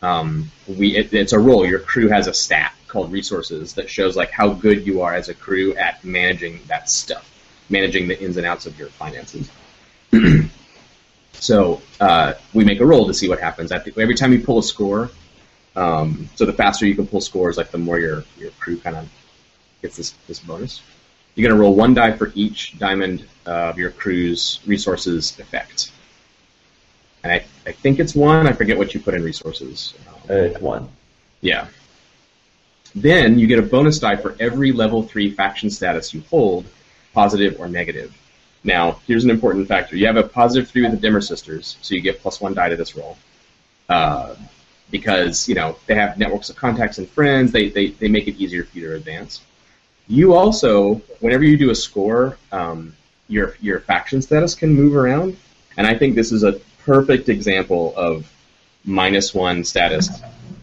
um, 0.02 0.50
we 0.68 0.96
it, 0.96 1.14
it's 1.14 1.34
a 1.34 1.40
role. 1.40 1.66
Your 1.66 1.80
crew 1.80 2.08
has 2.08 2.28
a 2.28 2.34
stat 2.34 2.74
called 2.88 3.12
resources 3.12 3.74
that 3.74 3.90
shows 3.90 4.16
like 4.16 4.32
how 4.32 4.54
good 4.54 4.88
you 4.88 5.02
are 5.02 5.14
as 5.14 5.28
a 5.28 5.34
crew 5.34 5.76
at 5.76 6.04
managing 6.06 6.62
that 6.68 6.90
stuff, 6.90 7.30
managing 7.70 8.08
the 8.08 8.20
ins 8.22 8.38
and 8.38 8.46
outs 8.46 8.66
of 8.66 8.80
your 8.80 8.88
finances. 8.88 9.52
so 11.40 11.82
uh, 12.00 12.34
we 12.54 12.64
make 12.66 12.80
a 12.80 12.86
roll 12.86 13.08
to 13.08 13.14
see 13.14 13.30
what 13.30 13.40
happens. 13.40 13.72
Every 13.72 14.16
time 14.16 14.34
you 14.34 14.40
pull 14.40 14.60
a 14.60 14.64
score, 14.64 15.10
um, 15.76 16.30
so 16.36 16.46
the 16.46 16.54
faster 16.54 16.86
you 16.86 16.96
can 16.96 17.08
pull 17.08 17.22
scores, 17.22 17.58
like 17.58 17.72
the 17.72 17.78
more 17.78 18.00
your 18.00 18.24
your 18.38 18.52
crew 18.52 18.78
kind 18.78 18.96
of 18.96 19.10
gets 19.82 19.98
this 19.98 20.12
this 20.28 20.40
bonus. 20.40 20.82
You're 21.36 21.48
going 21.48 21.58
to 21.58 21.62
roll 21.62 21.74
one 21.74 21.94
die 21.94 22.12
for 22.12 22.32
each 22.36 22.78
diamond 22.78 23.26
of 23.46 23.78
your 23.78 23.92
crew's 23.92 24.60
resources 24.66 25.40
effect. 25.40 25.92
And 27.24 27.32
I, 27.32 27.46
I 27.66 27.72
think 27.72 28.00
it's 28.00 28.14
one. 28.16 28.48
I 28.48 28.52
forget 28.52 28.78
what 28.78 28.94
you 28.94 29.00
put 29.00 29.14
in 29.14 29.24
resources. 29.24 29.94
Uh, 30.30 30.34
it's 30.34 30.60
one. 30.60 30.90
Yeah. 31.40 31.68
Then 32.96 33.40
you 33.40 33.48
get 33.48 33.60
a 33.60 33.62
bonus 33.62 34.00
die 34.00 34.16
for 34.16 34.36
every 34.40 34.72
level 34.72 35.04
3 35.04 35.32
faction 35.32 35.70
status 35.70 36.14
you 36.14 36.24
hold, 36.30 36.66
positive 37.14 37.60
or 37.60 37.70
negative. 37.70 38.14
Now, 38.64 39.00
here's 39.08 39.24
an 39.24 39.30
important 39.30 39.68
factor. 39.68 39.96
You 39.96 40.08
have 40.08 40.18
a 40.18 40.24
positive 40.24 40.70
3 40.70 40.84
with 40.84 40.92
the 40.92 40.98
Dimmer 40.98 41.22
Sisters, 41.22 41.78
so 41.82 41.96
you 41.96 42.02
get 42.02 42.22
plus 42.22 42.42
1 42.42 42.54
die 42.54 42.70
to 42.70 42.76
this 42.76 42.96
roll. 42.96 43.18
Uh, 43.88 44.36
because, 44.92 45.48
you 45.48 45.56
know, 45.56 45.78
they 45.86 45.96
have 45.96 46.18
networks 46.18 46.50
of 46.50 46.56
contacts 46.56 46.98
and 46.98 47.08
friends, 47.10 47.52
they, 47.52 47.70
they, 47.70 47.88
they 47.88 48.08
make 48.08 48.28
it 48.28 48.36
easier 48.38 48.64
for 48.64 48.78
you 48.78 48.88
to 48.88 48.96
advance. 48.96 49.42
You 50.08 50.34
also, 50.34 50.96
whenever 51.20 51.44
you 51.44 51.58
do 51.58 51.70
a 51.70 51.76
score, 51.76 52.38
um, 52.52 52.96
your, 53.28 53.56
your 53.62 53.80
faction 53.80 54.22
status 54.22 54.56
can 54.56 54.74
move 54.74 54.96
around, 54.96 55.38
and 55.78 55.86
I 55.86 55.96
think 55.96 56.16
this 56.16 56.32
is 56.32 56.44
a 56.44 56.54
perfect 56.84 57.30
example 57.30 57.94
of 57.96 58.30
minus 58.84 59.34
1 59.34 59.64
status 59.64 60.10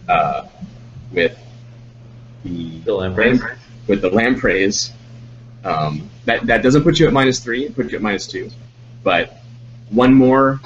uh, 0.09 0.47
with 1.12 1.39
the 2.44 2.81
The 2.81 2.93
Lampreys? 2.93 3.40
with 3.86 4.02
the 4.02 4.10
lampreys. 4.10 4.90
Um, 5.66 6.09
that 6.24 6.47
that 6.47 6.62
doesn't 6.62 6.82
put 6.82 6.98
you 6.98 7.06
at 7.06 7.12
minus 7.12 7.40
three; 7.40 7.66
it 7.66 7.74
puts 7.74 7.90
you 7.90 7.97
at 7.97 8.02
minus 8.02 8.26
two. 8.26 8.51
But 9.02 9.38
one 9.90 10.14
more 10.14 10.60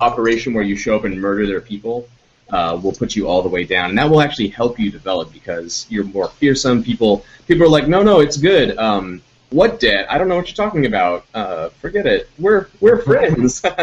operation 0.00 0.54
where 0.54 0.64
you 0.64 0.76
show 0.76 0.96
up 0.96 1.04
and 1.04 1.20
murder 1.20 1.46
their 1.46 1.60
people 1.60 2.08
uh, 2.50 2.78
will 2.82 2.92
put 2.92 3.16
you 3.16 3.28
all 3.28 3.42
the 3.42 3.48
way 3.48 3.64
down, 3.64 3.90
and 3.90 3.98
that 3.98 4.08
will 4.08 4.20
actually 4.20 4.48
help 4.48 4.78
you 4.78 4.90
develop 4.90 5.32
because 5.32 5.86
you're 5.88 6.04
more 6.04 6.28
fearsome. 6.28 6.82
People 6.82 7.24
people 7.46 7.64
are 7.64 7.68
like, 7.68 7.88
no, 7.88 8.02
no, 8.02 8.20
it's 8.20 8.36
good. 8.36 8.76
Um, 8.78 9.22
what 9.50 9.80
debt? 9.80 10.10
I 10.10 10.18
don't 10.18 10.28
know 10.28 10.36
what 10.36 10.48
you're 10.48 10.56
talking 10.56 10.86
about. 10.86 11.24
Uh, 11.32 11.68
forget 11.80 12.06
it. 12.06 12.28
We're 12.38 12.68
we're 12.80 13.02
friends. 13.02 13.62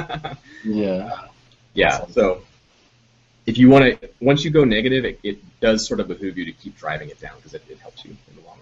Yeah. 0.63 1.27
Yeah. 1.73 2.05
So 2.07 2.43
if 3.45 3.57
you 3.57 3.69
want 3.69 3.99
to, 3.99 4.09
once 4.19 4.43
you 4.43 4.51
go 4.51 4.63
negative, 4.63 5.05
it, 5.05 5.19
it 5.23 5.59
does 5.59 5.87
sort 5.87 5.99
of 5.99 6.07
behoove 6.07 6.37
you 6.37 6.45
to 6.45 6.51
keep 6.51 6.77
driving 6.77 7.09
it 7.09 7.19
down 7.19 7.35
because 7.37 7.53
it, 7.53 7.63
it 7.67 7.79
helps 7.79 8.05
you 8.05 8.11
in 8.11 8.35
the 8.35 8.47
long 8.47 8.59
run. 8.59 8.60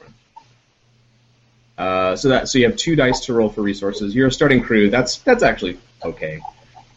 Uh, 1.80 2.14
so 2.14 2.28
that 2.28 2.50
so 2.50 2.60
you 2.60 2.66
have 2.66 2.76
two 2.76 2.94
dice 2.94 3.22
to 3.22 3.34
roll 3.34 3.48
for 3.48 3.62
resources. 3.62 4.14
You're 4.14 4.28
a 4.28 4.32
starting 4.32 4.62
crew. 4.62 4.90
That's 4.90 5.20
that's 5.20 5.44
actually 5.44 5.80
okay. 6.04 6.42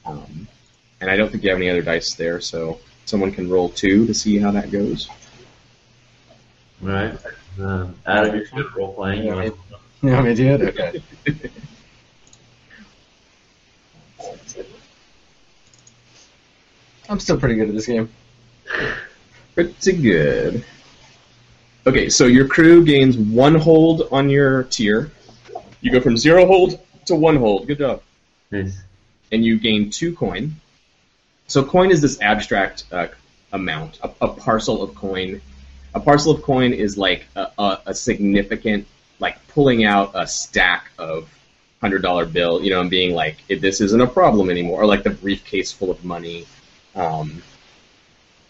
Um, 0.05 0.49
and 1.01 1.09
I 1.09 1.17
don't 1.17 1.31
think 1.31 1.45
you 1.45 1.51
have 1.51 1.59
any 1.59 1.71
other 1.71 1.83
dice 1.83 2.15
there, 2.15 2.41
so 2.41 2.81
someone 3.05 3.31
can 3.31 3.49
roll 3.49 3.69
two 3.69 4.07
to 4.09 4.13
see 4.15 4.39
how 4.39 4.51
that 4.51 4.73
goes. 4.73 5.09
All 6.83 6.89
right. 6.89 7.17
Um, 7.61 7.95
Adam, 8.07 8.35
you're 8.35 8.45
good 8.47 8.67
at 8.67 8.75
role 8.75 8.93
playing. 8.93 9.25
Yeah, 9.25 9.51
You 10.03 10.11
want 10.11 10.27
me 10.27 10.35
to? 10.35 10.69
Okay. 10.69 11.03
I'm 17.09 17.21
still 17.21 17.39
pretty 17.39 17.55
good 17.55 17.69
at 17.69 17.75
this 17.75 17.87
game. 17.87 18.09
Pretty 19.55 19.93
good. 19.93 20.65
Okay, 21.85 22.09
so 22.09 22.27
your 22.27 22.47
crew 22.47 22.85
gains 22.85 23.17
one 23.17 23.57
hold 23.57 24.09
on 24.13 24.31
your 24.31 24.65
tier. 24.65 25.11
You 25.81 25.91
go 25.91 26.01
from 26.01 26.17
zero 26.17 26.47
hold 26.47 26.79
to 27.07 27.17
one 27.17 27.37
hold. 27.37 27.67
Good 27.67 27.79
job. 27.79 28.03
Nice. 28.53 28.81
And 29.33 29.45
you 29.45 29.59
gain 29.59 29.91
two 29.91 30.15
coin. 30.15 30.55
So 31.49 31.65
coin 31.65 31.91
is 31.91 32.01
this 32.01 32.21
abstract 32.21 32.85
uh, 32.93 33.09
amount, 33.53 33.99
a, 34.03 34.11
a 34.21 34.29
parcel 34.29 34.83
of 34.83 34.95
coin. 34.95 35.41
A 35.95 36.01
parcel 36.01 36.33
of 36.33 36.43
coin 36.43 36.73
is 36.73 36.97
like 36.97 37.27
a, 37.35 37.49
a, 37.59 37.79
a 37.87 37.95
significant, 37.95 38.87
like 39.19 39.45
pulling 39.49 39.85
out 39.85 40.13
a 40.15 40.27
stack 40.27 40.91
of 40.99 41.29
hundred 41.81 42.03
dollar 42.03 42.27
bill, 42.27 42.63
you 42.63 42.71
know, 42.71 42.81
and 42.81 42.91
being 42.91 43.13
like, 43.13 43.39
this 43.49 43.81
isn't 43.81 44.01
a 44.01 44.07
problem 44.07 44.51
anymore, 44.51 44.83
or 44.83 44.87
like 44.87 45.03
the 45.03 45.11
briefcase 45.11 45.73
full 45.73 45.91
of 45.91 46.05
money. 46.05 46.47
Um, 46.95 47.43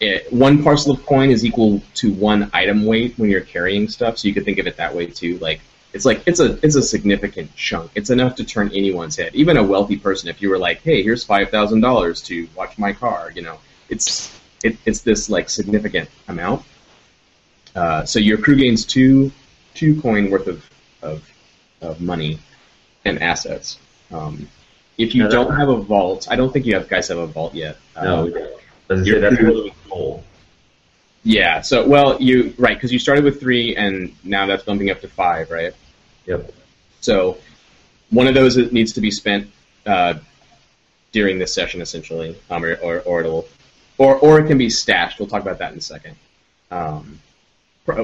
it, 0.03 0.31
one 0.33 0.63
parcel 0.63 0.93
of 0.93 1.05
coin 1.05 1.31
is 1.31 1.43
equal 1.45 1.81
to 1.95 2.13
one 2.13 2.49
item 2.53 2.85
weight 2.85 3.17
when 3.17 3.29
you're 3.29 3.41
carrying 3.41 3.87
stuff, 3.87 4.17
so 4.17 4.27
you 4.27 4.33
could 4.33 4.45
think 4.45 4.57
of 4.59 4.67
it 4.67 4.77
that 4.77 4.93
way 4.95 5.07
too. 5.07 5.37
Like 5.39 5.61
it's 5.93 6.05
like 6.05 6.23
it's 6.25 6.39
a 6.39 6.59
it's 6.65 6.75
a 6.75 6.81
significant 6.81 7.55
chunk. 7.55 7.91
It's 7.95 8.09
enough 8.09 8.35
to 8.35 8.43
turn 8.43 8.69
anyone's 8.73 9.15
head, 9.15 9.33
even 9.35 9.57
a 9.57 9.63
wealthy 9.63 9.97
person. 9.97 10.29
If 10.29 10.41
you 10.41 10.49
were 10.49 10.57
like, 10.57 10.81
hey, 10.81 11.03
here's 11.03 11.23
five 11.23 11.49
thousand 11.49 11.81
dollars 11.81 12.21
to 12.23 12.47
watch 12.55 12.77
my 12.77 12.93
car, 12.93 13.31
you 13.35 13.41
know, 13.41 13.59
it's 13.89 14.39
it, 14.63 14.77
it's 14.85 15.01
this 15.01 15.29
like 15.29 15.49
significant 15.49 16.09
amount. 16.27 16.63
Uh, 17.75 18.05
so 18.05 18.19
your 18.19 18.37
crew 18.37 18.55
gains 18.55 18.85
two 18.85 19.31
two 19.73 19.99
coin 20.01 20.29
worth 20.29 20.47
of 20.47 20.69
of, 21.01 21.29
of 21.81 22.01
money 22.01 22.39
and 23.05 23.21
assets. 23.21 23.77
Um, 24.11 24.47
if 24.97 25.15
you 25.15 25.23
that- 25.23 25.31
don't 25.31 25.55
have 25.55 25.69
a 25.69 25.77
vault, 25.77 26.27
I 26.29 26.35
don't 26.35 26.51
think 26.53 26.65
you 26.65 26.75
have 26.75 26.87
guys 26.87 27.07
have 27.09 27.17
a 27.17 27.27
vault 27.27 27.53
yet. 27.55 27.77
No, 28.01 28.27
Um, 28.27 28.33
we 29.01 29.01
don't. 29.01 29.01
As 29.01 29.07
I 29.07 29.11
say, 29.11 29.19
that's 29.19 29.35
crew- 29.37 29.47
what 29.47 29.65
it 29.67 29.73
was. 29.89 30.23
Yeah. 31.23 31.61
So 31.61 31.87
well, 31.87 32.21
you 32.21 32.53
right 32.57 32.75
because 32.75 32.91
you 32.91 32.99
started 32.99 33.23
with 33.23 33.39
three 33.39 33.75
and 33.75 34.15
now 34.23 34.45
that's 34.45 34.63
bumping 34.63 34.89
up 34.89 35.01
to 35.01 35.07
five, 35.07 35.49
right? 35.51 35.73
Yep. 36.25 36.51
So 37.01 37.37
one 38.09 38.27
of 38.27 38.33
those 38.33 38.57
needs 38.71 38.93
to 38.93 39.01
be 39.01 39.11
spent 39.11 39.49
uh, 39.85 40.15
during 41.11 41.39
this 41.39 41.53
session, 41.53 41.81
essentially, 41.81 42.37
um, 42.49 42.63
or, 42.63 42.75
or 42.75 42.99
or 43.01 43.19
it'll 43.21 43.47
or 43.97 44.17
or 44.17 44.39
it 44.39 44.47
can 44.47 44.57
be 44.57 44.69
stashed. 44.69 45.19
We'll 45.19 45.29
talk 45.29 45.41
about 45.41 45.59
that 45.59 45.71
in 45.71 45.77
a 45.77 45.81
second. 45.81 46.15
Um, 46.71 47.19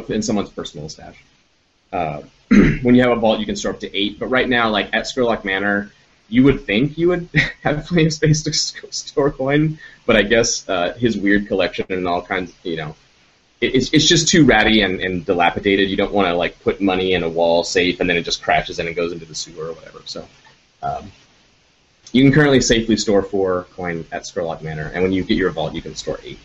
in 0.09 0.21
someone's 0.21 0.49
personal 0.49 0.89
stash. 0.89 1.23
Uh, 1.91 2.21
when 2.81 2.95
you 2.95 3.01
have 3.01 3.11
a 3.11 3.15
vault, 3.15 3.39
you 3.39 3.45
can 3.45 3.55
store 3.55 3.71
up 3.71 3.79
to 3.79 3.97
eight. 3.97 4.19
But 4.19 4.27
right 4.27 4.47
now, 4.47 4.69
like 4.69 4.93
at 4.93 5.05
Scurlock 5.05 5.43
Manor, 5.43 5.91
you 6.27 6.43
would 6.43 6.65
think 6.65 6.97
you 6.97 7.09
would 7.09 7.29
have 7.63 7.85
plenty 7.85 8.05
of 8.07 8.13
space 8.13 8.43
to 8.43 8.53
store 8.53 9.31
coin, 9.31 9.79
but 10.09 10.17
I 10.17 10.23
guess 10.23 10.67
uh, 10.67 10.93
his 10.93 11.15
weird 11.15 11.45
collection 11.47 11.85
and 11.89 12.07
all 12.07 12.23
kinds, 12.23 12.51
you 12.63 12.77
know, 12.77 12.95
it, 13.61 13.75
it's, 13.75 13.93
it's 13.93 14.07
just 14.07 14.27
too 14.27 14.43
ratty 14.43 14.81
and, 14.81 14.99
and 14.99 15.23
dilapidated. 15.23 15.87
You 15.87 15.97
don't 15.97 16.11
want 16.11 16.27
to 16.29 16.33
like 16.33 16.59
put 16.63 16.81
money 16.81 17.13
in 17.13 17.21
a 17.21 17.29
wall 17.29 17.63
safe 17.63 17.99
and 17.99 18.09
then 18.09 18.17
it 18.17 18.23
just 18.23 18.41
crashes 18.41 18.79
and 18.79 18.89
it 18.89 18.95
goes 18.95 19.11
into 19.11 19.25
the 19.25 19.35
sewer 19.35 19.67
or 19.67 19.73
whatever. 19.73 20.01
So 20.05 20.27
um, 20.81 21.11
you 22.11 22.23
can 22.23 22.33
currently 22.33 22.59
safely 22.59 22.97
store 22.97 23.21
four 23.21 23.67
coin 23.75 24.03
at 24.11 24.23
Scurlock 24.23 24.63
Manor, 24.63 24.91
and 24.95 25.03
when 25.03 25.11
you 25.11 25.23
get 25.23 25.37
your 25.37 25.51
vault, 25.51 25.75
you 25.75 25.81
can 25.83 25.93
store 25.93 26.19
eight. 26.23 26.39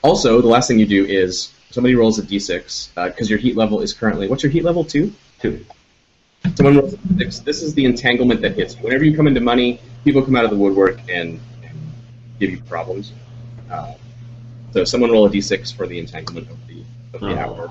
Also, 0.00 0.40
the 0.40 0.48
last 0.48 0.66
thing 0.66 0.78
you 0.78 0.86
do 0.86 1.04
is 1.04 1.52
somebody 1.70 1.94
rolls 1.94 2.18
a 2.18 2.22
d6 2.22 2.94
because 3.04 3.28
your 3.28 3.38
heat 3.38 3.54
level 3.54 3.82
is 3.82 3.92
currently 3.92 4.28
what's 4.28 4.42
your 4.42 4.50
heat 4.50 4.64
level 4.64 4.82
two? 4.82 5.12
Two. 5.42 5.62
Someone 6.54 6.78
rolls 6.78 6.94
a 6.94 6.96
d6. 6.96 7.44
This 7.44 7.60
is 7.60 7.74
the 7.74 7.84
entanglement 7.84 8.40
that 8.40 8.54
hits 8.54 8.76
you. 8.76 8.82
Whenever 8.82 9.04
you 9.04 9.14
come 9.14 9.26
into 9.26 9.40
money, 9.42 9.78
people 10.04 10.22
come 10.22 10.36
out 10.36 10.44
of 10.44 10.50
the 10.50 10.56
woodwork 10.56 10.98
and 11.10 11.38
give 12.40 12.50
you 12.50 12.60
problems. 12.62 13.12
Uh, 13.70 13.92
so 14.72 14.84
someone 14.84 15.12
roll 15.12 15.26
a 15.26 15.30
d6 15.30 15.74
for 15.76 15.86
the 15.86 15.98
entanglement 15.98 16.50
of 16.50 16.56
the 16.66 16.82
of 17.14 17.20
the 17.20 17.28
Oh. 17.28 17.38
hour. 17.38 17.70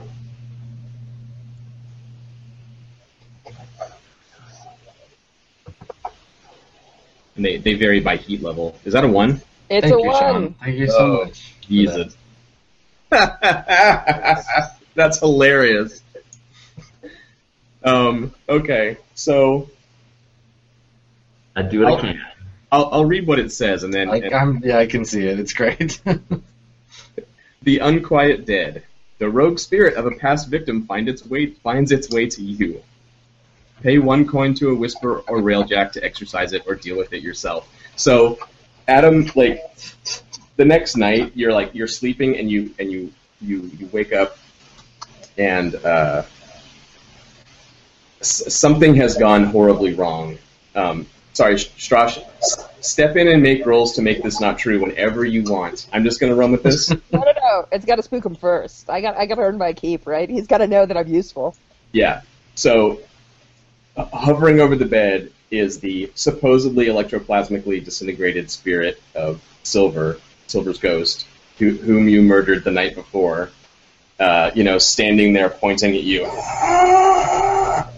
And 7.36 7.46
they, 7.46 7.58
they 7.58 7.74
vary 7.74 8.00
by 8.00 8.16
heat 8.18 8.42
level. 8.42 8.78
Is 8.86 8.94
that 8.94 9.04
a 9.04 9.08
one? 9.08 9.42
It's 9.70 9.84
Thank 9.88 9.96
a 9.96 10.02
you, 10.02 10.08
one. 10.10 10.20
Sean. 10.20 10.54
Thank 10.62 10.78
you 10.78 10.88
so 10.88 10.98
Oh, 11.00 11.26
much. 11.26 11.54
for 11.62 11.68
Jesus. 11.68 12.18
That's 14.96 15.20
hilarious. 15.20 16.02
Um, 17.84 18.34
okay, 18.50 18.98
so 19.16 19.70
I 21.56 21.62
do 21.62 21.80
what 21.80 21.88
I'll- 21.94 21.98
I 21.98 22.02
can. 22.02 22.22
I'll, 22.72 22.90
I'll 22.92 23.06
read 23.06 23.26
what 23.26 23.40
it 23.40 23.52
says, 23.52 23.84
and 23.84 23.94
then. 23.94 24.10
I'm, 24.34 24.62
yeah, 24.64 24.78
I 24.78 24.86
can 24.86 25.06
see 25.06 25.26
it. 25.26 25.40
It's 25.40 25.54
great. 25.54 26.00
the 27.64 27.80
unquiet 27.80 28.46
dead. 28.46 28.84
The 29.18 29.30
rogue 29.30 29.60
spirit 29.60 29.96
of 29.96 30.06
a 30.06 30.12
past 30.12 30.48
victim 30.48 30.86
find 30.86 31.10
its 31.10 31.26
way 31.26 31.48
finds 31.48 31.92
its 31.92 32.10
way 32.10 32.28
to 32.30 32.42
you. 32.42 32.82
Pay 33.82 33.98
one 33.98 34.28
coin 34.28 34.54
to 34.56 34.70
a 34.70 34.76
whisper 34.76 35.20
or 35.20 35.40
railjack 35.40 35.92
to 35.94 36.04
exercise 36.04 36.54
it 36.54 36.64
or 36.68 36.76
deal 36.76 36.98
with 36.98 37.12
it 37.14 37.22
yourself. 37.22 37.70
So, 37.96 38.40
Adam, 38.88 39.30
like 39.36 39.62
the 40.56 40.66
next 40.66 40.96
night, 40.96 41.32
you're 41.36 41.54
like 41.54 41.74
you're 41.74 41.88
sleeping 41.88 42.38
and 42.38 42.50
you 42.50 42.74
and 42.80 42.92
you 42.92 43.12
you 43.42 43.70
you 43.78 43.90
wake 43.92 44.14
up 44.14 44.38
and 45.38 45.76
uh, 45.76 46.24
s- 48.22 48.54
something 48.54 48.96
has 48.96 49.18
gone 49.18 49.46
horribly 49.46 49.94
wrong. 49.94 50.38
Um, 50.76 51.08
sorry, 51.40 51.56
Stras, 51.56 52.22
step 52.84 53.16
in 53.16 53.30
and 53.30 53.42
make 53.42 53.66
rolls 53.66 53.93
to 53.93 54.01
make 54.01 54.22
this 54.22 54.42
not 54.42 54.59
true 54.59 54.82
whenever 54.82 55.24
you 55.24 55.42
want. 55.43 55.88
I'm 55.93 56.03
just 56.03 56.19
gonna 56.19 56.35
run 56.35 56.51
with 56.51 56.64
this. 56.64 56.90
No, 57.11 57.19
no, 57.19 57.32
no. 57.42 57.68
It's 57.72 57.85
got 57.85 57.95
to 57.95 58.03
spook 58.03 58.26
him 58.26 58.35
first. 58.35 58.90
I 58.90 59.00
got, 59.00 59.16
I 59.16 59.26
got 59.26 59.35
to 59.35 59.42
earn 59.42 59.58
my 59.58 59.74
keep, 59.74 60.06
right? 60.06 60.30
He's 60.30 60.48
got 60.48 60.59
to 60.59 60.68
know 60.68 60.85
that 60.85 60.95
I'm 60.98 61.08
useful. 61.08 61.56
Yeah. 61.92 62.22
So, 62.56 63.00
uh, 63.95 64.06
hovering 64.06 64.59
over 64.59 64.76
the 64.76 64.85
bed 64.85 65.32
is 65.50 65.80
the 65.80 66.11
supposedly 66.14 66.85
electroplasmically 66.88 67.84
disintegrated 67.84 68.51
spirit 68.51 69.01
of 69.16 69.42
Silver, 69.64 70.19
Silver's 70.48 70.77
ghost, 70.77 71.26
who, 71.58 71.72
whom 71.72 72.08
you 72.09 72.22
murdered 72.22 72.64
the 72.64 72.72
night 72.72 72.95
before. 72.95 73.50
Uh, 74.19 74.51
you 74.53 74.64
know, 74.64 74.77
standing 74.77 75.34
there 75.34 75.50
pointing 75.50 75.95
at 75.95 76.03
you, 76.03 76.26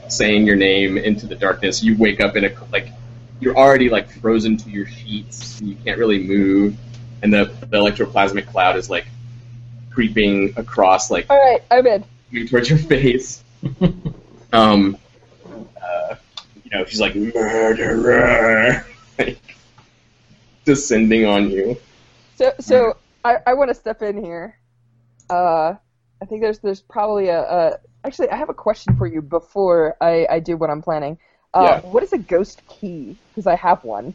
saying 0.09 0.45
your 0.45 0.55
name 0.55 0.97
into 0.97 1.25
the 1.25 1.35
darkness. 1.35 1.83
You 1.83 1.97
wake 1.97 2.21
up 2.21 2.35
in 2.35 2.45
a 2.45 2.53
like, 2.71 2.87
you're 3.41 3.57
already 3.57 3.89
like 3.89 4.09
frozen 4.09 4.55
to 4.55 4.69
your 4.69 4.85
sheets. 4.85 5.59
And 5.59 5.69
you 5.69 5.75
can't 5.83 5.97
really 5.97 6.23
move, 6.23 6.77
and 7.21 7.33
the, 7.33 7.45
the 7.59 7.77
electroplasmic 7.77 8.47
cloud 8.47 8.77
is 8.77 8.89
like 8.89 9.05
creeping 9.89 10.53
across 10.55 11.11
like 11.11 11.29
All 11.29 11.37
right, 11.37 11.61
I'm 11.69 11.85
in. 11.85 12.05
you 12.29 12.47
towards 12.47 12.69
your 12.69 12.79
face. 12.79 13.43
um, 14.53 14.97
uh, 15.81 16.15
you 16.63 16.71
know, 16.71 16.85
she's 16.85 17.01
like 17.01 17.15
murderer, 17.15 18.85
like, 19.19 19.39
descending 20.63 21.25
on 21.25 21.49
you. 21.49 21.77
So, 22.35 22.53
so 22.59 22.97
I, 23.25 23.37
I 23.45 23.53
want 23.55 23.69
to 23.69 23.75
step 23.75 24.01
in 24.01 24.23
here. 24.23 24.57
Uh, 25.29 25.75
I 26.21 26.25
think 26.25 26.41
there's, 26.41 26.59
there's 26.59 26.81
probably 26.81 27.29
a, 27.29 27.41
a. 27.41 27.79
Actually, 28.03 28.29
I 28.29 28.35
have 28.35 28.49
a 28.49 28.53
question 28.53 28.97
for 28.97 29.05
you 29.05 29.21
before 29.21 29.95
I, 30.01 30.25
I 30.29 30.39
do 30.39 30.57
what 30.57 30.69
I'm 30.69 30.81
planning. 30.81 31.19
Uh, 31.53 31.79
Yeah. 31.83 31.89
What 31.91 32.03
is 32.03 32.13
a 32.13 32.17
ghost 32.17 32.61
key? 32.67 33.17
Because 33.29 33.47
I 33.47 33.55
have 33.55 33.83
one. 33.83 34.13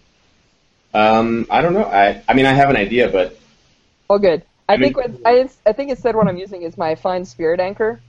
Um, 0.94 1.46
I 1.50 1.60
don't 1.60 1.74
know. 1.74 1.84
I, 1.84 2.22
I 2.28 2.34
mean, 2.34 2.46
I 2.46 2.52
have 2.52 2.70
an 2.70 2.76
idea, 2.76 3.08
but 3.08 3.38
Oh, 4.08 4.18
good. 4.18 4.42
I, 4.68 4.74
I 4.74 4.76
mean- 4.76 4.94
think 4.94 4.96
what 4.96 5.20
I, 5.26 5.48
I 5.66 5.72
think 5.72 5.90
instead 5.90 6.16
what 6.16 6.26
I'm 6.28 6.36
using 6.36 6.62
is 6.62 6.76
my 6.78 6.94
fine 6.94 7.24
spirit 7.24 7.60
anchor. 7.60 8.00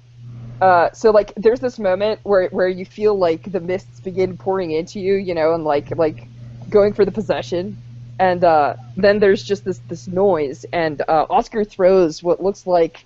Uh, 0.62 0.90
so 0.92 1.12
like, 1.12 1.34
there's 1.36 1.60
this 1.60 1.78
moment 1.78 2.20
where 2.24 2.48
where 2.50 2.68
you 2.68 2.84
feel 2.86 3.16
like 3.16 3.52
the 3.52 3.60
mists 3.60 4.00
begin 4.00 4.38
pouring 4.38 4.72
into 4.72 5.00
you, 5.00 5.14
you 5.16 5.36
know, 5.36 5.54
and 5.54 5.64
like 5.64 5.96
like 5.98 6.28
going 6.70 6.94
for 6.94 7.06
the 7.06 7.12
possession, 7.12 7.78
and 8.20 8.44
uh, 8.44 8.76
then 8.96 9.20
there's 9.20 9.44
just 9.44 9.64
this 9.66 9.80
this 9.88 10.08
noise, 10.08 10.66
and 10.74 11.02
uh, 11.08 11.26
Oskar 11.30 11.64
throws 11.64 12.24
what 12.24 12.42
looks 12.42 12.66
like. 12.66 13.06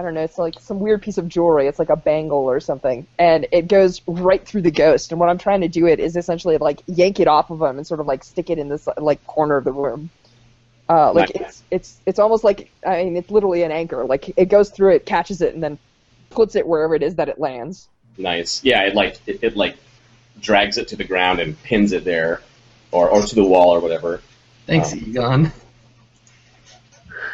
I 0.00 0.02
don't 0.02 0.14
know. 0.14 0.22
It's 0.22 0.38
like 0.38 0.54
some 0.58 0.80
weird 0.80 1.02
piece 1.02 1.18
of 1.18 1.28
jewelry. 1.28 1.66
It's 1.66 1.78
like 1.78 1.90
a 1.90 1.96
bangle 1.96 2.38
or 2.38 2.58
something, 2.58 3.06
and 3.18 3.46
it 3.52 3.68
goes 3.68 4.00
right 4.06 4.42
through 4.42 4.62
the 4.62 4.70
ghost. 4.70 5.10
And 5.12 5.20
what 5.20 5.28
I'm 5.28 5.36
trying 5.36 5.60
to 5.60 5.68
do 5.68 5.86
it 5.86 6.00
is 6.00 6.16
essentially 6.16 6.56
like 6.56 6.80
yank 6.86 7.20
it 7.20 7.28
off 7.28 7.50
of 7.50 7.60
him 7.60 7.76
and 7.76 7.86
sort 7.86 8.00
of 8.00 8.06
like 8.06 8.24
stick 8.24 8.48
it 8.48 8.58
in 8.58 8.70
this 8.70 8.88
like 8.96 9.22
corner 9.26 9.58
of 9.58 9.64
the 9.64 9.72
room. 9.72 10.08
Uh, 10.88 11.12
like 11.12 11.34
Nice. 11.34 11.42
it's 11.42 11.62
it's 11.70 12.00
it's 12.06 12.18
almost 12.18 12.44
like 12.44 12.70
I 12.84 13.04
mean 13.04 13.14
it's 13.18 13.30
literally 13.30 13.62
an 13.62 13.72
anchor. 13.72 14.06
Like 14.06 14.32
it 14.38 14.46
goes 14.46 14.70
through 14.70 14.94
it, 14.94 15.04
catches 15.04 15.42
it, 15.42 15.52
and 15.52 15.62
then 15.62 15.78
puts 16.30 16.56
it 16.56 16.66
wherever 16.66 16.94
it 16.94 17.02
is 17.02 17.16
that 17.16 17.28
it 17.28 17.38
lands. 17.38 17.86
nice. 18.16 18.64
Yeah, 18.64 18.84
it 18.84 18.94
like 18.94 19.20
it, 19.26 19.40
it 19.42 19.54
like 19.54 19.76
drags 20.40 20.78
it 20.78 20.88
to 20.88 20.96
the 20.96 21.04
ground 21.04 21.40
and 21.40 21.62
pins 21.62 21.92
it 21.92 22.04
there, 22.04 22.40
or 22.90 23.10
or 23.10 23.20
to 23.20 23.34
the 23.34 23.44
wall 23.44 23.74
or 23.74 23.80
whatever. 23.80 24.22
Thanks, 24.66 24.94
Um, 24.94 24.98
Egon. 25.00 25.52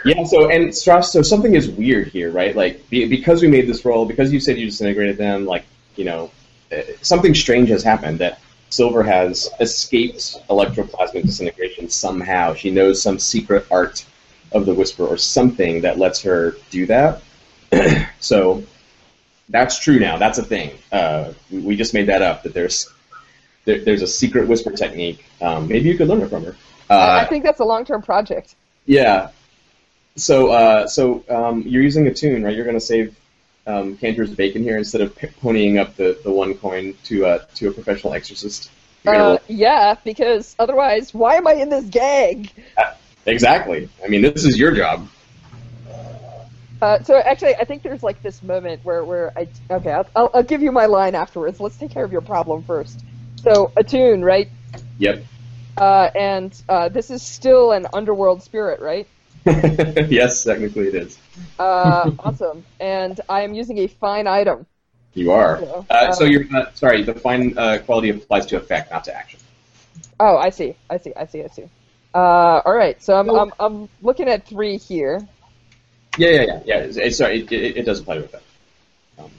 Yeah, 0.04 0.24
so 0.24 0.50
and 0.50 0.68
Stras, 0.68 1.06
so 1.06 1.22
something 1.22 1.54
is 1.54 1.68
weird 1.68 2.08
here, 2.08 2.30
right? 2.30 2.54
Like 2.54 2.88
be, 2.90 3.06
because 3.06 3.42
we 3.42 3.48
made 3.48 3.66
this 3.66 3.84
role, 3.84 4.06
because 4.06 4.32
you 4.32 4.40
said 4.40 4.56
you 4.56 4.66
disintegrated 4.66 5.16
them, 5.16 5.46
like 5.46 5.64
you 5.96 6.04
know, 6.04 6.30
uh, 6.72 6.82
something 7.02 7.34
strange 7.34 7.68
has 7.70 7.82
happened 7.82 8.20
that 8.20 8.40
Silver 8.70 9.02
has 9.02 9.48
escaped 9.60 10.36
electroplasmic 10.48 11.22
disintegration 11.22 11.88
somehow. 11.88 12.54
She 12.54 12.70
knows 12.70 13.02
some 13.02 13.18
secret 13.18 13.66
art 13.70 14.04
of 14.52 14.66
the 14.66 14.74
Whisper 14.74 15.06
or 15.06 15.16
something 15.16 15.82
that 15.82 15.98
lets 15.98 16.22
her 16.22 16.54
do 16.70 16.86
that. 16.86 17.22
so 18.20 18.62
that's 19.48 19.78
true 19.78 19.98
now. 19.98 20.18
That's 20.18 20.38
a 20.38 20.44
thing. 20.44 20.76
Uh, 20.90 21.32
we, 21.50 21.60
we 21.60 21.76
just 21.76 21.94
made 21.94 22.06
that 22.08 22.22
up. 22.22 22.42
That 22.42 22.54
there's 22.54 22.92
there, 23.64 23.84
there's 23.84 24.02
a 24.02 24.06
secret 24.06 24.48
Whisper 24.48 24.70
technique. 24.70 25.24
Um, 25.40 25.68
maybe 25.68 25.88
you 25.88 25.96
could 25.96 26.08
learn 26.08 26.22
it 26.22 26.30
from 26.30 26.44
her. 26.44 26.56
Uh, 26.88 27.20
I 27.20 27.24
think 27.26 27.44
that's 27.44 27.60
a 27.60 27.64
long-term 27.64 28.02
project. 28.02 28.54
yeah. 28.86 29.30
So, 30.16 30.48
uh, 30.48 30.86
so 30.86 31.24
um, 31.28 31.62
you're 31.62 31.82
using 31.82 32.06
attune, 32.06 32.42
right? 32.42 32.54
You're 32.54 32.64
going 32.64 32.76
to 32.76 32.84
save 32.84 33.14
um, 33.66 33.96
Canter's 33.96 34.34
bacon 34.34 34.62
here 34.62 34.78
instead 34.78 35.02
of 35.02 35.14
p- 35.14 35.28
ponying 35.42 35.78
up 35.78 35.96
the, 35.96 36.18
the 36.24 36.30
one 36.30 36.54
coin 36.54 36.94
to 37.04 37.26
uh, 37.26 37.44
to 37.56 37.68
a 37.68 37.72
professional 37.72 38.14
exorcist. 38.14 38.70
Uh, 39.06 39.38
yeah, 39.46 39.94
because 40.04 40.56
otherwise, 40.58 41.14
why 41.14 41.36
am 41.36 41.46
I 41.46 41.52
in 41.54 41.68
this 41.68 41.84
gag? 41.84 42.50
exactly. 43.26 43.88
I 44.04 44.08
mean, 44.08 44.22
this 44.22 44.44
is 44.44 44.58
your 44.58 44.72
job. 44.72 45.08
Uh, 46.82 47.02
so 47.02 47.16
actually, 47.18 47.54
I 47.54 47.64
think 47.64 47.82
there's 47.82 48.02
like 48.02 48.22
this 48.22 48.42
moment 48.42 48.84
where, 48.84 49.04
where 49.04 49.32
I 49.36 49.48
okay, 49.70 49.92
I'll, 49.92 50.06
I'll, 50.14 50.30
I'll 50.34 50.42
give 50.42 50.62
you 50.62 50.72
my 50.72 50.86
line 50.86 51.14
afterwards. 51.14 51.60
Let's 51.60 51.76
take 51.76 51.90
care 51.90 52.04
of 52.04 52.12
your 52.12 52.20
problem 52.20 52.62
first. 52.62 53.04
So 53.42 53.72
Attune, 53.76 54.22
right? 54.22 54.48
Yep. 54.98 55.24
Uh, 55.76 56.10
and 56.14 56.62
uh, 56.68 56.88
this 56.88 57.10
is 57.10 57.22
still 57.22 57.72
an 57.72 57.86
underworld 57.92 58.42
spirit, 58.42 58.80
right? 58.80 59.06
yes, 60.10 60.44
technically 60.44 60.88
it 60.88 60.94
is. 60.94 61.18
Uh, 61.58 62.10
awesome. 62.18 62.64
And 62.80 63.20
I 63.28 63.42
am 63.42 63.54
using 63.54 63.78
a 63.78 63.86
fine 63.86 64.26
item. 64.26 64.66
You 65.14 65.30
are. 65.32 65.60
Yeah. 65.62 65.82
Uh, 65.88 66.12
so 66.12 66.24
Um, 66.24 66.30
you're 66.30 66.44
uh, 66.54 66.72
sorry. 66.74 67.02
The 67.02 67.14
fine 67.14 67.56
uh, 67.56 67.78
quality 67.84 68.10
applies 68.10 68.46
to 68.46 68.56
effect, 68.56 68.90
not 68.90 69.04
to 69.04 69.14
action. 69.14 69.40
Oh, 70.20 70.36
I 70.36 70.50
see. 70.50 70.74
I 70.90 70.98
see. 70.98 71.12
I 71.14 71.26
see. 71.26 71.42
I 71.44 71.48
see. 71.48 71.64
Uh, 72.14 72.60
all 72.64 72.74
right. 72.74 73.00
So 73.02 73.18
I'm, 73.18 73.30
I'm 73.30 73.52
I'm 73.60 73.88
looking 74.02 74.28
at 74.28 74.46
three 74.46 74.76
here. 74.78 75.26
Yeah, 76.18 76.30
yeah, 76.30 76.42
yeah, 76.42 76.60
yeah. 76.64 76.78
It's, 76.78 76.96
it's- 76.96 77.18
sorry, 77.18 77.40
it, 77.42 77.52
it, 77.52 77.76
it 77.78 77.82
does 77.86 78.00
apply 78.00 78.16
to 78.18 78.24
effect. 78.24 78.44
Um, 79.18 79.30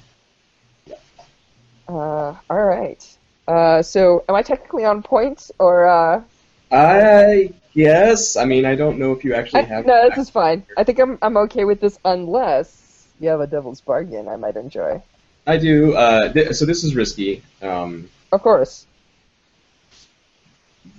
Uh, 1.89 2.35
all 2.49 2.63
right. 2.65 3.17
Uh, 3.47 3.81
so 3.81 4.23
am 4.27 4.35
I 4.35 4.41
technically 4.41 4.85
on 4.85 5.03
point 5.03 5.51
or? 5.59 6.23
I 6.71 7.53
guess. 7.73 8.35
I 8.35 8.45
mean, 8.45 8.65
I 8.65 8.75
don't 8.75 8.99
know 8.99 9.11
if 9.13 9.23
you 9.23 9.33
actually 9.33 9.61
I, 9.61 9.65
have. 9.65 9.85
no, 9.85 10.09
this 10.09 10.17
is 10.17 10.29
fine. 10.29 10.65
I 10.77 10.83
think 10.83 10.99
I'm 10.99 11.17
I'm 11.21 11.37
okay 11.37 11.65
with 11.65 11.79
this 11.79 11.97
unless 12.05 13.07
you 13.19 13.29
have 13.29 13.39
a 13.41 13.47
devil's 13.47 13.81
bargain 13.81 14.27
I 14.27 14.35
might 14.35 14.55
enjoy. 14.55 15.01
I 15.45 15.57
do. 15.57 15.95
Uh, 15.95 16.31
th- 16.33 16.53
so 16.53 16.65
this 16.65 16.83
is 16.83 16.95
risky. 16.95 17.41
Um, 17.61 18.09
Of 18.31 18.41
course. 18.43 18.85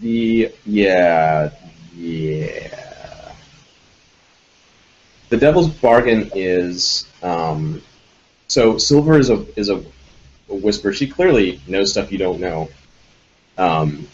the 0.01 0.53
yeah, 0.65 1.51
yeah. 1.95 2.75
The 5.29 5.37
devil's 5.37 5.69
bargain 5.69 6.31
is 6.35 7.07
um, 7.23 7.83
so 8.47 8.79
silver 8.79 9.19
is 9.19 9.29
a 9.29 9.45
is 9.59 9.69
a, 9.69 9.85
a 10.49 10.55
whisper. 10.55 10.93
She 10.95 11.07
clearly 11.07 11.61
knows 11.67 11.91
stuff 11.93 12.11
you 12.11 12.17
don't 12.19 12.41
know. 12.41 12.71
Um, 13.59 14.09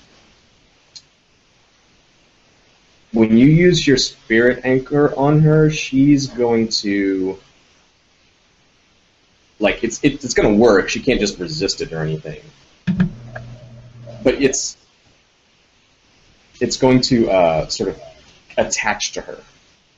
when 3.15 3.39
you 3.39 3.47
use 3.47 3.87
your 3.87 3.97
spirit 3.97 4.65
anchor 4.65 5.15
on 5.17 5.41
her, 5.41 5.71
she's 5.71 6.27
going 6.27 6.69
to 6.69 7.39
like 9.61 9.85
it's 9.85 10.03
it, 10.03 10.25
it's 10.25 10.35
going 10.35 10.53
to 10.53 10.61
work. 10.61 10.89
She 10.89 11.01
can't 11.01 11.21
just 11.21 11.39
resist 11.39 11.81
it 11.81 11.93
or 11.93 12.01
anything. 12.01 12.43
But 14.23 14.43
it's 14.43 14.77
it's 16.61 16.77
going 16.77 17.01
to 17.03 17.31
uh, 17.31 17.69
sort 17.69 17.91
of 17.91 18.01
attach 18.59 19.13
to 19.13 19.21
her. 19.21 19.39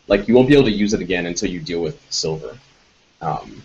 Like 0.08 0.28
you 0.28 0.34
won't 0.34 0.48
be 0.48 0.54
able 0.54 0.66
to 0.66 0.72
use 0.72 0.92
it 0.92 1.00
again 1.00 1.24
until 1.24 1.50
you 1.50 1.60
deal 1.60 1.80
with 1.80 2.00
silver. 2.10 2.58
Um, 3.22 3.62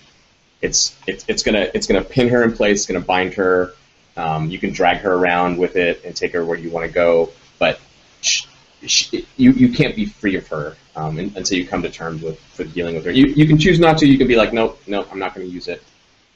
it's 0.61 0.95
it's 1.07 1.25
it's 1.27 1.43
gonna 1.43 1.69
it's 1.73 1.87
gonna 1.87 2.03
pin 2.03 2.29
her 2.29 2.43
in 2.43 2.53
place. 2.53 2.79
It's 2.79 2.85
gonna 2.85 3.01
bind 3.01 3.33
her. 3.33 3.73
Um, 4.15 4.49
you 4.49 4.59
can 4.59 4.71
drag 4.71 4.97
her 4.97 5.13
around 5.13 5.57
with 5.57 5.75
it 5.75 6.05
and 6.05 6.15
take 6.15 6.31
her 6.33 6.45
where 6.45 6.57
you 6.57 6.69
want 6.69 6.85
to 6.85 6.91
go, 6.91 7.31
but 7.59 7.79
sh 8.85 9.09
sh 9.09 9.15
you 9.37 9.51
you 9.51 9.69
can't 9.73 9.95
be 9.95 10.05
free 10.05 10.35
of 10.35 10.47
her 10.47 10.75
um, 10.95 11.17
un- 11.19 11.31
until 11.35 11.57
you 11.57 11.67
come 11.67 11.81
to 11.83 11.89
terms 11.89 12.21
with 12.21 12.39
for 12.39 12.63
dealing 12.63 12.95
with 12.95 13.05
her. 13.05 13.11
You 13.11 13.27
you 13.27 13.45
can 13.47 13.57
choose 13.57 13.79
not 13.79 13.97
to. 13.99 14.07
You 14.07 14.17
can 14.17 14.27
be 14.27 14.35
like, 14.35 14.53
nope, 14.53 14.81
nope, 14.87 15.07
I'm 15.11 15.19
not 15.19 15.33
going 15.35 15.47
to 15.47 15.53
use 15.53 15.67
it. 15.67 15.81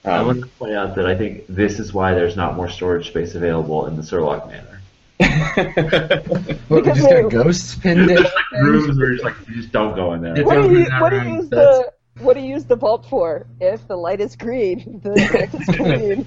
I 0.03 0.17
Um, 0.17 0.27
want 0.27 0.41
to 0.41 0.47
point 0.47 0.73
out 0.73 0.95
that 0.95 1.07
I 1.07 1.15
think 1.17 1.45
this 1.49 1.79
is 1.79 1.93
why 1.93 2.13
there's 2.13 2.35
not 2.35 2.55
more 2.55 2.69
storage 2.69 3.07
space 3.07 3.33
available 3.35 3.87
in 3.87 3.95
the 3.95 4.03
Scurlock 4.03 4.47
Manor. 4.47 4.81
What, 6.67 6.69
we 6.69 6.81
Because 6.81 6.97
just 6.97 7.09
they- 7.09 7.21
got 7.23 7.31
ghosts 7.31 7.75
pinned 7.75 8.11
in? 8.11 8.23
Rooms 8.61 8.97
where 8.97 9.07
you're 9.07 9.13
just 9.13 9.23
like, 9.23 9.35
you 9.47 9.55
just 9.55 9.71
don't 9.71 9.95
go 9.95 10.13
in 10.13 10.21
there. 10.21 10.43
What 10.45 10.61
do 10.61 10.77
you 10.77 10.85
what 10.99 11.09
do 11.11 11.17
you 11.21 11.35
use 11.35 11.49
That's- 11.49 11.77
the 11.85 12.23
what 12.23 12.35
do 12.35 12.39
you 12.41 12.49
use 12.49 12.65
the 12.65 12.75
vault 12.77 13.05
for? 13.09 13.45
If 13.59 13.87
the 13.87 13.97
light 13.97 14.21
is 14.21 14.35
green, 14.35 14.99
the 15.03 15.09
light 15.11 15.53
is 15.53 15.65
green. 15.75 16.25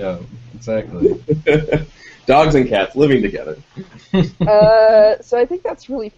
yeah, 0.00 0.18
exactly. 0.54 1.20
Dogs 2.26 2.54
and 2.54 2.68
cats 2.68 2.96
living 2.96 3.22
together. 3.22 3.56
uh, 4.40 5.20
so 5.20 5.38
I 5.38 5.46
think 5.46 5.62
that's 5.62 5.88
really 5.88 6.12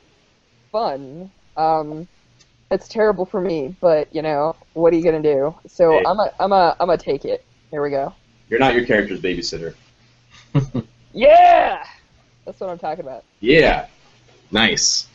fun. 0.73 1.31
Um, 1.57 2.09
it's 2.71 2.89
terrible 2.89 3.25
for 3.27 3.41
me, 3.41 3.77
but 3.81 4.15
you 4.15 4.23
know 4.23 4.57
what 4.75 4.93
are 4.93 4.97
you 4.97 5.05
gonna 5.05 5.23
do? 5.23 5.55
So 5.67 5.93
Hey. 5.93 6.05
I'm 6.07 6.19
a 6.19 6.33
I'm 6.39 6.53
a 6.53 6.77
I'm 6.81 6.91
a 6.91 6.99
take 6.99 7.25
it. 7.25 7.45
Here 7.71 7.83
we 7.83 7.91
go. 7.91 8.15
You're 8.49 8.61
not 8.61 8.75
your 8.75 8.87
character's 8.87 9.21
babysitter. 9.21 9.75
Yeah, 11.13 11.85
that's 12.45 12.61
what 12.61 12.71
I'm 12.71 12.79
talking 12.79 13.05
about. 13.05 13.25
Yeah. 13.41 13.87
Nice. 14.51 15.09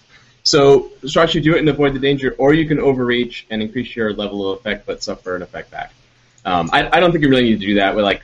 So, 0.44 0.92
Stras, 1.04 1.34
you 1.34 1.42
do 1.42 1.56
it 1.56 1.60
and 1.60 1.70
avoid 1.70 1.94
the 1.94 2.00
danger, 2.00 2.36
or 2.38 2.54
you 2.54 2.68
can 2.68 2.80
overreach 2.80 3.48
and 3.50 3.62
increase 3.62 3.96
your 3.96 4.14
level 4.14 4.52
of 4.52 4.60
effect 4.60 4.86
but 4.86 5.02
suffer 5.02 5.36
an 5.36 5.42
effect 5.42 5.72
back. 5.72 5.94
Um, 6.44 6.70
I, 6.74 6.98
I 6.98 7.00
don't 7.00 7.12
think 7.12 7.24
you 7.24 7.30
really 7.30 7.44
need 7.44 7.62
to 7.62 7.66
do 7.66 7.76
that. 7.76 7.96
We're 7.96 8.02
like 8.02 8.24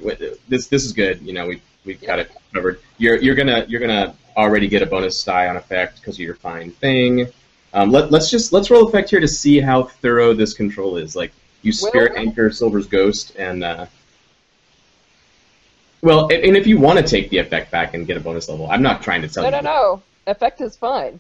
this. 0.50 0.68
This 0.68 0.84
is 0.84 0.92
good. 0.92 1.22
You 1.22 1.32
know, 1.32 1.48
we 1.48 1.62
we've 1.86 2.02
got 2.02 2.20
it 2.20 2.32
covered. 2.54 2.80
You're 2.98 3.18
you're 3.18 3.36
gonna 3.36 3.66
you're 3.68 3.80
gonna 3.80 4.16
already 4.36 4.68
get 4.68 4.82
a 4.82 4.86
bonus 4.86 5.22
die 5.24 5.48
on 5.48 5.58
effect 5.58 6.00
because 6.00 6.16
of 6.16 6.22
your 6.22 6.36
fine 6.36 6.72
thing. 6.72 7.28
Um, 7.74 7.92
let, 7.92 8.12
let's 8.12 8.30
just 8.30 8.52
let's 8.52 8.70
roll 8.72 8.88
effect 8.88 9.10
here 9.10 9.20
to 9.20 9.28
see 9.28 9.60
how 9.60 9.84
thorough 9.84 10.34
this 10.34 10.54
control 10.54 10.98
is. 10.98 11.16
Like 11.16 11.32
you 11.62 11.72
spirit 11.72 12.14
Well- 12.14 12.22
anchor 12.22 12.52
Silver's 12.52 12.88
ghost 12.88 13.36
and. 13.38 13.64
Uh, 13.64 13.86
well, 16.02 16.30
and, 16.32 16.44
and 16.46 16.58
if 16.58 16.66
you 16.66 16.80
want 16.80 16.98
to 16.98 17.04
take 17.04 17.30
the 17.30 17.40
effect 17.40 17.72
back 17.72 17.94
and 17.94 18.08
get 18.08 18.16
a 18.16 18.22
bonus 18.22 18.48
level, 18.48 18.72
I'm 18.72 18.82
not 18.82 19.04
trying 19.04 19.22
to 19.22 19.28
tell 19.28 19.44
No, 19.44 19.50
you. 19.50 19.56
no, 19.56 19.62
no. 19.62 19.72
no. 19.72 20.04
Effect 20.28 20.62
is 20.62 20.78
fine. 20.78 21.20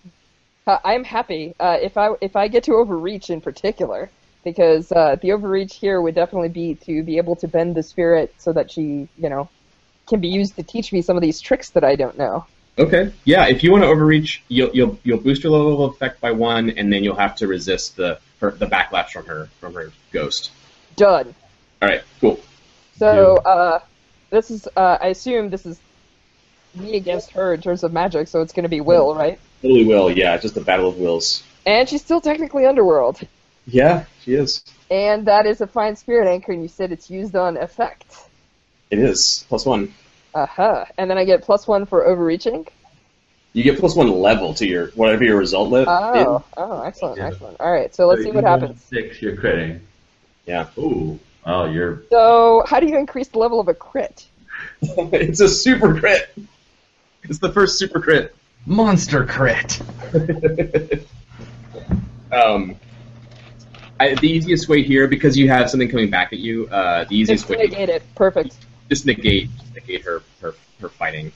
Uh, 0.65 0.77
I'm 0.85 1.03
happy 1.03 1.53
uh, 1.59 1.77
if 1.81 1.97
I 1.97 2.13
if 2.21 2.35
I 2.35 2.47
get 2.47 2.63
to 2.65 2.75
overreach 2.75 3.29
in 3.29 3.41
particular, 3.41 4.09
because 4.43 4.91
uh, 4.91 5.17
the 5.21 5.31
overreach 5.33 5.75
here 5.75 6.01
would 6.01 6.15
definitely 6.15 6.49
be 6.49 6.75
to 6.75 7.03
be 7.03 7.17
able 7.17 7.35
to 7.37 7.47
bend 7.47 7.75
the 7.75 7.83
spirit 7.83 8.33
so 8.37 8.53
that 8.53 8.71
she, 8.71 9.07
you 9.17 9.29
know, 9.29 9.49
can 10.09 10.19
be 10.19 10.27
used 10.27 10.55
to 10.57 10.63
teach 10.63 10.91
me 10.91 11.01
some 11.01 11.15
of 11.15 11.21
these 11.21 11.39
tricks 11.39 11.69
that 11.71 11.83
I 11.83 11.95
don't 11.95 12.17
know. 12.17 12.45
Okay. 12.77 13.11
Yeah, 13.25 13.45
if 13.47 13.63
you 13.63 13.71
want 13.71 13.83
to 13.83 13.87
overreach, 13.87 14.41
you'll 14.47 14.71
you'll 14.73 14.99
you'll 15.03 15.19
boost 15.19 15.43
your 15.43 15.51
level 15.51 15.85
of 15.85 15.93
effect 15.93 16.19
by 16.21 16.31
one, 16.31 16.69
and 16.71 16.91
then 16.91 17.03
you'll 17.03 17.15
have 17.15 17.35
to 17.37 17.47
resist 17.47 17.95
the 17.95 18.19
her, 18.41 18.51
the 18.51 18.65
backlash 18.67 19.09
from 19.11 19.25
her 19.25 19.49
from 19.59 19.73
her 19.73 19.91
ghost. 20.11 20.51
Done. 20.95 21.33
All 21.81 21.89
right. 21.89 22.01
Cool. 22.21 22.39
So 22.97 23.37
uh, 23.37 23.79
this 24.29 24.51
is 24.51 24.67
uh, 24.75 24.97
I 25.01 25.07
assume 25.07 25.49
this 25.49 25.65
is 25.65 25.79
me 26.75 26.95
against 26.97 27.31
her 27.31 27.53
in 27.53 27.61
terms 27.61 27.83
of 27.83 27.91
magic, 27.93 28.27
so 28.27 28.41
it's 28.41 28.53
going 28.53 28.63
to 28.63 28.69
be 28.69 28.81
Will, 28.81 29.15
right? 29.15 29.39
Totally 29.61 29.85
will. 29.85 30.09
Yeah, 30.11 30.37
just 30.37 30.55
a 30.55 30.61
battle 30.61 30.87
of 30.87 30.97
wills. 30.97 31.43
And 31.65 31.87
she's 31.89 32.01
still 32.01 32.21
technically 32.21 32.65
underworld, 32.65 33.19
Yeah, 33.65 34.05
she 34.23 34.33
is. 34.35 34.63
and 34.89 35.25
that 35.27 35.45
is 35.45 35.61
a 35.61 35.67
fine 35.67 35.95
spirit 35.95 36.27
anchor, 36.29 36.51
and 36.53 36.61
you 36.61 36.67
said 36.67 36.91
it's 36.91 37.09
used 37.09 37.35
on 37.35 37.57
effect. 37.57 38.28
It 38.91 38.99
is 38.99 39.45
plus 39.49 39.65
one. 39.65 39.93
Uh 40.33 40.45
huh. 40.45 40.85
And 40.97 41.09
then 41.09 41.17
I 41.17 41.25
get 41.25 41.43
plus 41.43 41.67
one 41.67 41.85
for 41.85 42.05
overreaching. 42.05 42.67
You 43.53 43.63
get 43.63 43.79
plus 43.79 43.95
one 43.95 44.09
level 44.11 44.53
to 44.55 44.67
your 44.67 44.87
whatever 44.89 45.23
your 45.23 45.37
result 45.37 45.69
lit. 45.69 45.87
Oh, 45.87 46.43
oh, 46.57 46.81
excellent, 46.81 47.17
Yeah. 47.17 47.27
excellent. 47.27 47.59
All 47.59 47.71
right, 47.71 47.93
so 47.93 48.07
let's 48.07 48.21
So 48.23 48.29
see 48.29 48.35
what 48.35 48.43
happens. 48.43 48.83
Six, 48.83 49.21
you're 49.21 49.35
critting. 49.35 49.79
Yeah. 50.45 50.67
Ooh. 50.77 51.19
Oh, 51.45 51.65
you're. 51.65 52.03
So, 52.09 52.63
how 52.67 52.79
do 52.79 52.87
you 52.87 52.97
increase 52.97 53.27
the 53.29 53.39
level 53.39 53.59
of 53.59 53.67
a 53.67 53.73
crit? 53.73 54.27
it's 54.81 55.39
a 55.39 55.49
super 55.49 55.99
crit. 55.99 56.35
It's 57.23 57.39
the 57.39 57.51
first 57.51 57.79
super 57.79 57.99
crit. 57.99 58.35
Monster 58.65 59.25
crit. 59.25 59.81
um, 62.31 62.75
I, 63.99 64.15
the 64.15 64.29
easiest 64.29 64.69
way 64.69 64.83
here, 64.83 65.07
because 65.07 65.37
you 65.37 65.49
have 65.49 65.69
something 65.69 65.89
coming 65.89 66.09
back 66.09 66.33
at 66.33 66.39
you, 66.39 66.67
uh, 66.67 67.05
the 67.05 67.15
easiest 67.15 67.47
Just 67.47 67.57
way 67.57 67.65
negate 67.65 67.89
it. 67.89 68.03
Perfect. 68.15 68.55
Just 68.89 69.05
negate 69.05 69.49
just 69.57 69.73
negate 69.75 70.03
her 70.03 70.21
her, 70.41 70.53
her 70.81 70.89
fighting. 70.89 71.31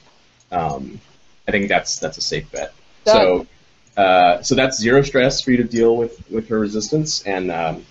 Um, 0.51 0.99
I 1.47 1.51
think 1.51 1.67
that's 1.69 1.99
that's 1.99 2.17
a 2.17 2.21
safe 2.21 2.51
bet. 2.51 2.73
So 3.05 3.47
Uh, 3.95 4.41
so 4.41 4.55
that's 4.55 4.79
zero 4.79 5.03
stress 5.03 5.41
for 5.41 5.51
you 5.51 5.57
to 5.57 5.63
deal 5.63 5.95
with 5.95 6.19
with 6.31 6.49
her 6.49 6.59
resistance, 6.59 7.21
and 7.23 7.51
um, 7.51 7.85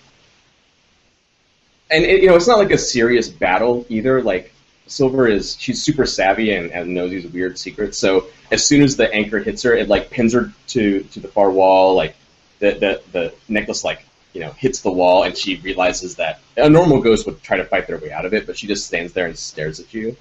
and 1.89 2.03
it, 2.03 2.21
you 2.21 2.27
know 2.27 2.35
it's 2.35 2.47
not 2.47 2.57
like 2.57 2.71
a 2.71 2.77
serious 2.77 3.29
battle 3.29 3.85
either. 3.87 4.21
Like 4.21 4.53
Silver 4.87 5.27
is 5.29 5.55
she's 5.57 5.81
super 5.81 6.05
savvy 6.05 6.53
and, 6.53 6.71
and 6.71 6.93
knows 6.93 7.09
these 7.11 7.27
weird 7.27 7.57
secrets. 7.57 7.97
So 7.97 8.27
as 8.51 8.67
soon 8.67 8.81
as 8.81 8.97
the 8.97 9.13
anchor 9.13 9.39
hits 9.39 9.63
her, 9.63 9.73
it 9.73 9.87
like 9.87 10.09
pins 10.11 10.33
her 10.33 10.51
to 10.69 11.03
to 11.03 11.19
the 11.21 11.29
far 11.29 11.49
wall. 11.51 11.95
Like 11.95 12.15
the 12.59 12.71
the, 12.71 13.01
the 13.13 13.33
necklace 13.47 13.85
like 13.85 14.05
you 14.33 14.41
know 14.41 14.51
hits 14.51 14.81
the 14.81 14.91
wall, 14.91 15.23
and 15.23 15.37
she 15.37 15.57
realizes 15.57 16.15
that 16.15 16.39
a 16.57 16.69
normal 16.69 17.01
ghost 17.01 17.25
would 17.25 17.41
try 17.41 17.57
to 17.57 17.65
fight 17.65 17.87
their 17.87 17.97
way 17.97 18.11
out 18.11 18.25
of 18.25 18.33
it, 18.33 18.45
but 18.45 18.57
she 18.57 18.67
just 18.67 18.85
stands 18.85 19.13
there 19.13 19.27
and 19.27 19.37
stares 19.37 19.79
at 19.79 19.93
you. 19.93 20.15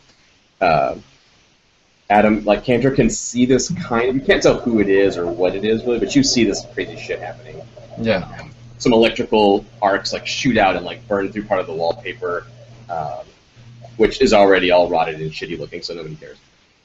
Uh, 0.61 0.97
Adam, 2.13 2.45
like 2.45 2.63
Canter 2.63 2.91
can 2.91 3.09
see 3.09 3.47
this 3.47 3.73
kind 3.73 4.11
of, 4.11 4.15
you 4.15 4.21
can't 4.21 4.43
tell 4.43 4.61
who 4.61 4.81
it 4.81 4.89
is 4.89 5.17
or 5.17 5.27
what 5.27 5.57
it 5.57 5.65
is 5.65 5.83
really, 5.85 5.99
but 5.99 6.15
you 6.15 6.23
see 6.23 6.45
this 6.45 6.65
crazy 6.75 6.97
shit 6.97 7.19
happening. 7.21 7.61
Yeah. 7.99 8.49
Some 8.77 8.93
electrical 8.93 9.65
arcs 9.81 10.13
like 10.13 10.27
shoot 10.27 10.59
out 10.59 10.77
and 10.77 10.85
like 10.85 11.07
burn 11.09 11.33
through 11.33 11.45
part 11.45 11.61
of 11.61 11.67
the 11.67 11.73
wallpaper, 11.73 12.47
um, 12.91 13.25
which 13.97 14.21
is 14.21 14.35
already 14.35 14.71
all 14.71 14.91
rotted 14.91 15.21
and 15.21 15.31
shitty 15.31 15.59
looking, 15.59 15.81
so 15.83 15.95
nobody 15.95 16.17
cares. 16.17 16.37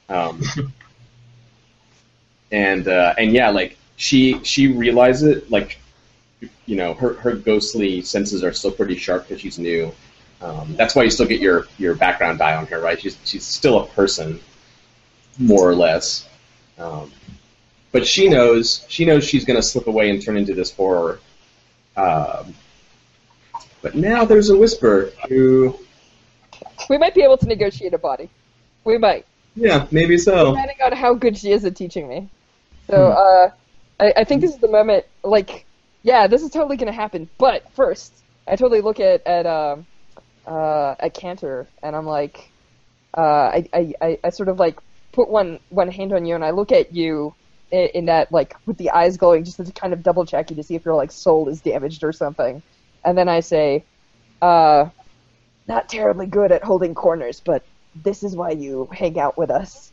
Um, 0.08 0.42
and 2.50 2.88
uh, 2.88 3.14
and 3.18 3.32
yeah, 3.32 3.50
like 3.50 3.76
she 3.96 4.42
she 4.44 4.68
realizes 4.68 5.50
like 5.50 5.78
you 6.66 6.76
know 6.76 6.94
her 6.94 7.14
her 7.14 7.34
ghostly 7.34 8.00
senses 8.02 8.44
are 8.44 8.52
still 8.52 8.70
pretty 8.70 8.96
sharp 8.96 9.28
because 9.28 9.40
she's 9.40 9.58
new. 9.58 9.92
Um, 10.40 10.76
that's 10.76 10.94
why 10.94 11.02
you 11.02 11.10
still 11.10 11.26
get 11.26 11.40
your 11.40 11.66
your 11.78 11.94
background 11.94 12.38
die 12.38 12.54
on 12.56 12.66
her, 12.66 12.80
right? 12.80 13.00
She's 13.00 13.18
she's 13.24 13.44
still 13.44 13.80
a 13.80 13.86
person, 13.86 14.40
more 15.38 15.68
or 15.68 15.74
less. 15.74 16.28
Um, 16.78 17.10
but 17.90 18.06
she 18.06 18.28
knows 18.28 18.84
she 18.88 19.04
knows 19.04 19.24
she's 19.24 19.44
going 19.44 19.56
to 19.56 19.62
slip 19.62 19.86
away 19.86 20.10
and 20.10 20.22
turn 20.22 20.36
into 20.36 20.54
this 20.54 20.72
horror. 20.72 21.20
Um, 21.96 22.54
but 23.82 23.94
now 23.94 24.24
there's 24.24 24.50
a 24.50 24.56
whisper 24.56 25.12
who, 25.28 25.78
We 26.88 26.98
might 26.98 27.14
be 27.14 27.22
able 27.22 27.38
to 27.38 27.46
negotiate 27.46 27.94
a 27.94 27.98
body. 27.98 28.28
We 28.84 28.98
might, 28.98 29.26
yeah, 29.56 29.86
maybe 29.90 30.18
so. 30.18 30.52
depending 30.52 30.76
on 30.84 30.92
how 30.92 31.14
good 31.14 31.36
she 31.36 31.52
is 31.52 31.64
at 31.64 31.76
teaching 31.76 32.08
me. 32.08 32.28
So, 32.88 33.08
uh, 33.08 33.50
I, 34.00 34.12
I 34.18 34.24
think 34.24 34.40
this 34.40 34.52
is 34.52 34.58
the 34.58 34.68
moment. 34.68 35.04
Like, 35.22 35.66
yeah, 36.08 36.26
this 36.26 36.42
is 36.42 36.50
totally 36.50 36.78
gonna 36.78 36.90
happen. 36.90 37.28
But 37.36 37.70
first, 37.72 38.14
I 38.46 38.56
totally 38.56 38.80
look 38.80 38.98
at 38.98 39.26
at 39.26 39.44
um, 39.44 39.86
uh, 40.46 40.94
at 40.98 41.12
Canter, 41.12 41.68
and 41.82 41.94
I'm 41.94 42.06
like, 42.06 42.50
uh, 43.14 43.20
I, 43.20 43.68
I, 43.74 43.94
I, 44.00 44.18
I 44.24 44.30
sort 44.30 44.48
of 44.48 44.58
like 44.58 44.78
put 45.12 45.28
one 45.28 45.60
one 45.68 45.90
hand 45.90 46.14
on 46.14 46.24
you, 46.24 46.34
and 46.34 46.42
I 46.42 46.52
look 46.52 46.72
at 46.72 46.94
you 46.94 47.34
in, 47.70 47.88
in 47.94 48.04
that 48.06 48.32
like 48.32 48.56
with 48.64 48.78
the 48.78 48.88
eyes 48.88 49.18
glowing, 49.18 49.44
just 49.44 49.58
to 49.58 49.70
kind 49.70 49.92
of 49.92 50.02
double 50.02 50.24
check 50.24 50.48
you 50.48 50.56
to 50.56 50.62
see 50.62 50.74
if 50.74 50.82
your 50.86 50.94
like 50.94 51.12
soul 51.12 51.46
is 51.50 51.60
damaged 51.60 52.02
or 52.02 52.14
something, 52.14 52.62
and 53.04 53.18
then 53.18 53.28
I 53.28 53.40
say, 53.40 53.84
uh, 54.40 54.88
not 55.66 55.90
terribly 55.90 56.24
good 56.26 56.52
at 56.52 56.64
holding 56.64 56.94
corners, 56.94 57.42
but 57.44 57.64
this 57.94 58.22
is 58.22 58.34
why 58.34 58.52
you 58.52 58.88
hang 58.92 59.18
out 59.18 59.36
with 59.36 59.50
us. 59.50 59.92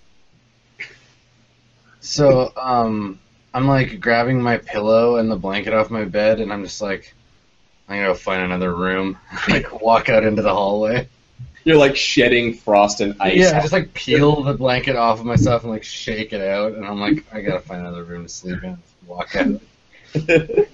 So, 2.00 2.54
um, 2.56 3.20
I'm 3.56 3.68
like 3.68 4.02
grabbing 4.02 4.42
my 4.42 4.58
pillow 4.58 5.16
and 5.16 5.32
the 5.32 5.38
blanket 5.38 5.74
off 5.74 5.90
my 5.90 6.04
bed, 6.04 6.42
and 6.42 6.52
I'm 6.52 6.62
just 6.66 6.82
like, 6.82 7.14
I'm 7.88 7.96
gonna 7.96 8.10
go 8.10 8.14
find 8.14 8.44
another 8.44 8.76
room. 8.76 9.18
like 9.48 9.82
walk 9.82 10.10
out 10.10 10.26
into 10.26 10.42
the 10.42 10.54
hallway. 10.54 11.08
You're 11.64 11.78
like 11.78 11.96
shedding 11.96 12.54
frost 12.54 13.00
and 13.00 13.16
ice. 13.22 13.38
Yeah, 13.38 13.58
I 13.58 13.62
just 13.62 13.72
like 13.72 13.94
peel 13.94 14.44
the 14.44 14.54
blanket 14.54 14.98
off 14.98 15.22
of 15.22 15.26
myself 15.26 15.64
and 15.64 15.72
like 15.72 15.86
shake 15.86 16.34
it 16.34 16.42
out, 16.42 16.74
and 16.74 16.86
I'm 16.86 17.00
like, 17.00 17.24
I 17.34 17.40
gotta 17.40 17.62
find 17.62 17.80
another 17.80 18.04
room 18.04 18.24
to 18.24 18.30
sleep 18.30 18.62
in. 18.62 18.78
Walk 19.08 19.34
out. 19.38 19.62
Uh, 20.28 20.66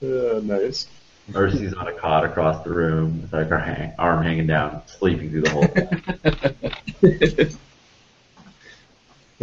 nice. 0.44 0.86
Mercy's 1.26 1.74
on 1.74 1.88
a 1.88 1.92
cot 1.94 2.24
across 2.24 2.62
the 2.62 2.70
room 2.70 3.22
with 3.22 3.32
like 3.32 3.48
her 3.48 3.58
hang- 3.58 3.92
arm 3.98 4.22
hanging 4.22 4.46
down, 4.46 4.82
sleeping 4.86 5.30
through 5.32 5.42
the 5.42 5.50
whole 5.50 5.66
thing. 7.40 7.58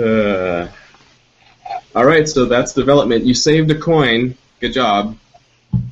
Uh, 0.01 0.71
all 1.95 2.05
right, 2.05 2.27
so 2.27 2.45
that's 2.45 2.73
development. 2.73 3.25
You 3.25 3.33
saved 3.33 3.69
a 3.71 3.75
coin. 3.77 4.35
Good 4.59 4.73
job. 4.73 5.17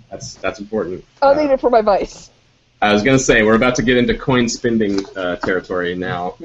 That's 0.09 0.35
that's 0.35 0.59
important. 0.59 1.03
I'll 1.21 1.37
Uh, 1.37 1.41
need 1.43 1.51
it 1.51 1.59
for 1.59 1.69
my 1.69 1.81
vice. 1.81 2.29
I 2.81 2.93
was 2.93 3.03
gonna 3.03 3.19
say 3.19 3.43
we're 3.43 3.55
about 3.55 3.75
to 3.75 3.83
get 3.83 3.97
into 3.97 4.17
coin 4.17 4.47
spending 4.49 5.05
uh, 5.15 5.35
territory 5.37 5.95
now. 5.95 6.35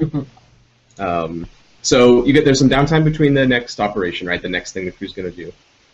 um, 0.99 1.47
so 1.81 2.25
you 2.25 2.33
get 2.33 2.45
there's 2.45 2.59
some 2.59 2.69
downtime 2.69 3.03
between 3.03 3.33
the 3.33 3.45
next 3.47 3.79
operation, 3.79 4.27
right? 4.27 4.41
The 4.41 4.49
next 4.49 4.73
thing 4.73 4.85
the 4.85 4.91
crew's 4.91 5.13
gonna 5.13 5.31
do. 5.31 5.51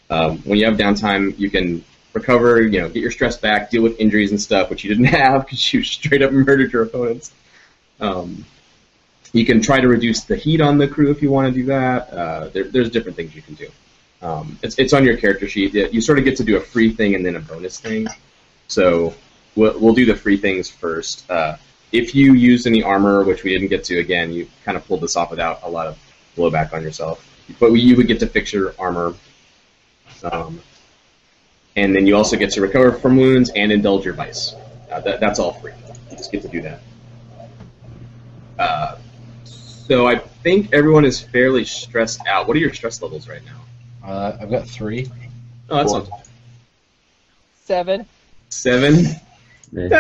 Um, 0.09 0.39
when 0.39 0.57
you 0.59 0.65
have 0.65 0.75
downtime, 0.77 1.37
you 1.37 1.49
can 1.49 1.83
recover, 2.13 2.61
you 2.61 2.81
know, 2.81 2.89
get 2.89 3.01
your 3.01 3.11
stress 3.11 3.37
back, 3.37 3.69
deal 3.71 3.81
with 3.83 3.99
injuries 3.99 4.31
and 4.31 4.41
stuff, 4.41 4.69
which 4.69 4.83
you 4.83 4.89
didn't 4.89 5.05
have 5.21 5.45
because 5.45 5.73
you 5.73 5.83
straight 5.83 6.21
up 6.21 6.31
murdered 6.31 6.73
your 6.73 6.83
opponents. 6.83 7.31
Um, 7.99 8.45
you 9.33 9.45
can 9.45 9.61
try 9.61 9.79
to 9.79 9.87
reduce 9.87 10.23
the 10.23 10.35
heat 10.35 10.61
on 10.61 10.77
the 10.77 10.87
crew 10.87 11.11
if 11.11 11.21
you 11.21 11.31
want 11.31 11.53
to 11.53 11.59
do 11.59 11.65
that. 11.67 12.09
Uh, 12.11 12.49
there, 12.49 12.65
there's 12.65 12.89
different 12.89 13.15
things 13.15 13.35
you 13.35 13.41
can 13.41 13.55
do. 13.55 13.67
Um, 14.21 14.59
it's, 14.61 14.77
it's 14.77 14.93
on 14.93 15.03
your 15.03 15.17
character 15.17 15.47
sheet. 15.47 15.73
You 15.73 16.01
sort 16.01 16.19
of 16.19 16.25
get 16.25 16.37
to 16.37 16.43
do 16.43 16.57
a 16.57 16.59
free 16.59 16.91
thing 16.91 17.15
and 17.15 17.25
then 17.25 17.35
a 17.35 17.39
bonus 17.39 17.79
thing. 17.79 18.07
So 18.67 19.13
we'll, 19.55 19.79
we'll 19.79 19.93
do 19.93 20.05
the 20.05 20.15
free 20.15 20.37
things 20.37 20.69
first. 20.69 21.29
Uh, 21.29 21.57
if 21.91 22.13
you 22.13 22.33
use 22.33 22.67
any 22.67 22.83
armor, 22.83 23.23
which 23.23 23.43
we 23.43 23.51
didn't 23.51 23.69
get 23.69 23.83
to 23.85 23.99
again, 23.99 24.31
you 24.31 24.47
kind 24.63 24.77
of 24.77 24.85
pulled 24.85 25.01
this 25.01 25.15
off 25.15 25.31
without 25.31 25.63
a 25.63 25.69
lot 25.69 25.87
of 25.87 25.97
blowback 26.37 26.73
on 26.73 26.83
yourself. 26.83 27.27
But 27.59 27.73
you 27.73 27.95
would 27.95 28.07
get 28.07 28.19
to 28.19 28.27
fix 28.27 28.53
your 28.53 28.75
armor. 28.77 29.13
Um, 30.23 30.61
and 31.75 31.95
then 31.95 32.05
you 32.05 32.15
also 32.15 32.37
get 32.37 32.51
to 32.51 32.61
recover 32.61 32.91
from 32.91 33.17
wounds 33.17 33.49
and 33.55 33.71
indulge 33.71 34.05
your 34.05 34.13
vice. 34.13 34.53
Uh, 34.91 34.99
that, 35.01 35.19
that's 35.19 35.39
all 35.39 35.53
free. 35.53 35.73
You 36.11 36.17
just 36.17 36.31
get 36.31 36.41
to 36.43 36.47
do 36.47 36.61
that. 36.61 36.79
Uh, 38.59 38.97
so 39.87 40.07
I 40.07 40.17
think 40.17 40.73
everyone 40.73 41.05
is 41.05 41.19
fairly 41.19 41.65
stressed 41.65 42.25
out. 42.27 42.47
What 42.47 42.55
are 42.57 42.59
your 42.59 42.73
stress 42.73 43.01
levels 43.01 43.27
right 43.27 43.41
now? 43.45 44.07
Uh, 44.07 44.37
I've 44.41 44.49
got 44.49 44.67
three. 44.67 45.09
Oh, 45.69 45.77
that's 45.77 45.91
Four. 45.91 45.99
not 46.01 46.27
Seven. 47.63 48.05
seven. 48.49 49.05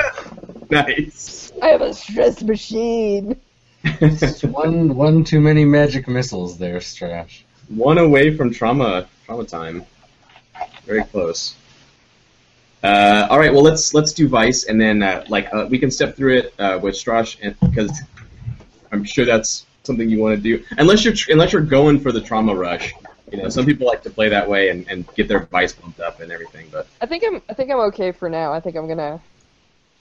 Nice. 0.69 1.51
I 1.61 1.67
have 1.67 1.81
a 1.81 1.93
stress 1.93 2.41
machine. 2.43 3.37
one, 4.43 4.95
one 4.95 5.23
too 5.23 5.39
many 5.39 5.65
magic 5.65 6.07
missiles 6.07 6.57
there, 6.57 6.79
Stras. 6.79 7.43
One 7.69 7.97
away 7.97 8.35
from 8.35 8.53
trauma 8.53 9.07
trauma 9.25 9.45
time. 9.45 9.85
Very 10.85 11.03
close. 11.05 11.55
Uh, 12.83 13.27
all 13.29 13.39
right, 13.39 13.53
well 13.53 13.63
let's 13.63 13.93
let's 13.93 14.11
do 14.13 14.27
Vice, 14.27 14.65
and 14.65 14.79
then 14.79 15.03
uh, 15.03 15.23
like 15.29 15.53
uh, 15.53 15.67
we 15.69 15.77
can 15.77 15.91
step 15.91 16.15
through 16.15 16.37
it 16.39 16.53
uh, 16.59 16.79
with 16.81 16.95
Stras, 16.95 17.37
and 17.41 17.55
because 17.61 18.01
I'm 18.91 19.03
sure 19.03 19.25
that's 19.25 19.65
something 19.83 20.09
you 20.09 20.19
want 20.19 20.35
to 20.35 20.41
do. 20.41 20.63
Unless 20.77 21.05
you're 21.05 21.13
tr- 21.13 21.31
unless 21.31 21.53
you're 21.53 21.61
going 21.61 21.99
for 21.99 22.11
the 22.11 22.21
trauma 22.21 22.55
rush, 22.55 22.93
you 23.31 23.41
know, 23.41 23.49
some 23.49 23.65
people 23.65 23.87
like 23.87 24.03
to 24.03 24.09
play 24.09 24.29
that 24.29 24.49
way 24.49 24.69
and, 24.69 24.89
and 24.89 25.07
get 25.15 25.27
their 25.27 25.45
Vice 25.45 25.73
bumped 25.73 25.99
up 25.99 26.19
and 26.19 26.31
everything. 26.31 26.67
But 26.71 26.87
I 27.01 27.05
think 27.05 27.23
I'm. 27.25 27.41
I 27.49 27.53
think 27.53 27.71
I'm 27.71 27.79
okay 27.79 28.11
for 28.11 28.29
now. 28.29 28.53
I 28.53 28.59
think 28.59 28.75
I'm 28.75 28.87
gonna 28.87 29.21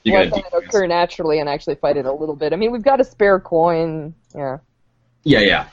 you 0.03 0.13
let 0.13 0.31
that 0.31 0.53
occur 0.53 0.87
naturally 0.87 1.39
and 1.39 1.47
actually 1.47 1.75
fight 1.75 1.97
it 1.97 2.05
a 2.05 2.11
little 2.11 2.35
bit. 2.35 2.53
I 2.53 2.55
mean, 2.55 2.71
we've 2.71 2.83
got 2.83 2.99
a 2.99 3.03
spare 3.03 3.39
coin. 3.39 4.13
Yeah. 4.35 4.57
Yeah, 5.23 5.39
yeah. 5.39 5.67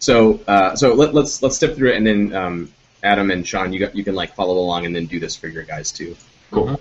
So, 0.00 0.40
uh, 0.46 0.74
so 0.74 0.94
let, 0.94 1.14
let's 1.14 1.42
let's 1.42 1.56
step 1.56 1.76
through 1.76 1.90
it, 1.90 1.96
and 1.96 2.06
then 2.06 2.34
um, 2.34 2.72
Adam 3.02 3.30
and 3.30 3.46
Sean, 3.46 3.72
you 3.72 3.78
got 3.78 3.94
you 3.94 4.02
can 4.02 4.14
like 4.14 4.34
follow 4.34 4.58
along, 4.58 4.86
and 4.86 4.96
then 4.96 5.06
do 5.06 5.20
this 5.20 5.36
for 5.36 5.46
your 5.46 5.62
guys 5.62 5.92
too. 5.92 6.16
Cool. 6.50 6.80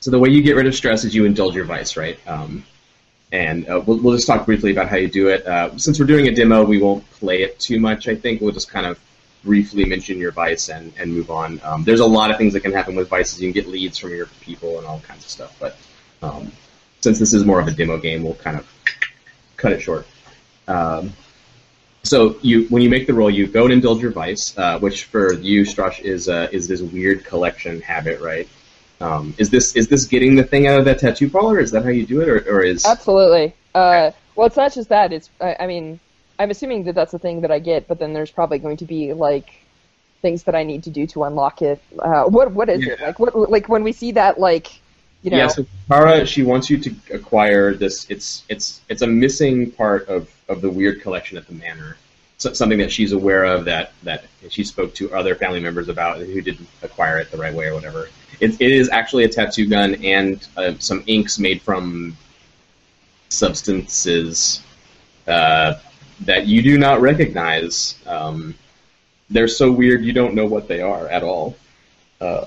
So 0.00 0.10
the 0.10 0.18
way 0.18 0.28
you 0.28 0.42
get 0.42 0.56
rid 0.56 0.66
of 0.66 0.74
stress 0.74 1.04
is 1.04 1.14
you 1.14 1.24
indulge 1.24 1.54
your 1.54 1.64
vice, 1.64 1.96
right? 1.96 2.18
Um, 2.28 2.64
and 3.34 3.68
uh, 3.68 3.82
we'll, 3.84 3.98
we'll 3.98 4.14
just 4.14 4.28
talk 4.28 4.46
briefly 4.46 4.70
about 4.70 4.88
how 4.88 4.96
you 4.96 5.08
do 5.08 5.28
it. 5.28 5.44
Uh, 5.44 5.76
since 5.76 5.98
we're 5.98 6.06
doing 6.06 6.28
a 6.28 6.34
demo, 6.34 6.62
we 6.64 6.80
won't 6.80 7.08
play 7.10 7.42
it 7.42 7.58
too 7.58 7.80
much. 7.80 8.06
I 8.06 8.14
think 8.14 8.40
we'll 8.40 8.52
just 8.52 8.70
kind 8.70 8.86
of 8.86 9.00
briefly 9.42 9.84
mention 9.84 10.18
your 10.18 10.30
vice 10.30 10.68
and, 10.68 10.92
and 10.96 11.12
move 11.12 11.32
on. 11.32 11.60
Um, 11.64 11.82
there's 11.82 11.98
a 11.98 12.06
lot 12.06 12.30
of 12.30 12.38
things 12.38 12.52
that 12.52 12.60
can 12.60 12.72
happen 12.72 12.94
with 12.94 13.08
vices. 13.08 13.42
You 13.42 13.52
can 13.52 13.60
get 13.60 13.68
leads 13.68 13.98
from 13.98 14.10
your 14.10 14.26
people 14.40 14.78
and 14.78 14.86
all 14.86 15.00
kinds 15.00 15.24
of 15.24 15.30
stuff. 15.30 15.56
But 15.58 15.76
um, 16.22 16.52
since 17.00 17.18
this 17.18 17.34
is 17.34 17.44
more 17.44 17.58
of 17.58 17.66
a 17.66 17.72
demo 17.72 17.98
game, 17.98 18.22
we'll 18.22 18.34
kind 18.34 18.56
of 18.56 18.68
cut 19.56 19.72
it 19.72 19.80
short. 19.80 20.06
Um, 20.68 21.12
so 22.04 22.36
you, 22.40 22.66
when 22.68 22.82
you 22.82 22.88
make 22.88 23.08
the 23.08 23.14
roll, 23.14 23.30
you 23.30 23.48
go 23.48 23.64
and 23.64 23.72
indulge 23.72 24.00
your 24.00 24.12
vice, 24.12 24.56
uh, 24.56 24.78
which 24.78 25.06
for 25.06 25.32
you, 25.32 25.62
Stras, 25.62 25.98
is 26.00 26.28
uh, 26.28 26.48
is 26.52 26.68
this 26.68 26.82
weird 26.82 27.24
collection 27.24 27.80
habit, 27.80 28.20
right? 28.20 28.48
Um, 29.00 29.34
is 29.38 29.50
this 29.50 29.74
is 29.76 29.88
this 29.88 30.04
getting 30.06 30.36
the 30.36 30.44
thing 30.44 30.66
out 30.66 30.78
of 30.78 30.84
that 30.84 30.98
tattoo 30.98 31.28
parlor? 31.28 31.58
Is 31.60 31.70
that 31.72 31.82
how 31.84 31.90
you 31.90 32.06
do 32.06 32.20
it, 32.20 32.28
or, 32.28 32.38
or 32.48 32.62
is 32.62 32.84
Absolutely. 32.86 33.54
Uh, 33.74 34.12
well, 34.36 34.46
it's 34.46 34.56
not 34.56 34.72
just 34.72 34.88
that. 34.88 35.12
It's. 35.12 35.30
I, 35.40 35.56
I 35.60 35.66
mean, 35.66 35.98
I'm 36.38 36.50
assuming 36.50 36.84
that 36.84 36.94
that's 36.94 37.12
the 37.12 37.18
thing 37.18 37.40
that 37.42 37.50
I 37.50 37.58
get, 37.58 37.88
but 37.88 37.98
then 37.98 38.12
there's 38.12 38.30
probably 38.30 38.58
going 38.58 38.76
to 38.78 38.84
be 38.84 39.12
like 39.12 39.50
things 40.22 40.44
that 40.44 40.54
I 40.54 40.62
need 40.62 40.84
to 40.84 40.90
do 40.90 41.06
to 41.08 41.24
unlock 41.24 41.60
it. 41.60 41.82
Uh, 41.98 42.24
what 42.24 42.52
What 42.52 42.68
is 42.68 42.86
it 42.86 43.00
like? 43.00 43.18
What 43.18 43.50
like 43.50 43.68
when 43.68 43.82
we 43.82 43.92
see 43.92 44.12
that 44.12 44.38
like, 44.38 44.80
you 45.22 45.30
know? 45.30 45.38
yeah? 45.38 45.48
So 45.48 45.66
Tara, 45.88 46.24
she 46.24 46.42
wants 46.42 46.70
you 46.70 46.78
to 46.78 46.94
acquire 47.12 47.74
this. 47.74 48.06
It's 48.08 48.44
it's 48.48 48.80
it's 48.88 49.02
a 49.02 49.06
missing 49.06 49.70
part 49.70 50.08
of 50.08 50.30
of 50.48 50.60
the 50.60 50.70
weird 50.70 51.02
collection 51.02 51.36
at 51.36 51.46
the 51.46 51.54
manor. 51.54 51.96
so- 52.38 52.52
something 52.52 52.78
that 52.78 52.92
she's 52.92 53.12
aware 53.12 53.44
of 53.44 53.64
that 53.64 53.92
that 54.04 54.24
she 54.50 54.64
spoke 54.64 54.94
to 54.94 55.12
other 55.14 55.34
family 55.34 55.60
members 55.60 55.88
about 55.88 56.18
who 56.18 56.40
didn't 56.40 56.68
acquire 56.82 57.18
it 57.18 57.30
the 57.30 57.38
right 57.38 57.54
way 57.54 57.66
or 57.66 57.74
whatever. 57.74 58.08
It, 58.40 58.60
it 58.60 58.72
is 58.72 58.88
actually 58.90 59.24
a 59.24 59.28
tattoo 59.28 59.66
gun 59.68 59.94
and 59.96 60.46
uh, 60.56 60.74
some 60.78 61.02
inks 61.06 61.38
made 61.38 61.62
from 61.62 62.16
substances 63.28 64.62
uh, 65.26 65.74
that 66.20 66.46
you 66.46 66.62
do 66.62 66.78
not 66.78 67.00
recognize. 67.00 67.96
Um, 68.06 68.54
they're 69.30 69.48
so 69.48 69.72
weird 69.72 70.04
you 70.04 70.12
don't 70.12 70.34
know 70.34 70.46
what 70.46 70.68
they 70.68 70.80
are 70.80 71.08
at 71.08 71.22
all. 71.22 71.56
Uh, 72.20 72.46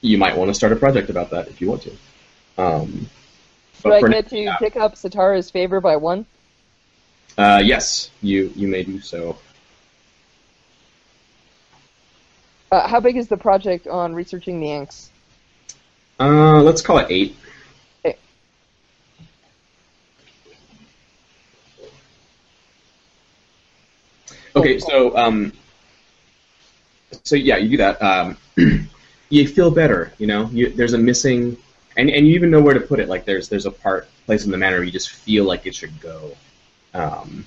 you 0.00 0.18
might 0.18 0.36
want 0.36 0.48
to 0.48 0.54
start 0.54 0.72
a 0.72 0.76
project 0.76 1.10
about 1.10 1.30
that 1.30 1.48
if 1.48 1.60
you 1.60 1.68
want 1.68 1.82
to. 1.82 1.92
Um, 2.58 3.08
but 3.82 3.92
I 3.92 4.00
get 4.00 4.32
now- 4.32 4.52
to 4.52 4.58
pick 4.58 4.76
up 4.76 4.94
Setarra's 4.94 5.50
favor 5.50 5.80
by 5.80 5.96
one? 5.96 6.26
Uh, 7.38 7.62
yes, 7.64 8.10
you 8.20 8.52
you 8.54 8.68
may 8.68 8.82
do 8.82 9.00
so. 9.00 9.38
Uh, 12.72 12.88
how 12.88 12.98
big 12.98 13.18
is 13.18 13.28
the 13.28 13.36
project 13.36 13.86
on 13.86 14.14
researching 14.14 14.58
the 14.58 14.72
inks? 14.72 15.10
Uh, 16.18 16.62
let's 16.62 16.80
call 16.80 16.96
it 16.96 17.06
eight. 17.10 17.36
Okay. 18.02 18.16
Okay, 24.56 24.78
so 24.78 25.14
um, 25.18 25.52
so 27.22 27.36
yeah, 27.36 27.58
you 27.58 27.68
do 27.68 27.76
that. 27.76 28.00
Um, 28.00 28.38
you 29.28 29.46
feel 29.46 29.70
better, 29.70 30.14
you 30.16 30.26
know. 30.26 30.48
You, 30.50 30.70
there's 30.70 30.94
a 30.94 30.98
missing, 30.98 31.58
and 31.98 32.08
and 32.08 32.26
you 32.26 32.34
even 32.34 32.50
know 32.50 32.62
where 32.62 32.72
to 32.72 32.80
put 32.80 33.00
it. 33.00 33.08
Like 33.08 33.26
there's 33.26 33.50
there's 33.50 33.66
a 33.66 33.70
part 33.70 34.08
place 34.24 34.46
in 34.46 34.50
the 34.50 34.56
manor 34.56 34.78
where 34.78 34.84
you 34.84 34.90
just 34.90 35.10
feel 35.10 35.44
like 35.44 35.66
it 35.66 35.74
should 35.74 36.00
go. 36.00 36.34
Um, 36.94 37.44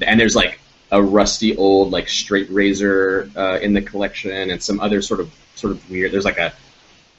and 0.00 0.18
there's 0.18 0.34
like 0.34 0.60
a 0.90 1.02
rusty 1.02 1.56
old 1.56 1.90
like 1.90 2.08
straight 2.08 2.50
razor 2.50 3.30
uh, 3.36 3.58
in 3.60 3.72
the 3.72 3.82
collection, 3.82 4.50
and 4.50 4.62
some 4.62 4.80
other 4.80 5.02
sort 5.02 5.20
of 5.20 5.32
sort 5.54 5.72
of 5.72 5.90
weird. 5.90 6.12
There's 6.12 6.24
like 6.24 6.38
a 6.38 6.52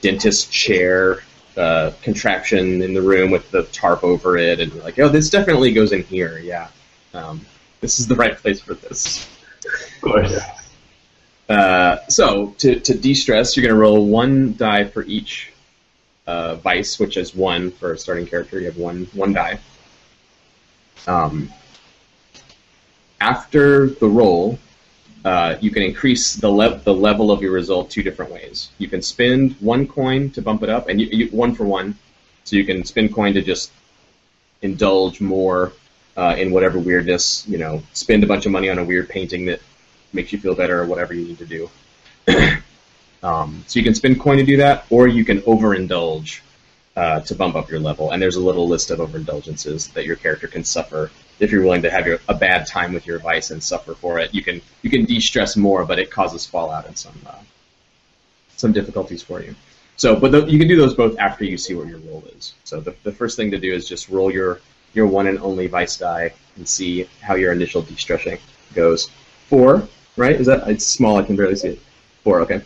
dentist 0.02 0.52
chair 0.52 1.20
uh, 1.58 1.92
contraption 2.02 2.82
in 2.82 2.94
the 2.94 3.02
room 3.02 3.32
with 3.32 3.50
the 3.52 3.64
tarp 3.64 4.04
over 4.04 4.38
it, 4.38 4.60
and 4.60 4.74
like, 4.84 5.00
oh, 5.00 5.10
this 5.10 5.30
definitely 5.30 5.74
goes 5.74 5.92
in 5.92 6.04
here. 6.04 6.40
Yeah, 6.40 6.70
um, 7.14 7.46
this 7.82 8.00
is 8.00 8.08
the 8.08 8.16
right 8.16 8.38
place 8.38 8.62
for 8.62 8.74
this. 8.74 9.28
Of 9.66 10.02
course. 10.02 10.40
Uh, 11.50 12.06
so 12.10 12.54
to, 12.58 12.78
to 12.78 12.94
de-stress, 12.94 13.56
you're 13.56 13.64
going 13.64 13.74
to 13.74 13.80
roll 13.80 14.06
one 14.06 14.54
die 14.58 14.84
for 14.84 15.04
each 15.04 15.54
uh, 16.26 16.56
vice, 16.56 17.00
which 17.00 17.16
is 17.16 17.34
one 17.34 17.72
for 17.72 17.94
a 17.94 17.98
starting 17.98 18.28
character. 18.28 18.60
You 18.60 18.66
have 18.66 18.78
one 18.78 19.08
one 19.14 19.34
die. 19.34 19.60
Um, 21.08 21.50
after 23.20 23.88
the 23.88 24.08
roll, 24.08 24.60
uh, 25.26 25.58
you 25.60 25.72
can 25.72 25.84
increase 25.84 26.36
the 26.36 26.50
le- 26.50 26.78
the 26.80 26.94
level 26.94 27.32
of 27.32 27.42
your 27.42 27.52
result 27.52 27.90
two 27.90 28.04
different 28.04 28.32
ways. 28.32 28.70
You 28.78 28.88
can 28.88 29.02
spend 29.02 29.56
one 29.60 29.88
coin 29.88 30.30
to 30.32 30.42
bump 30.42 30.64
it 30.64 30.70
up, 30.70 30.88
and 30.88 31.02
you, 31.02 31.08
you 31.08 31.28
one 31.30 31.54
for 31.56 31.66
one. 31.66 31.98
So 32.44 32.56
you 32.56 32.66
can 32.66 32.86
spend 32.86 33.14
coin 33.14 33.34
to 33.34 33.42
just 33.42 33.72
indulge 34.62 35.20
more 35.20 35.74
uh, 36.16 36.36
in 36.38 36.52
whatever 36.52 36.80
weirdness. 36.80 37.46
You 37.48 37.58
know, 37.58 37.84
spend 37.94 38.24
a 38.24 38.28
bunch 38.28 38.46
of 38.46 38.52
money 38.52 38.70
on 38.70 38.78
a 38.78 38.84
weird 38.84 39.10
painting 39.10 39.46
that 39.46 39.62
makes 40.14 40.32
you 40.32 40.40
feel 40.40 40.56
better 40.56 40.82
or 40.82 40.86
whatever 40.86 41.14
you 41.14 41.26
need 41.26 41.40
to 41.40 41.46
do. 41.46 41.70
um, 43.24 43.64
so 43.68 43.80
you 43.80 43.84
can 43.84 43.96
spend 43.96 44.20
coin 44.20 44.38
to 44.38 44.46
do 44.46 44.58
that, 44.58 44.86
or 44.90 45.08
you 45.08 45.26
can 45.26 45.42
overindulge 45.42 46.40
uh, 46.96 47.20
to 47.22 47.36
bump 47.36 47.56
up 47.56 47.70
your 47.70 47.80
level. 47.80 48.12
And 48.12 48.22
there's 48.22 48.38
a 48.38 48.42
little 48.42 48.68
list 48.68 48.92
of 48.92 49.00
overindulgences 49.00 49.92
that 49.94 50.06
your 50.06 50.16
character 50.16 50.48
can 50.48 50.64
suffer 50.64 51.12
if 51.40 51.52
you're 51.52 51.64
willing 51.64 51.84
to 51.84 51.92
have 51.92 52.08
your, 52.08 52.20
a 52.28 52.34
bad 52.34 52.66
time 52.66 52.94
with 52.94 53.06
your 53.06 53.20
vice 53.20 53.52
and 53.52 53.64
suffer 53.64 53.94
for 53.94 54.20
it. 54.20 54.34
You 54.34 54.44
can 54.44 54.62
you 54.82 54.90
can 54.90 55.06
de-stress 55.06 55.56
more, 55.56 55.86
but 55.86 56.00
it 56.00 56.12
causes 56.12 56.46
fallout 56.46 56.88
and 56.88 56.98
some 56.98 57.20
uh, 57.26 57.40
some 58.56 58.72
difficulties 58.72 59.24
for 59.24 59.42
you. 59.42 59.56
So, 59.96 60.16
but 60.16 60.32
the, 60.32 60.46
you 60.46 60.60
can 60.60 60.68
do 60.68 60.78
those 60.78 60.94
both 60.94 61.18
after 61.18 61.44
you 61.44 61.58
see 61.58 61.74
what 61.74 61.88
your 61.88 62.00
roll 62.00 62.24
is. 62.36 62.54
So 62.64 62.80
the, 62.80 62.96
the 63.04 63.12
first 63.12 63.36
thing 63.36 63.52
to 63.52 63.58
do 63.58 63.74
is 63.74 63.88
just 63.88 64.10
roll 64.10 64.32
your 64.32 64.60
your 64.94 65.08
one 65.08 65.28
and 65.28 65.40
only 65.40 65.68
vice 65.68 65.98
die 65.98 66.34
and 66.56 66.68
see 66.68 67.08
how 67.22 67.36
your 67.36 67.52
initial 67.52 67.82
de-stressing 67.82 68.40
goes. 68.74 69.10
Four, 69.48 69.88
right? 70.16 70.36
Is 70.36 70.48
that 70.48 70.68
it's 70.68 70.86
small? 70.86 71.18
I 71.18 71.24
can 71.24 71.36
barely 71.36 71.56
see 71.56 71.70
it. 71.70 71.80
Four, 72.24 72.42
okay. 72.42 72.62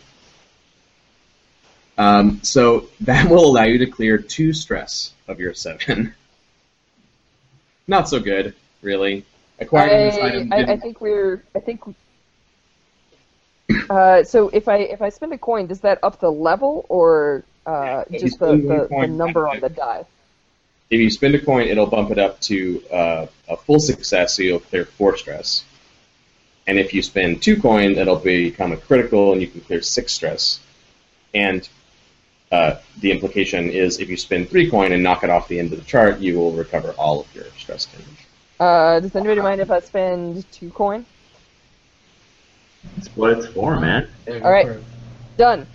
Um, 1.98 2.40
so 2.42 2.88
that 3.00 3.30
will 3.30 3.44
allow 3.44 3.64
you 3.64 3.78
to 3.78 3.86
clear 3.86 4.18
two 4.18 4.52
stress 4.52 5.12
of 5.28 5.40
your 5.40 5.54
seven. 5.54 6.14
Not 7.86 8.08
so 8.08 8.20
good, 8.20 8.54
really. 8.82 9.24
Acquiring 9.58 10.10
this 10.10 10.16
I, 10.16 10.26
item 10.26 10.52
I, 10.52 10.72
I 10.72 10.76
think 10.76 11.00
we're. 11.00 11.42
I 11.54 11.60
think. 11.60 11.82
Uh, 13.88 14.22
so 14.24 14.48
if 14.48 14.68
I 14.68 14.76
if 14.76 15.00
I 15.00 15.08
spend 15.08 15.32
a 15.32 15.38
coin, 15.38 15.66
does 15.66 15.80
that 15.80 15.98
up 16.02 16.20
the 16.20 16.30
level 16.30 16.84
or 16.88 17.44
uh, 17.66 18.04
Yeah, 18.10 18.18
just 18.18 18.22
you 18.22 18.30
the, 18.30 18.36
spend 18.36 18.70
the, 18.70 18.88
the 18.88 19.06
number 19.06 19.48
on 19.48 19.60
the 19.60 19.68
die? 19.68 20.04
if 20.92 21.00
you 21.00 21.08
spend 21.08 21.34
a 21.34 21.40
coin, 21.42 21.68
it'll 21.68 21.86
bump 21.86 22.10
it 22.10 22.18
up 22.18 22.38
to 22.42 22.82
uh, 22.92 23.26
a 23.48 23.56
full 23.56 23.80
success, 23.80 24.36
so 24.36 24.42
you'll 24.42 24.60
clear 24.60 24.84
four 24.84 25.16
stress. 25.16 25.64
And 26.66 26.78
if 26.78 26.92
you 26.92 27.00
spend 27.00 27.42
two 27.42 27.58
coin, 27.58 27.96
it'll 27.96 28.16
become 28.16 28.72
a 28.72 28.76
critical, 28.76 29.32
and 29.32 29.40
you 29.40 29.48
can 29.48 29.62
clear 29.62 29.80
six 29.80 30.12
stress. 30.12 30.60
And 31.32 31.66
uh, 32.52 32.76
the 33.00 33.10
implication 33.10 33.70
is, 33.70 34.00
if 34.00 34.10
you 34.10 34.18
spend 34.18 34.50
three 34.50 34.70
coin 34.70 34.92
and 34.92 35.02
knock 35.02 35.24
it 35.24 35.30
off 35.30 35.48
the 35.48 35.58
end 35.58 35.72
of 35.72 35.78
the 35.78 35.84
chart, 35.86 36.18
you 36.18 36.38
will 36.38 36.52
recover 36.52 36.90
all 36.92 37.20
of 37.20 37.34
your 37.34 37.46
stress 37.56 37.86
damage. 37.86 38.21
Uh, 38.62 39.00
does 39.00 39.16
anybody 39.16 39.40
mind 39.40 39.60
if 39.60 39.72
I 39.72 39.80
spend 39.80 40.48
two 40.52 40.70
coin? 40.70 41.04
That's 42.94 43.08
what 43.16 43.32
it's 43.32 43.46
for, 43.48 43.80
man. 43.80 44.08
Yeah, 44.28 44.38
All 44.38 44.52
right. 44.52 44.66
for. 44.66 44.82
Done. 45.36 45.66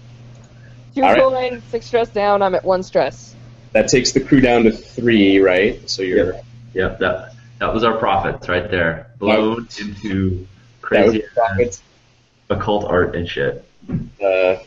Two 0.95 1.03
All 1.03 1.11
right. 1.11 1.22
coin, 1.22 1.64
six 1.67 1.88
stress 1.88 2.09
down. 2.11 2.41
I'm 2.41 2.56
at 2.56 2.64
one 2.64 2.83
stress. 2.83 3.35
That 3.74 3.90
takes 3.90 4.14
the 4.14 4.22
crew 4.22 4.40
down 4.40 4.64
to 4.64 4.72
three, 4.72 5.40
right? 5.40 5.90
So 5.90 6.01
you're 6.01 6.35
Yep. 6.35 6.45
Yep, 6.75 6.99
that 6.99 7.33
that 7.59 7.74
was 7.74 7.83
our 7.83 7.98
profits 7.98 8.48
right 8.48 8.72
there. 8.72 9.11
Blown 9.19 9.67
into 9.82 10.48
crazy 10.80 11.24
the 11.57 11.77
occult 12.49 12.85
art 12.85 13.17
and 13.17 13.27
shit. 13.27 13.69
Uh, 14.24 14.59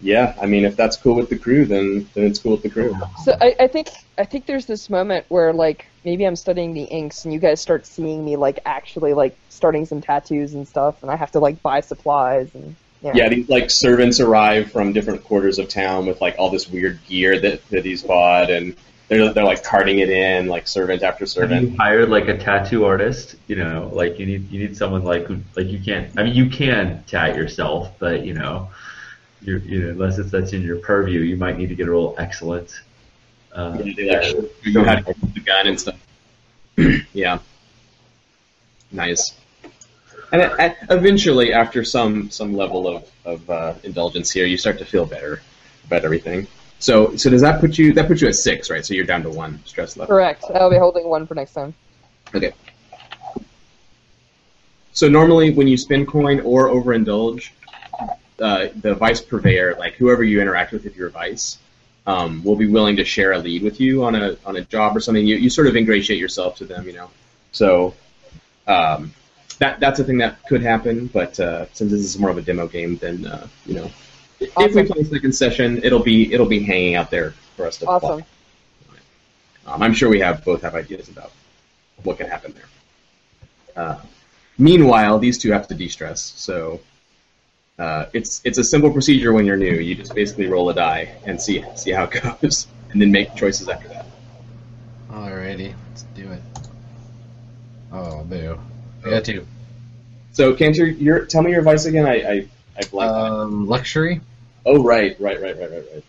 yeah, 0.00 0.34
I 0.40 0.46
mean, 0.46 0.64
if 0.64 0.74
that's 0.74 0.96
cool 0.96 1.16
with 1.16 1.28
the 1.28 1.36
crew, 1.36 1.66
then 1.66 2.08
then 2.14 2.24
it's 2.24 2.38
cool 2.38 2.52
with 2.52 2.62
the 2.62 2.70
crew. 2.70 2.96
So 3.24 3.36
I, 3.38 3.54
I 3.60 3.66
think 3.66 3.88
I 4.16 4.24
think 4.24 4.46
there's 4.46 4.64
this 4.64 4.88
moment 4.88 5.26
where 5.28 5.52
like 5.52 5.84
maybe 6.08 6.26
I'm 6.26 6.36
studying 6.36 6.72
the 6.72 6.84
inks 6.84 7.26
and 7.26 7.34
you 7.34 7.38
guys 7.38 7.60
start 7.60 7.84
seeing 7.84 8.24
me 8.24 8.36
like 8.36 8.60
actually 8.64 9.12
like 9.12 9.36
starting 9.50 9.84
some 9.84 10.00
tattoos 10.00 10.54
and 10.54 10.66
stuff 10.66 11.02
and 11.02 11.10
I 11.10 11.16
have 11.16 11.32
to 11.32 11.38
like 11.38 11.60
buy 11.60 11.80
supplies 11.80 12.54
and 12.54 12.74
yeah. 13.02 13.12
Yeah, 13.14 13.28
these 13.28 13.48
like 13.48 13.70
servants 13.70 14.18
arrive 14.18 14.72
from 14.72 14.92
different 14.92 15.22
quarters 15.22 15.58
of 15.58 15.68
town 15.68 16.06
with 16.06 16.20
like 16.20 16.34
all 16.38 16.50
this 16.50 16.68
weird 16.68 16.98
gear 17.06 17.38
that, 17.38 17.68
that 17.68 17.84
he's 17.84 18.02
bought, 18.02 18.50
and 18.50 18.74
they're 19.06 19.32
they're 19.32 19.44
like 19.44 19.62
carting 19.62 20.00
it 20.00 20.10
in, 20.10 20.48
like 20.48 20.66
servant 20.66 21.04
after 21.04 21.22
Have 21.22 21.28
servant. 21.28 21.70
you 21.70 21.76
hired 21.76 22.08
like 22.08 22.26
a 22.26 22.36
tattoo 22.36 22.84
artist? 22.84 23.36
You 23.46 23.54
know, 23.54 23.88
like 23.92 24.18
you 24.18 24.26
need 24.26 24.50
you 24.50 24.58
need 24.58 24.76
someone 24.76 25.04
like 25.04 25.26
who 25.26 25.38
like 25.54 25.68
you 25.68 25.78
can't. 25.78 26.10
I 26.18 26.24
mean, 26.24 26.34
you 26.34 26.50
can 26.50 27.04
tat 27.06 27.36
yourself, 27.36 27.96
but 28.00 28.26
you 28.26 28.34
know, 28.34 28.68
you're, 29.42 29.58
you 29.58 29.80
know, 29.80 29.90
unless 29.90 30.18
it's 30.18 30.32
that's 30.32 30.52
in 30.52 30.62
your 30.62 30.78
purview, 30.78 31.20
you 31.20 31.36
might 31.36 31.56
need 31.56 31.68
to 31.68 31.76
get 31.76 31.86
a 31.86 31.92
little 31.92 32.16
excellent. 32.18 32.80
Uh, 33.52 33.78
Yeah, 33.82 33.92
they 33.96 34.08
like 34.10 34.22
show 34.24 34.48
you 34.62 34.84
how 34.84 34.96
to 34.96 35.14
use 35.22 35.34
the 35.34 35.40
gun 35.40 35.66
and 35.66 35.80
stuff. 35.80 35.96
yeah, 37.12 37.38
nice. 38.92 39.34
And 40.30 40.42
it, 40.42 40.52
and 40.58 40.76
eventually, 40.90 41.52
after 41.52 41.84
some 41.84 42.30
some 42.30 42.54
level 42.54 42.86
of 42.86 43.10
of 43.24 43.48
uh, 43.50 43.74
indulgence 43.82 44.30
here, 44.30 44.46
you 44.46 44.58
start 44.58 44.78
to 44.78 44.84
feel 44.84 45.06
better 45.06 45.40
about 45.86 46.04
everything. 46.04 46.46
So 46.78 47.16
so 47.16 47.30
does 47.30 47.40
that 47.40 47.60
put 47.60 47.78
you 47.78 47.92
that 47.94 48.06
puts 48.06 48.20
you 48.20 48.28
at 48.28 48.36
six, 48.36 48.70
right? 48.70 48.84
So 48.84 48.94
you're 48.94 49.06
down 49.06 49.22
to 49.22 49.30
one 49.30 49.60
stress 49.64 49.96
level. 49.96 50.14
Correct. 50.14 50.44
I'll 50.54 50.70
be 50.70 50.78
holding 50.78 51.08
one 51.08 51.26
for 51.26 51.34
next 51.34 51.54
time. 51.54 51.74
Okay. 52.34 52.52
So 54.92 55.08
normally, 55.08 55.52
when 55.52 55.68
you 55.68 55.76
spend 55.76 56.08
coin 56.08 56.40
or 56.40 56.68
overindulge, 56.68 57.50
uh, 58.40 58.68
the 58.76 58.94
vice 58.94 59.20
purveyor, 59.20 59.76
like 59.78 59.94
whoever 59.94 60.22
you 60.24 60.40
interact 60.40 60.72
with, 60.72 60.86
if 60.86 60.96
you're 60.96 61.08
a 61.08 61.12
vice, 61.12 61.58
um, 62.08 62.42
will 62.42 62.56
be 62.56 62.66
willing 62.66 62.96
to 62.96 63.04
share 63.04 63.32
a 63.32 63.38
lead 63.38 63.62
with 63.62 63.80
you 63.80 64.02
on 64.02 64.14
a 64.14 64.36
on 64.46 64.56
a 64.56 64.62
job 64.62 64.96
or 64.96 65.00
something. 65.00 65.26
You 65.26 65.36
you 65.36 65.50
sort 65.50 65.66
of 65.66 65.76
ingratiate 65.76 66.18
yourself 66.18 66.56
to 66.56 66.64
them, 66.64 66.86
you 66.86 66.94
know. 66.94 67.10
So 67.52 67.94
um, 68.66 69.12
that 69.58 69.78
that's 69.78 70.00
a 70.00 70.04
thing 70.04 70.18
that 70.18 70.42
could 70.48 70.62
happen, 70.62 71.08
but 71.08 71.38
uh, 71.38 71.66
since 71.74 71.90
this 71.92 72.00
is 72.00 72.18
more 72.18 72.30
of 72.30 72.38
a 72.38 72.42
demo 72.42 72.66
game, 72.66 72.96
then 72.96 73.26
uh, 73.26 73.46
you 73.66 73.74
know, 73.74 73.90
if 74.40 74.74
we 74.74 74.84
play 74.84 75.02
a 75.02 75.04
second 75.04 75.34
session, 75.34 75.80
it'll 75.84 76.02
be 76.02 76.32
it'll 76.32 76.46
be 76.46 76.60
hanging 76.60 76.94
out 76.94 77.10
there 77.10 77.32
for 77.56 77.66
us 77.66 77.76
to 77.78 77.84
play. 77.84 77.94
Awesome. 77.94 78.24
Um, 79.66 79.82
I'm 79.82 79.92
sure 79.92 80.08
we 80.08 80.20
have 80.20 80.42
both 80.46 80.62
have 80.62 80.74
ideas 80.74 81.10
about 81.10 81.30
what 82.04 82.16
can 82.16 82.26
happen 82.26 82.54
there. 82.54 83.84
Uh, 83.84 83.98
meanwhile, 84.56 85.18
these 85.18 85.36
two 85.36 85.52
have 85.52 85.68
to 85.68 85.74
de-stress, 85.74 86.22
so 86.22 86.80
uh, 87.78 88.06
it's 88.12 88.40
it's 88.44 88.58
a 88.58 88.64
simple 88.64 88.90
procedure 88.90 89.32
when 89.32 89.46
you're 89.46 89.56
new. 89.56 89.74
You 89.74 89.94
just 89.94 90.14
basically 90.14 90.46
roll 90.46 90.68
a 90.70 90.74
die 90.74 91.14
and 91.24 91.40
see 91.40 91.64
see 91.76 91.92
how 91.92 92.04
it 92.04 92.10
goes, 92.42 92.66
and 92.90 93.00
then 93.00 93.10
make 93.10 93.34
choices 93.34 93.68
after 93.68 93.88
that. 93.88 94.06
Alrighty, 95.10 95.74
let's 95.88 96.02
do 96.14 96.30
it. 96.32 96.42
Oh, 97.92 98.24
boo. 98.24 98.58
I 99.04 99.10
got 99.10 99.24
two. 99.24 99.46
So 100.32 100.54
Canter, 100.54 100.86
your 100.86 101.24
tell 101.26 101.42
me 101.42 101.50
your 101.50 101.60
advice 101.60 101.84
again. 101.84 102.06
I 102.06 102.14
I, 102.14 102.48
I 102.76 102.86
blanked. 102.90 103.14
Um, 103.14 103.66
luxury. 103.66 104.20
oh 104.66 104.82
right, 104.82 105.18
right, 105.20 105.40
right, 105.40 105.58
right, 105.58 105.70
right, 105.70 105.86
right. 105.94 106.04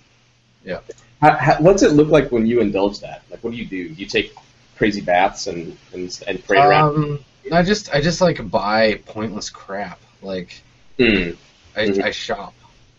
Yeah. 0.65 0.79
How, 1.21 1.35
how, 1.35 1.61
what's 1.61 1.83
it 1.83 1.93
look 1.93 2.09
like 2.09 2.31
when 2.31 2.47
you 2.47 2.61
indulge 2.61 3.01
that? 3.01 3.23
Like, 3.29 3.43
what 3.43 3.51
do 3.51 3.57
you 3.57 3.65
do? 3.65 3.89
Do 3.89 3.93
you 3.95 4.05
take 4.05 4.33
crazy 4.75 5.01
baths 5.01 5.47
and 5.47 5.77
and 5.93 6.23
and 6.27 6.43
pray 6.43 6.59
around? 6.59 6.95
Um, 6.95 7.19
I 7.51 7.61
just 7.61 7.93
I 7.93 8.01
just 8.01 8.21
like 8.21 8.49
buy 8.49 9.01
pointless 9.05 9.49
crap. 9.49 9.99
Like 10.21 10.61
Hmm. 10.99 11.31
I, 11.79 11.87
Mhm. 11.87 12.03
I 12.03 12.11
shop. 12.11 12.53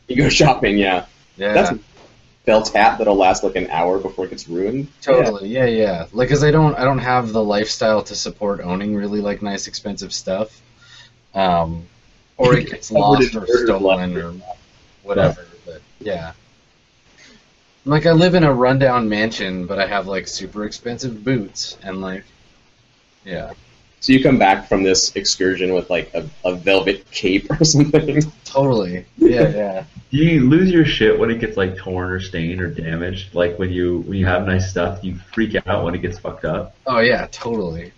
You 0.09 0.17
go 0.17 0.29
shopping, 0.29 0.79
yeah. 0.79 1.07
Yeah. 1.37 1.53
That's 1.53 1.71
a 1.71 1.79
felt 2.45 2.73
hat 2.73 2.99
that'll 2.99 3.15
last 3.17 3.45
like 3.45 3.55
an 3.57 3.69
hour 3.71 3.99
before 3.99 4.25
it 4.25 4.31
gets 4.31 4.49
ruined. 4.49 4.89
Totally, 5.03 5.49
yeah, 5.49 5.67
yeah. 5.67 6.07
Like, 6.13 6.29
cause 6.31 6.43
I 6.43 6.51
don't, 6.51 6.75
I 6.77 6.85
don't 6.85 6.99
have 6.99 7.33
the 7.33 7.43
lifestyle 7.45 8.03
to 8.05 8.15
support 8.15 8.61
owning 8.61 8.95
really 8.97 9.21
like 9.21 9.43
nice, 9.43 9.67
expensive 9.67 10.13
stuff. 10.13 10.61
Um, 11.35 11.87
or 12.37 12.57
it 12.57 12.71
gets 12.71 12.91
lost 12.91 13.35
or 13.37 13.47
stolen 13.47 14.17
or 14.17 14.35
whatever. 15.03 15.47
But 15.67 15.83
yeah, 16.01 16.33
like 17.85 18.07
I 18.07 18.13
live 18.13 18.35
in 18.35 18.45
a 18.45 18.53
rundown 18.53 19.09
mansion, 19.09 19.67
but 19.67 19.79
I 19.79 19.87
have 19.87 20.07
like 20.07 20.27
super 20.27 20.65
expensive 20.65 21.23
boots 21.23 21.77
and 21.83 22.01
like, 22.01 22.25
yeah, 23.25 23.53
So 24.03 24.13
you 24.13 24.23
come 24.23 24.39
back 24.39 24.67
from 24.67 24.83
this 24.83 25.15
excursion 25.15 25.75
with 25.75 25.91
like 25.91 26.13
a, 26.15 26.27
a 26.45 26.55
velvet 26.55 27.11
cape 27.11 27.51
or 27.51 27.63
something. 27.65 28.23
totally, 28.45 29.05
yeah, 29.19 29.49
yeah. 29.49 29.85
You 30.11 30.49
lose 30.49 30.71
your 30.71 30.85
shit 30.87 31.19
when 31.19 31.31
it 31.31 31.39
gets 31.39 31.57
like 31.57 31.77
torn 31.77 32.11
or 32.11 32.19
stained 32.19 32.61
or 32.63 32.69
damaged? 32.71 33.35
Like 33.35 33.59
when 33.59 33.71
you 33.71 33.99
when 34.01 34.17
you 34.19 34.27
have 34.27 34.47
nice 34.47 34.71
stuff, 34.71 35.05
you 35.05 35.17
freak 35.35 35.55
out 35.67 35.85
when 35.85 35.95
it 35.95 35.99
gets 36.03 36.19
fucked 36.19 36.45
up. 36.47 36.75
Oh 36.87 37.01
yeah, 37.01 37.27
totally. 37.31 37.93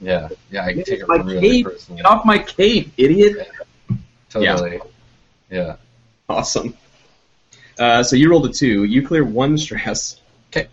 Yeah, 0.00 0.28
yeah. 0.50 0.64
I 0.64 0.72
can 0.74 0.84
take 0.84 1.00
it 1.00 1.08
My 1.08 1.16
really 1.16 1.40
cape! 1.40 1.66
personally. 1.66 2.02
Get 2.02 2.10
off 2.10 2.24
my 2.26 2.38
cape, 2.38 2.92
idiot! 2.96 3.48
Totally. 4.28 4.80
Yeah. 5.50 5.76
Awesome. 6.28 6.76
Uh, 7.78 8.02
so 8.02 8.16
you 8.16 8.28
rolled 8.30 8.46
a 8.46 8.52
two. 8.52 8.84
You 8.84 9.06
clear 9.06 9.24
one 9.24 9.56
stress. 9.56 10.20
'Kay. 10.50 10.66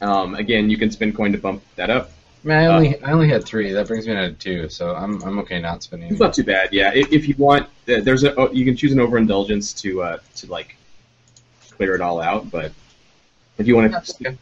Um, 0.00 0.34
again, 0.34 0.68
you 0.70 0.76
can 0.76 0.90
spend 0.90 1.14
coin 1.16 1.32
to 1.32 1.38
bump 1.38 1.62
that 1.76 1.88
up. 1.90 2.10
I 2.42 2.48
mean, 2.48 2.56
I 2.56 2.66
only 2.66 3.02
I 3.02 3.12
only 3.12 3.28
had 3.28 3.44
three. 3.44 3.70
That 3.72 3.86
brings 3.86 4.06
me 4.06 4.14
down 4.14 4.30
to 4.30 4.34
two, 4.34 4.68
so 4.70 4.94
I'm 4.94 5.22
I'm 5.22 5.38
okay 5.40 5.60
not 5.60 5.82
spending. 5.82 6.10
It's 6.10 6.20
not 6.20 6.32
too 6.32 6.44
bad. 6.44 6.70
Yeah, 6.72 6.90
if, 6.94 7.12
if 7.12 7.28
you 7.28 7.34
want, 7.36 7.64
uh, 7.88 8.00
there's 8.00 8.24
a 8.24 8.34
oh, 8.36 8.50
you 8.50 8.64
can 8.64 8.76
choose 8.76 8.92
an 8.92 9.00
overindulgence 9.00 9.74
to 9.82 10.02
uh, 10.02 10.18
to 10.36 10.46
like 10.46 10.76
clear 11.76 11.94
it 11.94 12.00
all 12.00 12.20
out. 12.20 12.50
But 12.50 12.72
if 13.58 13.66
you 13.66 13.76
want 13.76 13.88
to 13.88 13.92
That's 13.92 14.14
okay. 14.14 14.36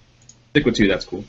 stick 0.51 0.65
with 0.65 0.77
two, 0.77 0.87
that's 0.87 1.05
cool. 1.05 1.25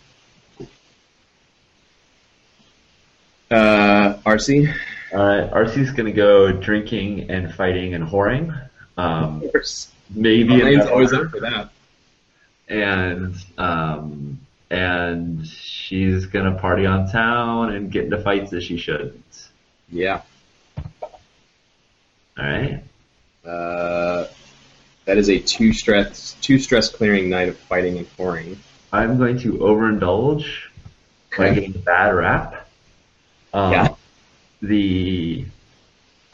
Uh, 3.49 4.17
Arcy. 4.25 4.69
Uh, 5.11 5.49
Arcy's 5.51 5.91
gonna 5.91 6.11
go 6.11 6.51
drinking 6.51 7.31
and 7.31 7.53
fighting 7.53 7.95
and 7.95 8.05
whoring. 8.05 8.55
Um, 8.97 9.41
Of 9.43 9.51
course. 9.53 9.91
maybe 10.11 10.53
in 10.53 10.61
Elaine's 10.61 10.85
always 10.85 11.13
up 11.13 11.31
for 11.31 11.39
that. 11.39 11.69
and 12.67 13.33
um, 13.57 14.39
and 14.69 15.45
she's 15.47 16.25
gonna 16.25 16.55
party 16.59 16.85
on 16.85 17.09
town 17.09 17.73
and 17.73 17.91
get 17.91 18.05
into 18.05 18.21
fights 18.21 18.51
that 18.51 18.61
she 18.61 18.77
shouldn't. 18.77 19.49
Yeah. 19.91 20.21
All 21.01 21.09
right. 22.37 22.83
Uh, 23.45 24.27
that 25.05 25.17
is 25.17 25.29
a 25.29 25.39
two 25.39 25.73
stress 25.73 26.35
two 26.41 26.59
stress 26.59 26.89
clearing 26.89 27.29
night 27.29 27.49
of 27.49 27.57
fighting 27.57 27.97
and 27.97 28.07
whoring. 28.17 28.57
I'm 28.91 29.17
going 29.17 29.37
to 29.39 29.53
overindulge 29.53 30.47
by 31.37 31.53
getting 31.53 31.75
a 31.75 31.79
bad 31.79 32.13
rap. 32.13 32.67
Um, 33.53 33.71
Yeah. 33.71 33.95
The 34.61 35.45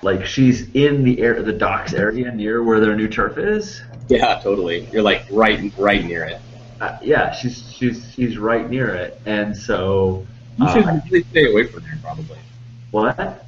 like 0.02 0.26
she's 0.26 0.70
in 0.76 1.04
the 1.04 1.22
air, 1.22 1.42
the 1.42 1.54
docks 1.54 1.94
area 1.94 2.32
near 2.32 2.64
where 2.64 2.80
their 2.80 2.96
new 2.96 3.08
turf 3.08 3.38
is. 3.38 3.82
Yeah, 4.08 4.40
totally. 4.42 4.88
You're 4.92 5.04
like 5.04 5.26
right 5.32 5.72
right 5.78 6.04
near 6.04 6.26
it. 6.26 6.42
Uh, 6.82 6.98
yeah, 7.02 7.32
she's 7.32 7.72
she's 7.72 8.12
she's 8.14 8.38
right 8.38 8.70
near 8.70 8.94
it, 8.94 9.20
and 9.26 9.56
so 9.56 10.26
You 10.58 10.70
should 10.72 10.86
uh, 10.86 11.00
really 11.10 11.24
stay 11.24 11.52
away 11.52 11.64
from 11.68 11.84
there, 11.84 11.98
probably. 12.02 12.38
what? 12.92 13.46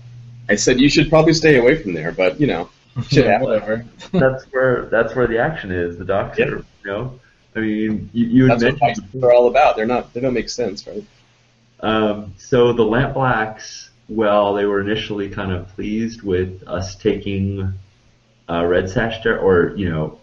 I 0.49 0.56
said 0.56 0.80
you 0.80 0.89
should 0.89 1.09
probably 1.09 1.33
stay 1.33 1.57
away 1.57 1.81
from 1.81 1.93
there, 1.93 2.11
but 2.14 2.39
you 2.39 2.47
know, 2.47 2.69
shit 3.09 3.41
whatever. 3.41 3.85
That's 4.14 4.45
where 4.45 4.85
that's 4.85 5.14
where 5.15 5.27
the 5.27 5.39
action 5.39 5.72
is. 5.72 5.97
The 5.97 6.06
docks 6.06 6.39
Yeah. 6.39 6.45
you 6.45 6.65
know. 6.85 7.19
I 7.56 7.59
mean, 7.59 8.09
you, 8.14 8.25
you 8.27 8.47
That's 8.47 8.64
what 8.64 8.80
mentioned 8.80 9.09
fights 9.11 9.23
are 9.23 9.33
all 9.33 9.47
about. 9.47 9.75
They're 9.75 9.85
not. 9.88 10.14
They 10.14 10.19
don't 10.22 10.33
make 10.33 10.49
sense, 10.49 10.85
right? 10.88 11.03
Um, 11.80 12.33
so 12.38 12.72
the 12.73 12.83
Lampblacks, 12.83 13.89
well, 14.09 14.53
they 14.53 14.65
were 14.65 14.80
initially 14.80 15.30
kind 15.30 15.51
of 15.51 15.67
pleased 15.69 16.22
with 16.22 16.64
us 16.67 16.95
taking 16.95 17.73
uh, 18.49 18.64
Red 18.65 18.89
Sash 18.89 19.22
ter- 19.23 19.38
or 19.39 19.75
you 19.75 19.89
know, 19.89 20.19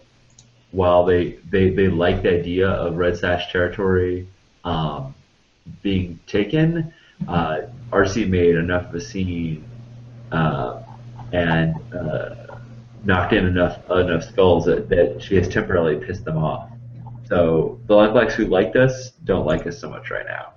while 0.75 1.05
they 1.05 1.39
they 1.49 1.69
they 1.69 1.87
liked 1.87 2.23
the 2.23 2.33
idea 2.37 2.69
of 2.69 2.97
Red 2.97 3.17
Sash 3.17 3.51
territory 3.51 4.27
um, 4.65 5.15
being 5.81 6.19
taken, 6.27 6.93
uh, 7.27 7.61
Arcy 7.91 8.25
made 8.25 8.55
enough 8.55 8.89
of 8.89 8.95
a 8.95 9.01
scene 9.01 9.63
uh, 10.31 10.83
and 11.31 11.75
uh, 11.93 12.57
knocked 13.05 13.33
in 13.33 13.45
enough 13.45 13.89
enough 13.89 14.23
skulls 14.23 14.65
that, 14.65 14.89
that 14.89 15.21
she 15.21 15.35
has 15.35 15.47
temporarily 15.47 15.95
pissed 16.05 16.25
them 16.25 16.37
off. 16.37 16.69
So 17.27 17.79
the 17.87 17.93
Lampblacks 17.95 18.33
who 18.33 18.45
liked 18.45 18.75
us 18.75 19.11
don't 19.23 19.45
like 19.45 19.65
us 19.65 19.79
so 19.79 19.89
much 19.89 20.11
right 20.11 20.25
now. 20.25 20.53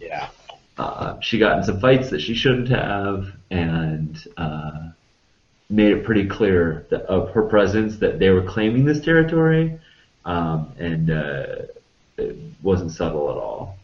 Yeah. 0.00 0.28
Uh, 0.76 1.20
she 1.20 1.38
got 1.38 1.58
in 1.58 1.64
some 1.64 1.78
fights 1.78 2.10
that 2.10 2.20
she 2.20 2.34
shouldn't 2.34 2.68
have, 2.68 3.32
and 3.50 4.26
uh, 4.36 4.88
made 5.70 5.92
it 5.92 6.04
pretty 6.04 6.26
clear 6.26 6.86
that, 6.90 7.02
of 7.02 7.30
her 7.30 7.42
presence 7.42 7.96
that 7.98 8.18
they 8.18 8.30
were 8.30 8.42
claiming 8.42 8.84
this 8.84 9.00
territory, 9.00 9.78
um, 10.24 10.72
and 10.78 11.10
uh, 11.10 11.56
it 12.18 12.36
wasn't 12.62 12.90
subtle 12.90 13.30
at 13.30 13.36
all. 13.36 13.78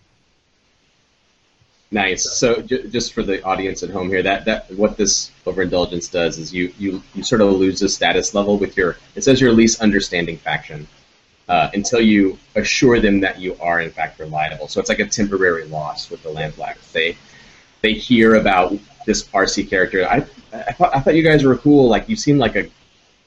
Nice. 1.93 2.29
So 2.33 2.61
j- 2.61 2.89
just 2.89 3.13
for 3.13 3.23
the 3.23 3.43
audience 3.45 3.83
at 3.85 3.91
home 3.91 4.09
here, 4.09 4.23
that, 4.23 4.45
that 4.47 4.71
what 4.73 4.97
this 4.97 5.31
overindulgence 5.47 6.09
does 6.09 6.37
is 6.39 6.53
you, 6.53 6.75
you, 6.79 7.03
you 7.15 7.23
sort 7.23 7.41
of 7.41 7.53
lose 7.53 7.79
the 7.79 7.89
status 7.89 8.35
level 8.35 8.59
with 8.59 8.77
your. 8.77 8.97
It 9.15 9.23
says 9.23 9.41
your 9.41 9.53
least 9.53 9.81
understanding 9.81 10.37
faction 10.37 10.89
uh, 11.49 11.71
until 11.75 12.01
you 12.01 12.39
assure 12.57 13.01
them 13.01 13.21
that 13.21 13.41
you 13.41 13.57
are 13.61 13.81
in 13.81 13.91
fact 13.91 14.19
reliable. 14.19 14.67
So 14.67 14.81
it's 14.81 14.89
like 14.89 14.99
a 14.99 15.07
temporary 15.07 15.65
loss 15.65 16.11
with 16.11 16.23
the 16.25 16.29
Lampblacks. 16.29 16.91
They 16.93 17.17
they 17.83 17.93
hear 17.93 18.35
about 18.35 18.77
this 19.07 19.29
Arcy 19.33 19.63
character. 19.63 20.09
I 20.09 20.27
I 20.53 20.73
thought 20.73 20.95
I 20.97 21.01
thought 21.01 21.15
you 21.15 21.23
guys 21.23 21.45
were 21.45 21.57
cool. 21.57 21.89
Like 21.89 22.09
you 22.09 22.17
seemed 22.17 22.39
like 22.39 22.57
a 22.57 22.69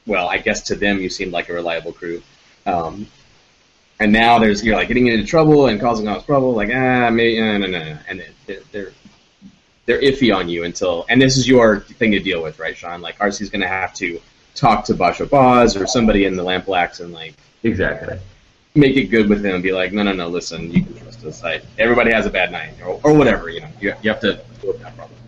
well, 0.05 0.27
I 0.27 0.37
guess 0.37 0.61
to 0.63 0.75
them 0.75 0.99
you 0.99 1.09
seemed 1.09 1.31
like 1.31 1.49
a 1.49 1.53
reliable 1.53 1.93
crew. 1.93 2.21
Um, 2.65 3.07
and 3.99 4.11
now 4.13 4.39
there's 4.39 4.63
you're 4.63 4.75
like 4.75 4.87
getting 4.87 5.07
into 5.07 5.25
trouble 5.25 5.67
and 5.67 5.79
causing 5.79 6.07
all 6.07 6.15
this 6.15 6.25
trouble. 6.25 6.53
Like 6.53 6.69
ah, 6.73 7.09
maybe 7.09 7.39
no, 7.41 7.57
no, 7.57 7.67
no, 7.67 7.97
and 8.07 8.23
they're, 8.45 8.61
they're 8.71 8.91
they're 9.85 10.01
iffy 10.01 10.35
on 10.35 10.47
you 10.47 10.65
until. 10.65 11.05
And 11.09 11.19
this 11.19 11.35
is 11.35 11.47
your 11.47 11.79
thing 11.79 12.11
to 12.11 12.19
deal 12.19 12.43
with, 12.43 12.59
right, 12.59 12.77
Sean? 12.77 13.01
Like 13.01 13.15
Arcy's 13.19 13.49
going 13.49 13.61
to 13.61 13.67
have 13.67 13.91
to 13.95 14.21
talk 14.53 14.85
to 14.85 14.93
Bazso 14.93 15.27
Baz 15.27 15.75
or 15.75 15.87
somebody 15.87 16.25
in 16.25 16.35
the 16.35 16.43
Lampblacks 16.43 16.99
and 16.99 17.11
like 17.11 17.33
Exactly. 17.63 18.19
make 18.75 18.95
it 18.95 19.05
good 19.05 19.27
with 19.27 19.43
him 19.43 19.55
and 19.55 19.63
be 19.63 19.71
like, 19.71 19.91
no, 19.91 20.03
no, 20.03 20.13
no, 20.13 20.27
listen, 20.27 20.71
you 20.71 20.83
can 20.83 20.95
trust 20.95 21.25
us. 21.25 21.43
Like 21.43 21.63
everybody 21.79 22.11
has 22.11 22.27
a 22.27 22.29
bad 22.29 22.51
night 22.51 22.73
or, 22.85 22.99
or 23.03 23.13
whatever. 23.13 23.49
You 23.49 23.61
know, 23.61 23.69
you, 23.81 23.93
you 24.03 24.11
have 24.11 24.19
to 24.21 24.35
deal 24.61 24.73
with 24.73 24.81
that 24.81 24.95
problem. 24.95 25.18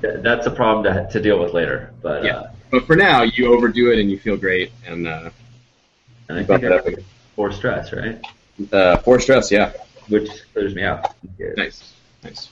Th- 0.00 0.14
That's 0.22 0.46
a 0.46 0.50
problem 0.50 0.84
to, 0.84 1.10
to 1.10 1.20
deal 1.20 1.38
with 1.40 1.52
later, 1.52 1.92
but 2.02 2.24
Yeah. 2.24 2.36
uh, 2.36 2.50
But 2.70 2.86
for 2.86 2.96
now, 2.96 3.22
you 3.22 3.52
overdo 3.52 3.90
it 3.92 3.98
and 3.98 4.10
you 4.10 4.18
feel 4.18 4.36
great 4.36 4.72
and 4.86 5.06
uh, 5.06 5.30
and 6.28 6.38
I 6.38 6.44
think 6.44 6.62
it 6.62 6.72
up. 6.72 6.86
I 6.86 6.94
for 7.34 7.50
stress, 7.52 7.92
right? 7.92 8.20
Uh, 8.72 8.96
four 8.98 9.20
stress, 9.20 9.50
yeah, 9.50 9.72
Which 10.08 10.28
clears 10.52 10.74
me 10.74 10.82
out. 10.82 11.14
Yeah. 11.38 11.48
nice, 11.56 11.94
nice. 12.24 12.48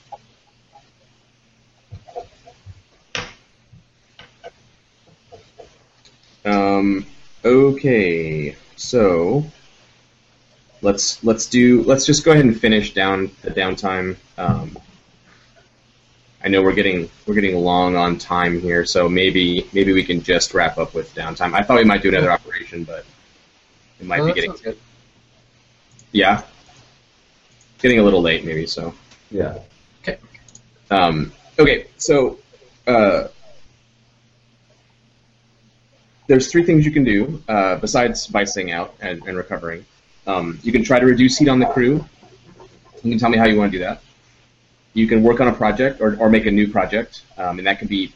Um, 6.45 7.05
okay, 7.43 8.55
so 8.77 9.45
let's 10.81 11.23
let's 11.23 11.47
do 11.47 11.83
let's 11.83 12.05
just 12.05 12.23
go 12.23 12.31
ahead 12.31 12.45
and 12.45 12.59
finish 12.59 12.93
down 12.93 13.31
the 13.41 13.51
downtime. 13.51 14.15
Um, 14.37 14.77
I 16.47 16.49
know 16.49 16.61
we're 16.63 16.71
getting 16.71 17.09
we're 17.25 17.33
getting 17.33 17.57
long 17.57 17.97
on 17.97 18.17
time 18.17 18.61
here, 18.61 18.85
so 18.85 19.09
maybe 19.09 19.67
maybe 19.73 19.91
we 19.91 20.01
can 20.01 20.23
just 20.23 20.53
wrap 20.53 20.77
up 20.77 20.93
with 20.93 21.13
downtime. 21.13 21.53
I 21.53 21.61
thought 21.61 21.75
we 21.75 21.83
might 21.83 22.01
do 22.01 22.07
another 22.07 22.31
operation, 22.31 22.85
but 22.85 23.03
it 23.99 24.05
might 24.05 24.21
Oh, 24.21 24.27
be 24.27 24.29
that 24.29 24.35
getting 24.35 24.51
sounds 24.51 24.61
good. 24.61 24.77
yeah, 26.13 26.43
getting 27.79 27.99
a 27.99 28.03
little 28.03 28.21
late 28.21 28.45
maybe. 28.45 28.65
So 28.65 28.93
Yeah. 29.29 29.59
Okay. 30.01 30.19
Um, 30.89 31.33
okay, 31.59 31.87
so 31.97 32.39
uh, 32.87 33.27
there's 36.27 36.49
three 36.49 36.63
things 36.63 36.85
you 36.85 36.91
can 36.91 37.03
do 37.03 37.43
uh, 37.49 37.75
besides 37.75 38.27
vicing 38.27 38.71
out 38.71 38.95
and, 39.01 39.21
and 39.27 39.35
recovering. 39.35 39.85
Um, 40.25 40.59
you 40.63 40.71
can 40.71 40.85
try 40.85 40.97
to 40.97 41.05
reduce 41.05 41.39
heat 41.39 41.49
on 41.49 41.59
the 41.59 41.65
crew. 41.65 42.05
You 43.03 43.11
can 43.11 43.19
tell 43.19 43.29
me 43.29 43.37
how 43.37 43.47
you 43.47 43.57
want 43.57 43.69
to 43.73 43.77
do 43.77 43.83
that. 43.83 44.01
You 44.97 45.05
can 45.05 45.21
work 45.21 45.39
on 45.39 45.47
a 45.47 45.53
project 45.53 46.01
or, 46.01 46.17
or 46.17 46.27
make 46.27 46.47
a 46.47 46.51
new 46.51 46.67
project, 46.67 47.21
um, 47.37 47.59
and 47.59 47.67
that 47.67 47.77
can 47.77 47.87
be 47.87 48.11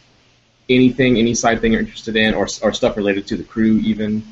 anything, 0.68 1.18
any 1.18 1.36
side 1.36 1.62
thing 1.62 1.74
you're 1.74 1.82
interested 1.82 2.16
in, 2.16 2.34
or, 2.34 2.48
or 2.64 2.74
stuff 2.74 2.98
related 2.98 3.28
to 3.28 3.38
the 3.38 3.44
crew, 3.44 3.78
even 3.78 4.24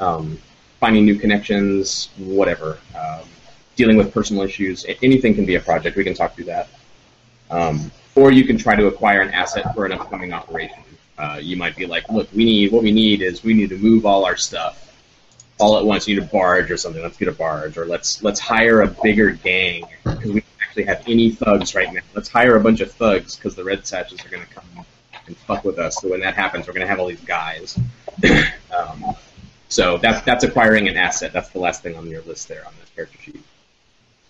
um, 0.00 0.38
finding 0.80 1.04
new 1.04 1.16
connections, 1.16 2.08
whatever. 2.16 2.78
Um, 2.98 3.28
dealing 3.76 3.98
with 3.98 4.14
personal 4.14 4.42
issues, 4.42 4.86
anything 5.02 5.34
can 5.34 5.44
be 5.44 5.56
a 5.56 5.60
project. 5.60 5.96
We 5.98 6.04
can 6.04 6.14
talk 6.14 6.34
through 6.34 6.46
that. 6.46 6.70
Um, 7.50 7.92
or 8.14 8.32
you 8.32 8.44
can 8.44 8.56
try 8.56 8.74
to 8.74 8.86
acquire 8.86 9.20
an 9.20 9.30
asset 9.34 9.74
for 9.74 9.84
an 9.84 9.92
upcoming 9.92 10.32
operation. 10.32 10.82
Uh, 11.18 11.38
you 11.42 11.58
might 11.58 11.76
be 11.76 11.84
like, 11.84 12.08
look, 12.08 12.28
we 12.34 12.44
need 12.46 12.72
what 12.72 12.82
we 12.82 12.90
need 12.90 13.20
is 13.20 13.44
we 13.44 13.52
need 13.52 13.68
to 13.68 13.76
move 13.76 14.06
all 14.06 14.24
our 14.24 14.36
stuff 14.36 14.96
all 15.58 15.76
at 15.76 15.84
once. 15.84 16.08
You 16.08 16.18
need 16.18 16.24
a 16.24 16.26
barge 16.26 16.70
or 16.70 16.78
something. 16.78 17.02
Let's 17.02 17.18
get 17.18 17.28
a 17.28 17.32
barge, 17.32 17.76
or 17.76 17.84
let's 17.84 18.22
let's 18.22 18.40
hire 18.40 18.80
a 18.80 18.86
bigger 18.86 19.30
gang 19.32 19.84
because 20.04 20.32
we 20.32 20.42
actually 20.68 20.84
have 20.84 21.02
any 21.06 21.30
thugs 21.30 21.74
right 21.74 21.92
now. 21.92 22.00
Let's 22.14 22.28
hire 22.28 22.56
a 22.56 22.60
bunch 22.60 22.80
of 22.80 22.92
thugs 22.92 23.36
because 23.36 23.54
the 23.54 23.64
Red 23.64 23.86
Sashes 23.86 24.24
are 24.24 24.28
going 24.28 24.46
to 24.46 24.54
come 24.54 24.84
and 25.26 25.36
fuck 25.36 25.64
with 25.64 25.78
us. 25.78 25.96
So 26.00 26.10
when 26.10 26.20
that 26.20 26.34
happens, 26.34 26.66
we're 26.66 26.74
going 26.74 26.86
to 26.86 26.88
have 26.88 27.00
all 27.00 27.06
these 27.06 27.20
guys. 27.20 27.78
um, 28.76 29.16
so 29.68 29.98
that's 29.98 30.24
that's 30.24 30.44
acquiring 30.44 30.88
an 30.88 30.96
asset. 30.96 31.32
That's 31.32 31.50
the 31.50 31.58
last 31.58 31.82
thing 31.82 31.96
on 31.96 32.06
your 32.06 32.22
list 32.22 32.48
there 32.48 32.66
on 32.66 32.72
this 32.80 32.90
character 32.90 33.18
sheet. 33.18 33.42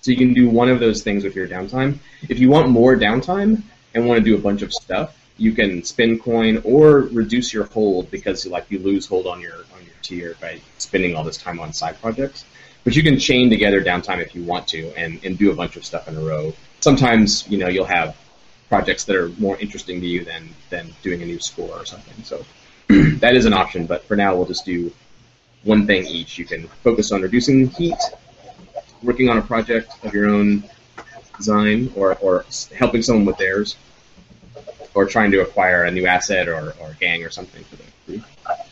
So 0.00 0.10
you 0.10 0.17
can 0.17 0.33
do 0.33 0.49
one 0.49 0.68
of 0.68 0.81
those 0.81 1.02
things 1.02 1.25
with 1.25 1.34
your 1.34 1.49
downtime. 1.49 1.99
If 2.28 2.39
you 2.39 2.50
want 2.50 2.68
more 2.68 2.97
downtime 2.97 3.62
and 3.94 4.07
want 4.07 4.18
to 4.18 4.25
do 4.25 4.36
a 4.36 4.41
bunch 4.41 4.62
of 4.62 4.73
stuff, 4.73 5.17
you 5.36 5.52
can 5.52 5.83
spend 5.84 6.23
coin 6.23 6.60
or 6.65 7.02
reduce 7.12 7.52
your 7.52 7.65
hold 7.65 8.10
because 8.10 8.47
like 8.47 8.70
you 8.70 8.78
lose 8.78 9.07
hold 9.07 9.26
on 9.26 9.41
your 9.41 9.55
on 9.75 9.83
your 9.84 9.94
tier 10.02 10.36
by 10.41 10.60
spending 10.78 11.15
all 11.17 11.25
this 11.25 11.36
time 11.36 11.58
on 11.60 11.73
side 11.73 12.00
projects. 12.00 12.44
But 12.84 12.97
you 12.97 13.02
can 13.02 13.18
chain 13.18 13.50
together 13.50 13.82
downtime 13.82 14.20
if 14.20 14.34
you 14.34 14.42
want 14.44 14.68
to 14.68 14.92
and, 14.97 15.23
and 15.24 15.36
do 15.36 15.50
a 15.50 15.55
bunch 15.55 15.76
of 15.76 15.84
stuff 15.84 16.08
in 16.08 16.16
a 16.16 16.20
row. 16.20 16.55
Sometimes, 16.81 17.47
you 17.48 17.58
know, 17.58 17.68
you'll 17.68 17.84
have 17.84 18.16
projects 18.68 19.05
that 19.05 19.16
are 19.16 19.28
more 19.39 19.58
interesting 19.58 20.00
to 20.00 20.07
you 20.07 20.24
than 20.24 20.48
than 20.70 20.94
doing 21.02 21.23
a 21.23 21.26
new 21.26 21.39
score 21.39 21.70
or 21.70 21.84
something. 21.84 22.23
So 22.24 22.44
that 23.18 23.34
is 23.34 23.44
an 23.44 23.52
option, 23.52 23.86
but 23.86 24.05
for 24.05 24.16
now 24.16 24.36
we'll 24.36 24.47
just 24.47 24.65
do 24.65 24.92
one 25.65 25.86
thing 25.86 26.07
each. 26.07 26.39
You 26.39 26.44
can 26.44 26.68
focus 26.84 27.12
on 27.12 27.23
reducing 27.23 27.68
heat, 27.68 27.98
working 29.02 29.28
on 29.28 29.39
a 29.39 29.42
project 29.42 29.92
of 30.05 30.15
your 30.15 30.26
own 30.26 30.65
design, 31.36 31.92
or, 31.94 32.16
or 32.16 32.44
helping 32.74 33.02
someone 33.02 33.24
with 33.24 33.39
theirs, 33.39 33.76
or 34.94 35.07
trying 35.07 35.31
to 35.32 35.40
acquire 35.40 35.84
a 35.84 35.90
new 35.90 36.07
asset 36.07 36.48
or, 36.48 36.74
or 36.81 36.97
gang 37.00 37.24
or 37.24 37.31
something 37.31 37.62
for 37.65 37.76
the 37.76 38.20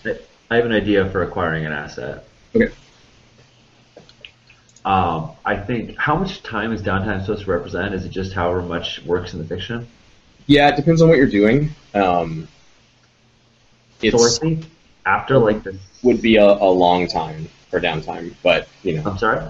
crew. 0.05 0.21
I 0.51 0.57
have 0.57 0.65
an 0.65 0.73
idea 0.73 1.09
for 1.11 1.23
acquiring 1.23 1.67
an 1.67 1.73
asset. 1.73 2.25
Okay. 2.55 2.73
Um, 4.87 5.33
I 5.45 5.57
think 5.57 5.99
how 5.99 6.15
much 6.15 6.45
time 6.45 6.73
is 6.73 6.81
downtime 6.81 7.21
supposed 7.21 7.45
to 7.45 7.51
represent? 7.51 7.93
Is 7.93 8.05
it 8.05 8.11
just 8.11 8.33
however 8.33 8.63
much 8.63 9.03
works 9.03 9.35
in 9.35 9.41
the 9.41 9.45
fiction? 9.45 9.89
Yeah, 10.47 10.69
it 10.69 10.77
depends 10.77 11.03
on 11.03 11.09
what 11.09 11.19
you're 11.19 11.27
doing. 11.27 11.71
Um, 11.93 12.47
it's 14.01 14.39
think 14.39 14.67
after 15.05 15.39
like 15.39 15.65
this, 15.65 15.77
would 16.05 16.23
be 16.23 16.37
a, 16.37 16.45
a 16.45 16.71
long 16.71 17.09
time 17.09 17.49
for 17.69 17.81
downtime, 17.81 18.35
but 18.45 18.69
you 18.85 18.95
know, 18.95 19.11
I'm 19.11 19.19
sorry. 19.19 19.41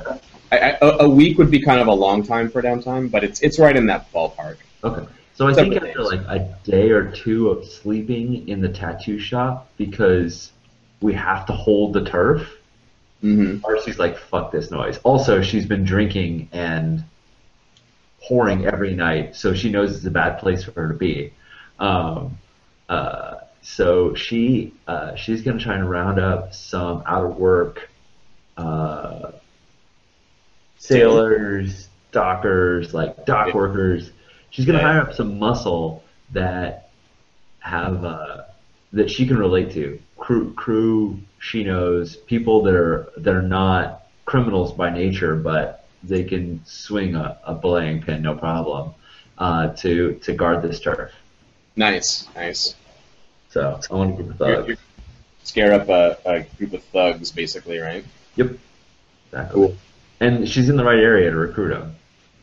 I, 0.50 0.58
I, 0.58 0.78
a 0.80 0.86
a 1.00 1.08
week 1.08 1.36
would 1.36 1.50
be 1.50 1.60
kind 1.60 1.80
of 1.82 1.88
a 1.88 1.94
long 1.94 2.22
time 2.22 2.48
for 2.48 2.62
downtime, 2.62 3.10
but 3.10 3.22
it's 3.22 3.42
it's 3.42 3.58
right 3.58 3.76
in 3.76 3.86
that 3.86 4.10
ballpark. 4.12 4.56
Okay. 4.82 5.06
So 5.34 5.46
I 5.46 5.52
think 5.52 5.74
after 5.74 5.86
days. 5.86 5.96
like 5.98 6.22
a 6.28 6.56
day 6.64 6.88
or 6.90 7.10
two 7.10 7.50
of 7.50 7.66
sleeping 7.66 8.48
in 8.48 8.62
the 8.62 8.70
tattoo 8.70 9.18
shop 9.18 9.68
because 9.76 10.50
we 11.02 11.12
have 11.12 11.44
to 11.46 11.52
hold 11.52 11.92
the 11.92 12.04
turf, 12.06 12.56
Marcy's 13.22 13.98
like, 13.98 14.18
fuck 14.18 14.52
this 14.52 14.70
noise. 14.70 14.98
Also, 14.98 15.42
she's 15.42 15.66
been 15.66 15.84
drinking 15.84 16.48
and 16.52 17.04
pouring 18.22 18.66
every 18.66 18.94
night, 18.94 19.36
so 19.36 19.54
she 19.54 19.70
knows 19.70 19.96
it's 19.96 20.04
a 20.04 20.10
bad 20.10 20.38
place 20.38 20.64
for 20.64 20.72
her 20.72 20.88
to 20.88 20.94
be. 20.94 21.32
Um, 21.78 22.38
uh, 22.88 23.36
so 23.62 24.14
she 24.14 24.72
uh, 24.86 25.16
she's 25.16 25.42
gonna 25.42 25.58
try 25.58 25.74
and 25.74 25.88
round 25.88 26.20
up 26.20 26.54
some 26.54 27.02
out 27.06 27.24
of 27.24 27.36
work 27.36 27.90
uh, 28.56 29.32
sailors, 30.78 31.88
dockers, 32.12 32.94
like 32.94 33.26
dock 33.26 33.54
workers. 33.54 34.10
She's 34.50 34.64
gonna 34.66 34.80
hire 34.80 35.00
up 35.00 35.14
some 35.14 35.38
muscle 35.38 36.04
that 36.32 36.90
have 37.58 38.04
uh, 38.04 38.44
that 38.92 39.10
she 39.10 39.26
can 39.26 39.36
relate 39.36 39.72
to. 39.72 40.00
Crew, 40.16 40.52
crew 40.54 41.18
she 41.46 41.62
knows, 41.62 42.16
people 42.16 42.62
that 42.62 42.74
are 42.74 43.12
that 43.18 43.32
are 43.32 43.42
not 43.42 44.08
criminals 44.24 44.72
by 44.72 44.90
nature, 44.90 45.36
but 45.36 45.86
they 46.02 46.24
can 46.24 46.60
swing 46.64 47.14
a, 47.14 47.38
a 47.44 47.54
belaying 47.54 48.02
pin 48.02 48.22
no 48.22 48.34
problem 48.34 48.92
uh, 49.38 49.68
to 49.68 50.14
to 50.24 50.32
guard 50.32 50.62
this 50.62 50.80
turf. 50.80 51.12
Nice, 51.76 52.26
nice. 52.34 52.74
So 53.50 53.80
I 53.90 53.94
want 53.94 54.18
a 54.18 54.22
group 54.22 54.40
of 54.40 54.48
You're- 54.48 54.66
you're- 54.66 54.76
Scare 55.44 55.74
up 55.74 55.88
a, 55.88 56.18
a 56.24 56.40
group 56.58 56.72
of 56.72 56.82
thugs, 56.82 57.30
basically, 57.30 57.78
right? 57.78 58.04
Yep. 58.34 58.58
Exactly. 59.30 59.78
And 60.18 60.48
she's 60.48 60.68
in 60.68 60.76
the 60.76 60.84
right 60.84 60.98
area 60.98 61.30
to 61.30 61.36
recruit 61.36 61.68
them. 61.68 61.94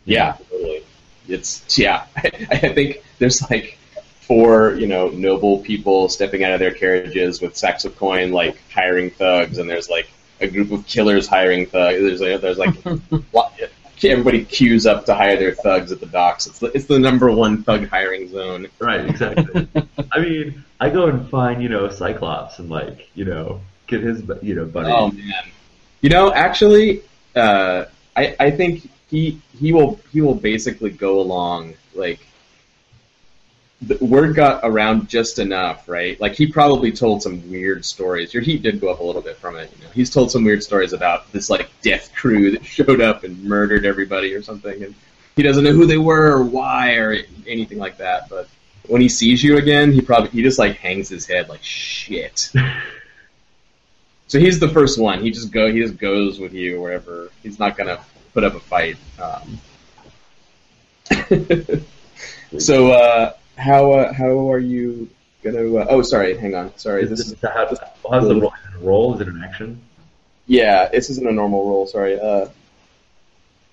Yeah, 0.06 0.38
totally. 0.50 0.86
It's 1.28 1.78
yeah. 1.78 2.06
I, 2.16 2.70
think 2.74 3.04
there's 3.20 3.42
like 3.52 3.78
four, 4.28 4.76
you 4.76 4.88
know, 4.88 5.10
noble 5.10 5.60
people 5.60 6.10
stepping 6.10 6.44
out 6.44 6.52
of 6.52 6.60
their 6.60 6.74
carriages 6.74 7.42
with 7.42 7.56
sacks 7.58 7.86
of 7.86 7.96
coin, 7.98 8.32
like 8.32 8.58
hiring 8.72 9.10
thugs, 9.10 9.58
and 9.58 9.70
there's 9.70 9.90
like 9.90 10.10
a 10.42 10.48
group 10.48 10.72
of 10.72 10.86
killers 10.88 11.28
hiring 11.28 11.66
thugs. 11.66 12.00
There's 12.00 12.22
like, 12.22 12.42
there's 12.42 12.58
like 12.58 12.76
everybody 14.04 14.44
queues 14.44 14.86
up 14.86 15.06
to 15.06 15.16
hire 15.16 15.38
their 15.38 15.54
thugs 15.54 15.92
at 15.92 16.00
the 16.00 16.06
docks. 16.06 16.48
It's 16.48 16.60
the, 16.60 16.68
it's 16.68 16.86
the 16.86 17.00
number 17.00 17.32
one 17.32 17.64
thug 17.64 17.88
hiring 17.88 18.28
zone. 18.28 18.68
Right, 18.80 19.10
exactly. 19.10 19.68
I 20.12 20.20
mean, 20.20 20.64
I 20.80 20.90
go 20.90 21.08
and 21.08 21.30
find, 21.30 21.62
you 21.62 21.70
know, 21.70 21.90
Cyclops 21.90 22.60
and 22.60 22.70
like, 22.70 23.10
you 23.16 23.26
know, 23.26 23.62
get 23.88 24.02
his, 24.02 24.24
you 24.42 24.56
know, 24.56 24.66
buddy. 24.66 24.92
Oh 24.92 25.12
man, 25.12 25.44
you 26.02 26.10
know, 26.10 26.34
actually, 26.34 27.04
uh, 27.36 27.86
I 28.16 28.36
I 28.40 28.52
think 28.52 28.90
he 29.10 29.42
he 29.58 29.72
will 29.74 30.00
he 30.12 30.22
will 30.22 30.36
basically 30.36 30.90
go 30.90 31.20
along 31.20 31.76
like. 31.96 32.20
The 33.88 34.04
word 34.04 34.36
got 34.36 34.62
around 34.64 35.10
just 35.10 35.40
enough, 35.40 35.88
right? 35.88 36.20
Like 36.22 36.34
he 36.34 36.48
probably 36.48 36.92
told 36.92 37.24
some 37.24 37.50
weird 37.50 37.84
stories. 37.86 38.34
Your 38.34 38.44
heat 38.44 38.62
did 38.62 38.80
go 38.80 38.90
up 38.90 39.00
a 39.00 39.04
little 39.04 39.22
bit 39.22 39.38
from 39.38 39.58
it. 39.58 39.72
You 39.78 39.84
know, 39.84 39.92
he's 39.92 40.10
told 40.10 40.32
some 40.32 40.44
weird 40.44 40.64
stories 40.64 40.94
about 40.94 41.32
this 41.32 41.50
like 41.50 41.70
death 41.82 42.14
crew 42.14 42.52
that 42.52 42.66
showed 42.78 43.02
up 43.02 43.24
and 43.24 43.44
murdered 43.44 43.86
everybody 43.86 44.34
or 44.34 44.42
something, 44.42 44.84
and 44.84 44.96
he 45.36 45.44
doesn't 45.44 45.64
know 45.64 45.74
who 45.74 45.86
they 45.86 45.98
were 45.98 46.38
or 46.38 46.44
why 46.44 46.96
or 46.96 47.18
anything 47.48 47.80
like 47.80 47.98
that. 47.98 48.30
But 48.30 48.48
when 48.88 49.02
he 49.02 49.10
sees 49.10 49.44
you 49.44 49.58
again, 49.58 49.92
he 49.92 50.02
probably 50.02 50.30
he 50.30 50.44
just 50.44 50.60
like 50.60 50.78
hangs 50.78 51.10
his 51.10 51.26
head 51.26 51.50
like 51.50 51.64
shit. 51.64 52.52
So 54.34 54.40
he's 54.40 54.60
the 54.60 54.70
first 54.70 55.00
one. 55.00 55.22
He 55.22 55.30
just 55.30 55.52
go. 55.52 55.72
He 55.72 55.80
just 55.80 56.00
goes 56.00 56.40
with 56.40 56.54
you 56.54 56.82
wherever. 56.82 57.30
He's 57.44 57.60
not 57.60 57.78
gonna 57.78 58.00
put 58.34 58.44
up 58.44 58.56
a 58.56 58.60
fight. 58.60 58.98
Um, 59.22 59.60
so 62.58 62.94
uh, 62.94 63.34
how 63.58 63.92
uh, 63.94 64.14
how 64.14 64.52
are 64.52 64.60
you 64.60 65.10
gonna? 65.44 65.76
Uh, 65.76 65.86
oh, 65.90 66.02
sorry. 66.02 66.38
Hang 66.38 66.56
on. 66.56 66.78
Sorry. 66.78 67.04
Is 67.04 67.10
This 67.10 67.30
this, 67.32 67.42
how, 67.42 67.68
how's 68.10 68.28
the 68.28 68.36
roll? 68.40 68.54
Is 68.54 68.74
it 68.74 68.76
a 68.76 68.80
roll? 68.80 69.16
Is 69.16 69.22
it 69.22 69.28
an 69.28 69.42
action? 69.44 69.82
yeah. 70.48 70.88
This 70.90 71.10
isn't 71.10 71.28
a 71.28 71.32
normal 71.32 71.68
roll. 71.68 71.88
Sorry. 71.88 72.20
Uh, 72.20 72.48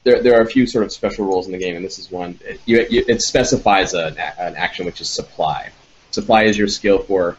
there 0.04 0.22
there 0.22 0.38
are 0.38 0.42
a 0.42 0.46
few 0.46 0.66
sort 0.66 0.84
of 0.84 0.92
special 0.92 1.26
roles 1.26 1.46
in 1.46 1.52
the 1.52 1.58
game, 1.58 1.76
and 1.76 1.84
this 1.84 1.98
is 1.98 2.10
one. 2.10 2.38
It, 2.44 2.60
you, 2.64 2.86
you, 2.88 3.04
it 3.06 3.22
specifies 3.22 3.92
an, 3.94 4.16
a- 4.18 4.40
an 4.40 4.56
action 4.56 4.86
which 4.86 5.00
is 5.00 5.08
supply. 5.08 5.70
Supply 6.10 6.44
is 6.44 6.56
your 6.58 6.68
skill 6.68 6.98
for 7.00 7.36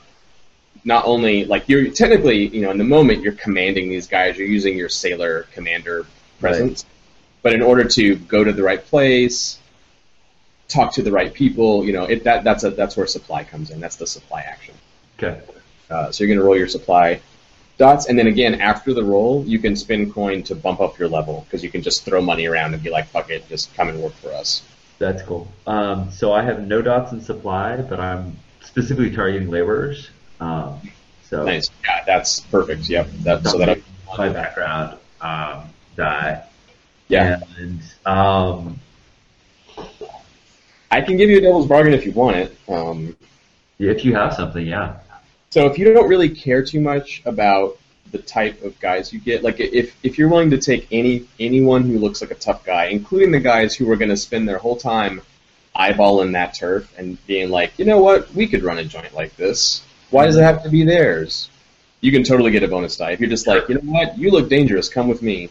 not 0.84 1.06
only 1.06 1.46
like 1.46 1.68
you're 1.70 1.90
technically 1.92 2.48
you 2.48 2.62
know 2.62 2.72
in 2.72 2.78
the 2.78 2.84
moment 2.84 3.22
you're 3.22 3.34
commanding 3.34 3.90
these 3.90 4.08
guys 4.08 4.38
you're 4.38 4.48
using 4.48 4.76
your 4.78 4.90
sailor 4.90 5.44
commander 5.54 6.08
presence 6.40 6.86
but 7.44 7.54
in 7.54 7.62
order 7.62 7.84
to 7.84 8.16
go 8.16 8.44
to 8.44 8.52
the 8.52 8.64
right 8.64 8.84
place 8.86 9.60
talk 10.72 10.94
to 10.94 11.02
the 11.02 11.12
right 11.12 11.34
people 11.34 11.84
you 11.86 11.92
know 11.94 12.04
it 12.06 12.24
that 12.24 12.44
that's 12.44 12.64
a 12.64 12.70
that's 12.72 12.96
where 12.96 13.06
supply 13.08 13.44
comes 13.44 13.70
in 13.72 13.80
that's 13.80 13.98
the 13.98 14.08
supply 14.08 14.42
action 14.42 14.74
Okay. 15.20 15.40
uh, 15.90 16.12
so 16.12 16.24
you're 16.24 16.30
going 16.30 16.40
to 16.40 16.46
roll 16.46 16.58
your 16.58 16.68
supply 16.68 17.20
dots 17.78 18.08
and 18.08 18.18
then 18.18 18.28
again 18.28 18.62
after 18.62 18.94
the 18.94 19.04
roll 19.04 19.44
you 19.46 19.60
can 19.60 19.76
spin 19.76 20.12
coin 20.12 20.42
to 20.44 20.56
bump 20.56 20.80
up 20.80 20.98
your 20.98 21.10
level 21.10 21.46
because 21.46 21.64
you 21.64 21.70
can 21.70 21.82
just 21.82 22.06
throw 22.06 22.22
money 22.22 22.46
around 22.46 22.74
and 22.74 22.82
be 22.82 22.90
like 22.90 23.08
fuck 23.08 23.30
it 23.30 23.48
just 23.50 23.74
come 23.76 23.90
and 23.90 24.00
work 24.02 24.14
for 24.14 24.32
us 24.34 24.64
That's 25.00 25.24
cool. 25.24 25.48
Um, 25.66 26.12
so 26.12 26.32
I 26.32 26.44
have 26.44 26.68
no 26.68 26.80
dots 26.84 27.12
in 27.12 27.22
supply, 27.22 27.78
but 27.82 28.00
I'm 28.00 28.38
specifically 28.62 29.10
targeting 29.10 29.50
laborers. 29.50 30.10
Um, 30.40 30.80
so 31.24 31.44
nice 31.44 31.70
yeah 31.84 32.04
that's 32.06 32.40
perfect 32.42 32.88
yep 32.88 33.08
that, 33.24 33.44
so 33.48 33.58
that 33.58 33.80
my 34.18 34.30
background 34.30 34.98
um, 35.22 35.70
that 35.96 36.52
yeah 37.08 37.42
and 37.58 37.80
um, 38.06 38.80
i 40.92 41.02
can 41.02 41.18
give 41.18 41.30
you 41.30 41.38
a 41.38 41.42
devil's 41.42 41.68
bargain 41.68 41.94
if 41.94 42.06
you 42.06 42.12
want 42.12 42.36
it 42.36 42.56
um, 42.70 43.16
if 43.90 44.06
you 44.06 44.14
have 44.16 44.34
something, 44.34 44.66
yeah. 44.66 44.98
So 45.50 45.66
if 45.66 45.78
you 45.78 45.92
don't 45.92 46.08
really 46.08 46.30
care 46.30 46.64
too 46.64 46.80
much 46.80 47.22
about 47.26 47.78
the 48.12 48.20
type 48.20 48.62
of 48.62 48.80
guys 48.80 49.12
you 49.12 49.20
get, 49.20 49.44
like 49.44 49.60
if 49.60 49.96
if 50.04 50.18
you're 50.18 50.30
willing 50.30 50.52
to 50.52 50.58
take 50.58 50.88
any 50.92 51.26
anyone 51.40 51.84
who 51.84 51.98
looks 51.98 52.22
like 52.22 52.32
a 52.32 52.36
tough 52.36 52.64
guy, 52.64 52.86
including 52.86 53.32
the 53.32 53.40
guys 53.40 53.76
who 53.76 53.90
are 53.92 53.96
going 53.96 54.10
to 54.10 54.18
spend 54.18 54.48
their 54.48 54.60
whole 54.60 54.78
time 54.78 55.22
eyeballing 55.76 56.34
that 56.34 56.54
turf 56.54 56.94
and 56.98 57.18
being 57.26 57.50
like, 57.50 57.78
you 57.80 57.86
know 57.86 58.00
what, 58.00 58.32
we 58.34 58.46
could 58.46 58.64
run 58.64 58.78
a 58.78 58.84
joint 58.84 59.14
like 59.14 59.36
this. 59.36 59.84
Why 60.10 60.26
does 60.26 60.36
it 60.36 60.44
have 60.44 60.64
to 60.64 60.70
be 60.70 60.84
theirs? 60.84 61.50
You 62.02 62.12
can 62.12 62.24
totally 62.24 62.52
get 62.52 62.64
a 62.64 62.68
bonus 62.68 62.98
die 62.98 63.12
if 63.12 63.20
you're 63.20 63.30
just 63.30 63.48
like, 63.48 63.68
you 63.70 63.76
know 63.76 63.82
what, 63.82 64.18
you 64.18 64.32
look 64.32 64.50
dangerous. 64.50 64.90
Come 64.90 65.08
with 65.08 65.22
me. 65.22 65.50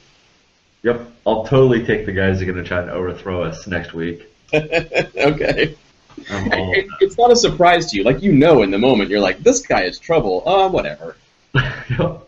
Yep, 0.83 1.10
I'll 1.27 1.44
totally 1.44 1.85
take 1.85 2.07
the 2.07 2.12
guys 2.12 2.39
that 2.39 2.49
are 2.49 2.52
going 2.52 2.62
to 2.62 2.69
try 2.69 2.85
to 2.85 2.93
overthrow 2.93 3.43
us 3.43 3.67
next 3.67 3.93
week. 3.93 4.30
okay. 4.54 5.76
I'm 6.30 6.52
It, 6.52 6.86
it's 7.00 7.16
not 7.16 7.30
a 7.30 7.36
surprise 7.36 7.90
to 7.90 7.96
you. 7.96 8.04
Like 8.04 8.22
you 8.22 8.32
know 8.32 8.62
in 8.62 8.70
the 8.70 8.78
moment, 8.78 9.10
you're 9.10 9.20
like, 9.20 9.38
this 9.40 9.60
guy 9.66 9.84
is 9.84 9.98
trouble. 9.98 10.42
Uh, 10.46 10.68
whatever. 10.68 11.16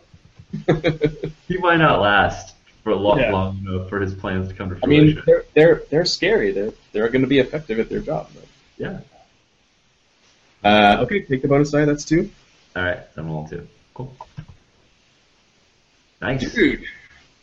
He 1.47 1.57
might 1.57 1.77
not 1.77 1.99
last 1.99 2.55
for 2.83 2.91
a 2.91 2.95
long, 2.95 3.19
Yeah. 3.19 3.31
long 3.31 3.57
enough 3.65 3.89
for 3.89 3.99
his 3.99 4.13
plans 4.13 4.49
to 4.49 4.53
come 4.53 4.69
to 4.69 4.75
fruition. 4.75 4.83
I 4.83 5.13
mean, 5.15 5.23
they're 5.25 5.45
they're 5.55 5.81
they're 5.89 6.05
scary. 6.05 6.51
They're 6.51 6.73
they're 6.91 7.09
going 7.09 7.21
to 7.23 7.27
be 7.27 7.39
effective 7.39 7.79
at 7.79 7.89
their 7.89 7.99
job. 8.01 8.29
yeah. 8.77 8.99
Uh, 10.63 10.97
okay, 11.01 11.21
take 11.23 11.41
the 11.41 11.47
bonus 11.47 11.71
die. 11.71 11.85
That's 11.85 12.05
two. 12.05 12.29
All 12.75 12.83
right, 12.83 12.99
then 13.15 13.27
we'll 13.29 13.47
two. 13.47 13.67
Cool. 13.95 14.15
Nice. 16.21 16.53
Dude, 16.53 16.83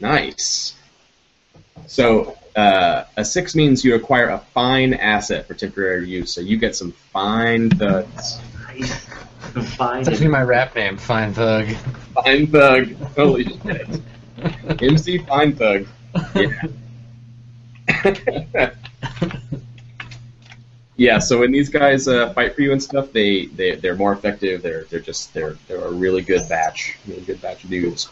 nice. 0.01 0.75
So 1.87 2.37
uh, 2.57 3.05
a 3.17 3.25
six 3.25 3.55
means 3.55 3.85
you 3.85 3.95
acquire 3.95 4.29
a 4.29 4.39
fine 4.39 4.95
asset 4.95 5.47
for 5.47 5.55
temporary 5.55 6.09
use. 6.09 6.35
So 6.35 6.41
you 6.41 6.57
get 6.57 6.77
some 6.77 6.93
fine 6.93 7.71
thugs. 7.71 8.41
Nice. 8.69 9.07
Fine. 9.77 10.01
It's 10.01 10.09
actually 10.09 10.29
my 10.29 10.43
rap 10.43 10.75
name, 10.77 10.97
Fine 10.97 11.35
Thug. 11.35 11.69
Fine 12.15 12.47
thug. 12.49 12.93
Holy 13.17 13.45
shit. 13.45 14.01
MC 14.81 15.19
Fine 15.19 15.57
Thug. 15.57 15.87
Yeah. 16.35 16.63
yeah. 20.97 21.19
So 21.19 21.41
when 21.41 21.51
these 21.51 21.69
guys 21.69 22.07
uh, 22.07 22.33
fight 22.33 22.55
for 22.55 22.63
you 22.63 22.73
and 22.73 22.83
stuff, 22.83 23.13
they 23.13 23.47
they 23.47 23.75
they're 23.75 23.97
more 23.97 24.13
effective. 24.13 24.63
They're 24.63 24.85
they're 24.85 25.01
just 25.01 25.35
they're 25.35 25.57
they're 25.67 25.85
a 25.85 25.93
really 25.93 26.23
good 26.23 26.49
batch, 26.49 26.97
really 27.07 27.23
good 27.23 27.41
batch 27.43 27.65
of 27.65 27.71
dudes. 27.71 28.09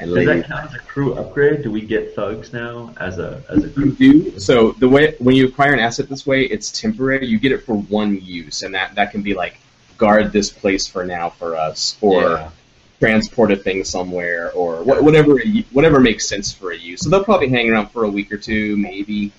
And 0.00 0.14
Does 0.14 0.24
that 0.26 0.46
count 0.46 0.70
as 0.70 0.74
a 0.74 0.78
crew 0.78 1.14
upgrade? 1.14 1.62
Do 1.62 1.70
we 1.70 1.82
get 1.82 2.14
thugs 2.14 2.52
now 2.52 2.92
as 2.98 3.18
a 3.18 3.42
as 3.50 3.64
a 3.64 3.68
crew? 3.68 3.94
You 3.98 4.22
do. 4.30 4.38
So 4.38 4.72
the 4.72 4.88
way 4.88 5.14
when 5.18 5.36
you 5.36 5.46
acquire 5.48 5.72
an 5.72 5.78
asset 5.78 6.08
this 6.08 6.26
way, 6.26 6.44
it's 6.44 6.72
temporary. 6.72 7.26
You 7.26 7.38
get 7.38 7.52
it 7.52 7.64
for 7.64 7.74
one 7.76 8.18
use, 8.22 8.62
and 8.62 8.74
that 8.74 8.94
that 8.94 9.10
can 9.10 9.22
be 9.22 9.34
like 9.34 9.58
guard 9.98 10.32
this 10.32 10.50
place 10.50 10.86
for 10.86 11.04
now 11.04 11.28
for 11.28 11.54
us, 11.56 11.96
or 12.00 12.22
Yeah. 12.22 12.50
transport 12.98 13.52
a 13.52 13.56
thing 13.56 13.84
somewhere, 13.84 14.50
or 14.52 14.82
wha- 14.82 15.02
whatever 15.02 15.38
whatever 15.72 16.00
makes 16.00 16.26
sense 16.26 16.50
for 16.50 16.70
a 16.72 16.76
use. 16.76 17.00
So 17.02 17.10
they'll 17.10 17.24
probably 17.24 17.48
hang 17.48 17.68
around 17.70 17.88
for 17.88 18.04
a 18.04 18.08
week 18.08 18.32
or 18.32 18.38
two, 18.38 18.76
maybe 18.78 19.32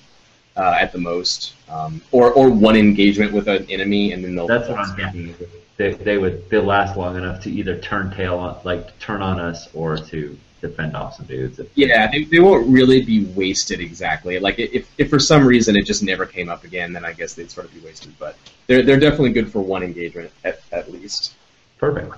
uh, 0.55 0.77
at 0.79 0.91
the 0.91 0.99
most, 0.99 1.53
um, 1.69 2.01
or 2.11 2.31
or 2.33 2.49
one 2.49 2.75
engagement 2.75 3.33
with 3.33 3.47
an 3.47 3.65
enemy, 3.69 4.11
and 4.11 4.23
then 4.23 4.35
they'll. 4.35 4.47
That's 4.47 4.69
what 4.69 4.77
I'm 4.77 4.95
getting. 4.95 5.35
They, 5.81 5.93
they 5.93 6.17
would 6.19 6.47
they 6.51 6.59
last 6.59 6.95
long 6.95 7.17
enough 7.17 7.41
to 7.43 7.49
either 7.49 7.75
turn 7.75 8.11
tail 8.11 8.37
on 8.37 8.59
like 8.63 8.99
turn 8.99 9.23
on 9.23 9.39
us 9.39 9.67
or 9.73 9.97
to 9.97 10.37
defend 10.61 10.95
off 10.95 11.15
some 11.15 11.25
dudes. 11.25 11.59
Yeah, 11.73 12.07
they, 12.11 12.23
they 12.25 12.39
won't 12.39 12.67
really 12.67 13.01
be 13.03 13.25
wasted 13.25 13.79
exactly. 13.79 14.37
Like 14.37 14.59
if, 14.59 14.87
if 14.99 15.09
for 15.09 15.17
some 15.17 15.43
reason 15.43 15.75
it 15.75 15.87
just 15.87 16.03
never 16.03 16.27
came 16.27 16.49
up 16.49 16.63
again, 16.65 16.93
then 16.93 17.03
I 17.03 17.13
guess 17.13 17.33
they'd 17.33 17.49
sort 17.49 17.65
of 17.65 17.73
be 17.73 17.79
wasted. 17.79 18.13
But 18.19 18.37
they're 18.67 18.83
they're 18.83 18.99
definitely 18.99 19.31
good 19.31 19.51
for 19.51 19.59
one 19.59 19.81
engagement 19.81 20.31
at, 20.43 20.61
at 20.71 20.91
least. 20.91 21.33
Perfect. 21.79 22.13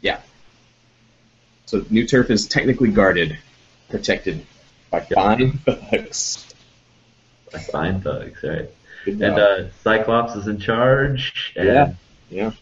Yeah. 0.00 0.20
So 1.66 1.84
new 1.90 2.06
turf 2.06 2.30
is 2.30 2.46
technically 2.46 2.92
guarded, 2.92 3.36
protected 3.88 4.46
by 4.92 5.00
fine 5.00 5.58
thugs. 5.58 6.54
By 7.52 7.58
Fine 7.58 8.02
thugs, 8.02 8.40
right? 8.44 8.70
And 9.04 9.24
uh, 9.24 9.70
Cyclops 9.82 10.36
is 10.36 10.46
in 10.46 10.60
charge 10.60 11.54
Yeah, 11.56 11.94
yeah. 12.30 12.52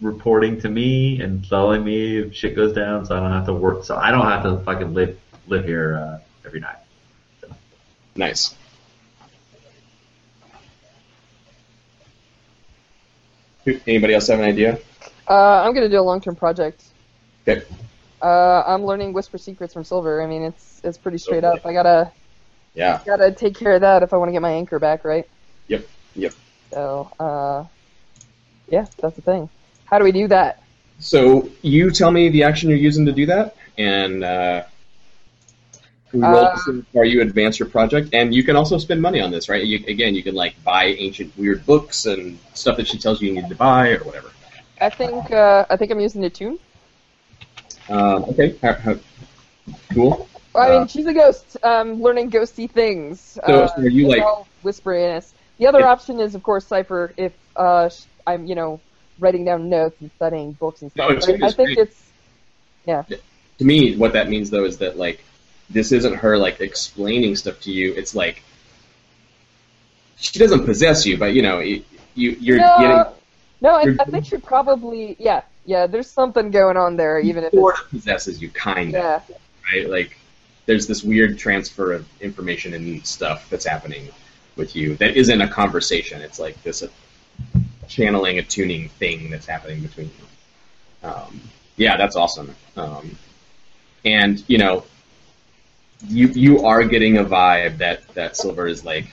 Reporting 0.00 0.60
to 0.60 0.68
me 0.68 1.20
and 1.20 1.46
telling 1.48 1.84
me 1.84 2.18
if 2.18 2.34
shit 2.34 2.54
goes 2.54 2.72
down, 2.72 3.04
so 3.06 3.16
I 3.16 3.20
don't 3.20 3.32
have 3.32 3.46
to 3.46 3.54
work. 3.54 3.84
So 3.84 3.96
I 3.96 4.10
don't 4.10 4.26
have 4.26 4.42
to 4.44 4.58
fucking 4.64 4.94
live 4.94 5.18
live 5.46 5.64
here 5.64 5.96
uh, 5.96 6.46
every 6.46 6.60
night. 6.60 6.76
nice. 8.16 8.54
Anybody 13.86 14.14
else 14.14 14.28
have 14.28 14.38
an 14.38 14.44
idea? 14.46 14.78
Uh, 15.28 15.62
I'm 15.62 15.74
gonna 15.74 15.88
do 15.88 16.00
a 16.00 16.02
long-term 16.02 16.36
project. 16.36 16.84
Okay. 17.46 17.64
Uh, 18.22 18.62
I'm 18.66 18.84
learning 18.84 19.12
Whisper 19.12 19.38
Secrets 19.38 19.74
from 19.74 19.84
Silver. 19.84 20.22
I 20.22 20.26
mean, 20.26 20.42
it's 20.42 20.80
it's 20.84 20.98
pretty 20.98 21.18
straight 21.18 21.44
Okay. 21.44 21.58
up. 21.58 21.66
I 21.66 21.72
gotta 21.72 22.12
Yeah. 22.74 23.00
gotta 23.06 23.32
take 23.32 23.54
care 23.54 23.74
of 23.74 23.82
that 23.82 24.02
if 24.02 24.12
I 24.12 24.16
want 24.16 24.28
to 24.28 24.32
get 24.32 24.42
my 24.42 24.52
anchor 24.52 24.78
back, 24.78 25.04
right? 25.04 25.24
Yep, 25.68 25.86
yep. 26.14 26.32
So, 26.72 27.10
uh, 27.20 27.64
yeah, 28.70 28.86
that's 29.00 29.16
the 29.16 29.22
thing. 29.22 29.50
How 29.88 29.98
do 29.98 30.04
we 30.04 30.12
do 30.12 30.28
that? 30.28 30.62
So 30.98 31.48
you 31.62 31.90
tell 31.90 32.10
me 32.10 32.28
the 32.28 32.42
action 32.42 32.68
you're 32.68 32.78
using 32.78 33.06
to 33.06 33.12
do 33.12 33.24
that, 33.26 33.56
and 33.78 34.22
uh, 34.24 34.64
we 36.12 36.20
roll 36.20 36.36
Uh, 36.36 36.56
to 36.66 36.84
see 36.92 37.08
you 37.08 37.22
advance 37.22 37.58
your 37.58 37.68
project. 37.68 38.10
And 38.12 38.34
you 38.34 38.42
can 38.42 38.56
also 38.56 38.78
spend 38.78 39.00
money 39.00 39.20
on 39.20 39.30
this, 39.30 39.48
right? 39.48 39.64
You, 39.64 39.82
again, 39.86 40.14
you 40.14 40.22
can 40.22 40.34
like 40.34 40.62
buy 40.64 40.84
ancient 40.86 41.36
weird 41.38 41.64
books 41.64 42.04
and 42.06 42.38
stuff 42.54 42.76
that 42.76 42.88
she 42.88 42.98
tells 42.98 43.22
you 43.22 43.28
you 43.28 43.40
need 43.40 43.48
to 43.48 43.54
buy 43.54 43.90
or 43.90 44.04
whatever. 44.04 44.30
I 44.80 44.90
think 44.90 45.30
uh, 45.30 45.64
I 45.70 45.76
think 45.76 45.90
I'm 45.90 46.00
using 46.00 46.24
attune. 46.24 46.58
Um, 47.88 48.24
okay, 48.24 48.54
how, 48.60 48.74
how, 48.74 48.94
cool. 49.94 50.28
Well, 50.52 50.62
I 50.64 50.74
Uh, 50.76 50.78
mean, 50.80 50.88
she's 50.88 51.06
a 51.06 51.14
ghost. 51.14 51.56
Um, 51.62 52.02
learning 52.02 52.30
ghosty 52.30 52.70
things. 52.70 53.20
So- 53.20 53.42
uh, 53.42 53.68
so 53.68 53.82
are 53.82 53.88
you, 53.88 54.08
like- 54.08 54.22
all 54.22 54.46
whisperiness? 54.64 55.32
The 55.58 55.66
other 55.66 55.80
If- 55.80 55.86
option 55.86 56.20
is, 56.20 56.34
of 56.34 56.42
course, 56.42 56.66
Cipher. 56.66 57.12
If 57.16 57.32
uh, 57.56 57.88
I'm, 58.26 58.44
you 58.46 58.54
know, 58.54 58.80
writing 59.18 59.44
down 59.44 59.68
notes 59.68 59.96
and 60.00 60.10
studying 60.16 60.52
books 60.52 60.82
and 60.82 60.90
No, 60.96 61.18
stuff. 61.18 61.26
But 61.26 61.42
I, 61.42 61.46
I 61.48 61.52
think 61.52 61.76
great. 61.76 61.78
it's 61.78 62.10
yeah. 62.86 63.02
To 63.58 63.64
me, 63.64 63.96
what 63.96 64.12
that 64.14 64.28
means 64.28 64.50
though 64.50 64.64
is 64.64 64.78
that 64.78 64.96
like 64.96 65.24
this 65.70 65.92
isn't 65.92 66.14
her 66.14 66.38
like 66.38 66.60
explaining 66.60 67.36
stuff 67.36 67.60
to 67.60 67.72
you. 67.72 67.92
It's 67.94 68.14
like 68.14 68.42
she 70.16 70.38
doesn't 70.38 70.64
possess 70.64 71.06
you, 71.06 71.16
but 71.18 71.34
you 71.34 71.42
know 71.42 71.60
you, 71.60 71.84
you 72.14 72.30
you're 72.40 72.58
no, 72.58 72.76
getting 72.78 73.12
no. 73.60 73.70
I, 73.70 73.96
I 74.00 74.04
think 74.04 74.24
she 74.26 74.36
probably, 74.38 75.16
yeah, 75.18 75.42
yeah. 75.64 75.86
There's 75.86 76.10
something 76.10 76.50
going 76.50 76.76
on 76.76 76.96
there, 76.96 77.18
even 77.20 77.44
if 77.44 77.52
it's, 77.52 77.82
possesses 77.90 78.40
you, 78.40 78.50
kind 78.50 78.94
of. 78.94 79.22
yeah. 79.28 79.36
right? 79.72 79.88
Like 79.88 80.16
there's 80.66 80.86
this 80.86 81.02
weird 81.02 81.38
transfer 81.38 81.92
of 81.92 82.06
information 82.20 82.74
and 82.74 83.06
stuff 83.06 83.48
that's 83.50 83.64
happening 83.64 84.08
with 84.56 84.74
you 84.76 84.96
that 84.96 85.16
isn't 85.16 85.40
a 85.40 85.48
conversation. 85.48 86.20
It's 86.20 86.38
like 86.38 86.62
this 86.62 86.82
channeling, 87.88 88.38
a 88.38 88.42
tuning 88.42 88.88
thing 88.90 89.30
that's 89.30 89.46
happening 89.46 89.80
between 89.80 90.10
you. 90.18 91.08
Um, 91.08 91.40
yeah, 91.76 91.96
that's 91.96 92.16
awesome. 92.16 92.54
Um, 92.76 93.16
and 94.04 94.42
you 94.48 94.58
know, 94.58 94.84
you 96.06 96.28
you 96.28 96.64
are 96.64 96.84
getting 96.84 97.18
a 97.18 97.24
vibe 97.24 97.78
that 97.78 98.06
that 98.14 98.36
Silver 98.36 98.66
is 98.66 98.84
like 98.84 99.06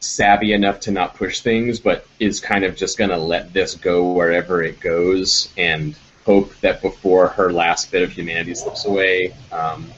savvy 0.00 0.54
enough 0.54 0.80
to 0.80 0.90
not 0.90 1.14
push 1.14 1.40
things, 1.40 1.78
but 1.78 2.06
is 2.18 2.40
kind 2.40 2.64
of 2.64 2.74
just 2.74 2.96
to 3.10 3.16
let 3.16 3.52
this 3.52 3.74
go 3.74 4.12
wherever 4.12 4.62
it 4.62 4.80
goes 4.80 5.52
and 5.56 5.94
hope 6.24 6.54
that 6.60 6.80
before 6.82 7.28
her 7.28 7.52
last 7.52 7.90
bit 7.90 8.02
of 8.02 8.10
humanity 8.10 8.54
slips 8.54 8.86
away, 8.86 9.34
um, 9.52 9.90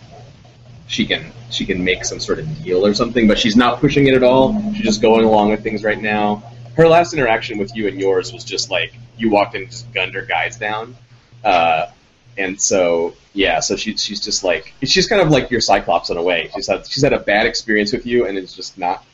she 0.93 1.07
can 1.07 1.33
she 1.51 1.65
can 1.65 1.83
make 1.83 2.05
some 2.05 2.21
sort 2.21 2.39
of 2.39 2.62
deal 2.62 2.85
or 2.85 2.95
something. 2.95 3.27
But 3.27 3.39
she's 3.39 3.57
not 3.57 3.81
pushing 3.81 4.07
it 4.07 4.15
at 4.15 4.23
all. 4.23 4.73
She's 4.75 4.85
just 4.85 5.03
going 5.03 5.25
along 5.25 5.51
with 5.51 5.62
things 5.62 5.83
right 5.83 6.01
now. 6.01 6.43
Her 6.77 6.87
last 6.87 7.12
interaction 7.15 7.59
with 7.59 7.75
you 7.75 7.89
and 7.89 7.99
yours 7.99 8.33
was 8.33 8.45
just 8.45 8.71
like 8.71 8.95
you 9.17 9.31
walked 9.31 9.55
in 9.55 9.62
and 9.62 9.71
just 9.71 9.93
gunned 9.93 10.15
her 10.15 10.23
guys 10.23 10.57
down. 10.57 10.97
Uh, 11.45 11.91
and 12.37 12.61
so 12.61 13.15
yeah, 13.33 13.61
so 13.61 13.77
she, 13.77 13.97
she's 13.97 14.21
just 14.21 14.45
like 14.45 14.75
she's 14.85 15.07
kind 15.07 15.23
of 15.23 15.31
like 15.31 15.51
your 15.51 15.61
Cyclops 15.61 16.11
in 16.11 16.17
a 16.19 16.23
way. 16.23 16.51
She's 16.55 16.67
had 16.67 16.87
she's 16.87 17.03
had 17.03 17.12
a 17.15 17.21
bad 17.21 17.47
experience 17.47 17.93
with 17.93 18.07
you, 18.07 18.27
and 18.27 18.37
is 18.37 18.55
just 18.55 18.77
not 18.79 19.05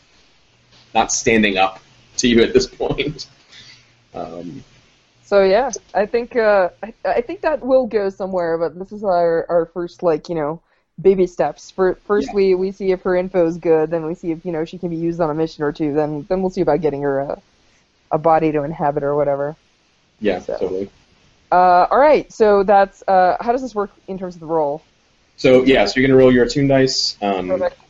not 0.94 1.12
standing 1.12 1.58
up 1.58 1.80
to 2.18 2.28
you 2.28 2.42
at 2.42 2.52
this 2.52 2.66
point. 2.66 3.26
Um, 4.14 4.64
So 5.22 5.44
yeah, 5.44 5.70
I 5.94 6.06
think 6.06 6.34
uh, 6.34 6.70
I, 6.82 6.94
I 7.04 7.20
think 7.20 7.42
that 7.42 7.60
will 7.60 7.86
go 7.86 8.08
somewhere, 8.08 8.56
but 8.56 8.76
this 8.78 8.90
is 8.90 9.04
our 9.04 9.44
our 9.50 9.66
first 9.66 10.02
like 10.02 10.30
you 10.30 10.34
know 10.34 10.62
baby 11.00 11.26
steps. 11.26 11.70
For, 11.70 11.94
first 12.06 12.28
Yeah. 12.28 12.34
we 12.34 12.54
we 12.54 12.72
see 12.72 12.90
if 12.92 13.02
her 13.02 13.16
info 13.16 13.46
is 13.46 13.56
good, 13.58 13.90
then 13.90 14.04
we 14.06 14.14
see 14.14 14.30
if 14.32 14.44
you 14.44 14.52
know 14.52 14.64
she 14.64 14.78
can 14.78 14.88
be 14.90 14.96
used 14.96 15.20
on 15.20 15.30
a 15.30 15.34
mission 15.34 15.64
or 15.64 15.72
two. 15.72 15.92
Then 15.94 16.26
then 16.28 16.40
we'll 16.42 16.50
see 16.50 16.60
about 16.60 16.80
getting 16.80 17.02
her 17.02 17.20
a 17.20 17.40
a 18.10 18.18
body 18.18 18.52
to 18.52 18.62
inhabit 18.62 19.02
or 19.02 19.14
whatever. 19.14 19.54
yeah, 20.20 20.40
So- 20.40 20.56
totally. 20.58 20.90
Uh, 21.50 21.86
all 21.90 21.98
right, 21.98 22.30
so 22.30 22.62
that's 22.62 23.02
uh, 23.08 23.36
how 23.40 23.52
does 23.52 23.62
this 23.62 23.74
work 23.74 23.90
in 24.06 24.18
terms 24.18 24.34
of 24.34 24.40
the 24.40 24.46
roll? 24.46 24.82
So 25.38 25.62
yeah, 25.64 25.86
so 25.86 25.98
you're 25.98 26.06
gonna 26.08 26.18
roll 26.18 26.32
your 26.32 26.44
attune 26.44 26.68
dice. 26.68 27.16
Um, 27.22 27.48
Perfect. 27.48 27.80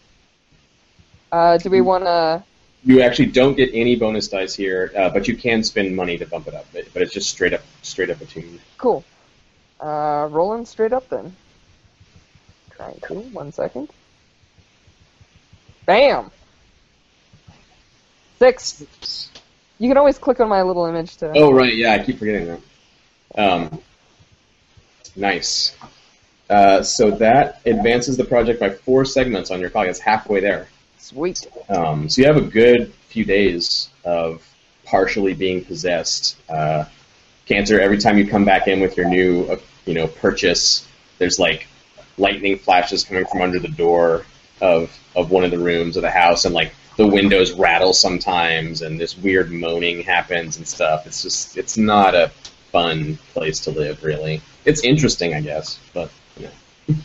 Uh, 1.33 1.59
do 1.59 1.69
we 1.71 1.81
want 1.81 2.05
to? 2.05 2.43
you 2.85 3.03
actually 3.03 3.27
don't 3.27 3.57
get 3.57 3.71
any 3.75 3.97
bonus 3.97 4.29
dice 4.29 4.55
here, 4.55 4.93
uh, 4.97 5.11
but 5.11 5.27
you 5.27 5.37
can 5.37 5.65
spend 5.65 5.95
money 5.97 6.17
to 6.17 6.25
bump 6.27 6.47
it 6.47 6.55
up. 6.55 6.67
But, 6.73 6.85
but 6.93 7.03
it's 7.03 7.13
just 7.13 7.29
straight 7.31 7.53
up, 7.53 7.61
straight 7.83 8.09
up 8.11 8.21
attuned. 8.21 8.61
Cool. 8.79 9.05
Uh, 9.81 10.29
rolling 10.31 10.65
straight 10.65 10.93
up 10.93 11.09
then. 11.09 11.35
Trying 12.79 13.01
to. 13.09 13.15
One 13.33 13.53
second. 13.53 13.91
Bam. 15.85 16.31
Six. 18.39 19.31
You 19.79 19.89
can 19.89 19.97
always 19.97 20.17
click 20.17 20.41
on 20.41 20.49
my 20.49 20.63
little 20.63 20.87
image 20.87 21.17
to. 21.17 21.33
Oh 21.35 21.53
right, 21.53 21.75
yeah, 21.75 21.93
I 21.93 21.99
keep 21.99 22.19
forgetting 22.19 22.47
that. 22.47 22.61
Um, 23.37 23.81
nice. 25.17 25.77
Uh, 26.49 26.83
so 26.83 27.11
that 27.11 27.61
advances 27.67 28.17
the 28.17 28.25
project 28.25 28.61
by 28.61 28.71
four 28.71 29.05
segments 29.05 29.51
on 29.51 29.61
your 29.61 29.71
clock. 29.71 29.89
It's 29.89 29.99
halfway 29.99 30.41
there. 30.41 30.69
Sweet. 30.99 31.47
Um, 31.69 32.09
so 32.09 32.23
you 32.23 32.29
have 32.29 32.37
a 32.37 32.43
good 32.43 32.93
few 33.09 33.25
days 33.25 33.91
of 34.05 34.49
partially 34.85 35.35
being 35.35 35.65
possessed. 35.65 36.37
Uh, 36.49 36.85
Canter, 37.47 37.81
every 37.81 37.99
time 37.99 38.19
you 38.19 38.27
come 38.27 38.45
back 38.45 38.69
in 38.69 38.81
with 38.81 38.97
your 38.97 39.09
new, 39.09 39.45
uh, 39.47 39.59
you 39.85 39.95
know, 39.95 40.07
purchase, 40.07 40.87
there's 41.19 41.39
like 41.39 41.67
lightning 42.19 42.59
flashes 42.59 43.05
coming 43.05 43.25
from 43.27 43.43
under 43.43 43.59
the 43.59 43.69
door 43.69 44.25
of 44.61 44.97
of 45.17 45.31
one 45.31 45.45
of 45.45 45.51
the 45.51 45.59
rooms 45.59 45.97
of 45.97 46.03
the 46.03 46.11
house, 46.11 46.45
and 46.45 46.55
like 46.55 46.75
the 46.97 47.07
windows 47.07 47.53
rattle 47.53 47.93
sometimes, 47.93 48.83
and 48.83 49.01
this 49.01 49.17
weird 49.17 49.53
moaning 49.53 50.03
happens 50.03 50.57
and 50.57 50.67
stuff. 50.67 51.07
It's 51.07 51.23
just, 51.23 51.57
it's 51.57 51.79
not 51.79 52.17
a 52.17 52.29
fun 52.73 53.19
place 53.33 53.61
to 53.61 53.71
live, 53.71 54.03
really. 54.03 54.43
It's 54.65 54.83
interesting, 54.83 55.33
I 55.33 55.41
guess, 55.41 55.79
but 55.95 56.11
you 56.37 56.49
know. 56.89 56.97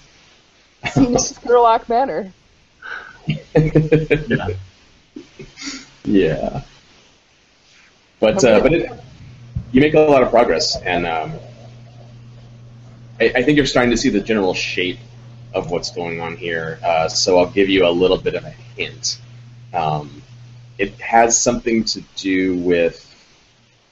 Scenic 0.90 1.20
Scurlock 1.20 1.88
Manor. 1.88 2.34
Yeah. 4.28 4.48
Yeah. 6.04 6.62
But 8.20 8.44
uh, 8.44 8.60
but 8.60 8.74
it, 8.74 8.92
you 9.72 9.80
make 9.80 9.94
a 9.94 10.00
lot 10.00 10.24
of 10.24 10.30
progress, 10.30 10.76
and 10.82 11.06
um, 11.06 11.34
I, 13.24 13.40
I 13.40 13.44
think 13.44 13.58
you're 13.58 13.66
starting 13.66 13.92
to 13.92 13.98
see 13.98 14.10
the 14.10 14.20
general 14.20 14.54
shape 14.54 15.00
of 15.54 15.72
what's 15.72 15.92
going 15.92 16.20
on 16.20 16.36
here. 16.36 16.80
Uh, 16.84 17.08
so 17.08 17.40
I'll 17.40 17.50
give 17.50 17.70
you 17.70 17.86
a 17.88 17.90
little 17.90 18.18
bit 18.18 18.36
of 18.36 18.44
a 18.44 18.50
hint. 18.50 19.20
Um, 19.74 20.22
it 20.78 21.00
has 21.00 21.40
something 21.40 21.84
to 21.86 22.02
do 22.16 22.58
with 22.58 23.10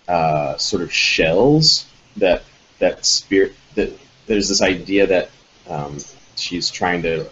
uh, 0.07 0.57
sort 0.57 0.81
of 0.81 0.91
shells 0.91 1.85
that 2.17 2.43
that 2.79 3.05
spirit 3.05 3.53
that 3.75 3.91
there's 4.25 4.49
this 4.49 4.61
idea 4.61 5.07
that 5.07 5.29
um, 5.69 5.97
she's 6.35 6.69
trying 6.69 7.01
to 7.03 7.29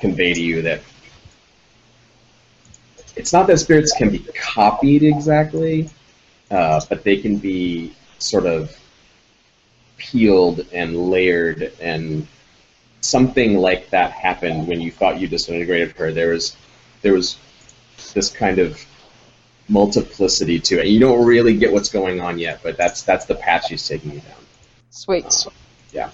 convey 0.00 0.34
to 0.34 0.40
you 0.42 0.62
that 0.62 0.80
it's 3.14 3.32
not 3.32 3.46
that 3.46 3.58
spirits 3.58 3.92
can 3.92 4.10
be 4.10 4.18
copied 4.34 5.02
exactly, 5.02 5.88
uh, 6.50 6.80
but 6.88 7.04
they 7.04 7.18
can 7.18 7.36
be 7.36 7.94
sort 8.18 8.46
of 8.46 8.76
peeled 10.02 10.66
and 10.72 10.96
layered, 10.96 11.72
and 11.80 12.26
something 13.00 13.58
like 13.58 13.90
that 13.90 14.10
happened 14.10 14.66
when 14.66 14.80
you 14.80 14.90
thought 14.90 15.20
you 15.20 15.28
disintegrated 15.28 15.92
her. 15.92 16.12
There 16.12 16.30
was 16.30 16.56
there 17.02 17.12
was 17.12 17.36
this 18.14 18.30
kind 18.30 18.58
of 18.58 18.84
multiplicity 19.68 20.58
to 20.58 20.80
it. 20.80 20.88
You 20.88 21.00
don't 21.00 21.24
really 21.24 21.56
get 21.56 21.72
what's 21.72 21.88
going 21.88 22.20
on 22.20 22.38
yet, 22.38 22.60
but 22.62 22.76
that's 22.76 23.02
that's 23.02 23.26
the 23.26 23.36
path 23.36 23.66
she's 23.66 23.86
taking 23.86 24.12
you 24.12 24.20
down. 24.20 24.36
Sweet. 24.90 25.46
Yeah. 25.92 26.10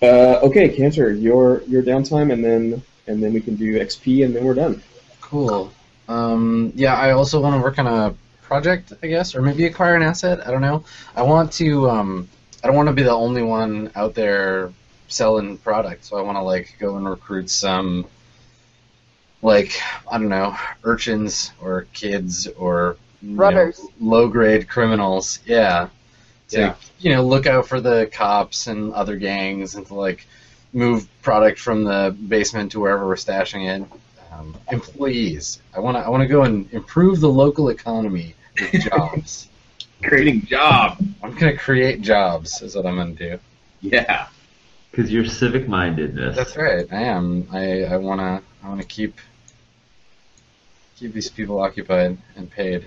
Uh, 0.00 0.40
okay, 0.42 0.68
Canter, 0.68 1.12
your 1.12 1.62
your 1.62 1.82
downtime, 1.82 2.32
and 2.32 2.44
then 2.44 2.82
and 3.06 3.22
then 3.22 3.32
we 3.32 3.40
can 3.40 3.56
do 3.56 3.80
XP, 3.80 4.24
and 4.24 4.36
then 4.36 4.44
we're 4.44 4.54
done. 4.54 4.82
Cool. 5.20 5.72
Um, 6.06 6.72
yeah, 6.74 6.94
I 6.94 7.10
also 7.12 7.40
want 7.40 7.56
to 7.56 7.62
work 7.62 7.78
on 7.78 7.86
a 7.86 8.14
project, 8.48 8.92
I 9.02 9.06
guess, 9.06 9.34
or 9.34 9.42
maybe 9.42 9.66
acquire 9.66 9.94
an 9.94 10.02
asset. 10.02 10.46
I 10.46 10.50
don't 10.50 10.62
know. 10.62 10.82
I 11.14 11.22
want 11.22 11.52
to. 11.52 11.88
Um, 11.90 12.28
I 12.62 12.66
don't 12.66 12.76
want 12.76 12.88
to 12.88 12.94
be 12.94 13.02
the 13.04 13.12
only 13.12 13.42
one 13.42 13.90
out 13.94 14.14
there 14.14 14.72
selling 15.06 15.58
product, 15.58 16.04
so 16.04 16.16
I 16.18 16.22
want 16.22 16.36
to 16.36 16.42
like 16.42 16.74
go 16.80 16.96
and 16.96 17.08
recruit 17.08 17.50
some, 17.50 18.06
like 19.42 19.80
I 20.10 20.18
don't 20.18 20.28
know, 20.28 20.56
urchins 20.84 21.52
or 21.60 21.86
kids 21.92 22.46
or 22.48 22.96
you 23.22 23.36
know, 23.36 23.36
low-grade 24.00 24.68
criminals. 24.68 25.38
Yeah. 25.44 25.88
To 26.48 26.58
Yeah. 26.58 26.74
you 26.98 27.10
know, 27.14 27.22
look 27.24 27.46
out 27.46 27.68
for 27.68 27.80
the 27.80 28.08
cops 28.12 28.66
and 28.66 28.92
other 28.94 29.16
gangs, 29.16 29.74
and 29.74 29.86
to 29.86 29.94
like 29.94 30.26
move 30.72 31.06
product 31.22 31.58
from 31.60 31.84
the 31.84 32.16
basement 32.28 32.72
to 32.72 32.80
wherever 32.80 33.06
we're 33.06 33.16
stashing 33.16 33.68
it. 33.68 33.88
Um, 34.32 34.54
employees. 34.70 35.60
I 35.74 35.80
want 35.80 35.96
to. 35.96 36.00
I 36.00 36.08
want 36.08 36.22
to 36.22 36.28
go 36.28 36.42
and 36.44 36.72
improve 36.72 37.20
the 37.20 37.28
local 37.28 37.68
economy 37.70 38.28
with 38.28 38.37
jobs. 38.72 39.48
Creating 40.02 40.46
job. 40.46 40.98
I'm 41.22 41.34
gonna 41.34 41.56
create 41.56 42.02
jobs. 42.02 42.62
Is 42.62 42.76
what 42.76 42.86
I'm 42.86 42.96
gonna 42.96 43.14
do. 43.14 43.38
Yeah. 43.80 44.28
Because 44.90 45.12
you're 45.12 45.24
civic 45.24 45.68
mindedness. 45.68 46.36
That's 46.36 46.56
right. 46.56 46.86
I 46.92 47.02
am. 47.02 47.48
I, 47.52 47.84
I 47.84 47.96
wanna. 47.96 48.42
I 48.62 48.68
wanna 48.68 48.84
keep 48.84 49.16
keep 50.96 51.12
these 51.12 51.28
people 51.28 51.60
occupied 51.60 52.16
and 52.36 52.50
paid. 52.50 52.86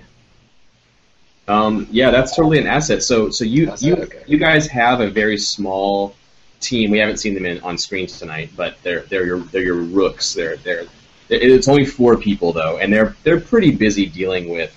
Um, 1.48 1.88
yeah, 1.90 2.10
that's 2.10 2.36
totally 2.36 2.58
an 2.58 2.66
asset. 2.66 3.02
So, 3.02 3.30
so 3.30 3.44
you 3.44 3.70
Asset, 3.70 3.82
you 3.82 3.96
okay. 3.96 4.22
you 4.26 4.38
guys 4.38 4.66
have 4.68 5.00
a 5.00 5.10
very 5.10 5.36
small 5.36 6.14
team. 6.60 6.90
We 6.90 6.98
haven't 6.98 7.18
seen 7.18 7.34
them 7.34 7.46
in 7.46 7.60
on 7.60 7.76
screen 7.78 8.06
tonight, 8.06 8.50
but 8.56 8.76
they're 8.82 9.00
they're 9.02 9.26
your 9.26 9.40
they're 9.40 9.62
your 9.62 9.82
rooks. 9.82 10.34
They're 10.34 10.56
they're 10.56 10.86
it's 11.28 11.68
only 11.68 11.84
four 11.84 12.16
people 12.16 12.52
though, 12.52 12.78
and 12.78 12.92
they're 12.92 13.16
they're 13.24 13.40
pretty 13.40 13.72
busy 13.72 14.06
dealing 14.06 14.48
with 14.50 14.74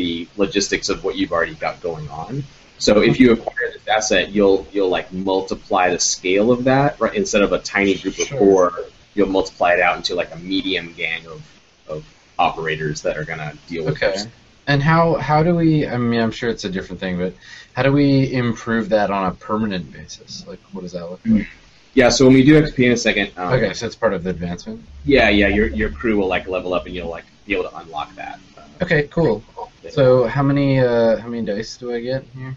the 0.00 0.28
logistics 0.36 0.88
of 0.88 1.04
what 1.04 1.16
you've 1.16 1.32
already 1.32 1.54
got 1.54 1.82
going 1.82 2.08
on. 2.08 2.42
So 2.78 3.02
if 3.02 3.20
you 3.20 3.32
acquire 3.32 3.70
this 3.74 3.86
asset, 3.86 4.30
you'll 4.30 4.66
you'll 4.72 4.88
like 4.88 5.12
multiply 5.12 5.90
the 5.90 6.00
scale 6.00 6.50
of 6.50 6.64
that, 6.64 6.98
right? 6.98 7.14
Instead 7.14 7.42
of 7.42 7.52
a 7.52 7.58
tiny 7.58 7.94
group 7.94 8.18
of 8.18 8.26
Sure. 8.26 8.38
four, 8.38 8.84
you'll 9.14 9.28
multiply 9.28 9.74
it 9.74 9.80
out 9.80 9.96
into 9.96 10.14
like 10.14 10.32
a 10.34 10.38
medium 10.38 10.94
gang 10.94 11.26
of 11.26 11.42
of 11.88 12.04
operators 12.38 13.02
that 13.02 13.18
are 13.18 13.24
gonna 13.24 13.52
deal 13.68 13.84
with 13.84 13.96
Okay. 14.02 14.12
this. 14.12 14.26
And 14.66 14.82
how 14.82 15.16
how 15.16 15.42
do 15.42 15.54
we? 15.56 15.86
I 15.86 15.96
mean, 15.98 16.20
I'm 16.20 16.30
sure 16.30 16.48
it's 16.48 16.64
a 16.64 16.70
different 16.70 17.00
thing, 17.00 17.18
but 17.18 17.34
how 17.74 17.82
do 17.82 17.92
we 17.92 18.32
improve 18.32 18.88
that 18.90 19.10
on 19.10 19.26
a 19.26 19.32
permanent 19.34 19.92
basis? 19.92 20.44
Like, 20.46 20.60
what 20.72 20.82
does 20.82 20.92
that 20.92 21.10
look 21.10 21.20
like? 21.26 21.46
Yeah, 21.92 22.08
so 22.08 22.24
when 22.24 22.34
we 22.34 22.44
do 22.44 22.54
XP 22.62 22.86
in 22.86 22.92
a 22.92 22.96
second, 22.96 23.32
um, 23.36 23.52
Okay, 23.54 23.72
so 23.74 23.84
it's 23.86 23.96
part 23.96 24.14
of 24.14 24.22
the 24.22 24.30
advancement. 24.30 24.80
yeah, 25.04 25.28
yeah, 25.28 25.48
your 25.48 25.66
your 25.80 25.90
crew 25.90 26.16
will 26.18 26.28
like 26.28 26.46
level 26.46 26.72
up 26.72 26.86
and 26.86 26.94
you'll 26.94 27.10
like 27.10 27.24
be 27.46 27.52
able 27.54 27.64
to 27.68 27.76
unlock 27.78 28.14
that. 28.14 28.38
Okay, 28.82 29.04
cool. 29.08 29.42
So 29.90 30.26
how 30.26 30.42
many 30.42 30.78
uh, 30.80 31.16
how 31.18 31.28
many 31.28 31.44
dice 31.44 31.76
do 31.76 31.92
I 31.92 32.00
get 32.00 32.24
here? 32.36 32.56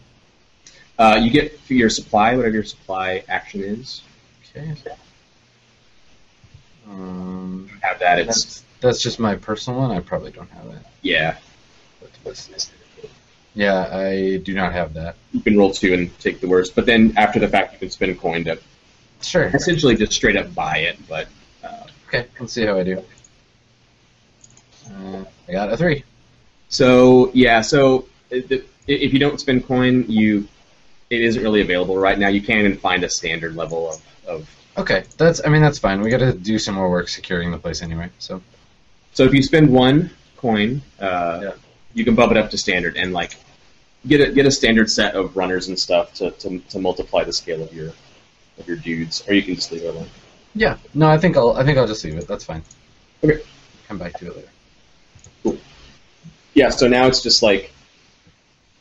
uh, 0.99 1.19
you 1.21 1.29
get 1.31 1.59
for 1.61 1.73
your 1.73 1.89
supply, 1.89 2.35
whatever 2.35 2.53
your 2.55 2.63
supply 2.63 3.23
action 3.27 3.63
is. 3.63 4.01
Okay. 4.55 4.73
Um, 6.89 7.69
Have 7.81 7.99
that. 7.99 8.19
It's 8.19 8.27
that's 8.27 8.63
that's 8.81 9.01
just 9.01 9.19
my 9.19 9.35
personal 9.35 9.79
one. 9.79 9.91
I 9.91 9.99
probably 9.99 10.31
don't 10.31 10.49
have 10.51 10.65
it. 10.67 10.81
yeah. 11.01 11.37
Yeah, 13.55 13.87
I 13.95 14.37
do 14.37 14.53
not 14.55 14.73
have 14.73 14.93
that. 14.95 15.15
You 15.31 15.41
can 15.41 15.57
roll 15.57 15.71
two 15.71 15.93
and 15.93 16.17
take 16.19 16.39
the 16.41 16.47
worst, 16.47 16.73
but 16.75 16.85
then 16.87 17.13
after 17.17 17.39
the 17.39 17.47
fact, 17.47 17.73
you 17.73 17.79
can 17.79 17.89
spend 17.91 18.11
a 18.11 18.15
coin 18.15 18.43
to 18.45 18.57
Sure. 19.21 19.43
essentially 19.53 19.95
just 19.95 20.11
straight 20.11 20.35
up 20.35 20.53
buy 20.55 20.79
it. 20.79 20.97
But 21.07 21.27
uh, 21.63 21.83
Okay, 22.07 22.25
let's 22.39 22.51
see 22.53 22.65
how 22.65 22.77
I 22.79 22.83
do. 22.83 23.03
Uh, 24.89 25.23
I 25.47 25.51
got 25.51 25.71
a 25.71 25.77
three. 25.77 26.03
So 26.73 27.29
yeah, 27.33 27.61
so 27.61 28.05
the- 28.29 28.63
if 28.87 29.13
you 29.13 29.19
don't 29.19 29.39
spend 29.39 29.65
coin, 29.65 30.05
you 30.09 30.47
it 31.09 31.21
isn't 31.21 31.43
really 31.43 31.61
available 31.61 31.97
right 31.97 32.17
now. 32.17 32.27
You 32.29 32.41
can't 32.41 32.59
even 32.65 32.77
find 32.77 33.03
a 33.03 33.09
standard 33.09 33.55
level 33.55 33.91
of, 33.91 34.01
of 34.27 34.49
Okay, 34.77 35.03
that's. 35.17 35.39
I 35.45 35.49
mean, 35.49 35.61
that's 35.61 35.77
fine. 35.77 36.01
We 36.01 36.09
got 36.09 36.17
to 36.19 36.33
do 36.33 36.57
some 36.57 36.73
more 36.75 36.89
work 36.89 37.07
securing 37.07 37.51
the 37.51 37.59
place 37.59 37.81
anyway. 37.83 38.09
So 38.17 38.41
So 39.13 39.23
if 39.23 39.33
you 39.33 39.43
spend 39.43 39.69
one 39.71 40.09
coin, 40.37 40.81
uh, 40.99 41.39
Yeah. 41.43 41.51
you 41.93 42.03
can 42.03 42.15
bump 42.15 42.31
it 42.31 42.37
up 42.37 42.49
to 42.51 42.57
standard 42.57 42.97
and 42.97 43.13
like 43.13 43.35
get 44.07 44.19
a 44.21 44.31
get 44.33 44.45
a 44.47 44.51
standard 44.51 44.89
set 44.89 45.13
of 45.15 45.37
runners 45.37 45.67
and 45.67 45.77
stuff 45.79 46.13
to, 46.15 46.31
to, 46.31 46.59
to 46.71 46.79
multiply 46.79 47.23
the 47.23 47.33
scale 47.33 47.61
of 47.61 47.71
your 47.71 47.91
of 48.57 48.67
your 48.67 48.77
dudes, 48.77 49.23
or 49.27 49.33
you 49.35 49.43
can 49.43 49.53
just 49.55 49.71
leave 49.71 49.83
it 49.83 49.87
alone. 49.93 50.09
yeah, 50.55 50.77
no, 50.95 51.07
I 51.07 51.17
think 51.19 51.37
I'll. 51.37 51.53
I 51.53 51.63
think 51.63 51.77
I'll 51.77 51.87
just 51.87 52.03
leave 52.03 52.17
it. 52.17 52.27
That's 52.27 52.43
fine. 52.43 52.63
Okay. 53.23 53.41
Come 53.87 53.99
back 53.99 54.13
to 54.19 54.25
it 54.27 54.35
later. 54.37 54.49
Yeah. 56.53 56.69
So 56.69 56.87
now 56.87 57.07
it's 57.07 57.21
just 57.21 57.41
like 57.43 57.71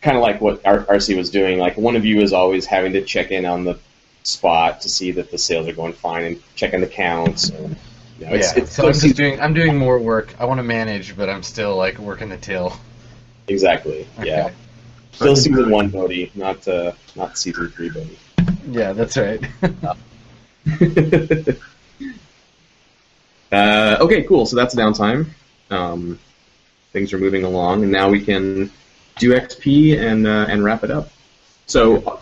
kind 0.01 0.17
of 0.17 0.23
like 0.23 0.41
what 0.41 0.60
R- 0.65 0.86
Arcy 0.89 1.15
was 1.15 1.31
doing. 1.31 1.59
Like 1.59 1.76
one 1.76 1.97
of 1.97 2.05
you 2.05 2.20
is 2.20 2.33
always 2.33 2.67
having 2.67 2.92
to 2.94 3.02
check 3.02 3.31
in 3.31 3.47
on 3.47 3.65
the 3.65 3.78
spot 4.25 4.83
to 4.83 4.89
see 4.89 5.12
that 5.12 5.31
the 5.31 5.39
sales 5.39 5.68
are 5.68 5.73
going 5.73 5.92
fine 5.92 6.25
and 6.25 6.42
checking 6.55 6.81
the 6.81 6.86
counts. 6.86 7.49
And, 7.49 7.76
you 8.18 8.26
know, 8.26 8.33
it's, 8.34 8.57
yeah. 8.57 8.62
it's 8.62 8.73
so 8.73 8.86
I'm 8.86 8.92
just 8.92 9.17
doing. 9.17 9.41
I'm 9.41 9.55
doing 9.55 9.78
more 9.78 9.99
work. 9.99 10.34
I 10.39 10.44
want 10.44 10.59
to 10.59 10.65
manage, 10.65 11.17
but 11.17 11.28
I'm 11.31 11.42
still 11.42 11.76
like 11.76 11.99
working 11.99 12.28
the 12.28 12.36
till. 12.36 12.76
exactly. 13.49 14.07
Yeah. 14.23 14.51
Still 15.12 15.36
season 15.36 15.70
one 15.70 15.89
Bodie, 15.91 16.33
not 16.34 16.67
uh, 16.67 16.92
not 17.15 17.36
season 17.39 17.68
three 17.70 17.91
Bodie. 17.91 18.18
Yeah, 18.68 18.92
that's 18.92 19.17
right. 19.17 19.44
uh, 23.52 23.97
okay, 24.01 24.23
cool. 24.23 24.47
So 24.47 24.57
that's 24.57 24.75
downtime. 24.75 25.26
Um, 25.70 26.18
things 26.93 27.12
are 27.12 27.19
moving 27.19 27.45
along, 27.45 27.83
and 27.83 27.91
now 27.91 28.09
we 28.09 28.21
can 28.21 28.71
do 29.19 29.33
XP 29.33 29.99
and 29.99 30.27
uh, 30.27 30.47
and 30.49 30.62
wrap 30.65 30.85
it 30.85 30.91
up. 30.91 31.11
So, 31.67 32.21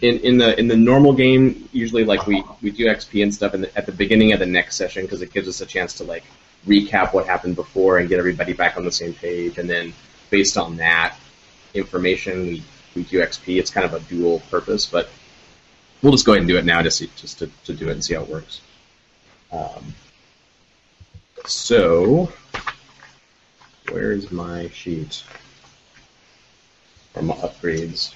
in, 0.00 0.18
in 0.20 0.38
the 0.38 0.58
in 0.58 0.68
the 0.68 0.76
normal 0.76 1.12
game, 1.12 1.68
usually 1.72 2.04
like 2.04 2.26
we, 2.26 2.42
we 2.62 2.70
do 2.70 2.86
XP 2.86 3.22
and 3.22 3.34
stuff 3.34 3.52
the, 3.52 3.70
at 3.76 3.86
the 3.86 3.92
beginning 3.92 4.32
of 4.32 4.38
the 4.38 4.46
next 4.46 4.76
session 4.76 5.02
because 5.02 5.22
it 5.22 5.32
gives 5.32 5.48
us 5.48 5.60
a 5.60 5.66
chance 5.66 5.94
to 5.94 6.04
like 6.04 6.24
recap 6.66 7.12
what 7.12 7.26
happened 7.26 7.56
before 7.56 7.98
and 7.98 8.08
get 8.08 8.18
everybody 8.18 8.52
back 8.52 8.76
on 8.76 8.84
the 8.84 8.92
same 8.92 9.14
page, 9.14 9.58
and 9.58 9.68
then 9.68 9.92
based 10.30 10.56
on 10.56 10.76
that 10.76 11.16
information, 11.74 12.46
we, 12.46 12.62
we 12.94 13.02
do 13.02 13.20
XP. 13.20 13.58
It's 13.58 13.70
kind 13.70 13.84
of 13.84 13.94
a 13.94 14.00
dual 14.00 14.40
purpose, 14.50 14.86
but 14.86 15.10
we'll 16.02 16.12
just 16.12 16.24
go 16.24 16.32
ahead 16.32 16.42
and 16.42 16.48
do 16.48 16.56
it 16.56 16.64
now, 16.64 16.82
just 16.82 17.00
just 17.16 17.38
to, 17.40 17.50
to 17.64 17.72
do 17.72 17.88
it 17.88 17.92
and 17.92 18.04
see 18.04 18.14
how 18.14 18.22
it 18.22 18.28
works. 18.28 18.60
Um, 19.52 19.94
so, 21.46 22.32
where's 23.90 24.30
my 24.30 24.68
sheet? 24.68 25.22
Or 27.14 27.22
my 27.22 27.34
upgrades. 27.36 28.14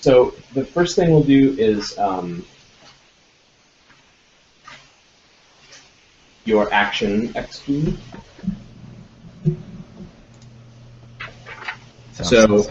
So 0.00 0.34
the 0.54 0.64
first 0.64 0.96
thing 0.96 1.10
we'll 1.10 1.22
do 1.22 1.54
is 1.58 1.96
um, 1.98 2.44
your 6.44 6.72
action 6.72 7.28
XP. 7.34 7.96
Sounds 12.12 12.28
So- 12.30 12.70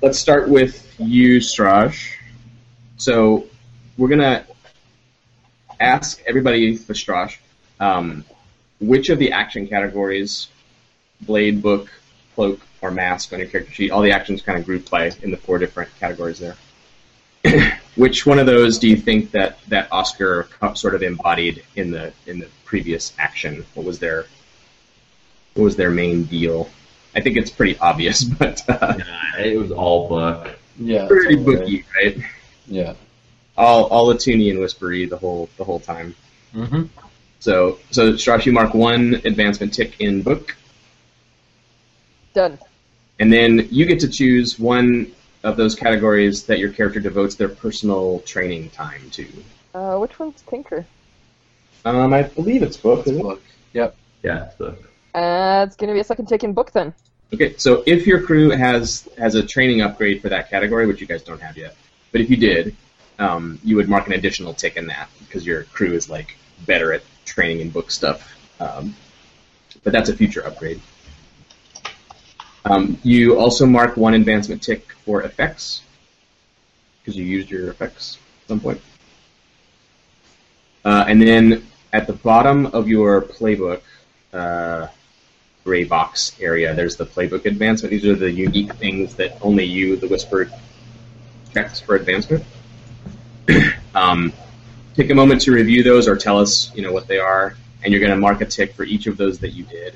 Let's 0.00 0.18
start 0.18 0.48
with 0.48 0.94
you, 0.98 1.38
Stras. 1.38 1.98
So 2.98 3.46
we're 3.96 4.08
gonna 4.08 4.46
ask 5.80 6.20
everybody 6.26 6.76
for 6.76 6.92
Stras, 6.94 7.36
um, 7.80 8.24
which 8.80 9.08
of 9.08 9.18
the 9.18 9.32
action 9.32 9.66
categories, 9.66 10.48
blade, 11.22 11.62
book, 11.62 11.88
cloak, 12.34 12.60
or 12.80 12.90
mask 12.90 13.32
on 13.32 13.38
your 13.40 13.48
character 13.48 13.72
sheet, 13.72 13.90
all 13.90 14.02
the 14.02 14.12
actions 14.12 14.42
kind 14.42 14.58
of 14.58 14.64
grouped 14.64 14.90
by 14.90 15.10
in 15.22 15.30
the 15.30 15.36
four 15.36 15.58
different 15.58 15.90
categories 15.98 16.38
there. 16.38 16.56
which 17.96 18.26
one 18.26 18.38
of 18.38 18.46
those 18.46 18.78
do 18.78 18.88
you 18.88 18.96
think 18.96 19.30
that 19.32 19.58
that 19.68 19.88
Oskar 19.92 20.48
sort 20.74 20.94
of 20.94 21.02
embodied 21.02 21.62
in 21.76 21.90
the 21.90 22.12
in 22.26 22.38
the 22.38 22.48
previous 22.64 23.12
action? 23.18 23.64
What 23.74 23.86
was 23.86 23.98
their 23.98 24.26
what 25.54 25.64
was 25.64 25.76
their 25.76 25.90
main 25.90 26.24
deal? 26.24 26.68
I 27.16 27.20
think 27.20 27.36
it's 27.36 27.50
pretty 27.50 27.78
obvious, 27.78 28.22
but 28.40 28.68
uh, 28.68 28.94
Nah, 28.98 29.38
it 29.42 29.58
was 29.58 29.70
all 29.72 30.08
book. 30.08 30.56
yeah, 30.78 31.06
pretty 31.08 31.36
totally. 31.36 31.56
booky, 31.56 31.84
right? 31.96 32.18
Yeah. 32.66 32.94
All 33.58 33.86
all 33.86 34.06
Latuni 34.06 34.50
and 34.50 34.60
whispery 34.60 35.04
the 35.04 35.18
whole 35.18 35.50
the 35.56 35.64
whole 35.64 35.80
time. 35.80 36.14
Mm-hmm. 36.54 36.84
So 37.40 37.78
so 37.90 38.12
Stras, 38.12 38.46
you 38.46 38.52
mark 38.52 38.72
one 38.72 39.20
advancement 39.24 39.74
tick 39.74 40.00
in 40.00 40.22
book, 40.22 40.56
Done. 42.34 42.58
and 43.18 43.32
then 43.32 43.68
you 43.70 43.84
get 43.84 44.00
to 44.00 44.08
choose 44.08 44.58
one 44.58 45.12
of 45.42 45.56
those 45.56 45.74
categories 45.74 46.44
that 46.44 46.58
your 46.60 46.72
character 46.72 47.00
devotes 47.00 47.34
their 47.34 47.48
personal 47.48 48.20
training 48.20 48.70
time 48.70 49.10
to. 49.10 49.26
Uh, 49.74 49.98
which 49.98 50.18
one's 50.18 50.42
Tinker? 50.42 50.86
Um, 51.84 52.12
I 52.12 52.22
believe 52.22 52.62
it's 52.62 52.76
book. 52.76 53.06
Isn't 53.06 53.26
it? 53.26 53.38
Yep. 53.72 53.96
Yeah, 54.22 54.44
it's 54.46 54.54
book. 54.54 54.78
Uh, 55.14 55.64
it's 55.66 55.76
gonna 55.76 55.94
be 55.94 56.00
a 56.00 56.04
second 56.04 56.26
tick 56.26 56.44
in 56.44 56.52
book 56.52 56.70
then. 56.72 56.94
Okay, 57.34 57.56
so 57.56 57.82
if 57.86 58.06
your 58.06 58.22
crew 58.22 58.50
has 58.50 59.08
has 59.18 59.34
a 59.34 59.42
training 59.42 59.82
upgrade 59.82 60.22
for 60.22 60.28
that 60.28 60.48
category, 60.48 60.86
which 60.86 61.00
you 61.00 61.06
guys 61.06 61.22
don't 61.22 61.42
have 61.42 61.56
yet, 61.56 61.76
but 62.12 62.20
if 62.20 62.30
you 62.30 62.36
did, 62.36 62.74
um, 63.18 63.58
you 63.64 63.76
would 63.76 63.88
mark 63.88 64.06
an 64.06 64.12
additional 64.12 64.54
tick 64.54 64.76
in 64.76 64.86
that 64.86 65.08
because 65.20 65.46
your 65.46 65.64
crew 65.64 65.92
is 65.92 66.08
like 66.08 66.36
better 66.66 66.92
at 66.92 67.02
training 67.24 67.60
and 67.60 67.72
book 67.72 67.90
stuff. 67.90 68.34
Um, 68.60 68.94
but 69.84 69.92
that's 69.92 70.08
a 70.08 70.16
future 70.16 70.44
upgrade. 70.44 70.80
Um, 72.64 72.98
you 73.02 73.38
also 73.38 73.66
mark 73.66 73.96
one 73.96 74.14
advancement 74.14 74.62
tick 74.62 74.92
for 75.04 75.22
effects 75.22 75.82
because 77.00 77.16
you 77.16 77.24
used 77.24 77.50
your 77.50 77.70
effects 77.70 78.18
at 78.42 78.48
some 78.48 78.60
point. 78.60 78.80
Uh, 80.84 81.04
and 81.08 81.20
then 81.20 81.66
at 81.92 82.06
the 82.06 82.12
bottom 82.12 82.66
of 82.66 82.88
your 82.88 83.22
playbook, 83.22 83.80
uh, 84.32 84.88
gray 85.68 85.84
box 85.84 86.34
area. 86.40 86.74
There's 86.74 86.96
the 86.96 87.04
playbook 87.04 87.44
advancement. 87.44 87.90
These 87.90 88.06
are 88.06 88.14
the 88.14 88.30
unique 88.30 88.72
things 88.76 89.16
that 89.16 89.36
only 89.42 89.64
you, 89.64 89.96
the 89.96 90.08
Whisper, 90.08 90.50
checks 91.52 91.78
for 91.78 91.94
advancement. 91.94 92.42
um, 93.94 94.32
take 94.94 95.10
a 95.10 95.14
moment 95.14 95.40
to 95.42 95.52
review 95.52 95.82
those 95.82 96.08
or 96.08 96.16
tell 96.16 96.38
us, 96.38 96.74
you 96.74 96.82
know, 96.82 96.92
what 96.92 97.06
they 97.06 97.18
are, 97.18 97.54
and 97.82 97.92
you're 97.92 98.00
going 98.00 98.12
to 98.12 98.16
mark 98.16 98.40
a 98.40 98.46
tick 98.46 98.74
for 98.74 98.84
each 98.84 99.06
of 99.06 99.16
those 99.16 99.38
that 99.38 99.50
you 99.50 99.64
did. 99.64 99.94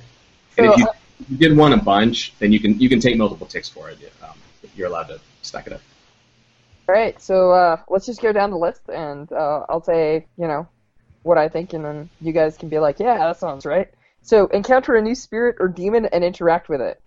And 0.56 0.66
if 0.66 0.76
you, 0.76 0.86
if 1.20 1.31
you 1.31 1.36
did 1.36 1.56
one 1.56 1.72
a 1.72 1.76
bunch, 1.76 2.34
then 2.39 2.52
you 2.52 2.60
can 2.60 2.78
you 2.78 2.89
can 2.89 3.00
take 3.00 3.16
multiple 3.16 3.47
ticks 3.47 3.68
for 3.68 3.90
it. 3.90 3.98
Um, 4.22 4.31
you're 4.76 4.89
allowed 4.89 5.08
to 5.08 5.20
stack 5.42 5.66
it 5.66 5.72
up. 5.72 5.81
All 6.89 6.94
right, 6.94 7.20
so 7.20 7.52
uh, 7.52 7.76
let's 7.89 8.06
just 8.06 8.20
go 8.20 8.32
down 8.32 8.50
the 8.50 8.56
list, 8.56 8.82
and 8.89 9.31
uh, 9.32 9.64
I'll 9.68 9.82
say, 9.82 10.26
you 10.36 10.48
know, 10.48 10.66
what 11.22 11.39
I 11.39 11.48
think, 11.48 11.72
and 11.72 11.84
then 11.84 12.10
you 12.20 12.32
guys 12.32 12.56
can 12.56 12.68
be 12.68 12.78
like, 12.78 12.98
yeah, 12.98 13.18
that 13.18 13.39
sounds 13.39 13.64
right. 13.64 13.89
So, 14.22 14.47
encounter 14.48 14.97
a 14.97 15.02
new 15.02 15.14
spirit 15.14 15.56
or 15.60 15.68
demon 15.68 16.06
and 16.06 16.24
interact 16.24 16.68
with 16.68 16.81
it. 16.81 17.00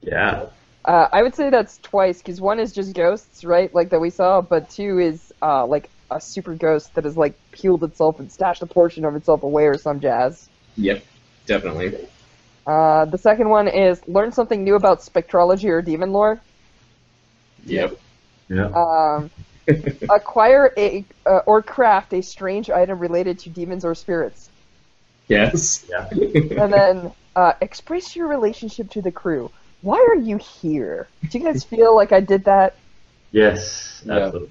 Yeah. 0.00 0.46
Uh, 0.84 1.08
I 1.12 1.22
would 1.22 1.34
say 1.34 1.50
that's 1.50 1.78
twice, 1.78 2.18
because 2.18 2.40
one 2.40 2.58
is 2.58 2.72
just 2.72 2.94
ghosts, 2.94 3.44
right, 3.44 3.72
like 3.74 3.90
that 3.90 4.00
we 4.00 4.10
saw, 4.10 4.40
but 4.40 4.70
two 4.70 4.98
is 4.98 5.31
uh, 5.42 5.66
like 5.66 5.90
a 6.10 6.20
super 6.20 6.54
ghost 6.54 6.94
that 6.94 7.04
has 7.04 7.16
like 7.16 7.34
peeled 7.50 7.82
itself 7.84 8.20
and 8.20 8.30
stashed 8.30 8.62
a 8.62 8.66
portion 8.66 9.04
of 9.04 9.16
itself 9.16 9.42
away 9.42 9.66
or 9.66 9.76
some 9.76 10.00
jazz. 10.00 10.48
Yep, 10.76 11.04
definitely. 11.46 12.08
Uh, 12.66 13.04
the 13.06 13.18
second 13.18 13.48
one 13.48 13.68
is 13.68 14.06
learn 14.06 14.30
something 14.32 14.62
new 14.62 14.76
about 14.76 15.00
spectrology 15.00 15.68
or 15.68 15.82
demon 15.82 16.12
lore. 16.12 16.40
Yep. 17.64 17.98
Yeah. 18.48 18.66
Um, 18.66 19.30
acquire 20.10 20.72
a 20.76 21.04
uh, 21.26 21.40
or 21.46 21.62
craft 21.62 22.12
a 22.12 22.22
strange 22.22 22.70
item 22.70 22.98
related 22.98 23.38
to 23.40 23.50
demons 23.50 23.84
or 23.84 23.94
spirits. 23.94 24.50
yes. 25.28 25.84
Yeah. 25.88 26.08
And 26.10 26.72
then 26.72 27.12
uh, 27.36 27.52
express 27.60 28.14
your 28.16 28.26
relationship 28.28 28.90
to 28.90 29.02
the 29.02 29.12
crew. 29.12 29.50
Why 29.82 29.98
are 30.10 30.16
you 30.16 30.36
here? 30.36 31.08
Do 31.28 31.38
you 31.38 31.44
guys 31.44 31.64
feel 31.72 31.94
like 31.94 32.12
I 32.12 32.20
did 32.20 32.44
that? 32.44 32.76
Yes. 33.30 34.02
Yeah. 34.04 34.18
Absolutely. 34.18 34.50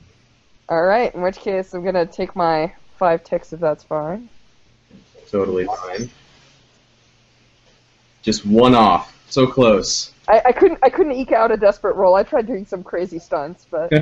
All 0.71 0.83
right. 0.83 1.13
In 1.13 1.21
which 1.21 1.37
case, 1.37 1.73
I'm 1.73 1.83
gonna 1.83 2.05
take 2.05 2.33
my 2.33 2.73
five 2.97 3.25
ticks 3.25 3.51
if 3.51 3.59
that's 3.59 3.83
fine. 3.83 4.29
totally 5.29 5.65
fine. 5.65 6.09
Just 8.21 8.45
one 8.45 8.73
off. 8.73 9.13
So 9.29 9.45
close. 9.45 10.13
I, 10.29 10.41
I 10.45 10.51
couldn't 10.53 10.79
I 10.81 10.89
couldn't 10.89 11.11
eke 11.11 11.33
out 11.33 11.51
a 11.51 11.57
desperate 11.57 11.97
roll. 11.97 12.15
I 12.15 12.23
tried 12.23 12.47
doing 12.47 12.65
some 12.65 12.83
crazy 12.83 13.19
stunts, 13.19 13.67
but 13.69 13.91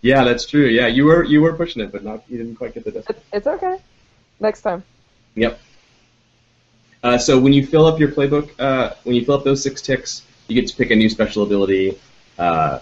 yeah, 0.00 0.24
that's 0.24 0.46
true. 0.46 0.64
Yeah, 0.64 0.86
you 0.86 1.04
were 1.04 1.22
you 1.22 1.42
were 1.42 1.52
pushing 1.52 1.82
it, 1.82 1.92
but 1.92 2.02
not 2.02 2.24
you 2.26 2.38
didn't 2.38 2.56
quite 2.56 2.72
get 2.72 2.84
the 2.84 2.92
decimal. 2.92 3.18
it, 3.18 3.36
it's 3.36 3.46
okay. 3.46 3.76
Next 4.40 4.62
time. 4.62 4.82
Yep. 5.34 5.60
Uh, 7.02 7.18
so 7.18 7.38
when 7.38 7.52
you 7.52 7.66
fill 7.66 7.84
up 7.84 8.00
your 8.00 8.08
playbook, 8.10 8.50
uh, 8.58 8.94
when 9.04 9.14
you 9.14 9.26
fill 9.26 9.34
up 9.34 9.44
those 9.44 9.62
six 9.62 9.82
ticks, 9.82 10.22
you 10.48 10.58
get 10.58 10.66
to 10.70 10.74
pick 10.74 10.90
a 10.90 10.96
new 10.96 11.10
special 11.10 11.42
ability 11.42 11.98
uh, 12.38 12.80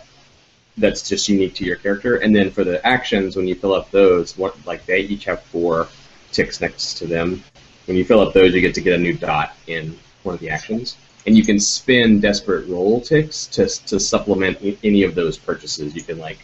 that's 0.76 1.08
just 1.08 1.28
unique 1.28 1.54
to 1.54 1.64
your 1.64 1.76
character. 1.76 2.16
And 2.16 2.34
then 2.34 2.50
for 2.50 2.64
the 2.64 2.84
actions, 2.86 3.36
when 3.36 3.46
you 3.46 3.54
fill 3.54 3.74
up 3.74 3.90
those, 3.90 4.36
what 4.36 4.54
like 4.66 4.84
they 4.86 5.00
each 5.00 5.24
have 5.26 5.42
four 5.42 5.88
ticks 6.32 6.60
next 6.60 6.94
to 6.94 7.06
them. 7.06 7.42
When 7.86 7.96
you 7.96 8.04
fill 8.04 8.20
up 8.20 8.32
those, 8.32 8.54
you 8.54 8.60
get 8.60 8.74
to 8.74 8.80
get 8.80 8.94
a 8.94 9.02
new 9.02 9.12
dot 9.14 9.54
in 9.66 9.98
one 10.22 10.34
of 10.34 10.40
the 10.40 10.50
actions, 10.50 10.96
and 11.26 11.36
you 11.36 11.44
can 11.44 11.60
spin 11.60 12.20
desperate 12.20 12.66
roll 12.68 13.00
ticks 13.00 13.46
to 13.48 13.66
to 13.86 14.00
supplement 14.00 14.58
any 14.82 15.02
of 15.02 15.14
those 15.14 15.38
purchases. 15.38 15.94
You 15.94 16.02
can 16.02 16.18
like 16.18 16.38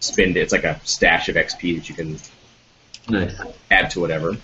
spend 0.00 0.36
it 0.36 0.40
it's 0.40 0.52
like 0.52 0.64
a 0.64 0.78
stash 0.84 1.28
of 1.28 1.36
XP 1.36 1.76
that 1.76 1.88
you 1.88 1.94
can 1.94 2.18
Nice. 3.08 3.34
add 3.70 3.90
to 3.90 4.00
whatever. 4.00 4.36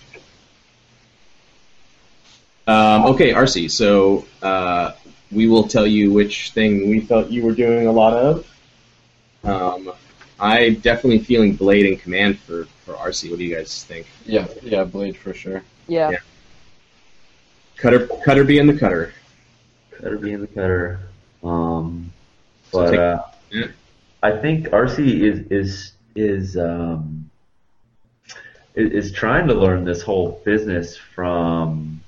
Um, 2.67 3.05
okay, 3.05 3.31
Arcy. 3.31 3.67
So 3.69 4.25
uh, 4.41 4.93
we 5.31 5.47
will 5.47 5.67
tell 5.67 5.87
you 5.87 6.11
which 6.11 6.51
thing 6.51 6.89
we 6.89 6.99
felt 7.01 7.29
you 7.29 7.43
were 7.43 7.53
doing 7.53 7.87
a 7.87 7.91
lot 7.91 8.13
of. 8.13 8.47
Um, 9.43 9.91
I 10.39 10.71
definitely 10.81 11.19
feeling 11.19 11.55
blade 11.55 11.85
in 11.85 11.97
command 11.97 12.39
for, 12.39 12.65
for 12.85 12.95
Arcy. 12.95 13.29
What 13.29 13.39
do 13.39 13.45
you 13.45 13.55
guys 13.55 13.83
think? 13.83 14.07
Yeah, 14.25 14.47
yeah, 14.63 14.83
blade 14.83 15.17
for 15.17 15.33
sure. 15.33 15.63
Yeah. 15.87 16.11
Yeah. 16.11 16.17
Cutter, 17.77 18.07
cutter 18.23 18.43
be 18.43 18.59
in 18.59 18.67
the 18.67 18.77
cutter. 18.77 19.13
Cutter 19.91 20.17
be 20.17 20.33
in 20.33 20.41
the 20.41 20.47
cutter. 20.47 20.99
Um, 21.43 22.11
So 22.71 22.79
but 22.83 22.91
take- 22.91 22.99
uh, 22.99 23.21
yeah. 23.51 23.67
I 24.23 24.37
think 24.37 24.71
Arcy 24.71 25.27
is 25.27 25.39
is 25.49 25.91
is 26.15 26.57
um, 26.57 27.29
is, 28.75 29.05
is 29.07 29.11
trying 29.11 29.47
to 29.47 29.53
learn 29.55 29.83
this 29.83 30.03
whole 30.03 30.41
business 30.45 30.95
from 30.95 32.01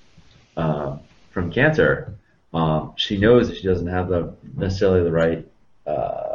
uh, 0.56 0.98
from 1.32 1.52
Canter. 1.52 2.14
Um, 2.54 2.94
she 2.98 3.18
knows 3.18 3.48
that 3.50 3.58
she 3.58 3.64
doesn't 3.64 3.88
have 3.88 4.10
the 4.10 4.32
necessarily 4.56 5.04
the 5.04 5.12
right. 5.12 5.48
Uh, 5.88 6.33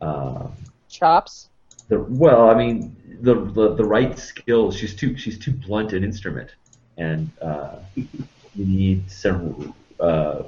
uh, 0.00 0.48
Chops. 0.88 1.48
the 1.88 2.00
well, 2.00 2.50
I 2.50 2.54
mean 2.54 2.96
the, 3.20 3.34
the 3.34 3.74
the 3.74 3.84
right 3.84 4.18
skills. 4.18 4.76
She's 4.76 4.94
too 4.94 5.16
she's 5.16 5.38
too 5.38 5.52
blunt 5.52 5.92
an 5.92 6.04
instrument, 6.04 6.50
and 6.96 7.30
uh, 7.40 7.76
you 7.94 8.06
need 8.54 9.10
some 9.10 9.74
uh, 9.98 10.42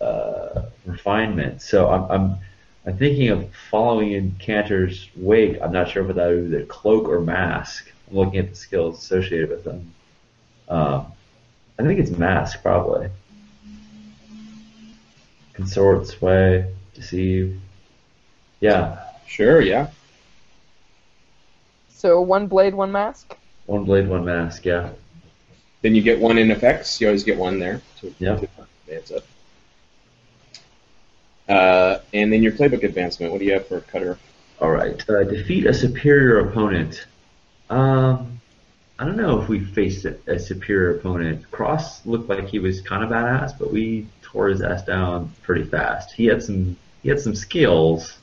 uh, 0.00 0.62
refinement. 0.84 1.62
So 1.62 1.88
I'm 1.88 2.10
I'm 2.10 2.38
I'm 2.86 2.96
thinking 2.96 3.30
of 3.30 3.52
following 3.70 4.12
in 4.12 4.32
Canter's 4.38 5.08
wake. 5.16 5.58
I'm 5.60 5.72
not 5.72 5.90
sure 5.90 6.08
if 6.08 6.14
that 6.14 6.28
would 6.28 6.50
be 6.50 6.58
the 6.58 6.64
cloak 6.64 7.08
or 7.08 7.20
mask. 7.20 7.90
I'm 8.08 8.16
looking 8.16 8.38
at 8.38 8.50
the 8.50 8.56
skills 8.56 9.02
associated 9.02 9.50
with 9.50 9.64
them. 9.64 9.92
Um, 10.68 11.12
I 11.78 11.82
think 11.82 11.98
it's 11.98 12.10
mask 12.10 12.62
probably. 12.62 13.10
Consort, 15.54 16.06
sway, 16.06 16.72
deceive. 16.94 17.60
Yeah, 18.60 19.02
Sure, 19.26 19.60
yeah. 19.60 19.88
So 21.88 22.20
one 22.20 22.46
blade, 22.46 22.74
one 22.74 22.92
mask. 22.92 23.36
one 23.66 23.84
blade, 23.84 24.08
one 24.08 24.24
mask. 24.24 24.64
Yeah. 24.64 24.90
Then 25.82 25.94
you 25.94 26.02
get 26.02 26.20
one 26.20 26.38
in 26.38 26.50
effects. 26.50 27.00
You 27.00 27.08
always 27.08 27.24
get 27.24 27.36
one 27.38 27.58
there. 27.58 27.82
To, 28.00 28.14
Yeah. 28.18 28.36
to 28.36 28.48
advance 28.86 29.10
up. 29.10 29.24
Uh, 31.48 31.98
and 32.12 32.32
then 32.32 32.42
your 32.42 32.52
playbook 32.52 32.82
advancement. 32.84 33.32
What 33.32 33.38
do 33.40 33.44
you 33.44 33.52
have 33.54 33.66
for 33.66 33.80
Cutter? 33.80 34.18
All 34.60 34.70
right. 34.70 35.02
Uh, 35.08 35.24
defeat 35.24 35.66
a 35.66 35.74
superior 35.74 36.48
opponent. 36.48 37.06
Um, 37.70 38.40
I 38.98 39.04
don't 39.04 39.16
know 39.16 39.40
if 39.40 39.48
we 39.48 39.60
faced 39.60 40.04
a, 40.04 40.16
a 40.26 40.38
superior 40.38 40.96
opponent. 40.98 41.50
Cross 41.50 42.06
looked 42.06 42.28
like 42.28 42.46
he 42.48 42.58
was 42.58 42.80
kind 42.80 43.02
of 43.04 43.10
badass, 43.10 43.58
but 43.58 43.72
we 43.72 44.06
tore 44.22 44.48
his 44.48 44.62
ass 44.62 44.84
down 44.84 45.32
pretty 45.42 45.64
fast. 45.64 46.12
He 46.12 46.26
had 46.26 46.42
some 46.42 46.76
he 47.02 47.08
had 47.08 47.20
some 47.20 47.34
skills. 47.34 48.18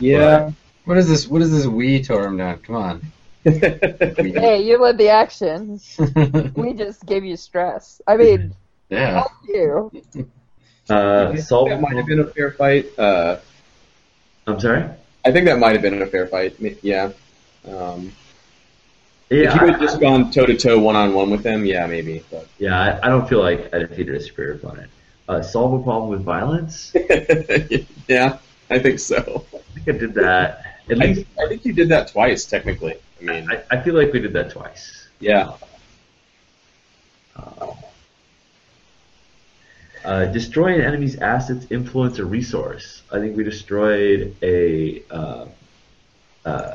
Yeah. 0.00 0.50
What 0.84 0.98
is 0.98 1.08
this? 1.08 1.28
What 1.28 1.42
is 1.42 1.50
this? 1.52 1.66
We 1.66 2.02
tore 2.02 2.26
him 2.26 2.36
down. 2.38 2.58
Come 2.58 2.76
on. 2.76 3.02
Hey, 3.44 4.62
you 4.62 4.78
led 4.78 4.98
the 4.98 5.08
action. 5.08 5.80
We 6.54 6.74
just 6.74 7.04
gave 7.06 7.24
you 7.24 7.36
stress. 7.36 8.00
I 8.06 8.16
mean, 8.16 8.54
yeah. 8.88 9.22
fuck 9.22 9.32
you. 9.48 9.90
Uh, 10.88 11.36
solve. 11.36 11.68
that 11.70 11.80
might 11.80 11.96
have 11.96 12.06
been 12.06 12.20
a 12.20 12.26
fair 12.26 12.52
fight. 12.52 12.96
Uh, 12.98 13.38
I'm 14.46 14.60
sorry. 14.60 14.84
I 15.24 15.32
think 15.32 15.46
that 15.46 15.58
might 15.58 15.72
have 15.72 15.82
been 15.82 16.00
a 16.02 16.06
fair 16.06 16.26
fight. 16.26 16.54
M- 16.62 16.76
Yeah. 16.82 17.10
Um, 17.66 18.12
if 19.30 19.54
you 19.54 19.60
had 19.60 19.70
I, 19.76 19.78
just 19.78 19.98
gone 19.98 20.30
toe 20.30 20.44
to 20.46 20.56
toe, 20.56 20.78
one 20.78 20.94
on 20.94 21.14
one 21.14 21.30
with 21.30 21.42
them, 21.42 21.64
yeah, 21.64 21.86
maybe. 21.86 22.22
But 22.30 22.46
yeah. 22.58 22.78
I, 22.78 23.06
I 23.06 23.08
don't 23.08 23.26
feel 23.28 23.40
like 23.40 23.72
I 23.74 23.78
defeated 23.78 24.14
a 24.14 24.20
superior 24.20 24.54
opponent. 24.54 24.90
Uh, 25.28 25.40
solve 25.42 25.80
a 25.80 25.82
problem 25.82 26.10
with 26.10 26.22
violence. 26.22 26.92
yeah, 28.08 28.38
I 28.72 28.78
think 28.78 28.98
so. 28.98 29.44
I 29.54 29.80
think 29.80 29.88
I 29.88 29.98
did 29.98 30.14
that. 30.14 30.78
At 30.90 31.00
I, 31.00 31.04
least 31.06 31.26
I 31.38 31.48
think 31.48 31.64
you 31.64 31.72
did 31.72 31.88
that 31.90 32.08
twice, 32.08 32.44
technically. 32.44 32.96
I 33.20 33.24
mean, 33.24 33.48
I, 33.50 33.62
I 33.70 33.80
feel 33.80 33.94
like 33.94 34.12
we 34.12 34.20
did 34.20 34.32
that 34.32 34.50
twice. 34.50 35.08
yeah. 35.20 35.52
Uh, 37.36 37.74
uh, 40.04 40.24
destroy 40.26 40.74
an 40.74 40.80
enemy's 40.80 41.16
assets, 41.16 41.66
influence, 41.70 42.18
or 42.18 42.26
resource. 42.26 43.02
I 43.12 43.20
think 43.20 43.36
we 43.36 43.44
destroyed 43.44 44.34
a 44.42 45.02
uh, 45.10 45.46
uh, 46.44 46.74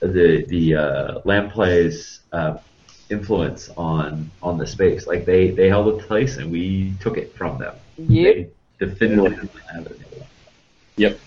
the 0.00 0.44
the 0.46 0.74
uh, 0.76 1.20
Lampblack's 1.22 2.20
uh, 2.32 2.58
influence 3.10 3.68
on 3.76 4.30
on 4.42 4.58
the 4.58 4.66
space. 4.66 5.06
Like 5.06 5.24
they 5.24 5.50
they 5.50 5.68
held 5.68 5.88
a 5.88 6.04
place 6.06 6.36
and 6.36 6.52
we 6.52 6.94
took 7.00 7.18
it 7.18 7.34
from 7.34 7.58
them. 7.58 7.74
Yep. 7.98 8.34
They 8.78 8.86
definitively 8.86 9.30
didn't 9.30 9.50
have 9.74 9.86
it. 9.86 10.00
Yep. 10.96 11.18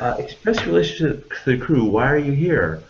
Uh, 0.00 0.16
express 0.18 0.56
your 0.60 0.74
relationship 0.74 1.32
to 1.44 1.56
the 1.56 1.64
crew. 1.64 1.84
Why 1.84 2.10
are 2.10 2.18
you 2.18 2.32
here? 2.32 2.82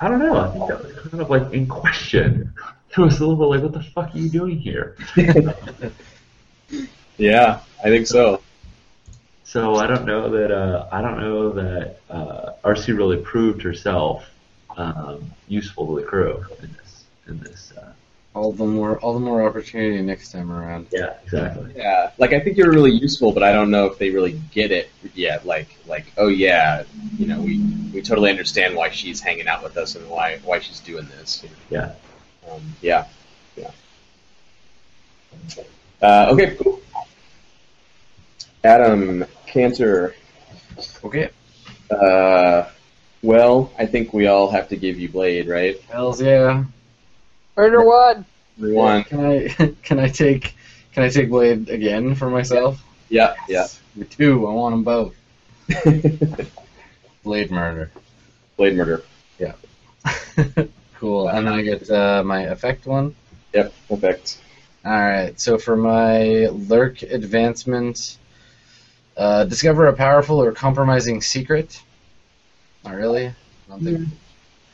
I 0.00 0.08
don't 0.08 0.18
know. 0.18 0.36
I 0.36 0.50
think 0.50 0.68
that 0.68 0.84
was 0.84 0.92
kind 0.96 1.20
of 1.20 1.30
like 1.30 1.52
in 1.52 1.66
question. 1.66 2.52
It 2.90 3.02
was 3.02 3.20
a 3.20 3.26
little 3.26 3.36
bit 3.36 3.44
like, 3.44 3.62
what 3.62 3.74
the 3.74 3.82
fuck 3.90 4.14
are 4.14 4.18
you 4.18 4.30
doing 4.30 4.58
here? 4.58 4.96
Yeah, 7.18 7.60
I 7.84 7.88
think 7.88 8.06
so. 8.06 8.40
So 9.42 9.74
I 9.74 9.86
don't 9.88 10.04
know 10.06 10.30
that 10.30 10.52
uh, 10.52 10.88
I 10.92 11.02
don't 11.02 11.18
know 11.18 11.50
that 11.50 12.00
uh, 12.08 12.52
Arcy 12.62 12.92
really 12.92 13.16
proved 13.16 13.60
herself 13.62 14.24
um, 14.76 15.32
useful 15.48 15.86
to 15.88 16.00
the 16.00 16.06
crew 16.06 16.44
in 16.62 16.72
this. 16.72 17.04
In 17.26 17.40
this, 17.40 17.72
uh, 17.76 17.92
All 18.34 18.52
the 18.52 18.64
more, 18.64 18.98
all 19.00 19.14
the 19.14 19.20
more 19.20 19.42
opportunity 19.46 20.00
next 20.02 20.30
time 20.30 20.52
around. 20.52 20.86
yeah, 20.92 21.14
exactly. 21.24 21.72
Yeah, 21.76 22.10
like 22.18 22.32
I 22.32 22.40
think 22.40 22.56
you're 22.56 22.70
really 22.70 22.92
useful, 22.92 23.32
but 23.32 23.42
I 23.42 23.52
don't 23.52 23.70
know 23.70 23.86
if 23.86 23.98
they 23.98 24.10
really 24.10 24.40
get 24.52 24.70
it 24.70 24.90
yet. 25.14 25.46
Like, 25.46 25.68
like, 25.86 26.12
oh 26.16 26.28
yeah, 26.28 26.84
you 27.16 27.26
know, 27.26 27.40
we 27.40 27.58
we 27.92 28.02
totally 28.02 28.30
understand 28.30 28.76
why 28.76 28.90
she's 28.90 29.20
hanging 29.20 29.48
out 29.48 29.62
with 29.62 29.76
us 29.76 29.96
and 29.96 30.08
why 30.08 30.38
why 30.44 30.60
she's 30.60 30.80
doing 30.80 31.06
this. 31.18 31.42
you 31.42 31.48
know. 31.48 31.54
Yeah. 32.46 32.52
Um, 32.52 32.62
yeah, 32.80 33.06
yeah. 33.56 33.70
Uh, 36.00 36.28
okay, 36.30 36.54
cool. 36.56 36.80
Adam 38.62 39.24
Canter. 39.46 40.14
Okay. 41.02 41.30
Uh, 41.90 42.68
well, 43.22 43.72
I 43.78 43.86
think 43.86 44.12
we 44.12 44.26
all 44.26 44.50
have 44.50 44.68
to 44.68 44.76
give 44.76 44.98
you 44.98 45.08
Blade, 45.08 45.48
right? 45.48 45.80
Hells 45.82 46.20
yeah. 46.20 46.64
Murder 47.58 47.84
one. 47.84 48.24
Everyone. 48.56 49.02
Can 49.02 49.26
I 49.26 49.48
can 49.82 49.98
I 49.98 50.08
take 50.08 50.54
can 50.92 51.02
I 51.02 51.08
take 51.08 51.28
Blade 51.28 51.68
again 51.68 52.14
for 52.14 52.30
myself? 52.30 52.80
Yeah, 53.08 53.34
yeah. 53.48 53.66
Two. 54.10 54.46
I 54.46 54.52
want 54.52 54.74
them 54.74 54.84
both. 54.84 55.16
Blade 57.24 57.50
murder. 57.50 57.90
Blade 58.56 58.76
murder. 58.76 59.02
Yeah. 59.40 59.54
cool. 60.94 61.26
And 61.28 61.48
then 61.48 61.52
I 61.52 61.62
get 61.62 61.90
uh, 61.90 62.22
my 62.24 62.42
effect 62.42 62.86
one. 62.86 63.16
Yep, 63.52 63.74
perfect. 63.88 64.38
All 64.84 64.92
right. 64.92 65.40
So 65.40 65.58
for 65.58 65.76
my 65.76 66.46
lurk 66.46 67.02
advancement, 67.02 68.18
uh, 69.16 69.44
discover 69.46 69.88
a 69.88 69.92
powerful 69.94 70.40
or 70.40 70.52
compromising 70.52 71.20
secret. 71.22 71.82
Not 72.84 72.94
really. 72.94 73.26
I 73.26 73.34
don't 73.68 73.82
think. 73.82 74.08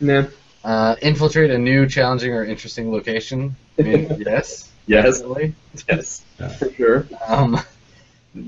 Nah. 0.00 0.26
Uh, 0.64 0.96
infiltrate 1.02 1.50
a 1.50 1.58
new, 1.58 1.86
challenging, 1.86 2.32
or 2.32 2.44
interesting 2.44 2.90
location. 2.90 3.54
I 3.78 3.82
mean, 3.82 4.16
yes. 4.26 4.70
Yes, 4.86 5.18
Definitely. 5.20 5.54
yes, 5.88 6.22
Yeah. 6.40 6.48
for 6.48 6.72
sure. 6.72 7.06
Um, 7.26 7.58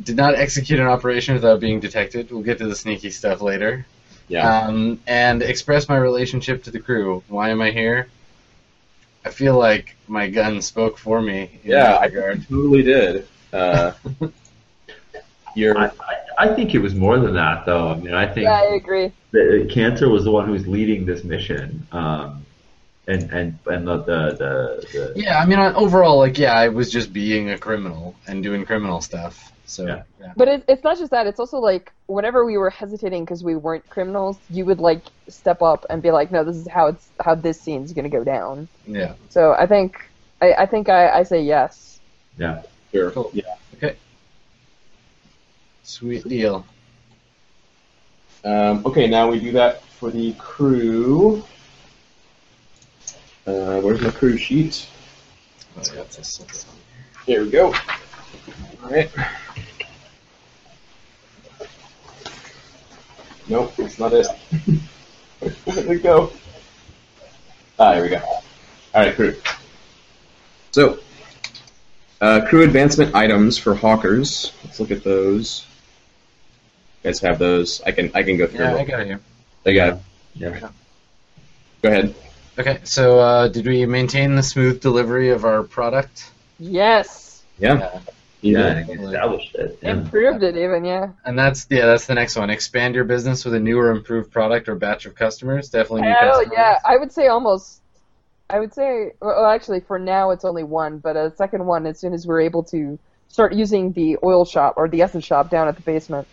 did 0.02 0.16
not 0.16 0.34
execute 0.34 0.80
an 0.80 0.86
operation 0.86 1.34
without 1.34 1.60
being 1.60 1.80
detected. 1.80 2.30
We'll 2.30 2.42
get 2.42 2.58
to 2.58 2.66
the 2.66 2.74
sneaky 2.74 3.10
stuff 3.10 3.40
later. 3.40 3.86
Yeah. 4.28 4.48
Um, 4.66 5.00
and 5.06 5.42
express 5.42 5.88
my 5.88 5.96
relationship 5.96 6.64
to 6.64 6.70
the 6.70 6.80
crew. 6.80 7.22
Why 7.28 7.50
am 7.50 7.62
I 7.62 7.70
here? 7.70 8.08
I 9.24 9.30
feel 9.30 9.56
like 9.58 9.94
my 10.08 10.28
gun 10.28 10.60
spoke 10.62 10.98
for 10.98 11.20
me 11.20 11.60
in 11.64 11.70
Yeah, 11.70 11.98
that 11.98 12.02
I 12.02 12.08
totally 12.48 12.82
did. 12.82 13.26
Uh, 13.52 13.92
you're 15.56 15.76
I, 15.76 15.86
I, 15.86 16.16
I 16.38 16.54
think 16.54 16.74
it 16.74 16.78
was 16.78 16.94
more 16.94 17.18
than 17.18 17.34
that, 17.34 17.64
though. 17.66 17.88
I 17.88 17.96
mean, 17.96 18.14
I 18.14 18.26
think 18.26 18.44
Yeah, 18.44 18.60
I 18.60 18.74
agree. 18.74 19.12
that 19.32 19.68
Canter 19.70 20.08
was 20.08 20.24
the 20.24 20.30
one 20.30 20.46
who 20.46 20.52
was 20.52 20.66
leading 20.66 21.06
this 21.06 21.24
mission, 21.24 21.86
um, 21.92 22.44
and 23.08 23.30
and 23.32 23.58
and 23.66 23.86
the 23.88 23.96
the, 23.98 24.20
the, 24.38 24.86
the 24.92 25.12
Yeah, 25.16 25.38
I 25.38 25.46
mean, 25.46 25.58
overall, 25.58 26.18
like, 26.18 26.38
yeah, 26.38 26.54
I 26.54 26.68
was 26.68 26.90
just 26.92 27.12
being 27.12 27.50
a 27.50 27.58
criminal 27.58 28.14
and 28.26 28.42
doing 28.42 28.64
criminal 28.64 29.00
stuff. 29.00 29.52
So, 29.64 29.86
Yeah. 29.86 30.02
yeah. 30.20 30.32
But 30.36 30.48
it, 30.48 30.64
it's 30.68 30.84
not 30.84 30.98
just 30.98 31.10
that. 31.10 31.26
It's 31.26 31.40
also 31.40 31.58
like 31.58 31.92
whenever 32.06 32.44
we 32.44 32.56
were 32.56 32.70
hesitating 32.70 33.24
because 33.24 33.42
we 33.42 33.56
weren't 33.56 33.88
criminals, 33.88 34.38
you 34.50 34.64
would 34.66 34.78
like 34.78 35.02
step 35.28 35.62
up 35.62 35.86
and 35.90 36.02
be 36.02 36.10
like, 36.10 36.30
"No, 36.30 36.44
this 36.44 36.56
is 36.56 36.68
how 36.68 36.86
it's 36.88 37.08
how 37.20 37.34
this 37.34 37.60
scene's 37.60 37.92
gonna 37.92 38.08
go 38.08 38.22
down." 38.22 38.68
yeah. 38.86 39.14
So 39.30 39.54
I 39.58 39.66
think 39.66 39.96
I, 40.40 40.52
I 40.52 40.66
think 40.66 40.88
I, 40.88 41.08
I 41.08 41.22
say 41.24 41.42
yes. 41.42 42.00
yeah. 42.38 42.62
sure. 42.92 43.10
Cool. 43.10 43.30
Yeah. 43.32 43.54
Sweet 45.86 46.28
deal. 46.28 46.66
Um, 48.44 48.84
okay, 48.84 49.06
now 49.06 49.30
we 49.30 49.38
do 49.38 49.52
that 49.52 49.84
for 49.84 50.10
the 50.10 50.32
crew. 50.32 51.44
Uh, 53.46 53.80
where's 53.80 54.00
my 54.00 54.10
crew 54.10 54.36
sheet? 54.36 54.88
Yeah, 55.76 56.00
it's 56.00 56.40
a. 56.40 57.26
There 57.26 57.42
we 57.44 57.50
go. 57.50 57.66
All 58.82 58.90
right. 58.90 59.08
Nope, 63.48 63.72
it's 63.78 64.00
not 64.00 64.12
it. 64.12 64.26
Where 65.64 65.84
did 65.86 66.02
go? 66.02 66.32
Ah, 67.78 67.94
here 67.94 68.02
we 68.02 68.08
go. 68.08 68.16
All 68.16 68.42
right, 68.94 69.14
crew. 69.14 69.36
So, 70.72 70.98
uh, 72.20 72.44
crew 72.48 72.64
advancement 72.64 73.14
items 73.14 73.56
for 73.56 73.76
hawkers. 73.76 74.52
Let's 74.64 74.80
look 74.80 74.90
at 74.90 75.04
those. 75.04 75.64
You 77.06 77.12
guys 77.12 77.20
have 77.20 77.38
those. 77.38 77.80
I 77.82 77.92
can 77.92 78.10
I 78.14 78.24
can 78.24 78.36
go 78.36 78.48
through. 78.48 78.64
Yeah, 78.64 78.72
them. 78.72 78.80
I 78.80 78.84
got 78.84 79.00
it 79.02 79.06
here. 79.06 79.20
They 79.62 79.74
got 79.74 79.88
it. 79.90 79.98
Yeah. 80.34 80.70
Go 81.80 81.88
ahead. 81.88 82.14
Okay, 82.58 82.80
so 82.82 83.20
uh, 83.20 83.46
did 83.46 83.64
we 83.64 83.86
maintain 83.86 84.34
the 84.34 84.42
smooth 84.42 84.80
delivery 84.80 85.30
of 85.30 85.44
our 85.44 85.62
product? 85.62 86.32
Yes. 86.58 87.44
Yeah. 87.60 88.00
You 88.40 88.58
Yeah, 88.58 88.78
I 88.78 88.82
did. 88.82 89.00
established 89.02 89.54
it. 89.54 89.78
Yeah. 89.82 89.90
Improved 89.92 90.42
it 90.42 90.56
even. 90.56 90.84
Yeah. 90.84 91.10
And 91.24 91.38
that's 91.38 91.68
yeah, 91.70 91.86
that's 91.86 92.06
the 92.06 92.14
next 92.14 92.34
one. 92.34 92.50
Expand 92.50 92.96
your 92.96 93.04
business 93.04 93.44
with 93.44 93.54
a 93.54 93.60
new 93.60 93.78
or 93.78 93.92
improved 93.92 94.32
product 94.32 94.68
or 94.68 94.74
batch 94.74 95.06
of 95.06 95.14
customers. 95.14 95.68
Definitely 95.70 96.02
new 96.08 96.08
Hell 96.18 96.30
customers. 96.32 96.54
yeah! 96.56 96.78
I 96.84 96.96
would 96.96 97.12
say 97.12 97.28
almost. 97.28 97.82
I 98.50 98.58
would 98.58 98.74
say, 98.74 99.12
well, 99.20 99.46
actually, 99.46 99.78
for 99.80 99.98
now 100.00 100.30
it's 100.30 100.44
only 100.44 100.64
one, 100.64 100.98
but 100.98 101.16
a 101.16 101.32
second 101.36 101.66
one 101.66 101.86
as 101.86 102.00
soon 102.00 102.12
as 102.14 102.26
we're 102.26 102.40
able 102.40 102.64
to 102.64 102.98
start 103.28 103.54
using 103.54 103.92
the 103.92 104.16
oil 104.24 104.44
shop 104.44 104.74
or 104.76 104.88
the 104.88 105.02
essence 105.02 105.24
shop 105.24 105.50
down 105.50 105.68
at 105.68 105.76
the 105.76 105.82
basement. 105.82 106.26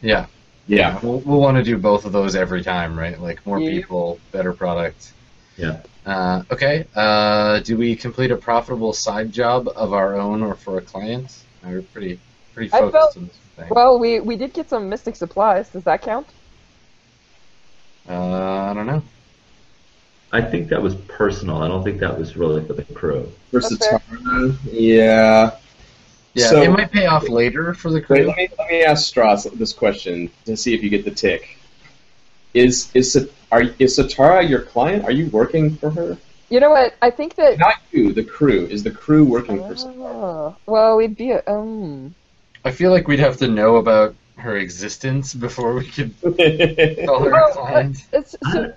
Yeah. 0.00 0.26
Yeah. 0.66 0.98
We'll, 1.02 1.20
we'll 1.20 1.40
want 1.40 1.56
to 1.56 1.62
do 1.62 1.78
both 1.78 2.04
of 2.04 2.12
those 2.12 2.36
every 2.36 2.62
time, 2.62 2.98
right? 2.98 3.18
Like 3.20 3.44
more 3.46 3.58
Yeah. 3.60 3.70
people, 3.70 4.20
better 4.32 4.52
product. 4.52 5.12
Yeah. 5.56 5.80
Uh, 6.06 6.42
okay. 6.50 6.86
Uh, 6.94 7.60
do 7.60 7.76
we 7.76 7.96
complete 7.96 8.30
a 8.30 8.36
profitable 8.36 8.92
side 8.92 9.32
job 9.32 9.68
of 9.74 9.92
our 9.92 10.14
own 10.16 10.42
or 10.42 10.54
for 10.54 10.78
a 10.78 10.80
client? 10.80 11.42
We're 11.64 11.82
pretty 11.82 12.20
pretty 12.54 12.72
I 12.72 12.78
focused 12.80 12.92
felt- 12.92 13.16
on 13.16 13.26
this 13.26 13.36
thing. 13.56 13.68
Well, 13.70 13.98
we 13.98 14.20
we 14.20 14.36
did 14.36 14.52
get 14.52 14.68
some 14.70 14.88
mystic 14.88 15.16
supplies. 15.16 15.68
Does 15.70 15.84
that 15.84 16.00
count? 16.02 16.28
Uh, 18.08 18.70
I 18.70 18.72
don't 18.74 18.86
know. 18.86 19.02
I 20.32 20.40
think 20.42 20.68
that 20.68 20.80
was 20.82 20.94
personal. 20.94 21.62
I 21.62 21.68
don't 21.68 21.82
think 21.82 22.00
that 22.00 22.18
was 22.18 22.36
really 22.36 22.64
for 22.64 22.74
the 22.74 22.84
crew. 22.94 23.30
For 23.50 23.60
That's 23.60 23.76
yeah. 24.70 25.56
Yeah, 26.38 26.50
So- 26.50 26.62
it 26.62 26.70
might 26.70 26.92
pay 26.92 27.06
off 27.06 27.28
later 27.28 27.74
for 27.74 27.90
the 27.90 27.96
Wait, 27.96 28.06
crew. 28.06 28.26
let 28.26 28.36
me 28.36 28.48
let 28.58 28.70
me 28.70 28.82
ask 28.84 29.12
Stras 29.12 29.50
this 29.58 29.72
question 29.72 30.30
to 30.46 30.56
see 30.56 30.74
if 30.74 30.82
you 30.82 30.90
get 30.90 31.04
the 31.04 31.10
tick. 31.10 31.56
Is 32.54 32.90
is 32.94 33.28
are 33.50 33.62
is 33.78 33.98
Setarra 33.98 34.48
your 34.48 34.62
client? 34.62 35.04
Are 35.04 35.10
you 35.12 35.26
working 35.28 35.76
for 35.76 35.90
her? 35.90 36.16
You 36.48 36.60
know 36.60 36.70
what? 36.70 36.94
I 37.02 37.10
think 37.10 37.34
that. 37.34 37.58
Not 37.58 37.74
you, 37.92 38.12
the 38.12 38.24
crew. 38.24 38.66
Is 38.66 38.82
the 38.82 38.90
crew 38.90 39.24
working 39.24 39.58
for 39.58 39.74
Setarra? 39.74 39.94
Oh, 40.00 40.56
well, 40.66 40.96
we'd 40.96 41.16
be 41.16 41.32
um. 41.32 42.14
I 42.64 42.70
feel 42.70 42.90
like 42.90 43.06
we'd 43.08 43.20
have 43.20 43.36
to 43.38 43.48
know 43.48 43.76
about 43.76 44.14
her 44.36 44.56
existence 44.56 45.34
before 45.34 45.74
we 45.74 45.84
could 45.86 46.14
call 46.22 46.32
her 46.34 47.30
a 47.30 47.32
Well, 47.32 47.52
client. 47.52 48.04
It's, 48.12 48.34
so, 48.52 48.72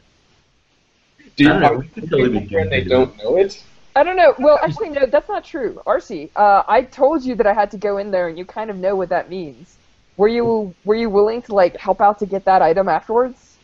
Do 1.36 1.44
you, 1.44 1.50
know, 1.50 1.64
are 1.64 1.78
we 1.78 1.88
could 1.88 2.10
totally 2.10 2.40
be 2.40 2.46
you 2.56 2.70
they 2.70 2.84
don't 2.84 3.16
know 3.24 3.38
it? 3.38 3.64
I 3.96 4.04
don't 4.04 4.16
know. 4.16 4.34
Well, 4.40 4.58
actually, 4.62 4.90
no, 4.90 5.06
that's 5.06 5.28
not 5.28 5.44
true. 5.44 5.82
Arcy, 5.86 6.32
uh, 6.36 6.64
I 6.68 6.84
told 6.84 7.24
you 7.24 7.36
that 7.36 7.46
I 7.46 7.54
had 7.54 7.72
to 7.72 7.78
go 7.78 7.98
in 7.98 8.12
there, 8.12 8.28
and 8.28 8.38
you 8.38 8.46
kind 8.46 8.70
of 8.70 8.78
know 8.78 8.96
what 8.96 9.10
that 9.10 9.30
means. 9.30 9.78
Were 10.18 10.28
you 10.28 10.74
Were 10.86 10.96
you 10.96 11.10
willing 11.10 11.42
to 11.44 11.56
like 11.56 11.78
help 11.78 12.00
out 12.02 12.20
to 12.20 12.26
get 12.26 12.46
that 12.46 12.62
item 12.62 12.88
afterwards? 12.88 13.58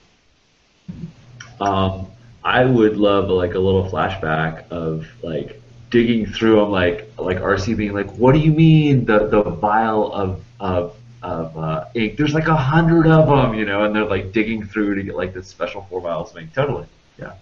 Um, 1.59 2.07
I 2.43 2.65
would 2.65 2.97
love 2.97 3.30
like 3.30 3.53
a 3.53 3.59
little 3.59 3.89
flashback 3.89 4.69
of 4.69 5.07
like 5.23 5.61
digging 5.89 6.25
through 6.25 6.57
them, 6.57 6.72
like 6.72 7.11
like 7.17 7.39
Arcy 7.39 7.73
being 7.73 7.93
like, 7.93 8.09
"What 8.11 8.33
do 8.33 8.39
you 8.39 8.51
mean 8.51 9.06
the 9.06 9.27
the 9.27 9.43
vial 9.43 10.11
of 10.14 10.43
of 10.59 10.95
of 11.22 11.57
uh, 11.57 11.85
ink? 11.93 12.17
There's 12.17 12.33
like 12.33 12.47
a 12.47 12.56
hundred 12.56 13.07
of 13.07 13.27
them, 13.27 13.53
you 13.57 13.65
know?" 13.65 13.83
And 13.83 13.95
they're 13.95 14.06
like 14.06 14.31
digging 14.31 14.65
through 14.65 14.95
to 14.95 15.03
get 15.03 15.15
like 15.15 15.33
this 15.33 15.47
special 15.47 15.85
four 15.89 16.01
vials 16.01 16.31
of 16.31 16.38
ink. 16.38 16.53
Totally, 16.53 16.85
yeah. 17.17 17.33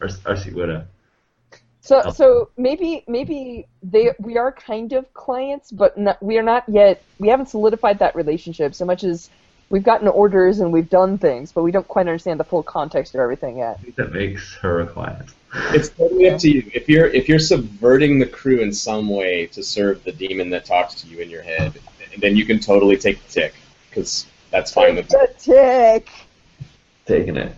Arcy, 0.00 0.20
Arcy 0.26 0.52
would 0.52 0.68
have. 0.68 0.86
So, 1.84 2.00
Oh. 2.02 2.10
so 2.12 2.48
maybe 2.56 3.04
maybe 3.06 3.66
they 3.82 4.12
we 4.18 4.38
are 4.38 4.50
kind 4.50 4.94
of 4.94 5.12
clients, 5.12 5.70
but 5.70 5.98
not, 5.98 6.22
we 6.22 6.38
are 6.38 6.42
not 6.42 6.64
yet. 6.66 7.02
We 7.18 7.28
haven't 7.28 7.50
solidified 7.50 7.98
that 7.98 8.16
relationship 8.16 8.74
so 8.74 8.86
much 8.86 9.04
as 9.04 9.28
we've 9.68 9.82
gotten 9.82 10.08
orders 10.08 10.60
and 10.60 10.72
we've 10.72 10.88
done 10.88 11.18
things, 11.18 11.52
but 11.52 11.62
we 11.62 11.70
don't 11.72 11.86
quite 11.86 12.06
understand 12.06 12.40
the 12.40 12.44
full 12.44 12.62
context 12.62 13.14
of 13.14 13.20
everything 13.20 13.58
yet. 13.58 13.80
I 13.86 13.90
that 13.96 14.12
makes 14.12 14.54
her 14.56 14.80
a 14.80 14.86
client. 14.86 15.28
It's 15.74 15.90
totally 15.90 16.30
up 16.30 16.40
to 16.40 16.50
you. 16.50 16.70
If 16.72 16.88
you're 16.88 17.08
if 17.08 17.28
you're 17.28 17.38
subverting 17.38 18.18
the 18.18 18.26
crew 18.26 18.60
in 18.60 18.72
some 18.72 19.10
way 19.10 19.46
to 19.48 19.62
serve 19.62 20.02
the 20.04 20.12
demon 20.12 20.48
that 20.50 20.64
talks 20.64 20.94
to 21.02 21.06
you 21.06 21.18
in 21.18 21.28
your 21.28 21.42
head, 21.42 21.78
then 22.18 22.34
you 22.34 22.46
can 22.46 22.60
totally 22.60 22.96
take 22.96 23.22
the 23.26 23.30
tick 23.30 23.54
because 23.90 24.24
that's 24.50 24.72
fine 24.72 24.96
with 24.96 25.12
me. 25.12 25.18
The 25.18 25.34
tick. 25.38 26.08
Taking 27.04 27.36
it. 27.36 27.54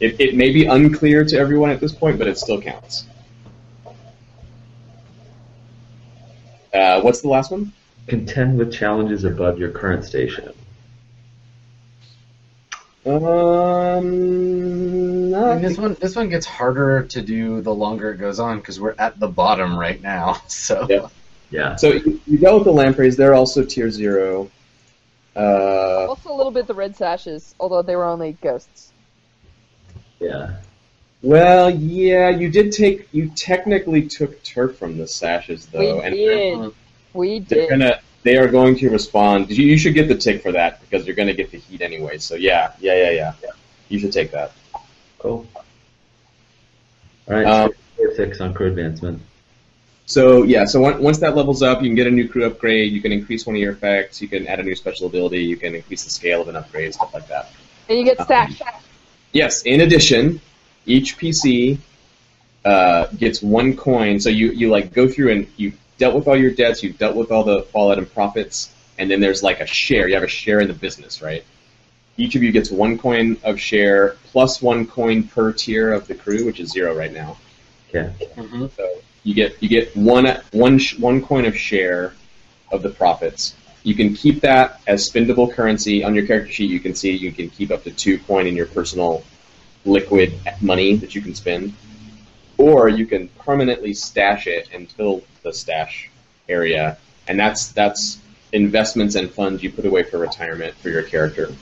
It, 0.00 0.18
it 0.20 0.34
may 0.34 0.50
be 0.50 0.64
unclear 0.64 1.24
to 1.24 1.38
everyone 1.38 1.70
at 1.70 1.80
this 1.80 1.92
point, 1.92 2.18
but 2.18 2.26
it 2.26 2.38
still 2.38 2.60
counts. 2.60 3.04
Uh, 6.72 7.00
what's 7.02 7.20
the 7.20 7.28
last 7.28 7.50
one? 7.50 7.72
Contend 8.06 8.56
with 8.58 8.72
challenges 8.72 9.24
above 9.24 9.58
your 9.58 9.70
current 9.70 10.04
station. 10.04 10.52
Um, 13.06 13.12
I 15.34 15.38
not- 15.38 15.54
mean, 15.54 15.62
this 15.62 15.78
one 15.78 15.94
this 16.00 16.14
one 16.16 16.28
gets 16.28 16.44
harder 16.46 17.02
to 17.04 17.22
do 17.22 17.60
the 17.62 17.74
longer 17.74 18.10
it 18.12 18.18
goes 18.18 18.38
on 18.38 18.58
because 18.58 18.78
we're 18.78 18.94
at 18.98 19.18
the 19.18 19.28
bottom 19.28 19.78
right 19.78 20.00
now. 20.00 20.40
So 20.48 20.86
Yeah. 20.88 21.08
Yeah. 21.50 21.76
so 21.76 21.92
you, 21.92 22.20
you 22.26 22.38
dealt 22.38 22.56
with 22.56 22.64
the 22.64 22.72
lampreys. 22.72 23.16
They're 23.16 23.34
also 23.34 23.64
tier 23.64 23.90
zero. 23.90 24.50
Uh, 25.34 26.06
Also, 26.08 26.30
a 26.32 26.34
little 26.36 26.52
bit 26.52 26.66
the 26.66 26.74
red 26.74 26.94
sashes, 26.96 27.54
although 27.58 27.82
they 27.82 27.96
were 27.96 28.04
only 28.04 28.32
ghosts. 28.42 28.89
Yeah. 30.20 30.56
well, 31.22 31.70
yeah, 31.70 32.28
you 32.28 32.50
did 32.50 32.72
take. 32.72 33.08
You 33.12 33.30
technically 33.30 34.06
took 34.06 34.42
turf 34.42 34.76
from 34.76 34.98
the 34.98 35.06
sashes, 35.06 35.66
though, 35.66 35.96
we 35.96 36.02
and 36.02 36.14
did. 36.14 36.72
We 37.12 37.38
did. 37.40 37.48
they're 37.48 37.70
gonna. 37.70 38.00
They 38.22 38.36
are 38.36 38.48
going 38.48 38.76
to 38.76 38.90
respond. 38.90 39.50
You, 39.50 39.64
you 39.64 39.78
should 39.78 39.94
get 39.94 40.08
the 40.08 40.14
tick 40.14 40.42
for 40.42 40.52
that 40.52 40.80
because 40.82 41.06
you're 41.06 41.16
going 41.16 41.28
to 41.28 41.34
get 41.34 41.50
the 41.50 41.58
heat 41.58 41.80
anyway. 41.80 42.18
So 42.18 42.34
yeah, 42.34 42.74
yeah, 42.78 43.10
yeah, 43.10 43.32
yeah. 43.42 43.50
You 43.88 43.98
should 43.98 44.12
take 44.12 44.30
that. 44.32 44.52
Cool. 45.18 45.46
All 47.26 47.34
right. 47.34 47.46
Um, 47.46 47.70
so 47.96 48.14
six 48.14 48.40
on 48.40 48.52
crew 48.52 48.68
advancement. 48.68 49.22
So 50.06 50.42
yeah, 50.42 50.64
so 50.64 50.80
once 50.98 51.18
that 51.18 51.36
levels 51.36 51.62
up, 51.62 51.82
you 51.82 51.88
can 51.88 51.94
get 51.94 52.08
a 52.08 52.10
new 52.10 52.28
crew 52.28 52.44
upgrade. 52.44 52.92
You 52.92 53.00
can 53.00 53.12
increase 53.12 53.46
one 53.46 53.54
of 53.54 53.62
your 53.62 53.72
effects. 53.72 54.20
You 54.20 54.26
can 54.26 54.46
add 54.48 54.58
a 54.58 54.62
new 54.64 54.74
special 54.74 55.06
ability. 55.06 55.44
You 55.44 55.56
can 55.56 55.74
increase 55.74 56.02
the 56.02 56.10
scale 56.10 56.42
of 56.42 56.48
an 56.48 56.56
upgrade, 56.56 56.92
stuff 56.94 57.14
like 57.14 57.28
that. 57.28 57.52
And 57.88 57.96
you 57.96 58.04
get 58.04 58.20
stash. 58.20 58.60
Yes. 59.32 59.62
In 59.62 59.80
addition, 59.82 60.40
each 60.86 61.18
PC 61.18 61.78
uh, 62.64 63.06
gets 63.18 63.42
one 63.42 63.76
coin. 63.76 64.20
So 64.20 64.28
you 64.28 64.50
you 64.52 64.70
like 64.70 64.92
go 64.92 65.08
through 65.08 65.32
and 65.32 65.46
you 65.56 65.72
dealt 65.98 66.14
with 66.14 66.28
all 66.28 66.36
your 66.36 66.50
debts. 66.50 66.82
You've 66.82 66.98
dealt 66.98 67.16
with 67.16 67.30
all 67.30 67.44
the 67.44 67.62
fallout 67.62 67.98
and 67.98 68.12
profits, 68.12 68.72
and 68.98 69.10
then 69.10 69.20
there's 69.20 69.42
like 69.42 69.60
a 69.60 69.66
share. 69.66 70.08
You 70.08 70.14
have 70.14 70.24
a 70.24 70.28
share 70.28 70.60
in 70.60 70.68
the 70.68 70.74
business, 70.74 71.22
right? 71.22 71.44
Each 72.16 72.34
of 72.34 72.42
you 72.42 72.52
gets 72.52 72.70
one 72.70 72.98
coin 72.98 73.38
of 73.44 73.58
share 73.58 74.16
plus 74.24 74.60
one 74.60 74.86
coin 74.86 75.22
per 75.24 75.52
tier 75.52 75.92
of 75.92 76.06
the 76.06 76.14
crew, 76.14 76.44
which 76.44 76.60
is 76.60 76.70
zero 76.70 76.94
right 76.94 77.12
now. 77.12 77.36
Okay. 77.88 78.12
Mhm. 78.36 78.70
So 78.76 78.88
you 79.24 79.34
get 79.34 79.56
you 79.62 79.68
get 79.68 79.96
one 79.96 80.26
one 80.52 80.78
sh- 80.78 80.98
one 80.98 81.22
coin 81.22 81.44
of 81.46 81.56
share 81.56 82.14
of 82.72 82.82
the 82.82 82.90
profits. 82.90 83.54
You 83.82 83.94
can 83.94 84.14
keep 84.14 84.40
that 84.42 84.80
as 84.86 85.08
spendable 85.08 85.52
currency 85.52 86.04
on 86.04 86.14
your 86.14 86.26
character 86.26 86.52
sheet. 86.52 86.70
You 86.70 86.80
can 86.80 86.94
see 86.94 87.12
you 87.12 87.32
can 87.32 87.48
keep 87.48 87.70
up 87.70 87.84
to 87.84 87.90
two 87.90 88.18
coin 88.18 88.46
in 88.46 88.54
your 88.54 88.66
personal 88.66 89.22
liquid 89.84 90.38
money 90.60 90.96
that 90.96 91.14
you 91.14 91.22
can 91.22 91.34
spend, 91.34 91.74
or 92.58 92.88
you 92.88 93.06
can 93.06 93.28
permanently 93.28 93.94
stash 93.94 94.46
it 94.46 94.68
fill 94.96 95.22
the 95.42 95.52
stash 95.52 96.10
area, 96.48 96.98
and 97.28 97.38
that's 97.38 97.72
that's 97.72 98.18
investments 98.52 99.14
and 99.14 99.30
funds 99.30 99.62
you 99.62 99.70
put 99.70 99.86
away 99.86 100.02
for 100.02 100.18
retirement 100.18 100.74
for 100.76 100.90
your 100.90 101.02
character. 101.02 101.54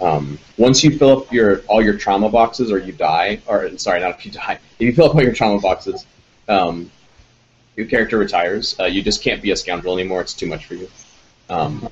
Um, 0.00 0.38
once 0.56 0.84
you 0.84 0.96
fill 0.96 1.18
up 1.18 1.32
your 1.32 1.60
all 1.62 1.82
your 1.82 1.96
trauma 1.96 2.28
boxes, 2.28 2.70
or 2.70 2.78
you 2.78 2.92
die, 2.92 3.40
or 3.46 3.76
sorry, 3.78 4.00
not 4.00 4.18
if 4.18 4.26
you 4.26 4.32
die, 4.32 4.58
if 4.78 4.80
you 4.80 4.94
fill 4.94 5.06
up 5.06 5.14
all 5.14 5.22
your 5.22 5.34
trauma 5.34 5.60
boxes, 5.60 6.06
um, 6.48 6.90
your 7.76 7.86
character 7.86 8.16
retires. 8.16 8.74
Uh, 8.78 8.84
you 8.84 9.02
just 9.02 9.22
can't 9.22 9.42
be 9.42 9.50
a 9.50 9.56
scoundrel 9.56 9.94
anymore. 9.94 10.20
It's 10.20 10.34
too 10.34 10.46
much 10.46 10.66
for 10.66 10.74
you. 10.74 10.88
Um, 11.48 11.88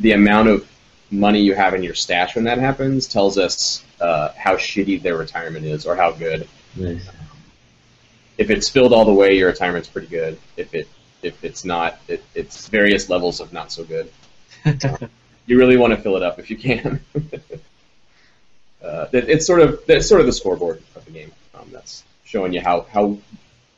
the 0.00 0.12
amount 0.12 0.48
of 0.48 0.68
money 1.10 1.40
you 1.40 1.54
have 1.54 1.74
in 1.74 1.82
your 1.82 1.94
stash 1.94 2.34
when 2.34 2.44
that 2.44 2.58
happens 2.58 3.06
tells 3.06 3.38
us 3.38 3.84
uh, 4.00 4.30
how 4.36 4.56
shitty 4.56 5.00
their 5.02 5.16
retirement 5.16 5.64
is 5.64 5.86
or 5.86 5.94
how 5.94 6.12
good. 6.12 6.48
Nice. 6.76 7.08
If 8.36 8.50
it's 8.50 8.68
filled 8.68 8.92
all 8.92 9.04
the 9.04 9.12
way, 9.12 9.36
your 9.36 9.48
retirement's 9.48 9.88
pretty 9.88 10.08
good. 10.08 10.38
If 10.56 10.74
it 10.74 10.88
if 11.22 11.42
it's 11.44 11.64
not, 11.64 11.98
it, 12.08 12.22
it's 12.34 12.68
various 12.68 13.08
levels 13.08 13.40
of 13.40 13.52
not 13.52 13.72
so 13.72 13.84
good. 13.84 14.10
You 15.46 15.58
really 15.58 15.76
want 15.76 15.92
to 15.92 16.00
fill 16.00 16.16
it 16.16 16.22
up 16.22 16.38
if 16.38 16.50
you 16.50 16.56
can. 16.56 17.00
uh, 18.82 19.06
it, 19.12 19.28
it's 19.28 19.46
sort 19.46 19.60
of 19.60 19.80
that's 19.86 20.08
sort 20.08 20.20
of 20.20 20.26
the 20.26 20.32
scoreboard 20.32 20.82
of 20.96 21.04
the 21.04 21.10
game. 21.10 21.32
Um, 21.54 21.68
that's 21.70 22.02
showing 22.24 22.54
you 22.54 22.62
how 22.62 22.86
how 22.90 23.18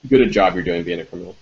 good 0.09 0.21
a 0.21 0.27
job 0.27 0.55
you're 0.55 0.63
doing 0.63 0.85
being 0.85 1.01
a 1.01 1.05
criminal. 1.05 1.35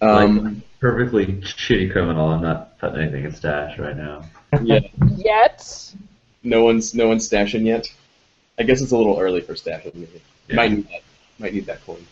Um, 0.00 0.62
perfectly 0.80 1.26
shitty 1.26 1.90
criminal. 1.92 2.28
I'm 2.28 2.42
not 2.42 2.78
putting 2.78 3.00
anything 3.00 3.24
in 3.24 3.34
stash 3.34 3.78
right 3.78 3.96
now. 3.96 4.24
yeah, 4.62 4.80
Yet. 5.16 5.94
no 6.42 6.64
one's 6.64 6.94
no 6.94 7.08
one's 7.08 7.28
stashing 7.28 7.64
yet. 7.64 7.92
I 8.58 8.62
guess 8.62 8.80
it's 8.80 8.92
a 8.92 8.96
little 8.96 9.18
early 9.18 9.40
for 9.40 9.54
stashing. 9.54 9.94
Maybe. 9.94 10.22
Yeah. 10.48 10.56
Might 10.56 10.70
need 10.72 10.88
that. 10.88 11.02
Might 11.38 11.54
need 11.54 11.66
that 11.66 11.84
coin. 11.84 12.04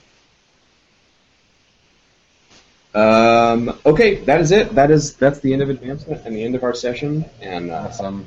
Um, 2.94 3.76
okay, 3.84 4.16
that 4.24 4.40
is 4.40 4.52
it. 4.52 4.74
That 4.74 4.90
is 4.90 5.14
that's 5.16 5.40
the 5.40 5.52
end 5.52 5.62
of 5.62 5.70
advancement 5.70 6.24
and 6.24 6.34
the 6.34 6.44
end 6.44 6.54
of 6.54 6.62
our 6.62 6.74
session. 6.74 7.24
And 7.40 7.70
uh, 7.70 7.86
Awesome. 7.88 8.24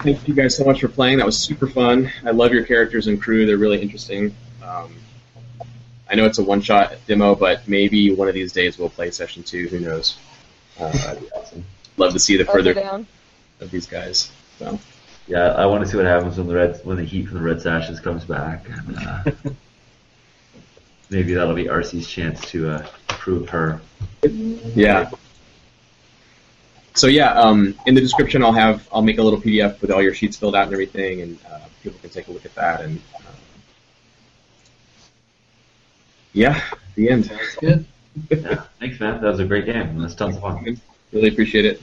thank 0.00 0.26
you 0.26 0.34
guys 0.34 0.56
so 0.56 0.64
much 0.64 0.80
for 0.80 0.88
playing. 0.88 1.18
That 1.18 1.26
was 1.26 1.38
super 1.38 1.66
fun. 1.66 2.10
I 2.24 2.30
love 2.30 2.52
your 2.52 2.64
characters 2.64 3.06
and 3.06 3.20
crew. 3.20 3.44
They're 3.46 3.58
really 3.58 3.82
interesting. 3.82 4.34
Um, 4.62 4.94
I 6.10 6.14
know 6.14 6.26
it's 6.26 6.38
a 6.38 6.42
one-shot 6.42 6.94
demo, 7.06 7.34
but 7.34 7.66
maybe 7.66 8.14
one 8.14 8.28
of 8.28 8.34
these 8.34 8.52
days 8.52 8.78
we'll 8.78 8.90
play 8.90 9.10
session 9.10 9.42
two. 9.42 9.68
Who 9.68 9.80
knows? 9.80 10.18
Uh, 10.78 10.90
That'd 10.92 11.22
be 11.22 11.30
awesome. 11.32 11.64
love 11.96 12.12
to 12.12 12.18
see 12.18 12.36
the 12.36 12.44
further 12.44 12.74
down. 12.74 13.06
of 13.60 13.70
these 13.70 13.86
guys. 13.86 14.30
So. 14.58 14.78
Yeah, 15.26 15.52
I 15.52 15.64
want 15.64 15.82
to 15.84 15.90
see 15.90 15.96
what 15.96 16.04
happens 16.04 16.36
when 16.36 16.46
the 16.46 16.54
red 16.54 16.80
when 16.84 16.98
the 16.98 17.04
heat 17.04 17.28
from 17.28 17.38
the 17.38 17.44
red 17.44 17.60
sashes 17.60 17.98
comes 17.98 18.24
back, 18.24 18.66
and 18.68 18.98
uh, 18.98 19.24
maybe 21.10 21.32
that'll 21.32 21.54
be 21.54 21.68
Arcy's 21.68 22.06
chance 22.06 22.40
to 22.50 22.70
uh, 22.70 22.86
prove 23.08 23.48
her. 23.48 23.80
Yeah. 24.22 25.10
so 26.94 27.06
yeah, 27.06 27.32
um, 27.32 27.74
in 27.86 27.94
the 27.94 28.02
description 28.02 28.42
I'll 28.42 28.52
have 28.52 28.86
I'll 28.92 29.02
make 29.02 29.16
a 29.16 29.22
little 29.22 29.40
PDF 29.40 29.80
with 29.80 29.90
all 29.90 30.02
your 30.02 30.12
sheets 30.12 30.36
filled 30.36 30.54
out 30.54 30.64
and 30.64 30.72
everything, 30.74 31.22
and 31.22 31.38
uh, 31.50 31.60
people 31.82 31.98
can 32.00 32.10
take 32.10 32.28
a 32.28 32.30
look 32.30 32.44
at 32.44 32.54
that. 32.56 32.82
And 32.82 33.00
uh, 33.16 33.20
yeah, 36.34 36.62
the 36.96 37.08
end. 37.08 37.26
Sounds 37.26 37.56
good. 37.60 37.86
Yeah. 38.30 38.64
Thanks, 38.78 39.00
man. 39.00 39.20
That 39.20 39.30
was 39.30 39.40
a 39.40 39.44
great 39.44 39.64
game. 39.66 39.88
It 39.88 39.94
was 39.96 40.14
tons 40.14 40.36
of 40.36 40.42
fun. 40.42 40.78
Really 41.12 41.28
appreciate 41.28 41.64
it. 41.64 41.82